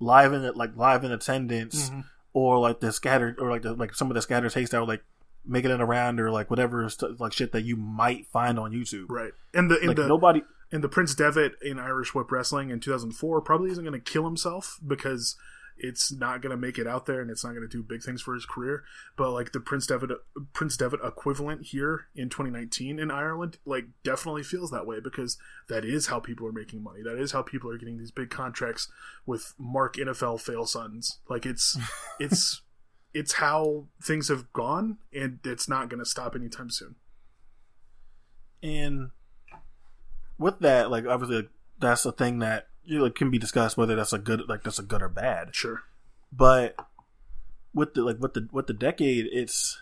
live 0.00 0.32
in 0.32 0.44
it 0.44 0.56
like 0.56 0.76
live 0.76 1.04
in 1.04 1.12
attendance 1.12 1.90
mm-hmm. 1.90 2.00
or 2.32 2.58
like 2.58 2.80
the 2.80 2.92
scattered 2.92 3.38
or 3.38 3.50
like 3.50 3.62
the 3.62 3.72
like 3.74 3.94
some 3.94 4.10
of 4.10 4.14
the 4.14 4.22
scattered 4.22 4.52
taste 4.52 4.72
that 4.72 4.80
were 4.80 4.86
like 4.86 5.02
making 5.48 5.70
it 5.70 5.80
around 5.80 6.20
or 6.20 6.30
like 6.30 6.50
whatever 6.50 6.88
like 7.18 7.32
shit 7.32 7.52
that 7.52 7.62
you 7.62 7.76
might 7.76 8.26
find 8.26 8.58
on 8.58 8.72
YouTube. 8.72 9.06
Right. 9.08 9.32
And 9.54 9.70
the 9.70 9.78
and 9.78 9.88
like 9.88 9.96
the 9.96 10.06
nobody 10.06 10.42
and 10.70 10.84
the 10.84 10.88
Prince 10.88 11.14
Devitt 11.14 11.54
in 11.62 11.78
Irish 11.78 12.14
Whip 12.14 12.30
Wrestling 12.30 12.70
in 12.70 12.80
2004 12.80 13.40
probably 13.40 13.70
isn't 13.70 13.84
going 13.84 13.98
to 13.98 14.12
kill 14.12 14.24
himself 14.24 14.78
because 14.86 15.36
it's 15.80 16.12
not 16.12 16.42
going 16.42 16.50
to 16.50 16.56
make 16.56 16.78
it 16.78 16.86
out 16.86 17.06
there 17.06 17.20
and 17.20 17.30
it's 17.30 17.44
not 17.44 17.50
going 17.50 17.62
to 17.62 17.68
do 17.68 17.82
big 17.82 18.02
things 18.02 18.22
for 18.22 18.34
his 18.34 18.46
career. 18.46 18.84
But 19.16 19.32
like 19.32 19.52
the 19.52 19.60
Prince 19.60 19.86
Devitt 19.86 20.10
Prince 20.52 20.76
Devitt 20.76 21.00
equivalent 21.02 21.66
here 21.66 22.06
in 22.14 22.28
2019 22.28 22.98
in 22.98 23.10
Ireland, 23.10 23.58
like 23.64 23.86
definitely 24.02 24.42
feels 24.42 24.70
that 24.70 24.86
way 24.86 25.00
because 25.00 25.38
that 25.68 25.84
is 25.84 26.06
how 26.06 26.20
people 26.20 26.46
are 26.46 26.52
making 26.52 26.82
money. 26.82 27.02
That 27.02 27.18
is 27.18 27.32
how 27.32 27.42
people 27.42 27.70
are 27.70 27.78
getting 27.78 27.98
these 27.98 28.10
big 28.10 28.30
contracts 28.30 28.90
with 29.26 29.54
Mark 29.58 29.96
NFL 29.96 30.40
fail 30.40 30.66
sons. 30.66 31.20
Like 31.28 31.46
it's 31.46 31.78
it's 32.20 32.62
it's 33.14 33.34
how 33.34 33.86
things 34.02 34.28
have 34.28 34.52
gone, 34.52 34.98
and 35.12 35.40
it's 35.44 35.68
not 35.68 35.88
going 35.88 35.98
to 35.98 36.04
stop 36.04 36.34
anytime 36.34 36.70
soon. 36.70 36.96
And 38.62 39.10
with 40.38 40.60
that, 40.60 40.90
like 40.90 41.06
obviously, 41.06 41.48
that's 41.78 42.02
the 42.02 42.12
thing 42.12 42.40
that 42.40 42.67
you 42.88 42.98
know, 42.98 43.10
can 43.10 43.30
be 43.30 43.38
discussed 43.38 43.76
whether 43.76 43.94
that's 43.94 44.14
a 44.14 44.18
good, 44.18 44.48
like 44.48 44.62
that's 44.62 44.78
a 44.78 44.82
good 44.82 45.02
or 45.02 45.10
bad. 45.10 45.54
Sure, 45.54 45.82
but 46.32 46.74
with 47.74 47.92
the 47.94 48.02
like 48.02 48.18
with 48.18 48.34
the 48.34 48.48
with 48.50 48.66
the 48.66 48.72
decade, 48.72 49.26
it's 49.30 49.78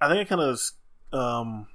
I 0.00 0.08
think 0.08 0.22
it 0.22 0.28
kind 0.28 0.40
of 0.40 0.60
um 1.12 1.68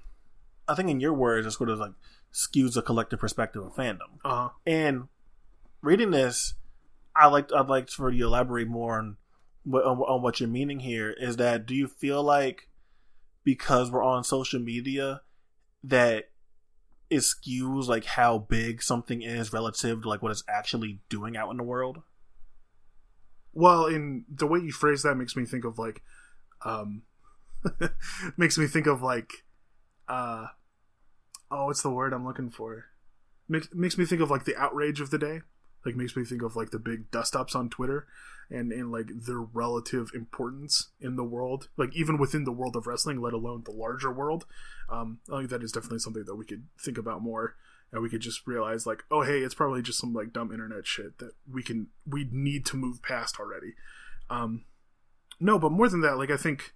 I 0.68 0.76
think 0.76 0.90
in 0.90 1.00
your 1.00 1.14
words, 1.14 1.48
it 1.48 1.52
sort 1.52 1.70
of 1.70 1.80
like 1.80 1.94
skews 2.34 2.74
the 2.74 2.82
collective 2.82 3.20
perspective 3.20 3.64
of 3.64 3.74
fandom. 3.74 4.20
Uh-huh. 4.26 4.50
And 4.66 5.08
reading 5.82 6.12
this, 6.12 6.56
I 7.16 7.28
like 7.28 7.52
I'd 7.54 7.68
like 7.68 7.90
for 7.90 8.12
you 8.12 8.20
to 8.20 8.26
elaborate 8.26 8.68
more 8.68 9.00
on 9.00 9.16
what 9.64 9.86
on, 9.86 10.00
on 10.00 10.22
what 10.22 10.42
you're 10.42 10.50
meaning 10.50 10.82
here. 10.82 11.12
Is 11.12 11.38
that 11.38 11.66
do 11.66 11.74
you 11.74 11.88
feel 11.88 12.22
like 12.22 12.68
because 13.44 13.90
we're 13.90 14.04
on 14.04 14.26
social 14.26 14.60
media 14.60 15.22
that 15.84 16.31
it 17.12 17.20
skews 17.20 17.88
like 17.88 18.06
how 18.06 18.38
big 18.38 18.82
something 18.82 19.22
is 19.22 19.52
relative 19.52 20.02
to 20.02 20.10
like 20.10 20.22
what 20.22 20.32
it's 20.32 20.46
actually 20.48 21.02
doing 21.10 21.36
out 21.36 21.52
in 21.52 21.58
the 21.58 21.64
world? 21.64 22.02
Well, 23.54 23.86
in 23.86 24.24
the 24.34 24.48
way 24.48 24.60
you 24.60 24.72
phrase 24.72 25.04
that 25.04 25.16
makes 25.16 25.36
me 25.36 25.46
think 25.46 25.66
of 25.66 25.78
like 25.78 26.02
um 26.64 27.04
makes 28.38 28.58
me 28.58 28.66
think 28.66 28.88
of 28.88 29.04
like 29.04 29.30
uh 30.08 30.48
oh 31.52 31.66
what's 31.66 31.82
the 31.82 31.90
word 31.92 32.14
I'm 32.14 32.26
looking 32.26 32.50
for? 32.50 32.86
Makes 33.50 33.68
makes 33.74 33.98
me 33.98 34.06
think 34.06 34.22
of 34.22 34.32
like 34.32 34.46
the 34.46 34.56
outrage 34.56 35.02
of 35.02 35.10
the 35.10 35.18
day 35.18 35.42
like 35.86 35.96
makes 35.96 36.16
me 36.16 36.26
think 36.26 36.42
of 36.42 36.56
like 36.56 36.72
the 36.72 36.80
big 36.80 37.10
dust 37.12 37.36
ups 37.36 37.56
on 37.56 37.70
Twitter 37.70 38.08
and 38.50 38.72
and 38.72 38.92
like 38.92 39.08
their 39.26 39.40
relative 39.40 40.12
importance 40.14 40.90
in 41.00 41.16
the 41.16 41.24
world, 41.24 41.70
like 41.78 41.96
even 41.96 42.18
within 42.18 42.44
the 42.44 42.52
world 42.52 42.76
of 42.76 42.88
wrestling, 42.88 43.22
let 43.22 43.34
alone 43.34 43.64
the 43.66 43.72
larger 43.72 44.12
world. 44.12 44.46
Um, 44.90 45.20
I 45.32 45.40
think 45.40 45.50
that 45.52 45.64
is 45.64 45.72
definitely 45.72 46.00
something 46.00 46.26
that 46.26 46.36
we 46.36 46.46
could 46.46 46.66
think 46.80 46.98
about 46.98 47.22
more 47.22 47.56
and 47.92 48.02
we 48.02 48.10
could 48.10 48.22
just 48.22 48.48
realize 48.48 48.86
like, 48.86 49.04
oh 49.12 49.22
hey, 49.22 49.40
it's 49.40 49.56
probably 49.56 49.82
just 49.82 50.00
some 50.00 50.14
like 50.14 50.34
dumb 50.34 50.52
internet 50.52 50.88
shit 50.88 51.18
that 51.20 51.32
we 51.52 51.64
can 51.64 51.88
we 52.06 52.28
need 52.32 52.66
to 52.68 52.78
move 52.78 53.02
past 53.02 53.40
already. 53.40 53.74
Um, 54.30 54.66
no, 55.40 55.60
but 55.60 55.72
more 55.72 55.90
than 55.90 56.02
that, 56.02 56.18
like 56.18 56.32
I 56.32 56.38
think, 56.38 56.74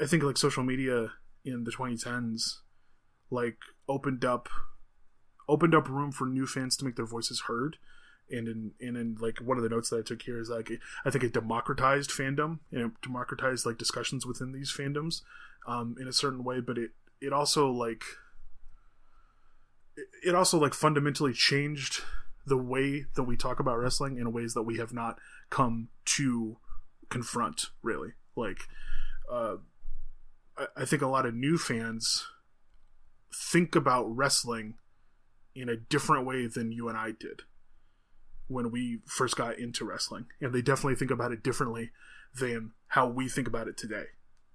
I 0.00 0.06
think 0.06 0.22
like 0.22 0.36
social 0.36 0.64
media 0.64 1.12
in 1.44 1.64
the 1.64 1.70
2010s, 1.70 2.58
like 3.30 3.58
opened 3.88 4.24
up, 4.24 4.48
opened 5.48 5.74
up 5.74 5.88
room 5.88 6.12
for 6.12 6.26
new 6.26 6.46
fans 6.46 6.76
to 6.76 6.84
make 6.84 6.96
their 6.96 7.06
voices 7.06 7.42
heard. 7.42 7.76
And 8.30 8.48
in, 8.48 8.72
and 8.80 8.96
in 8.96 9.16
like 9.20 9.38
one 9.38 9.58
of 9.58 9.62
the 9.62 9.68
notes 9.68 9.90
that 9.90 9.98
I 9.98 10.02
took 10.02 10.22
here 10.22 10.40
is 10.40 10.48
like 10.48 10.70
I 11.04 11.10
think 11.10 11.24
it 11.24 11.34
democratized 11.34 12.10
fandom 12.10 12.60
and 12.70 12.80
it 12.82 12.90
democratized 13.02 13.66
like 13.66 13.76
discussions 13.76 14.24
within 14.24 14.52
these 14.52 14.72
fandoms 14.72 15.22
um, 15.66 15.96
in 16.00 16.08
a 16.08 16.12
certain 16.12 16.42
way, 16.44 16.60
but 16.60 16.78
it 16.78 16.90
it 17.20 17.32
also 17.32 17.70
like 17.70 18.04
it 20.22 20.34
also 20.34 20.58
like 20.58 20.74
fundamentally 20.74 21.32
changed 21.32 22.02
the 22.46 22.56
way 22.56 23.06
that 23.14 23.22
we 23.24 23.36
talk 23.36 23.60
about 23.60 23.78
wrestling 23.78 24.16
in 24.16 24.32
ways 24.32 24.54
that 24.54 24.62
we 24.62 24.78
have 24.78 24.92
not 24.92 25.18
come 25.50 25.88
to 26.04 26.56
confront 27.08 27.66
really 27.82 28.12
like 28.36 28.68
uh 29.30 29.56
I, 30.56 30.66
I 30.78 30.84
think 30.84 31.02
a 31.02 31.06
lot 31.06 31.26
of 31.26 31.34
new 31.34 31.58
fans 31.58 32.26
think 33.32 33.76
about 33.76 34.04
wrestling 34.04 34.74
in 35.54 35.68
a 35.68 35.76
different 35.76 36.26
way 36.26 36.46
than 36.46 36.72
you 36.72 36.88
and 36.88 36.96
I 36.96 37.12
did 37.12 37.42
when 38.48 38.70
we 38.70 39.00
first 39.06 39.36
got 39.36 39.58
into 39.58 39.84
wrestling. 39.84 40.26
And 40.40 40.52
they 40.52 40.62
definitely 40.62 40.96
think 40.96 41.10
about 41.10 41.32
it 41.32 41.42
differently 41.42 41.90
than 42.38 42.72
how 42.88 43.08
we 43.08 43.28
think 43.28 43.46
about 43.46 43.68
it 43.68 43.76
today. 43.76 44.04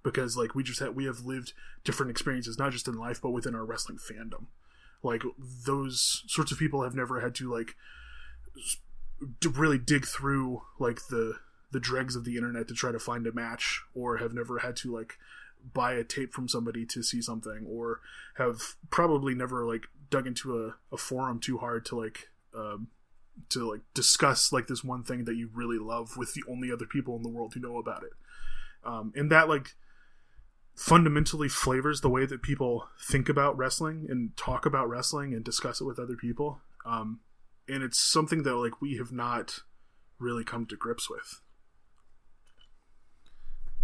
Because 0.02 0.36
like 0.36 0.54
we 0.54 0.62
just 0.62 0.80
have 0.80 0.94
we 0.94 1.04
have 1.04 1.20
lived 1.20 1.52
different 1.84 2.10
experiences 2.10 2.58
not 2.58 2.72
just 2.72 2.88
in 2.88 2.94
life 2.94 3.20
but 3.20 3.30
within 3.30 3.54
our 3.54 3.64
wrestling 3.64 3.98
fandom. 3.98 4.46
Like 5.02 5.22
those 5.66 6.22
sorts 6.26 6.52
of 6.52 6.58
people 6.58 6.82
have 6.82 6.94
never 6.94 7.20
had 7.20 7.34
to 7.36 7.52
like 7.52 7.74
really 9.56 9.78
dig 9.78 10.06
through 10.06 10.62
like 10.78 11.00
the 11.10 11.34
the 11.70 11.80
dregs 11.80 12.16
of 12.16 12.24
the 12.24 12.36
internet 12.36 12.68
to 12.68 12.74
try 12.74 12.92
to 12.92 12.98
find 12.98 13.26
a 13.26 13.32
match 13.32 13.82
or 13.94 14.18
have 14.18 14.32
never 14.32 14.60
had 14.60 14.76
to 14.76 14.94
like 14.94 15.18
buy 15.74 15.92
a 15.92 16.04
tape 16.04 16.32
from 16.32 16.48
somebody 16.48 16.86
to 16.86 17.02
see 17.02 17.20
something 17.20 17.66
or 17.68 18.00
have 18.36 18.76
probably 18.90 19.34
never 19.34 19.66
like 19.66 19.88
dug 20.10 20.26
into 20.26 20.64
a, 20.64 20.74
a 20.92 20.96
forum 20.96 21.40
too 21.40 21.58
hard 21.58 21.84
to 21.86 21.96
like 21.96 22.28
um, 22.54 22.88
to 23.50 23.70
like 23.70 23.80
discuss 23.94 24.52
like 24.52 24.66
this 24.66 24.84
one 24.84 25.04
thing 25.04 25.24
that 25.24 25.36
you 25.36 25.50
really 25.52 25.78
love 25.78 26.16
with 26.16 26.34
the 26.34 26.42
only 26.48 26.72
other 26.72 26.86
people 26.86 27.16
in 27.16 27.22
the 27.22 27.28
world 27.28 27.54
who 27.54 27.60
know 27.60 27.78
about 27.78 28.02
it. 28.02 28.12
Um, 28.84 29.12
and 29.14 29.30
that 29.30 29.48
like 29.48 29.74
fundamentally 30.74 31.48
flavors 31.48 32.00
the 32.00 32.08
way 32.08 32.24
that 32.24 32.42
people 32.42 32.88
think 33.00 33.28
about 33.28 33.56
wrestling 33.56 34.06
and 34.08 34.36
talk 34.36 34.64
about 34.64 34.88
wrestling 34.88 35.34
and 35.34 35.44
discuss 35.44 35.80
it 35.80 35.84
with 35.84 35.98
other 35.98 36.16
people. 36.16 36.60
Um, 36.86 37.20
and 37.68 37.82
it's 37.82 38.00
something 38.00 38.44
that 38.44 38.56
like 38.56 38.80
we 38.80 38.96
have 38.96 39.12
not 39.12 39.60
really 40.18 40.44
come 40.44 40.66
to 40.66 40.76
grips 40.76 41.10
with. 41.10 41.40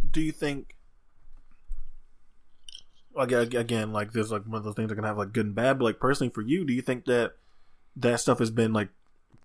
Do 0.09 0.21
you 0.21 0.33
think 0.33 0.77
like 3.15 3.33
again 3.33 3.93
like 3.93 4.13
there's 4.13 4.33
like 4.33 4.45
one 4.47 4.57
of 4.57 4.65
those 4.65 4.75
things 4.75 4.89
that 4.89 4.95
can 4.95 5.05
have 5.05 5.19
like 5.19 5.33
good 5.33 5.47
and 5.47 5.55
bad 5.55 5.79
but 5.79 5.85
like 5.85 6.01
personally 6.01 6.31
for 6.31 6.43
you 6.43 6.65
do 6.65 6.73
you 6.73 6.83
think 6.83 7.05
that 7.05 7.35
that 7.97 8.21
stuff 8.21 8.39
has 8.39 8.51
been 8.51 8.73
like 8.73 8.89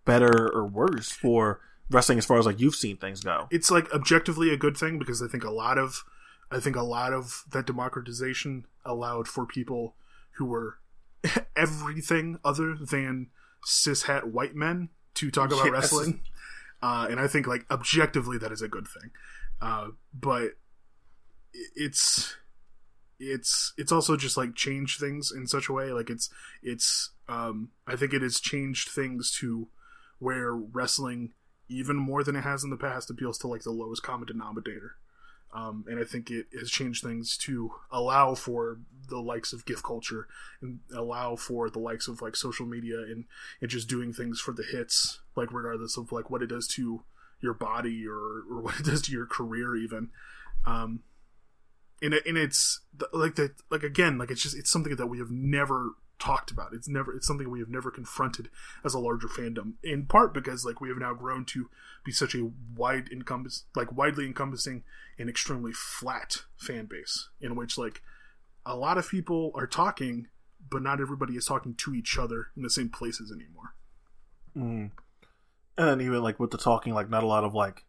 better 0.05 0.49
or 0.53 0.65
worse 0.65 1.11
for 1.11 1.61
wrestling 1.89 2.17
as 2.17 2.25
far 2.25 2.37
as 2.37 2.45
like 2.45 2.59
you've 2.59 2.75
seen 2.75 2.97
things 2.97 3.21
go? 3.21 3.47
It's 3.51 3.71
like 3.71 3.91
objectively 3.93 4.51
a 4.51 4.57
good 4.57 4.77
thing 4.77 4.99
because 4.99 5.21
i 5.21 5.27
think 5.27 5.43
a 5.43 5.51
lot 5.51 5.77
of 5.77 6.03
i 6.51 6.59
think 6.59 6.75
a 6.75 6.81
lot 6.81 7.13
of 7.13 7.43
that 7.51 7.65
democratization 7.65 8.65
allowed 8.85 9.27
for 9.27 9.45
people 9.45 9.95
who 10.31 10.45
were 10.45 10.77
everything 11.55 12.39
other 12.43 12.75
than 12.75 13.27
cishet 13.65 14.23
white 14.25 14.55
men 14.55 14.89
to 15.15 15.29
talk 15.29 15.51
about 15.51 15.65
yes. 15.65 15.71
wrestling. 15.73 16.21
Uh, 16.81 17.07
and 17.09 17.19
i 17.19 17.27
think 17.27 17.45
like 17.45 17.65
objectively 17.69 18.37
that 18.37 18.51
is 18.51 18.61
a 18.61 18.67
good 18.67 18.87
thing. 18.87 19.11
Uh, 19.61 19.89
but 20.13 20.51
it's 21.75 22.37
it's 23.19 23.73
it's 23.77 23.91
also 23.91 24.15
just 24.15 24.37
like 24.37 24.55
changed 24.55 24.99
things 24.99 25.31
in 25.35 25.45
such 25.45 25.67
a 25.67 25.73
way 25.73 25.91
like 25.91 26.09
it's 26.09 26.29
it's 26.63 27.09
um 27.27 27.69
i 27.85 27.95
think 27.95 28.13
it 28.13 28.21
has 28.21 28.39
changed 28.39 28.89
things 28.89 29.29
to 29.29 29.67
where 30.19 30.53
wrestling 30.53 31.33
even 31.69 31.95
more 31.95 32.23
than 32.23 32.35
it 32.35 32.43
has 32.43 32.63
in 32.63 32.71
the 32.71 32.77
past 32.77 33.09
appeals 33.09 33.37
to 33.37 33.47
like 33.47 33.61
the 33.61 33.71
lowest 33.71 34.03
common 34.03 34.27
denominator. 34.27 34.95
Um, 35.51 35.85
and 35.87 35.99
I 35.99 36.03
think 36.03 36.29
it 36.29 36.47
has 36.59 36.69
changed 36.69 37.03
things 37.03 37.35
to 37.37 37.71
allow 37.91 38.35
for 38.35 38.79
the 39.07 39.19
likes 39.19 39.51
of 39.51 39.65
gift 39.65 39.83
culture 39.83 40.27
and 40.61 40.79
allow 40.95 41.35
for 41.35 41.71
the 41.71 41.79
likes 41.79 42.07
of 42.07 42.21
like 42.21 42.35
social 42.35 42.67
media 42.67 42.97
and, 42.99 43.25
and 43.61 43.69
just 43.69 43.87
doing 43.87 44.13
things 44.13 44.39
for 44.39 44.51
the 44.51 44.63
hits, 44.63 45.21
like 45.35 45.51
regardless 45.51 45.97
of 45.97 46.11
like 46.11 46.29
what 46.29 46.43
it 46.43 46.47
does 46.47 46.67
to 46.67 47.03
your 47.41 47.53
body 47.53 48.05
or, 48.07 48.43
or 48.49 48.61
what 48.61 48.79
it 48.79 48.85
does 48.85 49.01
to 49.03 49.11
your 49.11 49.25
career 49.25 49.75
even. 49.75 50.09
Um 50.65 51.01
and, 52.01 52.13
it, 52.13 52.25
and 52.25 52.37
it's 52.37 52.81
like 53.13 53.35
that 53.35 53.51
like 53.69 53.83
again 53.83 54.17
like 54.17 54.31
it's 54.31 54.43
just 54.43 54.57
it's 54.57 54.71
something 54.71 54.95
that 54.95 55.07
we 55.07 55.19
have 55.19 55.31
never 55.31 55.91
talked 56.19 56.51
about. 56.51 56.73
It's 56.73 56.87
never 56.87 57.13
it's 57.15 57.27
something 57.27 57.49
we 57.49 57.59
have 57.59 57.69
never 57.69 57.91
confronted 57.91 58.49
as 58.83 58.93
a 58.93 58.99
larger 58.99 59.27
fandom 59.27 59.73
in 59.83 60.05
part 60.05 60.33
because 60.33 60.65
like 60.65 60.81
we 60.81 60.89
have 60.89 60.97
now 60.97 61.13
grown 61.13 61.45
to 61.45 61.69
be 62.03 62.11
such 62.11 62.35
a 62.35 62.51
wide 62.75 63.09
encompass 63.11 63.63
like 63.75 63.91
widely 63.91 64.25
encompassing 64.25 64.83
and 65.17 65.29
extremely 65.29 65.71
flat 65.71 66.43
fan 66.57 66.85
base 66.85 67.29
in 67.39 67.55
which 67.55 67.77
like 67.77 68.01
a 68.65 68.75
lot 68.75 68.97
of 68.97 69.09
people 69.09 69.51
are 69.55 69.67
talking 69.67 70.27
but 70.69 70.81
not 70.81 71.01
everybody 71.01 71.35
is 71.35 71.45
talking 71.45 71.73
to 71.75 71.93
each 71.93 72.17
other 72.17 72.47
in 72.55 72.63
the 72.63 72.69
same 72.69 72.89
places 72.89 73.31
anymore. 73.31 73.73
Mm. 74.55 74.91
And 75.77 75.87
then 75.87 76.01
even 76.01 76.21
like 76.21 76.39
with 76.39 76.51
the 76.51 76.57
talking, 76.57 76.93
like 76.93 77.09
not 77.09 77.23
a 77.23 77.27
lot 77.27 77.43
of 77.43 77.53
like 77.53 77.85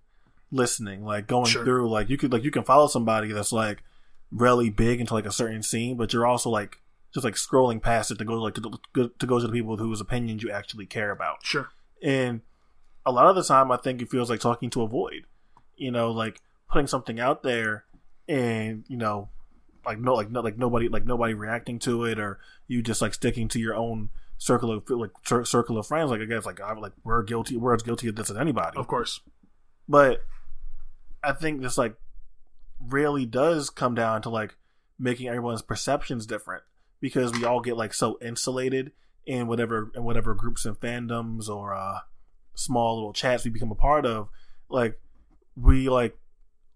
listening, 0.50 1.04
like 1.04 1.26
going 1.26 1.46
sure. 1.46 1.64
through, 1.64 1.90
like 1.90 2.08
you 2.08 2.16
could 2.16 2.32
like 2.32 2.44
you 2.44 2.50
can 2.50 2.62
follow 2.62 2.86
somebody 2.86 3.32
that's 3.32 3.52
like 3.52 3.82
really 4.30 4.70
big 4.70 5.00
into 5.00 5.14
like 5.14 5.26
a 5.26 5.32
certain 5.32 5.62
scene, 5.62 5.96
but 5.96 6.12
you're 6.12 6.26
also 6.26 6.50
like 6.50 6.78
just 7.12 7.24
like 7.24 7.34
scrolling 7.34 7.82
past 7.82 8.10
it 8.10 8.18
to 8.18 8.24
go 8.24 8.34
like 8.34 8.54
to, 8.54 9.10
to 9.18 9.26
go 9.26 9.38
to 9.38 9.46
the 9.46 9.52
people 9.52 9.76
whose 9.76 10.00
opinions 10.00 10.42
you 10.42 10.50
actually 10.50 10.86
care 10.86 11.10
about. 11.10 11.44
Sure. 11.44 11.68
And 12.02 12.42
a 13.04 13.12
lot 13.12 13.26
of 13.26 13.36
the 13.36 13.42
time, 13.42 13.70
I 13.70 13.76
think 13.76 14.00
it 14.00 14.10
feels 14.10 14.30
like 14.30 14.40
talking 14.40 14.70
to 14.70 14.82
a 14.82 14.88
void. 14.88 15.24
You 15.76 15.90
know, 15.90 16.10
like 16.10 16.40
putting 16.70 16.86
something 16.86 17.18
out 17.18 17.42
there, 17.42 17.84
and 18.28 18.84
you 18.88 18.96
know, 18.96 19.30
like 19.84 19.98
no, 19.98 20.14
like 20.14 20.30
no, 20.30 20.40
like 20.40 20.58
nobody, 20.58 20.88
like 20.88 21.06
nobody 21.06 21.34
reacting 21.34 21.78
to 21.80 22.04
it, 22.04 22.18
or 22.18 22.38
you 22.68 22.82
just 22.82 23.00
like 23.00 23.14
sticking 23.14 23.48
to 23.48 23.58
your 23.58 23.74
own 23.74 24.10
circle 24.36 24.70
of 24.70 24.88
like 24.90 25.10
circle 25.44 25.78
of 25.78 25.86
friends. 25.86 26.10
Like 26.10 26.20
I 26.20 26.26
guess 26.26 26.44
like 26.44 26.60
I'm 26.60 26.80
like 26.80 26.92
we're 27.02 27.22
guilty. 27.22 27.56
We're 27.56 27.74
as 27.74 27.82
guilty 27.82 28.08
of 28.08 28.16
this 28.16 28.30
as 28.30 28.36
anybody. 28.36 28.76
Of 28.76 28.88
course. 28.88 29.20
But 29.88 30.22
I 31.22 31.32
think 31.32 31.62
this 31.62 31.78
like 31.78 31.94
really 32.84 33.26
does 33.26 33.70
come 33.70 33.94
down 33.94 34.22
to 34.22 34.28
like 34.28 34.56
making 34.98 35.28
everyone's 35.28 35.62
perceptions 35.62 36.26
different 36.26 36.62
because 37.00 37.32
we 37.32 37.44
all 37.44 37.60
get 37.60 37.76
like 37.76 37.94
so 37.94 38.18
insulated 38.20 38.92
in 39.26 39.46
whatever 39.46 39.90
in 39.94 40.02
whatever 40.02 40.34
groups 40.34 40.64
and 40.64 40.78
fandoms 40.80 41.48
or 41.48 41.74
uh 41.74 41.98
small 42.54 42.96
little 42.96 43.12
chats 43.12 43.44
we 43.44 43.50
become 43.50 43.70
a 43.70 43.76
part 43.76 44.04
of 44.04 44.28
like 44.68 44.98
we 45.56 45.88
like 45.88 46.18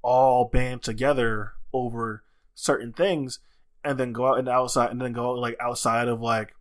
all 0.03 0.47
band 0.47 0.83
together 0.83 1.53
over 1.73 2.23
certain 2.55 2.93
things 2.93 3.41
and 3.83 3.99
then 3.99 4.13
go 4.13 4.27
out 4.27 4.39
and 4.39 4.49
outside 4.49 4.91
and 4.91 5.01
then 5.01 5.13
go 5.13 5.33
like 5.33 5.57
outside 5.61 6.09
of 6.09 6.21
like 6.21 6.55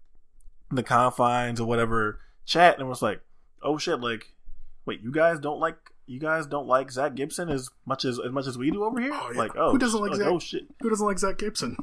the 0.72 0.84
confines 0.84 1.60
or 1.60 1.68
whatever 1.68 2.20
chat 2.46 2.80
and 2.80 2.90
was 2.90 3.02
like, 3.02 3.22
oh 3.62 3.78
shit, 3.78 4.00
like, 4.00 4.34
wait, 4.86 5.02
you 5.02 5.12
guys 5.12 5.40
don't 5.40 5.60
like 5.60 5.78
you 6.06 6.20
guys 6.20 6.46
don't 6.46 6.68
like 6.68 6.92
Zack 6.92 7.16
Gibson 7.16 7.50
as 7.50 7.70
much 7.86 8.06
as 8.06 8.20
as 8.20 8.32
much 8.32 8.48
as 8.48 8.58
we 8.58 8.72
do 8.72 8.84
over 8.84 9.00
here? 9.00 9.12
Oh, 9.14 9.32
yeah. 9.32 9.38
Like, 9.38 9.56
oh, 9.56 9.72
who 9.72 9.78
doesn't 9.78 10.00
like, 10.00 10.12
like 10.12 10.20
Zach? 10.20 10.28
Oh 10.28 10.40
shit, 10.40 10.68
who 10.82 10.90
doesn't 10.90 11.06
like 11.06 11.20
Zack 11.20 11.38
Gibson? 11.38 11.78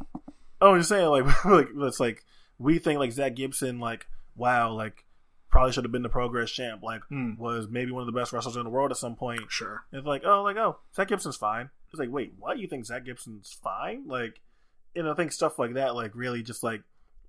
Oh, 0.61 0.73
I'm 0.73 0.79
just 0.81 0.89
saying, 0.89 1.07
like, 1.09 1.45
like 1.45 1.69
it's 1.75 2.01
like 2.01 2.25
we 2.59 2.79
think 2.79 2.99
like 2.99 3.13
Zack 3.13 3.35
Gibson, 3.35 3.79
like, 3.81 4.07
wow, 4.37 4.73
like 4.73 5.05
probably 5.51 5.73
should 5.73 5.85
have 5.85 5.93
been 5.93 6.03
the 6.03 6.09
Progress 6.09 6.51
champ, 6.51 6.83
like 6.83 7.03
mm. 7.11 7.37
was 7.39 7.69
maybe 7.69 7.91
one 7.91 8.03
of 8.03 8.07
the 8.07 8.19
best 8.19 8.33
wrestlers 8.33 8.57
in 8.57 8.65
the 8.65 8.71
world 8.71 8.91
at 8.91 8.97
some 8.97 9.17
point. 9.17 9.41
Sure, 9.49 9.85
it's 9.93 10.07
like, 10.07 10.23
oh, 10.25 10.43
like, 10.43 10.57
oh, 10.57 10.79
Zack 10.95 11.09
Gibson's 11.09 11.37
fine. 11.37 11.71
It's 11.91 11.99
like, 11.99 12.11
wait, 12.11 12.35
what? 12.39 12.59
You 12.59 12.69
think 12.69 12.87
Zack 12.87 13.05
Gibson's 13.05 13.59
fine? 13.63 14.07
Like, 14.07 14.41
and 14.95 15.09
I 15.09 15.15
think 15.15 15.33
stuff 15.33 15.59
like 15.59 15.75
that, 15.75 15.95
like, 15.95 16.15
really 16.15 16.43
just 16.43 16.63
like 16.63 16.83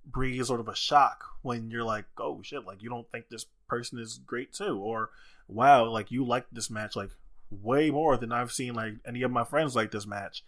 breeds 0.06 0.48
sort 0.48 0.60
of 0.60 0.68
a 0.68 0.76
shock 0.76 1.24
when 1.42 1.70
you're 1.70 1.84
like, 1.84 2.06
oh 2.18 2.42
shit, 2.42 2.66
like 2.66 2.82
you 2.82 2.90
don't 2.90 3.10
think 3.12 3.30
this 3.30 3.46
person 3.68 4.00
is 4.00 4.20
great 4.26 4.54
too, 4.54 4.78
or 4.78 5.10
wow, 5.52 5.90
like 5.90 6.12
you 6.12 6.26
like 6.26 6.46
this 6.52 6.70
match 6.70 6.96
like 6.96 7.10
way 7.50 7.92
more 7.92 8.18
than 8.18 8.32
I've 8.32 8.52
seen 8.52 8.74
like 8.74 8.94
any 9.06 9.22
of 9.24 9.32
my 9.32 9.44
friends 9.44 9.76
like 9.76 9.92
this 9.92 10.08
match, 10.08 10.44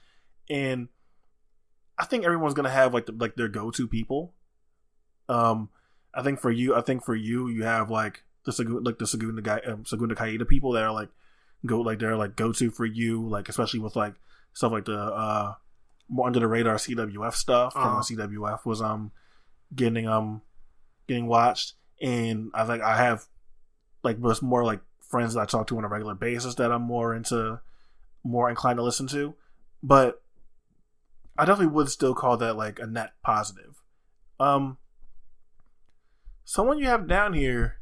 and 0.49 0.87
I 1.97 2.05
think 2.05 2.25
everyone's 2.25 2.53
gonna 2.53 2.69
have 2.69 2.93
like 2.93 3.05
the, 3.05 3.11
like 3.13 3.35
their 3.35 3.49
go 3.49 3.71
to 3.71 3.87
people. 3.87 4.33
Um, 5.29 5.69
I 6.13 6.21
think 6.21 6.39
for 6.39 6.51
you, 6.51 6.75
I 6.75 6.81
think 6.81 7.03
for 7.03 7.15
you, 7.15 7.47
you 7.47 7.63
have 7.63 7.89
like 7.89 8.23
the 8.45 8.81
like 8.83 8.99
the 8.99 9.07
Segunda 9.07 9.41
guy, 9.41 9.59
um, 9.59 9.85
Segunda 9.85 10.15
Caída 10.15 10.47
people 10.47 10.71
that 10.73 10.83
are 10.83 10.93
like 10.93 11.09
go 11.65 11.81
like 11.81 11.99
they're 11.99 12.17
like 12.17 12.35
go 12.35 12.51
to 12.53 12.71
for 12.71 12.85
you, 12.85 13.27
like 13.27 13.49
especially 13.49 13.79
with 13.79 13.95
like 13.95 14.15
stuff 14.53 14.71
like 14.71 14.85
the 14.85 14.97
uh 14.97 15.53
more 16.09 16.27
under 16.27 16.39
the 16.39 16.47
radar 16.47 16.75
CWF 16.75 17.33
stuff 17.33 17.75
uh-huh. 17.75 18.01
from 18.03 18.17
CWF 18.17 18.65
was 18.65 18.81
um 18.81 19.11
getting 19.75 20.07
um 20.07 20.41
getting 21.07 21.27
watched, 21.27 21.73
and 22.01 22.51
I 22.53 22.65
think 22.65 22.83
I 22.83 22.97
have 22.97 23.25
like 24.03 24.17
was 24.19 24.41
more 24.41 24.63
like 24.63 24.81
friends 25.13 25.35
that 25.35 25.41
I 25.41 25.45
talk 25.45 25.67
to 25.67 25.77
on 25.77 25.83
a 25.83 25.87
regular 25.87 26.15
basis 26.15 26.55
that 26.55 26.71
I'm 26.71 26.81
more 26.81 27.13
into, 27.13 27.59
more 28.23 28.49
inclined 28.49 28.77
to 28.77 28.83
listen 28.83 29.05
to, 29.09 29.35
but 29.83 30.23
I 31.37 31.45
definitely 31.45 31.75
would 31.75 31.89
still 31.89 32.15
call 32.15 32.35
that 32.37 32.55
like 32.55 32.79
a 32.79 32.87
net 32.87 33.11
positive. 33.21 33.83
Um, 34.39 34.79
someone 36.45 36.79
you 36.79 36.87
have 36.87 37.07
down 37.07 37.33
here 37.33 37.75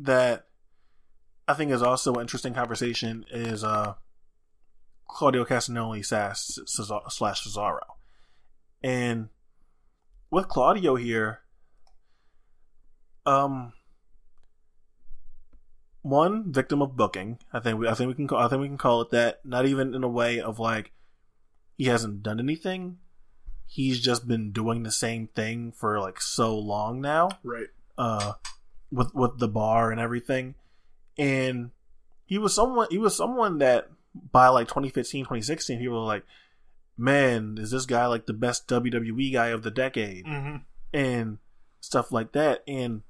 that 0.00 0.48
I 1.48 1.54
think 1.54 1.70
is 1.70 1.80
also 1.80 2.12
an 2.12 2.20
interesting 2.20 2.52
conversation 2.52 3.24
is 3.30 3.64
uh 3.64 3.94
Claudio 5.08 5.46
Castagnoli 5.46 6.04
slash 6.04 7.40
Cesaro, 7.42 7.80
and 8.82 9.30
with 10.30 10.46
Claudio 10.48 10.96
here, 10.96 11.40
um, 13.24 13.72
one 16.08 16.52
victim 16.52 16.82
of 16.82 16.96
booking. 16.96 17.38
I 17.52 17.60
think 17.60 17.78
we, 17.78 17.88
I 17.88 17.94
think 17.94 18.08
we 18.08 18.14
can 18.14 18.26
call, 18.28 18.38
I 18.38 18.48
think 18.48 18.60
we 18.62 18.68
can 18.68 18.78
call 18.78 19.00
it 19.02 19.10
that. 19.10 19.44
Not 19.44 19.66
even 19.66 19.94
in 19.94 20.04
a 20.04 20.08
way 20.08 20.40
of 20.40 20.58
like 20.58 20.92
he 21.76 21.84
hasn't 21.86 22.22
done 22.22 22.38
anything. 22.40 22.98
He's 23.66 24.00
just 24.00 24.28
been 24.28 24.52
doing 24.52 24.82
the 24.84 24.92
same 24.92 25.26
thing 25.28 25.72
for 25.72 25.98
like 26.00 26.20
so 26.20 26.56
long 26.56 27.00
now. 27.00 27.30
Right. 27.42 27.66
Uh, 27.98 28.34
with 28.92 29.14
with 29.14 29.38
the 29.38 29.48
bar 29.48 29.90
and 29.90 30.00
everything, 30.00 30.54
and 31.18 31.70
he 32.24 32.38
was 32.38 32.54
someone 32.54 32.86
he 32.90 32.98
was 32.98 33.16
someone 33.16 33.58
that 33.58 33.88
by 34.32 34.48
like 34.48 34.68
2015 34.68 35.24
2016 35.24 35.78
people 35.78 36.00
were 36.00 36.06
like 36.06 36.24
man 36.96 37.58
is 37.60 37.70
this 37.70 37.84
guy 37.84 38.06
like 38.06 38.24
the 38.26 38.32
best 38.32 38.66
wwe 38.68 39.30
guy 39.32 39.48
of 39.48 39.62
the 39.62 39.70
decade 39.70 40.24
Mm-hmm. 40.24 40.56
and 40.94 41.36
stuff 41.80 42.10
like 42.10 42.32
that 42.32 42.62
and 42.66 43.02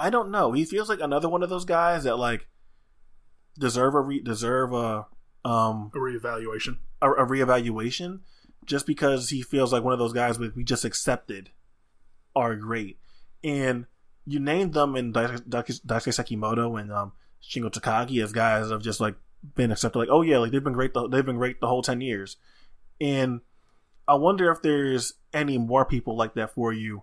i 0.00 0.10
don't 0.10 0.30
know 0.30 0.52
he 0.52 0.64
feels 0.64 0.88
like 0.88 1.00
another 1.00 1.28
one 1.28 1.42
of 1.42 1.50
those 1.50 1.64
guys 1.64 2.04
that 2.04 2.16
like 2.16 2.46
deserve 3.58 3.94
a 3.94 4.00
re- 4.00 4.22
deserve 4.22 4.72
a 4.72 5.06
um 5.44 5.90
A 5.94 5.98
reevaluation. 5.98 6.78
a, 7.02 7.10
a 7.10 7.26
reevaluation 7.26 8.20
just 8.66 8.86
because 8.86 9.30
he 9.30 9.42
feels 9.42 9.72
like 9.72 9.82
one 9.82 9.92
of 9.92 9.98
those 9.98 10.12
guys 10.12 10.38
that 10.38 10.54
we 10.54 10.62
just 10.62 10.84
accepted 10.84 11.50
are 12.36 12.54
great. 12.56 12.98
And 13.42 13.86
you 14.26 14.38
named 14.38 14.74
them 14.74 14.96
in 14.96 15.12
Daisuke 15.12 15.80
Daisuke 15.80 16.14
Sekimoto 16.14 16.78
and 16.80 16.92
um, 16.92 17.12
Shingo 17.42 17.70
Takagi 17.72 18.22
as 18.22 18.32
guys 18.32 18.68
that 18.68 18.74
have 18.74 18.82
just 18.82 19.00
like 19.00 19.16
been 19.56 19.72
accepted. 19.72 19.98
Like, 19.98 20.10
oh 20.10 20.20
yeah, 20.22 20.38
like 20.38 20.52
they've 20.52 20.62
been 20.62 20.74
great. 20.74 20.92
The, 20.92 21.08
they've 21.08 21.24
been 21.24 21.38
great 21.38 21.58
the 21.60 21.68
whole 21.68 21.82
ten 21.82 22.02
years. 22.02 22.36
And 23.00 23.40
I 24.06 24.14
wonder 24.14 24.50
if 24.52 24.60
there's 24.60 25.14
any 25.32 25.56
more 25.56 25.86
people 25.86 26.16
like 26.16 26.34
that 26.34 26.52
for 26.54 26.72
you, 26.72 27.02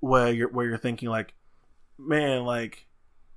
where 0.00 0.30
you're 0.30 0.50
where 0.50 0.66
you're 0.66 0.78
thinking 0.78 1.08
like, 1.08 1.32
man, 2.06 2.44
like 2.44 2.86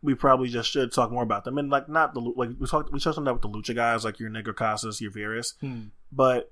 we 0.02 0.16
probably 0.16 0.50
just 0.50 0.72
should 0.72 0.92
talk 0.92 1.12
more 1.12 1.24
about 1.24 1.44
them. 1.44 1.58
And 1.58 1.70
like 1.70 1.88
not 1.90 2.14
the 2.14 2.20
like 2.20 2.50
we 2.60 2.68
talked 2.68 2.92
we 2.92 3.00
touched 3.00 3.18
on 3.18 3.24
that 3.26 3.34
with 3.34 3.42
the 3.42 3.50
lucha 3.50 3.76
guys 3.76 4.04
like 4.04 4.20
your 4.20 4.30
Negro 4.30 4.56
Casas, 4.56 5.02
your 5.02 5.12
Virus. 5.12 5.56
Hmm. 5.62 5.88
But 6.12 6.52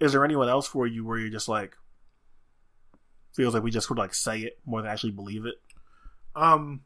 is 0.00 0.12
there 0.12 0.24
anyone 0.24 0.48
else 0.48 0.66
for 0.66 0.86
you 0.86 1.04
where 1.04 1.18
you're 1.18 1.30
just 1.30 1.48
like 1.48 1.76
feels 3.34 3.54
like 3.54 3.62
we 3.62 3.70
just 3.70 3.88
would 3.88 3.98
like 3.98 4.14
say 4.14 4.40
it 4.40 4.58
more 4.64 4.82
than 4.82 4.90
actually 4.90 5.12
believe 5.12 5.44
it? 5.44 5.56
Um, 6.34 6.82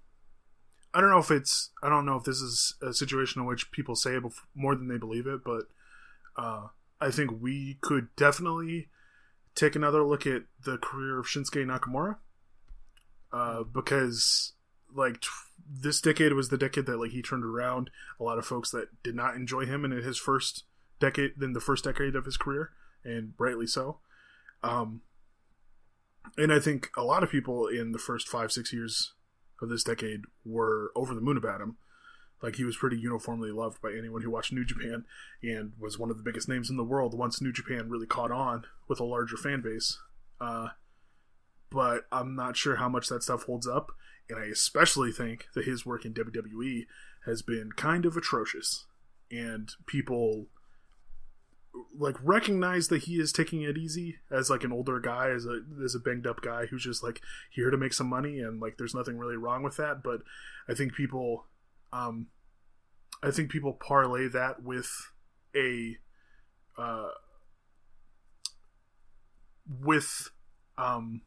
I 0.94 1.00
don't 1.00 1.10
know 1.10 1.18
if 1.18 1.30
it's. 1.30 1.70
I 1.82 1.88
don't 1.88 2.06
know 2.06 2.16
if 2.16 2.24
this 2.24 2.40
is 2.40 2.74
a 2.82 2.92
situation 2.92 3.40
in 3.40 3.46
which 3.46 3.70
people 3.70 3.96
say 3.96 4.14
it 4.16 4.22
bef- 4.22 4.40
more 4.54 4.74
than 4.74 4.88
they 4.88 4.98
believe 4.98 5.26
it, 5.26 5.40
but 5.44 5.64
uh, 6.36 6.68
I 7.00 7.10
think 7.10 7.40
we 7.40 7.78
could 7.80 8.08
definitely 8.16 8.88
take 9.54 9.76
another 9.76 10.02
look 10.02 10.26
at 10.26 10.42
the 10.64 10.78
career 10.78 11.18
of 11.18 11.26
Shinsuke 11.26 11.66
Nakamura, 11.66 12.16
uh, 13.32 13.62
because 13.62 14.52
like 14.94 15.20
t- 15.20 15.28
this 15.68 16.00
decade 16.00 16.32
was 16.32 16.48
the 16.48 16.58
decade 16.58 16.86
that 16.86 16.98
like 16.98 17.12
he 17.12 17.22
turned 17.22 17.44
around 17.44 17.90
a 18.20 18.24
lot 18.24 18.38
of 18.38 18.44
folks 18.44 18.70
that 18.70 19.02
did 19.02 19.14
not 19.14 19.34
enjoy 19.34 19.64
him 19.64 19.84
in 19.84 19.92
his 19.92 20.18
first 20.18 20.64
decade, 21.00 21.32
in 21.40 21.52
the 21.52 21.60
first 21.60 21.84
decade 21.84 22.14
of 22.14 22.24
his 22.24 22.36
career, 22.36 22.70
and 23.04 23.32
rightly 23.38 23.66
so. 23.66 23.98
Um, 24.62 25.02
and 26.36 26.52
I 26.52 26.60
think 26.60 26.90
a 26.96 27.02
lot 27.02 27.22
of 27.22 27.30
people 27.30 27.66
in 27.66 27.92
the 27.92 27.98
first 27.98 28.28
five 28.28 28.52
six 28.52 28.72
years 28.72 29.12
of 29.60 29.68
this 29.68 29.84
decade 29.84 30.22
were 30.44 30.92
over 30.94 31.14
the 31.14 31.20
moon 31.20 31.36
about 31.36 31.60
him. 31.60 31.76
Like 32.42 32.56
he 32.56 32.64
was 32.64 32.76
pretty 32.76 32.98
uniformly 32.98 33.52
loved 33.52 33.80
by 33.80 33.92
anyone 33.92 34.22
who 34.22 34.30
watched 34.30 34.52
New 34.52 34.64
Japan 34.64 35.04
and 35.42 35.72
was 35.78 35.98
one 35.98 36.10
of 36.10 36.16
the 36.16 36.24
biggest 36.24 36.48
names 36.48 36.70
in 36.70 36.76
the 36.76 36.84
world 36.84 37.16
once 37.16 37.40
New 37.40 37.52
Japan 37.52 37.88
really 37.88 38.06
caught 38.06 38.32
on 38.32 38.64
with 38.88 38.98
a 38.98 39.04
larger 39.04 39.36
fan 39.36 39.60
base. 39.60 39.98
Uh, 40.40 40.68
but 41.72 42.04
I'm 42.10 42.34
not 42.34 42.56
sure 42.56 42.76
how 42.76 42.88
much 42.88 43.08
that 43.08 43.22
stuff 43.22 43.44
holds 43.44 43.66
up, 43.66 43.92
and 44.28 44.38
I 44.38 44.46
especially 44.46 45.12
think 45.12 45.46
that 45.54 45.64
his 45.64 45.86
work 45.86 46.04
in 46.04 46.14
WWE 46.14 46.86
has 47.26 47.42
been 47.42 47.72
kind 47.72 48.04
of 48.04 48.16
atrocious, 48.16 48.86
and 49.30 49.70
people 49.86 50.46
like 51.98 52.16
recognize 52.22 52.88
that 52.88 53.04
he 53.04 53.14
is 53.14 53.32
taking 53.32 53.62
it 53.62 53.78
easy 53.78 54.16
as 54.30 54.50
like 54.50 54.64
an 54.64 54.72
older 54.72 55.00
guy 55.00 55.30
as 55.30 55.46
a 55.46 55.60
as 55.82 55.94
a 55.94 55.98
banged 55.98 56.26
up 56.26 56.42
guy 56.42 56.66
who's 56.66 56.84
just 56.84 57.02
like 57.02 57.20
here 57.50 57.70
to 57.70 57.76
make 57.76 57.92
some 57.92 58.08
money 58.08 58.40
and 58.40 58.60
like 58.60 58.76
there's 58.76 58.94
nothing 58.94 59.18
really 59.18 59.36
wrong 59.36 59.62
with 59.62 59.76
that. 59.76 60.02
But 60.02 60.20
i 60.68 60.74
think 60.74 60.94
people 60.94 61.46
um 61.92 62.28
i 63.22 63.30
think 63.30 63.50
people 63.50 63.72
parlay 63.72 64.28
that 64.28 64.62
with 64.62 64.90
a 65.56 65.96
uh 66.78 67.08
with 69.80 70.30
um 70.78 71.22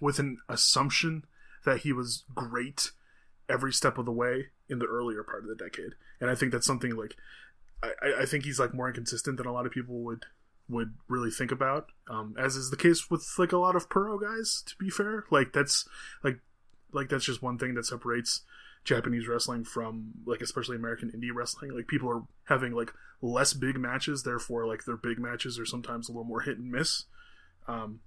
with 0.00 0.18
an 0.18 0.38
assumption 0.48 1.24
that 1.64 1.78
he 1.78 1.92
was 1.92 2.24
great 2.34 2.92
every 3.48 3.72
step 3.72 3.98
of 3.98 4.06
the 4.06 4.12
way 4.12 4.46
in 4.68 4.78
the 4.78 4.86
earlier 4.86 5.22
part 5.22 5.42
of 5.42 5.48
the 5.48 5.54
decade 5.54 5.92
and 6.20 6.30
i 6.30 6.34
think 6.34 6.52
that's 6.52 6.66
something 6.66 6.96
like 6.96 7.16
I, 7.82 8.22
I 8.22 8.26
think 8.26 8.44
he's 8.44 8.58
like 8.58 8.74
more 8.74 8.88
inconsistent 8.88 9.36
than 9.36 9.46
a 9.46 9.52
lot 9.52 9.66
of 9.66 9.72
people 9.72 10.00
would 10.00 10.24
would 10.68 10.94
really 11.08 11.30
think 11.30 11.52
about. 11.52 11.90
Um, 12.08 12.34
as 12.38 12.56
is 12.56 12.70
the 12.70 12.76
case 12.76 13.10
with 13.10 13.26
like 13.38 13.52
a 13.52 13.58
lot 13.58 13.76
of 13.76 13.88
pro 13.88 14.18
guys. 14.18 14.62
To 14.66 14.76
be 14.76 14.90
fair, 14.90 15.24
like 15.30 15.52
that's 15.52 15.86
like 16.24 16.40
like 16.92 17.08
that's 17.08 17.24
just 17.24 17.42
one 17.42 17.58
thing 17.58 17.74
that 17.74 17.86
separates 17.86 18.42
Japanese 18.84 19.28
wrestling 19.28 19.64
from 19.64 20.12
like 20.24 20.40
especially 20.40 20.76
American 20.76 21.10
indie 21.10 21.34
wrestling. 21.34 21.74
Like 21.74 21.86
people 21.86 22.10
are 22.10 22.22
having 22.44 22.72
like 22.72 22.92
less 23.20 23.52
big 23.52 23.78
matches, 23.78 24.22
therefore 24.22 24.66
like 24.66 24.84
their 24.84 24.96
big 24.96 25.18
matches 25.18 25.58
are 25.58 25.66
sometimes 25.66 26.08
a 26.08 26.12
little 26.12 26.24
more 26.24 26.40
hit 26.40 26.58
and 26.58 26.70
miss. 26.70 27.04
Um, 27.68 28.00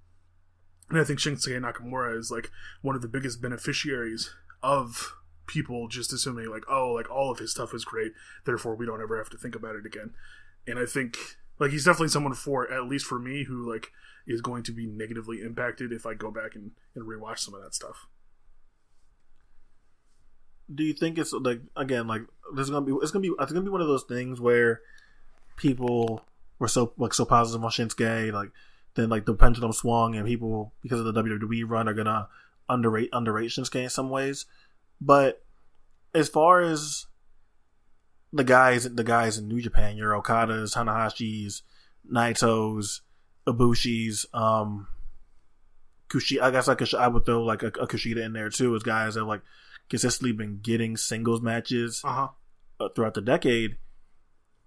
and 0.90 1.00
I 1.00 1.04
think 1.04 1.20
Shinsuke 1.20 1.60
Nakamura 1.60 2.18
is 2.18 2.32
like 2.32 2.50
one 2.82 2.96
of 2.96 3.02
the 3.02 3.08
biggest 3.08 3.42
beneficiaries 3.42 4.34
of 4.64 5.16
people 5.48 5.88
just 5.88 6.14
assuming 6.14 6.48
like 6.50 6.64
oh 6.70 6.92
like 6.92 7.10
all 7.10 7.32
of 7.32 7.40
his 7.40 7.52
stuff 7.52 7.74
is 7.74 7.84
great 7.84 8.12
therefore 8.46 8.76
we 8.76 8.86
don't 8.86 9.02
ever 9.02 9.18
have 9.18 9.30
to 9.30 9.38
think 9.38 9.56
about 9.56 9.76
it 9.76 9.86
again. 9.86 10.12
And 10.68 10.78
i 10.78 10.86
think 10.86 11.18
like 11.58 11.72
he's 11.72 11.86
definitely 11.86 12.10
someone 12.10 12.34
for 12.34 12.72
at 12.72 12.86
least 12.86 13.06
for 13.06 13.20
me 13.20 13.46
who 13.46 13.70
like 13.70 13.92
is 14.28 14.42
going 14.42 14.64
to 14.64 14.72
be 14.72 14.86
negatively 14.86 15.42
impacted 15.42 15.92
if 15.92 16.06
i 16.06 16.14
go 16.14 16.32
back 16.32 16.56
and, 16.56 16.72
and 16.96 17.06
rewatch 17.06 17.40
some 17.40 17.54
of 17.54 17.62
that 17.62 17.74
stuff. 17.74 18.08
Do 20.74 20.84
you 20.84 20.94
think 20.94 21.18
it's 21.18 21.34
like 21.34 21.62
again 21.76 22.08
like 22.08 22.22
there's 22.54 22.70
gonna 22.70 22.86
be 22.86 22.94
it's 23.02 23.12
gonna 23.12 23.24
be 23.24 23.34
it's 23.40 23.52
gonna 23.52 23.66
be 23.66 23.72
one 23.72 23.82
of 23.82 23.88
those 23.88 24.04
things 24.04 24.40
where 24.40 24.82
people 25.58 26.24
were 26.60 26.68
so 26.68 26.94
like 26.98 27.14
so 27.14 27.26
positive 27.26 27.64
on 27.64 27.72
Shinsuke 27.72 28.32
like 28.32 28.52
then 28.96 29.10
like 29.10 29.26
the 29.26 29.34
pendulum 29.34 29.74
swung 29.74 30.16
and 30.16 30.26
people 30.26 30.74
because 30.82 31.00
of 31.00 31.06
the 31.06 31.24
WWE 31.24 31.64
run 31.68 31.88
are 31.88 31.94
gonna 31.94 32.28
underrate 32.68 33.10
underrate 33.14 33.50
Shinsuke 33.50 33.84
in 33.84 33.90
some 33.90 34.10
ways. 34.10 34.46
But 35.02 35.44
as 36.14 36.30
far 36.30 36.62
as 36.62 37.08
the 38.32 38.44
guys, 38.44 38.84
the 38.84 39.04
guys 39.04 39.38
in 39.38 39.48
New 39.48 39.62
Japan, 39.62 39.98
your 39.98 40.20
Okadas, 40.22 40.76
Tanahashis, 40.76 41.62
Naito's, 42.12 43.02
Ibushi's, 43.48 44.26
um, 44.34 44.88
Kushi. 46.10 46.42
I 46.42 46.52
guess 46.52 46.68
I 46.68 46.76
could 46.76 46.94
I 46.94 47.08
would 47.08 47.26
throw 47.26 47.44
like 47.44 47.64
a, 47.64 47.68
a 47.68 47.88
Kushida 47.88 48.24
in 48.24 48.34
there 48.34 48.50
too, 48.50 48.76
as 48.76 48.84
guys 48.84 49.14
that 49.14 49.22
have 49.22 49.28
like 49.28 49.42
consistently 49.90 50.32
been 50.32 50.60
getting 50.62 50.98
singles 50.98 51.42
matches 51.42 52.02
uh-huh 52.04 52.30
uh, 52.80 52.90
throughout 52.90 53.14
the 53.14 53.22
decade. 53.22 53.78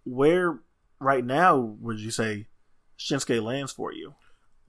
Where 0.05 0.61
right 0.99 1.25
now 1.25 1.57
would 1.57 1.99
you 1.99 2.11
say 2.11 2.47
Shinsuke 2.99 3.43
lands 3.43 3.73
for 3.73 3.93
you? 3.93 4.15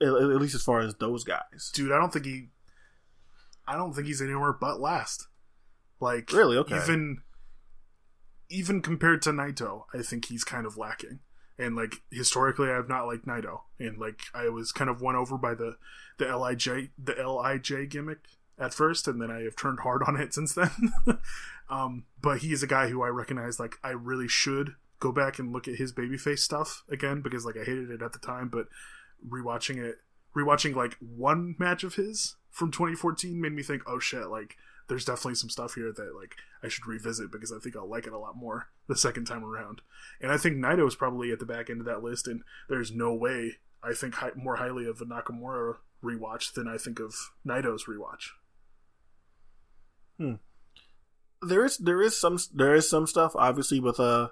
At, 0.02 0.08
at 0.08 0.42
least 0.42 0.56
as 0.56 0.64
far 0.64 0.80
as 0.82 0.96
those 0.96 1.24
guys. 1.24 1.72
dude 1.74 1.92
i 1.92 1.98
don't 1.98 2.12
think 2.12 2.26
he 2.26 2.48
i 3.68 3.76
don't 3.76 3.94
think 3.94 4.08
he's 4.08 4.22
anywhere 4.22 4.52
but 4.52 4.80
last 4.82 5.28
like 6.02 6.34
Really? 6.34 6.58
Okay. 6.58 6.76
even 6.76 7.22
even 8.50 8.82
compared 8.82 9.22
to 9.22 9.30
naito 9.32 9.84
i 9.94 10.02
think 10.02 10.26
he's 10.26 10.44
kind 10.44 10.66
of 10.66 10.78
lacking 10.78 11.20
and 11.58 11.76
like 11.76 12.02
historically 12.12 12.70
i've 12.70 12.90
not 12.90 13.06
liked 13.06 13.26
naito 13.26 13.62
and 13.80 13.98
like 13.98 14.22
i 14.34 14.50
was 14.50 14.72
kind 14.74 14.90
of 14.90 15.00
won 15.02 15.16
over 15.16 15.38
by 15.38 15.54
the 15.54 15.78
the 16.18 16.26
lij 16.26 16.90
the 16.98 17.14
lij 17.14 17.90
gimmick 17.90 18.26
at 18.60 18.74
first 18.74 19.08
and 19.08 19.22
then 19.22 19.32
i 19.32 19.42
have 19.44 19.56
turned 19.56 19.80
hard 19.82 20.04
on 20.06 20.20
it 20.20 20.34
since 20.34 20.54
then 20.54 20.92
um 21.70 22.04
but 22.22 22.40
he 22.40 22.52
is 22.52 22.62
a 22.64 22.68
guy 22.68 22.90
who 22.90 23.02
i 23.04 23.08
recognize 23.08 23.60
like 23.60 23.76
i 23.84 23.90
really 23.90 24.28
should 24.28 24.76
go 25.04 25.12
back 25.12 25.38
and 25.38 25.52
look 25.52 25.68
at 25.68 25.76
his 25.76 25.92
babyface 25.92 26.40
stuff 26.40 26.84
again 26.90 27.22
because 27.22 27.46
like 27.46 27.58
i 27.58 27.64
hated 27.64 27.92
it 27.92 28.02
at 28.02 28.14
the 28.14 28.20
time 28.20 28.48
but 28.48 28.68
rewatching 29.28 29.78
it 29.78 29.98
rewatching 30.36 30.76
like 30.76 30.98
one 31.00 31.56
match 31.60 31.84
of 31.84 31.96
his 31.96 32.36
from 32.54 32.72
2014 32.72 33.42
made 33.42 33.52
me 33.52 33.64
think, 33.64 33.82
oh 33.88 34.00
shit, 34.00 34.28
like 34.30 34.56
there's 34.88 35.06
definitely 35.06 35.36
some 35.36 35.50
stuff 35.50 35.74
here 35.74 35.92
that 35.92 36.16
like 36.16 36.36
I 36.64 36.68
should 36.68 36.86
revisit 36.86 37.32
because 37.32 37.52
I 37.52 37.58
think 37.58 37.76
I'll 37.76 37.90
like 37.90 38.06
it 38.06 38.14
a 38.14 38.18
lot 38.18 38.38
more 38.38 38.70
the 38.88 38.96
second 38.96 39.26
time 39.26 39.44
around. 39.44 39.82
And 40.22 40.32
I 40.32 40.38
think 40.38 40.58
Naito 40.58 40.88
is 40.88 40.96
probably 40.96 41.32
at 41.32 41.40
the 41.40 41.46
back 41.46 41.70
end 41.70 41.80
of 41.80 41.88
that 41.88 42.04
list, 42.04 42.28
and 42.28 42.44
there's 42.70 42.92
no 42.92 43.14
way 43.14 43.58
I 43.84 43.94
think 43.94 44.16
hi- 44.16 44.32
more 44.36 44.58
highly 44.58 44.86
of 44.86 45.02
a 45.02 45.06
Nakamura 45.06 45.78
rewatch 46.04 46.54
than 46.54 46.68
I 46.68 46.78
think 46.78 47.00
of 47.00 47.16
Naito's 47.46 47.86
rewatch. 47.86 48.30
Hmm. 50.18 50.36
there 51.42 51.66
is 51.66 51.78
there 51.78 52.02
is 52.04 52.20
some 52.20 52.38
there 52.54 52.76
is 52.76 52.88
some 52.88 53.08
stuff 53.08 53.32
obviously 53.36 53.80
with 53.80 54.00
uh 54.00 54.28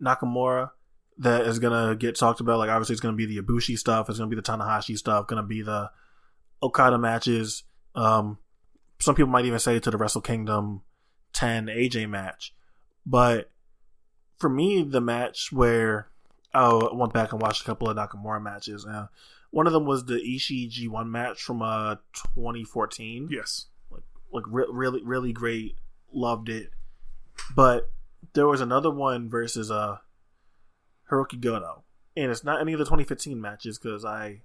Nakamura 0.00 0.70
that 1.18 1.42
is 1.46 1.58
gonna 1.58 1.94
get 1.94 2.16
talked 2.16 2.40
about. 2.40 2.58
Like 2.58 2.70
obviously 2.70 2.94
it's 2.94 3.00
gonna 3.00 3.16
be 3.16 3.26
the 3.26 3.38
Ibushi 3.38 3.78
stuff, 3.78 4.08
it's 4.08 4.18
gonna 4.18 4.30
be 4.30 4.36
the 4.36 4.42
Tanahashi 4.42 4.96
stuff, 4.96 5.26
gonna 5.26 5.42
be 5.42 5.62
the 5.62 5.90
Okada 6.62 6.98
matches. 6.98 7.64
Um, 7.94 8.38
some 8.98 9.14
people 9.14 9.30
might 9.30 9.44
even 9.44 9.58
say 9.58 9.78
to 9.78 9.90
the 9.90 9.96
Wrestle 9.96 10.20
Kingdom 10.20 10.82
10 11.32 11.66
AJ 11.66 12.08
match, 12.08 12.54
but 13.04 13.50
for 14.38 14.48
me 14.48 14.82
the 14.82 15.00
match 15.00 15.50
where 15.52 16.08
oh, 16.54 16.88
I 16.88 16.94
went 16.94 17.12
back 17.12 17.32
and 17.32 17.40
watched 17.40 17.62
a 17.62 17.64
couple 17.64 17.88
of 17.88 17.96
Nakamura 17.96 18.42
matches. 18.42 18.84
Uh, 18.86 19.06
one 19.50 19.66
of 19.66 19.72
them 19.72 19.84
was 19.84 20.06
the 20.06 20.14
Ishii 20.14 20.70
G1 20.70 21.08
match 21.08 21.42
from 21.42 21.62
uh 21.62 21.96
2014 22.34 23.28
Yes. 23.30 23.66
like 24.32 24.44
re- 24.48 24.66
really 24.70 25.02
really 25.04 25.32
great 25.32 25.76
loved 26.12 26.48
it 26.48 26.70
but 27.54 27.90
there 28.34 28.46
was 28.46 28.60
another 28.60 28.90
one 28.90 29.28
versus 29.28 29.70
uh 29.70 29.98
Hirooki 31.10 31.40
Goto. 31.40 31.84
And 32.16 32.30
it's 32.30 32.44
not 32.44 32.60
any 32.60 32.72
of 32.72 32.78
the 32.78 32.84
2015 32.84 33.40
matches 33.40 33.78
because 33.78 34.04
I 34.04 34.42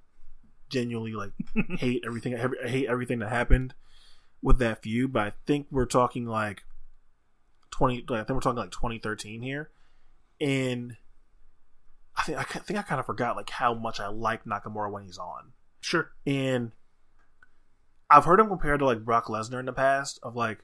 genuinely 0.70 1.14
like 1.14 1.32
hate 1.80 2.04
everything 2.06 2.36
I 2.36 2.68
hate 2.68 2.88
everything 2.88 3.20
that 3.20 3.30
happened 3.30 3.74
with 4.42 4.60
that 4.60 4.84
feud 4.84 5.12
but 5.14 5.28
I 5.28 5.32
think 5.46 5.68
we're 5.72 5.86
talking 5.86 6.26
like 6.26 6.64
20 7.72 8.06
I 8.10 8.18
think 8.18 8.30
we're 8.30 8.40
talking 8.40 8.58
like 8.58 8.72
2013 8.72 9.42
here. 9.42 9.70
And 10.40 10.98
I 12.16 12.24
think 12.24 12.38
I 12.38 12.44
think 12.44 12.80
I 12.80 12.82
kind 12.82 13.00
of 13.00 13.06
forgot 13.06 13.36
like 13.36 13.50
how 13.50 13.74
much 13.74 14.00
I 14.00 14.08
like 14.08 14.46
Nakamura 14.46 14.92
when 14.92 15.04
he's 15.04 15.18
on. 15.18 15.54
Sure. 15.80 16.12
and 16.26 16.72
I've 18.10 18.26
heard 18.26 18.40
him 18.40 18.48
compared 18.48 18.80
to 18.80 18.86
like 18.86 19.04
Brock 19.04 19.26
Lesnar 19.26 19.60
in 19.60 19.66
the 19.66 19.74
past 19.74 20.20
of 20.24 20.36
like 20.36 20.60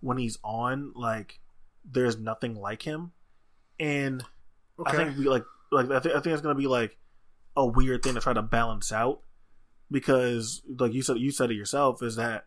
when 0.00 0.18
he's 0.18 0.38
on, 0.42 0.92
like 0.94 1.40
there's 1.84 2.18
nothing 2.18 2.54
like 2.54 2.82
him. 2.82 3.12
And 3.78 4.24
Okay. 4.78 4.90
I 4.92 4.96
think 5.04 5.18
we 5.18 5.24
like 5.28 5.44
like 5.70 5.90
I 5.90 6.00
think 6.00 6.14
I 6.14 6.20
think 6.20 6.32
it's 6.34 6.42
gonna 6.42 6.54
be 6.54 6.66
like 6.66 6.96
a 7.56 7.66
weird 7.66 8.02
thing 8.02 8.14
to 8.14 8.20
try 8.20 8.32
to 8.32 8.42
balance 8.42 8.92
out 8.92 9.20
because 9.90 10.62
like 10.78 10.92
you 10.92 11.02
said 11.02 11.18
you 11.18 11.30
said 11.30 11.50
it 11.50 11.54
yourself 11.54 12.02
is 12.02 12.16
that 12.16 12.46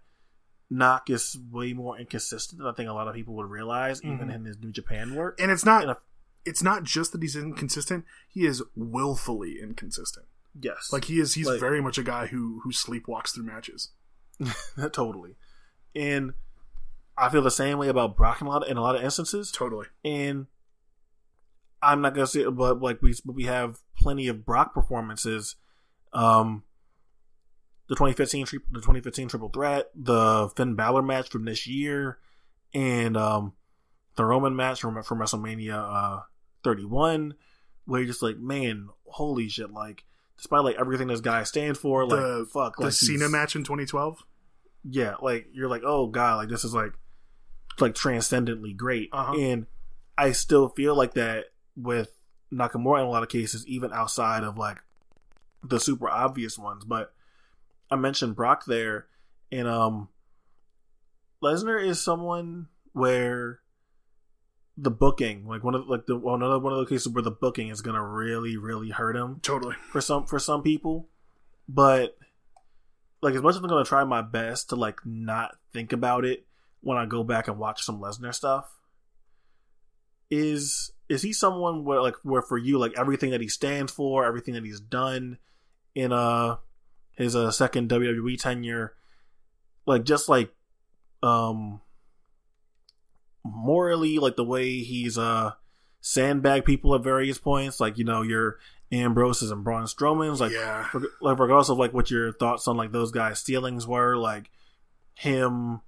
Knock 0.70 1.10
is 1.10 1.38
way 1.52 1.74
more 1.74 2.00
inconsistent 2.00 2.60
than 2.60 2.68
I 2.68 2.72
think 2.74 2.90
a 2.90 2.94
lot 2.94 3.08
of 3.08 3.14
people 3.14 3.36
would 3.36 3.50
realize 3.50 4.02
even 4.04 4.30
Mhm. 4.30 4.36
in 4.36 4.46
his 4.46 4.58
New 4.60 4.72
Japan 4.72 5.14
work. 5.14 5.40
and 5.40 5.52
it's 5.52 5.66
not 5.66 5.84
And 5.84 5.92
a- 5.92 5.98
it's 6.46 6.64
not 6.64 6.84
just 6.84 7.12
that 7.12 7.22
he's 7.22 7.36
inconsistent, 7.36 8.06
he 8.28 8.46
is 8.46 8.64
willfully 8.76 9.60
inconsistent. 9.62 10.26
yes, 10.60 10.92
Like 10.92 11.06
he 11.06 11.20
is 11.20 11.36
he's 11.36 11.48
Like- 11.48 11.60
very 11.60 11.82
much 11.82 11.98
a 11.98 12.04
guy 12.04 12.28
who 12.28 12.62
who 12.64 12.72
sleepwalks 12.72 13.34
through 13.36 13.44
matches. 13.46 13.92
totally. 14.92 15.36
And 15.96 16.34
I 17.18 17.30
feel 17.30 17.42
the 17.42 17.52
same 17.52 17.78
way 17.78 17.90
about 17.90 18.18
Brock 18.18 18.42
in 18.42 18.48
a 18.48 18.50
lot 18.50 18.64
of, 18.64 18.70
in 18.72 18.78
a 18.78 18.82
lot 18.82 18.96
of 18.96 19.04
instances. 19.04 19.52
Totally. 19.52 19.88
and 20.04 20.48
I'm 21.82 22.00
not 22.02 22.14
gonna 22.16 22.28
say, 22.28 22.42
it, 22.42 22.52
but 22.52 22.82
like 22.82 23.02
we 23.02 23.14
but 23.26 23.36
we 23.36 23.44
have 23.44 23.80
plenty 24.00 24.28
of 24.30 24.46
Brock 24.46 24.74
performances. 24.74 25.56
Um, 26.14 26.64
the 27.90 27.96
2015 27.96 28.46
tri- 28.46 28.60
the 28.72 28.80
2015 28.80 29.28
Triple 29.28 29.50
Threat, 29.50 29.90
the 29.94 30.50
Finn 30.56 30.76
Balor 30.76 31.02
match 31.02 31.30
from 31.30 31.44
this 31.46 31.68
year, 31.68 32.20
and 32.74 33.18
um, 33.18 33.54
the 34.16 34.24
Roman 34.24 34.56
match 34.56 34.80
from 34.80 35.02
from 35.04 35.20
WrestleMania 35.20 35.74
uh 35.76 36.22
31, 36.64 37.34
where 37.86 38.00
you're 38.00 38.08
just 38.08 38.24
like, 38.24 38.38
man, 38.38 38.88
holy 39.08 39.50
shit! 39.50 39.70
Like, 39.72 40.06
despite 40.38 40.64
like 40.64 40.78
everything 40.80 41.10
this 41.10 41.20
guy 41.20 41.44
stands 41.44 41.78
for, 41.78 42.06
like, 42.08 42.18
The- 42.22 42.48
fuck, 42.52 42.78
The 42.78 42.84
like 42.86 42.94
Cena 42.94 43.28
match 43.28 43.58
in 43.58 43.64
2012. 43.66 44.24
yeah, 44.90 45.16
like 45.22 45.48
you're 45.52 45.68
like, 45.68 45.82
oh 45.86 46.08
god, 46.08 46.38
like 46.38 46.48
this 46.50 46.64
is 46.64 46.74
like 46.74 46.94
like 47.80 47.96
transcendently 47.96 48.74
great. 48.74 49.10
Uh-huh. 49.12 49.34
And 49.38 49.66
I 50.18 50.32
still 50.32 50.70
feel 50.70 50.96
like 50.96 51.14
that 51.14 51.46
with 51.76 52.10
Nakamura 52.52 53.00
in 53.00 53.06
a 53.06 53.10
lot 53.10 53.24
of 53.24 53.30
cases, 53.30 53.66
even 53.68 53.92
outside 53.94 54.44
of 54.44 54.58
like 54.58 54.78
the 55.64 55.80
super 55.80 56.10
obvious 56.10 56.58
ones. 56.58 56.84
But 56.86 57.14
I 57.90 57.96
mentioned 57.96 58.36
Brock 58.36 58.66
there, 58.66 59.08
and 59.52 59.68
um 59.68 60.10
Lesnar 61.44 61.84
is 61.84 62.02
someone 62.02 62.68
where 62.94 63.60
the 64.78 64.92
booking, 64.92 65.46
like 65.48 65.64
one 65.64 65.76
of 65.76 65.88
like 65.88 66.06
the 66.06 66.18
well, 66.18 66.36
another 66.36 66.60
one 66.60 66.74
of 66.74 66.80
the 66.80 66.86
cases 66.86 67.10
where 67.10 67.24
the 67.24 67.32
booking 67.32 67.70
is 67.70 67.82
gonna 67.82 68.04
really, 68.04 68.58
really 68.58 68.90
hurt 68.90 69.16
him 69.16 69.40
Totally. 69.42 69.76
for 69.92 70.02
some 70.02 70.26
for 70.26 70.40
some 70.40 70.62
people 70.62 71.10
but 71.68 72.18
like 73.22 73.34
as 73.36 73.42
much 73.42 73.52
as 73.52 73.58
i'm 73.58 73.68
gonna 73.68 73.86
try 73.86 74.04
my 74.04 74.22
best 74.22 74.70
to 74.70 74.76
like 74.76 75.00
not 75.06 75.56
think 75.72 75.94
about 75.94 76.26
it 76.26 76.46
when 76.84 76.98
i 76.98 77.06
go 77.06 77.24
back 77.24 77.48
and 77.48 77.58
watch 77.58 77.84
some 77.84 78.00
lesnar 78.00 78.34
stuff 78.34 78.80
is 80.30 80.92
is 81.10 81.22
he 81.22 81.34
someone 81.34 81.84
where 81.84 82.02
like 82.02 82.16
where 82.24 82.42
for 82.42 82.58
you 82.58 82.78
like 82.78 82.94
everything 82.98 83.32
that 83.32 83.42
he 83.42 83.48
stands 83.48 83.92
for 83.92 84.26
everything 84.26 84.54
that 84.54 84.64
he's 84.64 84.80
done 84.80 85.38
in 85.96 86.12
uh 86.12 86.56
his 87.18 87.36
uh 87.36 87.52
second 87.52 87.90
wwe 87.90 88.38
tenure 88.38 88.94
like 89.86 90.04
just 90.04 90.30
like 90.30 90.54
um 91.22 91.82
morally 93.44 94.18
like 94.20 94.36
the 94.36 94.44
way 94.44 94.80
he's 94.80 95.18
uh 95.18 95.52
sandbag 96.02 96.66
people 96.66 96.96
at 96.96 97.04
various 97.04 97.38
points 97.38 97.80
like 97.80 97.98
you 97.98 98.04
know 98.04 98.22
your 98.22 98.58
ambroses 98.94 99.52
and 99.52 99.64
braun 99.64 99.86
strowman's 99.86 100.40
like 100.40 100.52
yeah. 100.52 100.88
like 101.22 101.40
regardless 101.40 101.70
of 101.70 101.78
like 101.78 101.94
what 101.94 102.12
your 102.12 102.32
thoughts 102.34 102.68
on 102.68 102.78
like 102.78 102.92
those 102.92 103.12
guys' 103.12 103.40
stealings 103.40 103.88
were, 103.88 104.16
like 104.16 104.52
him 105.16 105.82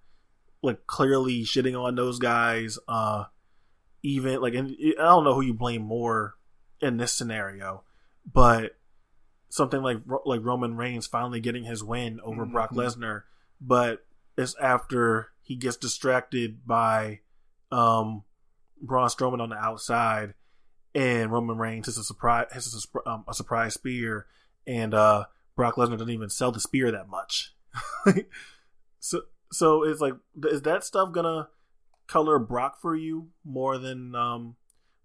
like 0.66 0.88
clearly 0.88 1.44
shitting 1.44 1.80
on 1.80 1.96
those 1.96 2.20
guys, 2.20 2.78
uh 2.88 3.26
even 4.04 4.42
like 4.42 4.54
and 4.54 4.76
I 5.00 5.04
don't 5.04 5.24
know 5.24 5.34
who 5.34 5.42
you 5.42 5.54
blame 5.54 5.82
more 5.82 6.36
in 6.82 6.98
this 6.98 7.14
scenario, 7.14 7.84
but 8.32 8.78
something 9.50 9.82
like 9.82 9.98
like 10.26 10.42
Roman 10.44 10.76
Reigns 10.76 11.08
finally 11.08 11.40
getting 11.40 11.64
his 11.64 11.84
win 11.84 12.20
over 12.24 12.46
Brock 12.46 12.72
Mhm. 12.72 12.78
Lesnar, 12.78 13.24
but 13.62 14.06
it's 14.38 14.56
after 14.62 15.30
he 15.42 15.56
gets 15.56 15.78
distracted 15.78 16.66
by 16.68 17.22
um 17.72 18.24
Braun 18.82 19.08
Strowman 19.08 19.42
on 19.42 19.50
the 19.50 19.56
outside 19.58 20.34
and 20.94 21.32
Roman 21.32 21.58
Reigns 21.58 21.88
has 21.88 21.98
a 21.98 22.04
surprise 22.04 22.48
has 22.52 22.88
a, 23.06 23.10
um, 23.10 23.24
a 23.28 23.34
surprise 23.34 23.74
spear, 23.74 24.28
and 24.68 24.94
uh, 24.94 25.26
Brock 25.56 25.76
Lesnar 25.76 25.92
doesn't 25.98 26.10
even 26.10 26.30
sell 26.30 26.52
the 26.52 26.60
spear 26.60 26.92
that 26.92 27.10
much. 27.10 27.54
so 29.00 29.22
so 29.52 29.84
it's 29.84 30.02
like 30.02 30.14
is 30.50 30.62
that 30.64 30.84
stuff 30.84 31.12
gonna 31.14 31.50
color 32.08 32.38
Brock 32.40 32.80
for 32.82 32.96
you 32.96 33.30
more 33.44 33.78
than 33.78 34.16
um 34.16 34.56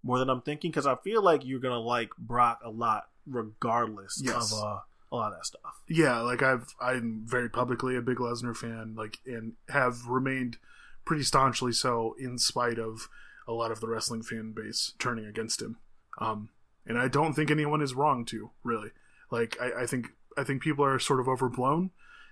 more 0.03 0.19
than 0.19 0.29
I'm 0.29 0.41
thinking? 0.41 0.71
Because 0.71 0.87
I 0.87 0.95
feel 0.95 1.23
like 1.23 1.45
you're 1.45 1.59
gonna 1.59 1.79
like 1.79 2.09
Brock 2.17 2.59
a 2.63 2.69
lot 2.69 3.05
regardless 3.27 4.21
Yes. 4.23 4.51
of 4.51 4.59
uh, 4.63 4.79
a 5.11 5.15
lot 5.15 5.31
of 5.31 5.39
that 5.39 5.45
stuff. 5.45 5.81
Yeah, 5.87 6.19
like 6.19 6.41
I've 6.41 6.73
I'm 6.81 7.23
very 7.25 7.49
publicly 7.49 7.95
a 7.95 8.01
big 8.01 8.17
Lesnar 8.17 8.55
fan, 8.55 8.95
like 8.97 9.19
and 9.25 9.53
have 9.69 10.05
remained 10.07 10.57
pretty 11.05 11.23
staunchly 11.23 11.71
so 11.71 12.15
in 12.19 12.37
spite 12.37 12.77
of 12.79 13.09
a 13.47 13.53
lot 13.53 13.71
of 13.71 13.79
the 13.79 13.87
wrestling 13.87 14.21
fan 14.21 14.53
base 14.55 14.93
turning 14.99 15.25
against 15.25 15.61
him. 15.61 15.77
Um 16.19 16.49
and 16.85 16.97
I 16.97 17.07
don't 17.07 17.33
think 17.33 17.51
anyone 17.51 17.81
is 17.81 17.93
wrong 17.93 18.25
to, 18.25 18.49
really. 18.63 18.89
Like 19.29 19.57
I, 19.61 19.83
I 19.83 19.85
think 19.85 20.13
I 20.37 20.43
think 20.43 20.61
people 20.61 20.83
are 20.85 20.97
sort 20.99 21.19
of 21.19 21.27
overblown 21.27 21.91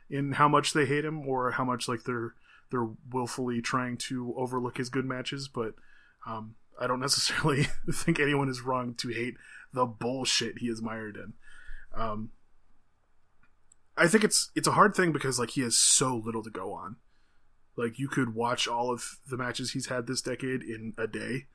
in 0.09 0.33
how 0.33 0.47
much 0.47 0.73
they 0.73 0.85
hate 0.85 1.05
him 1.05 1.27
or 1.27 1.51
how 1.51 1.63
much 1.63 1.87
like 1.87 2.03
they're 2.03 2.33
they're 2.71 2.89
willfully 3.11 3.61
trying 3.61 3.97
to 3.97 4.33
overlook 4.37 4.77
his 4.77 4.89
good 4.89 5.05
matches, 5.05 5.47
but 5.47 5.73
um 6.25 6.55
I 6.79 6.87
don't 6.87 6.99
necessarily 7.07 7.67
think 7.91 8.19
anyone 8.19 8.49
is 8.49 8.61
wrong 8.61 8.95
to 8.95 9.09
hate 9.09 9.35
the 9.73 9.85
bullshit 9.85 10.59
he 10.59 10.67
is 10.67 10.81
mired 10.81 11.15
in. 11.17 11.33
Um 11.93 12.31
I 13.97 14.07
think 14.07 14.23
it's 14.23 14.49
it's 14.55 14.67
a 14.67 14.73
hard 14.73 14.95
thing 14.95 15.11
because 15.11 15.39
like 15.39 15.51
he 15.51 15.61
has 15.61 15.77
so 15.77 16.15
little 16.15 16.43
to 16.43 16.49
go 16.49 16.73
on. 16.73 16.95
Like 17.75 17.99
you 17.99 18.07
could 18.07 18.33
watch 18.33 18.67
all 18.67 18.91
of 18.91 19.19
the 19.29 19.37
matches 19.37 19.71
he's 19.71 19.87
had 19.87 20.07
this 20.07 20.21
decade 20.21 20.63
in 20.63 20.93
a 20.97 21.07
day, 21.07 21.47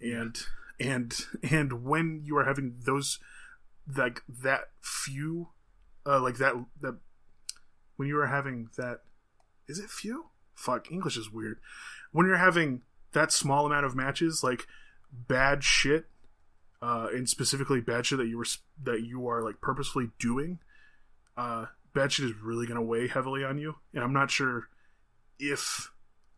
and 0.00 0.36
and 0.78 1.14
and 1.48 1.84
when 1.84 2.22
you 2.24 2.36
are 2.36 2.44
having 2.44 2.76
those 2.84 3.18
like 3.96 4.22
that 4.28 4.70
few, 4.80 5.50
uh, 6.06 6.20
like 6.20 6.38
that 6.38 6.54
that 6.80 6.98
when 8.00 8.08
you 8.08 8.18
are 8.18 8.28
having 8.28 8.70
that, 8.78 9.00
is 9.68 9.78
it 9.78 9.90
few? 9.90 10.30
Fuck, 10.54 10.90
English 10.90 11.18
is 11.18 11.30
weird. 11.30 11.58
When 12.12 12.24
you're 12.24 12.38
having 12.38 12.80
that 13.12 13.30
small 13.30 13.66
amount 13.66 13.84
of 13.84 13.94
matches, 13.94 14.40
like 14.42 14.66
bad 15.12 15.62
shit, 15.62 16.06
uh, 16.80 17.08
and 17.12 17.28
specifically 17.28 17.82
bad 17.82 18.06
shit 18.06 18.16
that 18.16 18.26
you 18.26 18.38
were 18.38 18.46
that 18.84 19.02
you 19.02 19.28
are 19.28 19.42
like 19.42 19.60
purposefully 19.60 20.12
doing 20.18 20.60
uh, 21.36 21.66
bad 21.94 22.10
shit 22.10 22.24
is 22.24 22.32
really 22.42 22.66
to 22.66 22.80
weigh 22.80 23.06
heavily 23.06 23.44
on 23.44 23.58
you, 23.58 23.74
and 23.92 24.02
I'm 24.02 24.14
not 24.14 24.30
sure 24.30 24.70
if 25.38 25.90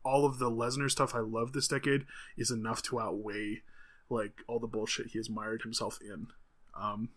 all 0.05 0.27
of 0.27 0.41
the 0.41 0.51
Lesnar 0.51 0.91
stuff 0.91 1.15
I 1.15 1.21
love 1.21 1.53
this 1.53 1.69
decade 1.69 2.07
is 2.37 2.51
enough 2.51 2.83
to 2.83 2.99
outweigh 2.99 3.63
like 4.11 4.43
all 4.49 4.59
the 4.59 4.67
bullshit 4.67 5.13
he 5.13 5.19
has 5.21 5.31
mired 5.31 5.63
himself 5.63 6.01
in. 6.01 6.27
Um, 6.77 7.11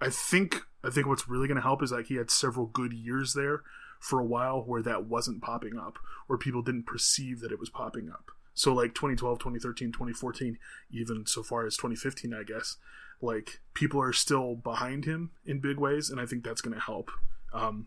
I 0.00 0.10
think 0.10 0.62
I 0.84 0.90
think 0.90 1.06
what's 1.06 1.28
really 1.28 1.48
going 1.48 1.56
to 1.56 1.62
help 1.62 1.82
is 1.82 1.92
like 1.92 2.06
he 2.06 2.16
had 2.16 2.30
several 2.30 2.66
good 2.66 2.92
years 2.92 3.34
there 3.34 3.62
for 3.98 4.20
a 4.20 4.26
while 4.26 4.60
where 4.60 4.82
that 4.82 5.06
wasn't 5.06 5.42
popping 5.42 5.78
up, 5.78 5.98
or 6.28 6.36
people 6.36 6.62
didn't 6.62 6.86
perceive 6.86 7.40
that 7.40 7.52
it 7.52 7.58
was 7.58 7.70
popping 7.70 8.10
up. 8.10 8.30
So 8.52 8.72
like 8.72 8.94
2012, 8.94 9.38
2013, 9.38 9.92
2014, 9.92 10.58
even 10.90 11.26
so 11.26 11.42
far 11.42 11.66
as 11.66 11.76
2015, 11.76 12.34
I 12.34 12.44
guess, 12.44 12.76
like 13.20 13.60
people 13.72 14.00
are 14.00 14.12
still 14.12 14.54
behind 14.54 15.06
him 15.06 15.30
in 15.44 15.60
big 15.60 15.78
ways, 15.78 16.10
and 16.10 16.20
I 16.20 16.26
think 16.26 16.44
that's 16.44 16.60
going 16.60 16.74
to 16.74 16.80
help. 16.80 17.10
Um, 17.52 17.86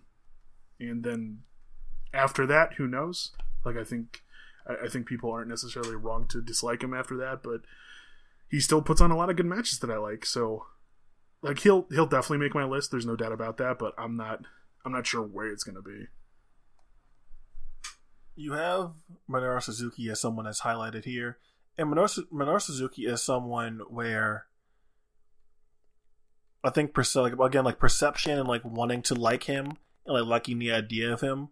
and 0.79 1.03
then 1.03 1.39
after 2.13 2.45
that, 2.47 2.73
who 2.73 2.87
knows? 2.87 3.31
Like 3.63 3.77
I 3.77 3.83
think 3.83 4.23
I, 4.67 4.85
I 4.85 4.87
think 4.87 5.05
people 5.05 5.31
aren't 5.31 5.49
necessarily 5.49 5.95
wrong 5.95 6.27
to 6.29 6.41
dislike 6.41 6.83
him 6.83 6.93
after 6.93 7.15
that, 7.17 7.43
but 7.43 7.61
he 8.49 8.59
still 8.59 8.81
puts 8.81 9.01
on 9.01 9.11
a 9.11 9.17
lot 9.17 9.29
of 9.29 9.35
good 9.35 9.45
matches 9.45 9.79
that 9.79 9.91
I 9.91 9.97
like. 9.97 10.25
So 10.25 10.65
like 11.41 11.59
he'll 11.59 11.87
he'll 11.89 12.07
definitely 12.07 12.39
make 12.39 12.55
my 12.55 12.63
list. 12.63 12.91
There's 12.91 13.05
no 13.05 13.15
doubt 13.15 13.31
about 13.31 13.57
that. 13.57 13.79
But 13.79 13.93
I'm 13.97 14.17
not 14.17 14.41
I'm 14.85 14.91
not 14.91 15.07
sure 15.07 15.21
where 15.21 15.47
it's 15.47 15.63
gonna 15.63 15.81
be. 15.81 16.07
You 18.35 18.53
have 18.53 18.93
Minoru 19.29 19.61
Suzuki 19.61 20.09
as 20.09 20.21
someone 20.21 20.45
that's 20.45 20.61
highlighted 20.61 21.05
here, 21.05 21.37
and 21.77 21.91
Minoru, 21.91 22.23
Minoru 22.31 22.61
Suzuki 22.61 23.05
is 23.05 23.21
someone 23.21 23.81
where 23.89 24.45
I 26.63 26.69
think 26.69 26.95
like, 27.15 27.33
again 27.39 27.63
like 27.63 27.79
perception 27.79 28.37
and 28.37 28.47
like 28.47 28.63
wanting 28.65 29.01
to 29.03 29.15
like 29.15 29.43
him 29.43 29.77
and 30.05 30.15
like 30.15 30.25
liking 30.25 30.59
the 30.59 30.71
idea 30.71 31.11
of 31.13 31.21
him, 31.21 31.49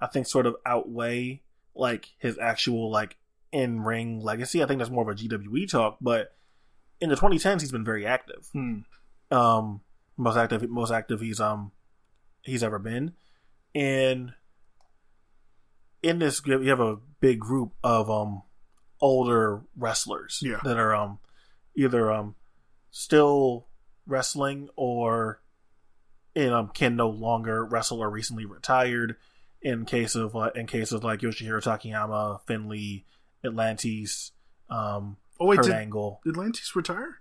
I 0.00 0.06
think 0.06 0.26
sort 0.26 0.46
of 0.46 0.56
outweigh 0.66 1.42
like 1.74 2.10
his 2.18 2.38
actual 2.38 2.90
like 2.90 3.16
in 3.52 3.80
ring 3.80 4.20
legacy. 4.20 4.62
I 4.62 4.66
think 4.66 4.78
that's 4.78 4.90
more 4.90 5.08
of 5.08 5.16
a 5.16 5.18
GWE 5.18 5.70
talk, 5.70 5.98
but 6.00 6.36
in 7.00 7.08
the 7.08 7.16
2010s 7.16 7.60
he's 7.60 7.72
been 7.72 7.84
very 7.84 8.06
active. 8.06 8.48
Hmm. 8.52 8.80
Um, 9.30 9.80
most 10.16 10.36
active, 10.36 10.68
most 10.68 10.90
active 10.90 11.20
he's 11.20 11.40
um 11.40 11.72
he's 12.42 12.62
ever 12.62 12.78
been, 12.78 13.12
and 13.74 14.32
in 16.02 16.18
this 16.18 16.42
you 16.46 16.68
have 16.68 16.80
a 16.80 16.96
big 17.20 17.38
group 17.38 17.72
of 17.84 18.10
um 18.10 18.42
older 19.00 19.62
wrestlers 19.76 20.40
Yeah. 20.42 20.60
that 20.64 20.76
are 20.78 20.94
um 20.94 21.18
either 21.74 22.12
um 22.12 22.34
still 22.90 23.66
wrestling 24.06 24.68
or 24.76 25.40
and 26.34 26.52
um 26.52 26.68
can 26.68 26.96
no 26.96 27.08
longer 27.08 27.64
wrestle 27.64 28.00
or 28.02 28.10
recently 28.10 28.44
retired 28.46 29.16
in 29.62 29.84
case 29.84 30.14
of 30.14 30.34
uh, 30.34 30.50
in 30.54 30.66
cases 30.66 31.02
like 31.02 31.20
Yoshihiro 31.20 31.62
Takayama, 31.62 32.40
Finlay, 32.46 33.04
Atlantis, 33.44 34.32
um 34.68 35.16
Oh 35.38 35.46
wait, 35.46 35.56
Kurt 35.56 35.66
did, 35.66 35.74
Angle. 35.74 36.20
did 36.24 36.34
Lantis 36.34 36.74
retire? 36.74 37.18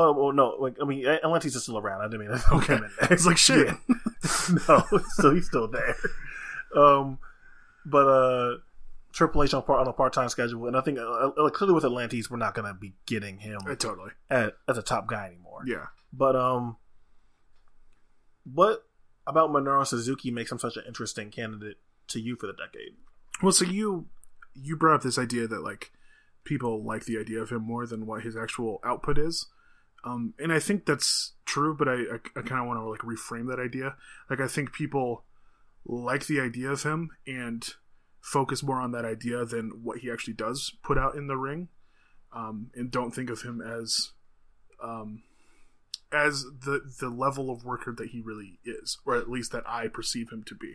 Oh 0.00 0.12
well, 0.12 0.32
no, 0.32 0.50
like 0.60 0.76
I 0.80 0.84
mean 0.84 1.04
Atlantis 1.06 1.56
is 1.56 1.64
still 1.64 1.76
around. 1.78 2.02
I 2.02 2.08
didn't 2.08 2.28
mean 2.28 2.40
Okay, 2.52 2.78
it's 3.10 3.26
like 3.26 3.36
shit. 3.36 3.66
Yeah. 3.66 3.74
no, 4.68 4.84
so 5.14 5.34
he's 5.34 5.46
still 5.46 5.66
there. 5.66 5.96
Um, 6.76 7.18
but 7.84 8.06
uh, 8.06 8.58
Triple 9.12 9.42
H 9.42 9.54
on, 9.54 9.62
part, 9.64 9.80
on 9.80 9.88
a 9.88 9.92
part 9.92 10.12
time 10.12 10.28
schedule, 10.28 10.68
and 10.68 10.76
I 10.76 10.82
think 10.82 10.98
uh, 11.00 11.02
uh, 11.02 11.50
clearly 11.50 11.74
with 11.74 11.84
Atlantis, 11.84 12.30
we're 12.30 12.36
not 12.36 12.54
going 12.54 12.68
to 12.68 12.78
be 12.78 12.92
getting 13.06 13.38
him 13.38 13.58
Uh, 13.68 13.74
totally. 13.74 14.10
at, 14.30 14.54
as 14.68 14.78
a 14.78 14.82
top 14.82 15.08
guy 15.08 15.26
anymore. 15.26 15.62
Yeah. 15.66 15.86
But 16.12 16.36
um, 16.36 16.76
what 18.44 18.84
about 19.26 19.50
Minoru 19.50 19.84
Suzuki 19.84 20.30
makes 20.30 20.52
him 20.52 20.58
such 20.60 20.76
an 20.76 20.84
interesting 20.86 21.30
candidate 21.30 21.78
to 22.08 22.20
you 22.20 22.36
for 22.36 22.46
the 22.46 22.52
decade? 22.52 22.92
Well, 23.42 23.52
so 23.52 23.64
you 23.64 24.06
you 24.54 24.76
brought 24.76 24.94
up 24.96 25.02
this 25.02 25.18
idea 25.18 25.48
that 25.48 25.62
like 25.62 25.90
people 26.44 26.84
like 26.84 27.04
the 27.04 27.18
idea 27.18 27.40
of 27.40 27.50
him 27.50 27.62
more 27.62 27.84
than 27.86 28.06
what 28.06 28.22
his 28.22 28.36
actual 28.36 28.80
output 28.84 29.18
is. 29.18 29.46
Um, 30.04 30.34
and 30.38 30.52
I 30.52 30.58
think 30.58 30.86
that's 30.86 31.32
true, 31.44 31.76
but 31.76 31.88
I, 31.88 31.94
I, 31.94 32.18
I 32.36 32.42
kind 32.42 32.60
of 32.60 32.66
want 32.66 32.80
to 32.80 32.88
like 32.88 33.00
reframe 33.00 33.48
that 33.48 33.60
idea. 33.60 33.96
Like, 34.30 34.40
I 34.40 34.46
think 34.46 34.72
people 34.72 35.24
like 35.84 36.26
the 36.26 36.40
idea 36.40 36.70
of 36.70 36.82
him 36.82 37.10
and 37.26 37.66
focus 38.20 38.62
more 38.62 38.80
on 38.80 38.92
that 38.92 39.04
idea 39.04 39.44
than 39.44 39.80
what 39.82 39.98
he 39.98 40.10
actually 40.10 40.34
does 40.34 40.72
put 40.82 40.98
out 40.98 41.14
in 41.14 41.26
the 41.26 41.36
ring, 41.36 41.68
um, 42.32 42.70
and 42.74 42.90
don't 42.90 43.12
think 43.12 43.30
of 43.30 43.42
him 43.42 43.60
as, 43.60 44.12
um, 44.82 45.22
as 46.12 46.44
the 46.44 46.80
the 47.00 47.08
level 47.08 47.50
of 47.50 47.64
worker 47.64 47.94
that 47.96 48.08
he 48.08 48.20
really 48.20 48.58
is, 48.64 48.98
or 49.04 49.16
at 49.16 49.30
least 49.30 49.52
that 49.52 49.64
I 49.66 49.88
perceive 49.88 50.30
him 50.30 50.42
to 50.44 50.54
be. 50.54 50.74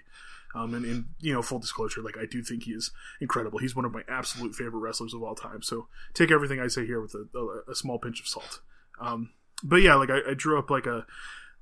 Um, 0.56 0.74
and 0.76 0.86
in 0.86 1.06
you 1.20 1.34
know, 1.34 1.42
full 1.42 1.60
disclosure, 1.60 2.02
like 2.02 2.18
I 2.18 2.26
do 2.26 2.44
think 2.44 2.64
he 2.64 2.72
is 2.72 2.92
incredible. 3.20 3.58
He's 3.58 3.76
one 3.76 3.86
of 3.86 3.94
my 3.94 4.04
absolute 4.08 4.54
favorite 4.54 4.80
wrestlers 4.80 5.14
of 5.14 5.24
all 5.24 5.34
time. 5.34 5.64
So 5.64 5.88
take 6.14 6.30
everything 6.30 6.60
I 6.60 6.68
say 6.68 6.86
here 6.86 7.02
with 7.02 7.16
a, 7.16 7.26
a, 7.36 7.72
a 7.72 7.76
small 7.76 7.98
pinch 7.98 8.20
of 8.20 8.28
salt. 8.28 8.62
Um, 9.00 9.32
but 9.64 9.78
yeah, 9.78 9.96
like 9.96 10.10
I, 10.10 10.32
I 10.32 10.34
drew 10.34 10.58
up 10.60 10.70
like 10.70 10.86
a 10.86 11.06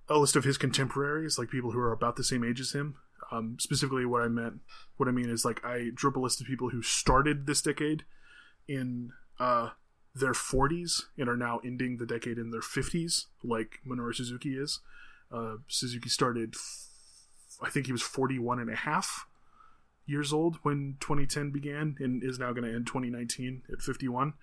a 0.10 0.18
list 0.18 0.36
of 0.36 0.44
his 0.44 0.58
contemporaries, 0.58 1.38
like 1.38 1.50
people 1.50 1.72
who 1.72 1.80
are 1.80 1.94
about 1.94 2.16
the 2.16 2.24
same 2.24 2.44
age 2.44 2.60
as 2.60 2.74
him. 2.74 2.96
Um, 3.32 3.58
specifically, 3.60 4.06
what 4.06 4.22
I 4.22 4.28
meant, 4.28 4.56
what 4.98 5.08
I 5.08 5.12
mean 5.12 5.30
is 5.30 5.46
like 5.46 5.64
I 5.64 5.92
drew 5.94 6.10
up 6.10 6.18
a 6.18 6.20
list 6.20 6.42
of 6.42 6.48
people 6.48 6.70
who 6.70 6.82
started 6.82 7.48
this 7.48 7.62
decade 7.62 8.04
in 8.68 9.12
uh, 9.40 9.70
their 10.14 10.34
40s 10.34 11.04
and 11.18 11.30
are 11.30 11.38
now 11.38 11.60
ending 11.64 11.98
the 11.98 12.06
decade 12.06 12.38
in 12.38 12.52
their 12.52 12.62
50s, 12.62 13.26
like 13.44 13.80
Minoru 13.88 14.14
Suzuki 14.14 14.58
is. 14.58 14.80
Uh, 15.32 15.58
Suzuki 15.68 16.10
started, 16.10 16.56
I 17.62 17.70
think 17.70 17.86
he 17.86 17.92
was 17.92 18.02
41 18.02 18.60
and 18.60 18.70
a 18.70 18.76
half 18.76 19.26
years 20.06 20.34
old 20.34 20.58
when 20.64 20.98
2010 21.00 21.52
began 21.52 21.96
and 22.00 22.24
is 22.24 22.38
now 22.38 22.52
going 22.52 22.64
to 22.66 22.76
end 22.76 22.88
2019 22.88 23.64
at 23.72 23.82
51. 23.82 24.34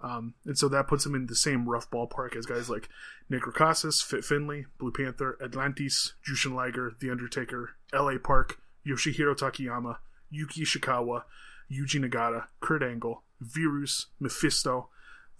Um, 0.00 0.34
and 0.44 0.58
so 0.58 0.68
that 0.68 0.88
puts 0.88 1.06
him 1.06 1.14
in 1.14 1.26
the 1.26 1.34
same 1.34 1.68
rough 1.68 1.90
ballpark 1.90 2.36
as 2.36 2.46
guys 2.46 2.68
like 2.68 2.88
Negro 3.30 3.52
Casas, 3.52 4.02
Fit 4.02 4.24
Finlay, 4.24 4.66
Blue 4.78 4.92
Panther, 4.92 5.38
Atlantis, 5.42 6.14
Jushin 6.28 6.54
Liger, 6.54 6.92
The 7.00 7.10
Undertaker, 7.10 7.70
L.A. 7.92 8.18
Park, 8.18 8.60
Yoshihiro 8.86 9.36
Takayama, 9.36 9.96
Yuki 10.30 10.62
Ishikawa, 10.62 11.22
Yuji 11.70 12.04
Nagata, 12.04 12.46
Kurt 12.60 12.82
Angle, 12.82 13.22
Virus, 13.40 14.06
Mephisto, 14.20 14.88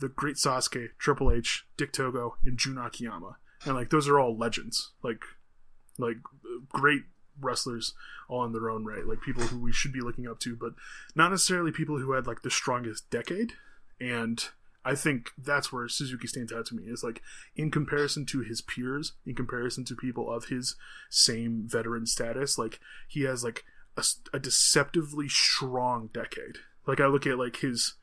The 0.01 0.09
Great 0.09 0.37
Sasuke, 0.37 0.91
Triple 0.99 1.33
H, 1.33 1.67
Dick 1.77 1.93
Togo, 1.93 2.37
and 2.45 2.59
Jun 2.59 2.79
Akiyama. 2.79 3.37
And 3.65 3.75
like 3.75 3.91
those 3.91 4.09
are 4.09 4.19
all 4.19 4.37
legends. 4.37 4.93
Like 5.03 5.23
like 5.99 6.19
great 6.69 7.03
wrestlers 7.41 7.95
all 8.29 8.45
in 8.45 8.53
their 8.53 8.71
own 8.71 8.85
right. 8.85 9.07
Like 9.07 9.21
people 9.21 9.45
who 9.45 9.59
we 9.59 9.73
should 9.73 9.93
be 9.93 10.01
looking 10.01 10.27
up 10.27 10.41
to, 10.41 10.57
but 10.57 10.73
not 11.15 11.31
necessarily 11.31 11.73
people 11.73 11.99
who 11.99 12.13
had 12.13 12.27
like 12.27 12.43
the 12.43 12.51
strongest 12.51 13.09
decade. 13.11 13.53
And 14.01 14.45
I 14.87 14.95
think 14.95 15.33
that's 15.37 15.73
where 15.73 15.89
Suzuki 15.89 16.29
stands 16.29 16.53
out 16.53 16.67
to 16.67 16.77
me 16.77 16.85
is 16.85 17.03
like 17.03 17.21
in 17.57 17.73
comparison 17.73 18.25
to 18.27 18.41
his 18.41 18.61
peers, 18.61 19.15
in 19.27 19.35
comparison 19.35 19.85
to 19.87 19.97
people 19.97 20.33
of 20.33 20.45
his 20.45 20.77
same 21.11 21.65
veteran 21.67 22.07
status, 22.07 22.57
like 22.57 22.79
he 23.09 23.23
has 23.23 23.43
like 23.43 23.65
a, 23.97 24.05
a 24.33 24.39
deceptively 24.39 25.29
strong 25.29 26.11
decade. 26.13 26.59
Like 26.87 27.01
I 27.01 27.07
look 27.07 27.27
at 27.27 27.37
like 27.37 27.57
his, 27.57 27.95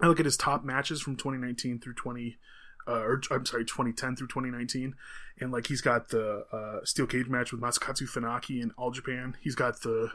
I 0.00 0.06
look 0.06 0.18
at 0.18 0.24
his 0.24 0.38
top 0.38 0.64
matches 0.64 1.02
from 1.02 1.16
2019 1.16 1.80
through 1.80 1.94
20, 1.94 2.38
uh, 2.86 2.92
or 2.92 3.20
I'm 3.30 3.44
sorry, 3.44 3.66
2010 3.66 4.16
through 4.16 4.28
2019, 4.28 4.94
and 5.38 5.52
like 5.52 5.66
he's 5.66 5.82
got 5.82 6.08
the 6.08 6.46
uh, 6.50 6.82
steel 6.84 7.06
cage 7.06 7.28
match 7.28 7.52
with 7.52 7.60
Masakatsu 7.60 8.08
Funaki 8.08 8.62
in 8.62 8.70
All 8.78 8.90
Japan. 8.90 9.36
He's 9.42 9.54
got 9.54 9.82
the, 9.82 10.12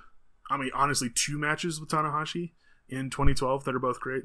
I 0.50 0.58
mean, 0.58 0.72
honestly, 0.74 1.12
two 1.14 1.38
matches 1.38 1.80
with 1.80 1.90
Tanahashi 1.90 2.54
in 2.94 3.10
2012 3.10 3.64
that 3.64 3.76
are 3.76 3.80
both 3.80 4.00
great. 4.00 4.24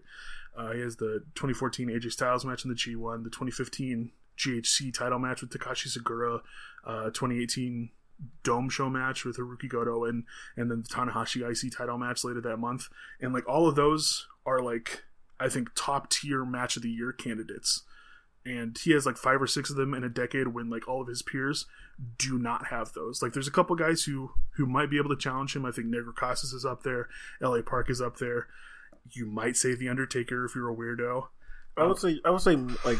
Uh, 0.56 0.72
he 0.72 0.80
has 0.80 0.96
the 0.96 1.24
2014 1.34 1.88
AJ 1.88 2.12
Styles 2.12 2.44
match 2.44 2.64
in 2.64 2.70
the 2.70 2.76
G1, 2.76 3.24
the 3.24 3.30
2015 3.30 4.12
GHC 4.38 4.94
title 4.94 5.18
match 5.18 5.40
with 5.40 5.50
Takashi 5.50 5.88
Sugiura, 5.88 6.40
uh, 6.84 7.04
2018 7.10 7.90
Dome 8.42 8.68
Show 8.68 8.90
match 8.90 9.24
with 9.24 9.36
Hirooki 9.36 9.68
Goto, 9.68 10.04
and 10.04 10.24
and 10.56 10.70
then 10.70 10.82
the 10.82 10.88
Tanahashi 10.88 11.48
IC 11.48 11.76
title 11.76 11.98
match 11.98 12.24
later 12.24 12.40
that 12.40 12.56
month. 12.56 12.88
And 13.20 13.32
like 13.32 13.48
all 13.48 13.68
of 13.68 13.76
those 13.76 14.26
are 14.44 14.60
like 14.60 15.04
I 15.38 15.48
think 15.48 15.70
top 15.74 16.10
tier 16.10 16.44
match 16.44 16.76
of 16.76 16.82
the 16.82 16.90
year 16.90 17.12
candidates. 17.12 17.82
And 18.48 18.78
he 18.78 18.92
has 18.92 19.04
like 19.04 19.16
five 19.18 19.42
or 19.42 19.46
six 19.46 19.68
of 19.68 19.76
them 19.76 19.92
in 19.92 20.04
a 20.04 20.08
decade 20.08 20.48
when 20.48 20.70
like 20.70 20.88
all 20.88 21.02
of 21.02 21.08
his 21.08 21.20
peers 21.22 21.66
do 22.16 22.38
not 22.38 22.68
have 22.68 22.92
those. 22.94 23.20
Like 23.20 23.32
there's 23.34 23.48
a 23.48 23.52
couple 23.52 23.76
guys 23.76 24.04
who 24.04 24.30
who 24.56 24.64
might 24.66 24.88
be 24.90 24.96
able 24.98 25.10
to 25.10 25.16
challenge 25.16 25.54
him. 25.54 25.66
I 25.66 25.70
think 25.72 25.88
Negro 25.88 26.14
Casas 26.14 26.52
is 26.52 26.64
up 26.64 26.82
there. 26.82 27.08
LA 27.40 27.60
Park 27.62 27.90
is 27.90 28.00
up 28.00 28.16
there. 28.18 28.46
You 29.10 29.26
might 29.26 29.56
say 29.56 29.74
The 29.74 29.88
Undertaker 29.88 30.44
if 30.44 30.54
you're 30.54 30.70
a 30.70 30.74
weirdo. 30.74 31.28
I 31.76 31.84
would 31.84 31.98
say 31.98 32.20
I 32.24 32.30
would 32.30 32.40
say 32.40 32.56
like 32.84 32.98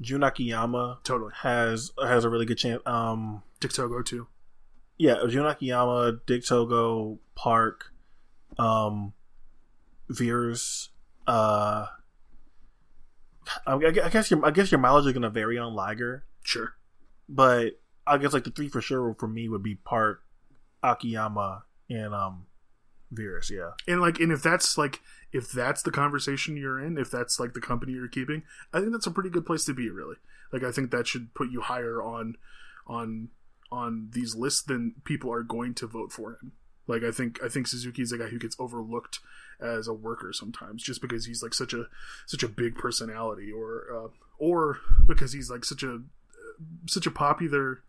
Jun 0.00 0.22
Akiyama 0.22 1.00
Totally. 1.04 1.32
has 1.42 1.92
has 2.02 2.24
a 2.24 2.28
really 2.30 2.46
good 2.46 2.58
chance. 2.58 2.82
Um, 2.86 3.42
Dick 3.60 3.72
Togo 3.72 4.02
too. 4.02 4.28
yeah, 4.98 5.16
Jun 5.28 5.46
Akiyama, 5.46 6.20
Dick 6.26 6.44
Togo, 6.44 7.18
Park, 7.34 7.92
um, 8.58 9.12
Virus. 10.08 10.90
Uh, 11.26 11.86
I, 13.66 13.74
I 13.74 14.08
guess 14.10 14.30
your 14.30 14.44
I 14.44 14.50
guess 14.50 14.70
your 14.70 14.80
mileage 14.80 15.06
is 15.06 15.12
going 15.12 15.22
to 15.22 15.30
vary 15.30 15.58
on 15.58 15.74
Liger, 15.74 16.24
Sure. 16.42 16.74
but 17.28 17.80
I 18.06 18.18
guess 18.18 18.32
like 18.32 18.44
the 18.44 18.50
three 18.50 18.68
for 18.68 18.80
sure 18.80 19.14
for 19.18 19.28
me 19.28 19.48
would 19.48 19.62
be 19.62 19.74
Park, 19.76 20.22
Akiyama, 20.82 21.64
and 21.90 22.14
um, 22.14 22.46
Virus. 23.10 23.50
Yeah, 23.50 23.70
and 23.86 24.00
like 24.00 24.18
and 24.20 24.32
if 24.32 24.42
that's 24.42 24.76
like 24.78 25.00
if 25.32 25.50
that's 25.50 25.82
the 25.82 25.90
conversation 25.90 26.56
you're 26.56 26.78
in 26.80 26.96
if 26.98 27.10
that's 27.10 27.38
like 27.38 27.52
the 27.52 27.60
company 27.60 27.92
you're 27.92 28.08
keeping 28.08 28.42
i 28.72 28.78
think 28.80 28.92
that's 28.92 29.08
a 29.08 29.10
pretty 29.10 29.28
good 29.28 29.44
place 29.44 29.64
to 29.64 29.74
be 29.74 29.90
really 29.90 30.14
like 30.52 30.62
i 30.62 30.70
think 30.70 30.90
that 30.90 31.06
should 31.06 31.34
put 31.34 31.50
you 31.50 31.60
higher 31.60 32.00
on 32.00 32.36
on 32.86 33.28
on 33.72 34.08
these 34.12 34.34
lists 34.36 34.62
than 34.62 34.94
people 35.04 35.30
are 35.30 35.42
going 35.42 35.74
to 35.74 35.86
vote 35.86 36.12
for 36.12 36.30
him 36.30 36.52
like 36.86 37.02
i 37.02 37.10
think 37.10 37.38
i 37.44 37.48
think 37.48 37.66
suzuki 37.66 38.00
is 38.02 38.12
a 38.12 38.18
guy 38.18 38.28
who 38.28 38.38
gets 38.38 38.56
overlooked 38.60 39.18
as 39.60 39.88
a 39.88 39.92
worker 39.92 40.32
sometimes 40.32 40.82
just 40.82 41.00
because 41.00 41.24
he's 41.26 41.42
like 41.42 41.54
such 41.54 41.72
a 41.72 41.86
such 42.26 42.42
a 42.42 42.48
big 42.48 42.74
personality 42.76 43.50
or 43.50 43.84
uh, 43.94 44.08
or 44.38 44.78
because 45.06 45.32
he's 45.32 45.50
like 45.50 45.64
such 45.64 45.82
a 45.82 46.00
such 46.86 47.06
a 47.06 47.10
popular 47.10 47.82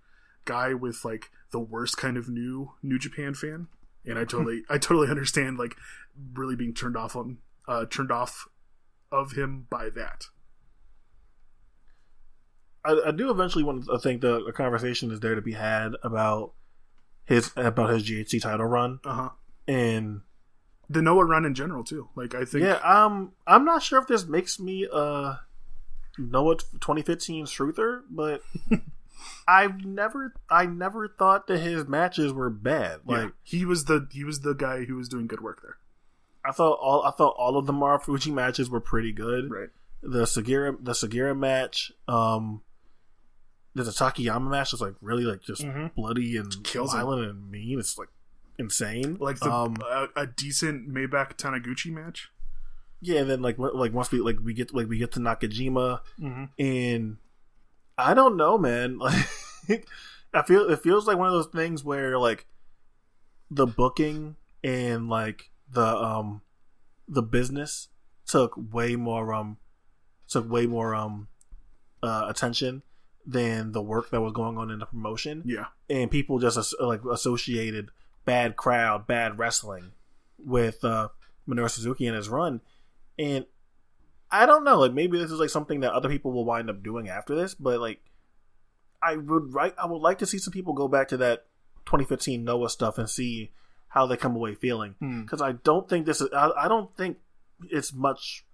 guy 0.46 0.74
with 0.74 1.04
like 1.04 1.26
the 1.52 1.60
worst 1.60 1.98
kind 1.98 2.16
of 2.18 2.30
new 2.30 2.72
new 2.82 2.98
japan 2.98 3.34
fan 3.34 3.68
and 4.06 4.18
I 4.18 4.24
totally 4.26 4.64
I 4.70 4.78
totally 4.78 5.10
understand 5.10 5.58
like 5.58 5.76
really 6.34 6.56
being 6.56 6.74
turned 6.74 6.96
off 6.98 7.16
on 7.16 7.38
uh, 7.68 7.86
turned 7.86 8.12
off 8.12 8.48
of 9.12 9.34
him 9.34 9.68
by 9.70 9.90
that. 9.90 10.26
I, 12.86 13.02
I 13.08 13.12
do 13.12 13.30
eventually 13.30 13.64
want 13.64 13.86
to 13.86 14.00
think 14.00 14.22
that 14.22 14.46
a 14.48 14.54
conversation 14.54 15.12
is 15.12 15.20
there 15.20 15.36
to 15.36 15.42
be 15.42 15.54
had 15.54 15.94
about 16.04 16.54
his 17.26 17.52
about 17.58 17.90
his 17.90 18.04
GHC 18.10 18.42
title 18.42 18.66
run 18.66 19.00
Uh 19.04 19.14
huh. 19.14 19.30
and 19.68 20.22
The 20.90 21.02
Noah 21.02 21.26
run 21.26 21.46
in 21.46 21.54
general 21.54 21.84
too. 21.84 22.10
Like 22.16 22.34
I 22.36 22.46
think 22.46 22.64
yeah 22.66 22.76
um 22.84 23.34
I'm 23.46 23.66
not 23.66 23.84
sure 23.84 24.00
if 24.00 24.08
this 24.08 24.26
makes 24.26 24.60
me 24.60 24.88
uh 24.92 25.36
Noah 26.18 26.58
2015 26.58 27.46
truther 27.46 28.02
but 28.10 28.42
I've 29.48 29.84
never 29.84 30.34
I 30.50 30.66
never 30.66 31.08
thought 31.08 31.48
that 31.48 31.60
his 31.60 31.88
matches 31.88 32.32
were 32.34 32.50
bad 32.50 33.02
like 33.06 33.24
yeah, 33.24 33.30
he 33.44 33.66
was 33.66 33.86
the 33.86 34.08
he 34.12 34.24
was 34.24 34.42
the 34.42 34.54
guy 34.54 34.86
who 34.86 34.96
was 34.96 35.10
doing 35.10 35.28
good 35.28 35.42
work 35.42 35.62
there. 35.62 35.78
I 36.46 36.52
thought 36.52 36.80
all 36.82 37.04
I 37.04 37.12
thought 37.12 37.36
all 37.38 37.58
of 37.58 37.66
the 37.66 37.74
Marufuji 37.74 38.34
matches 38.34 38.70
were 38.70 38.80
pretty 38.80 39.12
good. 39.12 39.52
Right. 39.52 39.70
The 40.02 40.24
Sugiura 40.24 40.78
the 40.82 40.94
Sugiura 40.94 41.38
match, 41.38 41.92
um 42.08 42.62
a 43.76 43.80
Takayama 43.82 44.50
match 44.50 44.72
that's 44.72 44.82
like 44.82 44.96
really 45.02 45.24
like 45.24 45.42
just 45.42 45.64
Mhm. 45.64 45.94
bloody 45.94 46.36
and 46.38 46.52
Kills 46.64 46.94
him. 46.94 47.00
violent 47.02 47.30
and 47.30 47.52
mean. 47.52 47.80
It's 47.80 47.98
like 47.98 48.08
insane. 48.60 49.18
Like 49.20 49.40
the 49.40 49.52
um 49.52 49.76
a, 49.86 50.08
a 50.16 50.28
decent 50.28 50.90
Maybach 50.90 51.38
Taniguchi 51.38 51.92
match. 51.92 52.30
yeah, 53.02 53.20
and 53.22 53.30
then 53.30 53.42
like 53.42 53.58
like 53.60 53.94
once 53.94 54.12
we 54.12 54.20
like 54.20 54.38
we 54.44 54.54
get 54.54 54.74
like 54.74 54.88
we 54.88 54.98
get 54.98 55.12
to 55.14 55.20
Nakajima 55.20 56.02
Mm-hmm. 56.20 56.46
and 56.60 57.18
I 57.98 58.14
don't 58.14 58.38
know, 58.38 58.58
man. 58.58 59.00
Like 59.70 59.86
I 60.34 60.44
feel 60.44 60.70
it 60.70 60.80
feels 60.82 61.08
like 61.08 61.18
one 61.18 61.28
of 61.28 61.34
those 61.34 61.48
things 61.48 61.84
where 61.84 62.18
like 62.18 62.46
the 63.52 63.68
booking 63.68 64.36
and 64.64 65.10
like 65.10 65.50
the 65.70 65.86
um 65.86 66.42
the 67.08 67.22
business 67.22 67.90
took 68.26 68.54
way 68.72 68.96
more 68.96 69.34
um 69.34 69.58
took 70.30 70.50
way 70.50 70.68
more 70.68 70.96
um 70.96 71.28
uh 72.02 72.26
attention 72.30 72.82
than 73.26 73.74
the 73.74 73.82
work 73.82 74.10
that 74.12 74.22
was 74.22 74.32
going 74.32 74.58
on 74.58 74.72
in 74.72 74.80
the 74.80 74.86
promotion 74.86 75.44
Yeah. 75.46 75.66
and 75.90 76.10
people 76.10 76.40
just 76.40 76.58
like 76.80 77.02
associated 77.04 77.90
bad 78.28 78.56
crowd, 78.56 79.08
bad 79.08 79.40
wrestling 79.40 79.94
with 80.38 80.84
uh 80.84 81.08
Minoru 81.48 81.70
Suzuki 81.72 82.06
and 82.06 82.16
his 82.16 82.30
run. 82.30 82.62
And 83.18 83.46
I 84.30 84.46
don't 84.46 84.64
know, 84.66 84.78
like 84.80 84.94
maybe 84.94 85.18
this 85.18 85.32
is 85.32 85.40
like 85.40 85.50
something 85.50 85.80
that 85.80 85.94
other 85.94 86.10
people 86.10 86.32
will 86.34 86.46
wind 86.46 86.70
up 86.70 86.84
doing 86.84 87.08
after 87.10 87.34
this, 87.34 87.56
but 87.56 87.80
like 87.80 88.02
I 89.02 89.16
would 89.16 89.54
right 89.54 89.74
I 89.82 89.86
would 89.88 90.02
like 90.02 90.20
to 90.20 90.26
see 90.26 90.38
some 90.38 90.52
people 90.54 90.74
go 90.74 90.88
back 90.88 91.08
to 91.08 91.18
that 91.18 91.46
2015 91.86 92.44
Noah 92.44 92.70
stuff 92.70 92.98
and 92.98 93.10
see 93.10 93.52
how 93.88 94.06
they 94.06 94.18
come 94.18 94.36
away 94.36 94.54
feeling 94.54 94.96
Hmm. 95.00 95.22
because 95.22 95.42
I 95.42 95.54
don't 95.54 95.88
think 95.90 96.06
this 96.06 96.20
is 96.22 96.28
I, 96.34 96.52
I 96.58 96.68
don't 96.68 96.94
think 96.98 97.18
it's 97.72 97.94
much 97.94 98.46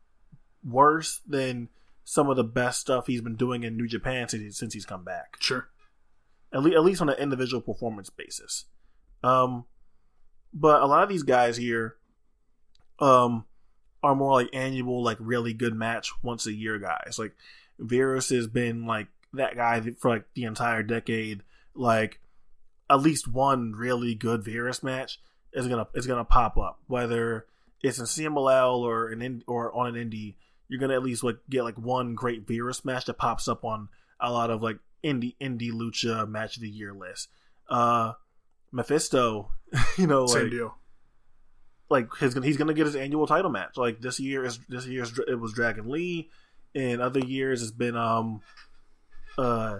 worse 0.63 1.19
than 1.27 1.69
some 2.05 2.29
of 2.29 2.35
the 2.37 2.43
best 2.43 2.81
stuff 2.81 3.07
he's 3.07 3.21
been 3.21 3.35
doing 3.35 3.63
in 3.63 3.75
New 3.77 3.87
Japan 3.87 4.27
since, 4.29 4.57
since 4.57 4.73
he's 4.73 4.85
come 4.85 5.03
back 5.03 5.37
Sure. 5.39 5.67
at, 6.53 6.61
le- 6.61 6.75
at 6.75 6.83
least 6.83 7.01
on 7.01 7.09
an 7.09 7.17
individual 7.17 7.61
performance 7.61 8.09
basis. 8.09 8.65
Um, 9.23 9.65
but 10.53 10.81
a 10.81 10.85
lot 10.85 11.03
of 11.03 11.09
these 11.09 11.23
guys 11.23 11.57
here, 11.57 11.95
um, 12.99 13.45
are 14.03 14.15
more 14.15 14.33
like 14.33 14.49
annual, 14.53 15.01
like 15.01 15.17
really 15.19 15.53
good 15.53 15.73
match 15.73 16.11
once 16.21 16.45
a 16.45 16.53
year 16.53 16.77
guys. 16.77 17.17
Like 17.17 17.33
Virus 17.79 18.29
has 18.29 18.47
been 18.47 18.85
like 18.85 19.07
that 19.33 19.55
guy 19.55 19.81
for 19.99 20.09
like 20.09 20.25
the 20.35 20.43
entire 20.43 20.83
decade. 20.83 21.41
Like 21.73 22.19
at 22.89 23.01
least 23.01 23.27
one 23.27 23.73
really 23.73 24.13
good 24.13 24.43
Virus 24.43 24.83
match 24.83 25.19
is 25.53 25.67
gonna 25.67 25.87
is 25.93 26.05
gonna 26.05 26.25
pop 26.25 26.57
up, 26.57 26.79
whether 26.87 27.45
it's 27.81 27.99
in 27.99 28.05
CMLL 28.05 28.79
or 28.79 29.09
an 29.09 29.21
in, 29.21 29.43
or 29.47 29.73
on 29.73 29.95
an 29.95 30.09
indie. 30.09 30.35
You're 30.67 30.79
gonna 30.79 30.95
at 30.95 31.03
least 31.03 31.23
like 31.23 31.37
get 31.49 31.63
like 31.63 31.77
one 31.77 32.13
great 32.13 32.47
Virus 32.47 32.83
match 32.83 33.05
that 33.05 33.17
pops 33.17 33.47
up 33.47 33.63
on 33.63 33.89
a 34.19 34.31
lot 34.31 34.49
of 34.49 34.61
like 34.61 34.79
indie 35.03 35.35
indie 35.41 35.71
lucha 35.71 36.27
match 36.27 36.57
of 36.57 36.61
the 36.61 36.69
year 36.69 36.93
list. 36.93 37.29
Uh, 37.69 38.13
Mephisto, 38.73 39.51
you 39.97 40.07
know, 40.07 40.25
Same 40.25 40.43
like 40.43 40.51
deal. 40.51 40.75
like 41.89 42.07
his 42.19 42.33
he's 42.33 42.57
gonna 42.57 42.73
get 42.73 42.85
his 42.87 42.95
annual 42.95 43.27
title 43.27 43.49
match. 43.51 43.77
Like 43.77 44.01
this 44.01 44.19
year 44.19 44.43
is 44.43 44.59
this 44.67 44.85
year's 44.87 45.17
it 45.27 45.39
was 45.39 45.53
Dragon 45.53 45.89
Lee, 45.89 46.29
and 46.75 47.01
other 47.01 47.19
years 47.19 47.61
it's 47.61 47.71
been 47.71 47.95
um 47.95 48.41
uh 49.37 49.79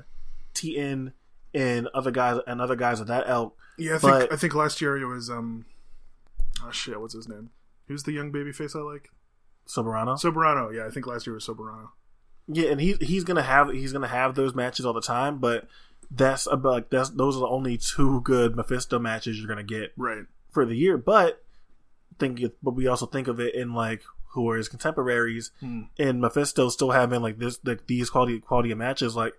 TN 0.53 1.13
and 1.53 1.88
other 1.93 2.11
guys 2.11 2.39
and 2.47 2.61
other 2.61 2.75
guys 2.75 2.99
of 2.99 3.07
that 3.07 3.27
elk. 3.27 3.57
Yeah, 3.77 3.95
I 3.95 3.97
think 3.97 4.11
but- 4.13 4.33
I 4.33 4.35
think 4.35 4.53
last 4.55 4.80
year 4.80 4.95
it 4.97 5.05
was 5.05 5.30
um 5.30 5.65
oh 6.63 6.72
shit, 6.72 6.99
what's 7.01 7.13
his 7.15 7.27
name? 7.27 7.49
Who's 7.88 8.03
the 8.03 8.11
young 8.13 8.31
baby 8.31 8.51
face 8.53 8.75
I 8.75 8.80
like? 8.80 9.09
Soberano. 9.67 10.17
Soberano. 10.22 10.73
Yeah, 10.73 10.85
I 10.85 10.89
think 10.91 11.07
last 11.07 11.25
year 11.27 11.33
was 11.33 11.45
Soberano. 11.47 11.89
Yeah, 12.47 12.69
and 12.69 12.80
he 12.80 12.93
he's 13.01 13.23
gonna 13.23 13.41
have 13.43 13.69
he's 13.72 13.91
gonna 13.93 14.07
have 14.07 14.35
those 14.35 14.53
matches 14.53 14.85
all 14.85 14.93
the 14.93 15.01
time, 15.01 15.39
but 15.39 15.67
that's 16.16 16.45
about 16.48 16.72
like 16.74 16.90
that's 16.90 17.09
those 17.09 17.35
are 17.38 17.40
the 17.42 17.48
only 17.48 17.77
two 17.77 18.22
good 18.22 18.56
Mephisto 18.56 19.00
matches 19.00 19.38
you're 19.40 19.48
gonna 19.48 19.64
get 19.64 19.93
Right. 19.98 20.25
for 20.51 20.66
the 20.66 20.75
year. 20.75 20.98
But 20.98 21.43
think, 22.19 22.40
it- 22.42 22.58
but 22.61 22.75
we 22.75 22.85
also 22.88 23.06
think 23.08 23.27
of 23.27 23.40
it 23.40 23.56
in 23.56 23.74
like 23.74 24.03
who 24.33 24.50
are 24.50 24.58
his 24.58 24.67
contemporaries, 24.69 25.51
Hmm. 25.59 25.83
and 26.00 26.19
Mephisto 26.22 26.69
still 26.69 26.92
having 26.92 27.22
like 27.22 27.38
this 27.40 27.59
like 27.64 27.88
these 27.88 28.09
quality 28.09 28.40
quality 28.40 28.72
of 28.72 28.77
matches, 28.77 29.16
like 29.16 29.33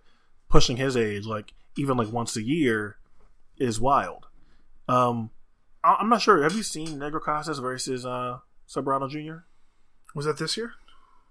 pushing 0.48 0.76
his 0.76 0.96
age, 0.96 1.26
like 1.26 1.52
even 1.76 1.96
like 1.96 2.10
once 2.12 2.36
a 2.36 2.42
year, 2.42 2.96
is 3.56 3.80
wild. 3.80 4.26
Um, 4.88 5.30
I- 5.82 5.96
I'm 6.00 6.08
not 6.08 6.22
sure. 6.22 6.42
Have 6.42 6.54
you 6.54 6.62
seen 6.62 6.98
Negro 6.98 7.20
Casas 7.22 7.58
versus 7.58 8.04
uh 8.06 8.38
Soberano 8.68 9.08
Jr.? 9.08 9.44
Was 10.14 10.26
that 10.26 10.38
this 10.38 10.56
year? 10.56 10.74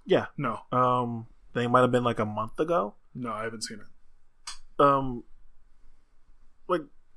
Yeah. 0.06 0.28
No. 0.38 0.62
Um, 0.72 1.28
they 1.54 1.68
might 1.68 1.82
have 1.82 1.92
been 1.92 2.04
like 2.04 2.20
a 2.20 2.26
month 2.26 2.60
ago. 2.60 2.96
No, 3.16 3.32
I 3.32 3.44
haven't 3.44 3.62
seen 3.64 3.80
it. 3.80 3.88
um 4.80 5.24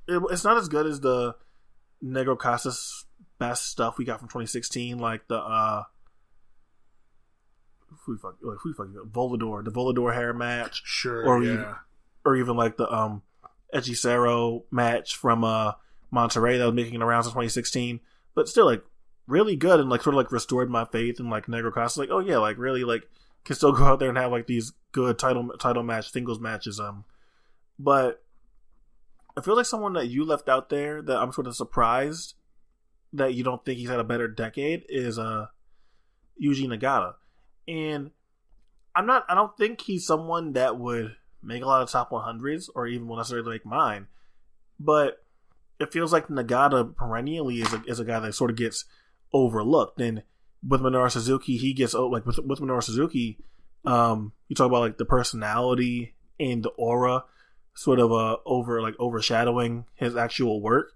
it, 0.07 0.21
it's 0.31 0.43
not 0.43 0.57
as 0.57 0.67
good 0.67 0.85
as 0.85 0.99
the 1.01 1.35
Negro 2.03 2.37
Casas 2.37 3.05
best 3.39 3.67
stuff 3.69 3.97
we 3.97 4.05
got 4.05 4.19
from 4.19 4.27
2016 4.29 4.97
like 4.97 5.27
the 5.27 5.37
uh 5.37 5.83
who 8.05 8.17
fuck 8.17 8.35
like, 8.41 8.57
who 8.61 8.73
fuck 8.73 8.87
Volador 9.11 9.63
the 9.63 9.71
Volador 9.71 10.13
hair 10.13 10.33
match 10.33 10.81
Sure. 10.85 11.25
Or 11.25 11.43
yeah. 11.43 11.51
you- 11.51 11.75
or 12.25 12.35
even 12.35 12.57
like 12.57 12.77
the 12.77 12.91
um 12.93 13.21
Hechicero 13.73 14.63
match 14.71 15.15
from 15.15 15.43
uh 15.43 15.73
Monterrey 16.13 16.57
that 16.57 16.65
was 16.65 16.73
making 16.73 16.99
the 16.99 17.05
rounds 17.05 17.27
in 17.27 17.31
2016 17.31 17.99
but 18.33 18.47
still 18.49 18.65
like 18.65 18.83
really 19.27 19.55
good 19.55 19.79
and 19.79 19.89
like 19.89 20.01
sort 20.01 20.13
of 20.13 20.17
like 20.17 20.31
restored 20.31 20.69
my 20.69 20.85
faith 20.85 21.19
in 21.19 21.29
like 21.29 21.47
Negro 21.47 21.73
Casas 21.73 21.97
like 21.97 22.09
oh 22.11 22.19
yeah 22.19 22.37
like 22.37 22.57
really 22.57 22.83
like 22.83 23.07
can 23.43 23.55
still 23.55 23.71
go 23.71 23.83
out 23.85 23.99
there 23.99 24.09
and 24.09 24.17
have 24.17 24.31
like 24.31 24.47
these 24.47 24.73
good 24.91 25.19
title 25.19 25.49
title 25.59 25.83
match 25.83 26.11
singles 26.11 26.39
matches 26.39 26.79
um 26.79 27.05
but 27.77 28.23
I 29.37 29.41
feel 29.41 29.55
like 29.55 29.67
someone 29.67 29.93
that 29.93 30.07
you 30.07 30.25
left 30.25 30.49
out 30.49 30.69
there 30.69 31.01
that 31.03 31.17
I'm 31.17 31.31
sort 31.31 31.45
of 31.45 31.55
surprised 31.55 32.33
that 33.13 33.35
you 33.35 33.43
don't 33.43 33.63
think 33.63 33.77
he's 33.77 33.89
had 33.89 33.99
a 33.99 34.03
better 34.03 34.27
decade 34.27 34.83
is 34.89 35.19
uh 35.19 35.47
Yuji 36.43 36.67
Nagata. 36.67 37.13
And 37.67 38.11
I'm 38.95 39.05
not 39.05 39.25
I 39.29 39.35
don't 39.35 39.55
think 39.55 39.81
he's 39.81 40.07
someone 40.07 40.53
that 40.53 40.79
would 40.79 41.15
make 41.43 41.61
a 41.61 41.67
lot 41.67 41.83
of 41.83 41.89
top 41.89 42.09
100s 42.09 42.69
or 42.73 42.87
even 42.87 43.07
will 43.07 43.17
necessarily 43.17 43.51
make 43.51 43.65
mine. 43.65 44.07
But 44.79 45.23
it 45.79 45.93
feels 45.93 46.11
like 46.11 46.27
Nagata 46.27 46.95
perennially 46.95 47.61
is 47.61 47.71
a, 47.71 47.83
is 47.85 47.99
a 47.99 48.05
guy 48.05 48.19
that 48.19 48.33
sort 48.33 48.49
of 48.49 48.57
gets 48.57 48.85
overlooked. 49.33 50.01
And 50.01 50.23
with 50.67 50.81
Minoru 50.81 51.11
Suzuki, 51.11 51.57
he 51.57 51.73
gets 51.73 51.93
oh, 51.93 52.07
like 52.07 52.25
with 52.25 52.39
with 52.39 52.59
Minoru 52.59 52.83
Suzuki, 52.83 53.37
um, 53.85 54.33
you 54.47 54.55
talk 54.55 54.65
about 54.65 54.81
like 54.81 54.97
the 54.97 55.05
personality 55.05 56.15
and 56.39 56.63
the 56.63 56.69
aura 56.69 57.23
sort 57.77 57.99
of 57.99 58.11
uh 58.11 58.37
over 58.45 58.81
like 58.81 58.95
overshadowing 58.99 59.85
his 59.93 60.15
actual 60.15 60.61
work. 60.61 60.93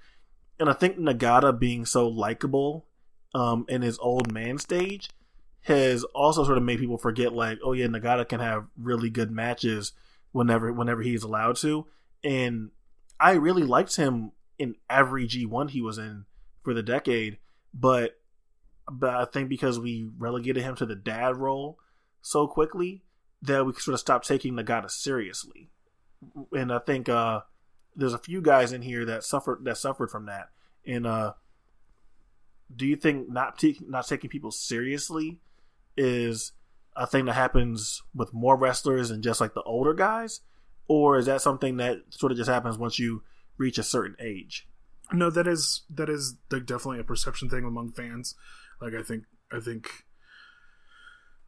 And 0.59 0.67
I 0.67 0.73
think 0.73 0.97
Nagata 0.97 1.57
being 1.57 1.85
so 1.85 2.07
likable 2.07 2.87
um 3.33 3.65
in 3.69 3.83
his 3.83 3.99
old 3.99 4.33
man 4.33 4.57
stage 4.57 5.09
has 5.63 6.03
also 6.15 6.43
sort 6.43 6.57
of 6.57 6.63
made 6.63 6.79
people 6.79 6.97
forget 6.97 7.33
like, 7.33 7.59
oh 7.63 7.73
yeah, 7.73 7.85
Nagata 7.85 8.27
can 8.27 8.39
have 8.39 8.65
really 8.75 9.11
good 9.11 9.31
matches 9.31 9.93
whenever 10.31 10.73
whenever 10.73 11.03
he's 11.03 11.23
allowed 11.23 11.55
to. 11.57 11.85
And 12.23 12.71
I 13.19 13.33
really 13.33 13.63
liked 13.63 13.95
him 13.95 14.31
in 14.57 14.75
every 14.89 15.27
G1 15.27 15.69
he 15.69 15.81
was 15.81 15.99
in 15.99 16.25
for 16.63 16.73
the 16.73 16.83
decade, 16.83 17.37
but 17.73 18.19
but 18.91 19.13
I 19.13 19.25
think 19.25 19.49
because 19.49 19.79
we 19.79 20.09
relegated 20.17 20.63
him 20.63 20.75
to 20.77 20.85
the 20.87 20.95
dad 20.95 21.37
role 21.37 21.77
so 22.21 22.47
quickly 22.47 23.03
that 23.43 23.65
we 23.65 23.73
sort 23.73 23.93
of 23.93 23.99
stopped 23.99 24.27
taking 24.27 24.55
Nagata 24.55 24.89
seriously. 24.89 25.69
And 26.51 26.71
I 26.71 26.79
think 26.79 27.09
uh, 27.09 27.41
there's 27.95 28.13
a 28.13 28.19
few 28.19 28.41
guys 28.41 28.71
in 28.71 28.81
here 28.81 29.05
that 29.05 29.23
suffered 29.23 29.63
that 29.63 29.77
suffered 29.77 30.09
from 30.09 30.25
that. 30.25 30.49
And 30.85 31.05
uh, 31.05 31.33
do 32.75 32.85
you 32.85 32.95
think 32.95 33.29
not 33.29 33.57
t- 33.57 33.79
not 33.87 34.07
taking 34.07 34.29
people 34.29 34.51
seriously 34.51 35.39
is 35.97 36.53
a 36.95 37.07
thing 37.07 37.25
that 37.25 37.33
happens 37.33 38.01
with 38.13 38.33
more 38.33 38.57
wrestlers 38.57 39.11
and 39.11 39.23
just 39.23 39.41
like 39.41 39.53
the 39.53 39.63
older 39.63 39.93
guys, 39.93 40.41
or 40.87 41.17
is 41.17 41.25
that 41.25 41.41
something 41.41 41.77
that 41.77 41.99
sort 42.09 42.31
of 42.31 42.37
just 42.37 42.49
happens 42.49 42.77
once 42.77 42.99
you 42.99 43.23
reach 43.57 43.77
a 43.77 43.83
certain 43.83 44.15
age? 44.19 44.67
No, 45.13 45.29
that 45.29 45.47
is 45.47 45.83
that 45.89 46.09
is 46.09 46.35
like 46.49 46.65
definitely 46.65 46.99
a 46.99 47.03
perception 47.03 47.49
thing 47.49 47.65
among 47.65 47.91
fans. 47.91 48.35
Like 48.81 48.93
I 48.93 49.03
think 49.03 49.23
I 49.51 49.59
think 49.59 49.89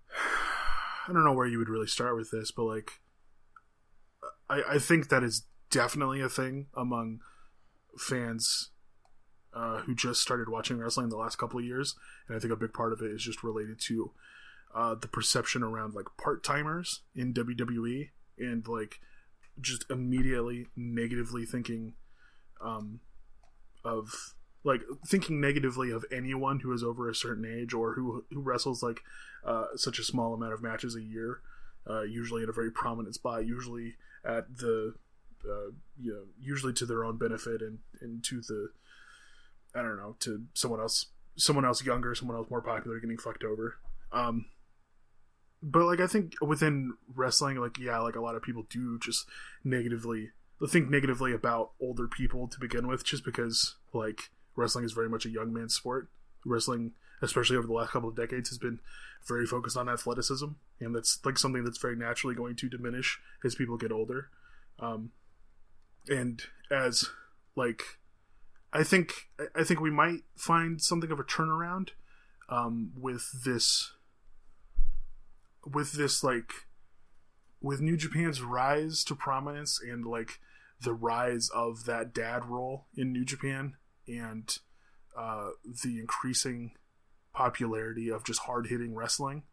I 1.08 1.12
don't 1.12 1.24
know 1.24 1.34
where 1.34 1.48
you 1.48 1.58
would 1.58 1.70
really 1.70 1.88
start 1.88 2.16
with 2.16 2.32
this, 2.32 2.52
but 2.52 2.64
like 2.64 3.02
I 4.54 4.76
I 4.76 4.80
think 4.80 5.10
that 5.10 5.24
is 5.24 5.44
definitely 5.70 6.22
a 6.22 6.30
thing 6.30 6.68
among 6.76 7.20
fans 7.98 8.70
uh, 9.54 9.80
who 9.80 9.96
just 9.96 10.22
started 10.22 10.50
watching 10.50 10.78
wrestling 10.78 11.10
the 11.10 11.18
last 11.18 11.38
couple 11.38 11.60
of 11.60 11.66
years, 11.66 11.96
and 12.28 12.36
I 12.36 12.40
think 12.40 12.54
a 12.54 12.58
big 12.58 12.74
part 12.74 12.94
of 12.94 13.02
it 13.02 13.12
is 13.12 13.24
just 13.24 13.44
related 13.44 13.80
to 13.82 14.12
uh, 14.74 14.96
the 14.96 15.08
perception 15.08 15.64
around 15.64 15.94
like 15.94 16.06
part 16.18 16.44
timers 16.44 17.02
in 17.16 17.34
WWE 17.34 18.10
and 18.38 18.68
like 18.68 19.00
just 19.62 19.86
immediately 19.90 20.68
negatively 20.76 21.46
thinking 21.46 21.94
um, 22.62 23.00
of 23.86 24.34
like 24.64 24.82
thinking 25.06 25.40
negatively 25.40 25.92
of 25.92 26.06
anyone 26.12 26.62
who 26.62 26.72
is 26.74 26.84
over 26.84 27.10
a 27.10 27.16
certain 27.16 27.46
age 27.46 27.74
or 27.74 27.94
who 27.94 28.24
who 28.32 28.42
wrestles 28.42 28.82
like 28.82 29.02
uh, 29.46 29.66
such 29.76 30.00
a 30.00 30.04
small 30.04 30.34
amount 30.34 30.54
of 30.54 30.64
matches 30.64 30.96
a 30.96 31.02
year, 31.02 31.42
uh, 31.88 32.02
usually 32.02 32.44
in 32.44 32.50
a 32.50 32.54
very 32.54 32.72
prominent 32.72 33.14
spot, 33.14 33.46
usually 33.46 33.96
at 34.26 34.58
the 34.58 34.94
uh, 35.46 35.72
you 36.00 36.12
know 36.14 36.24
usually 36.40 36.74
to 36.74 36.86
their 36.86 37.04
own 37.04 37.18
benefit 37.18 37.62
and 37.62 37.80
and 38.02 38.24
to 38.24 38.42
the 38.42 38.70
I 39.76 39.82
don't 39.82 39.98
know 39.98 40.16
to 40.22 40.44
someone 40.54 40.80
else 40.80 41.08
someone 41.36 41.66
else 41.66 41.84
younger, 41.84 42.16
someone 42.16 42.38
else 42.38 42.50
more 42.50 42.62
popular 42.62 43.00
getting 43.00 43.18
fucked 43.18 43.44
over. 43.44 43.76
Um, 44.12 44.46
but 45.62 45.86
like 45.86 46.00
I 46.00 46.08
think 46.08 46.34
within 46.42 46.94
wrestling, 47.14 47.58
like 47.58 47.80
yeah, 47.80 48.00
like 48.00 48.16
a 48.16 48.22
lot 48.22 48.36
of 48.36 48.44
people 48.44 48.66
do 48.70 49.00
just 49.00 49.26
negatively 49.64 50.30
think 50.70 50.90
negatively 50.90 51.34
about 51.34 51.72
older 51.82 52.08
people 52.08 52.48
to 52.48 52.60
begin 52.60 52.88
with, 52.88 53.04
just 53.04 53.26
because 53.26 53.76
like 53.94 54.30
wrestling 54.56 54.86
is 54.86 54.92
very 54.92 55.10
much 55.10 55.26
a 55.26 55.30
young 55.30 55.54
man's 55.54 55.76
sport. 55.76 56.10
Wrestling, 56.46 56.92
especially 57.24 57.56
over 57.56 57.66
the 57.66 57.74
last 57.74 57.92
couple 57.92 58.10
of 58.10 58.16
decades, 58.16 58.50
has 58.50 58.58
been 58.58 58.80
very 59.28 59.46
focused 59.46 59.78
on 59.78 59.90
athleticism, 59.90 60.48
and 60.80 60.96
that's 60.96 61.20
like 61.24 61.40
something 61.40 61.64
that's 61.64 61.78
very 61.78 61.96
naturally 61.96 62.36
going 62.36 62.56
to 62.58 62.70
diminish 62.70 63.20
as 63.44 63.56
people 63.56 63.78
get 63.78 63.92
older. 63.92 64.30
Um, 64.80 65.12
and 66.10 66.44
as 66.70 67.10
like, 67.56 67.82
I 68.74 68.84
think 68.84 69.30
I 69.56 69.64
think 69.64 69.80
we 69.80 69.92
might 69.92 70.22
find 70.36 70.82
something 70.82 71.12
of 71.12 71.20
a 71.20 71.24
turnaround 71.24 71.90
um, 72.50 72.92
with 73.00 73.44
this 73.46 73.94
with 75.66 75.94
this 75.94 76.24
like 76.24 76.52
with 77.62 77.80
New 77.80 77.96
Japan's 77.96 78.42
rise 78.42 79.06
to 79.06 79.16
prominence 79.16 79.80
and 79.82 80.06
like 80.06 80.40
the 80.82 80.94
rise 80.94 81.50
of 81.56 81.86
that 81.86 82.14
dad 82.14 82.44
role 82.46 82.88
in 82.98 83.14
New 83.14 83.24
Japan 83.24 83.78
and 84.06 84.58
uh, 85.18 85.52
the 85.84 86.00
increasing 86.00 86.72
popularity 87.34 88.10
of 88.10 88.24
just 88.24 88.42
hard 88.42 88.68
hitting 88.68 88.96
wrestling. 88.96 89.44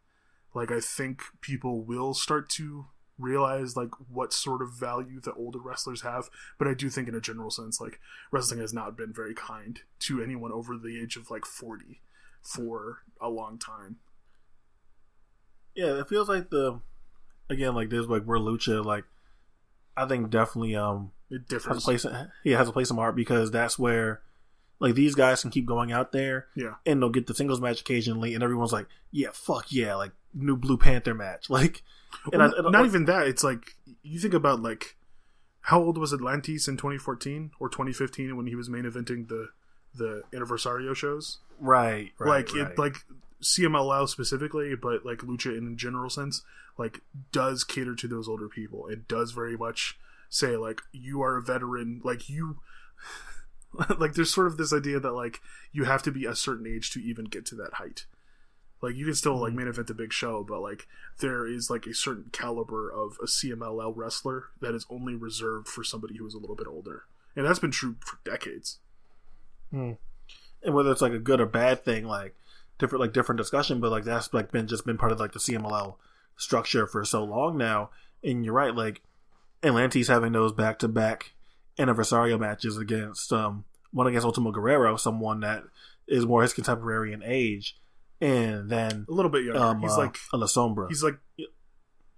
Like 0.53 0.71
I 0.71 0.79
think 0.79 1.21
people 1.41 1.81
will 1.83 2.13
start 2.13 2.49
to 2.51 2.87
realize 3.17 3.75
like 3.77 3.91
what 4.09 4.33
sort 4.33 4.61
of 4.61 4.73
value 4.73 5.19
the 5.21 5.33
older 5.33 5.59
wrestlers 5.59 6.01
have, 6.01 6.29
but 6.57 6.67
I 6.67 6.73
do 6.73 6.89
think 6.89 7.07
in 7.07 7.15
a 7.15 7.21
general 7.21 7.51
sense 7.51 7.79
like 7.79 7.99
wrestling 8.31 8.59
has 8.61 8.73
not 8.73 8.97
been 8.97 9.13
very 9.13 9.33
kind 9.35 9.79
to 9.99 10.21
anyone 10.23 10.51
over 10.51 10.77
the 10.77 10.99
age 11.01 11.15
of 11.17 11.29
like 11.29 11.45
40 11.45 12.01
for 12.41 12.99
a 13.21 13.29
long 13.29 13.57
time. 13.59 13.97
Yeah, 15.75 15.99
it 15.99 16.09
feels 16.09 16.27
like 16.27 16.49
the 16.49 16.81
again 17.49 17.75
like 17.75 17.89
there's 17.89 18.07
like 18.07 18.23
where 18.23 18.39
lucha 18.39 18.83
like 18.83 19.05
I 19.95 20.05
think 20.05 20.29
definitely 20.29 20.75
um 20.75 21.11
It 21.29 21.41
has 21.41 21.45
a 21.53 21.69
differs. 21.69 21.83
place 21.83 22.05
yeah 22.43 22.57
has 22.57 22.67
a 22.69 22.73
place 22.73 22.89
in 22.89 22.95
my 22.95 23.03
heart 23.03 23.15
because 23.15 23.51
that's 23.51 23.77
where 23.79 24.21
like 24.81 24.95
these 24.95 25.15
guys 25.15 25.41
can 25.41 25.51
keep 25.51 25.65
going 25.65 25.93
out 25.93 26.11
there 26.11 26.47
Yeah. 26.55 26.73
and 26.85 27.01
they'll 27.01 27.09
get 27.09 27.27
the 27.27 27.33
singles 27.35 27.61
match 27.61 27.79
occasionally 27.79 28.33
and 28.33 28.43
everyone's 28.43 28.73
like 28.73 28.87
yeah 29.11 29.29
fuck 29.31 29.67
yeah 29.69 29.95
like 29.95 30.11
new 30.33 30.57
Blue 30.57 30.75
Panther 30.77 31.13
match 31.13 31.49
like 31.57 31.83
and 32.33 32.41
Well, 32.41 32.53
I, 32.53 32.57
and 32.59 32.71
not 32.73 32.83
I- 32.83 32.85
even 32.87 33.05
that. 33.05 33.27
It's 33.27 33.43
like 33.43 33.75
you 34.03 34.19
think 34.19 34.33
about 34.33 34.61
like 34.61 34.97
how 35.65 35.79
old 35.81 35.97
was 35.97 36.11
Atlantis 36.13 36.67
in 36.67 36.75
2014 36.75 37.51
or 37.59 37.69
2015 37.69 38.35
when 38.35 38.47
he 38.47 38.55
was 38.55 38.67
main 38.69 38.83
eventing 38.83 39.29
the 39.29 39.47
the 39.95 40.23
Anniversario 40.33 40.95
shows? 40.95 41.37
right, 41.59 42.11
right 42.19 42.27
like 42.27 42.53
right. 42.55 42.71
it 42.71 42.77
like 42.79 42.95
CMLL 43.43 44.07
specifically, 44.09 44.75
but 44.75 45.05
like 45.05 45.19
Lucha 45.19 45.55
in 45.57 45.67
a 45.67 45.75
general 45.75 46.09
sense, 46.09 46.41
like 46.77 47.01
does 47.31 47.63
cater 47.63 47.95
to 47.95 48.07
those 48.07 48.27
older 48.27 48.47
people. 48.49 48.87
It 48.87 49.07
does 49.07 49.31
very 49.31 49.55
much 49.57 49.97
say 50.29 50.55
like 50.57 50.81
you 50.91 51.21
are 51.21 51.37
a 51.37 51.41
veteran, 51.41 52.01
like 52.03 52.29
you 52.29 52.59
like 53.97 54.13
there's 54.13 54.33
sort 54.33 54.47
of 54.47 54.57
this 54.57 54.73
idea 54.73 54.99
that 54.99 55.13
like 55.13 55.39
you 55.71 55.85
have 55.85 56.03
to 56.03 56.11
be 56.11 56.25
a 56.25 56.35
certain 56.35 56.67
age 56.67 56.91
to 56.91 56.99
even 56.99 57.25
get 57.25 57.45
to 57.47 57.55
that 57.55 57.75
height. 57.75 58.05
Like 58.81 58.95
you 58.95 59.05
can 59.05 59.15
still 59.15 59.37
like 59.37 59.49
mm-hmm. 59.49 59.59
main 59.59 59.67
event 59.67 59.87
the 59.87 59.93
big 59.93 60.11
show, 60.11 60.43
but 60.43 60.61
like 60.61 60.87
there 61.19 61.45
is 61.45 61.69
like 61.69 61.85
a 61.85 61.93
certain 61.93 62.29
caliber 62.31 62.89
of 62.89 63.17
a 63.21 63.27
CMLL 63.27 63.93
wrestler 63.95 64.45
that 64.59 64.73
is 64.73 64.85
only 64.89 65.15
reserved 65.15 65.67
for 65.67 65.83
somebody 65.83 66.17
who 66.17 66.25
is 66.25 66.33
a 66.33 66.39
little 66.39 66.55
bit 66.55 66.67
older. 66.67 67.03
And 67.35 67.45
that's 67.45 67.59
been 67.59 67.71
true 67.71 67.95
for 67.99 68.17
decades. 68.29 68.79
Hmm. 69.69 69.93
and 70.61 70.75
whether 70.75 70.91
it's 70.91 71.01
like 71.01 71.13
a 71.13 71.19
good 71.19 71.39
or 71.39 71.45
bad 71.45 71.85
thing, 71.85 72.05
like 72.05 72.35
different 72.77 72.99
like 72.99 73.13
different 73.13 73.37
discussion, 73.37 73.79
but 73.79 73.91
like 73.91 74.03
that's 74.03 74.33
like 74.33 74.51
been 74.51 74.67
just 74.67 74.85
been 74.85 74.97
part 74.97 75.13
of 75.13 75.19
like 75.19 75.31
the 75.31 75.39
CMLL 75.39 75.95
structure 76.35 76.87
for 76.87 77.05
so 77.05 77.23
long 77.23 77.57
now. 77.57 77.91
And 78.23 78.43
you're 78.43 78.53
right, 78.53 78.75
like 78.75 79.01
Atlantis 79.63 80.07
having 80.07 80.33
those 80.33 80.51
back 80.51 80.79
to 80.79 80.87
back 80.87 81.33
anniversario 81.79 82.39
matches 82.39 82.77
against 82.77 83.31
um 83.33 83.65
one 83.91 84.07
against 84.07 84.25
Ultimo 84.25 84.51
Guerrero, 84.51 84.95
someone 84.97 85.39
that 85.41 85.63
is 86.07 86.25
more 86.25 86.41
his 86.41 86.53
contemporary 86.53 87.11
in 87.13 87.21
age, 87.23 87.77
and 88.19 88.69
then 88.69 89.05
A 89.09 89.11
little 89.13 89.31
bit 89.31 89.43
younger. 89.45 89.59
um 89.61 89.81
he's 89.81 89.93
uh, 89.93 89.97
like 89.99 90.17
a 90.33 90.37
La 90.37 90.47
Sombra. 90.47 90.87
He's 90.89 91.03
like 91.03 91.19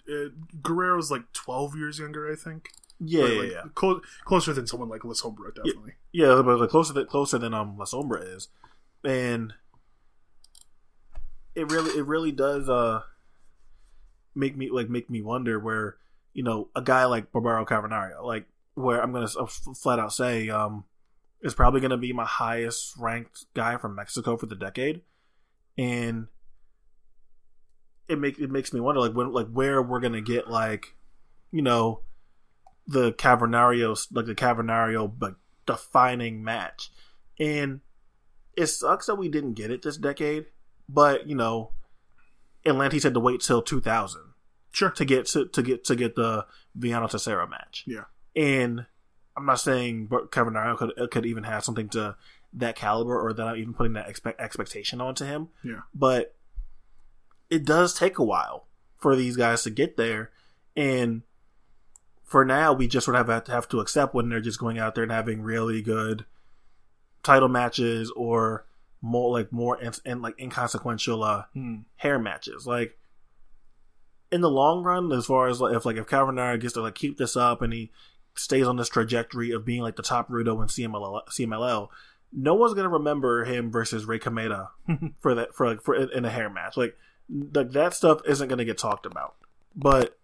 uh, 0.10 0.30
Guerrero's 0.62 1.10
like 1.12 1.32
twelve 1.34 1.76
years 1.76 1.98
younger, 2.00 2.32
I 2.32 2.36
think. 2.36 2.70
yeah, 3.00 3.24
Like, 3.24 3.34
yeah, 3.34 3.44
yeah. 3.44 3.62
clo- 3.74 4.02
closer 4.26 4.54
than 4.54 4.68
someone 4.68 4.90
like 4.90 5.04
La 5.06 5.14
Sombra, 5.14 5.54
definitely. 5.56 5.94
Yeah, 6.12 6.42
but 6.46 6.60
like 6.60 6.70
closer 6.70 6.94
than 6.94 7.06
closer 7.08 7.38
than 7.38 7.54
um 7.54 7.78
La 7.78 7.86
Sombra 7.86 8.36
is, 8.36 8.50
and 9.04 9.54
it 11.56 11.72
really 11.72 11.92
it 11.98 12.06
really 12.06 12.32
does 12.32 12.68
uh 12.70 13.02
make 14.36 14.58
me 14.58 14.70
like 14.72 14.90
make 14.90 15.10
me 15.10 15.22
wonder 15.22 15.60
where 15.60 15.98
you 16.34 16.44
know 16.44 16.68
a 16.76 16.82
guy 16.82 17.06
like 17.06 17.32
Barbaro 17.32 17.66
Cavernario, 17.66 18.24
like 18.24 18.46
where 18.76 19.02
I'm 19.02 19.12
gonna 19.12 19.30
uh, 19.40 19.46
flat 19.46 20.00
out 20.00 20.14
say 20.14 20.50
um 20.50 20.86
is 21.42 21.54
probably 21.54 21.82
gonna 21.82 21.98
be 21.98 22.14
my 22.14 22.26
highest 22.26 22.94
ranked 22.98 23.46
guy 23.54 23.78
from 23.78 23.96
Mexico 23.96 24.38
for 24.38 24.46
the 24.46 24.56
decade, 24.56 25.02
and 25.78 26.28
it 28.08 28.20
make 28.20 28.40
it 28.40 28.52
makes 28.52 28.74
me 28.74 28.80
wonder 28.80 29.02
like 29.02 29.14
when 29.14 29.32
like 29.32 29.48
where 29.48 29.82
we're 29.82 30.00
gonna 30.00 30.22
get 30.22 30.50
like 30.50 30.96
you 31.52 31.62
know 31.62 32.02
the 32.88 33.14
Cavernario 33.14 34.08
like 34.12 34.26
the 34.26 34.36
Cavernario 34.36 35.14
like 35.22 35.36
defining 35.66 36.44
match. 36.44 36.92
And 37.40 37.82
it 38.56 38.68
sucks 38.68 39.08
that 39.08 39.16
we 39.16 39.30
didn't 39.30 39.54
get 39.54 39.72
it 39.72 39.82
this 39.82 39.98
decade, 39.98 40.46
but 40.88 41.28
you 41.28 41.36
know, 41.36 41.72
Atlantis 42.66 43.04
had 43.04 43.14
to 43.14 43.20
wait 43.20 43.42
till 43.42 43.62
2000 43.62 44.22
Sure. 44.72 44.90
to 44.92 45.06
get 45.06 45.28
to, 45.28 45.48
to 45.48 45.62
get 45.62 45.84
to 45.86 45.96
get 45.96 46.16
the 46.16 46.46
Villano 46.76 47.08
Tercero 47.08 47.50
match. 47.50 47.84
Yeah. 47.88 48.06
And 48.36 48.86
I'm 49.38 49.46
not 49.46 49.60
saying 49.60 50.08
Cavernario 50.08 50.78
could 50.78 51.12
could 51.12 51.26
even 51.26 51.44
have 51.44 51.64
something 51.64 51.90
to 51.90 52.16
that 52.54 52.76
caliber 52.76 53.20
or 53.20 53.34
that 53.34 53.48
I'm 53.48 53.58
even 53.58 53.74
putting 53.74 53.94
that 53.94 54.08
expect, 54.10 54.40
expectation 54.40 55.02
onto 55.02 55.26
him. 55.26 55.50
Yeah. 55.64 55.82
But 55.94 56.36
it 57.50 57.66
does 57.66 57.94
take 57.94 58.18
a 58.20 58.24
while 58.24 58.68
for 58.98 59.16
these 59.16 59.36
guys 59.36 59.64
to 59.64 59.70
get 59.70 59.98
there, 59.98 60.32
and 60.76 61.24
for 62.24 62.46
now, 62.46 62.74
we 62.74 62.88
just 62.88 63.06
sort 63.06 63.18
of 63.18 63.28
have 63.28 63.44
to 63.46 63.52
have 63.52 63.68
to 63.70 63.80
accept 63.80 64.14
when 64.16 64.30
they're 64.30 64.40
just 64.40 64.60
going 64.60 64.80
out 64.80 64.96
there 64.96 65.04
and 65.04 65.12
having 65.12 65.42
really 65.42 65.82
good 65.82 66.26
title 67.22 67.48
matches 67.50 68.12
or 68.16 68.66
more 69.02 69.32
like 69.32 69.52
more 69.52 69.78
and, 69.82 70.00
and 70.06 70.22
like 70.22 70.40
inconsequential 70.40 71.24
uh 71.24 71.44
Hmm. 71.54 71.80
hair 71.98 72.18
matches. 72.18 72.66
Like 72.66 72.98
in 74.32 74.42
the 74.42 74.50
long 74.50 74.84
run, 74.84 75.12
as 75.12 75.26
far 75.26 75.48
as 75.48 75.60
like 75.62 75.76
if 75.76 75.86
like 75.86 75.98
if 75.98 76.08
Cavernario 76.08 76.60
gets 76.60 76.74
to 76.74 76.82
like 76.82 76.96
keep 76.96 77.18
this 77.18 77.36
up 77.36 77.62
and 77.62 77.74
he 77.74 77.92
stays 78.36 78.68
on 78.68 78.78
this 78.78 78.90
trajectory 78.90 79.52
of 79.52 79.66
being 79.66 79.82
like 79.82 79.96
the 79.96 80.04
top 80.04 80.30
Rudo 80.30 80.62
in 80.62 80.68
CMLL, 80.68 81.22
CMLL 81.28 81.90
no 82.34 82.56
one's 82.56 82.74
gonna 82.74 82.90
remember 82.90 83.46
him 83.46 83.72
versus 83.72 84.06
Rey 84.06 84.20
Cometa 84.20 84.70
for 85.20 85.36
that 85.36 85.54
for 85.54 85.68
like 85.68 85.82
for 85.82 85.96
in 85.96 86.26
a 86.26 86.30
hair 86.30 86.50
match. 86.50 86.76
Like 86.76 86.98
like 87.30 87.72
that 87.72 87.94
stuff 87.94 88.22
isn't 88.28 88.48
gonna 88.48 88.66
get 88.66 88.78
talked 88.78 89.06
about. 89.06 89.36
But 89.76 90.18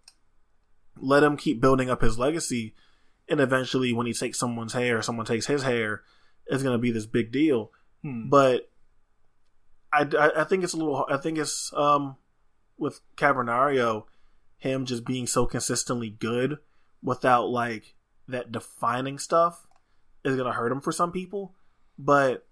let 0.98 1.22
him 1.22 1.36
keep 1.36 1.60
building 1.60 1.88
up 1.88 2.02
his 2.02 2.18
legacy, 2.18 2.74
and 3.28 3.40
eventually, 3.40 3.92
when 3.92 4.06
he 4.06 4.12
takes 4.12 4.38
someone's 4.38 4.72
hair, 4.72 5.00
someone 5.02 5.26
takes 5.26 5.46
his 5.46 5.62
hair, 5.62 6.02
it's 6.46 6.62
gonna 6.62 6.78
be 6.78 6.90
this 6.90 7.06
big 7.06 7.32
deal. 7.32 7.70
Hmm. 8.02 8.28
But 8.28 8.70
I, 9.92 10.06
I, 10.18 10.42
I 10.42 10.44
think 10.44 10.64
it's 10.64 10.72
a 10.72 10.76
little. 10.76 11.06
I 11.08 11.16
think 11.16 11.38
it's 11.38 11.72
um 11.74 12.16
with 12.76 13.00
Cavernario, 13.16 14.04
him 14.58 14.84
just 14.84 15.04
being 15.04 15.26
so 15.26 15.46
consistently 15.46 16.10
good 16.10 16.58
without 17.02 17.48
like 17.48 17.94
that 18.30 18.52
defining 18.52 19.18
stuff 19.18 19.66
is 20.24 20.36
gonna 20.36 20.52
hurt 20.52 20.72
him 20.72 20.80
for 20.80 20.92
some 20.92 21.12
people. 21.12 21.54
But 21.98 22.46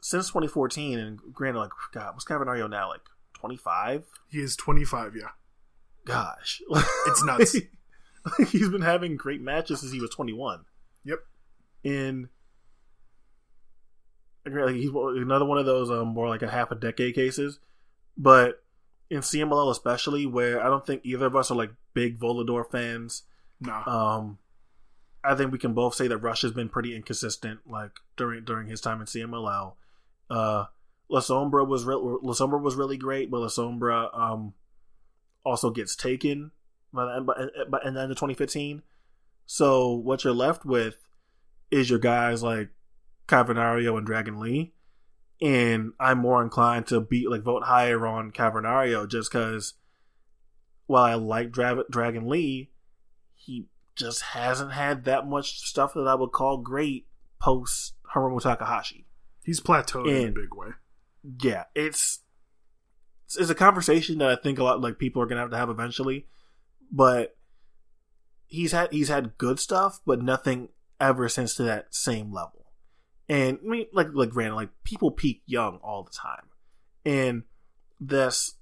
since 0.00 0.28
2014, 0.28 0.98
and 0.98 1.20
granted, 1.32 1.60
like 1.60 1.70
God, 1.92 2.14
what's 2.14 2.24
Kevin 2.24 2.46
Cavernario 2.46 2.68
now? 2.68 2.88
Like 2.88 3.02
25? 3.34 4.04
He 4.30 4.38
is 4.40 4.56
25, 4.56 5.14
yeah. 5.16 5.28
Gosh, 6.04 6.60
It's 7.06 7.24
nuts. 7.24 7.56
He's 8.50 8.68
been 8.68 8.82
having 8.82 9.16
great 9.16 9.40
matches 9.40 9.80
since 9.80 9.92
he 9.92 10.00
was 10.00 10.10
21. 10.10 10.64
Yep. 11.04 11.18
And 11.84 12.28
like, 14.46 14.74
he's 14.74 14.90
another 14.90 15.44
one 15.44 15.58
of 15.58 15.66
those 15.66 15.90
um, 15.90 16.08
more 16.08 16.28
like 16.28 16.42
a 16.42 16.48
half 16.50 16.70
a 16.70 16.74
decade 16.74 17.14
cases. 17.14 17.58
But 18.16 18.62
in 19.10 19.20
CMLL 19.20 19.70
especially, 19.70 20.26
where 20.26 20.60
I 20.62 20.68
don't 20.68 20.84
think 20.86 21.02
either 21.04 21.26
of 21.26 21.36
us 21.36 21.50
are 21.50 21.56
like 21.56 21.70
big 21.94 22.18
Volador 22.18 22.68
fans, 22.68 23.22
Nah. 23.60 23.84
um, 24.16 24.38
I 25.24 25.34
think 25.34 25.52
we 25.52 25.58
can 25.58 25.74
both 25.74 25.94
say 25.94 26.08
that 26.08 26.18
Rush 26.18 26.42
has 26.42 26.52
been 26.52 26.68
pretty 26.68 26.96
inconsistent, 26.96 27.60
like 27.66 27.92
during 28.16 28.44
during 28.44 28.68
his 28.68 28.80
time 28.80 29.00
in 29.00 29.06
CMLL. 29.06 29.74
Uh, 30.28 30.64
La 31.08 31.20
Sombra 31.20 31.66
was 31.66 31.84
re- 31.84 31.94
La 31.94 32.32
Sombra 32.32 32.60
was 32.60 32.74
really 32.74 32.96
great, 32.96 33.30
but 33.30 33.40
La 33.40 33.48
Sombra 33.48 34.16
um 34.18 34.54
also 35.44 35.70
gets 35.70 35.94
taken 35.94 36.50
by 36.92 37.04
the 37.04 37.16
end 37.16 37.26
by, 37.26 37.34
by 37.68 37.78
the 37.78 38.00
end 38.00 38.10
of 38.10 38.16
2015. 38.16 38.82
So 39.46 39.92
what 39.92 40.24
you're 40.24 40.32
left 40.32 40.64
with 40.64 40.96
is 41.70 41.90
your 41.90 41.98
guys 41.98 42.42
like 42.42 42.70
Cavernario 43.28 43.96
and 43.96 44.06
Dragon 44.06 44.40
Lee, 44.40 44.72
and 45.40 45.92
I'm 46.00 46.18
more 46.18 46.42
inclined 46.42 46.86
to 46.88 47.00
be 47.00 47.26
like 47.28 47.42
vote 47.42 47.64
higher 47.64 48.06
on 48.06 48.32
Cavernario 48.32 49.08
just 49.08 49.30
because 49.30 49.74
while 50.86 51.04
I 51.04 51.14
like 51.14 51.52
Dra- 51.52 51.84
Dragon 51.90 52.28
Lee, 52.28 52.70
he 53.34 53.66
just 53.96 54.22
hasn't 54.22 54.72
had 54.72 55.04
that 55.04 55.26
much 55.26 55.60
stuff 55.60 55.94
that 55.94 56.08
I 56.08 56.14
would 56.14 56.32
call 56.32 56.58
great 56.58 57.06
post 57.40 57.94
Hiromu 58.14 58.40
Takahashi. 58.40 59.06
He's 59.44 59.60
plateaued 59.60 60.08
in 60.08 60.28
a 60.28 60.32
big 60.32 60.54
way. 60.54 60.68
Yeah, 61.42 61.64
it's 61.74 62.20
it's 63.38 63.50
a 63.50 63.54
conversation 63.54 64.18
that 64.18 64.28
I 64.28 64.36
think 64.36 64.58
a 64.58 64.64
lot 64.64 64.80
like 64.80 64.98
people 64.98 65.22
are 65.22 65.26
gonna 65.26 65.40
have 65.40 65.50
to 65.50 65.56
have 65.56 65.70
eventually, 65.70 66.26
but 66.90 67.36
he's 68.46 68.72
had 68.72 68.92
he's 68.92 69.08
had 69.08 69.38
good 69.38 69.58
stuff, 69.58 70.00
but 70.06 70.22
nothing 70.22 70.68
ever 71.00 71.28
since 71.28 71.54
to 71.56 71.62
that 71.64 71.94
same 71.94 72.32
level. 72.32 72.66
And 73.28 73.58
I 73.64 73.68
mean, 73.68 73.86
like 73.92 74.08
like 74.12 74.30
granted, 74.30 74.56
like 74.56 74.70
people 74.84 75.10
peak 75.10 75.42
young 75.46 75.78
all 75.82 76.04
the 76.04 76.10
time, 76.10 76.48
and 77.04 77.44
that's 78.00 78.54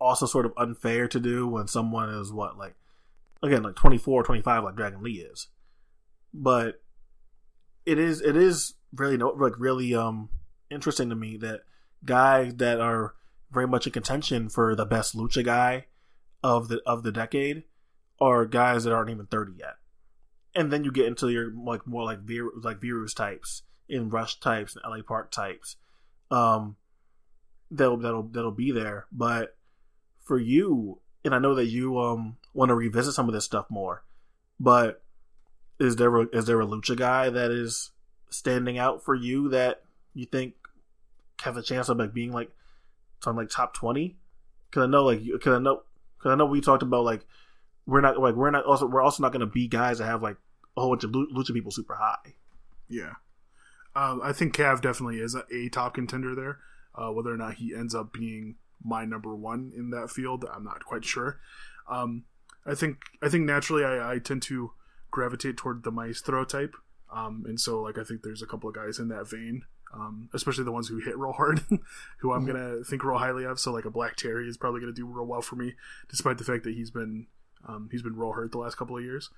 also 0.00 0.26
sort 0.26 0.46
of 0.46 0.52
unfair 0.56 1.08
to 1.08 1.18
do 1.18 1.46
when 1.46 1.66
someone 1.66 2.10
is 2.10 2.32
what 2.32 2.56
like 2.56 2.74
again 3.42 3.62
like 3.62 3.76
24 3.76 4.24
25 4.24 4.64
like 4.64 4.76
dragon 4.76 5.02
lee 5.02 5.26
is. 5.30 5.48
But 6.32 6.82
it 7.86 7.98
is 7.98 8.20
it 8.20 8.36
is 8.36 8.74
really 8.94 9.16
no 9.16 9.28
like 9.28 9.58
really 9.58 9.94
um 9.94 10.28
interesting 10.70 11.08
to 11.08 11.16
me 11.16 11.36
that 11.38 11.60
guys 12.04 12.54
that 12.56 12.80
are 12.80 13.14
very 13.50 13.66
much 13.66 13.86
in 13.86 13.92
contention 13.92 14.48
for 14.48 14.74
the 14.74 14.84
best 14.84 15.16
lucha 15.16 15.44
guy 15.44 15.86
of 16.42 16.68
the 16.68 16.80
of 16.86 17.02
the 17.02 17.12
decade 17.12 17.64
are 18.20 18.44
guys 18.44 18.84
that 18.84 18.92
aren't 18.92 19.10
even 19.10 19.26
30 19.26 19.52
yet. 19.56 19.74
And 20.54 20.72
then 20.72 20.84
you 20.84 20.90
get 20.90 21.06
into 21.06 21.28
your 21.28 21.52
like 21.52 21.86
more 21.86 22.04
like 22.04 22.20
Vir- 22.20 22.52
like 22.62 22.80
virus 22.80 23.14
types 23.14 23.62
in 23.88 24.10
rush 24.10 24.38
types 24.40 24.76
and 24.76 24.84
la 24.90 25.02
park 25.02 25.30
types 25.30 25.76
um 26.30 26.76
that'll 27.70 27.96
that'll 27.96 28.24
that'll 28.24 28.50
be 28.50 28.70
there. 28.70 29.06
But 29.12 29.56
for 30.24 30.38
you 30.38 31.00
and 31.24 31.34
i 31.34 31.38
know 31.38 31.54
that 31.54 31.66
you 31.66 31.98
um 31.98 32.36
want 32.58 32.68
to 32.70 32.74
revisit 32.74 33.14
some 33.14 33.28
of 33.28 33.34
this 33.34 33.44
stuff 33.44 33.66
more 33.70 34.04
but 34.58 35.02
is 35.78 35.96
there 35.96 36.14
a, 36.16 36.26
is 36.32 36.46
there 36.46 36.60
a 36.60 36.66
lucha 36.66 36.96
guy 36.96 37.30
that 37.30 37.50
is 37.50 37.90
standing 38.30 38.78
out 38.78 39.02
for 39.02 39.14
you 39.14 39.48
that 39.48 39.82
you 40.14 40.26
think 40.26 40.54
has 41.40 41.56
a 41.56 41.62
chance 41.62 41.88
of 41.88 41.98
like 41.98 42.12
being 42.12 42.32
like 42.32 42.50
something 43.22 43.38
like 43.38 43.50
top 43.50 43.74
20 43.74 44.16
because 44.68 44.82
i 44.82 44.86
know 44.86 45.04
like 45.04 45.24
because 45.24 45.54
i 45.54 45.58
know 45.58 45.82
because 46.18 46.32
i 46.32 46.34
know 46.34 46.46
we 46.46 46.60
talked 46.60 46.82
about 46.82 47.04
like 47.04 47.24
we're 47.86 48.00
not 48.00 48.18
like 48.18 48.34
we're 48.34 48.50
not 48.50 48.64
also 48.64 48.86
we're 48.86 49.02
also 49.02 49.22
not 49.22 49.32
going 49.32 49.40
to 49.40 49.46
be 49.46 49.68
guys 49.68 49.98
that 49.98 50.06
have 50.06 50.22
like 50.22 50.36
a 50.76 50.80
whole 50.80 50.90
bunch 50.90 51.04
of 51.04 51.10
lucha 51.10 51.54
people 51.54 51.70
super 51.70 51.94
high 51.94 52.34
Yeah. 52.88 53.14
Um, 53.94 54.20
I 54.22 54.32
think 54.32 54.54
Cav 54.54 54.80
definitely 54.80 55.18
is 55.18 55.34
a, 55.34 55.44
a 55.52 55.68
top 55.68 55.94
contender 55.94 56.34
there. 56.34 56.58
Uh, 56.94 57.12
whether 57.12 57.32
or 57.32 57.36
not 57.36 57.54
he 57.54 57.74
ends 57.74 57.94
up 57.94 58.12
being 58.12 58.56
my 58.82 59.04
number 59.04 59.34
one 59.34 59.72
in 59.76 59.90
that 59.90 60.10
field, 60.10 60.44
I'm 60.52 60.64
not 60.64 60.84
quite 60.84 61.04
sure. 61.04 61.40
Um, 61.88 62.24
I 62.66 62.74
think 62.74 62.98
I 63.22 63.28
think 63.28 63.44
naturally 63.44 63.84
I, 63.84 64.14
I 64.14 64.18
tend 64.18 64.42
to 64.42 64.72
gravitate 65.10 65.56
toward 65.56 65.84
the 65.84 65.90
maestro 65.90 66.44
type, 66.44 66.74
um, 67.12 67.44
and 67.46 67.60
so 67.60 67.80
like 67.80 67.98
I 67.98 68.04
think 68.04 68.22
there's 68.22 68.42
a 68.42 68.46
couple 68.46 68.68
of 68.68 68.74
guys 68.74 68.98
in 68.98 69.08
that 69.08 69.28
vein, 69.28 69.62
um, 69.94 70.28
especially 70.34 70.64
the 70.64 70.72
ones 70.72 70.88
who 70.88 70.98
hit 70.98 71.16
real 71.16 71.32
hard, 71.32 71.60
who 72.18 72.32
I'm 72.32 72.44
gonna 72.44 72.84
think 72.84 73.04
real 73.04 73.18
highly 73.18 73.44
of. 73.44 73.58
So 73.58 73.72
like 73.72 73.84
a 73.84 73.90
Black 73.90 74.16
Terry 74.16 74.48
is 74.48 74.56
probably 74.56 74.80
gonna 74.80 74.92
do 74.92 75.06
real 75.06 75.26
well 75.26 75.42
for 75.42 75.56
me, 75.56 75.74
despite 76.08 76.38
the 76.38 76.44
fact 76.44 76.64
that 76.64 76.74
he's 76.74 76.90
been 76.90 77.26
um, 77.66 77.88
he's 77.90 78.02
been 78.02 78.16
real 78.16 78.32
hurt 78.32 78.52
the 78.52 78.58
last 78.58 78.76
couple 78.76 78.96
of 78.96 79.04
years. 79.04 79.30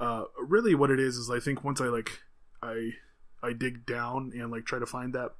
Uh, 0.00 0.24
really, 0.38 0.74
what 0.74 0.90
it 0.90 1.00
is 1.00 1.16
is 1.16 1.30
I 1.30 1.40
think 1.40 1.64
once 1.64 1.80
I 1.80 1.86
like 1.86 2.20
I 2.62 2.92
I 3.42 3.52
dig 3.52 3.86
down 3.86 4.32
and 4.34 4.50
like 4.50 4.64
try 4.64 4.78
to 4.78 4.86
find 4.86 5.12
that 5.14 5.32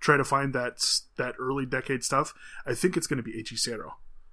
try 0.00 0.16
to 0.16 0.24
find 0.24 0.54
that 0.54 0.82
that 1.16 1.34
early 1.38 1.66
decade 1.66 2.02
stuff, 2.02 2.34
I 2.66 2.74
think 2.74 2.96
it's 2.96 3.06
going 3.06 3.18
to 3.18 3.22
be 3.22 3.32
Hechicero 3.32 3.92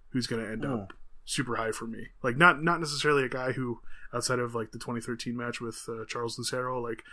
who's 0.09 0.27
going 0.27 0.43
to 0.43 0.49
end 0.49 0.65
up 0.65 0.93
super 1.27 1.57
high 1.57 1.71
for 1.71 1.85
me. 1.85 2.07
Like 2.23 2.37
not 2.37 2.63
not 2.63 2.79
necessarily 2.79 3.23
a 3.23 3.29
guy 3.29 3.51
who 3.51 3.81
outside 4.13 4.39
of 4.39 4.55
like 4.55 4.71
the 4.71 4.79
2013 4.79 5.35
match 5.37 5.61
with 5.61 5.83
uh, 5.87 6.05
Charles 6.07 6.37
Lucero, 6.39 6.81
like 6.81 7.03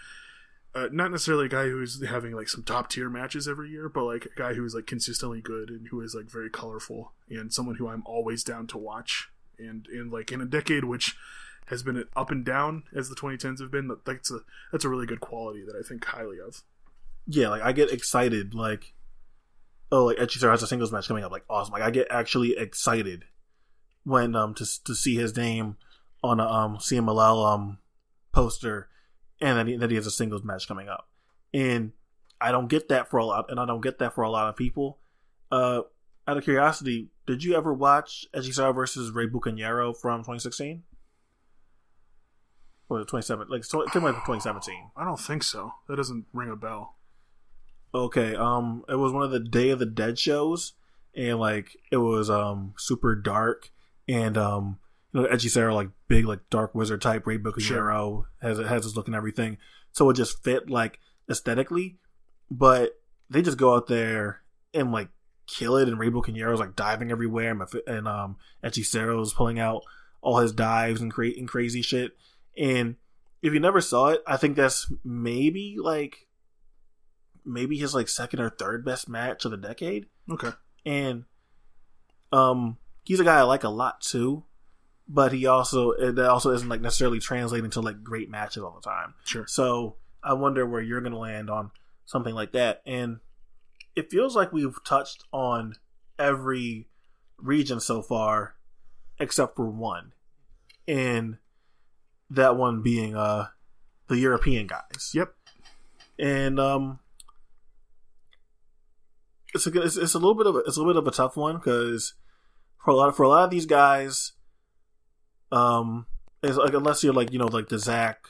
uh, 0.74 0.88
not 0.90 1.10
necessarily 1.10 1.46
a 1.46 1.48
guy 1.48 1.64
who's 1.64 2.04
having 2.06 2.32
like 2.32 2.48
some 2.48 2.62
top 2.62 2.88
tier 2.88 3.10
matches 3.10 3.46
every 3.46 3.68
year, 3.70 3.88
but 3.88 4.04
like 4.04 4.24
a 4.26 4.38
guy 4.38 4.54
who's 4.54 4.74
like 4.74 4.86
consistently 4.86 5.40
good 5.40 5.68
and 5.68 5.88
who 5.88 6.00
is 6.00 6.14
like 6.14 6.30
very 6.30 6.48
colorful 6.48 7.12
and 7.28 7.52
someone 7.52 7.74
who 7.76 7.88
I'm 7.88 8.02
always 8.06 8.42
down 8.42 8.66
to 8.68 8.78
watch. 8.78 9.28
And 9.58 9.86
in 9.92 10.10
like 10.10 10.32
in 10.32 10.40
a 10.40 10.46
decade 10.46 10.84
which 10.84 11.16
has 11.68 11.82
been 11.82 12.04
up 12.16 12.30
and 12.30 12.44
down 12.44 12.84
as 12.94 13.08
the 13.08 13.14
2010s 13.16 13.60
have 13.60 13.70
been, 13.70 13.88
that- 13.88 14.04
that's 14.04 14.30
a 14.30 14.40
that's 14.72 14.84
a 14.84 14.88
really 14.88 15.06
good 15.06 15.20
quality 15.20 15.64
that 15.66 15.76
I 15.76 15.86
think 15.86 16.04
highly 16.04 16.38
of. 16.40 16.62
yeah, 17.26 17.48
like 17.48 17.62
I 17.62 17.72
get 17.72 17.90
excited, 17.92 18.54
like 18.54 18.94
oh, 19.92 20.06
like 20.06 20.16
Hechicero 20.18 20.50
has 20.50 20.62
a 20.62 20.66
singles 20.66 20.90
match 20.92 21.06
coming 21.08 21.22
up, 21.24 21.30
like 21.32 21.44
awesome. 21.48 21.72
Like 21.72 21.82
I 21.82 21.90
get 21.90 22.08
actually 22.10 22.56
excited 22.58 23.24
when 24.04 24.36
um 24.36 24.54
to 24.54 24.84
to 24.84 24.94
see 24.94 25.16
his 25.16 25.36
name 25.36 25.76
on 26.22 26.40
a 26.40 26.46
um 26.46 26.76
CMLL 26.76 27.52
um 27.52 27.78
poster, 28.32 28.88
and 29.40 29.58
then 29.58 29.66
he, 29.66 29.76
that 29.76 29.90
he 29.90 29.96
has 29.96 30.06
a 30.06 30.10
singles 30.10 30.44
match 30.44 30.68
coming 30.68 30.88
up, 30.88 31.08
and 31.52 31.92
I 32.40 32.52
don't 32.52 32.68
get 32.68 32.88
that 32.88 33.10
for 33.10 33.18
a 33.18 33.24
lot, 33.24 33.46
and 33.50 33.58
I 33.58 33.66
don't 33.66 33.80
get 33.80 33.98
that 33.98 34.14
for 34.14 34.22
a 34.22 34.30
lot 34.30 34.48
of 34.48 34.56
people. 34.56 34.98
Uh, 35.50 35.82
out 36.26 36.36
of 36.36 36.44
curiosity, 36.44 37.08
did 37.26 37.44
you 37.44 37.54
ever 37.54 37.72
watch 37.72 38.26
Hechicero 38.34 38.74
versus 38.74 39.10
Rey 39.10 39.26
Bucanero 39.26 39.96
from 39.96 40.20
2016? 40.20 40.82
Or 42.88 43.02
27, 43.04 43.48
like 43.48 43.62
it 43.62 43.92
came 43.92 44.04
out 44.04 44.08
in 44.08 44.14
2017. 44.14 44.90
I 44.96 45.04
don't 45.04 45.18
think 45.18 45.42
so. 45.42 45.72
That 45.88 45.96
doesn't 45.96 46.26
ring 46.32 46.50
a 46.50 46.56
bell. 46.56 46.96
Okay, 47.94 48.34
um, 48.34 48.84
it 48.88 48.96
was 48.96 49.12
one 49.12 49.22
of 49.22 49.30
the 49.30 49.40
Day 49.40 49.70
of 49.70 49.78
the 49.78 49.86
Dead 49.86 50.18
shows, 50.18 50.74
and 51.14 51.38
like 51.38 51.76
it 51.90 51.98
was 51.98 52.28
um 52.28 52.74
super 52.76 53.14
dark, 53.14 53.70
and 54.08 54.36
um, 54.36 54.78
you 55.12 55.22
know, 55.22 55.28
Hechicero 55.28 55.74
like 55.74 55.88
big 56.08 56.26
like 56.26 56.40
dark 56.50 56.74
wizard 56.74 57.02
type, 57.02 57.26
Rey 57.26 57.38
Bucanero 57.38 58.24
has 58.40 58.58
it 58.58 58.66
has 58.66 58.84
his 58.84 58.96
look 58.96 59.06
and 59.06 59.16
everything, 59.16 59.58
so 59.92 60.08
it 60.10 60.14
just 60.14 60.42
fit 60.42 60.70
like 60.70 60.98
aesthetically, 61.30 61.98
but 62.50 62.92
they 63.30 63.42
just 63.42 63.58
go 63.58 63.74
out 63.74 63.86
there 63.86 64.42
and 64.72 64.92
like 64.92 65.08
kill 65.46 65.76
it, 65.76 65.88
and 65.88 65.98
Rey 65.98 66.10
Bucanero's 66.10 66.60
like 66.60 66.76
diving 66.76 67.10
everywhere, 67.10 67.50
and, 67.50 67.62
and 67.86 68.08
um, 68.08 68.36
Hechicero's 68.62 69.32
pulling 69.32 69.58
out 69.58 69.82
all 70.20 70.38
his 70.38 70.52
dives 70.52 71.00
and 71.00 71.12
and 71.16 71.48
crazy 71.48 71.82
shit, 71.82 72.12
and 72.56 72.96
if 73.44 73.52
you 73.52 73.60
never 73.60 73.82
saw 73.82 74.08
it, 74.08 74.22
I 74.26 74.38
think 74.38 74.56
that's 74.56 74.90
maybe 75.04 75.76
like 75.78 76.26
maybe 77.44 77.76
his 77.76 77.94
like 77.94 78.08
second 78.08 78.40
or 78.40 78.48
third 78.48 78.86
best 78.86 79.06
match 79.06 79.44
of 79.44 79.50
the 79.50 79.58
decade. 79.58 80.06
Okay. 80.30 80.50
And 80.86 81.24
um 82.32 82.78
he's 83.04 83.20
a 83.20 83.24
guy 83.24 83.38
I 83.38 83.42
like 83.42 83.64
a 83.64 83.68
lot 83.68 84.00
too. 84.00 84.44
but 85.08 85.32
he 85.32 85.46
also 85.46 85.90
it 85.92 86.18
also 86.18 86.50
isn't 86.50 86.68
like 86.68 86.80
necessarily 86.80 87.18
translating 87.20 87.70
to 87.70 87.80
like 87.80 88.02
great 88.02 88.30
matches 88.30 88.62
all 88.62 88.78
the 88.82 88.88
time. 88.88 89.14
Sure. 89.24 89.46
So 89.46 89.96
I 90.22 90.32
wonder 90.32 90.66
where 90.66 90.80
you're 90.80 91.00
going 91.00 91.12
to 91.12 91.18
land 91.18 91.50
on 91.50 91.70
something 92.06 92.34
like 92.34 92.52
that. 92.52 92.82
And 92.86 93.18
it 93.94 94.10
feels 94.10 94.34
like 94.34 94.52
we've 94.52 94.82
touched 94.84 95.24
on 95.32 95.74
every 96.18 96.88
region 97.36 97.80
so 97.80 98.00
far 98.00 98.54
except 99.18 99.56
for 99.56 99.68
one. 99.68 100.12
And 100.88 101.38
that 102.30 102.56
one 102.56 102.82
being 102.82 103.14
uh 103.14 103.48
the 104.08 104.18
European 104.18 104.66
guys. 104.66 105.12
Yep. 105.14 105.34
And 106.18 106.58
um 106.58 107.00
it's 109.54 109.66
a, 109.66 109.82
it's, 109.82 109.96
it's 109.96 110.14
a 110.14 110.18
little 110.18 110.34
bit 110.34 110.46
of 110.46 110.56
a, 110.56 110.58
it's 110.60 110.76
a 110.76 110.80
little 110.80 110.94
bit 110.94 111.06
of 111.06 111.06
a 111.06 111.16
tough 111.16 111.36
one 111.36 111.56
because 111.58 112.14
for 112.84 112.90
a 112.90 112.94
lot 112.94 113.08
of, 113.08 113.16
for 113.16 113.22
a 113.22 113.28
lot 113.28 113.44
of 113.44 113.50
these 113.50 113.66
guys, 113.66 114.32
um, 115.52 116.06
it's 116.42 116.56
like 116.56 116.74
unless 116.74 117.02
you're 117.02 117.14
like 117.14 117.32
you 117.32 117.38
know 117.38 117.46
like 117.46 117.68
the 117.68 117.78
Zack, 117.78 118.26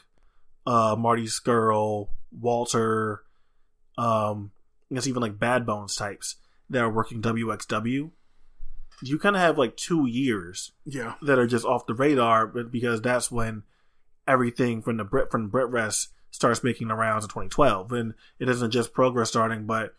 uh, 0.67 0.95
Marty 0.99 1.25
Scurll, 1.27 2.09
Walter, 2.33 3.23
um, 3.99 4.51
I 4.91 4.95
guess 4.95 5.07
even 5.07 5.23
like 5.23 5.39
Bad 5.39 5.67
Bones 5.67 5.97
types 5.97 6.37
that 6.71 6.83
are 6.83 6.91
working 6.93 7.21
WXW, 7.23 8.11
you 9.03 9.19
kind 9.19 9.37
of 9.37 9.43
have 9.43 9.59
like 9.59 9.77
two 9.77 10.07
years 10.07 10.73
Yeah. 10.85 11.15
that 11.23 11.39
are 11.39 11.47
just 11.47 11.65
off 11.65 11.87
the 11.87 11.95
radar, 11.95 12.47
but 12.47 12.71
because 12.71 13.01
that's 13.03 13.31
when 13.31 13.65
everything 14.27 14.81
from 14.83 14.97
the 14.97 15.05
Brit 15.05 15.31
from 15.31 15.49
Brit 15.49 15.69
Rest 15.69 16.09
starts 16.31 16.65
making 16.65 16.89
the 16.89 16.95
rounds 16.95 17.25
in 17.25 17.29
2012, 17.29 17.93
and 17.93 18.15
it 18.39 18.49
isn't 18.49 18.71
just 18.71 18.93
Progress 18.93 19.29
starting, 19.29 19.67
but 19.67 19.95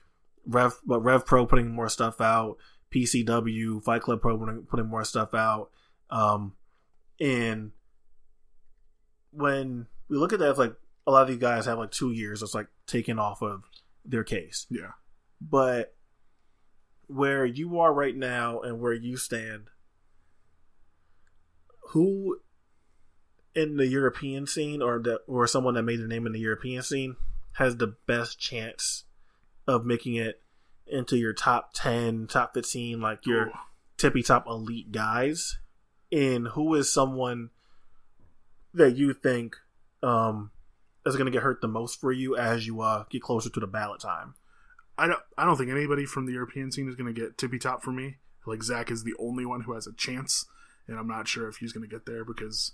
Rev 0.45 0.80
but 0.85 1.00
Rev 1.01 1.25
Pro 1.25 1.45
putting 1.45 1.72
more 1.74 1.90
stuff 1.90 2.22
out, 2.22 2.58
PCW, 2.95 3.83
Fight 3.83 4.01
Club 4.01 4.22
Pro 4.22 4.38
putting, 4.69 4.88
more 4.88 5.03
stuff 5.03 5.33
out, 5.33 5.69
um, 6.09 6.53
and 7.19 7.72
when 9.32 9.88
we 10.07 10.17
look 10.17 10.32
at 10.33 10.40
that, 10.40 10.49
it's 10.51 10.59
like 10.59 10.75
a 11.06 11.11
lot 11.11 11.24
of 11.24 11.27
these 11.27 11.38
guys 11.38 11.65
have 11.65 11.77
like 11.77 11.91
two 11.91 12.11
years 12.11 12.40
that's 12.40 12.56
like 12.56 12.67
taken 12.88 13.19
off 13.19 13.41
of 13.41 13.64
their 14.06 14.24
case, 14.24 14.65
Yeah. 14.69 14.91
but 15.41 15.95
where 17.07 17.45
you 17.45 17.80
are 17.80 17.93
right 17.93 18.15
now 18.15 18.61
and 18.61 18.80
where 18.80 18.93
you 18.93 19.17
stand, 19.17 19.69
who 21.90 22.40
in 23.53 23.77
the 23.77 23.88
European 23.88 24.48
scene 24.48 24.82
or 24.82 24.99
the 24.99 25.22
or 25.27 25.48
someone 25.48 25.75
that 25.75 25.83
made 25.83 25.99
a 25.99 26.07
name 26.07 26.25
in 26.25 26.33
the 26.33 26.40
European 26.40 26.82
scene 26.82 27.15
has 27.53 27.77
the 27.77 27.95
best 28.06 28.40
chance 28.40 29.06
of 29.67 29.85
making 29.85 30.15
it 30.15 30.41
into 30.88 31.17
your 31.17 31.33
top 31.33 31.73
10, 31.73 32.27
top 32.27 32.53
15, 32.53 33.01
like 33.01 33.25
your 33.25 33.51
tippy 33.97 34.23
top 34.23 34.47
elite 34.47 34.91
guys? 34.91 35.57
And 36.11 36.49
who 36.49 36.75
is 36.75 36.93
someone 36.93 37.49
that 38.73 38.95
you 38.95 39.14
think 39.14 39.55
um, 40.03 40.51
is 41.05 41.15
going 41.15 41.25
to 41.25 41.31
get 41.31 41.43
hurt 41.43 41.61
the 41.61 41.67
most 41.67 41.99
for 41.99 42.11
you 42.11 42.38
as 42.38 42.67
you 42.67 42.81
uh, 42.81 43.05
get 43.09 43.22
closer 43.22 43.49
to 43.49 43.59
the 43.59 43.67
ballot 43.67 44.01
time? 44.01 44.35
I 44.97 45.07
don't. 45.07 45.19
I 45.38 45.45
don't 45.45 45.57
think 45.57 45.72
anybody 45.72 46.05
from 46.05 46.25
the 46.25 46.33
European 46.33 46.72
scene 46.72 46.88
is 46.88 46.95
going 46.95 47.14
to 47.14 47.19
get 47.19 47.38
tippy 47.38 47.59
top 47.59 47.83
for 47.83 47.91
me. 47.91 48.17
Like 48.45 48.64
Zack 48.64 48.91
is 48.91 49.03
the 49.03 49.15
only 49.19 49.45
one 49.45 49.61
who 49.61 49.73
has 49.73 49.88
a 49.88 49.93
chance, 49.93 50.45
and 50.88 50.97
I'm 50.97 51.07
not 51.07 51.27
sure 51.27 51.49
if 51.49 51.57
he's 51.57 51.73
going 51.73 51.88
to 51.88 51.93
get 51.93 52.05
there 52.05 52.23
because, 52.23 52.72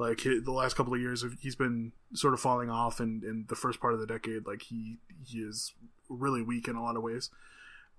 like, 0.00 0.20
hi- 0.22 0.40
the 0.42 0.52
last 0.52 0.74
couple 0.76 0.94
of 0.94 1.00
years, 1.00 1.24
he's 1.40 1.56
been 1.56 1.92
sort 2.14 2.34
of 2.34 2.40
falling 2.40 2.70
off, 2.70 2.98
and 3.00 3.22
in 3.22 3.44
the 3.48 3.54
first 3.56 3.80
part 3.80 3.94
of 3.94 4.00
the 4.00 4.06
decade, 4.06 4.46
like 4.46 4.62
he 4.62 4.98
he 5.24 5.38
is 5.38 5.74
really 6.08 6.42
weak 6.42 6.66
in 6.68 6.74
a 6.76 6.82
lot 6.82 6.96
of 6.96 7.02
ways. 7.02 7.30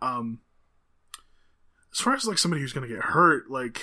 Um, 0.02 0.40
as 1.94 2.00
far 2.00 2.14
as 2.14 2.26
like 2.26 2.38
somebody 2.38 2.62
who's 2.62 2.74
going 2.74 2.88
to 2.88 2.94
get 2.94 3.04
hurt, 3.06 3.50
like 3.50 3.82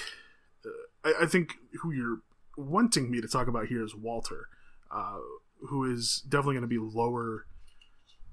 uh, 0.66 1.08
I, 1.08 1.24
I 1.24 1.26
think 1.26 1.54
who 1.80 1.90
you're 1.92 2.18
wanting 2.56 3.10
me 3.10 3.20
to 3.20 3.28
talk 3.28 3.48
about 3.48 3.66
here 3.66 3.84
is 3.84 3.94
Walter, 3.94 4.48
uh, 4.90 5.18
who 5.68 5.90
is 5.90 6.22
definitely 6.28 6.54
going 6.54 6.62
to 6.62 6.66
be 6.68 6.78
lower 6.78 7.46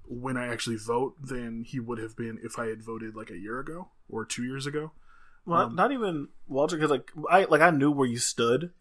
when 0.07 0.37
I 0.37 0.47
actually 0.47 0.77
vote 0.77 1.15
than 1.21 1.63
he 1.63 1.79
would 1.79 1.97
have 1.97 2.15
been 2.15 2.39
if 2.43 2.59
I 2.59 2.67
had 2.67 2.81
voted 2.83 3.15
like 3.15 3.29
a 3.31 3.37
year 3.37 3.59
ago 3.59 3.89
or 4.09 4.23
two 4.25 4.43
years 4.43 4.65
ago. 4.65 4.91
Well, 5.45 5.61
Um, 5.67 5.75
not 5.75 5.91
even 5.91 6.29
Walter, 6.47 6.75
because 6.77 6.91
like 6.91 7.11
I 7.29 7.45
like 7.45 7.61
I 7.61 7.69
knew 7.71 7.91
where 7.91 8.07
you 8.07 8.17
stood 8.17 8.71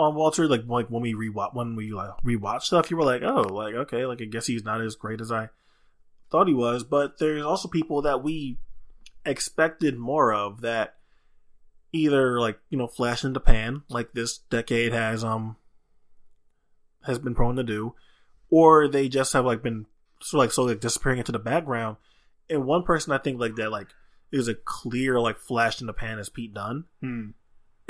on 0.00 0.14
Walter. 0.14 0.48
Like 0.48 0.64
like 0.66 0.88
when 0.88 1.02
we 1.02 1.14
rewatch 1.14 1.54
when 1.54 1.76
we 1.76 1.92
like 1.92 2.10
rewatch 2.24 2.62
stuff, 2.62 2.90
you 2.90 2.96
were 2.96 3.04
like, 3.04 3.22
oh, 3.22 3.42
like 3.42 3.74
okay, 3.74 4.06
like 4.06 4.20
I 4.20 4.24
guess 4.24 4.46
he's 4.46 4.64
not 4.64 4.80
as 4.80 4.96
great 4.96 5.20
as 5.20 5.30
I 5.30 5.50
thought 6.30 6.48
he 6.48 6.54
was. 6.54 6.82
But 6.82 7.18
there's 7.18 7.44
also 7.44 7.68
people 7.68 8.02
that 8.02 8.22
we 8.22 8.58
expected 9.24 9.98
more 9.98 10.32
of 10.32 10.62
that 10.62 10.96
either 11.92 12.40
like 12.40 12.58
you 12.70 12.78
know 12.78 12.86
flash 12.86 13.24
in 13.24 13.34
the 13.34 13.40
pan, 13.40 13.82
like 13.88 14.12
this 14.12 14.38
decade 14.38 14.92
has 14.92 15.22
um 15.22 15.56
has 17.02 17.18
been 17.18 17.34
prone 17.34 17.56
to 17.56 17.62
do, 17.62 17.94
or 18.48 18.88
they 18.88 19.08
just 19.08 19.32
have 19.34 19.44
like 19.44 19.62
been 19.62 19.86
sort 20.22 20.40
of 20.40 20.44
like 20.46 20.52
slowly 20.52 20.74
disappearing 20.74 21.18
into 21.18 21.32
the 21.32 21.38
background. 21.38 21.96
And 22.48 22.64
one 22.64 22.82
person 22.82 23.12
I 23.12 23.18
think 23.18 23.38
like 23.38 23.54
that 23.56 23.70
like 23.70 23.88
is 24.32 24.48
a 24.48 24.54
clear 24.54 25.20
like 25.20 25.38
flash 25.38 25.80
in 25.80 25.86
the 25.86 25.92
pan 25.92 26.18
is 26.18 26.28
Pete 26.28 26.54
Dunne. 26.54 26.84
Hmm. 27.00 27.30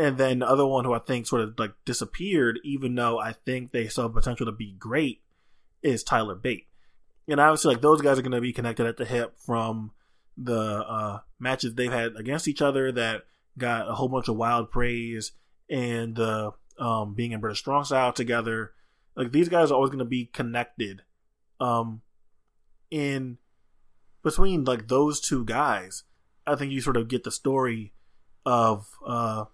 And 0.01 0.17
then 0.17 0.39
the 0.39 0.49
other 0.49 0.65
one 0.65 0.87
who 0.87 0.95
I 0.95 0.99
think 0.99 1.27
sort 1.27 1.43
of 1.43 1.59
like 1.59 1.75
disappeared, 1.85 2.59
even 2.65 2.95
though 2.95 3.19
I 3.19 3.35
think 3.35 3.71
they 3.71 3.85
have 3.85 4.15
potential 4.15 4.47
to 4.47 4.53
be 4.53 4.73
great, 4.79 5.21
is 5.83 6.03
Tyler 6.03 6.35
Bate. 6.35 6.69
And 7.29 7.39
obviously, 7.39 7.75
like 7.75 7.83
those 7.83 8.01
guys 8.01 8.19
are 8.19 8.23
going 8.23 8.33
to 8.33 8.41
be 8.41 8.55
connected 8.55 8.87
at 8.87 8.97
the 8.97 9.05
hip 9.05 9.39
from 9.45 9.91
the 10.39 10.59
uh, 10.59 11.19
matches 11.39 11.75
they've 11.75 11.93
had 11.93 12.17
against 12.17 12.49
each 12.49 12.63
other 12.63 12.91
that 12.93 13.25
got 13.59 13.91
a 13.91 13.93
whole 13.93 14.09
bunch 14.09 14.29
of 14.29 14.37
wild 14.37 14.71
praise 14.71 15.33
and 15.69 16.17
the 16.17 16.53
um, 16.79 17.13
being 17.13 17.33
in 17.33 17.41
British 17.41 17.59
Strong 17.59 17.85
Style 17.85 18.15
together. 18.15 18.73
Like 19.17 19.33
these 19.33 19.51
guys 19.51 19.71
are 19.71 19.75
always 19.75 19.91
going 19.91 19.99
to 19.99 20.07
be 20.07 20.25
connected. 20.25 21.03
Um, 21.61 22.01
in 22.91 23.37
between 24.23 24.65
like 24.65 24.89
those 24.89 25.21
two 25.21 25.45
guys, 25.45 26.05
I 26.47 26.57
think 26.57 26.73
you 26.73 26.81
sort 26.81 26.97
of 26.97 27.09
get 27.09 27.25
the 27.25 27.31
story 27.31 27.93
of 28.47 28.89
uh, 29.07 29.45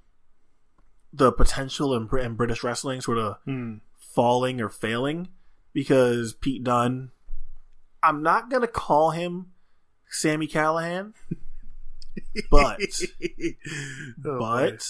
the 1.13 1.33
potential 1.33 1.95
in, 1.95 2.09
in 2.19 2.35
British 2.35 2.63
wrestling 2.63 3.01
sort 3.01 3.19
of 3.19 3.39
Hmm. 3.45 3.77
falling 3.97 4.61
or 4.61 4.69
failing 4.69 5.29
because 5.73 6.33
Pete 6.35 6.65
Dunne, 6.65 7.11
I'm 8.03 8.23
not 8.23 8.51
gonna 8.51 8.67
call 8.67 9.11
him 9.11 9.53
Sami 10.11 10.47
Callihan, 10.47 11.13
but 12.51 12.81
Oh, 14.25 14.39
boy. 14.39 14.71
but 14.71 14.87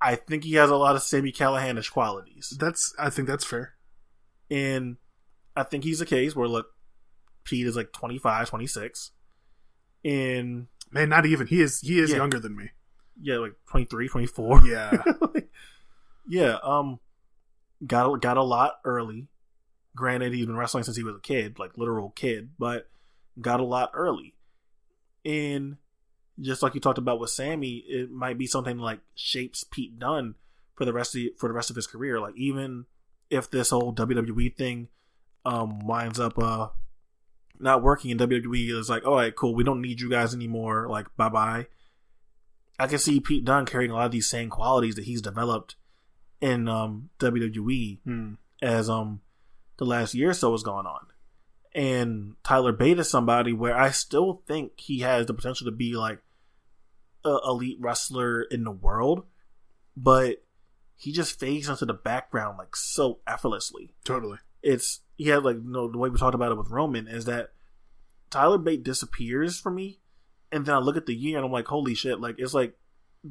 I 0.00 0.16
think 0.16 0.44
he 0.44 0.54
has 0.54 0.70
a 0.70 0.76
lot 0.76 0.96
of 0.96 1.02
Sami 1.02 1.32
Callihanish 1.32 1.90
qualities, 1.92 2.54
that's 2.58 2.94
I 2.98 3.10
think 3.10 3.28
that's 3.28 3.44
fair. 3.44 3.74
and 4.50 4.96
I 5.56 5.62
think 5.64 5.84
he's 5.84 6.00
a 6.00 6.06
case 6.06 6.34
where 6.34 6.48
look, 6.48 6.68
Pete 7.44 7.66
is 7.66 7.76
like 7.76 7.92
25, 7.92 8.48
26, 8.48 9.10
and 10.04 10.66
Man, 10.90 11.08
not 11.08 11.24
even 11.24 11.46
he 11.46 11.60
is 11.62 11.80
he 11.80 11.98
is 11.98 12.10
Yeah. 12.10 12.16
younger 12.16 12.38
than 12.38 12.54
me. 12.56 12.70
Yeah, 13.20 13.36
like 13.36 13.54
23, 13.70 14.08
24. 14.08 14.66
Yeah. 14.66 15.02
yeah, 16.28 16.58
um, 16.62 16.98
got 17.86 18.20
got 18.20 18.36
a 18.36 18.42
lot 18.42 18.78
early. 18.84 19.28
Granted, 19.94 20.32
he's 20.32 20.46
been 20.46 20.56
wrestling 20.56 20.84
since 20.84 20.96
he 20.96 21.04
was 21.04 21.16
a 21.16 21.20
kid, 21.20 21.58
like 21.58 21.76
literal 21.76 22.10
kid, 22.10 22.50
but 22.58 22.88
got 23.40 23.60
a 23.60 23.64
lot 23.64 23.90
early. 23.94 24.34
And 25.24 25.76
just 26.40 26.62
like 26.62 26.74
you 26.74 26.80
talked 26.80 26.98
about 26.98 27.20
with 27.20 27.30
Sami, 27.30 27.84
it 27.86 28.10
might 28.10 28.38
be 28.38 28.46
something 28.46 28.78
like 28.78 29.00
shapes 29.14 29.64
Pete 29.64 29.98
Dunne 29.98 30.34
for 30.74 30.84
the 30.84 30.92
rest 30.92 31.14
of 31.14 31.20
the, 31.20 31.32
for 31.38 31.48
the 31.48 31.54
rest 31.54 31.70
of 31.70 31.76
his 31.76 31.86
career. 31.86 32.18
Like 32.18 32.36
even 32.36 32.86
if 33.28 33.50
this 33.50 33.70
whole 33.70 33.94
WWE 33.94 34.56
thing 34.56 34.88
um 35.44 35.80
winds 35.80 36.20
up 36.20 36.38
uh 36.38 36.68
not 37.58 37.82
working 37.82 38.10
in 38.10 38.18
WWE, 38.18 38.70
is 38.76 38.90
like, 38.90 39.06
all 39.06 39.14
right, 39.14 39.34
cool, 39.34 39.54
we 39.54 39.64
don't 39.64 39.80
need 39.80 40.00
you 40.00 40.10
guys 40.10 40.34
anymore. 40.34 40.88
Like, 40.88 41.06
bye 41.16 41.28
bye. 41.28 41.66
I 42.78 42.86
can 42.86 42.98
see 42.98 43.20
Pete 43.20 43.44
Dunne 43.44 43.66
carrying 43.66 43.90
a 43.90 43.94
lot 43.94 44.06
of 44.06 44.12
these 44.12 44.28
same 44.28 44.48
qualities 44.50 44.94
that 44.96 45.04
he's 45.04 45.22
developed 45.22 45.76
in 46.40 46.68
um, 46.68 47.10
WWE 47.20 48.00
Hmm. 48.04 48.34
as 48.60 48.90
um 48.90 49.20
the 49.78 49.84
last 49.84 50.14
year 50.14 50.30
or 50.30 50.34
so 50.34 50.52
has 50.52 50.62
gone 50.62 50.86
on. 50.86 51.06
And 51.74 52.34
Tyler 52.44 52.72
Bate 52.72 52.98
is 52.98 53.08
somebody 53.08 53.52
where 53.52 53.76
I 53.78 53.90
still 53.90 54.42
think 54.46 54.78
he 54.78 55.00
has 55.00 55.26
the 55.26 55.34
potential 55.34 55.64
to 55.64 55.70
be 55.70 55.94
like 55.94 56.20
a 57.24 57.38
elite 57.46 57.78
wrestler 57.80 58.42
in 58.42 58.64
the 58.64 58.70
world, 58.72 59.24
but 59.96 60.44
he 60.96 61.12
just 61.12 61.38
fades 61.40 61.68
into 61.68 61.86
the 61.86 61.94
background 61.94 62.58
like 62.58 62.76
so 62.76 63.20
effortlessly 63.26 63.92
Totally. 64.04 64.38
it's 64.62 65.00
he 65.16 65.24
had 65.28 65.42
like 65.44 65.56
you 65.56 65.62
know 65.70 65.90
the 65.90 65.98
way 65.98 66.08
we 66.10 66.18
talked 66.18 66.34
about 66.34 66.52
it 66.52 66.58
with 66.58 66.70
Roman 66.70 67.08
is 67.08 67.24
that 67.24 67.52
Tyler 68.30 68.58
Bate 68.58 68.82
disappears 68.84 69.58
for 69.58 69.70
me, 69.70 70.00
and 70.52 70.66
then 70.66 70.74
I 70.74 70.78
look 70.78 70.96
at 70.96 71.06
the 71.06 71.14
year 71.14 71.38
and 71.38 71.46
I'm 71.46 71.52
like, 71.52 71.66
holy 71.66 71.94
shit! 71.94 72.20
Like 72.20 72.36
it's 72.38 72.54
like 72.54 72.74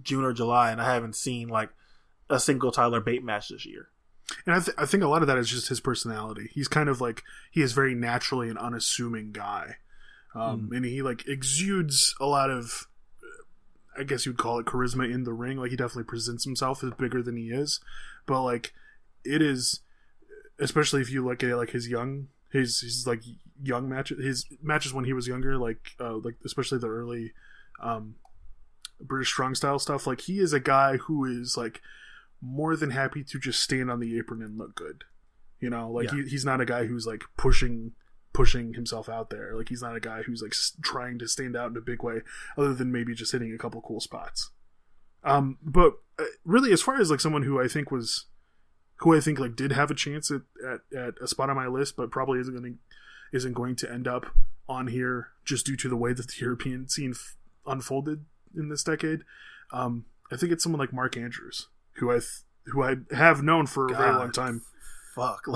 June 0.01 0.25
or 0.25 0.33
July, 0.33 0.71
and 0.71 0.81
I 0.81 0.93
haven't 0.93 1.15
seen 1.15 1.47
like 1.47 1.69
a 2.29 2.39
single 2.39 2.71
Tyler 2.71 2.99
Bate 2.99 3.23
match 3.23 3.49
this 3.49 3.65
year. 3.65 3.89
And 4.45 4.55
I, 4.55 4.59
th- 4.59 4.77
I 4.77 4.85
think 4.85 5.03
a 5.03 5.07
lot 5.07 5.21
of 5.21 5.27
that 5.27 5.37
is 5.37 5.49
just 5.49 5.67
his 5.67 5.81
personality. 5.81 6.49
He's 6.53 6.67
kind 6.67 6.89
of 6.89 7.01
like 7.01 7.21
he 7.51 7.61
is 7.61 7.73
very 7.73 7.93
naturally 7.93 8.49
an 8.49 8.57
unassuming 8.57 9.31
guy, 9.31 9.75
um, 10.33 10.71
and 10.73 10.83
he 10.85 11.01
like 11.01 11.27
exudes 11.27 12.15
a 12.19 12.25
lot 12.25 12.49
of, 12.49 12.87
I 13.97 14.03
guess 14.03 14.25
you'd 14.25 14.37
call 14.37 14.59
it 14.59 14.65
charisma 14.65 15.11
in 15.13 15.25
the 15.25 15.33
ring. 15.33 15.57
Like 15.57 15.71
he 15.71 15.77
definitely 15.77 16.05
presents 16.05 16.45
himself 16.45 16.83
as 16.83 16.91
bigger 16.91 17.21
than 17.21 17.35
he 17.35 17.49
is, 17.49 17.81
but 18.25 18.41
like 18.43 18.73
it 19.23 19.41
is, 19.41 19.81
especially 20.59 21.01
if 21.01 21.11
you 21.11 21.25
look 21.25 21.43
at 21.43 21.57
like 21.57 21.71
his 21.71 21.89
young, 21.89 22.29
his 22.51 22.79
his 22.79 23.05
like 23.05 23.21
young 23.63 23.87
matches, 23.89 24.23
his 24.23 24.45
matches 24.61 24.93
when 24.93 25.05
he 25.05 25.13
was 25.13 25.27
younger, 25.27 25.57
like 25.57 25.91
uh, 25.99 26.15
like 26.17 26.35
especially 26.45 26.77
the 26.79 26.87
early, 26.89 27.31
um, 27.81 28.15
British 28.99 29.29
strong 29.29 29.55
style 29.55 29.79
stuff. 29.79 30.05
Like 30.07 30.21
he 30.21 30.39
is 30.39 30.53
a 30.53 30.59
guy 30.59 30.97
who 30.97 31.25
is 31.25 31.57
like 31.57 31.81
more 32.41 32.75
than 32.75 32.91
happy 32.91 33.23
to 33.23 33.39
just 33.39 33.61
stand 33.61 33.89
on 33.91 33.99
the 33.99 34.17
apron 34.17 34.41
and 34.41 34.57
look 34.57 34.75
good. 34.75 35.03
You 35.59 35.69
know, 35.69 35.91
like 35.91 36.11
Yeah. 36.11 36.23
he, 36.23 36.29
he's 36.29 36.45
not 36.45 36.61
a 36.61 36.65
guy 36.65 36.85
who's 36.85 37.05
like 37.05 37.23
pushing 37.37 37.91
pushing 38.33 38.73
himself 38.73 39.09
out 39.09 39.29
there. 39.29 39.55
Like 39.55 39.69
he's 39.69 39.81
not 39.81 39.95
a 39.95 39.99
guy 39.99 40.21
who's 40.23 40.41
like 40.41 40.53
s- 40.53 40.73
trying 40.81 41.19
to 41.19 41.27
stand 41.27 41.55
out 41.55 41.69
in 41.71 41.77
a 41.77 41.81
big 41.81 42.01
way, 42.01 42.21
other 42.57 42.73
than 42.73 42.91
maybe 42.91 43.13
just 43.13 43.31
hitting 43.31 43.53
a 43.53 43.57
couple 43.57 43.81
cool 43.81 43.99
spots. 43.99 44.51
Um, 45.23 45.57
but 45.61 45.93
uh, 46.17 46.23
really, 46.45 46.71
as 46.71 46.81
far 46.81 46.99
as 46.99 47.11
like 47.11 47.19
someone 47.19 47.43
who 47.43 47.61
I 47.61 47.67
think 47.67 47.91
was, 47.91 48.25
who 49.01 49.15
I 49.15 49.19
think 49.19 49.37
like 49.39 49.55
did 49.55 49.71
have 49.73 49.91
a 49.91 49.95
chance 49.95 50.31
at 50.31 50.41
at, 50.67 50.79
at 50.97 51.13
a 51.21 51.27
spot 51.27 51.49
on 51.51 51.55
my 51.55 51.67
list, 51.67 51.95
but 51.95 52.09
probably 52.09 52.39
isn't 52.39 52.53
going 52.55 52.73
to 52.73 52.79
isn't 53.31 53.53
going 53.53 53.75
to 53.77 53.91
end 53.91 54.07
up 54.07 54.25
on 54.67 54.87
here 54.87 55.29
just 55.45 55.65
due 55.65 55.75
to 55.77 55.89
the 55.89 55.97
way 55.97 56.13
that 56.13 56.27
the 56.27 56.35
European 56.39 56.87
scene 56.87 57.11
f- 57.11 57.35
unfolded 57.65 58.25
in 58.55 58.69
this 58.69 58.83
decade. 58.83 59.21
Um, 59.71 60.05
I 60.31 60.37
think 60.37 60.51
it's 60.51 60.63
someone 60.63 60.79
like 60.79 60.93
Mark 60.93 61.17
Andrews, 61.17 61.67
who 61.93 62.09
I 62.11 62.15
th- 62.15 62.41
who 62.67 62.83
I 62.83 62.97
have 63.15 63.41
known 63.43 63.65
for 63.67 63.87
a 63.87 63.95
very 63.95 64.11
long 64.13 64.31
time. 64.31 64.61
Fuck. 65.15 65.45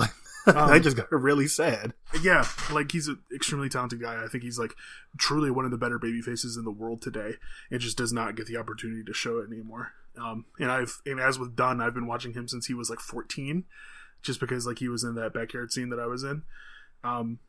Like 0.46 0.56
Um, 0.56 0.70
I 0.70 0.78
just 0.78 0.96
got 0.96 1.10
really 1.10 1.48
sad. 1.48 1.92
Yeah, 2.22 2.46
like 2.70 2.92
he's 2.92 3.08
an 3.08 3.18
extremely 3.34 3.68
talented 3.68 4.00
guy. 4.00 4.22
I 4.22 4.28
think 4.28 4.44
he's 4.44 4.60
like 4.60 4.74
truly 5.18 5.50
one 5.50 5.64
of 5.64 5.72
the 5.72 5.76
better 5.76 5.98
baby 5.98 6.20
faces 6.22 6.56
in 6.56 6.64
the 6.64 6.70
world 6.70 7.02
today, 7.02 7.32
and 7.68 7.80
just 7.80 7.96
does 7.98 8.12
not 8.12 8.36
get 8.36 8.46
the 8.46 8.56
opportunity 8.56 9.02
to 9.02 9.12
show 9.12 9.38
it 9.38 9.50
anymore. 9.50 9.92
Um, 10.16 10.44
and 10.60 10.70
I've 10.70 11.00
and 11.04 11.18
as 11.18 11.36
with 11.38 11.56
Dunne, 11.56 11.80
I've 11.80 11.94
been 11.94 12.06
watching 12.06 12.34
him 12.34 12.46
since 12.46 12.66
he 12.66 12.74
was 12.74 12.88
like 12.88 13.00
14, 13.00 13.64
just 14.22 14.38
because 14.38 14.66
like 14.68 14.78
he 14.78 14.88
was 14.88 15.02
in 15.02 15.16
that 15.16 15.34
backyard 15.34 15.72
scene 15.72 15.88
that 15.88 15.98
I 15.98 16.06
was 16.06 16.22
in. 16.22 16.42
Um, 17.02 17.40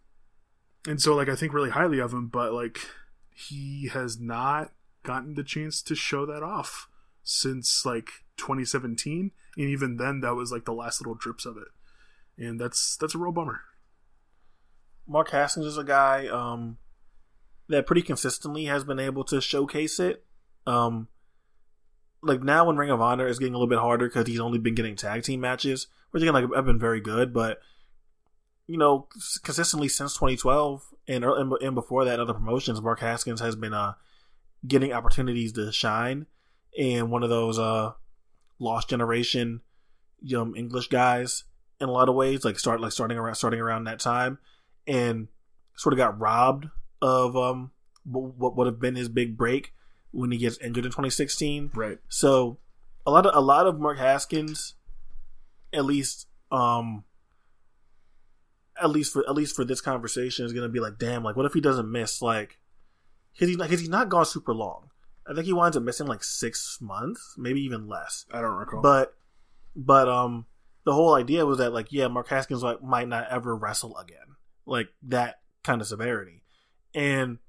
and 0.86 1.02
so 1.02 1.16
like 1.16 1.30
I 1.30 1.36
think 1.36 1.54
really 1.54 1.70
highly 1.70 2.00
of 2.00 2.14
him, 2.14 2.28
but 2.28 2.54
like 2.54 2.80
he 3.34 3.90
has 3.94 4.20
not 4.20 4.72
gotten 5.04 5.36
the 5.36 5.44
chance 5.44 5.82
to 5.84 5.96
show 5.96 6.26
that 6.26 6.44
off 6.44 6.90
since 7.24 7.86
like 7.86 8.10
2017, 8.38 9.32
and 9.58 9.70
even 9.70 9.98
then 9.98 10.22
that 10.22 10.36
was 10.36 10.52
like 10.52 10.66
the 10.66 10.74
last 10.74 11.02
little 11.02 11.16
drips 11.16 11.46
of 11.46 11.58
it, 11.58 11.68
and 12.38 12.60
that's 12.60 12.98
that's 12.98 13.16
a 13.16 13.18
real 13.18 13.32
bummer. 13.32 13.62
Mark 15.08 15.30
Haskins 15.30 15.66
is 15.66 15.78
a 15.78 15.84
guy 15.84 16.28
um, 16.28 16.78
that 17.70 17.86
pretty 17.86 18.02
consistently 18.02 18.66
has 18.66 18.84
been 18.84 19.00
able 19.00 19.24
to 19.26 19.40
showcase 19.40 20.00
it. 20.00 20.26
Um, 20.66 21.08
like 22.22 22.44
now 22.44 22.70
in 22.70 22.78
Ring 22.78 22.90
of 22.90 23.02
Honor, 23.02 23.28
is 23.28 23.40
getting 23.40 23.54
a 23.54 23.58
little 23.58 23.70
bit 23.70 23.80
harder 23.80 24.08
because 24.08 24.28
he's 24.28 24.40
only 24.40 24.60
been 24.60 24.76
getting 24.76 24.96
tag 24.96 25.24
team 25.24 25.40
matches, 25.40 25.88
which 26.12 26.24
again, 26.24 26.34
like 26.34 26.46
have 26.54 26.66
been 26.66 26.80
very 26.80 27.00
good. 27.00 27.34
But 27.34 27.60
you 28.68 28.78
know, 28.78 29.08
consistently 29.44 29.88
since 29.88 30.14
2012 30.14 30.94
and 31.08 31.24
and 31.24 31.76
before 31.76 32.06
that, 32.06 32.20
other 32.20 32.34
promotions, 32.34 32.82
Mark 32.82 33.00
Haskins 33.00 33.40
has 33.40 33.56
been 33.56 33.74
uh 33.74 33.94
getting 34.68 34.92
opportunities 34.94 35.54
to 35.54 35.72
shine. 35.72 36.26
And 36.78 37.10
one 37.10 37.24
of 37.24 37.30
those 37.30 37.58
uh 37.58 37.94
lost 38.60 38.90
generation 38.90 39.62
young 40.22 40.56
English 40.56 40.90
guys 40.90 41.46
in 41.80 41.90
a 41.90 41.92
lot 41.92 42.10
of 42.10 42.16
ways, 42.16 42.44
like 42.44 42.60
start 42.60 42.82
like 42.82 42.92
starting 42.92 43.18
around 43.18 43.36
starting 43.36 43.60
around 43.60 43.86
that 43.86 44.00
time 44.00 44.38
and 44.86 45.28
sort 45.76 45.94
of 45.94 45.98
got 45.98 46.20
robbed 46.20 46.68
of 47.02 47.36
um 47.38 47.72
what 48.04 48.56
would 48.56 48.68
have 48.68 48.80
been 48.80 48.96
his 48.96 49.10
big 49.10 49.38
break 49.38 49.74
when 50.12 50.32
he 50.32 50.38
gets 50.38 50.58
injured 50.60 50.86
in 50.86 50.92
2016. 50.92 51.72
Right. 51.74 52.00
So 52.10 52.58
a 53.06 53.12
lot 53.12 53.26
of 53.26 53.36
a 53.36 53.42
lot 53.42 53.66
of 53.66 53.80
Mark 53.80 53.98
Haskins, 53.98 54.76
at 55.72 55.86
least 55.86 56.28
um, 56.52 57.06
at 58.82 58.90
least 58.90 59.14
for 59.14 59.28
at 59.28 59.36
least 59.36 59.56
for 59.56 59.66
this 59.66 59.82
conversation 59.82 60.46
is 60.46 60.54
gonna 60.54 60.70
be 60.70 60.80
like, 60.80 60.98
damn, 60.98 61.24
like 61.24 61.36
what 61.36 61.46
if 61.46 61.54
he 61.54 61.62
doesn't 61.62 61.92
miss 61.92 62.22
like, 62.22 62.60
cause 63.38 63.48
he's 63.48 63.58
not, 63.58 63.70
cause 63.70 63.80
he's 63.80 63.90
not 63.90 64.10
gone 64.10 64.26
super 64.26 64.54
long. 64.54 64.90
I 65.30 65.34
think 65.34 65.46
he 65.46 65.54
winds 65.54 65.76
up 65.76 65.84
missing 65.84 66.08
like 66.08 66.24
six 66.24 66.80
months, 66.82 67.36
maybe 67.38 67.62
even 67.62 67.88
less. 67.88 68.26
I 68.32 68.42
don't 68.42 68.56
recall. 68.56 68.82
But 68.82 69.14
but 69.76 70.08
um 70.08 70.46
the 70.86 70.94
whole 70.94 71.16
idea 71.16 71.46
was 71.46 71.58
that 71.58 71.74
like 71.74 71.92
yeah, 71.92 72.08
Mark 72.08 72.30
Haskins 72.30 72.64
like 72.64 72.82
might 72.82 73.08
not 73.08 73.28
ever 73.30 73.56
wrestle 73.56 73.98
again. 73.98 74.36
Like 74.66 74.88
that 75.04 75.42
kind 75.64 75.82
of 75.82 75.88
severity. 75.88 76.44
And 76.94 77.40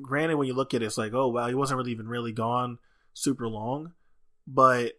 granted 0.00 0.36
when 0.36 0.46
you 0.46 0.54
look 0.54 0.74
at 0.74 0.82
it, 0.82 0.86
it's 0.86 0.98
like, 0.98 1.12
oh 1.12 1.28
wow, 1.28 1.48
he 1.48 1.54
wasn't 1.54 1.78
really 1.78 1.92
even 1.92 2.08
really 2.08 2.32
gone 2.32 2.78
super 3.14 3.48
long. 3.48 3.92
But 4.46 4.92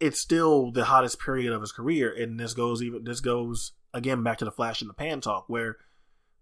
it's 0.00 0.18
still 0.18 0.72
the 0.72 0.86
hottest 0.86 1.20
period 1.20 1.52
of 1.52 1.60
his 1.60 1.72
career, 1.72 2.12
and 2.12 2.40
this 2.40 2.54
goes 2.54 2.82
even 2.82 3.04
this 3.04 3.20
goes 3.20 3.72
again 3.92 4.22
back 4.22 4.38
to 4.38 4.44
the 4.44 4.52
flash 4.52 4.82
in 4.82 4.88
the 4.88 4.94
pan 4.94 5.20
talk 5.20 5.44
where 5.48 5.76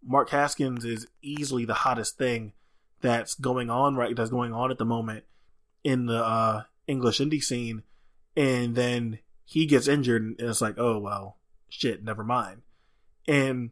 Mark 0.05 0.31
Haskins 0.31 0.85
is 0.85 1.07
easily 1.23 1.65
the 1.65 1.75
hottest 1.75 2.19
thing 2.19 2.53
that's 3.01 3.35
going 3.35 3.71
on 3.71 3.97
right 3.97 4.15
that's 4.15 4.31
going 4.31 4.53
on 4.53 4.71
at 4.71 4.79
the 4.79 4.85
moment 4.85 5.25
in 5.85 6.07
the 6.07 6.25
uh, 6.25 6.63
English 6.87 7.19
indie 7.19 7.43
scene, 7.43 7.83
and 8.37 8.75
then 8.75 9.19
he 9.45 9.67
gets 9.67 9.89
injured, 9.89 10.23
and 10.23 10.37
it's 10.41 10.61
like, 10.61 10.75
oh 10.79 10.99
well, 10.99 11.37
shit, 11.69 12.03
never 12.03 12.25
mind. 12.25 12.63
And 13.27 13.71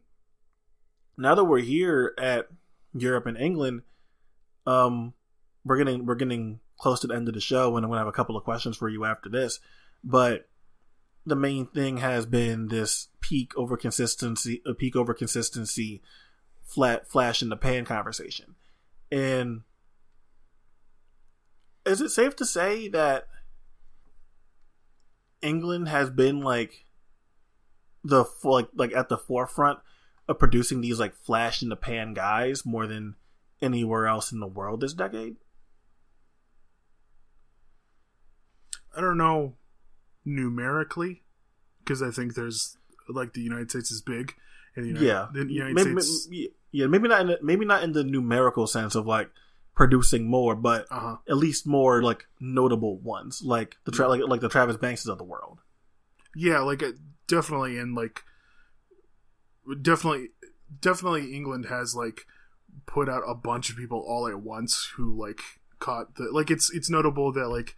now 1.17 1.35
that 1.35 1.45
we're 1.45 1.59
here 1.59 2.13
at 2.17 2.47
Europe 2.93 3.25
and 3.25 3.37
England, 3.37 3.81
um, 4.65 5.13
we're 5.65 5.77
getting 5.77 6.05
we're 6.05 6.15
getting 6.15 6.59
close 6.77 6.99
to 7.01 7.07
the 7.07 7.15
end 7.15 7.27
of 7.27 7.33
the 7.33 7.41
show, 7.41 7.75
and 7.75 7.85
I'm 7.85 7.91
gonna 7.91 7.99
have 7.99 8.07
a 8.07 8.13
couple 8.13 8.37
of 8.37 8.43
questions 8.43 8.77
for 8.77 8.89
you 8.89 9.05
after 9.05 9.29
this. 9.29 9.59
But 10.03 10.47
the 11.27 11.35
main 11.35 11.65
thing 11.65 11.97
has 11.97 12.25
been 12.25 12.69
this 12.69 13.09
peak 13.19 13.51
over 13.57 13.75
consistency, 13.75 14.61
a 14.65 14.73
peak 14.73 14.95
over 14.95 15.13
consistency, 15.13 16.01
flat 16.63 17.09
flash 17.09 17.41
in 17.41 17.49
the 17.49 17.57
pan 17.57 17.83
conversation. 17.83 18.55
And 19.11 19.63
is 21.85 21.99
it 21.99 22.09
safe 22.09 22.37
to 22.37 22.45
say 22.45 22.87
that 22.89 23.27
England 25.41 25.89
has 25.89 26.09
been 26.09 26.39
like 26.39 26.85
the 28.05 28.23
like 28.45 28.69
like 28.73 28.93
at 28.93 29.09
the 29.09 29.17
forefront 29.17 29.79
of 30.29 30.39
producing 30.39 30.79
these 30.79 30.97
like 30.97 31.13
flash 31.13 31.61
in 31.61 31.67
the 31.67 31.75
pan 31.75 32.13
guys 32.13 32.65
more 32.65 32.87
than 32.87 33.15
anywhere 33.61 34.07
else 34.07 34.31
in 34.31 34.39
the 34.39 34.47
world 34.47 34.79
this 34.79 34.93
decade? 34.93 35.35
I 38.95 39.01
don't 39.01 39.17
know 39.17 39.55
numerically 40.27 41.23
because 41.79 42.01
I 42.01 42.11
think 42.11 42.35
there's 42.35 42.77
like 43.07 43.33
the 43.33 43.41
United 43.41 43.69
States 43.71 43.89
is 43.91 44.01
big, 44.01 44.33
and 44.75 44.83
the 44.83 44.89
United, 44.89 45.05
yeah, 45.07 45.27
the 45.33 45.45
United 45.53 45.73
maybe, 45.73 46.01
States. 46.01 46.27
maybe- 46.29 46.53
yeah, 46.71 46.85
maybe 46.87 47.07
not 47.07 47.21
in 47.21 47.27
the, 47.27 47.39
maybe 47.41 47.65
not 47.65 47.81
in 47.83 47.93
the 47.93 48.03
numerical 48.03 48.67
sense 48.67 48.93
of 48.93 49.07
like 49.07 49.29
producing 49.73 50.29
more, 50.29 50.53
but 50.55 50.85
Uh 50.91 50.99
huh. 50.99 51.15
at 51.29 51.37
least 51.37 51.65
more 51.65 52.03
like 52.03 52.27
notable 52.41 52.99
ones, 52.99 53.41
like 53.43 53.77
the 53.85 53.91
tra- 53.91 54.09
like 54.09 54.21
like 54.27 54.41
the 54.41 54.49
Travis 54.49 54.75
Bankses 54.75 55.07
of 55.07 55.17
the 55.17 55.23
world. 55.23 55.61
Yeah, 56.35 56.59
like 56.59 56.83
uh, 56.83 56.91
definitely, 57.27 57.77
and 57.79 57.95
like 57.95 58.21
definitely, 59.81 60.29
definitely, 60.81 61.33
England 61.33 61.67
has 61.69 61.95
like 61.95 62.25
put 62.85 63.07
out 63.09 63.23
a 63.27 63.33
bunch 63.33 63.69
of 63.69 63.77
people 63.77 64.03
all 64.05 64.27
at 64.27 64.41
once 64.41 64.91
who 64.97 65.17
like 65.19 65.39
caught 65.79 66.15
the 66.15 66.29
like. 66.31 66.51
It's 66.51 66.69
it's 66.73 66.89
notable 66.89 67.31
that 67.33 67.47
like 67.47 67.75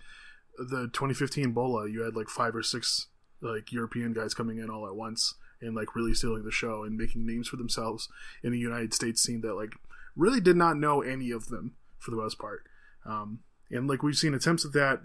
the 0.67 0.89
2015 0.93 1.51
BOLA, 1.51 1.89
you 1.89 2.03
had 2.03 2.15
like 2.15 2.29
five 2.29 2.55
or 2.55 2.63
six 2.63 3.07
like 3.41 3.71
European 3.71 4.13
guys 4.13 4.33
coming 4.33 4.57
in 4.57 4.69
all 4.69 4.85
at 4.85 4.95
once 4.95 5.35
and 5.61 5.75
like 5.75 5.95
really 5.95 6.13
stealing 6.13 6.43
the 6.43 6.51
show 6.51 6.83
and 6.83 6.97
making 6.97 7.25
names 7.25 7.47
for 7.47 7.57
themselves 7.57 8.09
in 8.43 8.51
the 8.51 8.57
United 8.57 8.93
States 8.93 9.21
scene 9.21 9.41
that 9.41 9.55
like 9.55 9.73
really 10.15 10.41
did 10.41 10.55
not 10.55 10.77
know 10.77 11.01
any 11.01 11.31
of 11.31 11.47
them 11.47 11.75
for 11.97 12.11
the 12.11 12.17
most 12.17 12.38
part. 12.38 12.63
Um, 13.05 13.39
and 13.69 13.88
like 13.88 14.03
we've 14.03 14.17
seen 14.17 14.33
attempts 14.33 14.65
at 14.65 14.73
that 14.73 15.01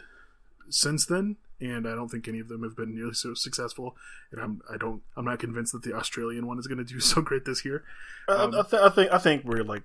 since 0.70 1.06
then, 1.06 1.36
and 1.60 1.86
I 1.86 1.94
don't 1.94 2.08
think 2.08 2.26
any 2.26 2.40
of 2.40 2.48
them 2.48 2.62
have 2.62 2.76
been 2.76 2.94
nearly 2.94 3.14
so 3.14 3.34
successful. 3.34 3.96
And 4.32 4.40
I'm 4.40 4.62
I 4.72 4.76
don't 4.76 5.02
I'm 5.16 5.24
not 5.24 5.38
convinced 5.38 5.72
that 5.72 5.82
the 5.82 5.94
Australian 5.94 6.46
one 6.46 6.58
is 6.58 6.66
going 6.66 6.78
to 6.78 6.84
do 6.84 7.00
so 7.00 7.20
great 7.22 7.44
this 7.44 7.64
year. 7.64 7.84
Um, 8.28 8.54
I, 8.54 8.60
I, 8.60 8.62
th- 8.62 8.82
I 8.82 8.88
think 8.90 9.12
I 9.12 9.18
think 9.18 9.44
we're 9.44 9.64
like, 9.64 9.82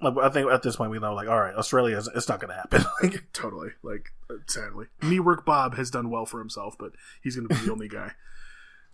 I 0.00 0.28
think 0.28 0.50
at 0.50 0.62
this 0.62 0.76
point 0.76 0.90
we 0.90 0.98
know 0.98 1.14
like 1.14 1.28
all 1.28 1.40
right, 1.40 1.54
Australia 1.54 1.96
is 1.96 2.08
it's 2.14 2.28
not 2.28 2.40
going 2.40 2.50
to 2.50 2.56
happen. 2.56 2.84
Like, 3.02 3.32
Totally, 3.32 3.70
like 3.82 4.10
uh, 4.30 4.34
sadly, 4.46 4.86
knee 5.02 5.20
work 5.20 5.44
Bob 5.44 5.76
has 5.76 5.90
done 5.90 6.10
well 6.10 6.26
for 6.26 6.38
himself, 6.38 6.76
but 6.78 6.92
he's 7.22 7.36
going 7.36 7.48
to 7.48 7.54
be 7.54 7.66
the 7.66 7.72
only 7.72 7.88
guy. 7.88 8.12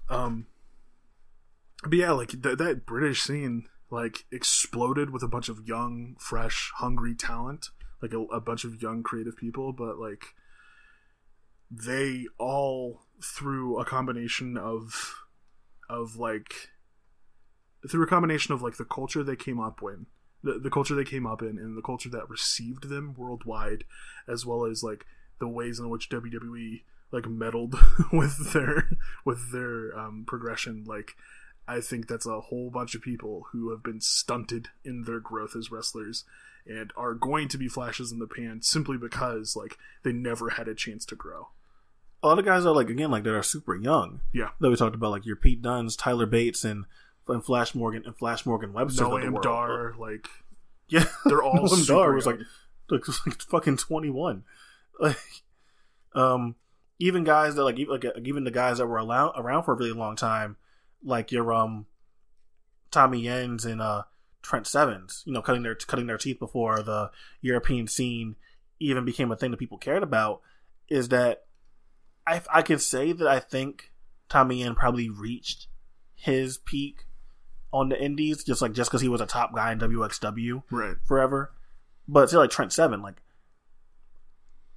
Um, 0.07 0.49
but 1.83 1.95
yeah, 1.95 2.13
like 2.13 2.29
th- 2.43 2.59
that 2.59 2.85
British 2.85 3.23
scene 3.23 3.69
like 3.91 4.27
exploded 4.31 5.09
with 5.09 5.23
a 5.23 5.29
bunch 5.29 5.49
of 5.49 5.67
young, 5.67 6.17
fresh, 6.19 6.71
hungry 6.77 7.15
talent, 7.15 7.69
like 8.03 8.13
a, 8.13 8.21
a 8.25 8.39
bunch 8.39 8.65
of 8.65 8.83
young 8.83 9.03
creative 9.03 9.35
people, 9.35 9.73
but 9.73 9.97
like 9.97 10.35
they 11.71 12.27
all 12.39 13.01
through 13.23 13.81
a 13.81 13.85
combination 13.87 14.59
of 14.59 15.25
of 15.89 16.17
like 16.17 16.69
through 17.89 18.05
a 18.05 18.09
combination 18.09 18.53
of 18.53 18.61
like 18.61 18.77
the 18.77 18.85
culture 18.85 19.23
they 19.23 19.37
came 19.37 19.59
up 19.59 19.81
with 19.81 20.01
the, 20.45 20.59
the 20.59 20.71
culture 20.71 20.95
they 20.95 21.05
came 21.05 21.27
up 21.27 21.43
in 21.43 21.59
and 21.59 21.77
the 21.77 21.83
culture 21.83 22.11
that 22.11 22.29
received 22.29 22.89
them 22.89 23.15
worldwide, 23.17 23.85
as 24.29 24.47
well 24.47 24.65
as 24.65 24.83
like 24.83 25.07
the 25.41 25.49
ways 25.49 25.81
in 25.81 25.89
which 25.89 26.11
WWE 26.11 26.83
like 27.11 27.27
meddled 27.27 27.75
with 28.13 28.53
their 28.53 28.91
with 29.25 29.53
their 29.53 29.99
um, 29.99 30.25
progression. 30.27 30.85
Like, 30.87 31.13
I 31.67 31.81
think 31.81 32.07
that's 32.07 32.27
a 32.27 32.41
whole 32.41 32.71
bunch 32.71 32.95
of 32.95 33.03
people 33.03 33.47
who 33.53 33.71
have 33.71 33.83
been 33.83 34.01
stunted 34.01 34.69
in 34.85 35.05
their 35.05 35.21
growth 35.21 35.57
as 35.57 35.71
wrestlers 35.71 36.25
and 36.67 36.93
are 36.97 37.15
going 37.15 37.49
to 37.49 37.59
be 37.59 37.69
flashes 37.69 38.13
in 38.13 38.19
the 38.19 38.27
pan 38.27 38.63
simply 38.63 38.97
because 38.97 39.57
like 39.57 39.79
they 40.03 40.13
never 40.13 40.51
had 40.51 40.69
a 40.69 40.75
chance 40.75 41.05
to 41.07 41.17
grow. 41.17 41.49
A 42.23 42.29
lot 42.29 42.39
of 42.39 42.45
guys 42.45 42.65
are 42.65 42.75
like 42.75 42.91
again 42.91 43.11
like 43.11 43.25
that 43.25 43.35
are 43.35 43.43
super 43.43 43.75
young. 43.75 44.21
Yeah. 44.33 44.51
That 44.61 44.71
we 44.71 44.77
talked 44.77 44.95
about 44.95 45.11
like 45.11 45.27
your 45.27 45.37
Pete 45.37 45.63
Dunnes, 45.63 45.97
Tyler 45.97 46.27
Bates, 46.27 46.65
and 46.65 46.85
and 47.29 47.45
Flash 47.45 47.75
Morgan 47.75 48.03
and 48.07 48.17
Flash 48.17 48.47
Morgan 48.47 48.73
Webster. 48.73 49.05
Noam. 49.05 49.43
Dar, 49.43 49.95
like 49.99 50.29
Yeah, 50.89 51.07
They're 51.25 51.43
all 51.43 51.55
Noam 51.69 51.87
Dar 51.87 52.13
was 52.13 52.27
like, 52.27 52.39
like, 52.91 53.03
like 53.27 53.43
fucking 53.43 53.79
twenty 53.79 54.11
one. 54.11 54.45
Like, 55.01 55.17
um, 56.15 56.57
even 56.99 57.25
guys 57.25 57.55
that 57.55 57.65
like 57.65 57.79
like 57.89 58.05
even 58.25 58.45
the 58.45 58.51
guys 58.51 58.79
that 58.79 58.87
were 58.87 58.97
around 58.97 59.33
around 59.37 59.65
for 59.65 59.73
a 59.73 59.77
really 59.77 59.93
long 59.93 60.17
time, 60.17 60.57
like 61.03 61.33
your 61.33 61.53
um, 61.53 61.87
Tommy 62.91 63.29
Ends 63.29 63.65
and 63.65 63.81
uh 63.81 64.03
Trent 64.43 64.67
Sevens, 64.67 65.23
you 65.27 65.33
know, 65.33 65.43
cutting 65.43 65.63
their 65.63 65.75
cutting 65.75 66.07
their 66.07 66.19
teeth 66.19 66.39
before 66.39 66.83
the 66.83 67.11
European 67.41 67.89
scene 67.89 68.37
even 68.79 69.05
became 69.05 69.33
a 69.33 69.37
thing 69.37 69.51
that 69.51 69.57
people 69.57 69.79
cared 69.79 70.03
about, 70.03 70.43
is 70.89 71.09
that 71.09 71.47
I 72.27 72.43
I 72.53 72.63
can 72.63 72.79
say 72.79 73.13
that 73.13 73.27
I 73.27 73.41
think 73.41 73.93
Tommy 74.29 74.63
End 74.63 74.77
probably 74.77 75.09
reached 75.09 75.69
his 76.15 76.59
peak 76.59 77.07
on 77.75 77.89
the 77.89 78.01
Indies, 78.01 78.45
just 78.45 78.63
like 78.63 78.73
just 78.73 78.89
because 78.89 79.01
he 79.01 79.09
was 79.09 79.21
a 79.21 79.27
top 79.27 79.53
guy 79.53 79.73
in 79.73 79.81
WXW 79.81 80.63
right. 80.71 80.97
forever. 81.05 81.53
But 82.07 82.31
say 82.31 82.37
like 82.37 82.51
Trent 82.51 82.73
Seven, 82.73 83.03
like, 83.03 83.17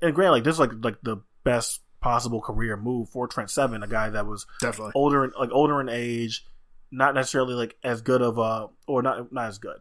and 0.02 0.16
granted, 0.16 0.32
like 0.32 0.44
this 0.44 0.56
is 0.56 0.60
like 0.60 0.72
like 0.82 0.98
the 1.04 1.18
best 1.44 1.82
possible 2.02 2.42
career 2.42 2.76
move 2.76 3.10
for 3.10 3.28
Trent 3.28 3.52
Seven, 3.52 3.84
a 3.84 3.88
guy 3.88 4.10
that 4.10 4.26
was 4.26 4.48
Definitely. 4.62 4.94
older, 4.96 5.26
in, 5.26 5.32
like 5.40 5.52
older 5.52 5.80
in 5.80 5.90
age, 5.90 6.44
not 6.90 7.14
necessarily 7.14 7.54
like 7.54 7.78
as 7.84 8.02
good 8.02 8.24
of 8.24 8.40
a 8.40 8.70
or 8.88 9.04
not 9.04 9.32
not 9.32 9.50
as 9.50 9.60
good, 9.60 9.78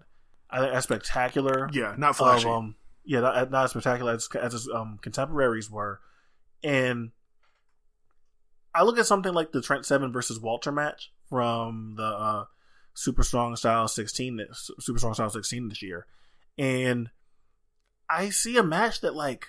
I 0.50 0.60
think 0.60 0.74
as 0.74 0.84
spectacular. 0.84 1.70
Yeah, 1.72 1.94
not 1.96 2.10
Of, 2.10 2.16
flashy. 2.16 2.48
um, 2.48 2.74
yeah, 3.06 3.20
not, 3.20 3.50
not 3.50 3.64
as 3.64 3.70
spectacular 3.70 4.12
as, 4.12 4.28
as 4.38 4.52
his 4.52 4.68
um, 4.68 4.98
contemporaries 5.00 5.70
were, 5.70 6.00
and 6.62 7.12
I 8.74 8.82
look 8.82 8.98
at 8.98 9.06
something 9.06 9.32
like 9.32 9.52
the 9.52 9.62
Trent 9.62 9.86
Seven 9.86 10.12
versus 10.12 10.38
Walter 10.38 10.70
match 10.70 11.12
from 11.30 11.94
the 11.96 12.04
uh, 12.04 12.44
Super 12.98 13.22
Strong 13.22 13.54
Style 13.56 13.86
sixteen, 13.88 14.36
this- 14.38 14.70
Super 14.80 14.98
Strong 14.98 15.14
Style 15.14 15.28
sixteen 15.30 15.68
this 15.68 15.82
year, 15.82 16.06
and 16.58 17.10
I 18.08 18.30
see 18.30 18.56
a 18.56 18.62
match 18.62 19.02
that 19.02 19.14
like, 19.14 19.48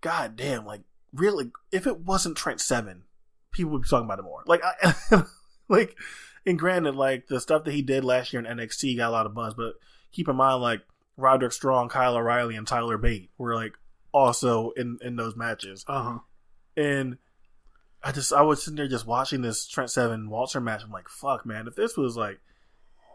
god 0.00 0.36
damn, 0.36 0.64
like 0.64 0.82
really, 1.12 1.50
if 1.72 1.86
it 1.86 2.00
wasn't 2.00 2.36
Trent 2.36 2.60
Seven, 2.60 3.02
people 3.52 3.72
would 3.72 3.82
be 3.82 3.88
talking 3.88 4.04
about 4.06 4.18
it 4.18 4.22
more. 4.22 4.42
Like, 4.46 4.62
I, 4.64 5.22
like, 5.68 5.96
and 6.46 6.58
granted, 6.58 6.94
like 6.94 7.26
the 7.26 7.40
stuff 7.40 7.64
that 7.64 7.72
he 7.74 7.82
did 7.82 8.04
last 8.04 8.32
year 8.32 8.44
in 8.44 8.58
NXT 8.58 8.96
got 8.96 9.08
a 9.08 9.12
lot 9.12 9.26
of 9.26 9.34
buzz, 9.34 9.54
but 9.54 9.74
keep 10.12 10.28
in 10.28 10.36
mind, 10.36 10.62
like 10.62 10.82
Roderick 11.16 11.52
Strong, 11.52 11.88
Kyle 11.88 12.16
O'Reilly, 12.16 12.56
and 12.56 12.66
Tyler 12.66 12.98
Bate 12.98 13.30
were 13.38 13.54
like 13.54 13.72
also 14.12 14.70
in 14.76 14.98
in 15.02 15.16
those 15.16 15.34
matches, 15.36 15.84
Uh 15.88 16.02
huh. 16.02 16.18
and 16.76 17.18
I 18.04 18.12
just 18.12 18.32
I 18.32 18.42
was 18.42 18.62
sitting 18.62 18.76
there 18.76 18.86
just 18.86 19.06
watching 19.06 19.42
this 19.42 19.66
Trent 19.66 19.90
Seven 19.90 20.28
Walter 20.28 20.60
match. 20.60 20.82
I'm 20.84 20.90
like, 20.92 21.08
fuck, 21.08 21.46
man, 21.46 21.66
if 21.66 21.74
this 21.74 21.96
was 21.96 22.16
like 22.16 22.40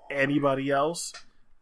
anybody 0.10 0.72
else. 0.72 1.14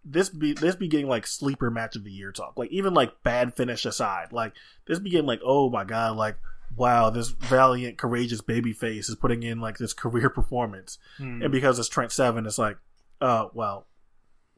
This 0.09 0.29
be 0.29 0.53
this 0.53 0.75
be 0.75 0.87
getting 0.87 1.09
like 1.09 1.27
sleeper 1.27 1.69
match 1.69 1.97
of 1.97 2.05
the 2.05 2.11
year 2.11 2.31
talk. 2.31 2.53
Like 2.55 2.71
even 2.71 2.93
like 2.93 3.23
bad 3.23 3.57
finish 3.57 3.85
aside, 3.85 4.31
like 4.31 4.53
this 4.87 4.99
be 4.99 5.09
getting 5.09 5.25
like 5.25 5.41
oh 5.43 5.69
my 5.69 5.83
god, 5.83 6.15
like 6.15 6.37
wow, 6.75 7.09
this 7.09 7.29
valiant, 7.29 7.97
courageous 7.97 8.39
baby 8.41 8.71
face 8.71 9.09
is 9.09 9.15
putting 9.15 9.43
in 9.43 9.59
like 9.59 9.77
this 9.77 9.93
career 9.93 10.29
performance 10.33 10.97
Hmm. 11.17 11.41
and 11.41 11.51
because 11.51 11.77
it's 11.79 11.89
Trent 11.89 12.11
Seven, 12.13 12.45
it's 12.45 12.57
like, 12.57 12.77
uh, 13.19 13.47
well, 13.53 13.87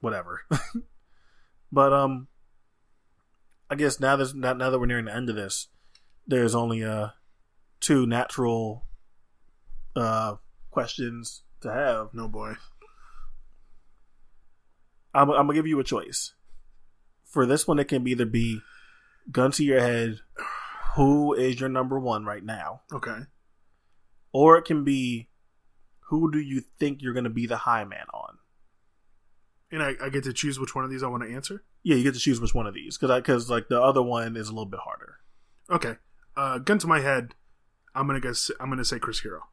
whatever. 0.01 0.41
but 1.71 1.93
um, 1.93 2.27
I 3.71 3.75
guess 3.75 3.99
now 3.99 4.15
there's 4.15 4.35
now, 4.35 4.53
now 4.53 4.69
that 4.69 4.79
we're 4.79 4.85
nearing 4.85 5.05
the 5.05 5.15
end 5.15 5.29
of 5.29 5.35
this, 5.35 5.67
there's 6.27 6.53
only 6.53 6.83
uh 6.83 7.09
two 7.79 8.05
natural 8.05 8.85
uh 9.95 10.35
questions 10.71 11.43
to 11.61 11.71
have. 11.71 12.13
No 12.13 12.27
boy. 12.27 12.53
I'm, 15.13 15.29
I'm 15.29 15.47
gonna 15.47 15.53
give 15.53 15.67
you 15.67 15.79
a 15.79 15.83
choice. 15.83 16.33
For 17.25 17.45
this 17.45 17.67
one, 17.67 17.79
it 17.79 17.87
can 17.87 18.07
either 18.07 18.25
be 18.25 18.61
gun 19.31 19.51
to 19.51 19.63
your 19.63 19.79
head, 19.79 20.19
who 20.95 21.33
is 21.33 21.59
your 21.59 21.69
number 21.69 21.99
one 21.99 22.25
right 22.25 22.43
now, 22.43 22.81
Okay. 22.91 23.19
or 24.31 24.57
it 24.57 24.65
can 24.65 24.83
be 24.83 25.29
who 26.09 26.31
do 26.31 26.39
you 26.39 26.61
think 26.79 27.01
you're 27.01 27.13
gonna 27.13 27.29
be 27.29 27.45
the 27.45 27.57
high 27.57 27.83
man 27.85 28.05
on. 28.13 28.37
And 29.71 29.83
I, 29.83 29.93
I 30.01 30.09
get 30.09 30.23
to 30.23 30.33
choose 30.33 30.59
which 30.59 30.73
one 30.73 30.83
of 30.83 30.89
these 30.89 31.03
I 31.03 31.07
want 31.07 31.21
to 31.23 31.31
answer. 31.31 31.63
Yeah, 31.83 31.95
you 31.95 32.03
get 32.03 32.15
to 32.15 32.19
choose 32.19 32.41
which 32.41 32.55
one 32.55 32.65
of 32.65 32.73
these 32.73 32.97
because 32.97 33.15
because 33.21 33.49
like 33.49 33.67
the 33.69 33.79
other 33.81 34.01
one 34.01 34.35
is 34.35 34.47
a 34.49 34.51
little 34.51 34.65
bit 34.65 34.79
harder. 34.83 35.17
Okay. 35.69 35.97
Uh, 36.35 36.57
gun 36.57 36.79
to 36.79 36.87
my 36.87 36.99
head, 37.01 37.35
I'm 37.95 38.07
gonna 38.07 38.19
guess. 38.19 38.51
I'm 38.59 38.69
gonna 38.69 38.85
say 38.85 38.99
Chris 38.99 39.19
Hero. 39.19 39.43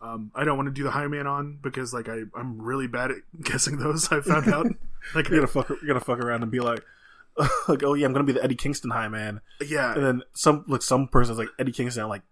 Um, 0.00 0.30
I 0.34 0.44
don't 0.44 0.56
want 0.56 0.66
to 0.66 0.72
do 0.72 0.82
the 0.82 0.90
high 0.90 1.06
man 1.06 1.26
on 1.26 1.58
because 1.62 1.94
like 1.94 2.08
I 2.08 2.22
I'm 2.36 2.60
really 2.60 2.86
bad 2.86 3.10
at 3.10 3.18
guessing 3.42 3.78
those. 3.78 4.10
I 4.12 4.20
found 4.20 4.48
out. 4.48 4.66
like 5.14 5.28
You're 5.28 5.38
gonna 5.38 5.46
fuck 5.46 5.68
you're 5.68 5.86
gonna 5.86 6.00
fuck 6.00 6.18
around 6.18 6.42
and 6.42 6.52
be 6.52 6.60
like, 6.60 6.82
like 7.68 7.82
oh 7.82 7.94
yeah, 7.94 8.06
I'm 8.06 8.12
gonna 8.12 8.24
be 8.24 8.32
the 8.32 8.44
Eddie 8.44 8.54
Kingston 8.54 8.90
high 8.90 9.08
man, 9.08 9.40
yeah, 9.66 9.94
and 9.94 10.04
then 10.04 10.22
some 10.34 10.64
like 10.68 10.82
some 10.82 11.08
person's 11.08 11.38
like 11.38 11.48
Eddie 11.58 11.72
Kingston 11.72 12.02
at 12.04 12.08
like 12.08 12.22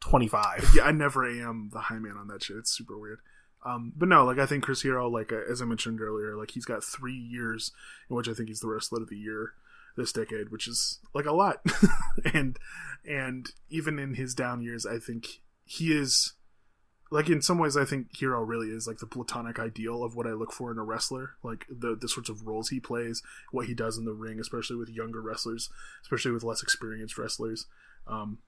25. 0.00 0.72
yeah. 0.76 0.84
I 0.84 0.92
never 0.92 1.28
am 1.28 1.70
the 1.72 1.80
high 1.80 1.98
man 1.98 2.16
on 2.16 2.28
that 2.28 2.42
shit. 2.42 2.56
It's 2.56 2.70
super 2.70 2.98
weird. 2.98 3.20
Um, 3.64 3.92
but 3.96 4.08
no, 4.08 4.24
like 4.24 4.38
I 4.38 4.46
think 4.46 4.64
Chris 4.64 4.82
Hero, 4.82 5.08
like 5.08 5.32
uh, 5.32 5.40
as 5.50 5.60
I 5.60 5.64
mentioned 5.64 6.00
earlier, 6.00 6.36
like 6.36 6.52
he's 6.52 6.64
got 6.64 6.84
three 6.84 7.16
years 7.16 7.72
in 8.08 8.16
which 8.16 8.28
I 8.28 8.32
think 8.32 8.48
he's 8.48 8.60
the 8.60 8.68
wrestler 8.68 9.02
of 9.02 9.08
the 9.08 9.16
year 9.16 9.52
this 9.98 10.12
decade, 10.12 10.48
which 10.48 10.66
is 10.66 11.00
like 11.14 11.26
a 11.26 11.32
lot. 11.32 11.58
and 12.32 12.58
and 13.06 13.50
even 13.68 13.98
in 13.98 14.14
his 14.14 14.34
down 14.34 14.62
years, 14.62 14.86
I 14.86 14.98
think 14.98 15.40
he 15.64 15.92
is 15.92 16.34
like 17.10 17.28
in 17.28 17.42
some 17.42 17.58
ways 17.58 17.76
I 17.76 17.84
think 17.84 18.16
Hero 18.16 18.42
really 18.42 18.68
is 18.68 18.86
like 18.86 18.98
the 18.98 19.06
platonic 19.06 19.58
ideal 19.58 20.02
of 20.02 20.14
what 20.14 20.26
I 20.26 20.32
look 20.32 20.52
for 20.52 20.70
in 20.70 20.78
a 20.78 20.84
wrestler. 20.84 21.32
Like 21.42 21.66
the 21.68 21.96
the 22.00 22.08
sorts 22.08 22.28
of 22.28 22.46
roles 22.46 22.68
he 22.68 22.80
plays, 22.80 23.22
what 23.50 23.66
he 23.66 23.74
does 23.74 23.98
in 23.98 24.04
the 24.04 24.12
ring, 24.12 24.38
especially 24.40 24.76
with 24.76 24.88
younger 24.88 25.20
wrestlers, 25.20 25.68
especially 26.02 26.32
with 26.32 26.44
less 26.44 26.62
experienced 26.62 27.18
wrestlers. 27.18 27.66
Um, 28.06 28.38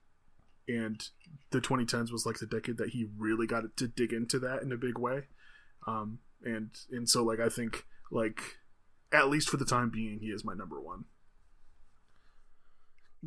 and 0.69 1.03
the 1.51 1.61
2010s 1.61 2.12
was 2.12 2.25
like 2.25 2.39
the 2.39 2.47
decade 2.47 2.77
that 2.79 2.91
he 2.91 3.09
really 3.19 3.47
got 3.47 3.77
to 3.77 3.89
dig 3.89 4.12
into 4.12 4.39
that 4.39 4.62
in 4.62 4.73
a 4.73 4.77
big 4.77 4.99
way. 4.99 5.25
Um, 5.87 6.20
and 6.45 6.70
and 6.91 7.09
so 7.09 7.25
like 7.25 7.41
I 7.41 7.49
think 7.49 7.85
like 8.11 8.41
at 9.12 9.29
least 9.29 9.49
for 9.49 9.57
the 9.57 9.65
time 9.65 9.91
being, 9.91 10.20
he 10.20 10.29
is 10.29 10.45
my 10.45 10.55
number 10.55 10.81
one. 10.81 11.05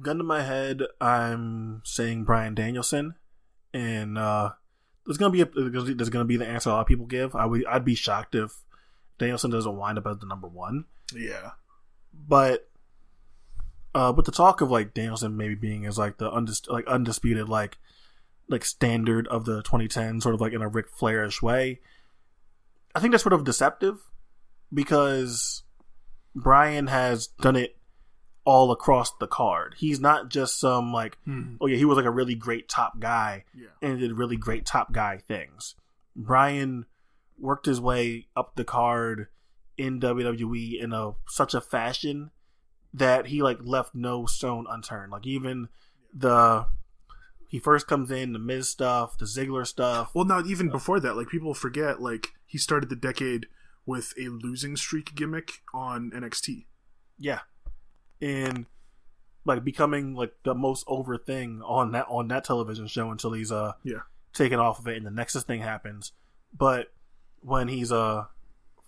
Gun 0.02 0.18
to 0.18 0.24
my 0.24 0.42
head, 0.42 0.82
I'm 1.00 1.82
saying 1.86 2.24
Bryan 2.24 2.56
Danielson, 2.56 3.16
and 3.74 4.18
uh 4.18 4.52
there's 5.06 5.18
gonna 5.18 5.32
be 5.32 5.42
a, 5.42 5.46
there's 5.46 6.10
gonna 6.10 6.26
be 6.26 6.38
the 6.38 6.48
answer 6.48 6.70
a 6.70 6.74
lot 6.74 6.82
of 6.82 6.88
people 6.88 7.06
give. 7.06 7.36
I 7.36 7.46
would 7.46 7.66
I'd 7.68 7.86
be 7.86 7.96
shocked 7.96 8.36
if 8.36 8.52
Danielson 9.20 9.52
doesn't 9.52 9.76
wind 9.76 9.98
up 9.98 10.08
as 10.08 10.18
the 10.18 10.26
number 10.26 10.48
one. 10.48 10.86
Yeah. 11.16 11.52
but 12.14 12.70
uh 13.94 14.12
with 14.16 14.26
the 14.26 14.32
talk 14.32 14.62
of 14.62 14.72
like 14.72 14.94
Danielson 14.96 15.38
maybe 15.38 15.54
being 15.56 15.86
as 15.86 15.98
like 16.00 16.18
the 16.18 16.32
undis- 16.32 16.68
like 16.68 16.88
undisputed 16.88 17.48
like 17.50 17.78
like 18.50 18.66
standard 18.66 19.28
of 19.28 19.46
the 19.46 19.62
2010 19.62 20.22
sort 20.22 20.34
of 20.34 20.42
like 20.42 20.54
in 20.54 20.62
a 20.64 20.68
Ric 20.68 20.88
Flairish 20.92 21.42
way 21.42 21.80
I 22.96 23.00
think 23.00 23.12
that's 23.12 23.24
sort 23.24 23.34
of 23.34 23.44
deceptive 23.44 24.00
because 24.74 25.62
Brian 26.36 26.88
has 26.88 27.28
done 27.28 27.56
it 27.56 27.78
all 28.46 28.72
across 28.72 29.10
the 29.20 29.28
card 29.28 29.74
he's 29.78 30.00
not 30.02 30.30
just 30.30 30.60
some 30.60 30.92
like 30.92 31.18
Hmm. 31.26 31.56
oh 31.62 31.68
yeah 31.68 31.78
he 31.78 31.86
was 31.86 31.96
like 31.96 32.06
a 32.06 32.12
really 32.12 32.36
great 32.36 32.68
top 32.68 33.00
guy 33.00 33.46
Yeah. 33.56 33.68
and 33.82 34.00
did 34.00 34.12
really 34.18 34.36
great 34.38 34.66
top 34.66 34.92
guy 34.92 35.18
things. 35.18 35.76
Bryan 36.16 36.86
worked 37.40 37.66
his 37.66 37.80
way 37.82 38.28
up 38.36 38.56
the 38.56 38.64
card 38.66 39.28
in 39.78 40.00
WWE 40.00 40.80
in 40.82 40.94
a 40.94 41.14
such 41.28 41.54
a 41.54 41.62
fashion 41.62 42.32
that 42.94 43.28
he 43.28 43.42
like 43.42 43.58
left 43.64 43.96
no 43.96 44.26
stone 44.26 44.66
unturned. 44.70 45.12
Like 45.12 45.26
even 45.26 45.70
the 46.14 46.68
he 47.48 47.60
first 47.60 47.88
comes 47.88 48.12
in 48.12 48.34
the 48.34 48.40
Miz 48.40 48.70
stuff, 48.70 49.18
the 49.18 49.26
Ziggler 49.26 49.66
stuff. 49.66 50.12
Well, 50.14 50.26
not 50.26 50.46
even 50.48 50.70
before 50.70 51.00
that. 51.00 51.16
Like 51.16 51.30
people 51.30 51.54
forget, 51.54 52.02
like 52.02 52.30
he 52.46 52.58
started 52.58 52.90
the 52.90 52.96
decade 52.96 53.48
with 53.86 54.14
a 54.20 54.28
losing 54.30 54.76
streak 54.76 55.16
gimmick 55.16 55.62
on 55.74 56.12
NXT. 56.12 56.66
Yeah, 57.18 57.40
and 58.24 58.66
like 59.46 59.64
becoming 59.64 60.16
like 60.16 60.34
the 60.44 60.56
most 60.56 60.84
over 60.88 61.18
thing 61.18 61.62
on 61.66 61.92
that 61.92 62.06
on 62.10 62.28
that 62.30 62.44
television 62.46 62.88
show 62.88 63.12
until 63.12 63.34
he's 63.34 63.52
uh 63.52 63.74
Yeah. 63.84 64.00
taken 64.34 64.60
off 64.60 64.80
of 64.80 64.88
it 64.88 64.96
and 64.98 65.06
the 65.06 65.12
Nexus 65.12 65.44
thing 65.44 65.62
happens. 65.62 66.14
But 66.58 66.94
when 67.42 67.68
he's 67.68 67.92
uh 67.92 68.26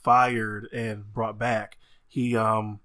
fired 0.04 0.68
and 0.72 1.12
brought 1.14 1.38
back. 1.40 1.78
He 2.08 2.38
um 2.38 2.80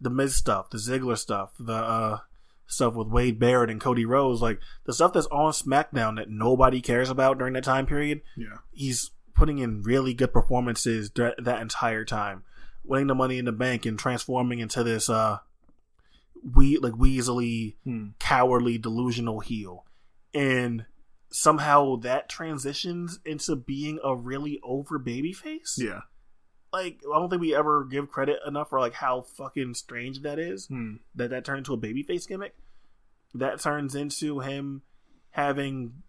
the 0.00 0.10
Miz 0.10 0.36
stuff, 0.36 0.70
the 0.70 0.78
Ziggler 0.78 1.18
stuff, 1.18 1.50
the 1.58 1.72
uh 1.74 2.18
stuff 2.66 2.94
with 2.94 3.08
Wade 3.08 3.38
Barrett 3.38 3.68
and 3.70 3.80
Cody 3.80 4.04
Rhodes, 4.04 4.40
like 4.40 4.60
the 4.84 4.92
stuff 4.92 5.12
that's 5.12 5.26
on 5.26 5.52
SmackDown 5.52 6.16
that 6.16 6.30
nobody 6.30 6.80
cares 6.80 7.10
about 7.10 7.36
during 7.38 7.54
that 7.54 7.64
time 7.64 7.84
period. 7.86 8.20
Yeah. 8.36 8.58
He's 8.70 9.10
putting 9.34 9.58
in 9.58 9.82
really 9.82 10.14
good 10.14 10.32
performances 10.32 11.10
that 11.16 11.60
entire 11.60 12.04
time, 12.04 12.44
winning 12.88 13.06
the 13.06 13.14
Money 13.14 13.38
in 13.38 13.44
the 13.44 13.52
Bank 13.52 13.86
and 13.86 13.98
transforming 13.98 14.58
into 14.58 14.82
this 14.82 15.08
uh 15.08 15.38
we 16.54 16.78
like 16.78 16.92
weaselly, 16.94 17.74
Hmm. 17.84 18.08
cowardly, 18.18 18.78
delusional 18.78 19.40
heel, 19.40 19.84
and 20.32 20.86
somehow 21.30 21.96
that 21.96 22.28
transitions 22.28 23.18
into 23.24 23.54
being 23.56 23.98
a 24.02 24.16
really 24.16 24.58
over 24.62 24.98
babyface. 24.98 25.76
Yeah. 25.76 26.02
Like 26.72 27.00
I 27.12 27.18
don't 27.18 27.28
think 27.28 27.40
we 27.42 27.54
ever 27.54 27.84
give 27.84 28.08
credit 28.10 28.38
enough 28.46 28.70
for 28.70 28.78
like 28.80 28.94
how 28.94 29.22
fucking 29.22 29.74
strange 29.74 30.20
that 30.22 30.38
is 30.38 30.66
Hmm. 30.66 30.96
that 31.14 31.30
that 31.30 31.44
turned 31.44 31.58
into 31.58 31.74
a 31.74 31.78
babyface 31.78 32.26
gimmick. 32.28 32.54
That 33.34 33.60
turns 33.60 33.94
into 33.94 34.40
him 34.40 34.82
having 35.30 36.02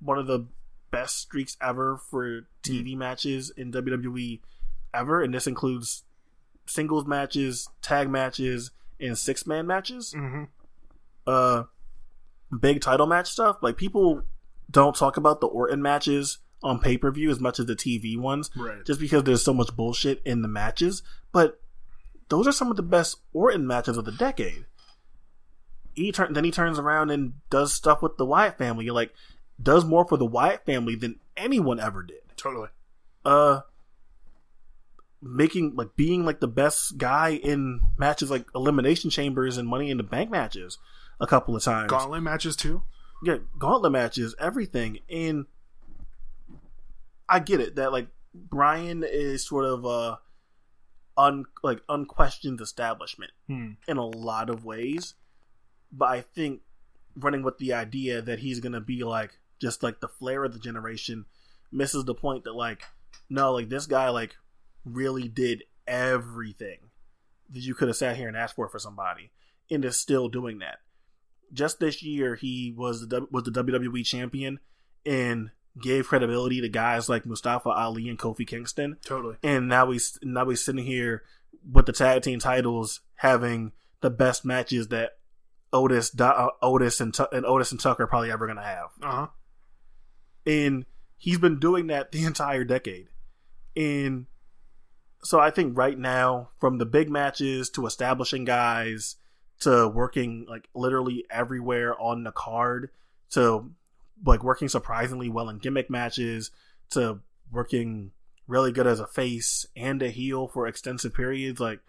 one 0.00 0.18
of 0.18 0.26
the 0.26 0.46
best 0.90 1.16
streaks 1.18 1.56
ever 1.60 1.96
for 1.96 2.42
TV 2.62 2.96
matches 2.96 3.50
in 3.56 3.70
WWE 3.72 4.40
ever, 4.92 5.22
and 5.22 5.32
this 5.34 5.46
includes 5.46 6.04
singles 6.70 7.06
matches, 7.06 7.68
tag 7.82 8.08
matches, 8.08 8.70
and 8.98 9.16
six 9.18 9.46
man 9.46 9.66
matches. 9.66 10.14
Mm-hmm. 10.16 10.44
Uh, 11.26 11.64
big 12.58 12.80
title 12.80 13.06
match 13.06 13.30
stuff. 13.30 13.58
Like 13.62 13.76
people 13.76 14.22
don't 14.70 14.94
talk 14.96 15.16
about 15.16 15.40
the 15.40 15.46
Orton 15.46 15.82
matches 15.82 16.38
on 16.62 16.78
pay 16.78 16.96
per 16.98 17.10
view 17.10 17.30
as 17.30 17.40
much 17.40 17.58
as 17.58 17.66
the 17.66 17.74
TV 17.74 18.18
ones 18.18 18.50
Right. 18.54 18.84
just 18.84 19.00
because 19.00 19.24
there's 19.24 19.42
so 19.42 19.54
much 19.54 19.74
bullshit 19.74 20.20
in 20.24 20.42
the 20.42 20.48
matches. 20.48 21.02
But 21.32 21.60
those 22.28 22.46
are 22.46 22.52
some 22.52 22.70
of 22.70 22.76
the 22.76 22.82
best 22.82 23.16
Orton 23.32 23.66
matches 23.66 23.96
of 23.96 24.04
the 24.04 24.12
decade. 24.12 24.66
He 25.94 26.12
turn, 26.12 26.32
then 26.34 26.44
he 26.44 26.50
turns 26.50 26.78
around 26.78 27.10
and 27.10 27.34
does 27.50 27.72
stuff 27.74 28.00
with 28.02 28.16
the 28.16 28.24
Wyatt 28.26 28.58
family. 28.58 28.90
Like 28.90 29.12
does 29.60 29.84
more 29.84 30.06
for 30.06 30.16
the 30.16 30.26
Wyatt 30.26 30.64
family 30.64 30.94
than 30.94 31.18
anyone 31.36 31.80
ever 31.80 32.02
did. 32.02 32.20
Totally. 32.36 32.68
Uh, 33.24 33.60
making 35.22 35.74
like 35.76 35.94
being 35.96 36.24
like 36.24 36.40
the 36.40 36.48
best 36.48 36.96
guy 36.98 37.30
in 37.30 37.80
matches 37.98 38.30
like 38.30 38.46
elimination 38.54 39.10
chambers 39.10 39.56
and 39.58 39.68
Money 39.68 39.90
in 39.90 39.96
the 39.98 40.02
Bank 40.02 40.30
matches 40.30 40.78
a 41.20 41.26
couple 41.26 41.54
of 41.54 41.62
times 41.62 41.90
Gauntlet 41.90 42.22
matches 42.22 42.56
too. 42.56 42.82
yeah, 43.22 43.36
gauntlet 43.58 43.92
matches, 43.92 44.34
everything. 44.38 44.98
And 45.10 45.44
I 47.28 47.38
get 47.40 47.60
it 47.60 47.76
that 47.76 47.92
like 47.92 48.08
Bryan 48.34 49.04
is 49.06 49.46
sort 49.46 49.64
of 49.66 49.84
a 49.84 50.18
un 51.16 51.44
like 51.62 51.80
unquestioned 51.88 52.60
establishment 52.60 53.32
Hmm. 53.46 53.72
in 53.86 53.96
a 53.96 54.06
lot 54.06 54.48
of 54.50 54.64
ways. 54.64 55.14
But 55.92 56.06
I 56.08 56.20
think 56.22 56.60
running 57.16 57.42
with 57.42 57.58
the 57.58 57.72
idea 57.74 58.22
that 58.22 58.38
he's 58.38 58.60
gonna 58.60 58.80
be 58.80 59.04
like 59.04 59.38
just 59.60 59.82
like 59.82 60.00
the 60.00 60.08
flair 60.08 60.44
of 60.44 60.52
the 60.54 60.58
generation 60.58 61.26
misses 61.70 62.04
the 62.04 62.14
point 62.14 62.44
that 62.44 62.54
like 62.54 62.84
no, 63.28 63.52
like 63.52 63.68
this 63.68 63.86
guy 63.86 64.08
like 64.08 64.36
really 64.84 65.28
did 65.28 65.64
everything 65.86 66.78
that 67.50 67.60
you 67.60 67.74
could 67.74 67.88
have 67.88 67.96
sat 67.96 68.16
here 68.16 68.28
and 68.28 68.36
asked 68.36 68.54
for 68.56 68.68
for 68.68 68.78
somebody 68.78 69.30
and 69.70 69.84
is 69.84 69.96
still 69.96 70.28
doing 70.28 70.58
that. 70.60 70.78
Just 71.52 71.80
this 71.80 72.02
year, 72.02 72.36
he 72.36 72.72
was 72.76 73.08
the 73.08 73.26
was 73.30 73.44
the 73.44 73.50
WWE 73.50 74.04
champion 74.04 74.60
and 75.04 75.50
gave 75.80 76.06
credibility 76.08 76.60
to 76.60 76.68
guys 76.68 77.08
like 77.08 77.26
Mustafa 77.26 77.70
Ali 77.70 78.08
and 78.08 78.18
Kofi 78.18 78.46
Kingston 78.46 78.96
Totally. 79.04 79.36
and 79.42 79.68
now 79.68 79.90
he's 79.90 80.18
now 80.22 80.48
he's 80.48 80.64
sitting 80.64 80.84
here 80.84 81.22
with 81.72 81.86
the 81.86 81.92
tag 81.92 82.22
team 82.22 82.38
titles, 82.40 83.00
having 83.16 83.72
the 84.00 84.10
best 84.10 84.44
matches 84.44 84.88
that 84.88 85.18
Otis, 85.72 86.18
uh, 86.20 86.48
Otis 86.62 87.00
and, 87.00 87.16
and 87.32 87.46
Otis 87.46 87.70
and 87.70 87.80
Tucker 87.80 88.02
are 88.04 88.06
probably 88.08 88.30
ever 88.32 88.46
gonna 88.46 88.62
have, 88.64 88.88
Uh 89.02 89.10
huh. 89.10 89.26
and 90.46 90.84
he's 91.16 91.38
been 91.38 91.58
doing 91.60 91.86
that 91.88 92.10
the 92.12 92.24
entire 92.24 92.64
decade. 92.64 93.08
And 93.76 94.26
so 95.22 95.38
I 95.38 95.50
think 95.50 95.76
right 95.76 95.98
now, 95.98 96.50
from 96.58 96.78
the 96.78 96.86
big 96.86 97.10
matches 97.10 97.70
to 97.70 97.86
establishing 97.86 98.44
guys 98.44 99.16
to 99.60 99.88
working 99.88 100.46
like 100.48 100.68
literally 100.74 101.24
everywhere 101.30 101.98
on 102.00 102.24
the 102.24 102.32
card 102.32 102.90
to 103.30 103.70
like 104.24 104.42
working 104.42 104.68
surprisingly 104.68 105.28
well 105.28 105.48
in 105.48 105.58
gimmick 105.58 105.90
matches 105.90 106.50
to 106.90 107.20
working 107.52 108.12
really 108.46 108.72
good 108.72 108.86
as 108.86 109.00
a 109.00 109.06
face 109.06 109.66
and 109.76 110.02
a 110.02 110.10
heel 110.10 110.48
for 110.48 110.66
extensive 110.66 111.14
periods. 111.14 111.60
Like, 111.60 111.80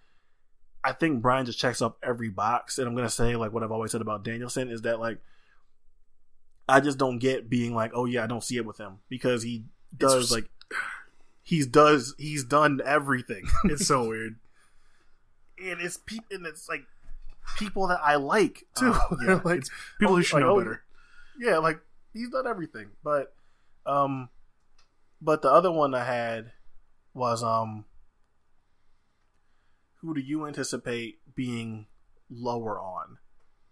I 0.83 0.93
think 0.93 1.21
Bryan 1.21 1.45
just 1.45 1.59
checks 1.59 1.81
up 1.81 1.97
every 2.03 2.29
box. 2.29 2.77
And 2.77 2.87
I'm 2.87 2.95
going 2.95 3.07
to 3.07 3.13
say, 3.13 3.35
like, 3.35 3.51
what 3.51 3.63
I've 3.63 3.71
always 3.71 3.91
said 3.91 4.01
about 4.01 4.23
Danielson 4.23 4.69
is 4.69 4.83
that, 4.83 4.99
like, 4.99 5.17
I 6.69 6.79
just 6.79 6.97
don't 6.97 7.17
get 7.17 7.49
being 7.49 7.73
like, 7.73 7.91
oh, 7.93 8.05
yeah, 8.05 8.23
I 8.23 8.27
don't 8.27 8.43
see 8.43 8.57
it 8.57 8.65
with 8.65 8.77
him 8.77 8.99
because 9.09 9.43
he 9.43 9.65
does, 9.97 10.29
just- 10.29 10.31
like, 10.31 10.49
he's 11.51 11.67
does, 11.67 12.15
he's 12.17 12.45
done 12.45 12.79
everything. 12.85 13.43
It's 13.65 13.85
so 13.85 14.07
weird. 14.07 14.37
and 15.61 15.81
it's 15.81 15.97
people, 15.97 16.25
and 16.31 16.45
it's 16.45 16.69
like 16.69 16.83
people 17.57 17.87
that 17.87 17.99
I 18.01 18.15
like 18.15 18.63
too. 18.75 18.93
Uh, 18.93 19.15
yeah, 19.25 19.41
like, 19.43 19.59
it's 19.59 19.69
people 19.99 20.15
who 20.15 20.23
should 20.23 20.35
like, 20.37 20.45
know 20.45 20.51
oh, 20.51 20.59
better. 20.59 20.83
yeah, 21.37 21.57
like 21.57 21.81
he's 22.13 22.29
done 22.29 22.47
everything. 22.47 22.91
But 23.03 23.33
um 23.85 24.29
but 25.21 25.41
the 25.41 25.51
other 25.51 25.71
one 25.71 25.93
I 25.93 26.05
had 26.05 26.53
was 27.13 27.43
um 27.43 27.83
who 29.97 30.13
do 30.13 30.21
you 30.21 30.47
anticipate 30.47 31.19
being 31.35 31.87
lower 32.29 32.79
on 32.79 33.17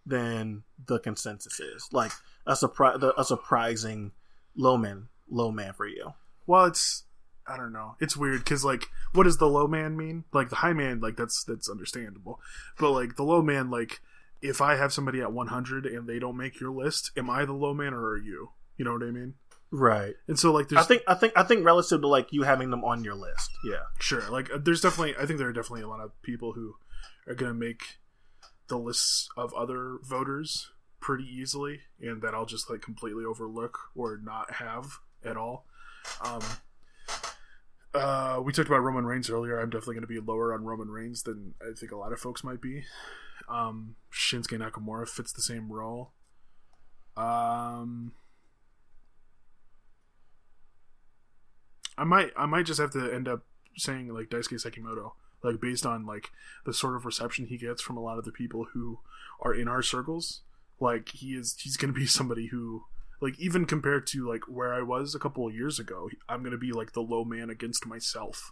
than 0.05 0.63
the 0.85 0.99
consensus 0.99 1.61
is? 1.61 1.87
Like 1.93 2.11
a 2.45 2.57
surprise 2.57 3.01
a 3.17 3.23
surprising 3.23 4.11
low 4.53 4.75
man 4.75 5.07
low 5.29 5.49
man 5.49 5.71
for 5.71 5.87
you. 5.87 6.13
Well, 6.45 6.65
it's 6.65 7.03
I 7.49 7.57
don't 7.57 7.73
know. 7.73 7.95
It's 7.99 8.15
weird 8.15 8.39
because 8.43 8.63
like, 8.63 8.85
what 9.13 9.23
does 9.23 9.37
the 9.37 9.47
low 9.47 9.67
man 9.67 9.97
mean? 9.97 10.25
Like 10.33 10.49
the 10.49 10.57
high 10.57 10.73
man, 10.73 10.99
like 10.99 11.17
that's 11.17 11.43
that's 11.43 11.69
understandable, 11.69 12.39
but 12.77 12.91
like 12.91 13.15
the 13.15 13.23
low 13.23 13.41
man, 13.41 13.69
like 13.69 14.01
if 14.41 14.61
I 14.61 14.75
have 14.75 14.93
somebody 14.93 15.21
at 15.21 15.33
100 15.33 15.85
and 15.85 16.07
they 16.07 16.19
don't 16.19 16.37
make 16.37 16.59
your 16.59 16.71
list, 16.71 17.11
am 17.17 17.29
I 17.29 17.45
the 17.45 17.53
low 17.53 17.73
man 17.73 17.93
or 17.93 18.11
are 18.11 18.17
you? 18.17 18.51
You 18.77 18.85
know 18.85 18.93
what 18.93 19.03
I 19.03 19.11
mean? 19.11 19.33
Right. 19.71 20.15
And 20.27 20.39
so 20.39 20.51
like, 20.51 20.69
there's 20.69 20.83
I 20.83 20.87
think 20.87 21.03
I 21.07 21.13
think 21.13 21.33
I 21.35 21.43
think 21.43 21.65
relative 21.65 22.01
to 22.01 22.07
like 22.07 22.31
you 22.31 22.43
having 22.43 22.69
them 22.69 22.83
on 22.83 23.03
your 23.03 23.15
list. 23.15 23.49
Yeah. 23.63 23.83
sure, 23.99 24.29
like 24.29 24.51
uh, 24.51 24.57
there's 24.61 24.81
definitely 24.81 25.15
I 25.19 25.25
think 25.25 25.39
there 25.39 25.49
are 25.49 25.53
definitely 25.53 25.83
a 25.83 25.87
lot 25.87 25.99
of 25.99 26.19
people 26.21 26.53
who 26.53 26.75
are 27.27 27.35
gonna 27.35 27.53
make 27.53 27.99
the 28.67 28.77
lists 28.77 29.29
of 29.37 29.53
other 29.53 29.97
voters 30.03 30.71
pretty 30.99 31.25
easily, 31.25 31.81
and 32.01 32.21
that 32.21 32.33
I'll 32.33 32.45
just 32.45 32.69
like 32.69 32.81
completely 32.81 33.25
overlook 33.25 33.77
or 33.95 34.19
not 34.21 34.53
have 34.55 34.99
at 35.23 35.37
all. 35.37 35.65
Um, 36.23 36.41
uh, 37.93 38.39
we 38.43 38.51
talked 38.51 38.67
about 38.67 38.83
Roman 38.83 39.05
Reigns 39.05 39.29
earlier. 39.29 39.59
I'm 39.59 39.69
definitely 39.69 39.95
going 39.95 40.07
to 40.07 40.07
be 40.07 40.19
lower 40.19 40.53
on 40.53 40.63
Roman 40.63 40.89
Reigns 40.89 41.23
than 41.23 41.55
I 41.61 41.73
think 41.75 41.91
a 41.91 41.97
lot 41.97 42.13
of 42.13 42.19
folks 42.19 42.43
might 42.43 42.61
be. 42.61 42.83
Um, 43.49 43.95
Shinsuke 44.13 44.59
Nakamura 44.59 45.07
fits 45.07 45.33
the 45.33 45.41
same 45.41 45.71
role. 45.71 46.11
Um, 47.17 48.13
I 51.97 52.03
might 52.03 52.31
I 52.37 52.45
might 52.45 52.65
just 52.65 52.79
have 52.79 52.91
to 52.91 53.13
end 53.13 53.27
up 53.27 53.43
saying 53.75 54.13
like 54.13 54.29
Daisuke 54.29 54.63
Sekimoto, 54.63 55.13
like 55.43 55.59
based 55.59 55.85
on 55.85 56.05
like 56.05 56.29
the 56.65 56.73
sort 56.73 56.95
of 56.95 57.05
reception 57.05 57.47
he 57.47 57.57
gets 57.57 57.81
from 57.81 57.97
a 57.97 58.01
lot 58.01 58.19
of 58.19 58.25
the 58.25 58.31
people 58.31 58.67
who 58.73 58.99
are 59.41 59.53
in 59.53 59.67
our 59.67 59.81
circles. 59.81 60.41
Like 60.79 61.09
he 61.09 61.33
is 61.33 61.57
he's 61.59 61.75
going 61.75 61.93
to 61.93 61.99
be 61.99 62.05
somebody 62.05 62.47
who 62.47 62.83
like 63.21 63.39
even 63.39 63.65
compared 63.65 64.07
to 64.07 64.27
like 64.27 64.41
where 64.47 64.73
I 64.73 64.81
was 64.81 65.13
a 65.15 65.19
couple 65.19 65.47
of 65.47 65.53
years 65.53 65.79
ago, 65.79 66.09
I'm 66.27 66.39
going 66.41 66.51
to 66.51 66.57
be 66.57 66.71
like 66.71 66.93
the 66.93 67.01
low 67.01 67.23
man 67.25 67.49
against 67.49 67.85
myself. 67.85 68.51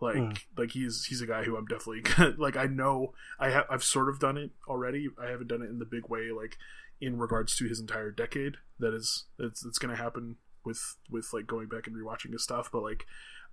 Like 0.00 0.16
Mm. 0.16 0.38
like 0.58 0.72
he's 0.72 1.04
he's 1.06 1.20
a 1.20 1.26
guy 1.26 1.44
who 1.44 1.56
I'm 1.56 1.66
definitely 1.66 2.00
gonna, 2.16 2.34
like 2.36 2.56
I 2.56 2.66
know 2.66 3.14
I 3.38 3.50
have 3.50 3.66
I've 3.70 3.84
sort 3.84 4.08
of 4.08 4.18
done 4.18 4.36
it 4.36 4.50
already. 4.68 5.08
I 5.22 5.30
haven't 5.30 5.48
done 5.48 5.62
it 5.62 5.70
in 5.70 5.78
the 5.78 5.84
big 5.84 6.08
way 6.08 6.30
like 6.30 6.58
in 7.00 7.18
regards 7.18 7.56
to 7.56 7.68
his 7.68 7.80
entire 7.80 8.10
decade. 8.10 8.56
That 8.80 8.92
is 8.94 9.24
that's 9.38 9.62
that's 9.62 9.78
going 9.78 9.94
to 9.96 10.02
happen 10.02 10.36
with 10.64 10.96
with 11.08 11.32
like 11.32 11.46
going 11.46 11.68
back 11.68 11.86
and 11.86 11.94
rewatching 11.96 12.32
his 12.32 12.42
stuff, 12.42 12.70
but 12.72 12.82
like 12.82 13.06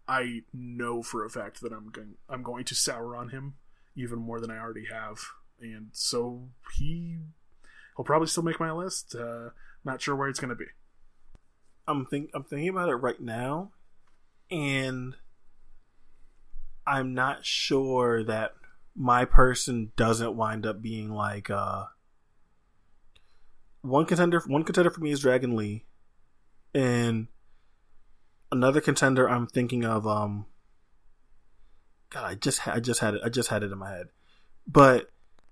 I 0.08 0.42
know 0.52 1.04
for 1.04 1.24
a 1.24 1.30
fact 1.30 1.62
that 1.62 1.72
I'm 1.72 1.90
going 1.92 2.16
I'm 2.28 2.42
going 2.44 2.66
to 2.66 2.76
sour 2.76 3.16
on 3.16 3.30
him 3.30 3.56
even 3.96 4.18
more 4.20 4.40
than 4.40 4.50
I 4.50 4.58
already 4.58 4.86
have, 4.92 5.20
and 5.60 5.90
so 5.92 6.50
he 6.78 7.18
he'll 7.96 8.06
probably 8.06 8.28
still 8.28 8.44
make 8.44 8.60
my 8.60 8.72
list. 8.72 9.16
Uh, 9.16 9.50
not 9.84 10.02
sure 10.02 10.16
where 10.16 10.30
it's 10.30 10.40
going 10.40 10.50
to 10.50 10.56
be. 10.56 10.66
I'm 11.88 12.06
think 12.06 12.30
I'm 12.34 12.44
thinking 12.44 12.70
about 12.70 12.90
it 12.90 12.96
right 12.96 13.20
now, 13.20 13.72
and 14.50 15.16
I'm 16.86 17.14
not 17.14 17.46
sure 17.46 18.24
that 18.24 18.54
my 18.96 19.26
person 19.26 19.92
doesn't 19.96 20.36
wind 20.36 20.66
up 20.66 20.82
being 20.82 21.10
like 21.12 21.50
uh 21.50 21.86
one 23.82 24.06
contender. 24.06 24.42
One 24.46 24.64
contender 24.64 24.92
for 24.92 25.02
me 25.02 25.12
is 25.12 25.22
Dragon 25.22 25.56
Lee, 25.56 25.86
and 26.74 27.28
another 28.52 28.82
contender 28.82 29.30
I'm 29.30 29.48
thinking 29.48 29.86
of 29.86 30.06
um 30.06 30.46
God, 32.12 32.26
I 32.26 32.36
just 32.36 32.68
I 32.68 32.80
just 32.80 33.00
had 33.00 33.16
it. 33.16 33.22
I 33.24 33.30
just 33.30 33.50
had 33.50 33.64
it 33.64 33.72
in 33.72 33.78
my 33.78 33.90
head, 33.90 34.08
but 34.68 35.10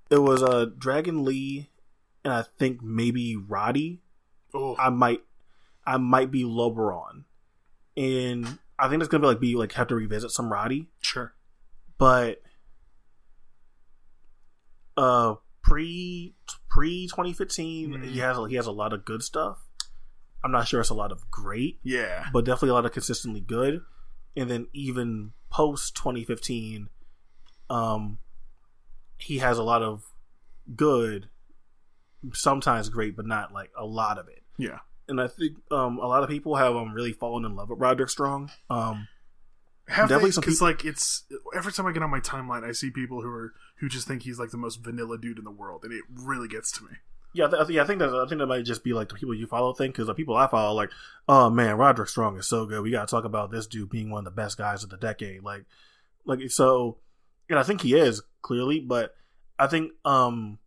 it 0.09 0.19
was 0.19 0.43
uh 0.43 0.67
Dragon 0.77 1.23
Lee, 1.23 1.69
and 2.23 2.33
I 2.33 2.43
think 2.43 2.81
maybe 2.81 3.35
Roddy. 3.35 4.01
Oh, 4.53 4.75
I 4.77 4.89
might 4.89 5.21
I 5.85 5.97
might 5.97 6.31
be 6.31 6.43
lower 6.43 6.93
on, 6.93 7.25
and 7.97 8.59
I 8.77 8.89
think 8.89 9.01
it's 9.01 9.09
gonna 9.09 9.21
be 9.21 9.27
like 9.27 9.39
be 9.39 9.55
like 9.55 9.73
have 9.73 9.87
to 9.87 9.95
revisit 9.95 10.31
some 10.31 10.51
Roddy, 10.51 10.87
sure. 11.01 11.33
but 11.97 12.41
uh 14.97 15.35
pre 15.61 16.35
pre 16.69 17.07
2015 17.07 17.91
Mhm. 17.91 18.05
he 18.05 18.19
has 18.19 18.37
he 18.49 18.55
has 18.55 18.65
a 18.67 18.71
lot 18.71 18.93
of 18.93 19.05
good 19.05 19.23
stuff. 19.23 19.65
I'm 20.43 20.51
not 20.51 20.67
sure 20.67 20.79
it's 20.79 20.89
a 20.89 20.93
lot 20.95 21.11
of 21.11 21.29
great, 21.29 21.79
Yeah. 21.83 22.29
but 22.31 22.45
definitely 22.45 22.69
a 22.69 22.73
lot 22.73 22.85
of 22.85 22.93
consistently 22.93 23.41
good. 23.41 23.81
And 24.37 24.49
then 24.49 24.67
even 24.71 25.33
post 25.49 25.95
2015, 25.97 26.89
um, 27.69 28.19
he 29.17 29.39
has 29.39 29.57
a 29.57 29.63
lot 29.63 29.83
of 29.83 30.13
good, 30.77 31.29
sometimes 32.33 32.89
great, 32.89 33.15
but 33.15 33.25
not 33.25 33.53
like 33.53 33.71
a 33.77 33.85
lot 33.85 34.17
of 34.17 34.27
it. 34.27 34.43
Yeah. 34.57 34.79
And 35.07 35.19
I 35.19 35.27
think 35.27 35.57
um, 35.71 35.97
a 35.97 36.07
lot 36.07 36.23
of 36.23 36.29
people 36.29 36.55
have 36.55 36.75
um, 36.75 36.93
really 36.93 37.13
fallen 37.13 37.45
in 37.45 37.55
love 37.55 37.69
with 37.69 37.79
Roderick 37.79 38.09
Strong. 38.09 38.51
Um, 38.69 39.07
Have 39.87 40.07
Definitely 40.09 40.31
Because 40.35 40.55
people- 40.55 40.67
like 40.67 40.85
it's 40.85 41.23
every 41.55 41.71
time 41.71 41.87
I 41.87 41.91
get 41.91 42.03
on 42.03 42.11
my 42.11 42.19
timeline, 42.19 42.63
I 42.63 42.73
see 42.73 42.91
people 42.91 43.21
who 43.21 43.29
are 43.29 43.53
who 43.79 43.89
just 43.89 44.07
think 44.07 44.21
he's 44.23 44.37
like 44.37 44.51
the 44.51 44.57
most 44.57 44.83
vanilla 44.83 45.17
dude 45.17 45.37
in 45.39 45.43
the 45.45 45.51
world, 45.51 45.83
and 45.83 45.91
it 45.93 46.03
really 46.13 46.47
gets 46.47 46.71
to 46.73 46.83
me. 46.83 46.91
yeah, 47.33 47.45
I, 47.45 47.49
th- 47.49 47.69
yeah, 47.69 47.81
I 47.83 47.85
think 47.85 47.99
that 47.99 48.09
I 48.13 48.27
think 48.27 48.37
that 48.39 48.45
might 48.47 48.65
just 48.65 48.83
be 48.83 48.93
like 48.93 49.09
the 49.09 49.15
people 49.15 49.33
you 49.33 49.47
follow 49.47 49.73
thing 49.73 49.89
because 49.91 50.05
the 50.07 50.13
people 50.13 50.35
I 50.35 50.47
follow 50.47 50.75
like, 50.75 50.91
oh 51.27 51.49
man, 51.49 51.75
Roderick 51.77 52.09
Strong 52.09 52.37
is 52.37 52.47
so 52.47 52.65
good. 52.67 52.81
We 52.83 52.91
got 52.91 53.07
to 53.07 53.11
talk 53.11 53.23
about 53.23 53.49
this 53.51 53.65
dude 53.65 53.89
being 53.89 54.11
one 54.11 54.19
of 54.19 54.25
the 54.25 54.31
best 54.41 54.57
guys 54.59 54.83
of 54.83 54.89
the 54.91 54.97
decade. 54.97 55.41
Like, 55.43 55.63
like 56.25 56.39
so, 56.51 56.97
and 57.49 57.57
I 57.57 57.63
think 57.63 57.81
he 57.81 57.95
is 57.95 58.21
clearly, 58.43 58.79
but 58.79 59.15
I 59.57 59.65
think 59.67 59.93
um 60.05 60.59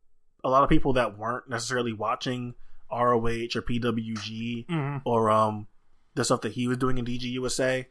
a 0.44 0.50
lot 0.50 0.62
of 0.62 0.68
people 0.68 0.92
that 0.94 1.16
weren't 1.18 1.48
necessarily 1.48 1.92
watching 1.92 2.54
ROH 2.90 3.54
or 3.54 3.62
PWG 3.62 4.66
Mm-hmm. 4.66 4.96
or 5.04 5.30
um 5.30 5.66
the 6.14 6.24
stuff 6.24 6.42
that 6.42 6.52
he 6.52 6.68
was 6.68 6.76
doing 6.78 6.98
in 6.98 7.04
DGUSA 7.06 7.86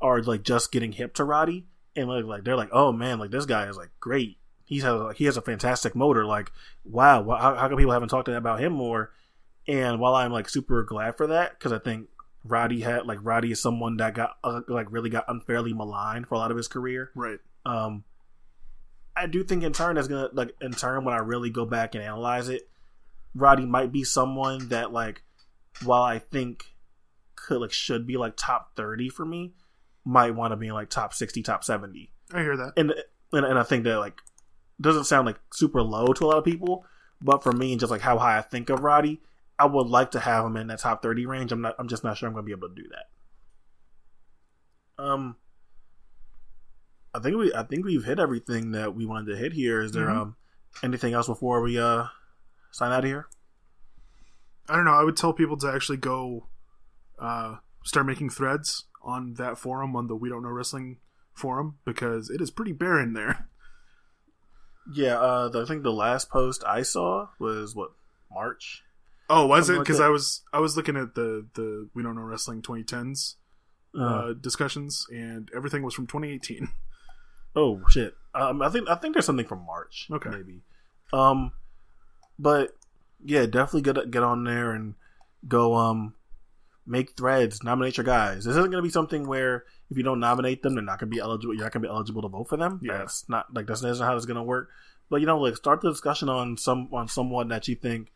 are 0.00 0.22
like 0.22 0.42
just 0.42 0.70
getting 0.70 0.92
hip 0.92 1.14
to 1.14 1.24
Roddy 1.24 1.66
and 1.96 2.08
like 2.08 2.24
like 2.24 2.44
they're 2.44 2.56
like 2.56 2.68
oh 2.72 2.92
man 2.92 3.18
like 3.18 3.30
this 3.30 3.46
guy 3.46 3.66
is 3.68 3.76
like 3.76 3.90
great 4.00 4.36
he's 4.64 4.82
has 4.82 4.94
like 5.00 5.16
he 5.16 5.24
has 5.24 5.36
a 5.36 5.42
fantastic 5.42 5.94
motor 5.96 6.24
like 6.24 6.52
wow 6.84 7.22
wh- 7.24 7.40
how, 7.40 7.54
how 7.54 7.68
come 7.68 7.76
people 7.76 7.92
haven't 7.92 8.08
talked 8.08 8.28
about 8.28 8.60
him 8.60 8.72
more 8.72 9.10
and 9.66 9.98
while 9.98 10.14
I'm 10.14 10.32
like 10.32 10.48
super 10.48 10.82
glad 10.84 11.16
for 11.16 11.26
that 11.28 11.58
because 11.58 11.72
I 11.72 11.78
think 11.78 12.08
Roddy 12.44 12.80
had 12.82 13.06
like 13.06 13.18
Roddy 13.22 13.50
is 13.52 13.60
someone 13.62 13.96
that 13.96 14.14
got 14.14 14.36
uh, 14.44 14.60
like 14.68 14.86
really 14.92 15.10
got 15.10 15.24
unfairly 15.28 15.72
maligned 15.72 16.28
for 16.28 16.34
a 16.34 16.38
lot 16.38 16.50
of 16.50 16.56
his 16.56 16.68
career 16.68 17.10
Right. 17.14 17.38
um 17.66 18.04
I 19.16 19.26
do 19.26 19.44
think 19.44 19.62
in 19.62 19.72
turn 19.72 19.94
that's 19.94 20.08
gonna 20.08 20.28
like 20.32 20.54
in 20.60 20.72
turn 20.72 21.04
when 21.04 21.14
I 21.14 21.18
really 21.18 21.50
go 21.50 21.64
back 21.64 21.94
and 21.94 22.02
analyze 22.02 22.48
it, 22.48 22.68
Roddy 23.34 23.66
might 23.66 23.92
be 23.92 24.04
someone 24.04 24.68
that 24.68 24.92
like 24.92 25.22
while 25.84 26.02
I 26.02 26.18
think 26.18 26.74
could 27.36 27.60
like 27.60 27.72
should 27.72 28.06
be 28.06 28.16
like 28.16 28.34
top 28.36 28.74
thirty 28.74 29.08
for 29.08 29.24
me, 29.24 29.54
might 30.04 30.34
want 30.34 30.52
to 30.52 30.56
be 30.56 30.72
like 30.72 30.90
top 30.90 31.14
sixty, 31.14 31.42
top 31.42 31.64
seventy. 31.64 32.10
I 32.32 32.40
hear 32.40 32.56
that. 32.56 32.72
And 32.76 32.92
and, 33.32 33.46
and 33.46 33.58
I 33.58 33.62
think 33.62 33.84
that 33.84 33.98
like 33.98 34.20
doesn't 34.80 35.04
sound 35.04 35.26
like 35.26 35.38
super 35.52 35.82
low 35.82 36.06
to 36.06 36.24
a 36.24 36.26
lot 36.26 36.38
of 36.38 36.44
people, 36.44 36.84
but 37.20 37.42
for 37.42 37.52
me 37.52 37.72
and 37.72 37.80
just 37.80 37.90
like 37.90 38.00
how 38.00 38.18
high 38.18 38.38
I 38.38 38.42
think 38.42 38.70
of 38.70 38.80
Roddy, 38.80 39.20
I 39.58 39.66
would 39.66 39.86
like 39.86 40.12
to 40.12 40.20
have 40.20 40.44
him 40.44 40.56
in 40.56 40.68
that 40.68 40.80
top 40.80 41.02
thirty 41.02 41.26
range. 41.26 41.52
I'm 41.52 41.60
not 41.60 41.76
I'm 41.78 41.88
just 41.88 42.04
not 42.04 42.16
sure 42.16 42.28
I'm 42.28 42.34
gonna 42.34 42.44
be 42.44 42.52
able 42.52 42.68
to 42.68 42.74
do 42.74 42.88
that. 42.88 45.04
Um 45.04 45.36
I 47.14 47.20
think 47.20 47.36
we 47.36 47.54
I 47.54 47.62
think 47.62 47.84
we've 47.84 48.04
hit 48.04 48.18
everything 48.18 48.72
that 48.72 48.94
we 48.94 49.06
wanted 49.06 49.32
to 49.32 49.36
hit 49.38 49.52
here. 49.52 49.80
Is 49.80 49.92
there 49.92 50.06
Mhm. 50.08 50.16
um 50.20 50.36
anything 50.82 51.14
else 51.14 51.26
before 51.28 51.60
we 51.62 51.78
uh 51.78 52.06
sign 52.72 52.90
out 52.92 53.04
of 53.04 53.04
here? 53.04 53.28
I 54.68 54.76
don't 54.76 54.84
know. 54.84 54.94
I 54.94 55.04
would 55.04 55.16
tell 55.16 55.32
people 55.32 55.56
to 55.58 55.68
actually 55.72 55.98
go 55.98 56.48
uh, 57.18 57.56
start 57.84 58.06
making 58.06 58.30
threads 58.30 58.86
on 59.02 59.34
that 59.34 59.56
forum 59.58 59.94
on 59.94 60.08
the 60.08 60.16
We 60.16 60.28
Don't 60.30 60.42
Know 60.42 60.48
Wrestling 60.48 60.98
forum 61.34 61.78
because 61.84 62.28
it 62.30 62.40
is 62.40 62.50
pretty 62.50 62.72
barren 62.72 63.12
there. 63.12 63.48
Yeah, 64.92 65.18
uh 65.18 65.48
the, 65.48 65.62
I 65.62 65.64
think 65.66 65.82
the 65.82 65.92
last 65.92 66.28
post 66.30 66.64
I 66.66 66.82
saw 66.82 67.28
was 67.38 67.74
what 67.74 67.92
March. 68.32 68.82
Oh, 69.30 69.46
was 69.46 69.66
Something 69.66 69.80
it? 69.80 69.84
Because 69.84 69.98
that. 69.98 70.04
I 70.04 70.08
was 70.08 70.42
I 70.52 70.58
was 70.60 70.76
looking 70.76 70.96
at 70.96 71.14
the 71.14 71.46
the 71.54 71.88
We 71.94 72.02
Don't 72.02 72.16
Know 72.16 72.22
Wrestling 72.22 72.60
2010s 72.62 73.36
Uh, 73.96 74.02
uh, 74.02 74.32
discussions, 74.32 75.06
and 75.12 75.50
everything 75.54 75.82
was 75.82 75.94
from 75.94 76.06
2018. 76.06 76.68
oh 77.56 77.80
shit. 77.88 78.14
Um, 78.34 78.62
I 78.62 78.68
think 78.68 78.88
I 78.88 78.96
think 78.96 79.14
there's 79.14 79.26
something 79.26 79.46
from 79.46 79.64
March. 79.66 80.08
Okay. 80.10 80.30
maybe. 80.30 80.62
Um, 81.12 81.52
but 82.38 82.76
yeah, 83.24 83.46
definitely 83.46 83.82
get 83.82 84.10
get 84.10 84.22
on 84.22 84.44
there 84.44 84.72
and 84.72 84.94
go 85.46 85.74
um 85.74 86.14
make 86.86 87.12
threads, 87.12 87.62
nominate 87.62 87.96
your 87.96 88.04
guys. 88.04 88.44
This 88.44 88.52
isn't 88.56 88.70
going 88.70 88.82
to 88.82 88.82
be 88.82 88.90
something 88.90 89.26
where 89.26 89.64
if 89.90 89.96
you 89.96 90.02
don't 90.02 90.20
nominate 90.20 90.62
them, 90.62 90.74
they're 90.74 90.84
not 90.84 90.98
going 90.98 91.10
to 91.10 91.14
be 91.14 91.20
eligible. 91.20 91.54
You're 91.54 91.64
not 91.64 91.72
going 91.72 91.82
to 91.82 91.88
be 91.88 91.92
eligible 91.92 92.22
to 92.22 92.28
vote 92.28 92.48
for 92.48 92.56
them. 92.56 92.80
Yeah. 92.82 92.98
That's 92.98 93.28
not 93.28 93.52
like 93.54 93.66
that's, 93.66 93.80
that's 93.80 94.00
not 94.00 94.06
how 94.06 94.16
it's 94.16 94.26
going 94.26 94.36
to 94.36 94.42
work. 94.42 94.68
But 95.10 95.20
you 95.20 95.26
know, 95.26 95.38
like 95.38 95.56
start 95.56 95.80
the 95.80 95.90
discussion 95.90 96.28
on 96.28 96.56
some 96.56 96.88
on 96.92 97.08
someone 97.08 97.48
that 97.48 97.68
you 97.68 97.74
think 97.74 98.10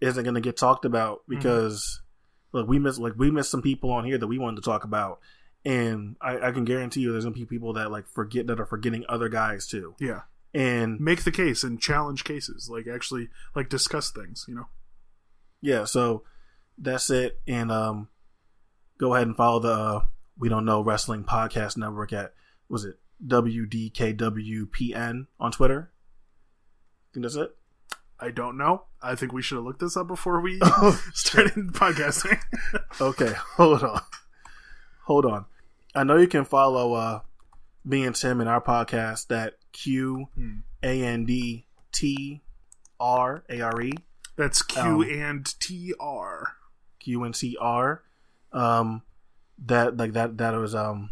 isn't 0.00 0.24
going 0.24 0.34
to 0.34 0.40
get 0.40 0.56
talked 0.56 0.84
about 0.84 1.22
because 1.28 2.00
look, 2.52 2.68
we 2.68 2.78
miss 2.78 2.98
like 2.98 3.14
we 3.16 3.30
missed 3.30 3.50
some 3.50 3.62
people 3.62 3.90
on 3.90 4.04
here 4.04 4.18
that 4.18 4.26
we 4.26 4.38
wanted 4.38 4.56
to 4.56 4.62
talk 4.62 4.84
about. 4.84 5.20
And 5.64 6.16
I, 6.20 6.48
I 6.48 6.52
can 6.52 6.64
guarantee 6.64 7.00
you, 7.00 7.12
there's 7.12 7.24
gonna 7.24 7.34
be 7.34 7.46
people 7.46 7.72
that 7.74 7.90
like 7.90 8.06
forget 8.06 8.46
that 8.48 8.60
are 8.60 8.66
forgetting 8.66 9.04
other 9.08 9.28
guys 9.28 9.66
too. 9.66 9.94
Yeah, 9.98 10.22
And 10.52 11.00
make 11.00 11.24
the 11.24 11.32
case 11.32 11.64
and 11.64 11.80
challenge 11.80 12.24
cases. 12.24 12.68
Like 12.70 12.86
actually, 12.86 13.30
like 13.54 13.70
discuss 13.70 14.10
things. 14.10 14.44
You 14.46 14.56
know. 14.56 14.66
yeah, 15.62 15.84
so 15.84 16.24
that's 16.76 17.08
it. 17.10 17.40
And 17.46 17.72
um, 17.72 18.08
go 18.98 19.14
ahead 19.14 19.26
and 19.26 19.36
follow 19.36 19.60
the 19.60 19.72
uh, 19.72 20.04
We 20.36 20.50
Don't 20.50 20.66
Know 20.66 20.82
Wrestling 20.82 21.24
Podcast 21.24 21.78
Network 21.78 22.12
at 22.12 22.34
was 22.68 22.84
it 22.84 22.98
WDKWPN 23.26 25.26
on 25.40 25.52
Twitter. 25.52 25.92
I 25.92 27.06
think 27.14 27.24
that's 27.24 27.36
it. 27.36 27.54
I 28.20 28.30
don't 28.30 28.56
know. 28.56 28.84
I 29.02 29.14
think 29.14 29.32
we 29.32 29.42
should 29.42 29.56
have 29.56 29.64
looked 29.64 29.80
this 29.80 29.96
up 29.96 30.06
before 30.08 30.40
we 30.40 30.58
started 31.14 31.54
podcasting. 31.72 32.38
Okay, 33.00 33.32
hold 33.56 33.82
on, 33.82 34.00
hold 35.04 35.26
on. 35.26 35.44
I 35.94 36.04
know 36.04 36.16
you 36.16 36.26
can 36.26 36.44
follow 36.44 36.94
uh, 36.94 37.20
me 37.84 38.04
and 38.04 38.16
Tim 38.16 38.40
in 38.40 38.48
our 38.48 38.60
podcast 38.60 39.28
that 39.28 39.54
Q 39.72 40.28
Hmm. 40.34 40.56
A 40.82 41.02
N 41.02 41.24
D 41.24 41.66
T 41.92 42.42
R 43.00 43.44
A 43.48 43.60
R 43.60 43.82
E. 43.82 43.92
That's 44.36 44.62
Q 44.62 44.82
Um, 44.82 45.02
and 45.02 45.60
T 45.60 45.94
R. 46.00 46.54
Um, 48.52 49.02
that 49.66 49.96
like 49.96 50.12
that 50.14 50.38
that 50.38 50.54
was 50.54 50.74
um 50.74 51.10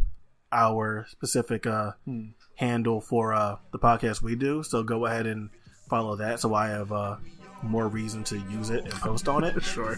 our 0.51 1.07
specific 1.11 1.67
uh 1.67 1.93
Hmm. 2.05 2.31
handle 2.57 3.01
for 3.01 3.33
uh 3.33 3.57
the 3.73 3.79
podcast 3.79 4.23
we 4.23 4.37
do. 4.37 4.63
So 4.63 4.83
go 4.83 5.07
ahead 5.07 5.27
and 5.27 5.51
follow 5.89 6.17
that. 6.17 6.41
So 6.41 6.55
I 6.55 6.69
have 6.69 6.93
uh 6.93 7.17
more 7.63 7.87
reason 7.87 8.25
to 8.25 8.39
use 8.39 8.71
it 8.71 8.85
and 8.85 8.93
post 8.95 9.29
on 9.29 9.45
it. 9.45 9.55
Sure. 9.63 9.97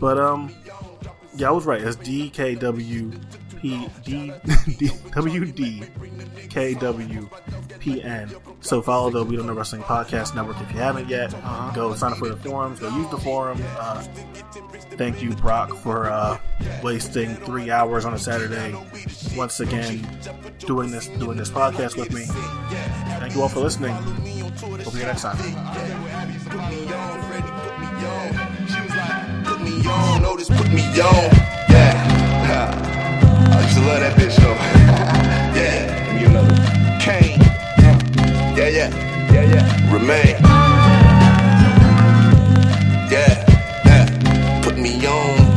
But 0.00 0.18
um, 0.18 0.54
yeah, 1.38 1.48
I 1.48 1.50
was 1.52 1.64
right. 1.64 1.80
It's 1.80 1.96
D 1.96 2.30
K 2.30 2.54
W 2.56 3.12
P 3.60 3.88
D 4.04 4.32
D 4.78 4.90
W 5.14 5.44
D 5.46 5.82
K 6.48 6.74
W 6.74 7.28
P 7.78 8.02
N. 8.02 8.30
So 8.60 8.82
follow 8.82 9.10
the 9.10 9.24
We 9.24 9.36
Don't 9.36 9.46
Know 9.46 9.54
Wrestling 9.54 9.82
Podcast 9.82 10.34
Network 10.34 10.60
if 10.60 10.70
you 10.72 10.78
haven't 10.78 11.08
yet. 11.08 11.32
Go 11.74 11.94
sign 11.94 12.12
up 12.12 12.18
for 12.18 12.28
the 12.28 12.36
forums. 12.36 12.80
Go 12.80 12.88
use 12.96 13.08
the 13.10 13.18
forum. 13.18 13.62
Uh, 13.78 14.02
thank 14.96 15.22
you, 15.22 15.30
Brock, 15.36 15.76
for 15.76 16.10
uh, 16.10 16.38
wasting 16.82 17.36
three 17.36 17.70
hours 17.70 18.04
on 18.04 18.14
a 18.14 18.18
Saturday 18.18 18.74
once 19.36 19.60
again 19.60 20.06
doing 20.58 20.90
this 20.90 21.06
doing 21.08 21.38
this 21.38 21.50
podcast 21.50 21.96
with 21.96 22.12
me. 22.12 22.24
Thank 23.20 23.34
you 23.34 23.42
all 23.42 23.48
for 23.48 23.60
listening. 23.60 23.92
Hope 23.92 24.94
you 24.94 25.02
next 25.02 25.22
time 25.22 25.38
me 29.68 29.86
on. 29.86 30.22
Notice 30.22 30.48
put 30.48 30.70
me 30.72 30.82
on. 31.00 31.30
Yeah. 31.70 32.70
I 33.52 33.62
just 33.62 33.78
love 33.78 34.00
that 34.00 34.16
bitch 34.16 34.36
though. 34.36 34.54
yeah. 35.58 36.04
Give 36.04 36.14
me 36.14 36.24
another. 36.24 36.54
Kane. 37.00 37.40
Yeah, 38.56 38.68
yeah. 38.68 39.32
Yeah, 39.32 39.44
yeah. 39.44 39.92
Remain. 39.92 40.36
Yeah. 43.10 43.44
Yeah. 43.84 44.60
Put 44.62 44.78
me 44.78 45.06
on. 45.06 45.47